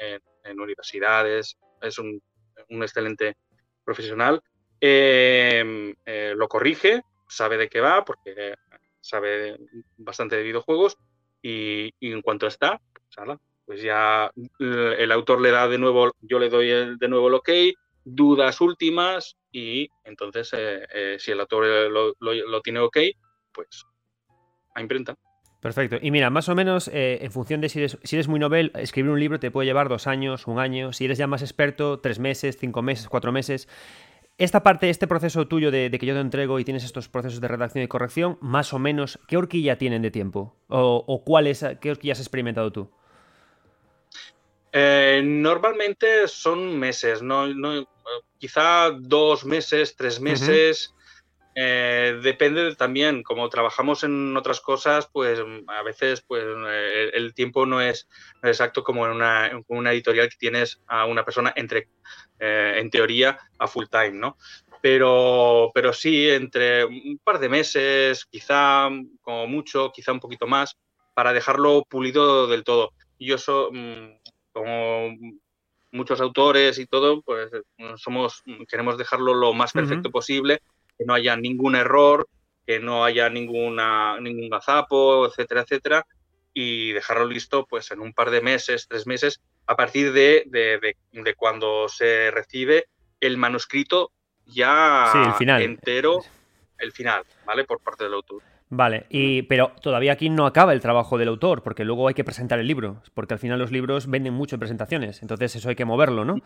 universidades, 0.60 1.58
es 1.82 2.00
un, 2.00 2.22
un 2.70 2.82
excelente 2.82 3.36
profesional. 3.84 4.42
Eh, 4.80 5.94
eh, 6.06 6.34
lo 6.36 6.48
corrige, 6.48 7.02
sabe 7.28 7.58
de 7.58 7.70
qué 7.70 7.82
va, 7.82 8.06
porque 8.06 8.56
sabe 9.02 9.58
bastante 9.98 10.38
de 10.38 10.44
videojuegos, 10.44 10.98
y, 11.42 11.94
y 12.00 12.12
en 12.12 12.22
cuanto 12.22 12.48
está, 12.48 12.80
pues, 12.94 13.40
pues 13.66 13.82
ya 13.82 14.32
el 14.60 15.12
autor 15.12 15.42
le 15.42 15.52
da 15.52 15.68
de 15.68 15.78
nuevo, 15.78 16.12
yo 16.22 16.40
le 16.40 16.50
doy 16.50 16.98
de 16.98 17.08
nuevo 17.10 17.28
el 17.28 17.34
ok, 17.36 17.50
dudas 18.10 18.62
últimas, 18.62 19.38
y 19.52 19.90
entonces 20.04 20.50
eh, 20.54 20.88
eh, 20.94 21.18
si 21.20 21.32
el 21.32 21.40
autor 21.40 21.66
eh, 21.66 21.90
lo, 21.90 22.14
lo- 22.20 22.48
lo 22.48 22.62
tiene 22.62 22.80
ok, 22.80 22.98
pues 23.52 23.86
a 24.76 24.82
imprenta. 24.82 25.16
Perfecto. 25.60 25.98
Y 26.02 26.12
mira, 26.12 26.30
más 26.30 26.48
o 26.50 26.56
menos, 26.56 26.88
eh, 26.94 27.18
en 27.22 27.32
función 27.32 27.62
de 27.62 27.70
si 27.70 27.80
eres, 27.80 27.98
si 28.04 28.16
eres 28.16 28.28
muy 28.28 28.40
novel, 28.40 28.72
escribir 28.76 29.12
un 29.12 29.20
libro 29.20 29.40
te 29.40 29.50
puede 29.52 29.66
llevar 29.66 29.90
dos 29.90 30.06
años, 30.08 30.46
un 30.48 30.60
año. 30.60 30.94
Si 30.94 31.06
eres 31.06 31.18
ya 31.18 31.26
más 31.28 31.42
experto, 31.42 32.00
tres 32.00 32.20
meses, 32.20 32.58
cinco 32.60 32.82
meses, 32.84 33.10
cuatro 33.10 33.32
meses. 33.32 33.68
Esta 34.38 34.62
parte, 34.62 34.92
este 34.92 35.08
proceso 35.08 35.48
tuyo 35.48 35.72
de, 35.72 35.90
de 35.90 35.98
que 35.98 36.06
yo 36.06 36.14
te 36.14 36.20
entrego 36.22 36.60
y 36.60 36.64
tienes 36.64 36.84
estos 36.84 37.10
procesos 37.10 37.42
de 37.42 37.48
redacción 37.48 37.84
y 37.84 37.88
corrección, 37.88 38.38
más 38.40 38.72
o 38.72 38.78
menos, 38.80 39.20
¿qué 39.28 39.36
horquilla 39.36 39.80
tienen 39.80 40.04
de 40.04 40.12
tiempo? 40.12 40.56
¿O, 40.68 41.04
o 41.08 41.24
cuáles, 41.24 41.66
qué 41.82 41.90
horquilla 41.90 42.14
has 42.14 42.20
experimentado 42.20 42.72
tú? 42.72 42.92
Eh, 44.72 45.22
normalmente 45.26 46.28
son 46.28 46.78
meses, 46.78 47.24
no, 47.24 47.48
no, 47.48 47.88
quizá 48.38 48.92
dos 48.92 49.46
meses, 49.46 49.96
tres 49.96 50.20
meses. 50.22 50.94
Eh, 51.60 52.20
depende 52.22 52.64
de- 52.64 52.76
también, 52.76 53.24
como 53.24 53.50
trabajamos 53.50 54.04
en 54.04 54.38
otras 54.38 54.62
cosas, 54.62 55.10
pues 55.12 55.40
a 55.68 55.82
veces 55.82 56.22
pues, 56.22 56.44
eh, 56.46 57.10
el 57.14 57.34
tiempo 57.34 57.66
no 57.66 57.82
es, 57.82 58.08
no 58.44 58.50
es 58.50 58.58
exacto 58.58 58.84
como 58.84 59.06
en 59.08 59.14
una, 59.14 59.48
en 59.48 59.66
una 59.68 59.92
editorial 59.92 60.30
que 60.30 60.38
tienes 60.38 60.80
a 60.86 61.06
una 61.08 61.26
persona 61.26 61.52
entre, 61.56 61.90
eh, 62.40 62.76
en 62.78 62.92
teoría, 62.92 63.40
a 63.58 63.68
full 63.68 63.86
time, 63.90 64.12
¿no? 64.12 64.38
Pero, 64.84 65.72
pero 65.74 65.94
sí, 65.94 66.30
entre 66.30 66.86
un 66.86 67.20
par 67.24 67.40
de 67.40 67.50
meses, 67.50 68.26
quizá 68.30 68.90
como 69.22 69.48
mucho, 69.48 69.92
quizá 69.92 70.12
un 70.12 70.20
poquito 70.20 70.46
más, 70.46 70.78
para 71.16 71.34
dejarlo 71.34 71.84
pulido 71.90 72.46
del 72.46 72.64
todo. 72.64 72.94
Yo 73.18 73.40
so- 73.40 73.72
mm, 73.74 74.20
como 74.54 75.16
muchos 75.92 76.20
autores 76.22 76.78
y 76.80 76.86
todo, 76.86 77.22
pues 77.22 77.50
somos, 77.98 78.44
queremos 78.68 78.98
dejarlo 78.98 79.34
lo 79.34 79.54
más 79.54 79.72
perfecto 79.72 80.10
posible, 80.12 80.62
que 80.98 81.06
no 81.06 81.14
haya 81.14 81.36
ningún 81.38 81.76
error, 81.76 82.28
que 82.66 82.80
no 82.80 83.06
haya 83.06 83.30
ninguna, 83.30 84.20
ningún 84.20 84.50
gazapo, 84.50 85.26
etcétera, 85.28 85.62
etcétera, 85.62 86.06
y 86.54 86.92
dejarlo 86.92 87.26
listo 87.26 87.66
pues 87.66 87.90
en 87.92 88.02
un 88.02 88.14
par 88.14 88.30
de 88.32 88.42
meses, 88.42 88.88
tres 88.90 89.08
meses, 89.08 89.40
a 89.68 89.76
partir 89.76 90.12
de, 90.12 90.44
de- 90.48 90.80
de- 90.80 90.98
de 91.12 91.36
cuando 91.36 91.88
se 91.88 92.32
recibe 92.32 92.86
el 93.20 93.38
manuscrito 93.38 94.12
ya 94.46 95.10
Sí, 95.14 95.20
el 95.30 95.34
final. 95.36 95.62
entero, 95.62 96.24
el 96.78 96.92
final, 96.92 97.24
¿vale? 97.44 97.64
Por 97.64 97.80
parte 97.82 98.04
del 98.06 98.14
autor. 98.14 98.42
Vale, 98.70 99.06
y, 99.10 99.44
pero 99.44 99.72
todavía 99.82 100.12
aquí 100.14 100.30
no 100.30 100.46
acaba 100.46 100.74
el 100.74 100.82
trabajo 100.82 101.18
del 101.18 101.30
autor, 101.30 101.64
porque 101.64 101.86
luego 101.86 102.08
hay 102.10 102.14
que 102.14 102.26
presentar 102.26 102.60
el 102.60 102.68
libro, 102.68 103.02
porque 103.14 103.34
al 103.34 103.40
final 103.40 103.60
los 103.60 103.72
libros 103.72 104.08
venden 104.10 104.34
mucho 104.34 104.56
en 104.56 104.60
presentaciones, 104.60 105.22
entonces 105.22 105.56
eso 105.56 105.70
hay 105.70 105.76
que 105.76 105.86
moverlo, 105.86 106.26
¿no? 106.26 106.42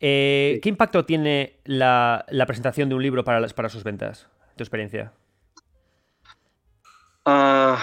Eh, 0.00 0.52
Sí. 0.54 0.60
¿Qué 0.60 0.68
impacto 0.68 1.04
tiene 1.04 1.56
la, 1.64 2.24
la 2.28 2.46
presentación 2.46 2.88
de 2.88 2.94
un 2.94 3.02
libro 3.02 3.24
para, 3.24 3.40
las, 3.40 3.54
para 3.54 3.68
sus 3.68 3.82
ventas? 3.82 4.28
Tu 4.56 4.62
experiencia. 4.62 5.12
Ah, 7.24 7.78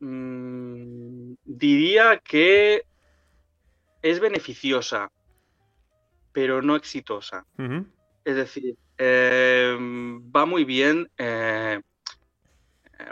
mm, 0.00 1.34
diría 1.44 2.18
que 2.24 2.82
es 4.02 4.20
beneficiosa, 4.20 5.10
pero 6.32 6.62
no 6.62 6.76
exitosa. 6.76 7.46
Es 8.24 8.36
decir, 8.36 8.76
eh, 8.98 9.76
va 10.34 10.46
muy 10.46 10.64
bien. 10.64 11.10
eh, 11.18 11.80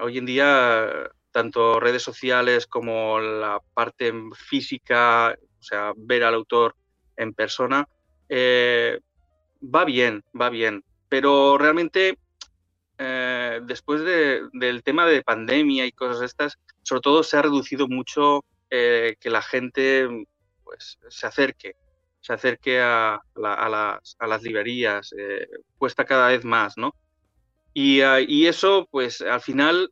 hoy 0.01 0.19
en 0.19 0.27
día, 0.27 1.11
tanto 1.31 1.81
redes 1.81 2.03
sociales 2.03 2.67
como 2.67 3.21
la 3.21 3.61
parte 3.75 4.13
física, 4.35 5.37
o 5.59 5.63
sea, 5.63 5.93
ver 5.97 6.25
al 6.25 6.35
autor 6.35 6.77
en 7.17 7.33
persona, 7.35 7.89
va 8.31 9.85
bien, 9.85 10.25
va 10.39 10.51
bien, 10.51 10.85
pero 11.09 11.59
realmente 11.59 12.19
después 13.67 14.03
del 14.05 14.83
tema 14.85 15.07
de 15.07 15.23
pandemia 15.23 15.87
y 15.87 15.93
cosas 15.93 16.23
estas, 16.23 16.59
sobre 16.83 17.01
todo 17.03 17.23
se 17.23 17.37
ha 17.37 17.43
reducido 17.43 17.89
mucho 17.89 18.45
que 18.71 19.19
la 19.25 19.43
gente 19.43 20.09
pues, 20.65 20.99
se 21.09 21.27
acerque, 21.27 21.77
se 22.21 22.33
acerque 22.33 22.81
a, 22.81 23.21
las, 23.35 24.43
librerías, 24.43 25.15
cuesta 25.77 26.05
cada 26.05 26.29
vez 26.29 26.45
más, 26.45 26.79
¿no? 26.79 26.95
Ah, 27.75 28.21
y, 28.21 28.47
eso, 28.47 28.87
pues 28.91 29.21
al 29.23 29.41
final, 29.41 29.91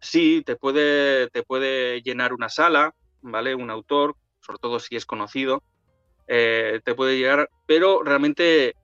sí, 0.00 0.42
te 0.44 0.56
puede, 0.56 1.28
te 1.30 1.42
puede 1.42 2.02
llenar 2.02 2.32
una 2.32 2.48
sala, 2.48 2.94
¿vale? 3.22 3.54
Un 3.54 3.70
autor, 3.70 4.16
sobre 4.40 4.58
todo 4.58 4.78
si 4.78 4.96
es 4.96 5.06
conocido, 5.06 5.62
eh, 6.28 6.80
te 6.84 6.94
puede 6.94 7.18
llegar, 7.18 7.48
pero 7.66 8.02
realmente 8.02 8.74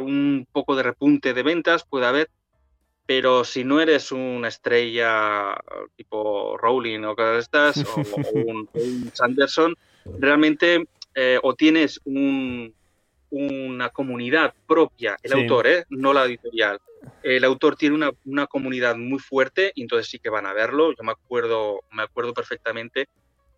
un 0.00 0.48
poco 0.50 0.74
de 0.74 0.82
repunte 0.82 1.32
de 1.32 1.44
ventas 1.44 1.84
puede 1.88 2.06
haber, 2.06 2.30
pero 3.06 3.44
si 3.44 3.62
no 3.62 3.80
eres 3.80 4.10
una 4.10 4.48
estrella 4.48 5.56
tipo 5.94 6.56
Rowling 6.58 7.04
o 7.04 7.14
cosas 7.14 7.44
estas, 7.44 7.84
o, 7.84 7.94
un, 8.34 9.10
Sanderson, 9.14 9.76
realmente 10.18 10.88
eh, 11.14 11.38
o 11.42 11.54
tienes 11.54 12.00
una 13.30 13.90
comunidad 13.90 14.54
propia, 14.66 15.16
el 15.22 15.32
autor, 15.32 15.66
¿eh? 15.66 15.84
no 15.88 16.12
la 16.12 16.24
editorial, 16.24 16.78
el 17.22 17.44
autor 17.44 17.76
tiene 17.76 18.10
una, 18.24 18.46
comunidad 18.46 18.96
muy 18.96 19.18
fuerte 19.18 19.72
y 19.74 19.82
entonces 19.82 20.08
sí 20.08 20.18
que 20.18 20.30
van 20.30 20.46
a 20.46 20.52
verlo. 20.52 20.92
Yo 20.92 21.02
me 21.02 21.12
acuerdo, 21.12 21.80
me 21.92 22.02
acuerdo 22.02 22.34
perfectamente, 22.34 23.08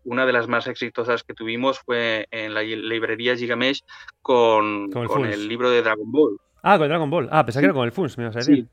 una 0.04 0.26
de 0.26 0.32
las 0.32 0.48
más 0.48 0.66
exitosas 0.66 1.22
que 1.22 1.34
tuvimos 1.34 1.80
fue 1.80 2.26
en 2.30 2.54
la 2.54 2.62
librería 2.62 3.36
Gigamesh 3.36 3.82
con, 4.20 4.90
con, 4.90 5.26
el, 5.26 5.48
libro 5.48 5.70
de 5.70 5.82
Dragon 5.82 6.10
Ball. 6.10 6.36
Ah, 6.62 6.78
con 6.78 6.88
Dragon 6.88 7.10
Ball. 7.10 7.28
Ah, 7.30 7.44
pensaba 7.44 7.62
que 7.62 7.66
era 7.66 7.74
con 7.74 7.84
el 7.84 7.92
Funs, 7.92 8.18
me 8.18 8.24
ibas 8.24 8.36
a 8.36 8.40
decir. 8.40 8.66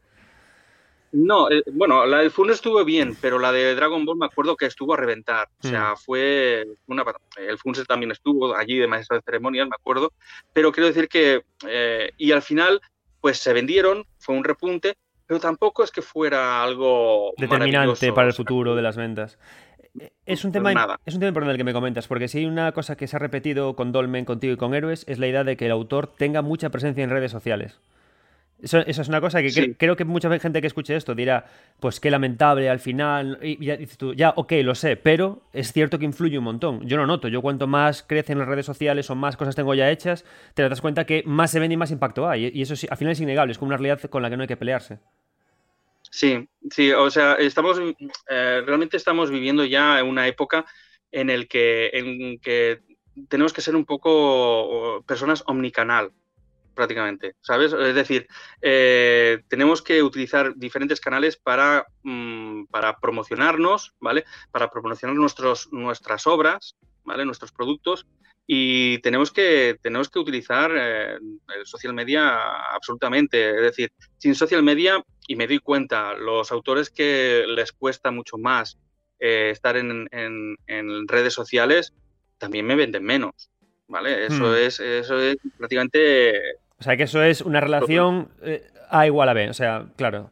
No, 1.11 1.49
eh, 1.49 1.63
bueno, 1.73 2.05
la 2.05 2.19
del 2.19 2.31
Funs 2.31 2.51
estuvo 2.51 2.83
bien, 2.85 3.17
pero 3.19 3.39
la 3.39 3.51
de 3.51 3.73
Dragon 3.75 4.05
Ball 4.05 4.17
me 4.17 4.27
acuerdo 4.27 4.55
que 4.55 4.67
estuvo 4.67 4.93
a 4.93 4.97
reventar. 4.97 5.47
O 5.63 5.67
sea, 5.67 5.93
hmm. 5.93 5.97
fue 5.97 6.67
una. 6.87 7.03
El 7.37 7.57
Funs 7.57 7.85
también 7.87 8.11
estuvo 8.11 8.55
allí 8.55 8.77
de 8.77 8.87
maestro 8.87 9.17
de 9.17 9.23
ceremonias, 9.23 9.67
me 9.67 9.75
acuerdo. 9.75 10.13
Pero 10.53 10.71
quiero 10.71 10.87
decir 10.87 11.07
que. 11.07 11.41
Eh, 11.67 12.11
y 12.17 12.31
al 12.31 12.41
final 12.41 12.81
pues 13.21 13.37
se 13.39 13.53
vendieron, 13.53 14.05
fue 14.17 14.35
un 14.35 14.43
repunte, 14.43 14.95
pero 15.25 15.39
tampoco 15.39 15.83
es 15.83 15.91
que 15.91 16.01
fuera 16.01 16.63
algo 16.63 17.33
determinante 17.37 18.13
para 18.13 18.27
el 18.27 18.33
futuro 18.33 18.75
de 18.75 18.81
las 18.81 18.97
ventas. 18.97 19.37
Eh, 19.99 20.11
es 20.25 20.45
un, 20.45 20.51
tema, 20.51 20.71
es 21.05 21.13
un 21.13 21.19
tema 21.19 21.29
importante 21.29 21.51
el 21.51 21.57
que 21.57 21.63
me 21.63 21.73
comentas, 21.73 22.07
porque 22.07 22.27
si 22.27 22.39
hay 22.39 22.45
una 22.45 22.71
cosa 22.71 22.95
que 22.95 23.07
se 23.07 23.15
ha 23.15 23.19
repetido 23.19 23.75
con 23.75 23.91
Dolmen, 23.91 24.25
contigo 24.25 24.53
y 24.53 24.57
con 24.57 24.73
Héroes, 24.73 25.03
es 25.07 25.19
la 25.19 25.27
idea 25.27 25.43
de 25.43 25.57
que 25.57 25.65
el 25.65 25.71
autor 25.71 26.07
tenga 26.07 26.41
mucha 26.41 26.69
presencia 26.69 27.03
en 27.03 27.09
redes 27.09 27.31
sociales. 27.31 27.79
Eso, 28.61 28.79
es 28.79 29.07
una 29.07 29.21
cosa 29.21 29.41
que 29.41 29.75
creo 29.77 29.95
que 29.95 30.03
mucha 30.03 30.37
gente 30.39 30.59
que 30.59 30.67
escuche 30.67 30.95
esto 30.95 31.15
dirá, 31.15 31.45
pues 31.79 31.99
qué 31.99 32.11
lamentable 32.11 32.69
al 32.69 32.79
final. 32.79 33.39
Y 33.41 33.63
ya 33.63 33.77
dices 33.77 33.97
tú, 33.97 34.13
ya, 34.13 34.33
ok, 34.35 34.53
lo 34.63 34.75
sé, 34.75 34.97
pero 34.97 35.43
es 35.53 35.71
cierto 35.71 35.97
que 35.97 36.05
influye 36.05 36.37
un 36.37 36.43
montón. 36.43 36.85
Yo 36.85 36.97
lo 36.97 37.07
noto. 37.07 37.29
Yo 37.29 37.41
cuanto 37.41 37.67
más 37.67 38.03
crecen 38.03 38.37
las 38.37 38.47
redes 38.47 38.65
sociales 38.65 39.09
o 39.09 39.15
más 39.15 39.37
cosas 39.37 39.55
tengo 39.55 39.73
ya 39.75 39.89
hechas, 39.89 40.25
te 40.53 40.67
das 40.67 40.81
cuenta 40.81 41.05
que 41.05 41.23
más 41.25 41.51
se 41.51 41.59
ven 41.59 41.71
y 41.71 41.77
más 41.77 41.91
impacto 41.91 42.27
hay. 42.27 42.51
Y 42.53 42.61
eso 42.61 42.73
al 42.89 42.97
final 42.97 43.13
es 43.13 43.21
innegable, 43.21 43.51
es 43.51 43.57
como 43.57 43.69
una 43.69 43.77
realidad 43.77 44.01
con 44.09 44.21
la 44.21 44.29
que 44.29 44.35
no 44.35 44.43
hay 44.43 44.47
que 44.47 44.57
pelearse. 44.57 44.99
Sí, 46.11 46.47
sí, 46.71 46.91
o 46.91 47.09
sea, 47.11 47.35
estamos 47.35 47.79
eh, 47.79 48.63
realmente 48.65 48.97
estamos 48.97 49.29
viviendo 49.29 49.63
ya 49.63 50.03
una 50.03 50.27
época 50.27 50.65
en 51.11 51.29
el 51.29 51.47
que, 51.47 51.91
en 51.93 52.39
que 52.39 52.79
tenemos 53.29 53.53
que 53.53 53.61
ser 53.61 53.75
un 53.75 53.85
poco 53.85 55.03
personas 55.05 55.43
omnicanal 55.45 56.11
prácticamente, 56.79 57.35
¿sabes? 57.41 57.73
Es 57.73 57.93
decir, 57.93 58.25
eh, 58.61 59.43
tenemos 59.49 59.81
que 59.81 60.01
utilizar 60.01 60.55
diferentes 60.55 61.01
canales 61.01 61.35
para, 61.35 61.85
mm, 62.03 62.67
para 62.71 62.97
promocionarnos, 62.99 63.93
¿vale? 63.99 64.23
Para 64.49 64.69
promocionar 64.69 65.17
nuestros, 65.17 65.67
nuestras 65.73 66.25
obras, 66.25 66.77
¿vale? 67.03 67.25
Nuestros 67.25 67.51
productos 67.51 68.07
y 68.47 68.99
tenemos 68.99 69.29
que, 69.29 69.77
tenemos 69.81 70.07
que 70.07 70.19
utilizar 70.19 70.71
eh, 70.73 71.17
el 71.57 71.65
social 71.65 71.93
media 71.93 72.39
absolutamente. 72.73 73.49
Es 73.49 73.61
decir, 73.61 73.91
sin 74.17 74.35
social 74.35 74.63
media, 74.63 75.03
y 75.27 75.35
me 75.35 75.47
doy 75.47 75.59
cuenta, 75.59 76.13
los 76.13 76.49
autores 76.53 76.89
que 76.89 77.43
les 77.45 77.73
cuesta 77.73 78.09
mucho 78.09 78.37
más 78.37 78.77
eh, 79.19 79.49
estar 79.51 79.75
en, 79.75 80.07
en, 80.11 81.07
redes 81.09 81.33
sociales, 81.33 81.93
también 82.37 82.65
me 82.65 82.77
venden 82.77 83.03
menos. 83.03 83.51
¿Vale? 83.89 84.27
Eso, 84.27 84.45
hmm. 84.45 84.55
es, 84.55 84.79
eso 84.79 85.19
es 85.19 85.35
prácticamente 85.57 86.59
o 86.79 86.83
sea, 86.83 86.95
que 86.95 87.03
eso 87.03 87.21
es 87.23 87.41
una 87.41 87.59
relación 87.59 88.29
eh, 88.41 88.63
A 88.89 89.05
igual 89.05 89.29
a 89.29 89.33
B. 89.33 89.49
O 89.49 89.53
sea, 89.53 89.85
claro. 89.95 90.31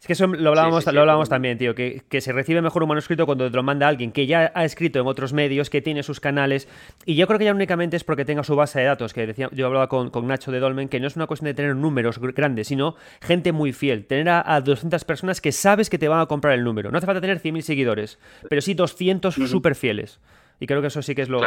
Es 0.00 0.06
que 0.06 0.12
eso 0.12 0.26
lo 0.26 0.50
hablábamos, 0.50 0.84
lo 0.84 1.00
hablábamos 1.00 1.30
también, 1.30 1.56
tío, 1.56 1.74
que, 1.74 2.02
se 2.20 2.30
recibe 2.32 2.60
mejor 2.60 2.82
un 2.82 2.90
manuscrito 2.90 3.24
cuando 3.24 3.50
te 3.50 3.56
lo 3.56 3.62
manda 3.62 3.88
alguien 3.88 4.12
que 4.12 4.26
ya 4.26 4.52
ha 4.54 4.66
escrito 4.66 5.00
en 5.00 5.06
otros 5.06 5.32
medios, 5.32 5.70
que 5.70 5.80
tiene 5.80 6.02
sus 6.02 6.20
canales, 6.20 6.68
y 7.06 7.14
yo 7.14 7.26
creo 7.26 7.38
que 7.38 7.46
ya 7.46 7.54
únicamente 7.54 7.96
es 7.96 8.04
porque 8.04 8.26
tenga 8.26 8.44
su 8.44 8.54
base 8.54 8.80
de 8.80 8.84
datos, 8.84 9.14
que 9.14 9.26
decía, 9.26 9.48
yo 9.52 9.66
hablaba 9.66 9.88
con, 9.88 10.10
Nacho 10.26 10.52
de 10.52 10.60
Dolmen, 10.60 10.90
que 10.90 11.00
no 11.00 11.06
es 11.06 11.16
una 11.16 11.26
cuestión 11.26 11.46
de 11.46 11.54
tener 11.54 11.74
números 11.74 12.18
grandes, 12.18 12.68
sino 12.68 12.96
gente 13.22 13.52
muy 13.52 13.72
fiel, 13.72 14.04
tener 14.04 14.28
a, 14.28 14.60
200 14.60 15.02
personas 15.06 15.40
que 15.40 15.52
sabes 15.52 15.88
que 15.88 15.96
te 15.96 16.06
van 16.06 16.20
a 16.20 16.26
comprar 16.26 16.52
el 16.52 16.64
número. 16.64 16.90
No 16.90 16.98
hace 16.98 17.06
falta 17.06 17.22
tener 17.22 17.40
100.000 17.40 17.62
seguidores, 17.62 18.18
pero 18.50 18.60
sí 18.60 18.74
200 18.74 19.34
súper 19.34 19.74
fieles. 19.74 20.20
Y 20.60 20.66
creo 20.66 20.80
que 20.80 20.88
eso 20.88 21.02
sí 21.02 21.14
que 21.14 21.22
es 21.22 21.28
lo, 21.28 21.40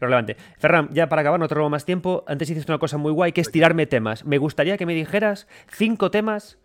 relevante. 0.00 0.36
Ferran, 0.58 0.88
ya 0.92 1.08
para 1.08 1.22
acabar, 1.22 1.40
no 1.40 1.48
te 1.48 1.54
robo 1.54 1.70
más 1.70 1.84
tiempo. 1.84 2.24
Antes 2.26 2.50
hiciste 2.50 2.70
una 2.70 2.78
cosa 2.78 2.98
muy 2.98 3.12
guay, 3.12 3.32
que 3.32 3.40
es 3.40 3.50
tirarme 3.50 3.86
temas. 3.86 4.24
Me 4.24 4.38
gustaría 4.38 4.76
que 4.76 4.86
me 4.86 4.94
dijeras 4.94 5.48
cinco 5.68 6.10
temas 6.10 6.58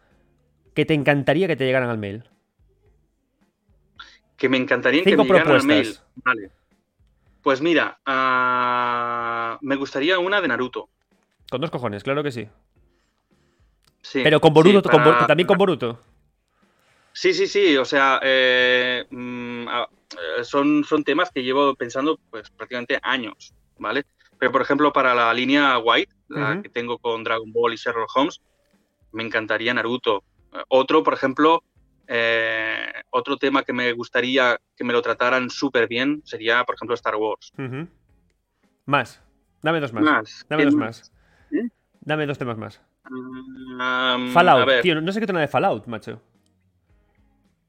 que 0.74 0.86
te 0.86 0.94
encantaría 0.94 1.48
que 1.48 1.56
te 1.56 1.66
llegaran 1.66 1.90
al 1.90 1.98
mail. 1.98 2.24
Que 4.38 4.50
me 4.50 4.58
encantaría 4.58 5.04
que 5.04 5.16
me 5.16 5.24
llegaran 5.24 5.52
al 5.52 5.64
mail. 5.64 5.96
Vale. 6.16 6.52
Pues 7.42 7.62
mira, 7.62 8.00
ah, 8.06 9.58
me 9.62 9.76
gustaría 9.76 10.20
una 10.20 10.42
de 10.42 10.48
Naruto. 10.48 10.90
Con 11.50 11.62
dos 11.62 11.70
cojones, 11.70 12.04
claro 12.04 12.24
que 12.24 12.32
sí. 12.32 12.50
Sí. 14.02 14.22
Pero 14.24 14.42
con 14.42 14.54
Boruto, 14.54 14.82
también 14.82 15.48
con 15.48 15.58
Boruto. 15.58 16.00
Sí, 17.16 17.34
sí, 17.34 17.48
sí. 17.48 17.78
O 17.78 17.86
sea, 17.86 18.20
eh, 18.22 19.06
mm, 19.10 19.68
eh, 19.70 20.44
son, 20.44 20.84
son 20.84 21.04
temas 21.04 21.32
que 21.32 21.44
llevo 21.44 21.74
pensando 21.74 22.20
pues 22.30 22.50
prácticamente 22.50 23.00
años, 23.02 23.54
¿vale? 23.80 24.06
Pero 24.38 24.52
por 24.52 24.62
ejemplo, 24.62 24.92
para 24.92 25.16
la 25.16 25.34
línea 25.34 25.80
White, 25.80 26.14
la 26.28 26.62
que 26.62 26.68
tengo 26.68 26.98
con 26.98 27.24
Dragon 27.24 27.52
Ball 27.54 27.74
y 27.74 27.78
Sherlock 27.78 28.10
Holmes, 28.14 28.42
me 29.14 29.24
encantaría 29.24 29.74
Naruto. 29.74 30.26
Otro, 30.68 31.04
por 31.04 31.14
ejemplo, 31.14 31.64
eh, 32.06 32.92
otro 33.12 33.38
tema 33.38 33.64
que 33.64 33.72
me 33.72 33.94
gustaría 33.94 34.60
que 34.76 34.84
me 34.84 34.92
lo 34.92 35.02
trataran 35.02 35.50
súper 35.50 35.88
bien 35.88 36.22
sería, 36.26 36.66
por 36.66 36.76
ejemplo, 36.76 36.96
Star 36.96 37.16
Wars. 37.16 37.54
Más. 38.86 39.22
Dame 39.62 39.80
dos 39.80 39.94
más. 39.94 40.46
Dame 40.50 40.66
dos 40.66 40.76
más. 40.76 41.14
¿Eh? 41.52 41.70
Dame 42.02 42.26
dos 42.26 42.38
temas 42.38 42.58
más. 42.58 42.82
Mm, 43.10 44.34
Fallout. 44.34 44.82
Tío, 44.82 45.00
no 45.00 45.14
sé 45.14 45.22
qué 45.22 45.28
tema 45.28 45.40
de 45.40 45.48
Fallout, 45.48 45.88
macho. 45.88 46.22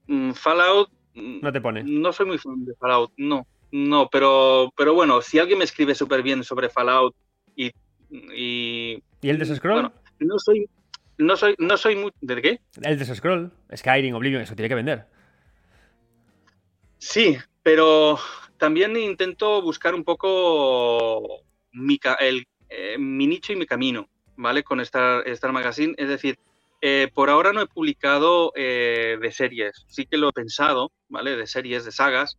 Mm, 0.07 0.31
Fallout 0.31 0.89
no 1.17 1.51
te 1.51 1.61
pone. 1.61 1.83
No 1.83 2.13
soy 2.13 2.27
muy 2.27 2.37
fan 2.37 2.63
de 2.63 2.75
Fallout, 2.75 3.11
no. 3.17 3.47
No, 3.71 4.09
pero, 4.09 4.71
pero 4.77 4.93
bueno, 4.93 5.21
si 5.21 5.39
alguien 5.39 5.57
me 5.57 5.65
escribe 5.65 5.95
súper 5.95 6.21
bien 6.21 6.43
sobre 6.43 6.69
Fallout 6.69 7.15
y, 7.55 7.71
y. 8.09 9.03
el 9.21 9.39
de 9.39 9.55
Scroll? 9.55 9.91
no 10.19 10.39
soy. 10.39 10.69
No 11.17 11.35
soy, 11.35 11.55
no 11.57 11.75
soy 11.77 11.95
muy. 11.95 12.11
¿De 12.21 12.41
qué? 12.41 12.61
El 12.81 12.99
de 12.99 13.05
Scroll, 13.05 13.51
Skyrim, 13.75 14.15
Oblivion, 14.15 14.41
eso 14.41 14.55
tiene 14.55 14.69
que 14.69 14.75
vender. 14.75 15.07
Sí, 16.99 17.37
pero 17.63 18.19
también 18.57 18.95
intento 18.95 19.61
buscar 19.61 19.95
un 19.95 20.03
poco 20.03 21.41
mi, 21.71 21.99
el, 22.19 22.47
eh, 22.69 22.97
mi 22.99 23.25
nicho 23.25 23.53
y 23.53 23.55
mi 23.55 23.65
camino, 23.65 24.07
¿vale? 24.35 24.63
Con 24.63 24.79
Star, 24.81 25.27
Star 25.27 25.51
Magazine. 25.51 25.95
Es 25.97 26.07
decir, 26.07 26.37
eh, 26.81 27.09
por 27.13 27.29
ahora 27.29 27.53
no 27.53 27.61
he 27.61 27.67
publicado 27.67 28.51
eh, 28.55 29.17
de 29.19 29.31
series, 29.31 29.85
sí 29.87 30.05
que 30.05 30.17
lo 30.17 30.29
he 30.29 30.33
pensado, 30.33 30.91
¿vale? 31.09 31.35
De 31.35 31.47
series, 31.47 31.85
de 31.85 31.91
sagas, 31.91 32.37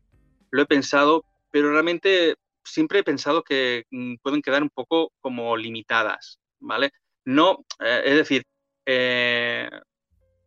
lo 0.51 0.63
he 0.63 0.67
pensado, 0.67 1.25
pero 1.51 1.73
realmente 1.73 2.37
siempre 2.65 3.01
he 3.01 3.05
pensado 3.05 3.43
que 3.43 3.85
mm, 3.91 4.17
pueden 4.23 4.43
quedar 4.43 4.63
un 4.63 4.71
poco 4.71 5.13
como 5.21 5.57
limitadas, 5.57 6.39
¿vale? 6.61 6.93
No, 7.25 7.65
eh, 7.81 8.03
es 8.05 8.15
decir, 8.17 8.43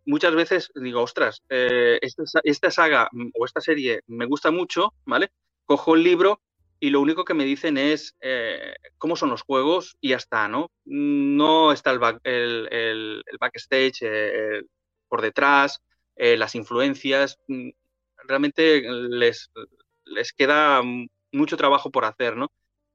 muchas 0.05 0.33
veces 0.33 0.71
digo, 0.73 1.01
ostras, 1.01 1.43
esta, 1.49 2.23
esta, 2.43 2.71
saga 2.71 3.09
mm, 3.11 3.29
o 3.37 3.45
esta 3.45 3.61
serie 3.61 4.01
me 4.07 4.25
gusta 4.25 4.51
mucho, 4.51 4.93
¿vale? 5.05 5.29
Cojo 5.65 5.95
el 5.95 6.03
libro 6.03 6.41
y 6.83 6.89
lo 6.89 6.99
único 6.99 7.23
que 7.23 7.35
me 7.35 7.45
dicen 7.45 7.77
es 7.77 8.15
eh, 8.21 8.73
cómo 8.97 9.15
son 9.15 9.29
los 9.29 9.43
juegos 9.43 9.97
y 10.01 10.09
ya 10.09 10.17
está, 10.17 10.47
¿no? 10.47 10.71
No 10.83 11.71
está 11.71 11.91
el, 11.91 12.67
el, 12.71 13.23
backstage 13.39 13.99
eh, 14.01 14.63
por 15.07 15.21
detrás, 15.21 15.79
eh, 16.15 16.37
las 16.37 16.55
influencias, 16.55 17.37
mm, 17.47 17.69
realmente 18.27 18.81
les, 18.81 19.51
les 20.05 20.33
queda 20.33 20.81
mucho 21.31 21.55
trabajo 21.55 21.91
por 21.91 22.03
hacer, 22.03 22.35
¿no? 22.35 22.51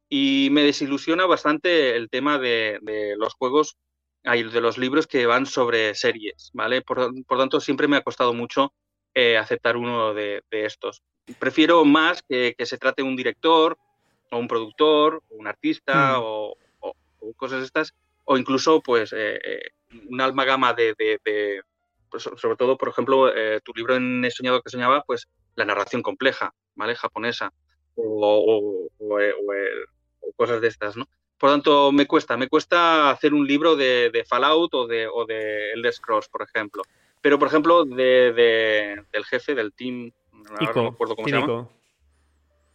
Y 0.09 0.49
me 0.51 0.63
desilusiona 0.63 1.27
bastante 1.27 1.95
el 1.95 2.11
tema 2.11 2.41
de, 2.41 2.81
los 3.17 3.35
juegos, 3.35 3.77
de 4.25 4.61
los 4.61 4.79
libros 4.79 5.07
que 5.07 5.27
van 5.27 5.47
sobre 5.47 5.95
series, 5.95 6.51
¿vale? 6.55 6.83
Por, 6.83 7.13
tanto, 7.39 7.61
siempre 7.61 7.87
me 7.87 7.99
ha 7.99 8.03
costado 8.03 8.35
mucho 8.35 8.73
eh, 9.19 9.39
aceptar 9.39 9.79
uno 9.79 10.13
de, 10.13 10.43
estos. 10.51 11.03
Prefiero 11.39 11.87
más 11.87 12.23
que, 12.23 12.55
se 12.67 12.77
trate 12.77 13.03
un 13.03 13.17
director 13.17 13.79
o 14.31 14.37
un 14.37 14.47
productor 14.47 15.23
o 15.31 15.37
un 15.37 15.47
artista 15.47 16.19
mm. 16.19 16.23
o, 16.23 16.57
cosas 17.35 17.65
estas, 17.65 17.95
o 18.27 18.37
incluso 18.37 18.83
pues 18.83 19.15
eh, 19.15 19.41
eh, 19.43 19.71
una 20.11 20.27
alma 20.27 20.45
gama 20.45 20.75
de, 20.75 20.95
pues, 22.11 22.25
sobre 22.25 22.57
todo, 22.57 22.77
por 22.77 22.91
ejemplo, 22.91 23.33
tu 23.65 23.73
libro 23.75 23.97
en 23.97 24.23
He 24.23 24.31
soñado 24.31 24.61
que 24.61 24.69
soñaba, 24.69 25.03
pues 25.03 25.27
la 25.55 25.65
narración 25.65 26.03
compleja, 26.03 26.53
¿vale? 26.75 26.95
Japonesa 26.95 27.55
o, 27.97 28.87
cosas 30.37 30.61
de 30.61 30.69
estas, 30.69 30.95
¿no? 30.95 31.09
Por 31.39 31.49
tanto, 31.49 31.91
me 31.91 32.07
cuesta, 32.07 32.37
me 32.37 32.49
cuesta 32.49 33.09
hacer 33.09 33.33
un 33.33 33.47
libro 33.47 33.77
de, 33.77 34.27
Fallout 34.29 34.75
o 34.75 34.87
de, 34.87 35.09
o 35.09 35.25
de 35.25 35.73
Elder 35.73 35.95
Scrolls, 35.95 36.29
por 36.29 36.43
ejemplo. 36.43 36.83
Pero, 37.27 37.41
por 37.41 37.49
ejemplo, 37.49 37.85
de, 37.85 39.03
del 39.13 39.25
jefe 39.25 39.57
del 39.57 39.73
team, 39.73 40.13
no 40.33 40.83
me 40.83 40.89
acuerdo 40.91 41.17
cómo 41.17 41.27
se 41.27 41.35
llama. 41.35 41.69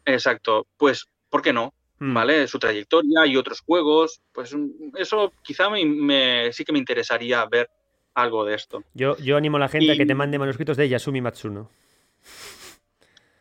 Exacto, 0.03 0.67
pues, 0.75 1.05
¿por 1.29 1.41
qué 1.41 1.53
no? 1.53 1.73
Hmm. 1.99 2.13
¿Vale? 2.13 2.45
Su 2.49 2.59
trayectoria 2.59 3.25
y 3.27 3.37
otros 3.37 3.61
juegos, 3.61 4.19
pues 4.33 4.53
eso 4.97 5.31
quizá 5.41 5.69
me, 5.69 6.51
sí 6.51 6.65
que 6.65 6.73
me 6.73 6.79
interesaría 6.79 7.45
ver 7.45 7.69
algo 8.13 8.43
de 8.43 8.55
esto. 8.55 8.83
Yo, 8.93 9.15
yo 9.19 9.37
animo 9.37 9.55
a 9.55 9.61
la 9.61 9.69
gente 9.69 9.93
a 9.93 9.95
que 9.95 10.05
te 10.05 10.15
mande 10.15 10.37
manuscritos 10.37 10.75
de 10.75 10.89
Yasumi 10.89 11.21
Matsuno. 11.21 11.71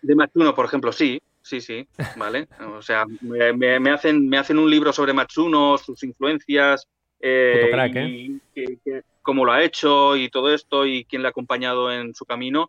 De 0.02 0.14
Matsuno, 0.14 0.54
por 0.54 0.66
ejemplo, 0.66 0.92
sí, 0.92 1.20
sí, 1.42 1.60
sí, 1.60 1.88
¿vale? 2.14 2.46
O 2.76 2.82
sea, 2.82 3.04
me, 3.20 3.90
hacen, 3.90 4.28
me 4.28 4.38
hacen 4.38 4.60
un 4.60 4.70
libro 4.70 4.92
sobre 4.92 5.12
Matsuno, 5.12 5.76
sus 5.76 6.04
influencias, 6.04 6.86
eh, 7.20 7.70
¿eh? 8.54 9.02
Cómo 9.30 9.44
lo 9.44 9.52
ha 9.52 9.62
hecho 9.62 10.16
y 10.16 10.28
todo 10.28 10.52
esto 10.52 10.84
y 10.84 11.04
quién 11.04 11.22
le 11.22 11.28
ha 11.28 11.30
acompañado 11.30 11.92
en 11.92 12.16
su 12.16 12.24
camino. 12.24 12.68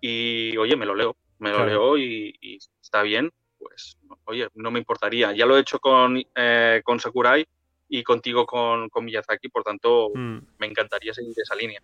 Y, 0.00 0.56
oye, 0.56 0.74
me 0.74 0.84
lo 0.84 0.96
leo, 0.96 1.14
me 1.38 1.50
lo 1.52 1.64
leo 1.64 1.96
y, 1.96 2.58
está 2.82 3.02
bien, 3.02 3.30
pues, 3.56 3.96
oye, 4.24 4.48
no 4.54 4.72
me 4.72 4.80
importaría. 4.80 5.30
Ya 5.32 5.46
lo 5.46 5.56
he 5.56 5.60
hecho 5.60 5.78
con, 5.78 6.20
eh, 6.34 6.82
con 6.82 6.98
Sakurai 6.98 7.46
y 7.92 8.04
contigo 8.04 8.46
con, 8.46 8.88
con 8.88 9.04
Miyazaki, 9.04 9.48
por 9.48 9.64
tanto, 9.64 10.10
mm. 10.14 10.38
me 10.58 10.66
encantaría 10.66 11.12
seguir 11.12 11.34
esa 11.36 11.56
línea. 11.56 11.82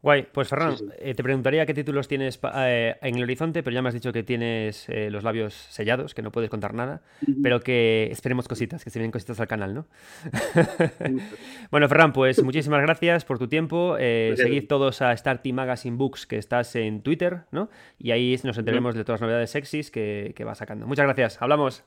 Guay, 0.00 0.28
pues 0.32 0.48
Ferran, 0.48 0.76
eh, 0.98 1.14
te 1.14 1.22
preguntaría 1.24 1.66
qué 1.66 1.74
títulos 1.74 2.06
tienes 2.06 2.38
eh, 2.54 2.96
en 3.02 3.16
el 3.16 3.24
horizonte, 3.24 3.64
pero 3.64 3.74
ya 3.74 3.82
me 3.82 3.88
has 3.88 3.94
dicho 3.94 4.12
que 4.12 4.22
tienes 4.22 4.88
eh, 4.88 5.10
los 5.10 5.24
labios 5.24 5.54
sellados, 5.54 6.14
que 6.14 6.22
no 6.22 6.30
puedes 6.30 6.48
contar 6.48 6.74
nada, 6.74 7.02
pero 7.42 7.60
que 7.60 8.08
esperemos 8.12 8.46
cositas, 8.46 8.84
que 8.84 8.90
se 8.90 9.00
vienen 9.00 9.10
cositas 9.10 9.40
al 9.40 9.48
canal, 9.48 9.74
¿no? 9.74 9.86
bueno, 11.72 11.88
Ferran, 11.88 12.12
pues 12.12 12.40
muchísimas 12.44 12.80
gracias 12.82 13.24
por 13.24 13.40
tu 13.40 13.48
tiempo. 13.48 13.96
seguid 13.98 14.68
todos 14.68 15.02
a 15.02 15.12
Star 15.14 15.42
Team 15.42 15.56
Magazine 15.56 15.96
Books, 15.96 16.26
que 16.26 16.38
estás 16.38 16.76
en 16.76 17.02
Twitter, 17.02 17.40
¿no? 17.50 17.68
Y 17.98 18.12
ahí 18.12 18.38
nos 18.44 18.56
enteremos 18.58 18.94
de 18.94 19.04
todas 19.04 19.20
las 19.20 19.26
novedades 19.26 19.50
sexys 19.50 19.90
que, 19.90 20.32
que 20.36 20.44
va 20.44 20.54
sacando. 20.54 20.86
Muchas 20.86 21.06
gracias, 21.06 21.42
hablamos. 21.42 21.84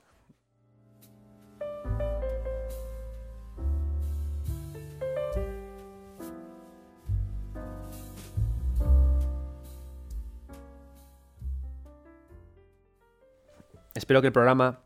Espero 14.01 14.19
que 14.21 14.27
el 14.29 14.33
programa 14.33 14.79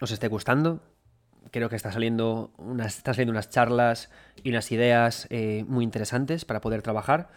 os 0.00 0.10
esté 0.10 0.26
gustando. 0.26 0.80
Creo 1.52 1.68
que 1.68 1.76
está 1.76 1.92
saliendo 1.92 2.50
unas, 2.58 2.96
están 2.96 3.14
saliendo 3.14 3.30
unas 3.30 3.48
charlas 3.48 4.10
y 4.42 4.50
unas 4.50 4.72
ideas 4.72 5.28
eh, 5.30 5.64
muy 5.68 5.84
interesantes 5.84 6.44
para 6.44 6.60
poder 6.60 6.82
trabajar. 6.82 7.30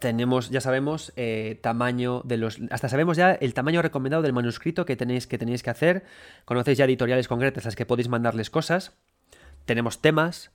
Tenemos, 0.00 0.50
ya 0.50 0.60
sabemos, 0.60 1.14
eh, 1.16 1.58
tamaño 1.62 2.20
de 2.26 2.36
los. 2.36 2.58
Hasta 2.70 2.90
sabemos 2.90 3.16
ya 3.16 3.32
el 3.32 3.54
tamaño 3.54 3.80
recomendado 3.80 4.22
del 4.22 4.34
manuscrito 4.34 4.84
que 4.84 4.96
tenéis 4.96 5.26
que, 5.26 5.38
tenéis 5.38 5.62
que 5.62 5.70
hacer. 5.70 6.04
Conocéis 6.44 6.76
ya 6.76 6.84
editoriales 6.84 7.26
concretas 7.26 7.64
a 7.64 7.68
las 7.68 7.74
que 7.74 7.86
podéis 7.86 8.10
mandarles 8.10 8.50
cosas. 8.50 8.98
Tenemos 9.64 10.02
temas. 10.02 10.50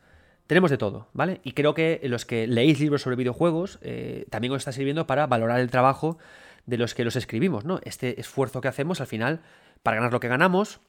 Tenemos 0.45 0.69
de 0.69 0.77
todo, 0.77 1.07
¿vale? 1.13 1.41
Y 1.43 1.53
creo 1.53 1.73
que 1.73 1.99
los 2.03 2.25
que 2.25 2.45
leéis 2.45 2.79
libros 2.79 3.01
sobre 3.01 3.15
videojuegos 3.15 3.79
eh, 3.81 4.27
también 4.29 4.53
os 4.53 4.57
está 4.57 4.71
sirviendo 4.71 5.07
para 5.07 5.25
valorar 5.25 5.61
el 5.61 5.71
trabajo 5.71 6.19
de 6.65 6.77
los 6.77 6.93
que 6.93 7.03
los 7.03 7.15
escribimos, 7.15 7.65
¿no? 7.65 7.79
Este 7.83 8.19
esfuerzo 8.19 8.61
que 8.61 8.67
hacemos 8.67 9.01
al 9.01 9.07
final 9.07 9.41
para 9.81 9.95
ganar 9.95 10.13
lo 10.13 10.19
que 10.19 10.27
ganamos. 10.27 10.79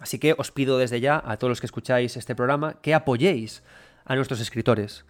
Así 0.00 0.18
que 0.18 0.34
os 0.36 0.50
pido 0.50 0.78
desde 0.78 1.00
ya 1.00 1.22
a 1.24 1.36
todos 1.36 1.50
los 1.50 1.60
que 1.60 1.66
escucháis 1.66 2.16
este 2.16 2.34
programa 2.34 2.80
que 2.80 2.94
apoyéis 2.94 3.62
a 4.04 4.16
nuestros 4.16 4.40
escritores. 4.40 5.04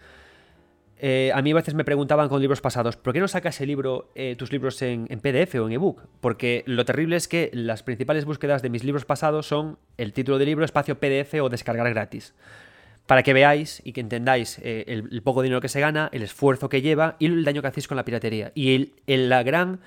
Eh, 0.97 1.31
a 1.33 1.41
mí 1.41 1.51
a 1.51 1.55
veces 1.55 1.73
me 1.73 1.83
preguntaban 1.83 2.29
con 2.29 2.39
libros 2.39 2.61
pasados, 2.61 2.95
¿por 2.95 3.13
qué 3.13 3.19
no 3.19 3.27
sacas 3.27 3.59
el 3.59 3.67
libro, 3.67 4.11
eh, 4.15 4.35
tus 4.37 4.51
libros 4.51 4.81
en, 4.81 5.07
en, 5.09 5.19
PDF 5.19 5.55
o 5.55 5.67
en 5.67 5.73
ebook? 5.73 6.03
Porque 6.21 6.63
lo 6.67 6.85
terrible 6.85 7.17
es 7.17 7.27
que 7.27 7.49
las 7.51 7.83
principales 7.83 8.23
búsquedas 8.23 8.61
de 8.61 8.69
mis 8.69 8.83
libros 8.83 9.03
pasados 9.03 9.47
son 9.47 9.77
el 9.97 10.13
título 10.13 10.37
del 10.37 10.47
libro, 10.47 10.63
espacio 10.63 10.97
PDF 10.97 11.33
o 11.41 11.49
descargar 11.49 11.89
gratis 11.89 12.33
para 13.05 13.23
que 13.23 13.33
veáis 13.33 13.81
y 13.83 13.93
que 13.93 14.01
entendáis 14.01 14.59
eh, 14.59 14.85
el, 14.87 15.21
poco 15.21 15.41
dinero 15.41 15.61
que 15.61 15.69
se 15.69 15.79
gana, 15.79 16.09
el 16.11 16.23
esfuerzo 16.23 16.69
que 16.69 16.81
lleva 16.81 17.15
y 17.19 17.27
el 17.27 17.43
daño 17.43 17.61
que 17.61 17.67
hacéis 17.67 17.87
con 17.87 17.97
la 17.97 18.05
piratería. 18.05 18.51
Y 18.55 18.93
la 19.05 19.43
gran 19.43 19.79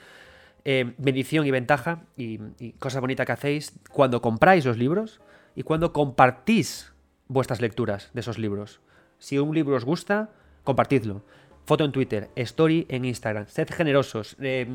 eh, 0.64 0.94
bendición 0.98 1.46
y 1.46 1.50
ventaja 1.50 2.02
y, 2.16 2.38
cosa 2.78 3.00
bonita 3.00 3.24
que 3.24 3.32
hacéis 3.32 3.72
cuando 3.90 4.22
compráis 4.22 4.64
los 4.64 4.76
libros 4.76 5.20
y 5.56 5.62
cuando 5.62 5.92
compartís 5.92 6.92
vuestras 7.26 7.60
lecturas 7.60 8.10
de 8.12 8.20
esos 8.20 8.38
libros. 8.38 8.80
Si 9.18 9.38
un 9.38 9.54
libro 9.54 9.76
os 9.76 9.84
gusta, 9.84 10.30
compartidlo. 10.62 11.22
Foto 11.66 11.84
en 11.84 11.92
Twitter, 11.92 12.30
story 12.36 12.86
en 12.88 13.04
Instagram. 13.04 13.46
Sed 13.48 13.68
generosos. 13.68 14.36
Eh, 14.40 14.66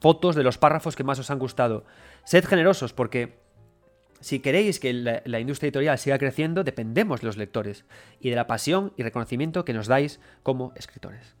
fotos 0.00 0.34
de 0.34 0.42
los 0.42 0.58
párrafos 0.58 0.96
que 0.96 1.04
más 1.04 1.18
os 1.18 1.30
han 1.30 1.38
gustado. 1.38 1.84
Sed 2.24 2.44
generosos 2.44 2.92
porque 2.92 3.43
si 4.24 4.40
queréis 4.40 4.80
que 4.80 4.94
la, 4.94 5.38
industria 5.38 5.66
editorial 5.66 5.98
siga 5.98 6.16
creciendo, 6.16 6.64
dependemos 6.64 7.20
de 7.20 7.26
los 7.26 7.36
lectores 7.36 7.84
y 8.20 8.30
de 8.30 8.36
la 8.36 8.46
pasión 8.46 8.94
y 8.96 9.02
reconocimiento 9.02 9.66
que 9.66 9.74
nos 9.74 9.86
dais 9.86 10.18
como 10.42 10.72
escritores. 10.76 11.36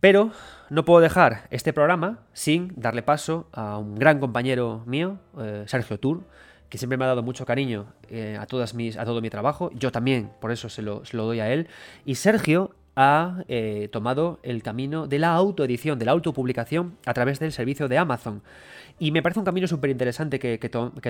Pero 0.00 0.32
no 0.70 0.86
puedo 0.86 1.00
dejar 1.00 1.46
este 1.50 1.74
programa 1.74 2.20
sin 2.32 2.72
darle 2.76 3.02
paso 3.02 3.46
a 3.52 3.76
un 3.76 3.96
gran 3.96 4.20
compañero 4.20 4.82
mío, 4.86 5.18
eh, 5.38 5.64
Sergio 5.66 6.00
Tour, 6.00 6.22
que 6.70 6.78
siempre 6.78 6.96
me 6.96 7.04
ha 7.04 7.08
dado 7.08 7.22
mucho 7.22 7.44
cariño 7.44 7.92
eh, 8.08 8.38
a, 8.40 8.46
todo 8.46 9.20
mi 9.20 9.28
trabajo. 9.28 9.70
Yo 9.74 9.92
también, 9.92 10.30
por 10.40 10.50
eso 10.50 10.70
se 10.70 10.80
lo, 10.80 11.04
se 11.04 11.14
lo 11.14 11.26
doy 11.26 11.40
a 11.40 11.52
él. 11.52 11.68
Y 12.06 12.14
Sergio 12.14 12.74
ha 13.00 13.44
eh, 13.46 13.88
tomado 13.92 14.40
el 14.42 14.60
camino 14.64 15.06
de 15.06 15.20
la 15.20 15.32
autoedición, 15.34 16.00
de 16.00 16.04
la 16.04 16.10
autopublicación 16.10 16.96
a 17.06 17.14
través 17.14 17.38
del 17.38 17.52
servicio 17.52 17.86
de 17.86 17.96
Amazon. 17.96 18.42
Y 18.98 19.12
me 19.12 19.22
parece 19.22 19.38
un 19.38 19.44
camino 19.44 19.66
súper 19.68 19.90
interesante 19.90 20.38
que, 20.38 20.58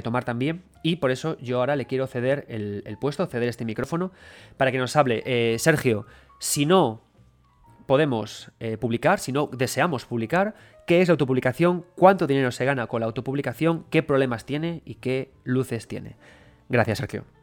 tomar 0.02 0.24
también. 0.24 0.62
Y 0.82 0.96
por 0.96 1.10
eso 1.10 1.38
yo 1.40 1.58
ahora 1.58 1.76
le 1.76 1.86
quiero 1.86 2.06
ceder 2.06 2.44
el, 2.48 2.98
puesto, 3.00 3.26
ceder 3.26 3.48
este 3.48 3.64
micrófono, 3.64 4.12
para 4.56 4.70
que 4.70 4.78
nos 4.78 4.94
hable. 4.96 5.22
Eh, 5.24 5.58
Sergio, 5.58 6.06
si 6.38 6.66
no 6.66 7.02
podemos 7.86 8.50
eh, 8.60 8.76
publicar, 8.76 9.18
si 9.18 9.32
no 9.32 9.48
deseamos 9.50 10.04
publicar, 10.04 10.54
qué 10.86 11.00
es 11.00 11.08
la 11.08 11.12
autopublicación, 11.12 11.86
cuánto 11.96 12.26
dinero 12.26 12.50
se 12.50 12.66
gana 12.66 12.86
con 12.86 13.00
la 13.00 13.06
autopublicación, 13.06 13.86
qué 13.90 14.02
problemas 14.02 14.44
tiene 14.44 14.82
y 14.84 14.96
qué 14.96 15.32
luces 15.44 15.88
tiene. 15.88 16.16
Gracias, 16.68 16.98
Sergio. 16.98 17.37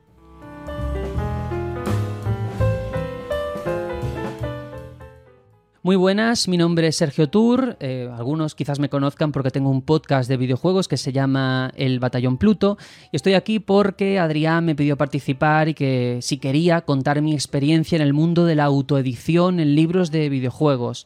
Muy 5.86 5.98
buenas, 5.98 6.48
mi 6.48 6.57
nombre 6.57 6.88
es 6.88 6.95
Sergio 6.95 7.30
Tour. 7.30 7.78
Eh, 7.80 8.10
algunos 8.12 8.56
quizás 8.56 8.80
me 8.80 8.90
conozcan 8.90 9.32
porque 9.32 9.52
tengo 9.52 9.70
un 9.70 9.84
podcast 9.84 10.28
de 10.28 10.36
videojuegos 10.36 10.88
que 10.88 10.98
se 10.98 11.12
llama 11.14 11.72
El 11.76 11.99
Batallón 11.99 12.38
Pluto. 12.38 12.80
Y 13.12 13.18
estoy 13.18 13.36
aquí 13.36 13.60
porque 13.60 14.18
Adrián 14.18 14.66
me 14.66 14.74
pidió 14.74 14.98
participar 14.98 15.70
y 15.70 15.76
que 15.76 16.18
si 16.24 16.40
quería 16.40 16.82
contar 16.82 17.22
mi 17.22 17.36
experiencia 17.36 17.98
en 17.98 18.02
el 18.02 18.14
mundo 18.14 18.45
de 18.45 18.56
la 18.56 18.64
autoedición 18.64 19.60
en 19.60 19.76
libros 19.76 20.10
de 20.10 20.28
videojuegos. 20.28 21.06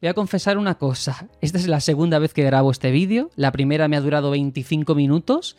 Voy 0.00 0.08
a 0.08 0.14
confesar 0.14 0.56
una 0.56 0.76
cosa, 0.76 1.28
esta 1.42 1.58
es 1.58 1.68
la 1.68 1.80
segunda 1.80 2.18
vez 2.18 2.32
que 2.32 2.42
grabo 2.42 2.70
este 2.70 2.90
vídeo, 2.90 3.30
la 3.34 3.52
primera 3.52 3.88
me 3.88 3.96
ha 3.96 4.00
durado 4.02 4.30
25 4.30 4.94
minutos 4.94 5.56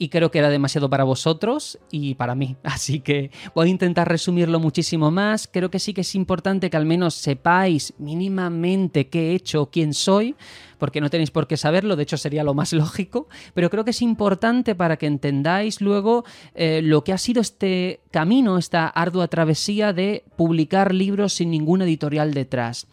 y 0.00 0.08
creo 0.08 0.30
que 0.30 0.38
era 0.38 0.48
demasiado 0.48 0.88
para 0.88 1.04
vosotros 1.04 1.78
y 1.90 2.14
para 2.14 2.34
mí. 2.34 2.56
Así 2.64 3.00
que 3.00 3.30
voy 3.54 3.68
a 3.68 3.70
intentar 3.70 4.08
resumirlo 4.08 4.58
muchísimo 4.58 5.10
más. 5.10 5.46
Creo 5.46 5.70
que 5.70 5.78
sí 5.78 5.92
que 5.92 6.00
es 6.00 6.14
importante 6.14 6.70
que 6.70 6.76
al 6.78 6.86
menos 6.86 7.14
sepáis 7.14 7.92
mínimamente 7.98 9.08
qué 9.08 9.30
he 9.30 9.34
hecho 9.34 9.60
o 9.60 9.70
quién 9.70 9.92
soy, 9.92 10.36
porque 10.78 11.02
no 11.02 11.10
tenéis 11.10 11.30
por 11.30 11.46
qué 11.46 11.58
saberlo, 11.58 11.96
de 11.96 12.04
hecho 12.04 12.16
sería 12.16 12.42
lo 12.42 12.54
más 12.54 12.72
lógico, 12.82 13.28
pero 13.52 13.68
creo 13.68 13.84
que 13.84 13.90
es 13.90 14.00
importante 14.00 14.74
para 14.74 14.96
que 14.96 15.04
entendáis 15.04 15.82
luego 15.82 16.24
eh, 16.54 16.80
lo 16.82 17.04
que 17.04 17.12
ha 17.12 17.18
sido 17.18 17.42
este 17.42 18.00
camino, 18.10 18.56
esta 18.56 18.88
ardua 18.88 19.28
travesía 19.28 19.92
de 19.92 20.24
publicar 20.34 20.94
libros 20.94 21.34
sin 21.34 21.50
ninguna 21.50 21.84
editorial 21.84 22.32
detrás. 22.32 22.86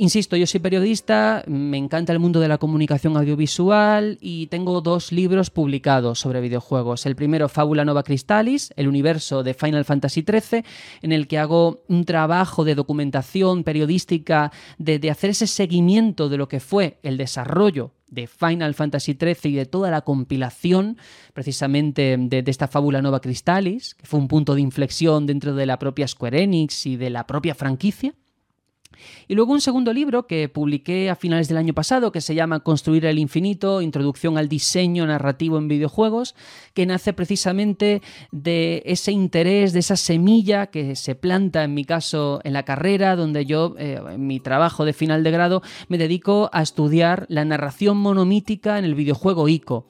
Insisto, 0.00 0.36
yo 0.36 0.46
soy 0.46 0.60
periodista, 0.60 1.42
me 1.48 1.76
encanta 1.76 2.12
el 2.12 2.20
mundo 2.20 2.38
de 2.38 2.46
la 2.46 2.58
comunicación 2.58 3.16
audiovisual 3.16 4.16
y 4.20 4.46
tengo 4.46 4.80
dos 4.80 5.10
libros 5.10 5.50
publicados 5.50 6.20
sobre 6.20 6.40
videojuegos. 6.40 7.04
El 7.04 7.16
primero, 7.16 7.48
Fábula 7.48 7.84
Nova 7.84 8.04
Crystallis, 8.04 8.72
el 8.76 8.86
universo 8.86 9.42
de 9.42 9.54
Final 9.54 9.84
Fantasy 9.84 10.22
XIII, 10.22 10.62
en 11.02 11.10
el 11.10 11.26
que 11.26 11.38
hago 11.38 11.82
un 11.88 12.04
trabajo 12.04 12.64
de 12.64 12.76
documentación 12.76 13.64
periodística, 13.64 14.52
de, 14.78 15.10
hacer 15.10 15.30
ese 15.30 15.48
seguimiento 15.48 16.28
de 16.28 16.36
lo 16.36 16.46
que 16.46 16.60
fue 16.60 17.00
el 17.02 17.16
desarrollo 17.16 17.90
de 18.06 18.28
Final 18.28 18.74
Fantasy 18.74 19.18
XIII 19.20 19.52
y 19.52 19.56
de 19.56 19.66
toda 19.66 19.90
la 19.90 20.02
compilación 20.02 20.96
precisamente 21.34 22.16
de, 22.16 22.42
de, 22.42 22.50
esta 22.52 22.68
fábula 22.68 23.02
Nova 23.02 23.20
Crystallis, 23.20 23.96
que 23.96 24.06
fue 24.06 24.20
un 24.20 24.28
punto 24.28 24.54
de 24.54 24.60
inflexión 24.60 25.26
dentro 25.26 25.56
de 25.56 25.66
la 25.66 25.80
propia 25.80 26.06
Square 26.06 26.40
Enix 26.40 26.86
y 26.86 26.96
de 26.96 27.10
la 27.10 27.26
propia 27.26 27.56
franquicia. 27.56 28.14
Y 29.26 29.34
luego 29.34 29.52
un 29.52 29.60
segundo 29.60 29.92
libro 29.92 30.26
que 30.26 30.48
publiqué 30.48 31.10
a 31.10 31.16
finales 31.16 31.48
del 31.48 31.56
año 31.56 31.74
pasado 31.74 32.12
que 32.12 32.20
se 32.20 32.34
llama 32.34 32.60
Construir 32.60 33.06
el 33.06 33.18
infinito, 33.18 33.82
Introducción 33.82 34.38
al 34.38 34.48
diseño 34.48 35.06
narrativo 35.06 35.58
en 35.58 35.68
videojuegos, 35.68 36.34
que 36.74 36.86
nace 36.86 37.12
precisamente 37.12 38.02
de 38.32 38.82
ese 38.86 39.12
interés, 39.12 39.72
de 39.72 39.80
esa 39.80 39.96
semilla 39.96 40.66
que 40.66 40.96
se 40.96 41.14
planta 41.14 41.64
en 41.64 41.74
mi 41.74 41.84
caso 41.84 42.40
en 42.44 42.52
la 42.52 42.64
carrera, 42.64 43.16
donde 43.16 43.46
yo 43.46 43.74
eh, 43.78 44.00
en 44.10 44.26
mi 44.26 44.40
trabajo 44.40 44.84
de 44.84 44.92
final 44.92 45.22
de 45.22 45.30
grado 45.30 45.62
me 45.88 45.98
dedico 45.98 46.50
a 46.52 46.62
estudiar 46.62 47.26
la 47.28 47.44
narración 47.44 47.96
monomítica 47.96 48.78
en 48.78 48.84
el 48.84 48.94
videojuego 48.94 49.48
ICO. 49.48 49.86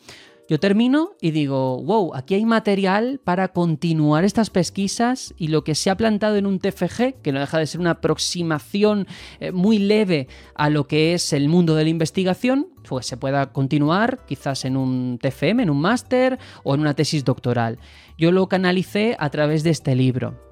Yo 0.48 0.58
termino 0.58 1.10
y 1.20 1.32
digo, 1.32 1.82
wow, 1.82 2.14
aquí 2.14 2.34
hay 2.34 2.46
material 2.46 3.20
para 3.22 3.48
continuar 3.48 4.24
estas 4.24 4.48
pesquisas 4.48 5.34
y 5.36 5.48
lo 5.48 5.62
que 5.62 5.74
se 5.74 5.90
ha 5.90 5.96
plantado 5.98 6.36
en 6.36 6.46
un 6.46 6.58
TFG, 6.58 7.20
que 7.22 7.32
no 7.32 7.40
deja 7.40 7.58
de 7.58 7.66
ser 7.66 7.82
una 7.82 7.90
aproximación 7.90 9.06
eh, 9.40 9.52
muy 9.52 9.78
leve 9.78 10.26
a 10.54 10.70
lo 10.70 10.86
que 10.86 11.12
es 11.12 11.34
el 11.34 11.50
mundo 11.50 11.74
de 11.74 11.84
la 11.84 11.90
investigación, 11.90 12.68
pues 12.88 13.04
se 13.04 13.18
pueda 13.18 13.52
continuar 13.52 14.24
quizás 14.26 14.64
en 14.64 14.78
un 14.78 15.18
TFM, 15.20 15.64
en 15.64 15.70
un 15.70 15.82
máster 15.82 16.38
o 16.64 16.74
en 16.74 16.80
una 16.80 16.94
tesis 16.94 17.26
doctoral. 17.26 17.78
Yo 18.16 18.32
lo 18.32 18.48
canalicé 18.48 19.16
a 19.18 19.28
través 19.28 19.64
de 19.64 19.70
este 19.70 19.94
libro. 19.94 20.48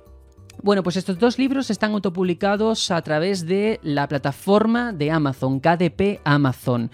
Bueno, 0.62 0.82
pues 0.82 0.97
estos 0.97 1.18
dos 1.18 1.39
libros 1.39 1.70
están 1.70 1.93
autopublicados 1.93 2.90
a 2.90 3.01
través 3.02 3.47
de 3.47 3.78
la 3.82 4.09
plataforma 4.09 4.93
de 4.93 5.10
Amazon, 5.10 5.60
KDP 5.60 6.20
Amazon 6.24 6.90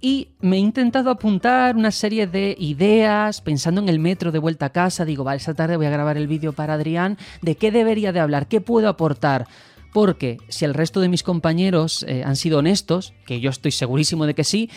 y 0.00 0.28
me 0.40 0.56
he 0.56 0.60
intentado 0.60 1.10
apuntar 1.10 1.76
una 1.76 1.90
serie 1.90 2.26
de 2.26 2.56
ideas, 2.58 3.40
pensando 3.40 3.80
en 3.80 3.88
el 3.88 3.98
metro 3.98 4.30
de 4.30 4.38
vuelta 4.38 4.66
a 4.66 4.70
casa, 4.70 5.04
digo, 5.04 5.24
vale, 5.24 5.38
esta 5.38 5.54
tarde 5.54 5.76
voy 5.76 5.86
a 5.86 5.90
grabar 5.90 6.16
el 6.16 6.28
vídeo 6.28 6.52
para 6.52 6.74
Adrián, 6.74 7.18
de 7.42 7.56
qué 7.56 7.70
debería 7.72 8.12
de 8.12 8.20
hablar, 8.20 8.46
qué 8.46 8.60
puedo 8.60 8.88
aportar. 8.88 9.46
Porque 9.92 10.38
si 10.48 10.64
el 10.64 10.74
resto 10.74 11.00
de 11.00 11.08
mis 11.08 11.22
compañeros 11.22 12.04
eh, 12.06 12.22
han 12.24 12.36
sido 12.36 12.58
honestos, 12.58 13.14
que 13.26 13.40
yo 13.40 13.50
estoy 13.50 13.72
segurísimo 13.72 14.26
de 14.26 14.34
que 14.34 14.44
sí, 14.44 14.70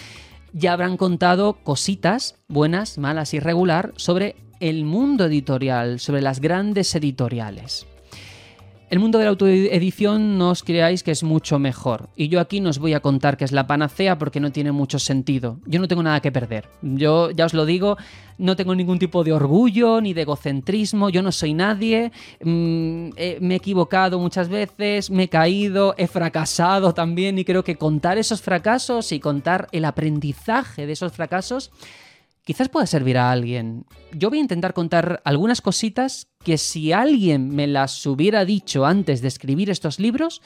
ya 0.54 0.74
habrán 0.74 0.98
contado 0.98 1.54
cositas 1.64 2.36
buenas, 2.48 2.98
malas 2.98 3.34
y 3.34 3.40
regular 3.40 3.94
sobre 3.98 4.36
el 4.60 4.86
mundo 4.86 5.26
editorial, 5.26 6.00
sobre 6.00 6.22
las 6.22 6.40
grandes 6.40 6.94
editoriales. 6.96 7.86
El 8.92 9.00
mundo 9.00 9.20
de 9.20 9.24
la 9.24 9.30
autoedición 9.30 10.38
no 10.38 10.50
os 10.50 10.64
creáis 10.64 11.02
que 11.02 11.12
es 11.12 11.24
mucho 11.24 11.60
mejor. 11.60 12.10
Y 12.18 12.28
yo 12.28 12.42
aquí 12.42 12.60
no 12.60 12.70
os 12.70 12.78
voy 12.78 12.94
a 12.94 13.00
contar 13.00 13.38
que 13.38 13.46
es 13.46 13.54
la 13.54 13.66
panacea 13.66 14.18
porque 14.18 14.42
no 14.42 14.52
tiene 14.52 14.74
mucho 14.74 15.00
sentido. 15.00 15.62
Yo 15.66 15.80
no 15.80 15.88
tengo 15.88 16.04
nada 16.04 16.20
que 16.20 16.30
perder. 16.30 16.68
Yo 16.82 17.32
ya 17.32 17.46
os 17.46 17.54
lo 17.54 17.66
digo, 17.66 17.96
no 18.38 18.58
tengo 18.58 18.76
ningún 18.76 19.00
tipo 19.00 19.24
de 19.24 19.32
orgullo 19.32 20.02
ni 20.02 20.14
de 20.14 20.24
egocentrismo. 20.24 21.10
Yo 21.10 21.22
no 21.22 21.32
soy 21.32 21.54
nadie. 21.54 22.12
Mm, 22.44 23.12
me 23.40 23.54
he 23.54 23.56
equivocado 23.56 24.20
muchas 24.20 24.50
veces, 24.50 25.10
me 25.10 25.24
he 25.24 25.30
caído, 25.30 25.96
he 25.98 26.08
fracasado 26.08 26.94
también. 26.94 27.40
Y 27.40 27.46
creo 27.46 27.64
que 27.64 27.78
contar 27.78 28.18
esos 28.18 28.42
fracasos 28.42 29.14
y 29.14 29.22
contar 29.22 29.70
el 29.72 29.86
aprendizaje 29.86 30.86
de 30.86 30.92
esos 30.92 31.14
fracasos 31.14 31.72
quizás 32.44 32.70
pueda 32.70 32.86
servir 32.86 33.18
a 33.18 33.32
alguien. 33.32 33.86
Yo 34.14 34.30
voy 34.30 34.40
a 34.40 34.42
intentar 34.42 34.74
contar 34.74 35.22
algunas 35.26 35.62
cositas 35.62 36.28
que 36.44 36.58
si 36.58 36.92
alguien 36.92 37.50
me 37.50 37.68
las 37.68 38.06
hubiera 38.06 38.46
dicho 38.46 38.86
antes 38.86 39.22
de 39.22 39.28
escribir 39.28 39.70
estos 39.70 40.00
libros, 40.00 40.42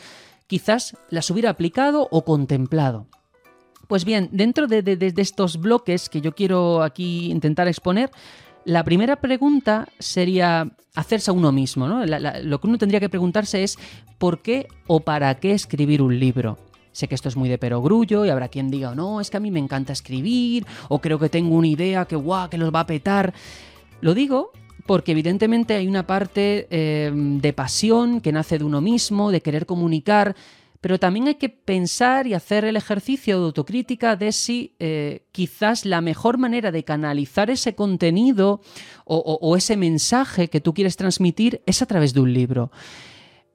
quizás 0.48 0.98
las 1.10 1.30
hubiera 1.30 1.50
aplicado 1.50 2.08
o 2.12 2.24
contemplado. 2.24 3.08
Pues 3.88 4.04
bien, 4.04 4.30
dentro 4.32 4.68
de, 4.68 5.14
estos 5.18 5.60
bloques 5.60 6.10
que 6.10 6.22
yo 6.22 6.34
quiero 6.34 6.82
aquí 6.82 7.32
intentar 7.32 7.68
exponer, 7.68 8.10
la 8.64 8.84
primera 8.84 9.18
pregunta 9.18 9.88
sería 10.00 10.72
hacerse 10.96 11.30
a 11.30 11.34
uno 11.34 11.52
mismo. 11.52 11.88
¿no? 11.88 12.04
lo 12.06 12.60
que 12.60 12.68
uno 12.68 12.78
tendría 12.78 13.00
que 13.00 13.10
preguntarse 13.10 13.64
es 13.64 13.78
¿por 14.18 14.42
qué 14.42 14.68
o 14.88 15.02
para 15.02 15.36
qué 15.36 15.52
escribir 15.52 16.02
un 16.02 16.20
libro? 16.20 16.58
Sé 16.96 17.10
que 17.10 17.16
esto 17.16 17.28
es 17.28 17.36
muy 17.36 17.50
de 17.50 17.58
perogrullo 17.58 18.24
y 18.24 18.30
habrá 18.30 18.48
quien 18.48 18.72
diga, 18.72 18.96
no, 18.96 19.20
es 19.20 19.30
que 19.30 19.36
a 19.36 19.42
mí 19.42 19.52
me 19.52 19.60
encanta 19.60 19.92
escribir 19.92 20.66
o 20.88 21.02
creo 21.02 21.20
que 21.20 21.28
tengo 21.28 21.54
una 21.54 21.68
idea 21.68 22.06
que 22.06 22.16
guau, 22.16 22.50
que 22.50 22.58
los 22.58 22.74
va 22.74 22.80
a 22.80 22.88
petar. 22.88 23.34
Lo 24.00 24.14
digo 24.14 24.54
porque 24.86 25.12
evidentemente 25.12 25.74
hay 25.74 25.88
una 25.90 26.08
parte 26.08 26.68
em, 26.70 27.42
de 27.42 27.52
pasión 27.52 28.22
que 28.22 28.32
nace 28.32 28.60
de 28.60 28.64
uno 28.64 28.80
mismo, 28.80 29.30
de 29.30 29.42
querer 29.42 29.66
comunicar, 29.66 30.38
pero 30.80 30.98
también 30.98 31.28
hay 31.28 31.36
que 31.36 31.50
pensar 31.50 32.28
y 32.28 32.34
hacer 32.34 32.64
el 32.64 32.78
ejercicio 32.78 33.40
de 33.40 33.46
autocrítica 33.46 34.16
de 34.16 34.32
si 34.32 34.74
eh, 34.80 35.26
quizás 35.34 35.84
la 35.84 36.00
mejor 36.00 36.38
manera 36.38 36.72
de 36.72 36.86
canalizar 36.86 37.50
ese 37.50 37.76
contenido 37.76 38.62
o 39.04 39.58
ese 39.58 39.76
mensaje 39.76 40.48
que 40.48 40.62
tú 40.62 40.74
quieres 40.74 40.96
transmitir 40.96 41.62
es 41.66 41.82
a 41.82 41.88
través 41.88 42.14
de 42.14 42.22
un 42.22 42.32
libro. 42.32 42.72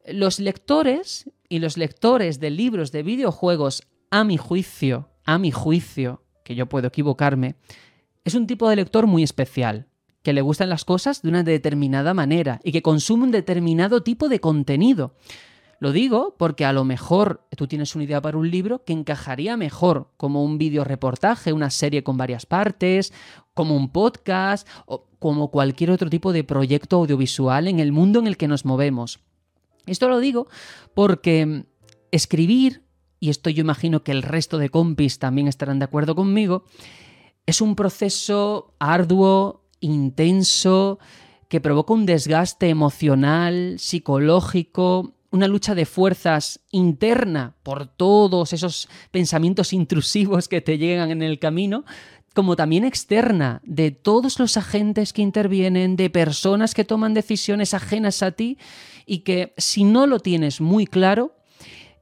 Los 0.06 0.40
lectores 0.40 1.30
y 1.50 1.58
los 1.58 1.76
lectores 1.76 2.40
de 2.40 2.48
libros 2.48 2.92
de 2.92 3.02
videojuegos, 3.02 3.82
a 4.10 4.24
mi 4.24 4.38
juicio, 4.38 5.10
a 5.24 5.36
mi 5.36 5.50
juicio, 5.50 6.22
que 6.44 6.54
yo 6.54 6.66
puedo 6.66 6.88
equivocarme, 6.88 7.56
es 8.24 8.34
un 8.34 8.46
tipo 8.46 8.68
de 8.70 8.76
lector 8.76 9.06
muy 9.06 9.22
especial, 9.22 9.88
que 10.22 10.32
le 10.32 10.42
gustan 10.42 10.68
las 10.68 10.84
cosas 10.84 11.22
de 11.22 11.28
una 11.28 11.42
determinada 11.42 12.14
manera 12.14 12.60
y 12.62 12.72
que 12.72 12.82
consume 12.82 13.24
un 13.24 13.30
determinado 13.32 14.02
tipo 14.02 14.28
de 14.28 14.40
contenido. 14.40 15.14
Lo 15.80 15.92
digo 15.92 16.36
porque 16.38 16.64
a 16.64 16.72
lo 16.72 16.84
mejor 16.84 17.46
tú 17.56 17.66
tienes 17.66 17.94
una 17.96 18.04
idea 18.04 18.20
para 18.20 18.36
un 18.36 18.50
libro 18.50 18.84
que 18.84 18.92
encajaría 18.92 19.56
mejor 19.56 20.12
como 20.16 20.44
un 20.44 20.56
video 20.56 20.84
reportaje, 20.84 21.52
una 21.52 21.70
serie 21.70 22.04
con 22.04 22.16
varias 22.16 22.46
partes, 22.46 23.12
como 23.54 23.74
un 23.74 23.90
podcast 23.90 24.68
o 24.86 25.08
como 25.18 25.50
cualquier 25.50 25.90
otro 25.90 26.10
tipo 26.10 26.32
de 26.32 26.44
proyecto 26.44 26.96
audiovisual 26.96 27.66
en 27.66 27.80
el 27.80 27.92
mundo 27.92 28.20
en 28.20 28.26
el 28.28 28.36
que 28.36 28.46
nos 28.46 28.64
movemos. 28.64 29.20
Esto 29.86 30.08
lo 30.08 30.20
digo 30.20 30.46
porque 30.94 31.64
escribir, 32.10 32.84
y 33.18 33.30
esto 33.30 33.50
yo 33.50 33.60
imagino 33.62 34.02
que 34.02 34.12
el 34.12 34.22
resto 34.22 34.58
de 34.58 34.70
compis 34.70 35.18
también 35.18 35.48
estarán 35.48 35.78
de 35.78 35.84
acuerdo 35.84 36.14
conmigo, 36.14 36.64
es 37.46 37.60
un 37.60 37.74
proceso 37.74 38.74
arduo, 38.78 39.64
intenso, 39.80 40.98
que 41.48 41.60
provoca 41.60 41.92
un 41.92 42.06
desgaste 42.06 42.68
emocional, 42.68 43.76
psicológico, 43.78 45.14
una 45.32 45.48
lucha 45.48 45.74
de 45.74 45.86
fuerzas 45.86 46.60
interna 46.70 47.56
por 47.62 47.86
todos 47.86 48.52
esos 48.52 48.88
pensamientos 49.10 49.72
intrusivos 49.72 50.48
que 50.48 50.60
te 50.60 50.78
llegan 50.78 51.10
en 51.10 51.22
el 51.22 51.38
camino, 51.38 51.84
como 52.34 52.56
también 52.56 52.84
externa 52.84 53.60
de 53.64 53.90
todos 53.90 54.38
los 54.38 54.56
agentes 54.56 55.12
que 55.12 55.22
intervienen, 55.22 55.96
de 55.96 56.10
personas 56.10 56.74
que 56.74 56.84
toman 56.84 57.14
decisiones 57.14 57.74
ajenas 57.74 58.22
a 58.22 58.32
ti 58.32 58.58
y 59.06 59.18
que 59.18 59.52
si 59.56 59.84
no 59.84 60.06
lo 60.06 60.20
tienes 60.20 60.60
muy 60.60 60.86
claro, 60.86 61.34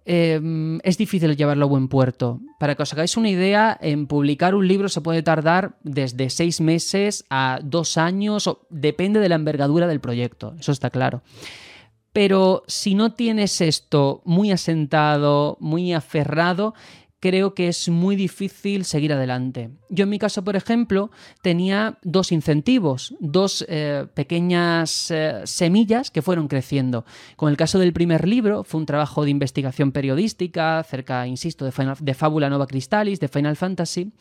em, 0.05 0.80
es 0.84 0.98
difícil 0.98 1.36
llevarlo 1.36 1.64
a 1.64 1.68
buen 1.68 1.88
puerto. 1.88 2.40
Para 2.59 2.74
que 2.74 2.82
os 2.82 2.92
hagáis 2.92 3.16
una 3.16 3.30
idea, 3.30 3.78
en 3.80 4.06
publicar 4.06 4.55
un 4.55 4.68
libro 4.68 4.88
se 4.88 5.00
puede 5.00 5.22
tardar 5.22 5.78
desde 5.82 6.28
seis 6.30 6.60
meses 6.60 7.24
a 7.30 7.60
dos 7.62 7.96
años, 7.96 8.46
o, 8.46 8.66
depende 8.70 9.20
de 9.20 9.28
la 9.28 9.36
envergadura 9.36 9.86
del 9.86 10.00
proyecto, 10.00 10.55
eso 10.59 10.72
está 10.72 10.90
claro. 10.90 11.22
Pero 12.12 12.64
si 12.66 12.94
no 12.94 13.12
tienes 13.12 13.60
esto 13.60 14.22
muy 14.24 14.50
asentado, 14.50 15.56
muy 15.60 15.92
aferrado, 15.92 16.74
creo 17.20 17.55
que 17.55 17.69
es 17.69 17.89
muy 17.89 18.16
difícil 18.16 18.85
seguir 18.85 19.12
adelante. 19.12 19.70
Yo 19.89 20.05
en 20.05 20.11
mi 20.11 20.19
caso, 20.19 20.45
por 20.45 20.57
ejemplo, 20.57 21.11
tenía 21.43 21.99
dos 22.03 22.32
incentivos, 22.32 23.15
dos 23.20 23.65
eh, 23.69 24.07
pequeñas 24.15 25.11
eh, 25.11 25.43
semillas 25.45 26.11
que 26.11 26.23
fueron 26.23 26.49
creciendo. 26.49 27.05
Con 27.36 27.51
el 27.51 27.57
caso 27.57 27.78
del 27.78 27.93
primer 27.93 28.27
libro, 28.27 28.65
fue 28.65 28.81
un 28.81 28.86
trabajo 28.86 29.24
de 29.24 29.31
investigación 29.31 29.93
periodística 29.93 30.78
acerca, 30.78 31.27
insisto, 31.27 31.65
de, 31.65 31.73
de 32.01 32.15
Fábula 32.15 32.51
Nova 32.51 32.66
Crystallis, 32.66 33.20
de 33.20 33.28
Final 33.28 33.57
Fantasy 33.57 34.12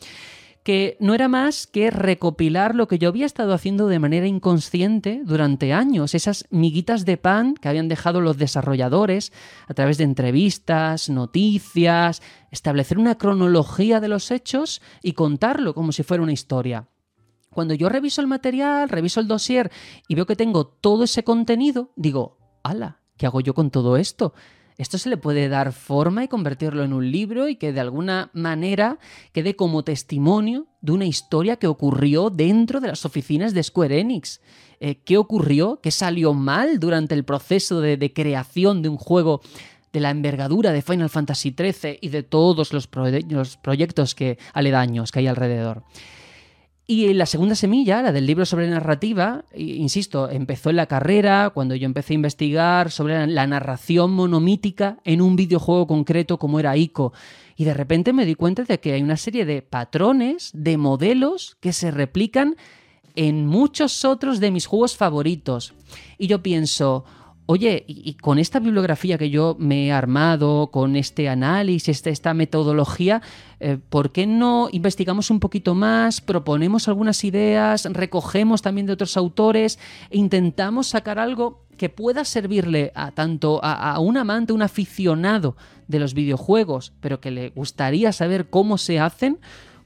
que 0.67 0.97
no 0.99 1.13
era 1.13 1.29
más 1.29 1.65
que 1.65 1.91
recopilar 1.91 2.75
lo 2.75 2.89
que 2.89 2.99
yo 2.99 3.07
había 3.07 3.25
estado 3.25 3.53
haciendo 3.53 3.87
de 3.87 3.99
manera 3.99 4.27
inconsciente 4.27 5.21
durante 5.23 5.71
años, 5.71 6.13
esas 6.13 6.45
miguitas 6.49 7.05
de 7.05 7.15
pan 7.15 7.53
que 7.53 7.69
habían 7.69 7.87
dejado 7.87 8.19
los 8.19 8.37
desarrolladores 8.37 9.31
a 9.69 9.73
través 9.73 9.97
de 9.97 10.03
entrevistas, 10.03 11.09
noticias, 11.09 12.21
establecer 12.51 12.99
una 12.99 13.17
cronología 13.17 14.01
de 14.01 14.09
los 14.09 14.29
hechos 14.29 14.81
y 15.01 15.13
contarlo 15.13 15.73
como 15.73 15.93
si 15.93 16.03
fuera 16.03 16.21
una 16.21 16.33
historia. 16.33 16.89
Cuando 17.49 17.73
yo 17.73 17.87
reviso 17.87 18.19
el 18.19 18.27
material, 18.27 18.89
reviso 18.89 19.21
el 19.21 19.29
dossier 19.29 19.71
y 20.09 20.15
veo 20.15 20.25
que 20.25 20.35
tengo 20.35 20.67
todo 20.67 21.05
ese 21.05 21.23
contenido, 21.23 21.93
digo, 21.95 22.39
ala, 22.61 22.99
¿qué 23.15 23.25
hago 23.25 23.39
yo 23.39 23.53
con 23.53 23.71
todo 23.71 23.95
esto? 23.95 24.33
Esto 24.77 24.97
se 24.97 25.09
le 25.09 25.17
puede 25.17 25.49
dar 25.49 25.73
forma 25.73 26.23
y 26.23 26.27
convertirlo 26.27 26.83
en 26.83 26.93
un 26.93 27.11
libro 27.11 27.49
y 27.49 27.55
que 27.55 27.73
de 27.73 27.79
alguna 27.79 28.29
manera 28.33 28.99
quede 29.31 29.55
como 29.55 29.83
testimonio 29.83 30.67
de 30.81 30.91
una 30.91 31.05
historia 31.05 31.55
que 31.55 31.67
ocurrió 31.67 32.29
dentro 32.29 32.79
de 32.79 32.89
las 32.89 33.03
oficinas 33.03 33.53
de 33.53 33.63
Square 33.63 33.99
Enix. 33.99 34.39
Eh, 34.79 35.01
¿Qué 35.03 35.17
ocurrió? 35.17 35.79
¿Qué 35.81 35.89
salió 35.89 36.33
mal 36.33 36.79
durante 36.79 37.15
el 37.15 37.23
proceso 37.23 37.81
de, 37.81 37.97
de 37.97 38.13
creación 38.13 38.83
de 38.83 38.89
un 38.89 38.97
juego 38.97 39.41
de 39.91 39.99
la 39.99 40.11
envergadura 40.11 40.71
de 40.71 40.83
Final 40.83 41.09
Fantasy 41.09 41.55
XIII 41.57 41.97
y 41.99 42.09
de 42.09 42.21
todos 42.21 42.71
los, 42.71 42.89
los 43.29 43.57
proyectos 43.57 44.13
que, 44.13 44.37
aledaños 44.53 45.11
que 45.11 45.19
hay 45.19 45.27
alrededor? 45.27 45.83
Y 46.89 47.13
la 47.13 47.25
segunda 47.25 47.55
semilla, 47.55 48.01
la 48.01 48.13
del 48.13 48.25
libro 48.25 48.45
sobre 48.45 48.69
narrativa, 48.69 49.43
insisto, 49.53 50.29
empezó 50.29 50.69
en 50.69 50.77
la 50.77 50.85
carrera, 50.85 51.51
cuando 51.53 51.75
yo 51.75 51.85
empecé 51.85 52.13
a 52.13 52.15
investigar 52.15 52.91
sobre 52.91 53.27
la 53.27 53.45
narración 53.45 54.11
monomítica 54.11 54.97
en 55.03 55.21
un 55.21 55.35
videojuego 55.35 55.85
concreto 55.85 56.39
como 56.39 56.61
era 56.61 56.77
ICO. 56.77 57.11
Y 57.57 57.65
de 57.65 57.73
repente 57.73 58.13
me 58.13 58.25
di 58.25 58.35
cuenta 58.35 58.63
de 58.63 58.79
que 58.79 58.93
hay 58.93 59.01
una 59.01 59.17
serie 59.17 59.43
de 59.43 59.61
patrones, 59.61 60.51
de 60.53 60.77
modelos 60.77 61.57
que 61.59 61.73
se 61.73 61.91
replican 61.91 62.55
en 63.15 63.47
muchos 63.47 64.05
otros 64.05 64.39
de 64.39 64.51
mis 64.51 64.65
juegos 64.65 64.95
favoritos. 64.95 65.73
Y 66.17 66.27
yo 66.27 66.41
pienso, 66.41 67.03
Oye, 67.49 67.85
y, 67.87 68.15
con 68.15 68.39
esta 68.39 68.59
bibliografía 68.59 69.17
que 69.17 69.29
yo 69.29 69.55
me 69.57 69.87
he 69.87 69.91
armado, 69.93 70.67
con 70.69 70.97
este 70.97 71.29
análisis, 71.29 71.87
este, 71.87 72.09
esta 72.09 72.33
metodología, 72.33 73.21
eh, 73.61 73.77
¿por 73.89 74.11
qué 74.11 74.27
no 74.27 74.67
investigamos 74.69 75.31
un 75.31 75.39
poquito 75.39 75.73
más, 75.73 76.19
proponemos 76.19 76.89
algunas 76.89 77.23
ideas, 77.23 77.85
recogemos 77.85 78.61
también 78.61 78.85
de 78.85 78.91
otros 78.91 79.15
autores 79.15 79.79
e 80.09 80.17
intentamos 80.17 80.87
sacar 80.87 81.19
algo 81.19 81.63
que 81.77 81.87
pueda 81.87 82.25
servirle 82.25 82.91
a 82.95 83.11
tanto 83.11 83.61
a, 83.63 83.97
un 84.01 84.17
amante, 84.17 84.51
un 84.51 84.61
aficionado 84.61 85.55
de 85.87 85.99
los 85.99 86.13
videojuegos, 86.13 86.91
pero 86.99 87.21
que 87.21 87.31
le 87.31 87.51
gustaría 87.51 88.11
saber 88.11 88.49
cómo 88.49 88.77
se 88.77 88.99
hacen? 88.99 89.39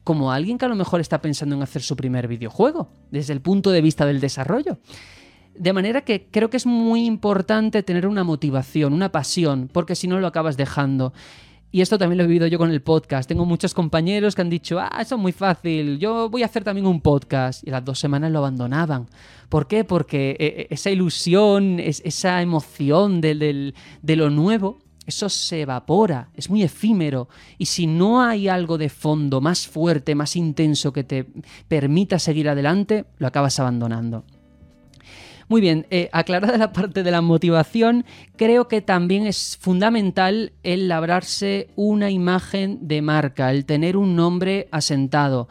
como 0.04 0.32
a 0.32 0.36
alguien 0.36 0.58
que 0.58 0.66
a 0.66 0.68
lo 0.68 0.76
mejor 0.76 1.00
está 1.00 1.22
pensando 1.22 1.56
en 1.56 1.62
hacer 1.62 1.84
su 1.84 1.96
primer 1.96 2.28
videojuego, 2.28 2.90
desde 3.12 3.34
el 3.34 3.42
punto 3.42 3.70
de 3.70 3.82
vista 3.82 4.04
del 4.08 4.20
desarrollo. 4.20 4.80
De 5.56 5.73
manera 5.73 6.02
que 6.02 6.28
creo 6.32 6.49
que 6.49 6.57
es 6.57 6.65
muy 6.65 7.06
importante 7.06 7.84
tener 7.84 8.07
una 8.07 8.23
motivación, 8.23 8.94
una 8.94 9.11
pasión, 9.11 9.69
porque 9.72 9.95
si 9.95 10.07
no 10.07 10.19
lo 10.19 10.28
acabas 10.28 10.57
dejando. 10.57 11.14
Y 11.73 11.80
esto 11.80 11.98
también 11.98 12.18
lo 12.18 12.26
he 12.26 12.28
vivido 12.28 12.48
yo 12.48 12.57
con 12.57 12.69
el 12.69 12.82
podcast. 12.82 13.30
Tengo 13.30 13.45
muchos 13.45 13.73
compañeros 13.73 14.36
que 14.36 14.41
han 14.41 14.49
dicho, 14.49 14.78
ah, 14.80 14.99
eso 14.99 15.15
es 15.15 15.22
muy 15.22 15.32
fácil, 15.32 15.99
yo 15.99 16.30
voy 16.30 16.44
a 16.44 16.48
hacer 16.48 16.65
también 16.65 16.86
un 16.86 16.99
podcast. 16.99 17.65
Y 17.65 17.72
las 17.72 17.86
dos 17.86 17.98
semanas 17.98 18.32
lo 18.32 18.40
abandonaban. 18.40 19.07
¿Por 19.48 19.68
qué? 19.68 19.86
Porque 19.86 20.32
eh, 20.32 20.36
eh, 20.40 20.68
esa 20.69 20.90
ilusión, 20.90 21.80
esa 21.80 22.41
emoción 22.41 23.22
de, 23.22 23.73
de 24.02 24.15
lo 24.18 24.30
nuevo, 24.30 24.80
eso 25.06 25.30
se 25.30 25.61
evapora, 25.61 26.30
es 26.36 26.49
muy 26.49 26.64
efímero. 26.64 27.30
Y 27.57 27.65
si 27.68 27.88
no 27.88 28.22
hay 28.22 28.49
algo 28.49 28.78
de 28.78 28.90
fondo 28.90 29.40
más 29.40 29.65
fuerte, 29.68 30.14
más 30.14 30.36
intenso 30.36 30.91
que 30.91 31.06
te 31.06 31.28
permita 31.69 32.19
seguir 32.19 32.49
adelante, 32.49 33.06
lo 33.18 33.28
acabas 33.28 33.60
abandonando. 33.60 34.26
Muy 35.52 35.60
bien, 35.60 35.86
eh, 35.90 36.07
aclarada 36.14 36.57
la 36.57 36.72
parte 36.72 37.03
de 37.03 37.11
la 37.11 37.19
motivación, 37.19 38.06
creo 38.38 38.69
que 38.69 38.82
también 38.82 39.28
es 39.28 39.57
fundamental 39.60 40.53
el 40.64 40.88
labrarse 40.88 41.68
una 41.76 42.10
imagen 42.10 42.88
de 42.88 43.02
marca, 43.02 43.52
el 43.52 43.65
tener 43.65 43.98
un 43.98 44.15
nombre 44.15 44.69
asentado. 44.72 45.49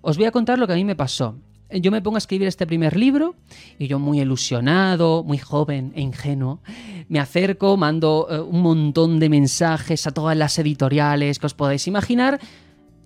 Os 0.00 0.16
voy 0.16 0.24
a 0.24 0.30
contar 0.30 0.58
lo 0.58 0.66
que 0.66 0.72
a 0.72 0.76
mí 0.76 0.86
me 0.86 0.96
pasó. 0.96 1.36
Yo 1.70 1.90
me 1.90 2.00
pongo 2.00 2.16
a 2.16 2.18
escribir 2.18 2.48
este 2.48 2.66
primer 2.66 2.96
libro 2.96 3.34
y 3.78 3.88
yo 3.88 3.98
muy 3.98 4.22
ilusionado, 4.22 5.22
muy 5.22 5.36
joven 5.36 5.92
e 5.96 6.00
ingenuo, 6.00 6.62
me 7.10 7.20
acerco, 7.20 7.76
mando 7.76 8.28
eh, 8.30 8.40
un 8.40 8.62
montón 8.62 9.20
de 9.20 9.28
mensajes 9.28 10.06
a 10.06 10.12
todas 10.12 10.34
las 10.34 10.58
editoriales 10.58 11.38
que 11.38 11.44
os 11.44 11.52
podéis 11.52 11.86
imaginar 11.86 12.40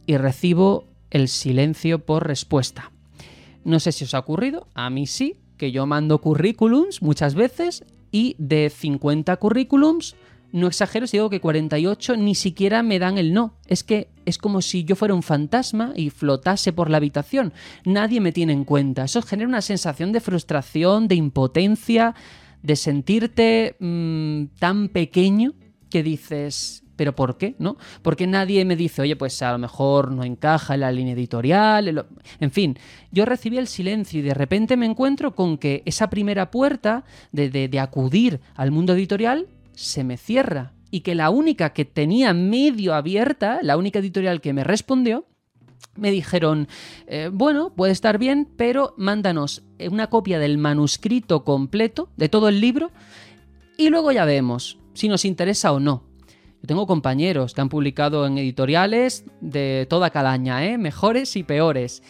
y 0.06 0.16
recibo 0.16 0.85
el 1.10 1.27
silencio 1.27 2.06
por 2.06 2.24
respuesta. 2.24 2.93
No 3.64 3.81
sé 3.81 3.90
si 3.90 4.05
os 4.05 4.14
ha 4.14 4.20
ocurrido, 4.20 4.68
a 4.74 4.90
mí 4.90 5.09
sí, 5.09 5.40
que 5.57 5.73
yo 5.73 5.87
mando 5.87 6.20
currículums 6.20 7.03
muchas 7.03 7.35
veces 7.35 7.85
y 8.12 8.37
de 8.39 8.70
50 8.70 9.37
currículums, 9.37 10.16
no 10.53 10.69
exagero 10.69 11.07
si 11.07 11.16
digo 11.16 11.31
que 11.31 11.41
48 11.41 12.16
ni 12.16 12.35
siquiera 12.35 12.83
me 12.83 12.99
dan 12.99 13.19
el 13.19 13.35
no. 13.35 13.55
Es 13.66 13.85
que 13.85 14.09
es 14.24 14.39
como 14.39 14.62
si 14.62 14.85
yo 14.85 14.97
fuera 14.97 15.15
un 15.15 15.23
fantasma 15.23 15.93
y 15.97 16.11
flotase 16.11 16.73
por 16.73 16.89
la 16.89 16.97
habitación. 16.97 17.53
Nadie 17.85 18.20
me 18.20 18.33
tiene 18.33 18.53
en 18.53 18.65
cuenta. 18.65 19.05
Eso 19.05 19.23
genera 19.23 19.49
una 19.49 19.61
sensación 19.61 20.12
de 20.12 20.20
frustración, 20.20 21.09
de 21.09 21.16
impotencia, 21.16 22.15
de 22.62 22.77
sentirte 22.77 23.77
mm, 23.81 24.45
tan 24.59 24.89
pequeño 24.89 25.55
que 25.91 26.03
dices, 26.03 26.85
pero 26.97 27.14
¿por 27.14 27.36
qué? 27.36 27.55
¿No? 27.59 27.77
Porque 28.02 28.27
nadie 28.27 28.64
me 28.64 28.74
dice, 28.74 29.02
oye, 29.02 29.16
pues 29.16 29.40
a 29.43 29.52
lo 29.52 29.59
mejor 29.59 30.10
no 30.10 30.24
encaja 30.24 30.74
en 30.74 30.81
la 30.81 30.90
línea 30.90 31.14
editorial. 31.14 32.06
En 32.40 32.51
fin, 32.51 32.78
yo 33.12 33.24
recibí 33.24 33.59
el 33.59 33.68
silencio 33.68 34.20
y 34.20 34.23
de 34.23 34.35
repente 34.35 34.77
me 34.77 34.86
encuentro 34.86 35.35
con 35.35 35.59
que 35.59 35.82
esa 35.85 36.10
primera 36.10 36.51
puerta 36.51 37.05
de, 37.32 37.51
de, 37.51 37.81
acudir 37.81 38.40
al 38.55 38.70
mundo 38.70 38.94
editorial 38.94 39.47
se 39.73 40.02
me 40.02 40.16
cierra. 40.16 40.73
Y 40.90 41.01
que 41.01 41.14
la 41.14 41.31
única 41.31 41.73
que 41.73 41.85
tenía 41.85 42.32
medio 42.32 42.94
abierta, 42.94 43.59
la 43.62 43.77
única 43.77 43.98
editorial 43.98 44.40
que 44.40 44.52
me 44.52 44.64
respondió, 44.64 45.27
me 45.97 46.10
dijeron, 46.10 46.68
eh, 47.06 47.31
bueno, 47.32 47.70
puede 47.74 47.93
estar 47.93 48.18
bien, 48.18 48.48
pero 48.56 48.94
mándanos 48.97 49.62
una 49.90 50.09
copia 50.09 50.39
del 50.39 50.59
manuscrito 50.59 51.44
completo 51.44 52.09
de 52.16 52.28
todo 52.28 52.48
el 52.48 52.60
libro 52.60 52.90
y 53.77 53.90
luego 53.90 54.12
ya 54.12 54.24
vemos 54.24 54.78
si 54.94 55.09
nos 55.09 55.24
interesa 55.24 55.73
o 55.73 55.81
no 55.81 56.06
tengo 56.66 56.86
compañeros 56.86 57.55
que 57.55 57.60
han 57.60 57.68
publicado 57.68 58.26
en 58.26 58.38
editoriales 58.38 59.24
de 59.40 59.86
toda 59.88 60.10
calaña, 60.10 60.64
¿eh? 60.66 60.78
mejores 60.78 61.36
y 61.36 61.43
peores. 61.43 62.02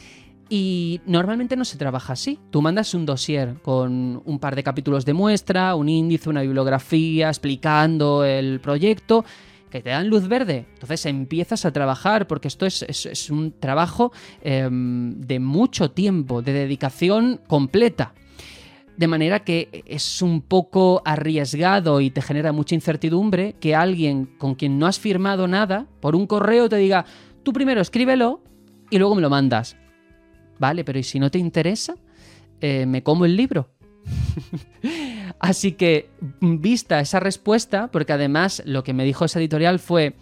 Y 0.49 1.01
normalmente 1.07 1.57
no 1.57 1.65
se 1.65 1.77
trabaja 1.77 2.13
así. 2.13 2.39
Tú 2.51 2.63
mandas 2.63 2.95
un 2.95 3.05
dossier 3.05 3.57
con 3.63 4.23
un 4.25 4.39
par 4.39 4.55
de 4.55 4.63
capítulos 4.63 5.05
de 5.05 5.13
muestra, 5.13 5.75
un 5.75 5.89
índice, 5.89 6.29
una 6.29 6.43
bibliografía, 6.43 7.29
explicando 7.29 8.25
el 8.25 8.61
proyecto, 8.61 9.25
que 9.71 9.83
te 9.83 9.91
dan 9.91 10.09
luz 10.09 10.29
verde. 10.29 10.67
Entonces 10.75 11.05
empiezas 11.07 11.65
a 11.65 11.73
trabajar, 11.73 12.29
porque 12.29 12.47
esto 12.47 12.65
es, 12.65 13.31
un 13.31 13.59
trabajo 13.59 14.13
em, 14.41 15.21
de 15.21 15.41
mucho 15.41 15.91
tiempo, 15.91 16.43
de 16.43 16.53
dedicación 16.53 17.41
completa. 17.49 18.15
De 18.97 19.09
manera 19.09 19.41
que 19.41 19.85
es 19.87 20.23
un 20.23 20.41
poco 20.41 21.03
arriesgado 21.05 22.01
y 22.01 22.11
te 22.11 22.23
genera 22.23 22.53
mucha 22.53 22.75
incertidumbre 22.75 23.55
que 23.61 23.75
alguien 23.75 24.27
con 24.39 24.55
quien 24.55 24.79
no 24.79 24.87
has 24.87 24.99
firmado 24.99 25.47
nada, 25.49 25.87
por 26.01 26.17
un 26.17 26.27
correo 26.27 26.69
te 26.69 26.77
diga, 26.77 27.05
tú 27.43 27.53
primero 27.53 27.81
escríbelo 27.81 28.41
y 28.91 28.99
luego 28.99 29.15
me 29.15 29.23
lo 29.23 29.31
mandas. 29.31 29.77
Vale, 30.59 30.85
pero 30.85 30.99
¿y 30.99 31.03
si 31.03 31.19
no 31.19 31.31
te 31.31 31.39
interesa? 31.39 31.97
Eh, 32.61 32.87
me 32.87 33.03
como 33.03 33.27
el 33.27 33.37
libro. 33.37 33.69
Así 35.39 35.73
que, 35.73 36.09
vista 36.41 37.01
esa 37.01 37.21
respuesta, 37.21 37.91
porque 37.91 38.13
además 38.13 38.63
lo 38.65 38.83
que 38.83 38.95
me 38.95 39.05
dijo 39.05 39.25
esa 39.25 39.39
editorial 39.39 39.79
fue, 39.79 40.17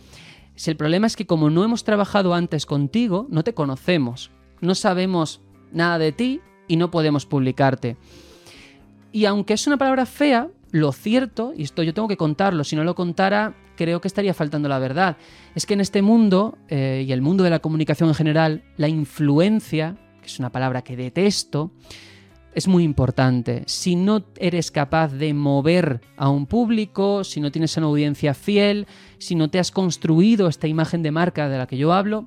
si 0.56 0.70
el 0.70 0.76
problema 0.76 1.06
es 1.06 1.16
que 1.16 1.26
como 1.26 1.50
no 1.50 1.64
hemos 1.64 1.84
trabajado 1.84 2.34
antes 2.34 2.66
contigo, 2.66 3.26
no 3.30 3.44
te 3.44 3.54
conocemos, 3.54 4.30
no 4.60 4.74
sabemos 4.74 5.40
nada 5.72 5.98
de 5.98 6.12
ti 6.12 6.40
y 6.68 6.76
no 6.76 6.90
podemos 6.90 7.26
publicarte. 7.26 7.96
Y 9.14 9.26
aunque 9.26 9.54
es 9.54 9.68
una 9.68 9.76
palabra 9.76 10.06
fea, 10.06 10.48
lo 10.72 10.90
cierto, 10.90 11.52
y 11.56 11.62
esto 11.62 11.84
yo 11.84 11.94
tengo 11.94 12.08
que 12.08 12.16
contarlo, 12.16 12.64
si 12.64 12.74
no 12.74 12.82
lo 12.82 12.96
contara 12.96 13.54
creo 13.76 14.00
que 14.00 14.08
estaría 14.08 14.34
faltando 14.34 14.68
la 14.68 14.80
verdad, 14.80 15.16
es 15.54 15.66
que 15.66 15.74
en 15.74 15.80
este 15.80 16.02
mundo, 16.02 16.58
eh, 16.66 17.04
y 17.06 17.12
el 17.12 17.22
mundo 17.22 17.44
de 17.44 17.50
la 17.50 17.60
comunicación 17.60 18.08
en 18.08 18.16
general, 18.16 18.64
la 18.76 18.88
influencia, 18.88 19.96
que 20.20 20.26
es 20.26 20.40
una 20.40 20.50
palabra 20.50 20.82
que 20.82 20.96
detesto, 20.96 21.70
es 22.56 22.66
muy 22.66 22.82
importante. 22.82 23.62
Si 23.66 23.94
no 23.94 24.24
eres 24.36 24.72
capaz 24.72 25.12
de 25.12 25.32
mover 25.32 26.00
a 26.16 26.28
un 26.28 26.46
público, 26.46 27.22
si 27.22 27.40
no 27.40 27.52
tienes 27.52 27.76
una 27.76 27.86
audiencia 27.86 28.34
fiel, 28.34 28.88
si 29.18 29.36
no 29.36 29.48
te 29.48 29.60
has 29.60 29.70
construido 29.70 30.48
esta 30.48 30.66
imagen 30.66 31.04
de 31.04 31.12
marca 31.12 31.48
de 31.48 31.58
la 31.58 31.68
que 31.68 31.76
yo 31.76 31.92
hablo, 31.92 32.26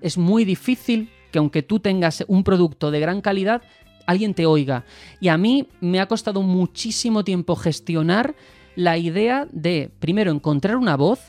es 0.00 0.16
muy 0.16 0.44
difícil 0.44 1.10
que 1.32 1.38
aunque 1.38 1.64
tú 1.64 1.80
tengas 1.80 2.24
un 2.28 2.44
producto 2.44 2.92
de 2.92 3.00
gran 3.00 3.20
calidad, 3.20 3.62
alguien 4.06 4.34
te 4.34 4.46
oiga. 4.46 4.84
Y 5.20 5.28
a 5.28 5.38
mí 5.38 5.68
me 5.80 6.00
ha 6.00 6.06
costado 6.06 6.42
muchísimo 6.42 7.24
tiempo 7.24 7.56
gestionar 7.56 8.34
la 8.76 8.98
idea 8.98 9.46
de, 9.52 9.90
primero, 10.00 10.30
encontrar 10.30 10.76
una 10.76 10.96
voz, 10.96 11.20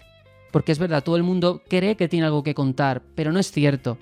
porque 0.51 0.71
es 0.71 0.79
verdad, 0.79 1.03
todo 1.03 1.17
el 1.17 1.23
mundo 1.23 1.61
cree 1.67 1.95
que 1.95 2.07
tiene 2.07 2.25
algo 2.25 2.43
que 2.43 2.55
contar, 2.55 3.03
pero 3.15 3.31
no 3.31 3.39
es 3.39 3.51
cierto. 3.51 3.97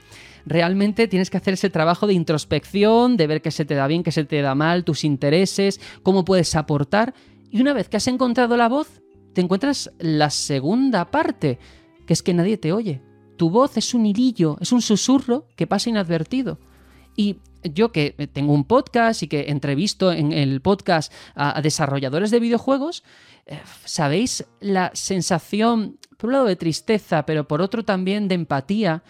Realmente 0.45 1.07
tienes 1.07 1.29
que 1.29 1.37
hacer 1.37 1.55
ese 1.55 1.69
trabajo 1.69 2.05
de 2.05 2.13
introspección, 2.13 3.17
de 3.17 3.27
ver 3.27 3.41
qué 3.41 3.51
se 3.51 3.65
te 3.65 3.75
da 3.75 3.87
bien, 3.87 4.03
qué 4.03 4.11
se 4.11 4.25
te 4.25 4.41
da 4.41 4.55
mal, 4.55 4.83
tus 4.83 5.03
intereses, 5.03 5.79
cómo 6.03 6.25
puedes 6.25 6.55
aportar. 6.55 7.13
Y 7.49 7.61
una 7.61 7.73
vez 7.73 7.89
que 7.89 7.97
has 7.97 8.07
encontrado 8.07 8.57
la 8.57 8.69
voz, 8.69 9.01
te 9.33 9.41
encuentras 9.41 9.91
la 9.99 10.29
segunda 10.29 11.09
parte, 11.11 11.59
que 12.05 12.13
es 12.13 12.21
que 12.21 12.33
nadie 12.33 12.57
te 12.57 12.71
oye. 12.71 13.01
Tu 13.37 13.49
voz 13.49 13.77
es 13.77 13.93
un 13.93 14.05
hilillo, 14.05 14.57
es 14.61 14.71
un 14.71 14.81
susurro 14.81 15.47
que 15.55 15.65
pasa 15.65 15.89
inadvertido. 15.89 16.59
Y 17.15 17.37
yo 17.63 17.91
que 17.91 18.11
tengo 18.33 18.53
un 18.53 18.65
podcast 18.65 19.23
y 19.23 19.27
que 19.27 19.49
entrevisto 19.49 20.11
en 20.11 20.31
el 20.31 20.61
podcast 20.61 21.11
a, 21.35 21.61
desarrolladores 21.61 22.31
de 22.31 22.39
videojuegos, 22.39 23.03
eh, 23.45 23.59
¿sabéis 23.85 24.45
la 24.59 24.91
sensación, 24.93 25.97
por 26.17 26.29
un 26.29 26.33
lado 26.33 26.45
de 26.45 26.55
tristeza, 26.55 27.25
pero 27.25 27.47
por 27.47 27.61
otro 27.61 27.83
también 27.83 28.27
de 28.27 28.35
empatía, 28.35 29.03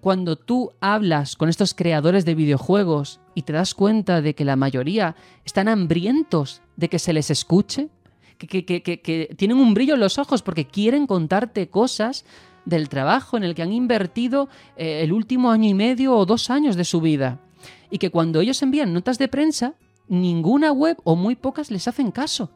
cuando 0.00 0.36
tú 0.36 0.72
hablas 0.80 1.36
con 1.36 1.48
estos 1.48 1.74
creadores 1.74 2.24
de 2.24 2.34
videojuegos 2.34 3.20
y 3.34 3.42
te 3.42 3.52
das 3.52 3.74
cuenta 3.74 4.20
de 4.22 4.34
que 4.34 4.44
la 4.44 4.56
mayoría 4.56 5.16
están 5.44 5.68
hambrientos 5.68 6.62
de 6.76 6.88
que 6.88 6.98
se 6.98 7.12
les 7.12 7.30
escuche? 7.30 7.88
Que, 8.38 9.34
tienen 9.36 9.56
un 9.56 9.74
brillo 9.74 9.94
en 9.94 10.00
los 10.00 10.16
ojos 10.18 10.42
porque 10.42 10.64
quieren 10.64 11.08
contarte 11.08 11.68
cosas 11.68 12.24
del 12.64 12.88
trabajo 12.88 13.36
en 13.36 13.42
el 13.42 13.56
que 13.56 13.62
han 13.62 13.72
invertido 13.72 14.48
eh, 14.76 15.00
el 15.02 15.12
último 15.12 15.50
año 15.50 15.68
y 15.68 15.74
medio 15.74 16.14
o 16.14 16.24
dos 16.24 16.48
años 16.48 16.76
de 16.76 16.84
su 16.84 17.00
vida. 17.00 17.40
Y 17.90 17.98
que 17.98 18.10
cuando 18.10 18.40
ellos 18.40 18.62
envían 18.62 18.92
notas 18.92 19.18
de 19.18 19.28
prensa, 19.28 19.74
ninguna 20.08 20.72
web 20.72 20.98
o 21.04 21.16
muy 21.16 21.36
pocas 21.36 21.70
les 21.70 21.88
hacen 21.88 22.10
caso. 22.10 22.50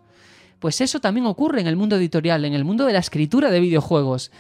Pues 0.59 0.81
eso 0.81 1.01
también 1.01 1.27
ocurre 1.27 1.61
en 1.61 1.67
el 1.67 1.77
mundo 1.77 1.97
editorial, 1.97 2.45
en 2.45 2.55
el 2.55 2.65
mundo 2.65 2.87
de 2.87 2.93
la 2.93 3.01
escritura 3.01 3.51
de 3.51 3.61
videojuegos. 3.61 4.31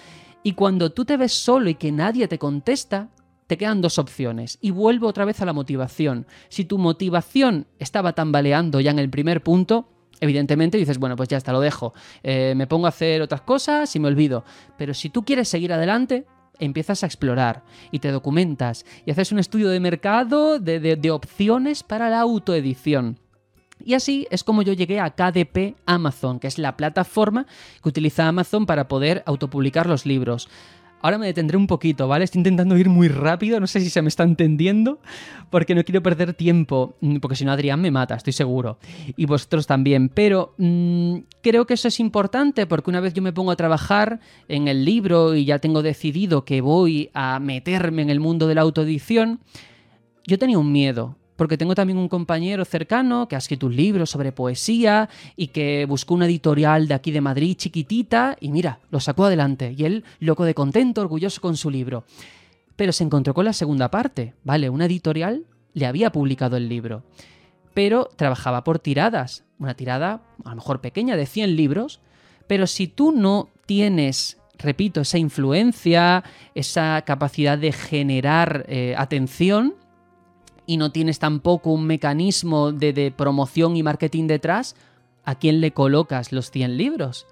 Y 0.42 0.52
cuando 0.52 0.90
tú 0.90 1.04
te 1.04 1.16
ves 1.16 1.32
solo 1.32 1.68
y 1.68 1.74
que 1.74 1.92
nadie 1.92 2.28
te 2.28 2.38
contesta, 2.38 3.08
te 3.46 3.56
quedan 3.56 3.80
dos 3.80 3.98
opciones. 3.98 4.58
Y 4.60 4.70
vuelvo 4.70 5.08
otra 5.08 5.24
vez 5.24 5.40
a 5.40 5.44
la 5.44 5.52
motivación. 5.52 6.26
Si 6.48 6.64
tu 6.64 6.78
motivación 6.78 7.66
estaba 7.78 8.12
tambaleando 8.12 8.80
ya 8.80 8.90
en 8.92 8.98
el 8.98 9.10
primer 9.10 9.42
punto, 9.42 9.88
evidentemente 10.20 10.78
dices, 10.78 10.98
bueno, 10.98 11.16
pues 11.16 11.28
ya 11.28 11.36
está, 11.36 11.52
lo 11.52 11.60
dejo. 11.60 11.92
Eh, 12.22 12.54
me 12.56 12.66
pongo 12.66 12.86
a 12.86 12.90
hacer 12.90 13.20
otras 13.22 13.42
cosas 13.42 13.94
y 13.94 14.00
me 14.00 14.08
olvido. 14.08 14.44
Pero 14.78 14.94
si 14.94 15.10
tú 15.10 15.24
quieres 15.24 15.48
seguir 15.48 15.72
adelante, 15.72 16.24
empiezas 16.64 17.02
a 17.02 17.06
explorar 17.06 17.62
y 17.90 17.98
te 17.98 18.10
documentas 18.10 18.84
y 19.04 19.10
haces 19.10 19.32
un 19.32 19.38
estudio 19.38 19.68
de 19.68 19.80
mercado 19.80 20.58
de, 20.58 20.80
de, 20.80 20.96
de 20.96 21.10
opciones 21.10 21.82
para 21.82 22.10
la 22.10 22.20
autoedición. 22.20 23.18
Y 23.84 23.94
así 23.94 24.26
es 24.30 24.44
como 24.44 24.62
yo 24.62 24.72
llegué 24.72 25.00
a 25.00 25.10
KDP 25.10 25.76
Amazon, 25.86 26.38
que 26.38 26.46
es 26.46 26.58
la 26.58 26.76
plataforma 26.76 27.46
que 27.82 27.88
utiliza 27.88 28.28
Amazon 28.28 28.66
para 28.66 28.88
poder 28.88 29.22
autopublicar 29.26 29.86
los 29.86 30.06
libros. 30.06 30.48
Ahora 31.02 31.18
me 31.18 31.26
detendré 31.26 31.56
un 31.56 31.66
poquito, 31.66 32.06
¿vale? 32.06 32.24
Estoy 32.24 32.38
intentando 32.38 32.78
ir 32.78 32.88
muy 32.88 33.08
rápido, 33.08 33.58
no 33.58 33.66
sé 33.66 33.80
si 33.80 33.90
se 33.90 34.00
me 34.02 34.08
está 34.08 34.22
entendiendo, 34.22 35.00
porque 35.50 35.74
no 35.74 35.82
quiero 35.82 36.02
perder 36.02 36.32
tiempo, 36.32 36.96
mm, 37.00 37.16
porque 37.16 37.36
si 37.36 37.44
no 37.44 37.50
Adrián 37.50 37.80
me 37.80 37.90
mata, 37.90 38.14
estoy 38.14 38.32
seguro, 38.32 38.78
y 39.16 39.26
vosotros 39.26 39.66
también, 39.66 40.08
pero 40.08 40.54
mmm, 40.58 41.18
creo 41.42 41.66
que 41.66 41.74
eso 41.74 41.88
es 41.88 41.98
importante 41.98 42.66
porque 42.66 42.90
una 42.90 43.00
vez 43.00 43.14
yo 43.14 43.22
me 43.22 43.32
pongo 43.32 43.50
a 43.50 43.56
trabajar 43.56 44.20
en 44.46 44.68
el 44.68 44.84
libro 44.84 45.34
y 45.34 45.44
ya 45.44 45.58
tengo 45.58 45.82
decidido 45.82 46.44
que 46.44 46.60
voy 46.60 47.10
a 47.14 47.40
meterme 47.40 48.02
en 48.02 48.10
el 48.10 48.20
mundo 48.20 48.46
de 48.46 48.54
la 48.54 48.60
autoedición, 48.60 49.40
yo 50.24 50.38
tenía 50.38 50.58
un 50.58 50.70
miedo, 50.70 51.16
porque 51.36 51.58
tengo 51.58 51.74
también 51.74 51.98
un 51.98 52.08
compañero 52.08 52.64
cercano 52.64 53.28
que 53.28 53.34
ha 53.34 53.38
escrito 53.38 53.66
un 53.66 53.76
libro 53.76 54.06
sobre 54.06 54.32
poesía 54.32 55.08
y 55.36 55.48
que 55.48 55.86
buscó 55.86 56.14
una 56.14 56.26
editorial 56.26 56.88
de 56.88 56.94
aquí 56.94 57.10
de 57.10 57.20
Madrid 57.20 57.56
chiquitita 57.56 58.36
y 58.40 58.50
mira, 58.50 58.80
lo 58.90 59.00
sacó 59.00 59.24
adelante 59.24 59.74
y 59.76 59.84
él 59.84 60.04
loco 60.20 60.44
de 60.44 60.54
contento, 60.54 61.00
orgulloso 61.00 61.40
con 61.40 61.56
su 61.56 61.70
libro. 61.70 62.04
Pero 62.76 62.92
se 62.92 63.04
encontró 63.04 63.34
con 63.34 63.44
la 63.44 63.52
segunda 63.52 63.90
parte, 63.90 64.34
¿vale? 64.44 64.70
Una 64.70 64.86
editorial 64.86 65.44
le 65.74 65.86
había 65.86 66.12
publicado 66.12 66.56
el 66.56 66.68
libro, 66.68 67.02
pero 67.74 68.08
trabajaba 68.16 68.64
por 68.64 68.78
tiradas, 68.78 69.44
una 69.58 69.74
tirada 69.74 70.22
a 70.44 70.50
lo 70.50 70.56
mejor 70.56 70.80
pequeña 70.80 71.16
de 71.16 71.26
100 71.26 71.56
libros, 71.56 72.00
pero 72.46 72.66
si 72.66 72.86
tú 72.86 73.12
no 73.12 73.48
tienes 73.66 74.38
repito, 74.58 75.00
esa 75.00 75.18
influencia, 75.18 76.24
esa 76.54 77.02
capacidad 77.04 77.58
de 77.58 77.72
generar 77.72 78.64
eh, 78.68 78.94
atención, 78.96 79.74
y 80.72 80.78
no 80.78 80.90
tienes 80.90 81.18
tampoco 81.18 81.70
un 81.70 81.86
mecanismo 81.86 82.72
de, 82.72 83.12
promoción 83.14 83.76
y 83.76 83.82
marketing 83.82 84.26
detrás, 84.26 84.74
¿a 85.22 85.34
quién 85.34 85.60
le 85.60 85.72
colocas 85.72 86.32
los 86.32 86.50
100 86.50 86.78
libros? 86.78 87.26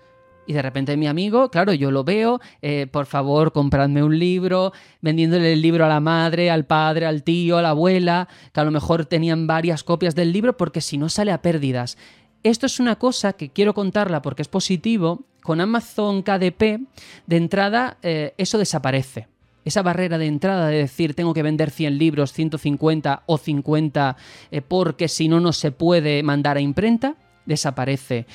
Y 0.47 0.53
de 0.53 0.61
repente 0.61 0.99
mi 0.99 1.07
amigo, 1.07 1.51
claro, 1.51 1.73
yo 1.73 1.91
lo 1.91 2.05
veo, 2.05 2.39
eh, 2.61 2.87
por 2.87 3.07
favor, 3.07 3.53
compradme 3.53 4.03
un 4.03 4.19
libro, 4.19 4.75
vendiéndole 5.01 5.55
el 5.55 5.63
libro 5.63 5.87
a 5.87 5.89
la 5.89 6.01
madre, 6.01 6.51
al 6.51 6.67
padre, 6.67 7.07
al 7.07 7.23
tío, 7.23 7.57
a 7.57 7.63
la 7.63 7.71
abuela, 7.71 8.29
que 8.53 8.61
a 8.61 8.65
lo 8.65 8.73
mejor 8.73 9.07
tenían 9.07 9.47
varias 9.47 9.85
copias 9.85 10.15
del 10.15 10.33
libro, 10.33 10.59
porque 10.59 10.83
si 10.83 10.99
no 10.99 11.09
sale 11.09 11.33
a 11.33 11.41
pérdidas. 11.41 11.97
Esto 12.43 12.67
es 12.67 12.79
una 12.79 12.97
cosa 12.97 13.33
que 13.33 13.49
quiero 13.49 13.73
contarla 13.73 14.21
porque 14.21 14.43
es 14.43 14.49
positivo. 14.49 15.25
Con 15.43 15.63
Amazon 15.63 16.23
KDP, 16.23 16.81
de 17.27 17.37
entrada, 17.37 17.97
eh, 18.03 18.35
eso 18.37 18.59
desaparece 18.59 19.29
esa 19.65 19.83
barrera 19.83 20.19
de 20.19 20.27
entrada 20.27 20.69
de 20.69 20.79
decir 20.79 21.15
tengo 21.15 21.35
que 21.35 21.43
vender 21.43 21.71
100 21.71 21.99
libros, 21.99 22.33
150 22.33 23.23
o 23.27 23.39
50 23.39 24.17
eh, 24.51 24.63
porque 24.63 25.09
si 25.09 25.29
no 25.29 25.41
no 25.41 25.53
se 25.53 25.73
puede 25.73 26.23
mandar 26.23 26.57
a 26.57 26.61
imprenta, 26.61 27.17
desaparece. 27.47 28.27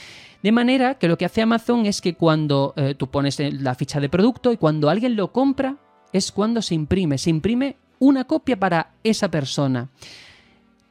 De 0.44 0.52
manera 0.52 0.95
que 0.95 1.08
lo 1.08 1.18
que 1.18 1.26
hace 1.26 1.42
Amazon 1.42 1.86
es 1.86 2.02
que 2.02 2.14
cuando 2.14 2.74
eh, 2.76 2.94
tú 2.95 3.10
pones 3.10 3.40
la 3.40 3.74
ficha 3.76 4.00
de 4.00 4.10
producto 4.10 4.52
y 4.52 4.58
cuando 4.58 4.90
alguien 4.90 5.16
lo 5.16 5.32
compra 5.32 5.78
es 6.14 6.32
cuando 6.32 6.62
se 6.62 6.76
imprime, 6.76 7.18
se 7.18 7.32
imprime 7.32 7.78
una 8.00 8.26
copia 8.26 8.58
para 8.58 8.92
esa 9.04 9.30
persona. 9.30 9.90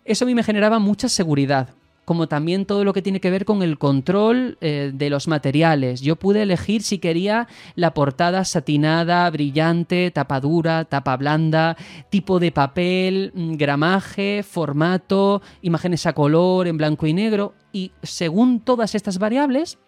Eso 0.05 0.25
a 0.25 0.27
mí 0.27 0.35
me 0.35 0.43
generaba 0.43 0.79
mucha 0.79 1.09
seguridad, 1.09 1.71
como 2.05 2.29
también 2.29 2.67
todo 2.67 2.85
lo 2.85 2.93
que 2.93 3.03
tiene 3.03 3.21
que 3.21 3.31
ver 3.31 3.45
con 3.45 3.63
el 3.63 3.79
control 3.79 4.59
eh, 4.61 4.91
de 4.95 5.11
los 5.11 5.29
materiales. 5.29 6.01
Yo 6.01 6.17
pude 6.17 6.43
elegir 6.43 6.83
si 6.83 6.99
quería 6.99 7.49
la 7.75 7.95
portada 7.95 8.45
satinada, 8.45 9.29
brillante, 9.31 10.11
tapa 10.11 10.41
dura, 10.41 10.85
tapa 10.85 11.17
blanda, 11.17 11.77
tipo 12.11 12.39
de 12.41 12.53
papel, 12.53 13.33
mm, 13.35 13.55
gramaje, 13.55 14.43
formato, 14.43 15.43
imágenes 15.63 16.07
a 16.07 16.13
color, 16.13 16.67
en 16.67 16.77
blanco 16.77 17.07
y 17.07 17.13
negro. 17.13 17.55
Y 17.73 17.93
según 18.03 18.61
todas 18.61 18.95
estas 18.95 19.19
variables, 19.19 19.79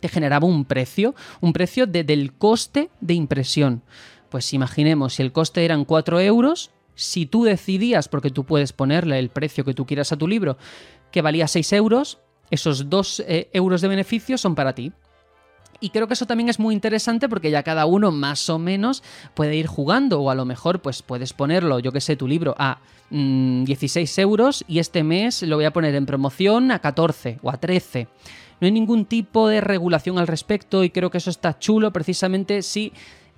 te 0.00 0.08
generaba 0.08 0.46
un 0.46 0.64
precio, 0.64 1.14
un 1.40 1.52
precio 1.52 1.86
de, 1.86 2.04
del 2.04 2.32
coste 2.34 2.90
de 3.00 3.14
impresión. 3.14 3.82
Pues 4.28 4.52
imaginemos, 4.52 5.14
si 5.14 5.22
el 5.22 5.32
coste 5.32 5.64
eran 5.64 5.84
4 5.84 6.20
euros, 6.20 6.72
si 6.94 7.26
tú 7.26 7.44
decidías, 7.44 8.08
porque 8.08 8.30
tú 8.30 8.44
puedes 8.44 8.72
ponerle 8.72 9.18
el 9.18 9.30
precio 9.30 9.64
que 9.64 9.74
tú 9.74 9.86
quieras 9.86 10.12
a 10.12 10.16
tu 10.16 10.28
libro, 10.28 10.56
que 11.14 11.22
valía 11.22 11.46
6 11.46 11.72
euros, 11.74 12.18
esos 12.50 12.90
2 12.90 13.22
eh, 13.28 13.48
euros 13.52 13.80
de 13.80 13.86
beneficio 13.86 14.36
son 14.36 14.56
para 14.56 14.74
ti. 14.74 14.90
Y 15.78 15.90
creo 15.90 16.08
que 16.08 16.14
eso 16.14 16.26
también 16.26 16.48
es 16.48 16.58
muy 16.58 16.74
interesante 16.74 17.28
porque 17.28 17.52
ya 17.52 17.62
cada 17.62 17.86
uno 17.86 18.10
más 18.10 18.50
o 18.50 18.58
menos 18.58 19.04
puede 19.34 19.54
ir 19.54 19.68
jugando 19.68 20.20
o 20.20 20.30
a 20.30 20.34
lo 20.34 20.44
mejor 20.44 20.82
pues 20.82 21.02
puedes 21.02 21.32
ponerlo, 21.32 21.78
yo 21.78 21.92
que 21.92 22.00
sé, 22.00 22.16
tu 22.16 22.26
libro 22.26 22.56
a 22.58 22.80
mmm, 23.10 23.62
16 23.62 24.18
euros 24.18 24.64
y 24.66 24.80
este 24.80 25.04
mes 25.04 25.44
lo 25.44 25.54
voy 25.54 25.66
a 25.66 25.72
poner 25.72 25.94
en 25.94 26.04
promoción 26.04 26.72
a 26.72 26.80
14 26.80 27.38
o 27.42 27.50
a 27.50 27.58
13. 27.58 28.08
No 28.60 28.64
hay 28.66 28.72
ningún 28.72 29.04
tipo 29.04 29.46
de 29.46 29.60
regulación 29.60 30.18
al 30.18 30.26
respecto 30.26 30.82
y 30.82 30.90
creo 30.90 31.12
que 31.12 31.18
eso 31.18 31.30
está 31.30 31.60
chulo 31.60 31.92
precisamente 31.92 32.62
si 32.62 32.92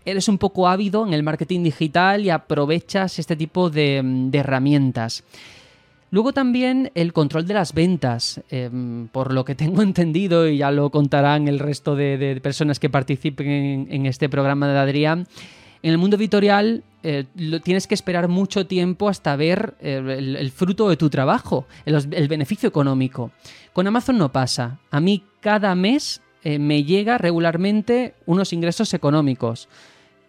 eres 0.07 0.29
un 0.29 0.39
poco 0.39 0.67
ávido 0.67 1.07
en 1.07 1.13
el 1.13 1.23
marketing 1.23 1.63
digital 1.63 2.25
y 2.25 2.31
aprovechas 2.31 3.19
este 3.19 3.37
tipo 3.37 3.69
de 3.69 4.31
herramientas. 4.33 5.25
Luego 6.11 6.33
también 6.33 6.91
el 6.95 7.13
control 7.13 7.47
de 7.47 7.55
las 7.55 7.75
ventas, 7.75 8.41
eh, 8.51 8.71
por 9.13 9.33
lo 9.33 9.45
que 9.45 9.55
tengo 9.55 9.83
entendido 9.91 10.49
y 10.49 10.59
ya 10.59 10.71
lo 10.71 10.91
contarán 10.91 11.49
el 11.49 11.59
resto 11.59 11.97
de, 11.97 12.41
personas 12.43 12.79
que 12.79 12.91
participen 12.91 13.89
en, 13.91 14.07
este 14.07 14.29
programa 14.29 14.69
de 14.69 14.79
Adrián. 14.79 15.27
En 15.83 15.93
el 15.93 15.99
mundo 15.99 16.17
editorial 16.17 16.85
eh, 17.03 17.27
lo, 17.37 17.61
tienes 17.61 17.87
que 17.87 17.95
esperar 17.95 18.29
mucho 18.29 18.67
tiempo 18.67 19.09
hasta 19.09 19.37
ver 19.37 19.75
eh, 19.81 20.03
el, 20.19 20.37
el, 20.37 20.51
fruto 20.51 20.89
de 20.89 20.97
tu 20.97 21.11
trabajo, 21.11 21.67
el, 21.85 21.95
el, 22.13 22.29
beneficio 22.29 22.69
económico. 22.69 23.31
Con 23.73 23.87
Amazon 23.87 24.19
no 24.19 24.33
pasa. 24.33 24.79
A 24.91 25.01
mí 25.01 25.23
cada 25.41 25.75
mes 25.75 26.23
eh, 26.47 26.61
me 26.61 26.85
llega 26.85 27.19
regularmente 27.19 28.15
unos 28.25 28.53
ingresos 28.53 28.95
económicos 28.95 29.69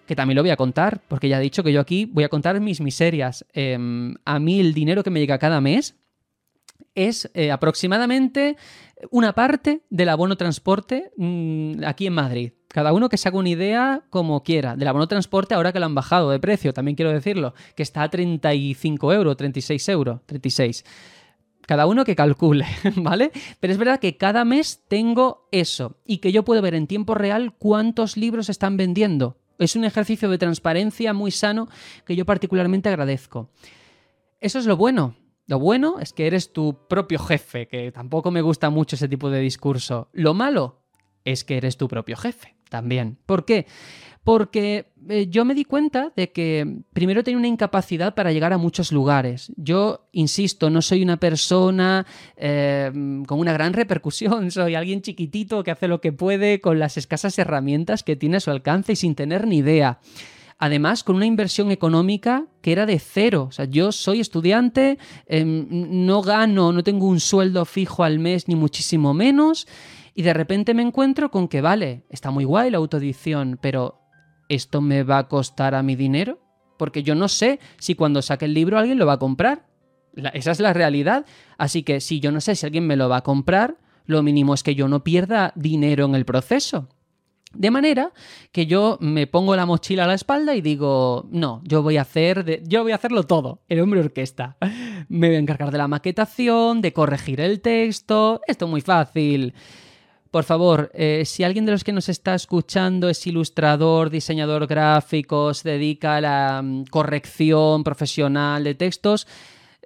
que 0.07 0.15
también 0.15 0.35
lo 0.37 0.41
voy 0.41 0.49
a 0.49 0.57
contar, 0.57 1.01
porque 1.07 1.29
ya 1.29 1.39
he 1.39 1.43
dicho 1.43 1.63
que 1.63 1.71
yo 1.71 1.81
aquí 1.81 2.05
voy 2.05 2.23
a 2.23 2.29
contar 2.29 2.59
mis 2.59 2.81
miserias. 2.81 3.45
Eh, 3.53 3.77
a 4.25 4.39
mí 4.39 4.59
el 4.59 4.73
dinero 4.73 5.03
que 5.03 5.09
me 5.09 5.19
llega 5.19 5.37
cada 5.37 5.61
mes 5.61 5.95
es 6.95 7.29
eh, 7.35 7.51
aproximadamente 7.51 8.57
una 9.11 9.33
parte 9.33 9.81
del 9.89 10.09
abono 10.09 10.35
transporte 10.35 11.11
mmm, 11.17 11.83
aquí 11.85 12.07
en 12.07 12.13
Madrid. 12.13 12.53
Cada 12.69 12.91
uno 12.93 13.09
que 13.09 13.17
se 13.17 13.27
haga 13.27 13.37
una 13.37 13.49
idea 13.49 14.03
como 14.09 14.43
quiera. 14.43 14.75
Del 14.75 14.87
abono 14.87 15.07
transporte 15.07 15.53
ahora 15.53 15.71
que 15.71 15.79
lo 15.79 15.85
han 15.85 15.95
bajado 15.95 16.31
de 16.31 16.39
precio, 16.39 16.73
también 16.73 16.95
quiero 16.95 17.11
decirlo, 17.11 17.53
que 17.75 17.83
está 17.83 18.03
a 18.03 18.09
35 18.09 19.13
euros, 19.13 19.37
36 19.37 19.89
euros, 19.89 20.21
36 20.25 20.83
cada 21.67 21.85
uno 21.85 22.05
que 22.05 22.15
calcule, 22.15 22.65
¿vale? 22.95 23.31
Pero 23.59 23.73
es 23.73 23.77
verdad 23.77 23.99
que 23.99 24.15
cada 24.15 24.45
mes 24.45 24.85
tengo 24.87 25.49
eso 25.51 25.97
y 26.05 26.19
que 26.19 26.31
yo 26.31 26.43
puedo 26.43 26.61
ver 26.61 26.73
en 26.73 26.87
tiempo 26.87 27.13
real 27.13 27.53
cuántos 27.57 28.15
libros 28.15 28.49
están 28.49 28.77
vendiendo. 28.77 29.37
Es 29.59 29.75
un 29.75 29.85
ejercicio 29.85 30.29
de 30.29 30.37
transparencia 30.37 31.13
muy 31.13 31.31
sano 31.31 31.67
que 32.05 32.15
yo 32.15 32.25
particularmente 32.25 32.89
agradezco. 32.89 33.49
Eso 34.39 34.59
es 34.59 34.65
lo 34.65 34.77
bueno. 34.77 35.15
Lo 35.47 35.59
bueno 35.59 35.99
es 35.99 36.13
que 36.13 36.27
eres 36.27 36.51
tu 36.51 36.87
propio 36.87 37.19
jefe, 37.19 37.67
que 37.67 37.91
tampoco 37.91 38.31
me 38.31 38.41
gusta 38.41 38.69
mucho 38.69 38.95
ese 38.95 39.07
tipo 39.07 39.29
de 39.29 39.39
discurso. 39.39 40.09
Lo 40.11 40.33
malo 40.33 40.81
es 41.23 41.43
que 41.43 41.57
eres 41.57 41.77
tu 41.77 41.87
propio 41.87 42.17
jefe. 42.17 42.55
también. 42.69 43.17
¿Por 43.25 43.45
qué? 43.45 43.65
Porque 44.27 44.91
eh, 45.07 45.27
yo 45.29 45.45
me 45.45 45.53
di 45.53 45.63
cuenta 45.63 46.11
de 46.13 46.33
que 46.33 46.81
primero 46.91 47.23
tenía 47.23 47.37
una 47.37 47.47
incapacidad 47.47 48.13
para 48.13 48.33
llegar 48.33 48.51
a 48.51 48.57
muchos 48.57 48.91
lugares. 48.91 49.53
Yo, 49.55 50.09
insisto, 50.11 50.69
no 50.69 50.81
soy 50.81 51.01
una 51.01 51.15
persona 51.15 52.05
eh, 52.35 52.91
con 53.25 53.39
una 53.39 53.53
gran 53.53 53.71
repercusión, 53.71 54.51
soy 54.51 54.75
alguien 54.75 55.01
chiquitito 55.01 55.63
que 55.63 55.71
hace 55.71 55.87
lo 55.87 56.01
que 56.01 56.11
puede 56.11 56.59
con 56.59 56.77
las 56.77 56.97
escasas 56.97 57.39
herramientas 57.39 58.03
que 58.03 58.17
tiene 58.17 58.35
a 58.35 58.39
su 58.41 58.51
alcance 58.51 58.91
y 58.91 58.95
sin 58.97 59.15
tener 59.15 59.47
ni 59.47 59.59
idea. 59.59 60.01
Además, 60.57 61.05
con 61.05 61.15
una 61.15 61.25
inversión 61.25 61.71
económica 61.71 62.47
que 62.61 62.73
era 62.73 62.85
de 62.85 62.99
cero. 62.99 63.45
O 63.47 63.53
sea, 63.53 63.63
yo 63.63 63.93
soy 63.93 64.19
estudiante, 64.19 64.97
em, 65.27 65.67
no 66.05 66.21
gano, 66.21 66.73
no 66.73 66.83
tengo 66.83 67.07
un 67.07 67.21
sueldo 67.21 67.63
fijo 67.63 68.03
al 68.03 68.19
mes, 68.19 68.49
ni 68.49 68.55
muchísimo 68.55 69.13
menos. 69.13 69.69
Y 70.13 70.23
de 70.23 70.33
repente 70.33 70.73
me 70.73 70.81
encuentro 70.81 71.31
con 71.31 71.47
que, 71.47 71.61
vale, 71.61 72.03
está 72.09 72.29
muy 72.29 72.43
guay 72.43 72.71
la 72.71 72.79
autoedición, 72.79 73.57
pero 73.61 74.06
¿esto 74.49 74.81
me 74.81 75.03
va 75.03 75.19
a 75.19 75.27
costar 75.27 75.75
a 75.75 75.83
mi 75.83 75.95
dinero? 75.95 76.39
Porque 76.77 77.03
yo 77.03 77.15
no 77.15 77.27
sé 77.27 77.59
si 77.77 77.95
cuando 77.95 78.21
saque 78.21 78.45
el 78.45 78.53
libro 78.53 78.77
alguien 78.77 78.99
lo 78.99 79.05
va 79.05 79.13
a 79.13 79.19
comprar. 79.19 79.65
esa 80.33 80.51
es 80.51 80.59
la 80.59 80.73
realidad. 80.73 81.25
Así 81.57 81.83
que 81.83 81.99
si 82.01 82.19
yo 82.19 82.31
no 82.31 82.41
sé 82.41 82.55
si 82.55 82.65
alguien 82.65 82.87
me 82.87 82.95
lo 82.95 83.09
va 83.09 83.17
a 83.17 83.23
comprar, 83.23 83.77
lo 84.05 84.23
mínimo 84.23 84.53
es 84.53 84.63
que 84.63 84.75
yo 84.75 84.87
no 84.87 85.03
pierda 85.03 85.51
dinero 85.55 86.05
en 86.05 86.15
el 86.15 86.25
proceso. 86.25 86.89
De 87.53 87.71
manera 87.71 88.11
que 88.51 88.65
yo 88.65 88.97
me 88.99 89.25
pongo 89.25 89.55
la 89.55 89.65
mochila 89.65 90.03
a 90.03 90.07
la 90.07 90.13
espalda 90.13 90.53
y 90.53 90.61
digo, 90.61 91.27
no, 91.31 91.61
yo 91.63 91.81
voy 91.81 91.97
a 91.97 92.01
hacer, 92.01 92.61
yo 92.67 92.83
voy 92.83 92.91
a 92.91 92.95
hacerlo 92.95 93.23
todo, 93.23 93.61
el 93.69 93.79
hombre 93.79 94.01
orquesta. 94.01 94.57
Me 95.09 95.27
voy 95.27 95.37
a 95.37 95.39
encargar 95.39 95.71
de 95.71 95.77
la 95.77 95.87
maquetación, 95.87 96.81
de 96.81 96.93
corregir 96.93 97.39
el 97.39 97.61
texto, 97.61 98.41
esto 98.47 98.65
es 98.65 98.71
muy 98.71 98.81
fácil. 98.81 99.53
Por 100.37 100.43
favor, 100.43 100.91
eh, 100.93 101.23
si 101.25 101.43
alguien 101.43 101.65
de 101.65 101.71
los 101.71 101.83
que 101.83 101.91
nos 101.91 102.09
está 102.09 102.35
escuchando 102.35 103.09
es 103.09 103.25
ilustrador, 103.25 104.11
diseñador 104.11 104.67
gráfico, 104.67 105.51
se 105.55 105.67
dedica 105.67 106.17
a 106.17 106.21
la 106.21 106.61
mm, 106.61 106.83
corrección 106.91 107.83
profesional 107.83 108.63
de 108.63 108.75
textos, 108.75 109.25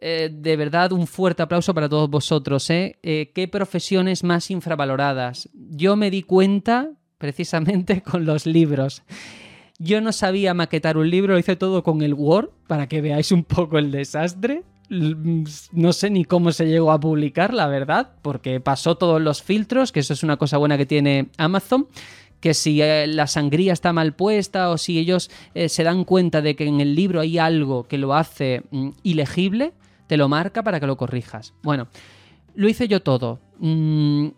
eh, 0.01 0.29
de 0.29 0.57
verdad 0.57 0.91
un 0.91 1.07
fuerte 1.07 1.41
aplauso 1.41 1.73
para 1.73 1.87
todos 1.87 2.09
vosotros. 2.09 2.69
¿eh? 2.69 2.99
qué 3.01 3.47
profesiones 3.49 4.25
más 4.25 4.51
infravaloradas? 4.51 5.47
Yo 5.53 5.95
me 5.95 6.11
di 6.11 6.21
cuenta 6.21 6.91
precisamente 7.17 8.01
con 8.03 8.25
los 8.25 8.45
libros. 8.45 9.03
Yo 9.79 10.01
no 10.01 10.11
sabía 10.11 10.53
maquetar 10.53 10.97
un 10.97 11.09
libro, 11.09 11.31
lo 11.31 11.39
hice 11.39 11.55
todo 11.55 11.81
con 11.81 12.01
el 12.01 12.13
Word 12.13 12.49
para 12.67 12.89
que 12.89 12.99
veáis 12.99 13.31
un 13.31 13.45
poco 13.45 13.77
el 13.77 13.89
desastre 13.89 14.65
no 14.91 15.93
sé 15.93 16.09
ni 16.09 16.25
cómo 16.25 16.51
se 16.51 16.67
llegó 16.67 16.91
a 16.91 16.99
publicar, 16.99 17.53
la 17.53 17.67
verdad, 17.67 18.11
porque 18.21 18.59
pasó 18.59 18.95
todos 18.95 19.21
los 19.21 19.41
filtros, 19.41 19.91
que 19.91 20.01
eso 20.01 20.13
es 20.13 20.21
una 20.21 20.37
cosa 20.37 20.57
buena 20.57 20.77
que 20.77 20.85
tiene 20.85 21.29
Amazon 21.37 21.87
que 22.41 22.53
si 22.55 22.81
eh, 22.81 23.07
la 23.07 23.27
sangría 23.27 23.71
está 23.71 23.93
mal 23.93 24.13
puesta 24.13 24.71
o 24.71 24.77
si 24.77 24.97
ellos 24.97 25.29
eh, 25.53 25.69
se 25.69 25.83
dan 25.83 26.03
cuenta 26.03 26.41
de 26.41 26.55
que 26.55 26.65
en 26.65 26.81
el 26.81 26.95
libro 26.95 27.21
hay 27.21 27.37
algo 27.37 27.83
que 27.83 27.97
lo 27.97 28.15
hace 28.15 28.63
mm, 28.71 28.89
ilegible, 29.03 29.73
te 30.07 30.17
lo 30.17 30.27
marca 30.27 30.63
para 30.63 30.79
que 30.79 30.87
lo 30.87 30.97
corrijas. 30.97 31.53
Bueno, 31.61 31.87
lo 32.55 32.67
hice 32.67 32.87
yo 32.87 33.01
todo. 33.01 33.39
Mm, 33.59 34.29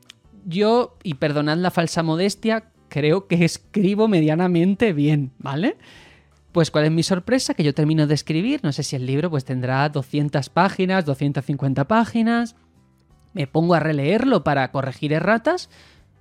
yo, 0.45 0.97
y 1.01 1.15
perdonad 1.15 1.57
la 1.57 1.71
falsa 1.71 2.03
modestia, 2.03 2.65
creo 2.89 3.27
que 3.27 3.45
escribo 3.45 4.07
medianamente 4.07 4.93
bien, 4.93 5.31
¿vale? 5.39 5.77
Pues 6.53 6.69
cuál 6.69 6.85
es 6.85 6.91
mi 6.91 7.01
sorpresa, 7.01 7.55
que 7.55 7.63
yo 7.63 7.73
termino 7.73 8.05
de 8.05 8.13
escribir, 8.13 8.59
no 8.63 8.71
sé 8.71 8.83
si 8.83 8.95
el 8.95 9.07
libro 9.07 9.31
pues 9.31 9.43
tendrá 9.43 9.89
200 9.89 10.49
páginas, 10.49 11.03
250 11.03 11.87
páginas, 11.87 12.55
me 13.33 13.47
pongo 13.47 13.73
a 13.73 13.79
releerlo 13.79 14.43
para 14.43 14.71
corregir 14.71 15.13
erratas 15.13 15.71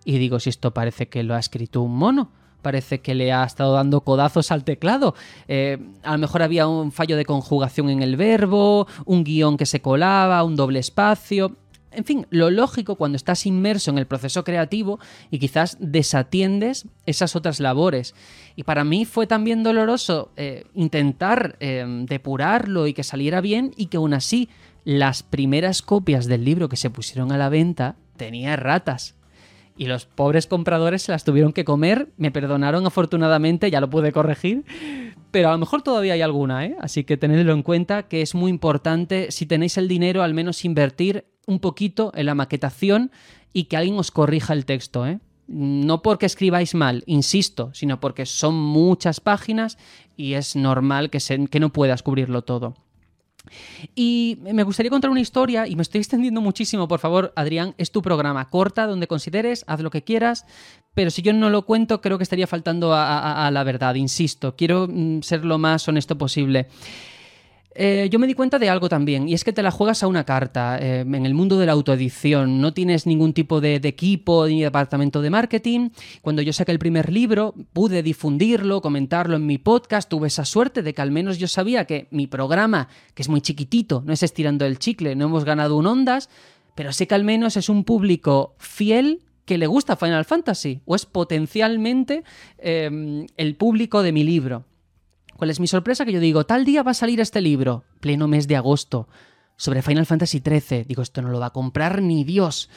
y 0.06 0.16
digo 0.16 0.40
si 0.40 0.48
esto 0.48 0.72
parece 0.72 1.08
que 1.08 1.22
lo 1.22 1.34
ha 1.34 1.38
escrito 1.38 1.82
un 1.82 1.96
mono, 1.96 2.32
parece 2.62 3.02
que 3.02 3.14
le 3.14 3.30
ha 3.30 3.44
estado 3.44 3.74
dando 3.74 4.00
codazos 4.00 4.50
al 4.50 4.64
teclado, 4.64 5.14
eh, 5.48 5.78
a 6.02 6.12
lo 6.12 6.18
mejor 6.18 6.42
había 6.42 6.66
un 6.66 6.92
fallo 6.92 7.18
de 7.18 7.26
conjugación 7.26 7.90
en 7.90 8.02
el 8.02 8.16
verbo, 8.16 8.86
un 9.04 9.24
guion 9.24 9.58
que 9.58 9.66
se 9.66 9.82
colaba, 9.82 10.42
un 10.44 10.56
doble 10.56 10.78
espacio, 10.78 11.56
en 11.94 12.04
fin, 12.04 12.26
lo 12.30 12.50
lógico 12.50 12.96
cuando 12.96 13.16
estás 13.16 13.46
inmerso 13.46 13.90
en 13.90 13.98
el 13.98 14.06
proceso 14.06 14.44
creativo 14.44 14.98
y 15.30 15.38
quizás 15.38 15.76
desatiendes 15.80 16.86
esas 17.06 17.36
otras 17.36 17.60
labores. 17.60 18.14
Y 18.56 18.64
para 18.64 18.84
mí 18.84 19.04
fue 19.04 19.26
también 19.26 19.62
doloroso 19.62 20.30
eh, 20.36 20.64
intentar 20.74 21.56
eh, 21.60 21.84
depurarlo 22.06 22.86
y 22.86 22.94
que 22.94 23.04
saliera 23.04 23.40
bien 23.40 23.72
y 23.76 23.86
que 23.86 23.96
aún 23.96 24.14
así 24.14 24.48
las 24.84 25.22
primeras 25.22 25.82
copias 25.82 26.26
del 26.26 26.44
libro 26.44 26.68
que 26.68 26.76
se 26.76 26.90
pusieron 26.90 27.32
a 27.32 27.38
la 27.38 27.48
venta 27.48 27.96
tenía 28.16 28.56
ratas. 28.56 29.14
Y 29.76 29.86
los 29.86 30.04
pobres 30.04 30.46
compradores 30.46 31.02
se 31.02 31.12
las 31.12 31.24
tuvieron 31.24 31.52
que 31.52 31.64
comer, 31.64 32.08
me 32.18 32.30
perdonaron 32.30 32.86
afortunadamente, 32.86 33.70
ya 33.70 33.80
lo 33.80 33.88
pude 33.88 34.12
corregir, 34.12 34.64
pero 35.30 35.48
a 35.48 35.52
lo 35.52 35.58
mejor 35.58 35.80
todavía 35.80 36.12
hay 36.12 36.20
alguna, 36.20 36.66
¿eh? 36.66 36.76
Así 36.80 37.04
que 37.04 37.16
tenedlo 37.16 37.54
en 37.54 37.62
cuenta 37.62 38.02
que 38.02 38.20
es 38.20 38.34
muy 38.34 38.50
importante, 38.50 39.30
si 39.30 39.46
tenéis 39.46 39.78
el 39.78 39.88
dinero, 39.88 40.22
al 40.22 40.34
menos 40.34 40.64
invertir 40.66 41.24
un 41.46 41.60
poquito 41.60 42.12
en 42.14 42.26
la 42.26 42.34
maquetación 42.34 43.10
y 43.52 43.64
que 43.64 43.76
alguien 43.76 43.98
os 43.98 44.10
corrija 44.10 44.52
el 44.52 44.64
texto, 44.64 45.06
¿eh? 45.06 45.20
No 45.48 46.02
porque 46.02 46.26
escribáis 46.26 46.74
mal, 46.74 47.02
insisto, 47.06 47.70
sino 47.74 48.00
porque 48.00 48.26
son 48.26 48.54
muchas 48.54 49.20
páginas 49.20 49.76
y 50.16 50.34
es 50.34 50.56
normal 50.56 51.10
que, 51.10 51.18
que 51.50 51.60
no 51.60 51.72
puedas 51.72 52.02
cubrirlo 52.02 52.42
todo. 52.42 52.74
Y 53.94 54.38
me 54.40 54.62
gustaría 54.62 54.88
contar 54.88 55.10
una 55.10 55.20
historia, 55.20 55.66
y 55.66 55.74
me 55.74 55.82
estoy 55.82 56.00
extendiendo 56.00 56.40
muchísimo, 56.40 56.86
por 56.86 57.00
favor, 57.00 57.32
Adrián, 57.34 57.74
es 57.76 57.90
tu 57.90 58.00
programa, 58.00 58.48
corta, 58.48 58.86
donde 58.86 59.08
consideres, 59.08 59.64
haz 59.66 59.80
lo 59.80 59.90
que 59.90 60.04
quieras, 60.04 60.46
pero 60.94 61.10
si 61.10 61.22
yo 61.22 61.32
no 61.32 61.50
lo 61.50 61.66
cuento, 61.66 62.00
creo 62.00 62.18
que 62.18 62.22
estaría 62.22 62.46
faltando 62.46 62.94
a 62.94 63.50
la 63.52 63.64
verdad, 63.64 63.96
insisto, 63.96 64.54
quiero 64.54 64.86
mm, 64.88 65.22
ser 65.22 65.44
lo 65.44 65.58
más 65.58 65.88
honesto 65.88 66.16
posible. 66.16 66.68
Eh, 67.74 68.08
yo 68.10 68.18
me 68.18 68.26
di 68.26 68.34
cuenta 68.34 68.58
de 68.58 68.68
algo 68.68 68.88
también, 68.88 69.28
y 69.28 69.34
es 69.34 69.44
que 69.44 69.52
te 69.52 69.62
la 69.62 69.70
juegas 69.70 70.02
a 70.02 70.06
una 70.06 70.24
carta 70.24 70.78
eh, 70.78 71.00
en 71.00 71.26
el 71.26 71.34
mundo 71.34 71.58
de 71.58 71.66
la 71.66 71.72
autoedición. 71.72 72.60
No 72.60 72.74
tienes 72.74 73.06
ningún 73.06 73.32
tipo 73.32 73.60
de, 73.60 73.76
equipo 73.76 74.46
ni 74.46 74.62
departamento 74.62 75.22
de 75.22 75.30
marketing. 75.30 75.90
Cuando 76.20 76.42
yo 76.42 76.52
saqué 76.52 76.72
el 76.72 76.78
primer 76.78 77.10
libro, 77.10 77.54
pude 77.72 78.02
difundirlo, 78.02 78.80
comentarlo 78.80 79.36
en 79.36 79.46
mi 79.46 79.58
podcast. 79.58 80.08
Tuve 80.08 80.28
esa 80.28 80.44
suerte 80.44 80.82
de 80.82 80.94
que 80.94 81.02
al 81.02 81.10
menos 81.10 81.38
yo 81.38 81.48
sabía 81.48 81.86
que 81.86 82.08
mi 82.10 82.26
programa, 82.26 82.88
que 83.14 83.22
es 83.22 83.28
muy 83.28 83.40
chiquitito, 83.40 84.02
no 84.04 84.12
es 84.12 84.22
estirando 84.22 84.66
el 84.66 84.78
chicle, 84.78 85.14
no 85.16 85.26
hemos 85.26 85.44
ganado 85.44 85.76
un 85.76 85.86
ondas, 85.86 86.28
pero 86.74 86.92
sé 86.92 87.06
que 87.06 87.14
al 87.14 87.24
menos 87.24 87.56
es 87.56 87.68
un 87.68 87.84
público 87.84 88.54
fiel 88.58 89.20
que 89.44 89.58
le 89.58 89.66
gusta 89.66 89.96
Final 89.96 90.24
Fantasy, 90.24 90.80
o 90.84 90.94
es 90.94 91.04
potencialmente 91.04 92.22
eh, 92.58 93.26
el 93.36 93.56
público 93.56 94.02
de 94.02 94.12
mi 94.12 94.22
libro. 94.24 94.64
¿Cuál 95.42 95.50
es 95.50 95.58
mi 95.58 95.66
sorpresa? 95.66 96.04
Que 96.04 96.12
yo 96.12 96.20
digo, 96.20 96.46
tal 96.46 96.64
día 96.64 96.84
va 96.84 96.92
a 96.92 96.94
salir 96.94 97.18
este 97.18 97.40
libro, 97.40 97.82
pleno 97.98 98.28
mes 98.28 98.46
de 98.46 98.54
agosto, 98.54 99.08
sobre 99.56 99.82
Final 99.82 100.06
Fantasy 100.06 100.38
XIII. 100.38 100.84
Digo, 100.84 101.02
esto 101.02 101.20
no 101.20 101.30
lo 101.30 101.40
va 101.40 101.46
a 101.46 101.52
comprar 101.52 102.00
ni 102.00 102.22
Dios. 102.22 102.70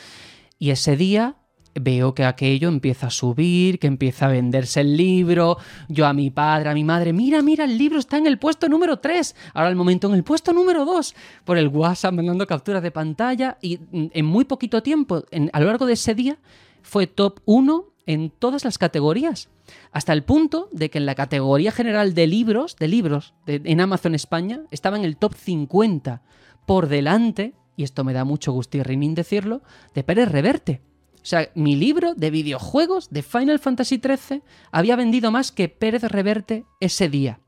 Y 0.57 0.71
ese 0.71 0.97
día 0.97 1.35
veo 1.75 2.15
que 2.15 2.25
aquello 2.25 2.67
empieza 2.67 3.05
a 3.05 3.09
subir, 3.11 3.77
que 3.77 3.85
empieza 3.85 4.25
a 4.25 4.29
venderse 4.29 4.81
el 4.81 4.97
libro, 4.97 5.59
yo 5.89 6.07
a 6.07 6.13
mi 6.13 6.31
padre, 6.31 6.69
a 6.69 6.73
mi 6.73 6.83
madre, 6.83 7.13
mira, 7.13 7.43
mira, 7.43 7.65
el 7.65 7.77
libro 7.77 7.99
está 7.99 8.17
en 8.17 8.25
el 8.25 8.39
puesto 8.39 8.67
número 8.67 8.97
3, 8.97 9.35
ahora 9.53 9.69
el 9.69 9.75
momento 9.75 10.07
en 10.07 10.15
el 10.15 10.23
puesto 10.23 10.51
número 10.51 10.85
2, 10.85 11.13
por 11.43 11.59
el 11.59 11.67
WhatsApp 11.67 12.15
mandando 12.15 12.47
capturas 12.47 12.81
de 12.81 12.89
pantalla 12.89 13.59
y 13.61 13.77
mm, 13.77 14.07
en 14.11 14.25
muy 14.25 14.45
poquito 14.45 14.81
tiempo, 14.81 15.23
a 15.53 15.59
lo 15.59 15.67
largo 15.67 15.85
de 15.85 15.93
ese 15.93 16.15
día, 16.15 16.39
fue 16.81 17.05
top 17.05 17.41
1 17.45 17.85
en 18.07 18.31
todas 18.31 18.65
las 18.65 18.79
categorías. 18.79 19.49
Hasta 19.91 20.13
el 20.13 20.23
punto 20.23 20.69
de 20.71 20.89
que 20.89 20.97
en 20.97 21.05
la 21.05 21.15
categoría 21.15 21.71
general 21.71 22.13
de 22.13 22.27
libros, 22.27 22.75
de 22.75 22.87
libros 22.87 23.33
en 23.47 23.81
Amazon 23.81 24.15
España, 24.15 24.61
estaba 24.71 24.97
en 24.97 25.05
el 25.05 25.17
top 25.17 25.33
50, 25.33 26.21
por 26.65 26.87
delante, 26.87 27.53
y 27.75 27.83
esto 27.83 28.03
me 28.03 28.13
da 28.13 28.23
mucho 28.23 28.51
gusto 28.51 28.77
y 28.77 28.83
decirlo, 29.13 29.61
de 29.93 30.03
Pérez 30.03 30.31
Reverte. 30.31 30.81
O 31.15 31.27
sea, 31.27 31.49
mi 31.55 31.75
libro 31.75 32.13
de 32.13 32.29
videojuegos 32.29 33.09
de 33.09 33.23
Final 33.23 33.59
Fantasy 33.59 33.99
XIII 33.99 34.43
había 34.71 34.95
vendido 34.95 35.31
más 35.31 35.51
que 35.51 35.69
Pérez 35.69 36.03
Reverte 36.03 36.65
ese 36.79 37.09
día. 37.09 37.39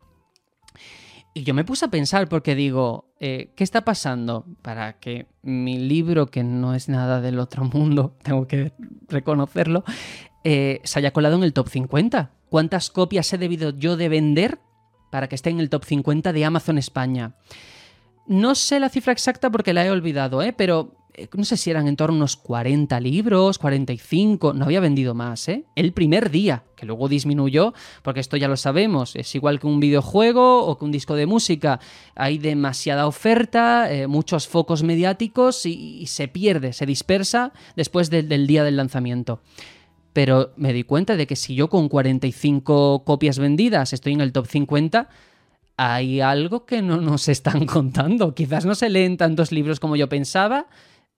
Y 1.38 1.44
yo 1.44 1.54
me 1.54 1.64
puse 1.64 1.86
a 1.86 1.90
pensar 1.90 2.28
porque 2.28 2.56
digo, 2.56 3.14
eh, 3.20 3.54
¿qué 3.56 3.64
está 3.64 3.86
pasando 3.86 4.48
para 4.64 4.94
que 4.94 5.28
mi 5.44 5.78
libro, 5.78 6.26
que 6.26 6.44
no 6.44 6.74
es 6.74 6.90
nada 6.90 7.22
del 7.22 7.38
otro 7.38 7.66
mundo, 7.66 8.18
tengo 8.24 8.48
que 8.48 8.74
reconocerlo, 9.08 9.84
eh, 10.50 10.80
se 10.86 11.00
haya 11.00 11.12
colado 11.12 11.36
en 11.36 11.44
el 11.44 11.52
top 11.52 11.68
50. 11.68 12.32
¿Cuántas 12.48 12.90
copias 12.90 13.34
he 13.34 13.38
debido 13.38 13.72
yo 13.72 13.98
de 13.98 14.08
vender 14.08 14.60
para 15.12 15.28
que 15.28 15.36
esté 15.36 15.50
en 15.50 15.60
el 15.60 15.70
top 15.70 15.84
50 15.84 16.32
de 16.32 16.46
Amazon 16.46 16.78
España? 16.78 17.36
No 18.28 18.56
sé 18.56 18.80
la 18.80 18.88
cifra 18.88 19.12
exacta 19.12 19.50
porque 19.50 19.74
la 19.74 19.86
he 19.86 19.92
olvidado, 19.92 20.42
¿eh? 20.42 20.54
pero 20.54 20.96
eh, 21.16 21.28
no 21.36 21.44
sé 21.44 21.58
si 21.58 21.70
eran 21.70 21.90
en 21.90 21.98
torno 21.98 22.14
a 22.14 22.20
unos 22.20 22.38
40 22.38 22.98
libros, 23.02 23.60
45, 23.60 24.54
no 24.54 24.64
había 24.64 24.80
vendido 24.80 25.14
más, 25.14 25.50
¿eh? 25.50 25.66
El 25.76 25.92
primer 25.92 26.32
día, 26.32 26.64
que 26.78 26.86
luego 26.86 27.10
disminuyó, 27.10 27.74
porque 28.02 28.22
esto 28.22 28.38
ya 28.38 28.48
lo 28.48 28.56
sabemos, 28.56 29.18
es 29.18 29.36
igual 29.36 29.60
que 29.60 29.68
un 29.68 29.82
videojuego 29.82 30.66
o 30.66 30.78
que 30.78 30.86
un 30.86 30.94
disco 30.94 31.16
de 31.16 31.26
música, 31.26 31.82
hay 32.16 32.38
demasiada 32.38 33.06
oferta, 33.06 33.92
eh, 33.92 34.08
muchos 34.08 34.48
focos 34.48 34.82
mediáticos 34.84 35.66
y, 35.66 36.06
se 36.06 36.30
pierde, 36.30 36.72
se 36.72 36.86
dispersa 36.86 37.52
después 37.76 38.10
del 38.10 38.48
día 38.48 38.64
del 38.64 38.78
lanzamiento. 38.78 39.42
Pero 40.18 40.52
me 40.56 40.74
di 40.74 40.82
cuenta 40.82 41.16
de 41.16 41.28
que 41.28 41.36
si 41.36 41.54
yo 41.54 41.70
con 41.70 41.90
45 41.90 43.04
copias 43.06 43.38
vendidas 43.38 43.94
estoy 43.94 44.14
en 44.14 44.22
el 44.22 44.32
top 44.32 44.48
50, 44.48 45.10
hay 45.78 46.22
algo 46.22 46.66
que 46.66 46.82
no 46.82 47.00
nos 47.00 47.28
están 47.28 47.66
contando. 47.68 48.34
Quizás 48.34 48.66
no 48.66 48.74
se 48.74 48.90
leen 48.90 49.18
tantos 49.18 49.52
libros 49.52 49.80
como 49.80 49.96
yo 49.96 50.10
pensaba. 50.10 50.66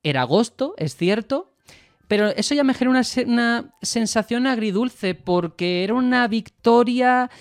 Era 0.03 0.23
agosto, 0.23 0.73
es 0.75 0.97
cierto. 0.97 1.53
Pero 2.09 2.27
eso 2.27 2.53
ya 2.55 2.65
me 2.65 2.73
generó 2.73 2.91
una, 2.91 3.71
sensación 3.81 4.47
agridulce 4.47 5.15
porque 5.15 5.85
era 5.85 5.93
una 5.93 6.27
victoria 6.27 7.31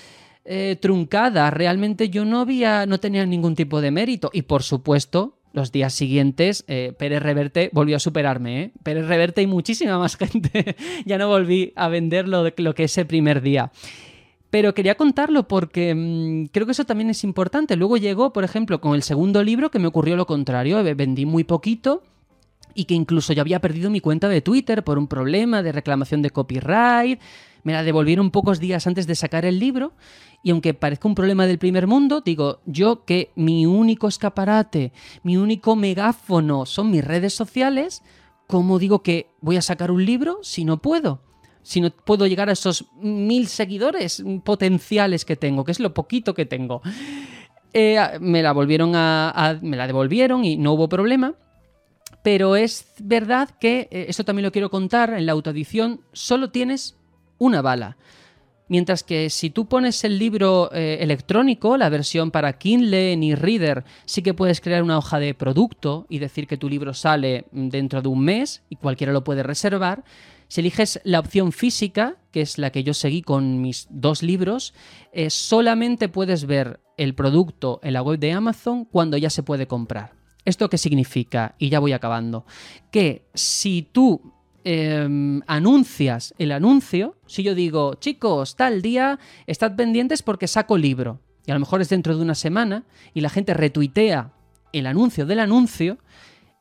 eh, 0.44 0.78
truncada. 0.80 1.50
Realmente 1.50 2.08
yo 2.08 2.24
no 2.24 2.38
había, 2.38 2.86
no 2.86 3.00
tenía 3.00 3.26
ningún 3.26 3.56
tipo 3.56 3.80
de 3.80 3.90
mérito. 3.90 4.30
Y 4.32 4.42
por 4.42 4.62
supuesto, 4.62 5.37
los 5.58 5.72
días 5.72 5.92
siguientes, 5.92 6.64
eh, 6.68 6.94
Pérez 6.96 7.22
Reverte 7.22 7.68
volvió 7.72 7.96
a 7.96 8.00
superarme. 8.00 8.62
¿eh? 8.62 8.72
Pérez 8.82 9.06
Reverte 9.06 9.42
y 9.42 9.46
muchísima 9.46 9.98
más 9.98 10.16
gente. 10.18 10.76
ya 11.04 11.18
no 11.18 11.28
volví 11.28 11.72
a 11.76 11.88
vender 11.88 12.28
lo, 12.28 12.50
lo 12.56 12.74
que 12.74 12.84
ese 12.84 13.04
primer 13.04 13.42
día. 13.42 13.70
Pero 14.50 14.72
quería 14.72 14.94
contarlo 14.94 15.46
porque 15.46 15.94
mm, 15.94 16.46
creo 16.46 16.64
que 16.64 16.72
eso 16.72 16.86
también 16.86 17.10
es 17.10 17.22
importante. 17.24 17.76
Luego 17.76 17.96
llegó, 17.96 18.32
por 18.32 18.44
ejemplo, 18.44 18.80
con 18.80 18.94
el 18.94 19.02
segundo 19.02 19.42
libro 19.42 19.70
que 19.70 19.78
me 19.78 19.88
ocurrió 19.88 20.16
lo 20.16 20.26
contrario. 20.26 20.82
Vendí 20.96 21.26
muy 21.26 21.44
poquito 21.44 22.02
y 22.74 22.84
que 22.84 22.94
incluso 22.94 23.32
yo 23.32 23.42
había 23.42 23.60
perdido 23.60 23.90
mi 23.90 24.00
cuenta 24.00 24.28
de 24.28 24.40
Twitter 24.40 24.84
por 24.84 24.98
un 24.98 25.08
problema 25.08 25.62
de 25.62 25.72
reclamación 25.72 26.22
de 26.22 26.30
copyright. 26.30 27.20
Me 27.62 27.72
la 27.72 27.82
devolvieron 27.82 28.30
pocos 28.30 28.60
días 28.60 28.86
antes 28.86 29.06
de 29.06 29.14
sacar 29.14 29.44
el 29.44 29.58
libro. 29.58 29.92
Y 30.42 30.50
aunque 30.50 30.74
parezca 30.74 31.08
un 31.08 31.14
problema 31.14 31.46
del 31.46 31.58
primer 31.58 31.86
mundo, 31.86 32.20
digo, 32.20 32.60
yo 32.64 33.04
que 33.04 33.32
mi 33.34 33.66
único 33.66 34.08
escaparate, 34.08 34.92
mi 35.22 35.36
único 35.36 35.74
megáfono 35.76 36.64
son 36.64 36.90
mis 36.90 37.04
redes 37.04 37.34
sociales, 37.34 38.02
¿cómo 38.46 38.78
digo 38.78 39.02
que 39.02 39.30
voy 39.40 39.56
a 39.56 39.62
sacar 39.62 39.90
un 39.90 40.04
libro 40.04 40.38
si 40.42 40.64
no 40.64 40.80
puedo? 40.80 41.22
si 41.68 41.82
no 41.82 41.90
puedo 41.90 42.26
llegar 42.26 42.48
a 42.48 42.52
esos 42.52 42.86
mil 42.98 43.46
seguidores 43.46 44.24
potenciales 44.42 45.26
que 45.26 45.36
tengo, 45.36 45.64
que 45.64 45.72
es 45.72 45.80
lo 45.80 45.92
poquito 45.92 46.32
que 46.32 46.46
tengo. 46.46 46.80
Eh, 47.74 47.98
me 48.20 48.42
la 48.42 48.52
volvieron 48.52 48.92
me 48.92 49.76
la 49.76 49.86
devolvieron 49.86 50.46
y 50.46 50.56
no 50.56 50.72
hubo 50.72 50.88
problema. 50.88 51.34
Pero 52.22 52.56
es 52.56 52.86
verdad 53.00 53.50
que, 53.60 53.88
eh, 53.90 54.06
esto 54.08 54.24
también 54.24 54.44
lo 54.44 54.52
quiero 54.52 54.70
contar, 54.70 55.12
en 55.12 55.26
la 55.26 55.32
autoedición 55.32 56.00
solo 56.12 56.50
tienes 56.50 56.96
una 57.38 57.62
bala. 57.62 57.96
Mientras 58.68 59.02
que 59.02 59.30
si 59.30 59.48
tú 59.48 59.66
pones 59.66 60.04
el 60.04 60.18
libro 60.18 60.70
eh, 60.72 60.98
electrónico, 61.00 61.78
la 61.78 61.88
versión 61.88 62.30
para 62.30 62.58
Kindle 62.58 63.16
ni 63.16 63.34
Reader, 63.34 63.84
sí 64.04 64.22
que 64.22 64.34
puedes 64.34 64.60
crear 64.60 64.82
una 64.82 64.98
hoja 64.98 65.18
de 65.18 65.32
producto 65.32 66.06
y 66.10 66.18
decir 66.18 66.46
que 66.46 66.58
tu 66.58 66.68
libro 66.68 66.92
sale 66.92 67.46
dentro 67.50 68.02
de 68.02 68.08
un 68.08 68.20
mes 68.20 68.62
y 68.68 68.76
cualquiera 68.76 69.12
lo 69.12 69.24
puede 69.24 69.42
reservar. 69.42 70.04
Si 70.48 70.60
eliges 70.60 71.00
la 71.04 71.20
opción 71.20 71.52
física, 71.52 72.16
que 72.30 72.42
es 72.42 72.58
la 72.58 72.70
que 72.70 72.84
yo 72.84 72.92
seguí 72.92 73.22
con 73.22 73.62
mis 73.62 73.86
dos 73.90 74.22
libros, 74.22 74.74
eh, 75.12 75.30
solamente 75.30 76.08
puedes 76.10 76.44
ver 76.44 76.80
el 76.98 77.14
producto 77.14 77.80
en 77.82 77.94
la 77.94 78.02
web 78.02 78.18
de 78.18 78.32
Amazon 78.32 78.84
cuando 78.84 79.16
ya 79.16 79.30
se 79.30 79.42
puede 79.42 79.66
comprar. 79.66 80.12
¿Esto 80.44 80.68
qué 80.68 80.78
significa? 80.78 81.54
Y 81.58 81.68
ya 81.68 81.78
voy 81.78 81.92
acabando. 81.92 82.44
Que 82.90 83.28
si 83.34 83.82
tú 83.82 84.32
em, 84.64 85.40
anuncias 85.46 86.34
el 86.38 86.52
anuncio, 86.52 87.16
si 87.26 87.42
yo 87.42 87.54
digo, 87.54 87.94
chicos, 87.94 88.56
tal 88.56 88.82
día, 88.82 89.18
estad 89.46 89.76
pendientes 89.76 90.22
porque 90.22 90.46
saco 90.46 90.76
libro, 90.76 91.20
y 91.46 91.50
a 91.50 91.54
lo 91.54 91.60
mejor 91.60 91.80
es 91.80 91.88
dentro 91.88 92.16
de 92.16 92.22
una 92.22 92.34
semana, 92.34 92.84
y 93.14 93.20
la 93.20 93.30
gente 93.30 93.54
retuitea 93.54 94.32
el 94.72 94.86
anuncio 94.86 95.26
del 95.26 95.40
anuncio, 95.40 95.98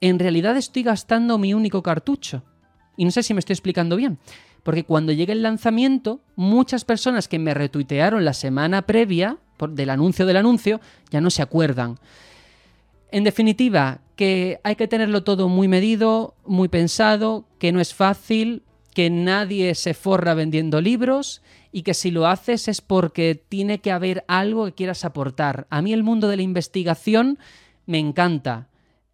en 0.01 0.19
realidad 0.19 0.57
estoy 0.57 0.83
gastando 0.83 1.37
mi 1.37 1.53
único 1.53 1.81
cartucho. 1.81 2.43
Y 2.95 3.05
no 3.05 3.11
sé 3.11 3.23
si 3.23 3.33
me 3.33 3.39
estoy 3.39 3.53
explicando 3.53 3.95
bien. 3.95 4.17
Porque 4.63 4.83
cuando 4.83 5.11
llegue 5.11 5.33
el 5.33 5.43
lanzamiento, 5.43 6.19
muchas 6.35 6.83
personas 6.83 7.27
que 7.27 7.39
me 7.39 7.53
retuitearon 7.53 8.25
la 8.25 8.33
semana 8.33 8.81
previa 8.83 9.37
del 9.69 9.89
anuncio 9.89 10.25
del 10.25 10.37
anuncio 10.37 10.81
ya 11.09 11.21
no 11.21 11.29
se 11.29 11.41
acuerdan. 11.41 11.97
En 13.11 13.23
definitiva, 13.23 14.01
que 14.15 14.59
hay 14.63 14.75
que 14.75 14.87
tenerlo 14.87 15.23
todo 15.23 15.47
muy 15.47 15.67
medido, 15.67 16.35
muy 16.45 16.67
pensado, 16.67 17.45
que 17.59 17.71
no 17.71 17.79
es 17.79 17.93
fácil, 17.93 18.63
que 18.93 19.09
nadie 19.09 19.75
se 19.75 19.93
forra 19.93 20.33
vendiendo 20.33 20.81
libros 20.81 21.41
y 21.71 21.83
que 21.83 21.93
si 21.93 22.09
lo 22.09 22.25
haces 22.25 22.67
es 22.67 22.81
porque 22.81 23.35
tiene 23.35 23.79
que 23.79 23.91
haber 23.91 24.23
algo 24.27 24.65
que 24.65 24.73
quieras 24.73 25.05
aportar. 25.05 25.67
A 25.69 25.81
mí 25.81 25.93
el 25.93 26.03
mundo 26.03 26.27
de 26.27 26.37
la 26.37 26.41
investigación 26.41 27.37
me 27.85 27.99
encanta. 27.99 28.69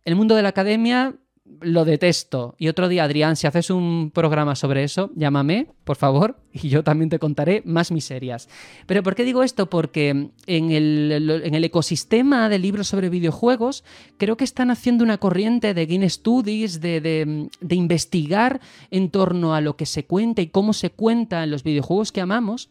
El 0.05 0.15
mundo 0.15 0.35
de 0.35 0.41
la 0.41 0.49
academia 0.49 1.15
lo 1.45 1.83
detesto. 1.83 2.55
Y 2.57 2.69
otro 2.69 2.87
día, 2.87 3.03
Adrián, 3.03 3.35
si 3.35 3.47
haces 3.47 3.69
un 3.69 4.11
programa 4.13 4.55
sobre 4.55 4.83
eso, 4.83 5.11
llámame, 5.15 5.67
por 5.83 5.97
favor, 5.97 6.39
y 6.53 6.69
yo 6.69 6.83
también 6.83 7.09
te 7.09 7.19
contaré 7.19 7.61
más 7.65 7.91
miserias. 7.91 8.47
Pero 8.85 9.03
¿por 9.03 9.15
qué 9.15 9.23
digo 9.23 9.43
esto? 9.43 9.69
Porque 9.69 10.29
en 10.45 10.71
el, 10.71 11.63
ecosistema 11.63 12.49
de 12.49 12.59
libros 12.59 12.87
sobre 12.87 13.09
videojuegos, 13.09 13.83
creo 14.17 14.37
que 14.37 14.43
están 14.43 14.71
haciendo 14.71 15.03
una 15.03 15.17
corriente 15.17 15.73
de 15.73 15.85
Game 15.85 16.09
Studies, 16.09 16.81
de, 16.81 17.01
de 17.01 17.75
investigar 17.75 18.61
en 18.91 19.09
torno 19.09 19.53
a 19.53 19.61
lo 19.61 19.75
que 19.75 19.85
se 19.85 20.05
cuenta 20.05 20.41
y 20.41 20.47
cómo 20.47 20.73
se 20.73 20.91
cuenta 20.91 21.43
en 21.43 21.51
los 21.51 21.63
videojuegos 21.63 22.11
que 22.11 22.21
amamos 22.21 22.69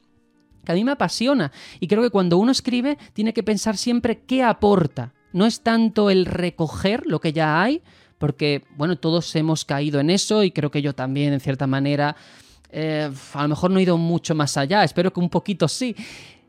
que 0.64 0.70
a 0.70 0.74
mí 0.76 0.84
me 0.84 0.92
apasiona. 0.92 1.50
Y 1.80 1.88
creo 1.88 2.02
que 2.02 2.10
cuando 2.10 2.38
uno 2.38 2.52
escribe, 2.52 2.96
tiene 3.14 3.32
que 3.32 3.42
pensar 3.42 3.76
siempre 3.76 4.20
qué 4.20 4.44
aporta. 4.44 5.12
No 5.32 5.46
es 5.46 5.62
tanto 5.62 6.10
el 6.10 6.26
recoger 6.26 7.04
lo 7.06 7.20
que 7.20 7.32
ya 7.32 7.60
hay, 7.62 7.82
porque, 8.22 8.62
bueno, 8.76 8.94
todos 8.94 9.34
hemos 9.34 9.64
caído 9.64 9.98
en 9.98 10.08
eso 10.08 10.44
y 10.44 10.52
creo 10.52 10.70
que 10.70 10.80
yo 10.80 10.94
también, 10.94 11.32
en 11.32 11.40
cierta 11.40 11.66
manera, 11.66 12.14
eh, 12.70 13.10
a 13.32 13.42
lo 13.42 13.48
mejor 13.48 13.72
no 13.72 13.80
he 13.80 13.82
ido 13.82 13.98
mucho 13.98 14.36
más 14.36 14.56
allá, 14.56 14.84
espero 14.84 15.12
que 15.12 15.18
un 15.18 15.28
poquito 15.28 15.66
sí, 15.66 15.96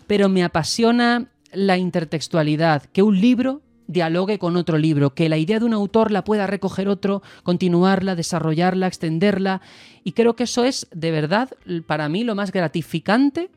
pero 0.06 0.30
me 0.30 0.44
apasiona 0.44 1.32
la 1.52 1.80
intertextualidad, 1.80 2.84
que 2.94 3.02
un 3.02 3.20
libro 3.20 3.64
dialogue 3.88 4.38
con 4.38 4.56
otro 4.56 4.78
libro, 4.78 5.16
que 5.16 5.30
la 5.30 5.40
idea 5.40 5.58
de 5.58 5.66
un 5.66 5.74
autor 5.74 6.12
la 6.12 6.24
pueda 6.24 6.46
recoger 6.46 6.88
otro, 6.88 7.24
continuarla, 7.42 8.14
desarrollarla, 8.14 8.86
extenderla, 8.86 9.62
y 10.04 10.12
creo 10.12 10.36
que 10.36 10.44
eso 10.44 10.66
es, 10.66 10.86
de 10.94 11.10
verdad, 11.10 11.50
para 11.88 12.08
mí 12.08 12.24
lo 12.24 12.36
más 12.36 12.52
gratificante 12.52 13.50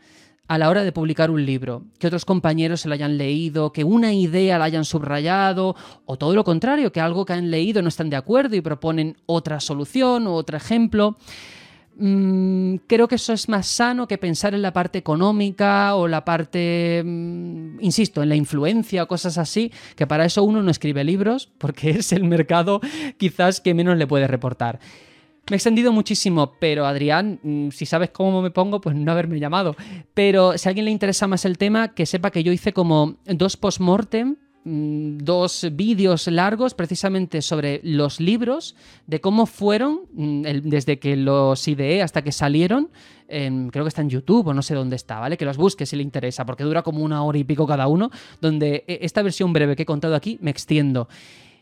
a 0.49 0.59
la 0.59 0.69
hora 0.69 0.85
de 0.85 0.93
publicar 0.93 1.31
un 1.31 1.45
libro, 1.45 1.85
que 1.99 2.07
otros 2.07 2.25
compañeros 2.25 2.81
se 2.81 2.89
lo 2.89 2.95
hayan 2.95 3.19
leído, 3.19 3.73
que 3.73 3.85
una 3.85 4.13
idea 4.13 4.59
la 4.59 4.67
hayan 4.67 4.85
subrayado, 4.85 5.75
o 6.05 6.17
todo 6.17 6.35
lo 6.35 6.45
contrario, 6.45 6.93
que 6.93 7.01
algo 7.01 7.25
que 7.25 7.33
han 7.33 7.51
leído 7.51 7.83
no 7.83 7.89
están 7.89 8.11
de 8.11 8.17
acuerdo 8.17 8.57
y 8.57 8.61
proponen 8.61 9.17
otra 9.27 9.61
solución 9.61 10.27
o 10.27 10.35
otro 10.35 10.57
ejemplo. 10.57 11.17
Mm, 11.99 12.77
creo 12.87 13.09
que 13.09 13.15
eso 13.15 13.33
es 13.33 13.49
más 13.49 13.67
sano 13.67 14.07
que 14.07 14.19
pensar 14.19 14.53
en 14.53 14.61
la 14.61 14.75
parte 14.75 14.99
económica 14.99 15.95
o 15.95 16.07
la 16.07 16.27
parte, 16.27 17.03
mm, 17.03 17.81
insisto, 17.81 18.23
en 18.23 18.29
la 18.29 18.37
influencia 18.37 19.05
o 19.05 19.09
cosas 19.09 19.39
así, 19.39 19.73
que 19.97 20.07
para 20.07 20.27
eso 20.27 20.43
uno 20.45 20.63
no 20.63 20.71
escribe 20.71 21.05
libros, 21.05 21.51
porque 21.59 21.91
es 21.99 22.13
el 22.13 22.25
mercado 22.25 22.81
quizás 23.17 23.61
que 23.61 23.75
menos 23.75 23.97
le 23.97 24.07
puede 24.07 24.27
reportar. 24.27 24.79
Me 25.49 25.55
he 25.55 25.59
extendido 25.59 25.93
muchísimo, 25.93 26.55
pero 26.59 26.87
Adrián, 26.87 27.39
mm, 27.41 27.69
si 27.71 27.87
sabes 27.87 28.11
cómo 28.11 28.43
me 28.43 28.51
pongo, 28.51 28.81
pues 28.81 28.97
no 28.97 29.13
haberme 29.13 29.39
llamado. 29.39 29.77
Pero 30.13 30.59
si 30.59 30.69
a 30.69 30.71
alguien 30.71 30.87
le 30.87 30.91
interesa 30.91 31.29
más 31.29 31.45
el 31.45 31.57
tema, 31.57 31.95
que 31.95 32.05
sepa 32.05 32.33
que 32.33 32.43
yo 32.43 32.51
hice 32.51 32.73
como 32.73 33.15
dos 33.27 33.57
post-mortem 33.57 34.35
mm, 34.65 35.19
dos 35.19 35.69
vídeos 35.71 36.27
largos 36.27 36.75
precisamente 36.75 37.43
sobre 37.43 37.81
los 37.85 38.19
libros, 38.19 38.75
de 39.07 39.21
cómo 39.21 39.47
fueron 39.47 40.01
mm, 40.15 40.43
desde 40.65 40.99
que 40.99 41.15
los 41.15 41.69
ideé 41.69 42.03
hasta 42.03 42.23
que 42.23 42.33
salieron. 42.33 42.91
creo 43.29 43.85
que 43.85 43.89
está 43.89 44.03
en 44.03 44.11
YouTube 44.11 44.49
o 44.49 44.55
no 44.55 44.63
sé 44.63 44.75
dónde 44.75 44.97
está, 44.97 45.21
¿vale? 45.21 45.37
Que 45.37 45.45
los 45.45 45.59
busque 45.59 45.87
si 45.87 45.95
le 45.95 46.03
interesa, 46.03 46.45
porque 46.45 46.65
dura 46.65 46.83
como 46.83 47.05
una 47.05 47.23
hora 47.23 47.39
y 47.39 47.45
pico 47.45 47.69
cada 47.69 47.87
uno, 47.87 48.11
donde 48.41 48.83
e, 48.89 48.99
esta 49.03 49.23
versión 49.23 49.53
breve 49.53 49.77
que 49.77 49.85
he 49.85 49.87
contado 49.87 50.17
aquí 50.17 50.39
me 50.41 50.51
extiendo. 50.51 51.07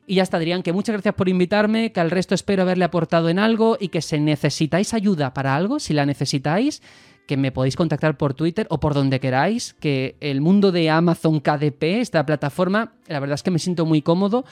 Y 0.07 0.17
ya 0.17 0.23
está, 0.23 0.37
Adrián, 0.37 0.63
que 0.63 0.73
muchas 0.73 0.95
gracias 0.95 1.15
por 1.15 1.29
invitarme, 1.29 1.93
que 1.93 2.01
al 2.01 2.11
resto 2.11 2.35
espero 2.35 2.63
haberle 2.63 2.85
aportado 2.85 3.29
en 3.29 3.39
algo 3.39 3.79
y 3.81 3.89
que 3.89 4.03
si 4.03 4.19
necesitáis 4.19 4.93
ayuda 4.93 5.33
para 5.33 5.57
algo, 5.57 5.81
si 5.81 5.95
la 5.95 6.05
necesitáis, 6.05 6.83
que 7.27 7.37
me 7.37 7.53
podéis 7.53 7.77
contactar 7.77 8.17
por 8.17 8.35
Twitter 8.35 8.67
o 8.69 8.81
por 8.81 8.93
donde 8.93 9.19
queráis, 9.19 9.75
que 9.75 10.17
el 10.21 10.43
mundo 10.43 10.73
de 10.73 10.91
Amazon 10.91 11.41
KDP, 11.41 11.83
esta 12.01 12.27
plataforma, 12.27 12.93
la 13.07 13.21
verdad 13.21 13.35
es 13.35 13.43
que 13.43 13.51
me 13.51 13.59
siento 13.59 13.87
muy 13.87 14.03
cómodo 14.03 14.45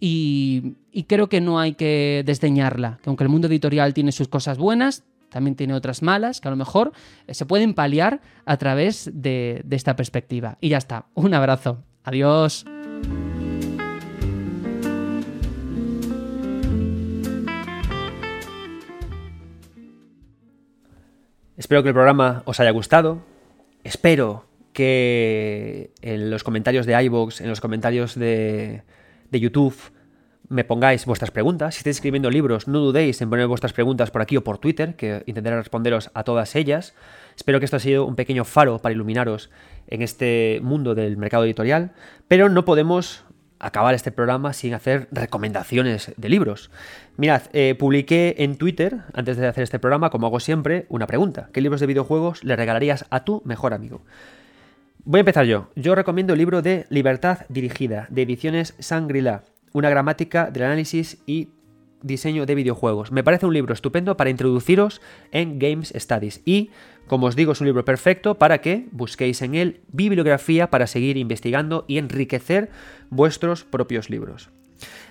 y, 0.00 0.74
creo 1.06 1.28
que 1.28 1.40
no 1.40 1.58
hay 1.58 1.74
que 1.74 2.22
desdeñarla, 2.24 2.98
que 3.02 3.10
aunque 3.10 3.24
el 3.24 3.30
mundo 3.30 3.46
editorial 3.48 3.94
tiene 3.94 4.12
sus 4.12 4.28
cosas 4.28 4.58
buenas, 4.58 5.04
también 5.28 5.56
tiene 5.56 5.74
otras 5.74 6.02
malas, 6.02 6.40
que 6.40 6.48
a 6.48 6.50
lo 6.50 6.56
mejor 6.56 6.92
eh, 7.26 7.34
se 7.34 7.44
pueden 7.44 7.74
paliar 7.74 8.20
a 8.44 8.56
través 8.56 9.10
de, 9.12 9.62
de 9.64 9.76
esta 9.76 9.96
perspectiva. 9.96 10.58
Y 10.60 10.70
ya 10.70 10.78
está, 10.78 11.06
un 11.14 11.34
abrazo, 11.34 11.82
adiós. 12.04 12.64
Espero 21.64 21.82
que 21.82 21.88
el 21.88 21.94
programa 21.94 22.42
os 22.44 22.60
haya 22.60 22.72
gustado. 22.72 23.22
Espero 23.84 24.44
que 24.74 25.92
en 26.02 26.28
los 26.28 26.44
comentarios 26.44 26.84
de 26.84 27.02
iVoox, 27.04 27.40
en 27.40 27.48
los 27.48 27.62
comentarios 27.62 28.16
de, 28.16 28.82
de 29.30 29.40
YouTube, 29.40 29.74
me 30.50 30.64
pongáis 30.64 31.06
vuestras 31.06 31.30
preguntas. 31.30 31.74
Si 31.74 31.78
estáis 31.78 31.96
escribiendo 31.96 32.28
libros, 32.28 32.68
no 32.68 32.80
dudéis 32.80 33.22
en 33.22 33.30
poner 33.30 33.46
vuestras 33.46 33.72
preguntas 33.72 34.10
por 34.10 34.20
aquí 34.20 34.36
o 34.36 34.44
por 34.44 34.58
Twitter, 34.58 34.94
que 34.94 35.22
intentaré 35.24 35.56
responderos 35.56 36.10
a 36.12 36.22
todas 36.22 36.54
ellas. 36.54 36.92
Espero 37.34 37.60
que 37.60 37.64
esto 37.64 37.78
ha 37.78 37.80
sido 37.80 38.04
un 38.04 38.14
pequeño 38.14 38.44
faro 38.44 38.78
para 38.80 38.92
iluminaros 38.92 39.48
en 39.86 40.02
este 40.02 40.60
mundo 40.62 40.94
del 40.94 41.16
mercado 41.16 41.46
editorial, 41.46 41.92
pero 42.28 42.50
no 42.50 42.66
podemos 42.66 43.24
acabar 43.58 43.94
este 43.94 44.12
programa 44.12 44.52
sin 44.52 44.74
hacer 44.74 45.08
recomendaciones 45.12 46.12
de 46.18 46.28
libros. 46.28 46.70
Mirad, 47.16 47.42
eh, 47.52 47.76
publiqué 47.78 48.34
en 48.38 48.56
Twitter, 48.56 49.02
antes 49.12 49.36
de 49.36 49.46
hacer 49.46 49.62
este 49.62 49.78
programa, 49.78 50.10
como 50.10 50.26
hago 50.26 50.40
siempre, 50.40 50.86
una 50.88 51.06
pregunta. 51.06 51.48
¿Qué 51.52 51.60
libros 51.60 51.80
de 51.80 51.86
videojuegos 51.86 52.42
le 52.42 52.56
regalarías 52.56 53.06
a 53.10 53.24
tu 53.24 53.40
mejor 53.44 53.72
amigo? 53.72 54.02
Voy 55.04 55.18
a 55.18 55.20
empezar 55.20 55.44
yo. 55.44 55.68
Yo 55.76 55.94
recomiendo 55.94 56.32
el 56.32 56.40
libro 56.40 56.60
de 56.60 56.86
Libertad 56.88 57.46
Dirigida, 57.48 58.08
de 58.10 58.22
ediciones 58.22 58.74
Sangrila, 58.80 59.44
una 59.72 59.90
gramática 59.90 60.50
del 60.50 60.64
análisis 60.64 61.18
y 61.24 61.50
diseño 62.02 62.46
de 62.46 62.54
videojuegos. 62.56 63.12
Me 63.12 63.22
parece 63.22 63.46
un 63.46 63.54
libro 63.54 63.74
estupendo 63.74 64.16
para 64.16 64.30
introduciros 64.30 65.00
en 65.30 65.60
Games 65.60 65.92
Studies 65.96 66.42
y, 66.44 66.70
como 67.06 67.26
os 67.26 67.36
digo, 67.36 67.52
es 67.52 67.60
un 67.60 67.66
libro 67.68 67.84
perfecto 67.84 68.36
para 68.36 68.60
que 68.60 68.88
busquéis 68.90 69.40
en 69.42 69.54
él 69.54 69.82
bibliografía 69.92 70.68
para 70.68 70.88
seguir 70.88 71.16
investigando 71.16 71.84
y 71.86 71.98
enriquecer 71.98 72.70
vuestros 73.08 73.62
propios 73.62 74.10
libros. 74.10 74.50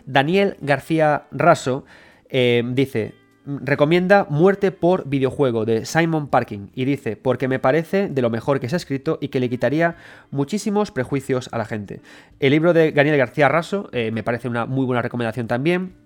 Daniel 0.06 0.58
García 0.62 1.26
Raso 1.32 1.86
eh, 2.30 2.64
dice, 2.74 3.14
recomienda 3.46 4.26
Muerte 4.30 4.72
por 4.72 5.08
videojuego 5.08 5.66
de 5.66 5.86
Simon 5.86 6.28
Parkin 6.28 6.72
y 6.74 6.86
dice, 6.86 7.16
porque 7.18 7.48
me 7.48 7.60
parece 7.60 8.10
de 8.10 8.22
lo 8.22 8.30
mejor 8.30 8.60
que 8.60 8.70
se 8.70 8.76
ha 8.76 8.78
escrito 8.78 9.18
y 9.22 9.30
que 9.30 9.40
le 9.40 9.50
quitaría 9.50 9.96
muchísimos 10.32 10.92
prejuicios 10.92 11.50
a 11.52 11.58
la 11.58 11.66
gente. 11.66 12.02
El 12.40 12.52
libro 12.52 12.74
de 12.74 12.92
Daniel 12.92 13.18
García 13.18 13.50
Raso 13.50 13.90
eh, 13.92 14.12
me 14.12 14.24
parece 14.24 14.48
una 14.48 14.66
muy 14.66 14.86
buena 14.86 15.02
recomendación 15.02 15.48
también. 15.48 16.03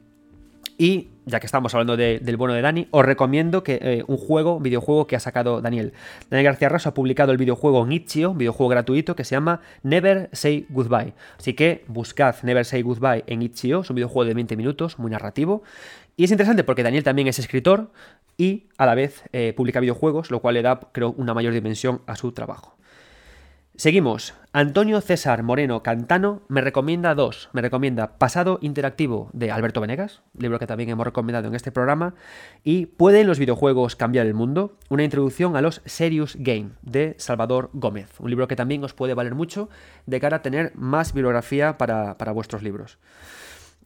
Y 0.77 1.09
ya 1.25 1.39
que 1.39 1.45
estamos 1.45 1.73
hablando 1.73 1.97
del 1.97 2.37
bueno 2.37 2.53
de 2.53 2.61
Dani, 2.61 2.87
os 2.91 3.03
recomiendo 3.03 3.63
que 3.63 3.79
eh, 3.81 4.03
un 4.07 4.17
juego, 4.17 4.59
videojuego 4.59 5.07
que 5.07 5.15
ha 5.15 5.19
sacado 5.19 5.59
Daniel. 5.61 5.93
Daniel 6.29 6.45
García 6.45 6.69
Raso 6.69 6.89
ha 6.89 6.93
publicado 6.93 7.31
el 7.31 7.37
videojuego 7.37 7.83
en 7.83 7.91
Itch.io, 7.91 8.31
un 8.31 8.37
videojuego 8.37 8.69
gratuito 8.69 9.15
que 9.15 9.23
se 9.23 9.35
llama 9.35 9.59
Never 9.83 10.29
Say 10.31 10.67
Goodbye. 10.69 11.13
Así 11.37 11.53
que 11.53 11.83
buscad 11.87 12.35
Never 12.43 12.63
Say 12.63 12.81
Goodbye 12.81 13.23
en 13.27 13.41
Itch.io, 13.41 13.81
es 13.81 13.89
un 13.89 13.95
videojuego 13.95 14.25
de 14.25 14.35
20 14.35 14.55
minutos, 14.55 14.99
muy 14.99 15.11
narrativo. 15.11 15.63
Y 16.15 16.23
es 16.23 16.31
interesante 16.31 16.63
porque 16.63 16.83
Daniel 16.83 17.03
también 17.03 17.27
es 17.27 17.39
escritor 17.39 17.91
y 18.37 18.67
a 18.77 18.85
la 18.85 18.95
vez 18.95 19.23
eh, 19.33 19.53
publica 19.57 19.79
videojuegos, 19.79 20.31
lo 20.31 20.39
cual 20.39 20.53
le 20.53 20.61
da, 20.61 20.79
creo, 20.91 21.13
una 21.17 21.33
mayor 21.33 21.53
dimensión 21.53 22.01
a 22.05 22.15
su 22.15 22.31
trabajo. 22.31 22.77
Seguimos. 23.77 24.33
Antonio 24.53 25.01
César 25.01 25.43
Moreno 25.43 25.83
Cantano 25.83 26.41
me 26.47 26.61
recomienda 26.61 27.13
dos. 27.13 27.49
Me 27.53 27.61
recomienda 27.61 28.17
Pasado 28.17 28.57
Interactivo 28.63 29.29
de 29.33 29.51
Alberto 29.51 29.81
Venegas, 29.81 30.23
libro 30.35 30.57
que 30.57 30.65
también 30.65 30.89
hemos 30.89 31.05
recomendado 31.05 31.47
en 31.47 31.53
este 31.53 31.71
programa, 31.71 32.15
y 32.63 32.87
¿Pueden 32.87 33.27
los 33.27 33.37
videojuegos 33.37 33.95
cambiar 33.95 34.25
el 34.25 34.33
mundo? 34.33 34.79
Una 34.89 35.03
introducción 35.03 35.55
a 35.55 35.61
los 35.61 35.83
Serious 35.85 36.37
Game 36.39 36.71
de 36.81 37.13
Salvador 37.19 37.69
Gómez. 37.71 38.09
Un 38.19 38.31
libro 38.31 38.47
que 38.47 38.55
también 38.55 38.83
os 38.83 38.95
puede 38.95 39.13
valer 39.13 39.35
mucho 39.35 39.69
de 40.07 40.19
cara 40.19 40.37
a 40.37 40.41
tener 40.41 40.71
más 40.73 41.13
bibliografía 41.13 41.77
para, 41.77 42.17
para 42.17 42.31
vuestros 42.31 42.63
libros. 42.63 42.97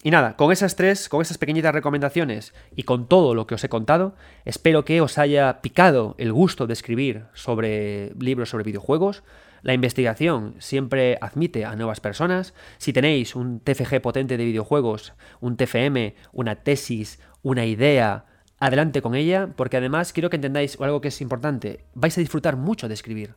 Y 0.03 0.11
nada, 0.11 0.37
con 0.37 0.53
esas 0.53 0.77
tres, 0.77 1.09
con 1.09 1.21
esas 1.21 1.37
pequeñitas 1.37 1.73
recomendaciones 1.73 2.53
y 2.77 2.83
con 2.83 3.09
todo 3.09 3.35
lo 3.35 3.45
que 3.45 3.55
os 3.55 3.63
he 3.65 3.69
contado, 3.69 4.15
espero 4.45 4.85
que 4.85 5.01
os 5.01 5.17
haya 5.17 5.61
picado 5.61 6.15
el 6.17 6.31
gusto 6.31 6.65
de 6.65 6.73
escribir 6.73 7.25
sobre 7.33 8.13
libros 8.17 8.49
sobre 8.51 8.63
videojuegos. 8.63 9.21
La 9.63 9.73
investigación 9.73 10.55
siempre 10.59 11.17
admite 11.21 11.65
a 11.65 11.75
nuevas 11.75 11.99
personas. 11.99 12.53
Si 12.77 12.93
tenéis 12.93 13.35
un 13.35 13.59
TFG 13.59 14.01
potente 14.01 14.37
de 14.37 14.45
videojuegos, 14.45 15.13
un 15.39 15.55
TFM, 15.55 16.15
una 16.31 16.55
tesis, 16.55 17.19
una 17.43 17.65
idea, 17.65 18.25
adelante 18.59 19.01
con 19.01 19.15
ella, 19.15 19.49
porque 19.55 19.77
además 19.77 20.13
quiero 20.13 20.29
que 20.29 20.37
entendáis 20.37 20.79
algo 20.79 21.01
que 21.01 21.09
es 21.09 21.21
importante. 21.21 21.85
Vais 21.93 22.17
a 22.17 22.21
disfrutar 22.21 22.57
mucho 22.57 22.87
de 22.87 22.93
escribir. 22.93 23.35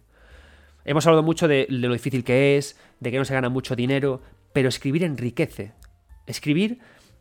Hemos 0.85 1.07
hablado 1.07 1.23
mucho 1.23 1.49
de, 1.49 1.67
lo 1.69 1.93
difícil 1.93 2.25
que 2.25 2.57
es, 2.57 2.79
de 3.01 3.11
que 3.11 3.19
no 3.19 3.25
se 3.25 3.35
gana 3.35 3.49
mucho 3.49 3.77
dinero, 3.77 4.23
pero 4.53 4.69
escribir 4.69 5.03
enriquece. 5.03 5.73
Escribir 6.27 6.79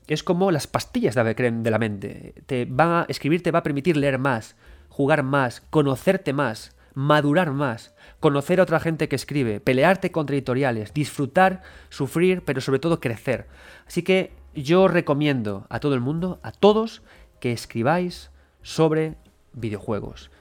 es 0.07 0.23
como 0.23 0.51
las 0.51 0.67
pastillas 0.67 1.15
de 1.15 1.33
de 1.33 1.72
la 1.72 1.80
mente. 1.80 2.35
Te 2.45 2.65
va 2.65 3.01
a, 3.01 3.06
escribir 3.07 3.41
te 3.41 3.51
va 3.51 3.59
a 3.59 3.64
permitir 3.64 3.95
leer 3.95 4.19
más, 4.19 4.56
jugar 4.90 5.23
más, 5.23 5.61
conocerte 5.69 6.33
más, 6.33 6.75
madurar 6.93 7.51
más, 7.51 7.93
conocer 8.19 8.59
a 8.59 8.63
otra 8.63 8.80
gente 8.80 9.07
que 9.07 9.15
escribe, 9.15 9.59
pelearte 9.59 10.11
contra 10.11 10.35
editoriales, 10.35 10.93
disfrutar, 10.93 11.61
sufrir, 11.89 12.43
pero 12.43 12.61
sobre 12.61 12.80
todo 12.80 12.99
crecer. 12.99 13.47
Así 13.88 14.03
que 14.03 14.33
yo 14.55 14.88
recomiendo 14.88 15.65
a 15.69 15.80
todo 15.80 15.95
el 15.95 16.01
mundo, 16.01 16.39
a 16.43 16.51
todos, 16.51 17.01
que 17.39 17.51
escribáis 17.51 18.31
sobre 18.61 19.15
videojuegos. 19.53 20.31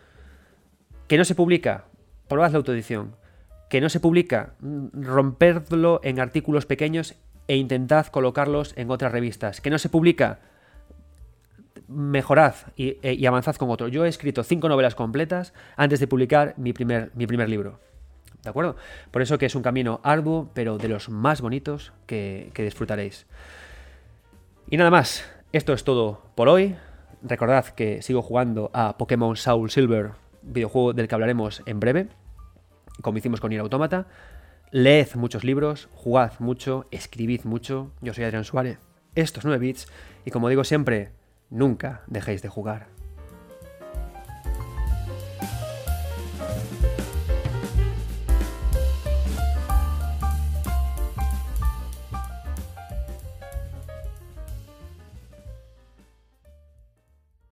Que 1.08 1.18
no 1.18 1.24
se 1.24 1.34
publica, 1.34 1.86
probad 2.28 2.52
la 2.52 2.58
autoedición. 2.58 3.16
Que 3.68 3.80
no 3.80 3.88
se 3.88 4.00
publica, 4.00 4.54
rompedlo 4.60 6.00
en 6.04 6.20
artículos 6.20 6.66
pequeños 6.66 7.14
e 7.48 7.56
intentad 7.56 8.06
colocarlos 8.06 8.74
en 8.76 8.90
otras 8.90 9.12
revistas. 9.12 9.60
Que 9.60 9.70
no 9.70 9.78
se 9.78 9.88
publica, 9.88 10.40
mejorad 11.94 12.54
e, 12.76 12.98
y, 13.02 13.26
avanzad 13.26 13.56
con 13.56 13.70
otro. 13.70 13.88
Yo 13.88 14.04
he 14.04 14.08
escrito 14.08 14.42
cinco 14.42 14.68
novelas 14.68 14.94
completas 14.94 15.52
antes 15.76 16.00
de 16.00 16.06
publicar 16.06 16.54
mi 16.56 16.72
primer, 16.72 17.10
mi 17.14 17.26
primer 17.26 17.48
libro. 17.48 17.80
¿De 18.42 18.50
acuerdo? 18.50 18.76
Por 19.10 19.22
eso 19.22 19.38
que 19.38 19.46
es 19.46 19.54
un 19.54 19.62
camino 19.62 20.00
arduo, 20.02 20.50
pero 20.52 20.76
de 20.76 20.88
los 20.88 21.08
más 21.08 21.40
bonitos 21.40 21.92
que, 22.06 22.50
disfrutaréis. 22.56 23.26
Y 24.68 24.76
nada 24.76 24.90
más, 24.90 25.24
esto 25.52 25.72
es 25.72 25.84
todo 25.84 26.22
por 26.34 26.48
hoy. 26.48 26.74
Recordad 27.22 27.66
que 27.66 28.02
sigo 28.02 28.20
jugando 28.20 28.70
a 28.74 28.98
Pokémon 28.98 29.36
Soul 29.36 29.70
Silver, 29.70 30.12
videojuego 30.42 30.92
del 30.92 31.06
que 31.06 31.14
hablaremos 31.14 31.62
en 31.66 31.78
breve, 31.78 32.08
como 33.00 33.18
hicimos 33.18 33.40
con 33.40 33.50
Nier 33.50 33.60
Automata. 33.60 34.08
Leed 34.72 35.14
muchos 35.14 35.44
libros, 35.44 35.88
jugad 35.94 36.32
mucho, 36.40 36.86
escribid 36.90 37.44
mucho. 37.44 37.92
Yo 38.00 38.12
soy 38.12 38.24
Adrián 38.24 38.44
Suárez, 38.44 38.78
estos 39.14 39.44
9 39.44 39.58
bits, 39.58 39.86
y 40.24 40.30
como 40.32 40.48
digo 40.48 40.64
siempre, 40.64 41.10
nunca 41.52 42.02
dejéis 42.06 42.42
de 42.42 42.48
jugar. 42.48 42.91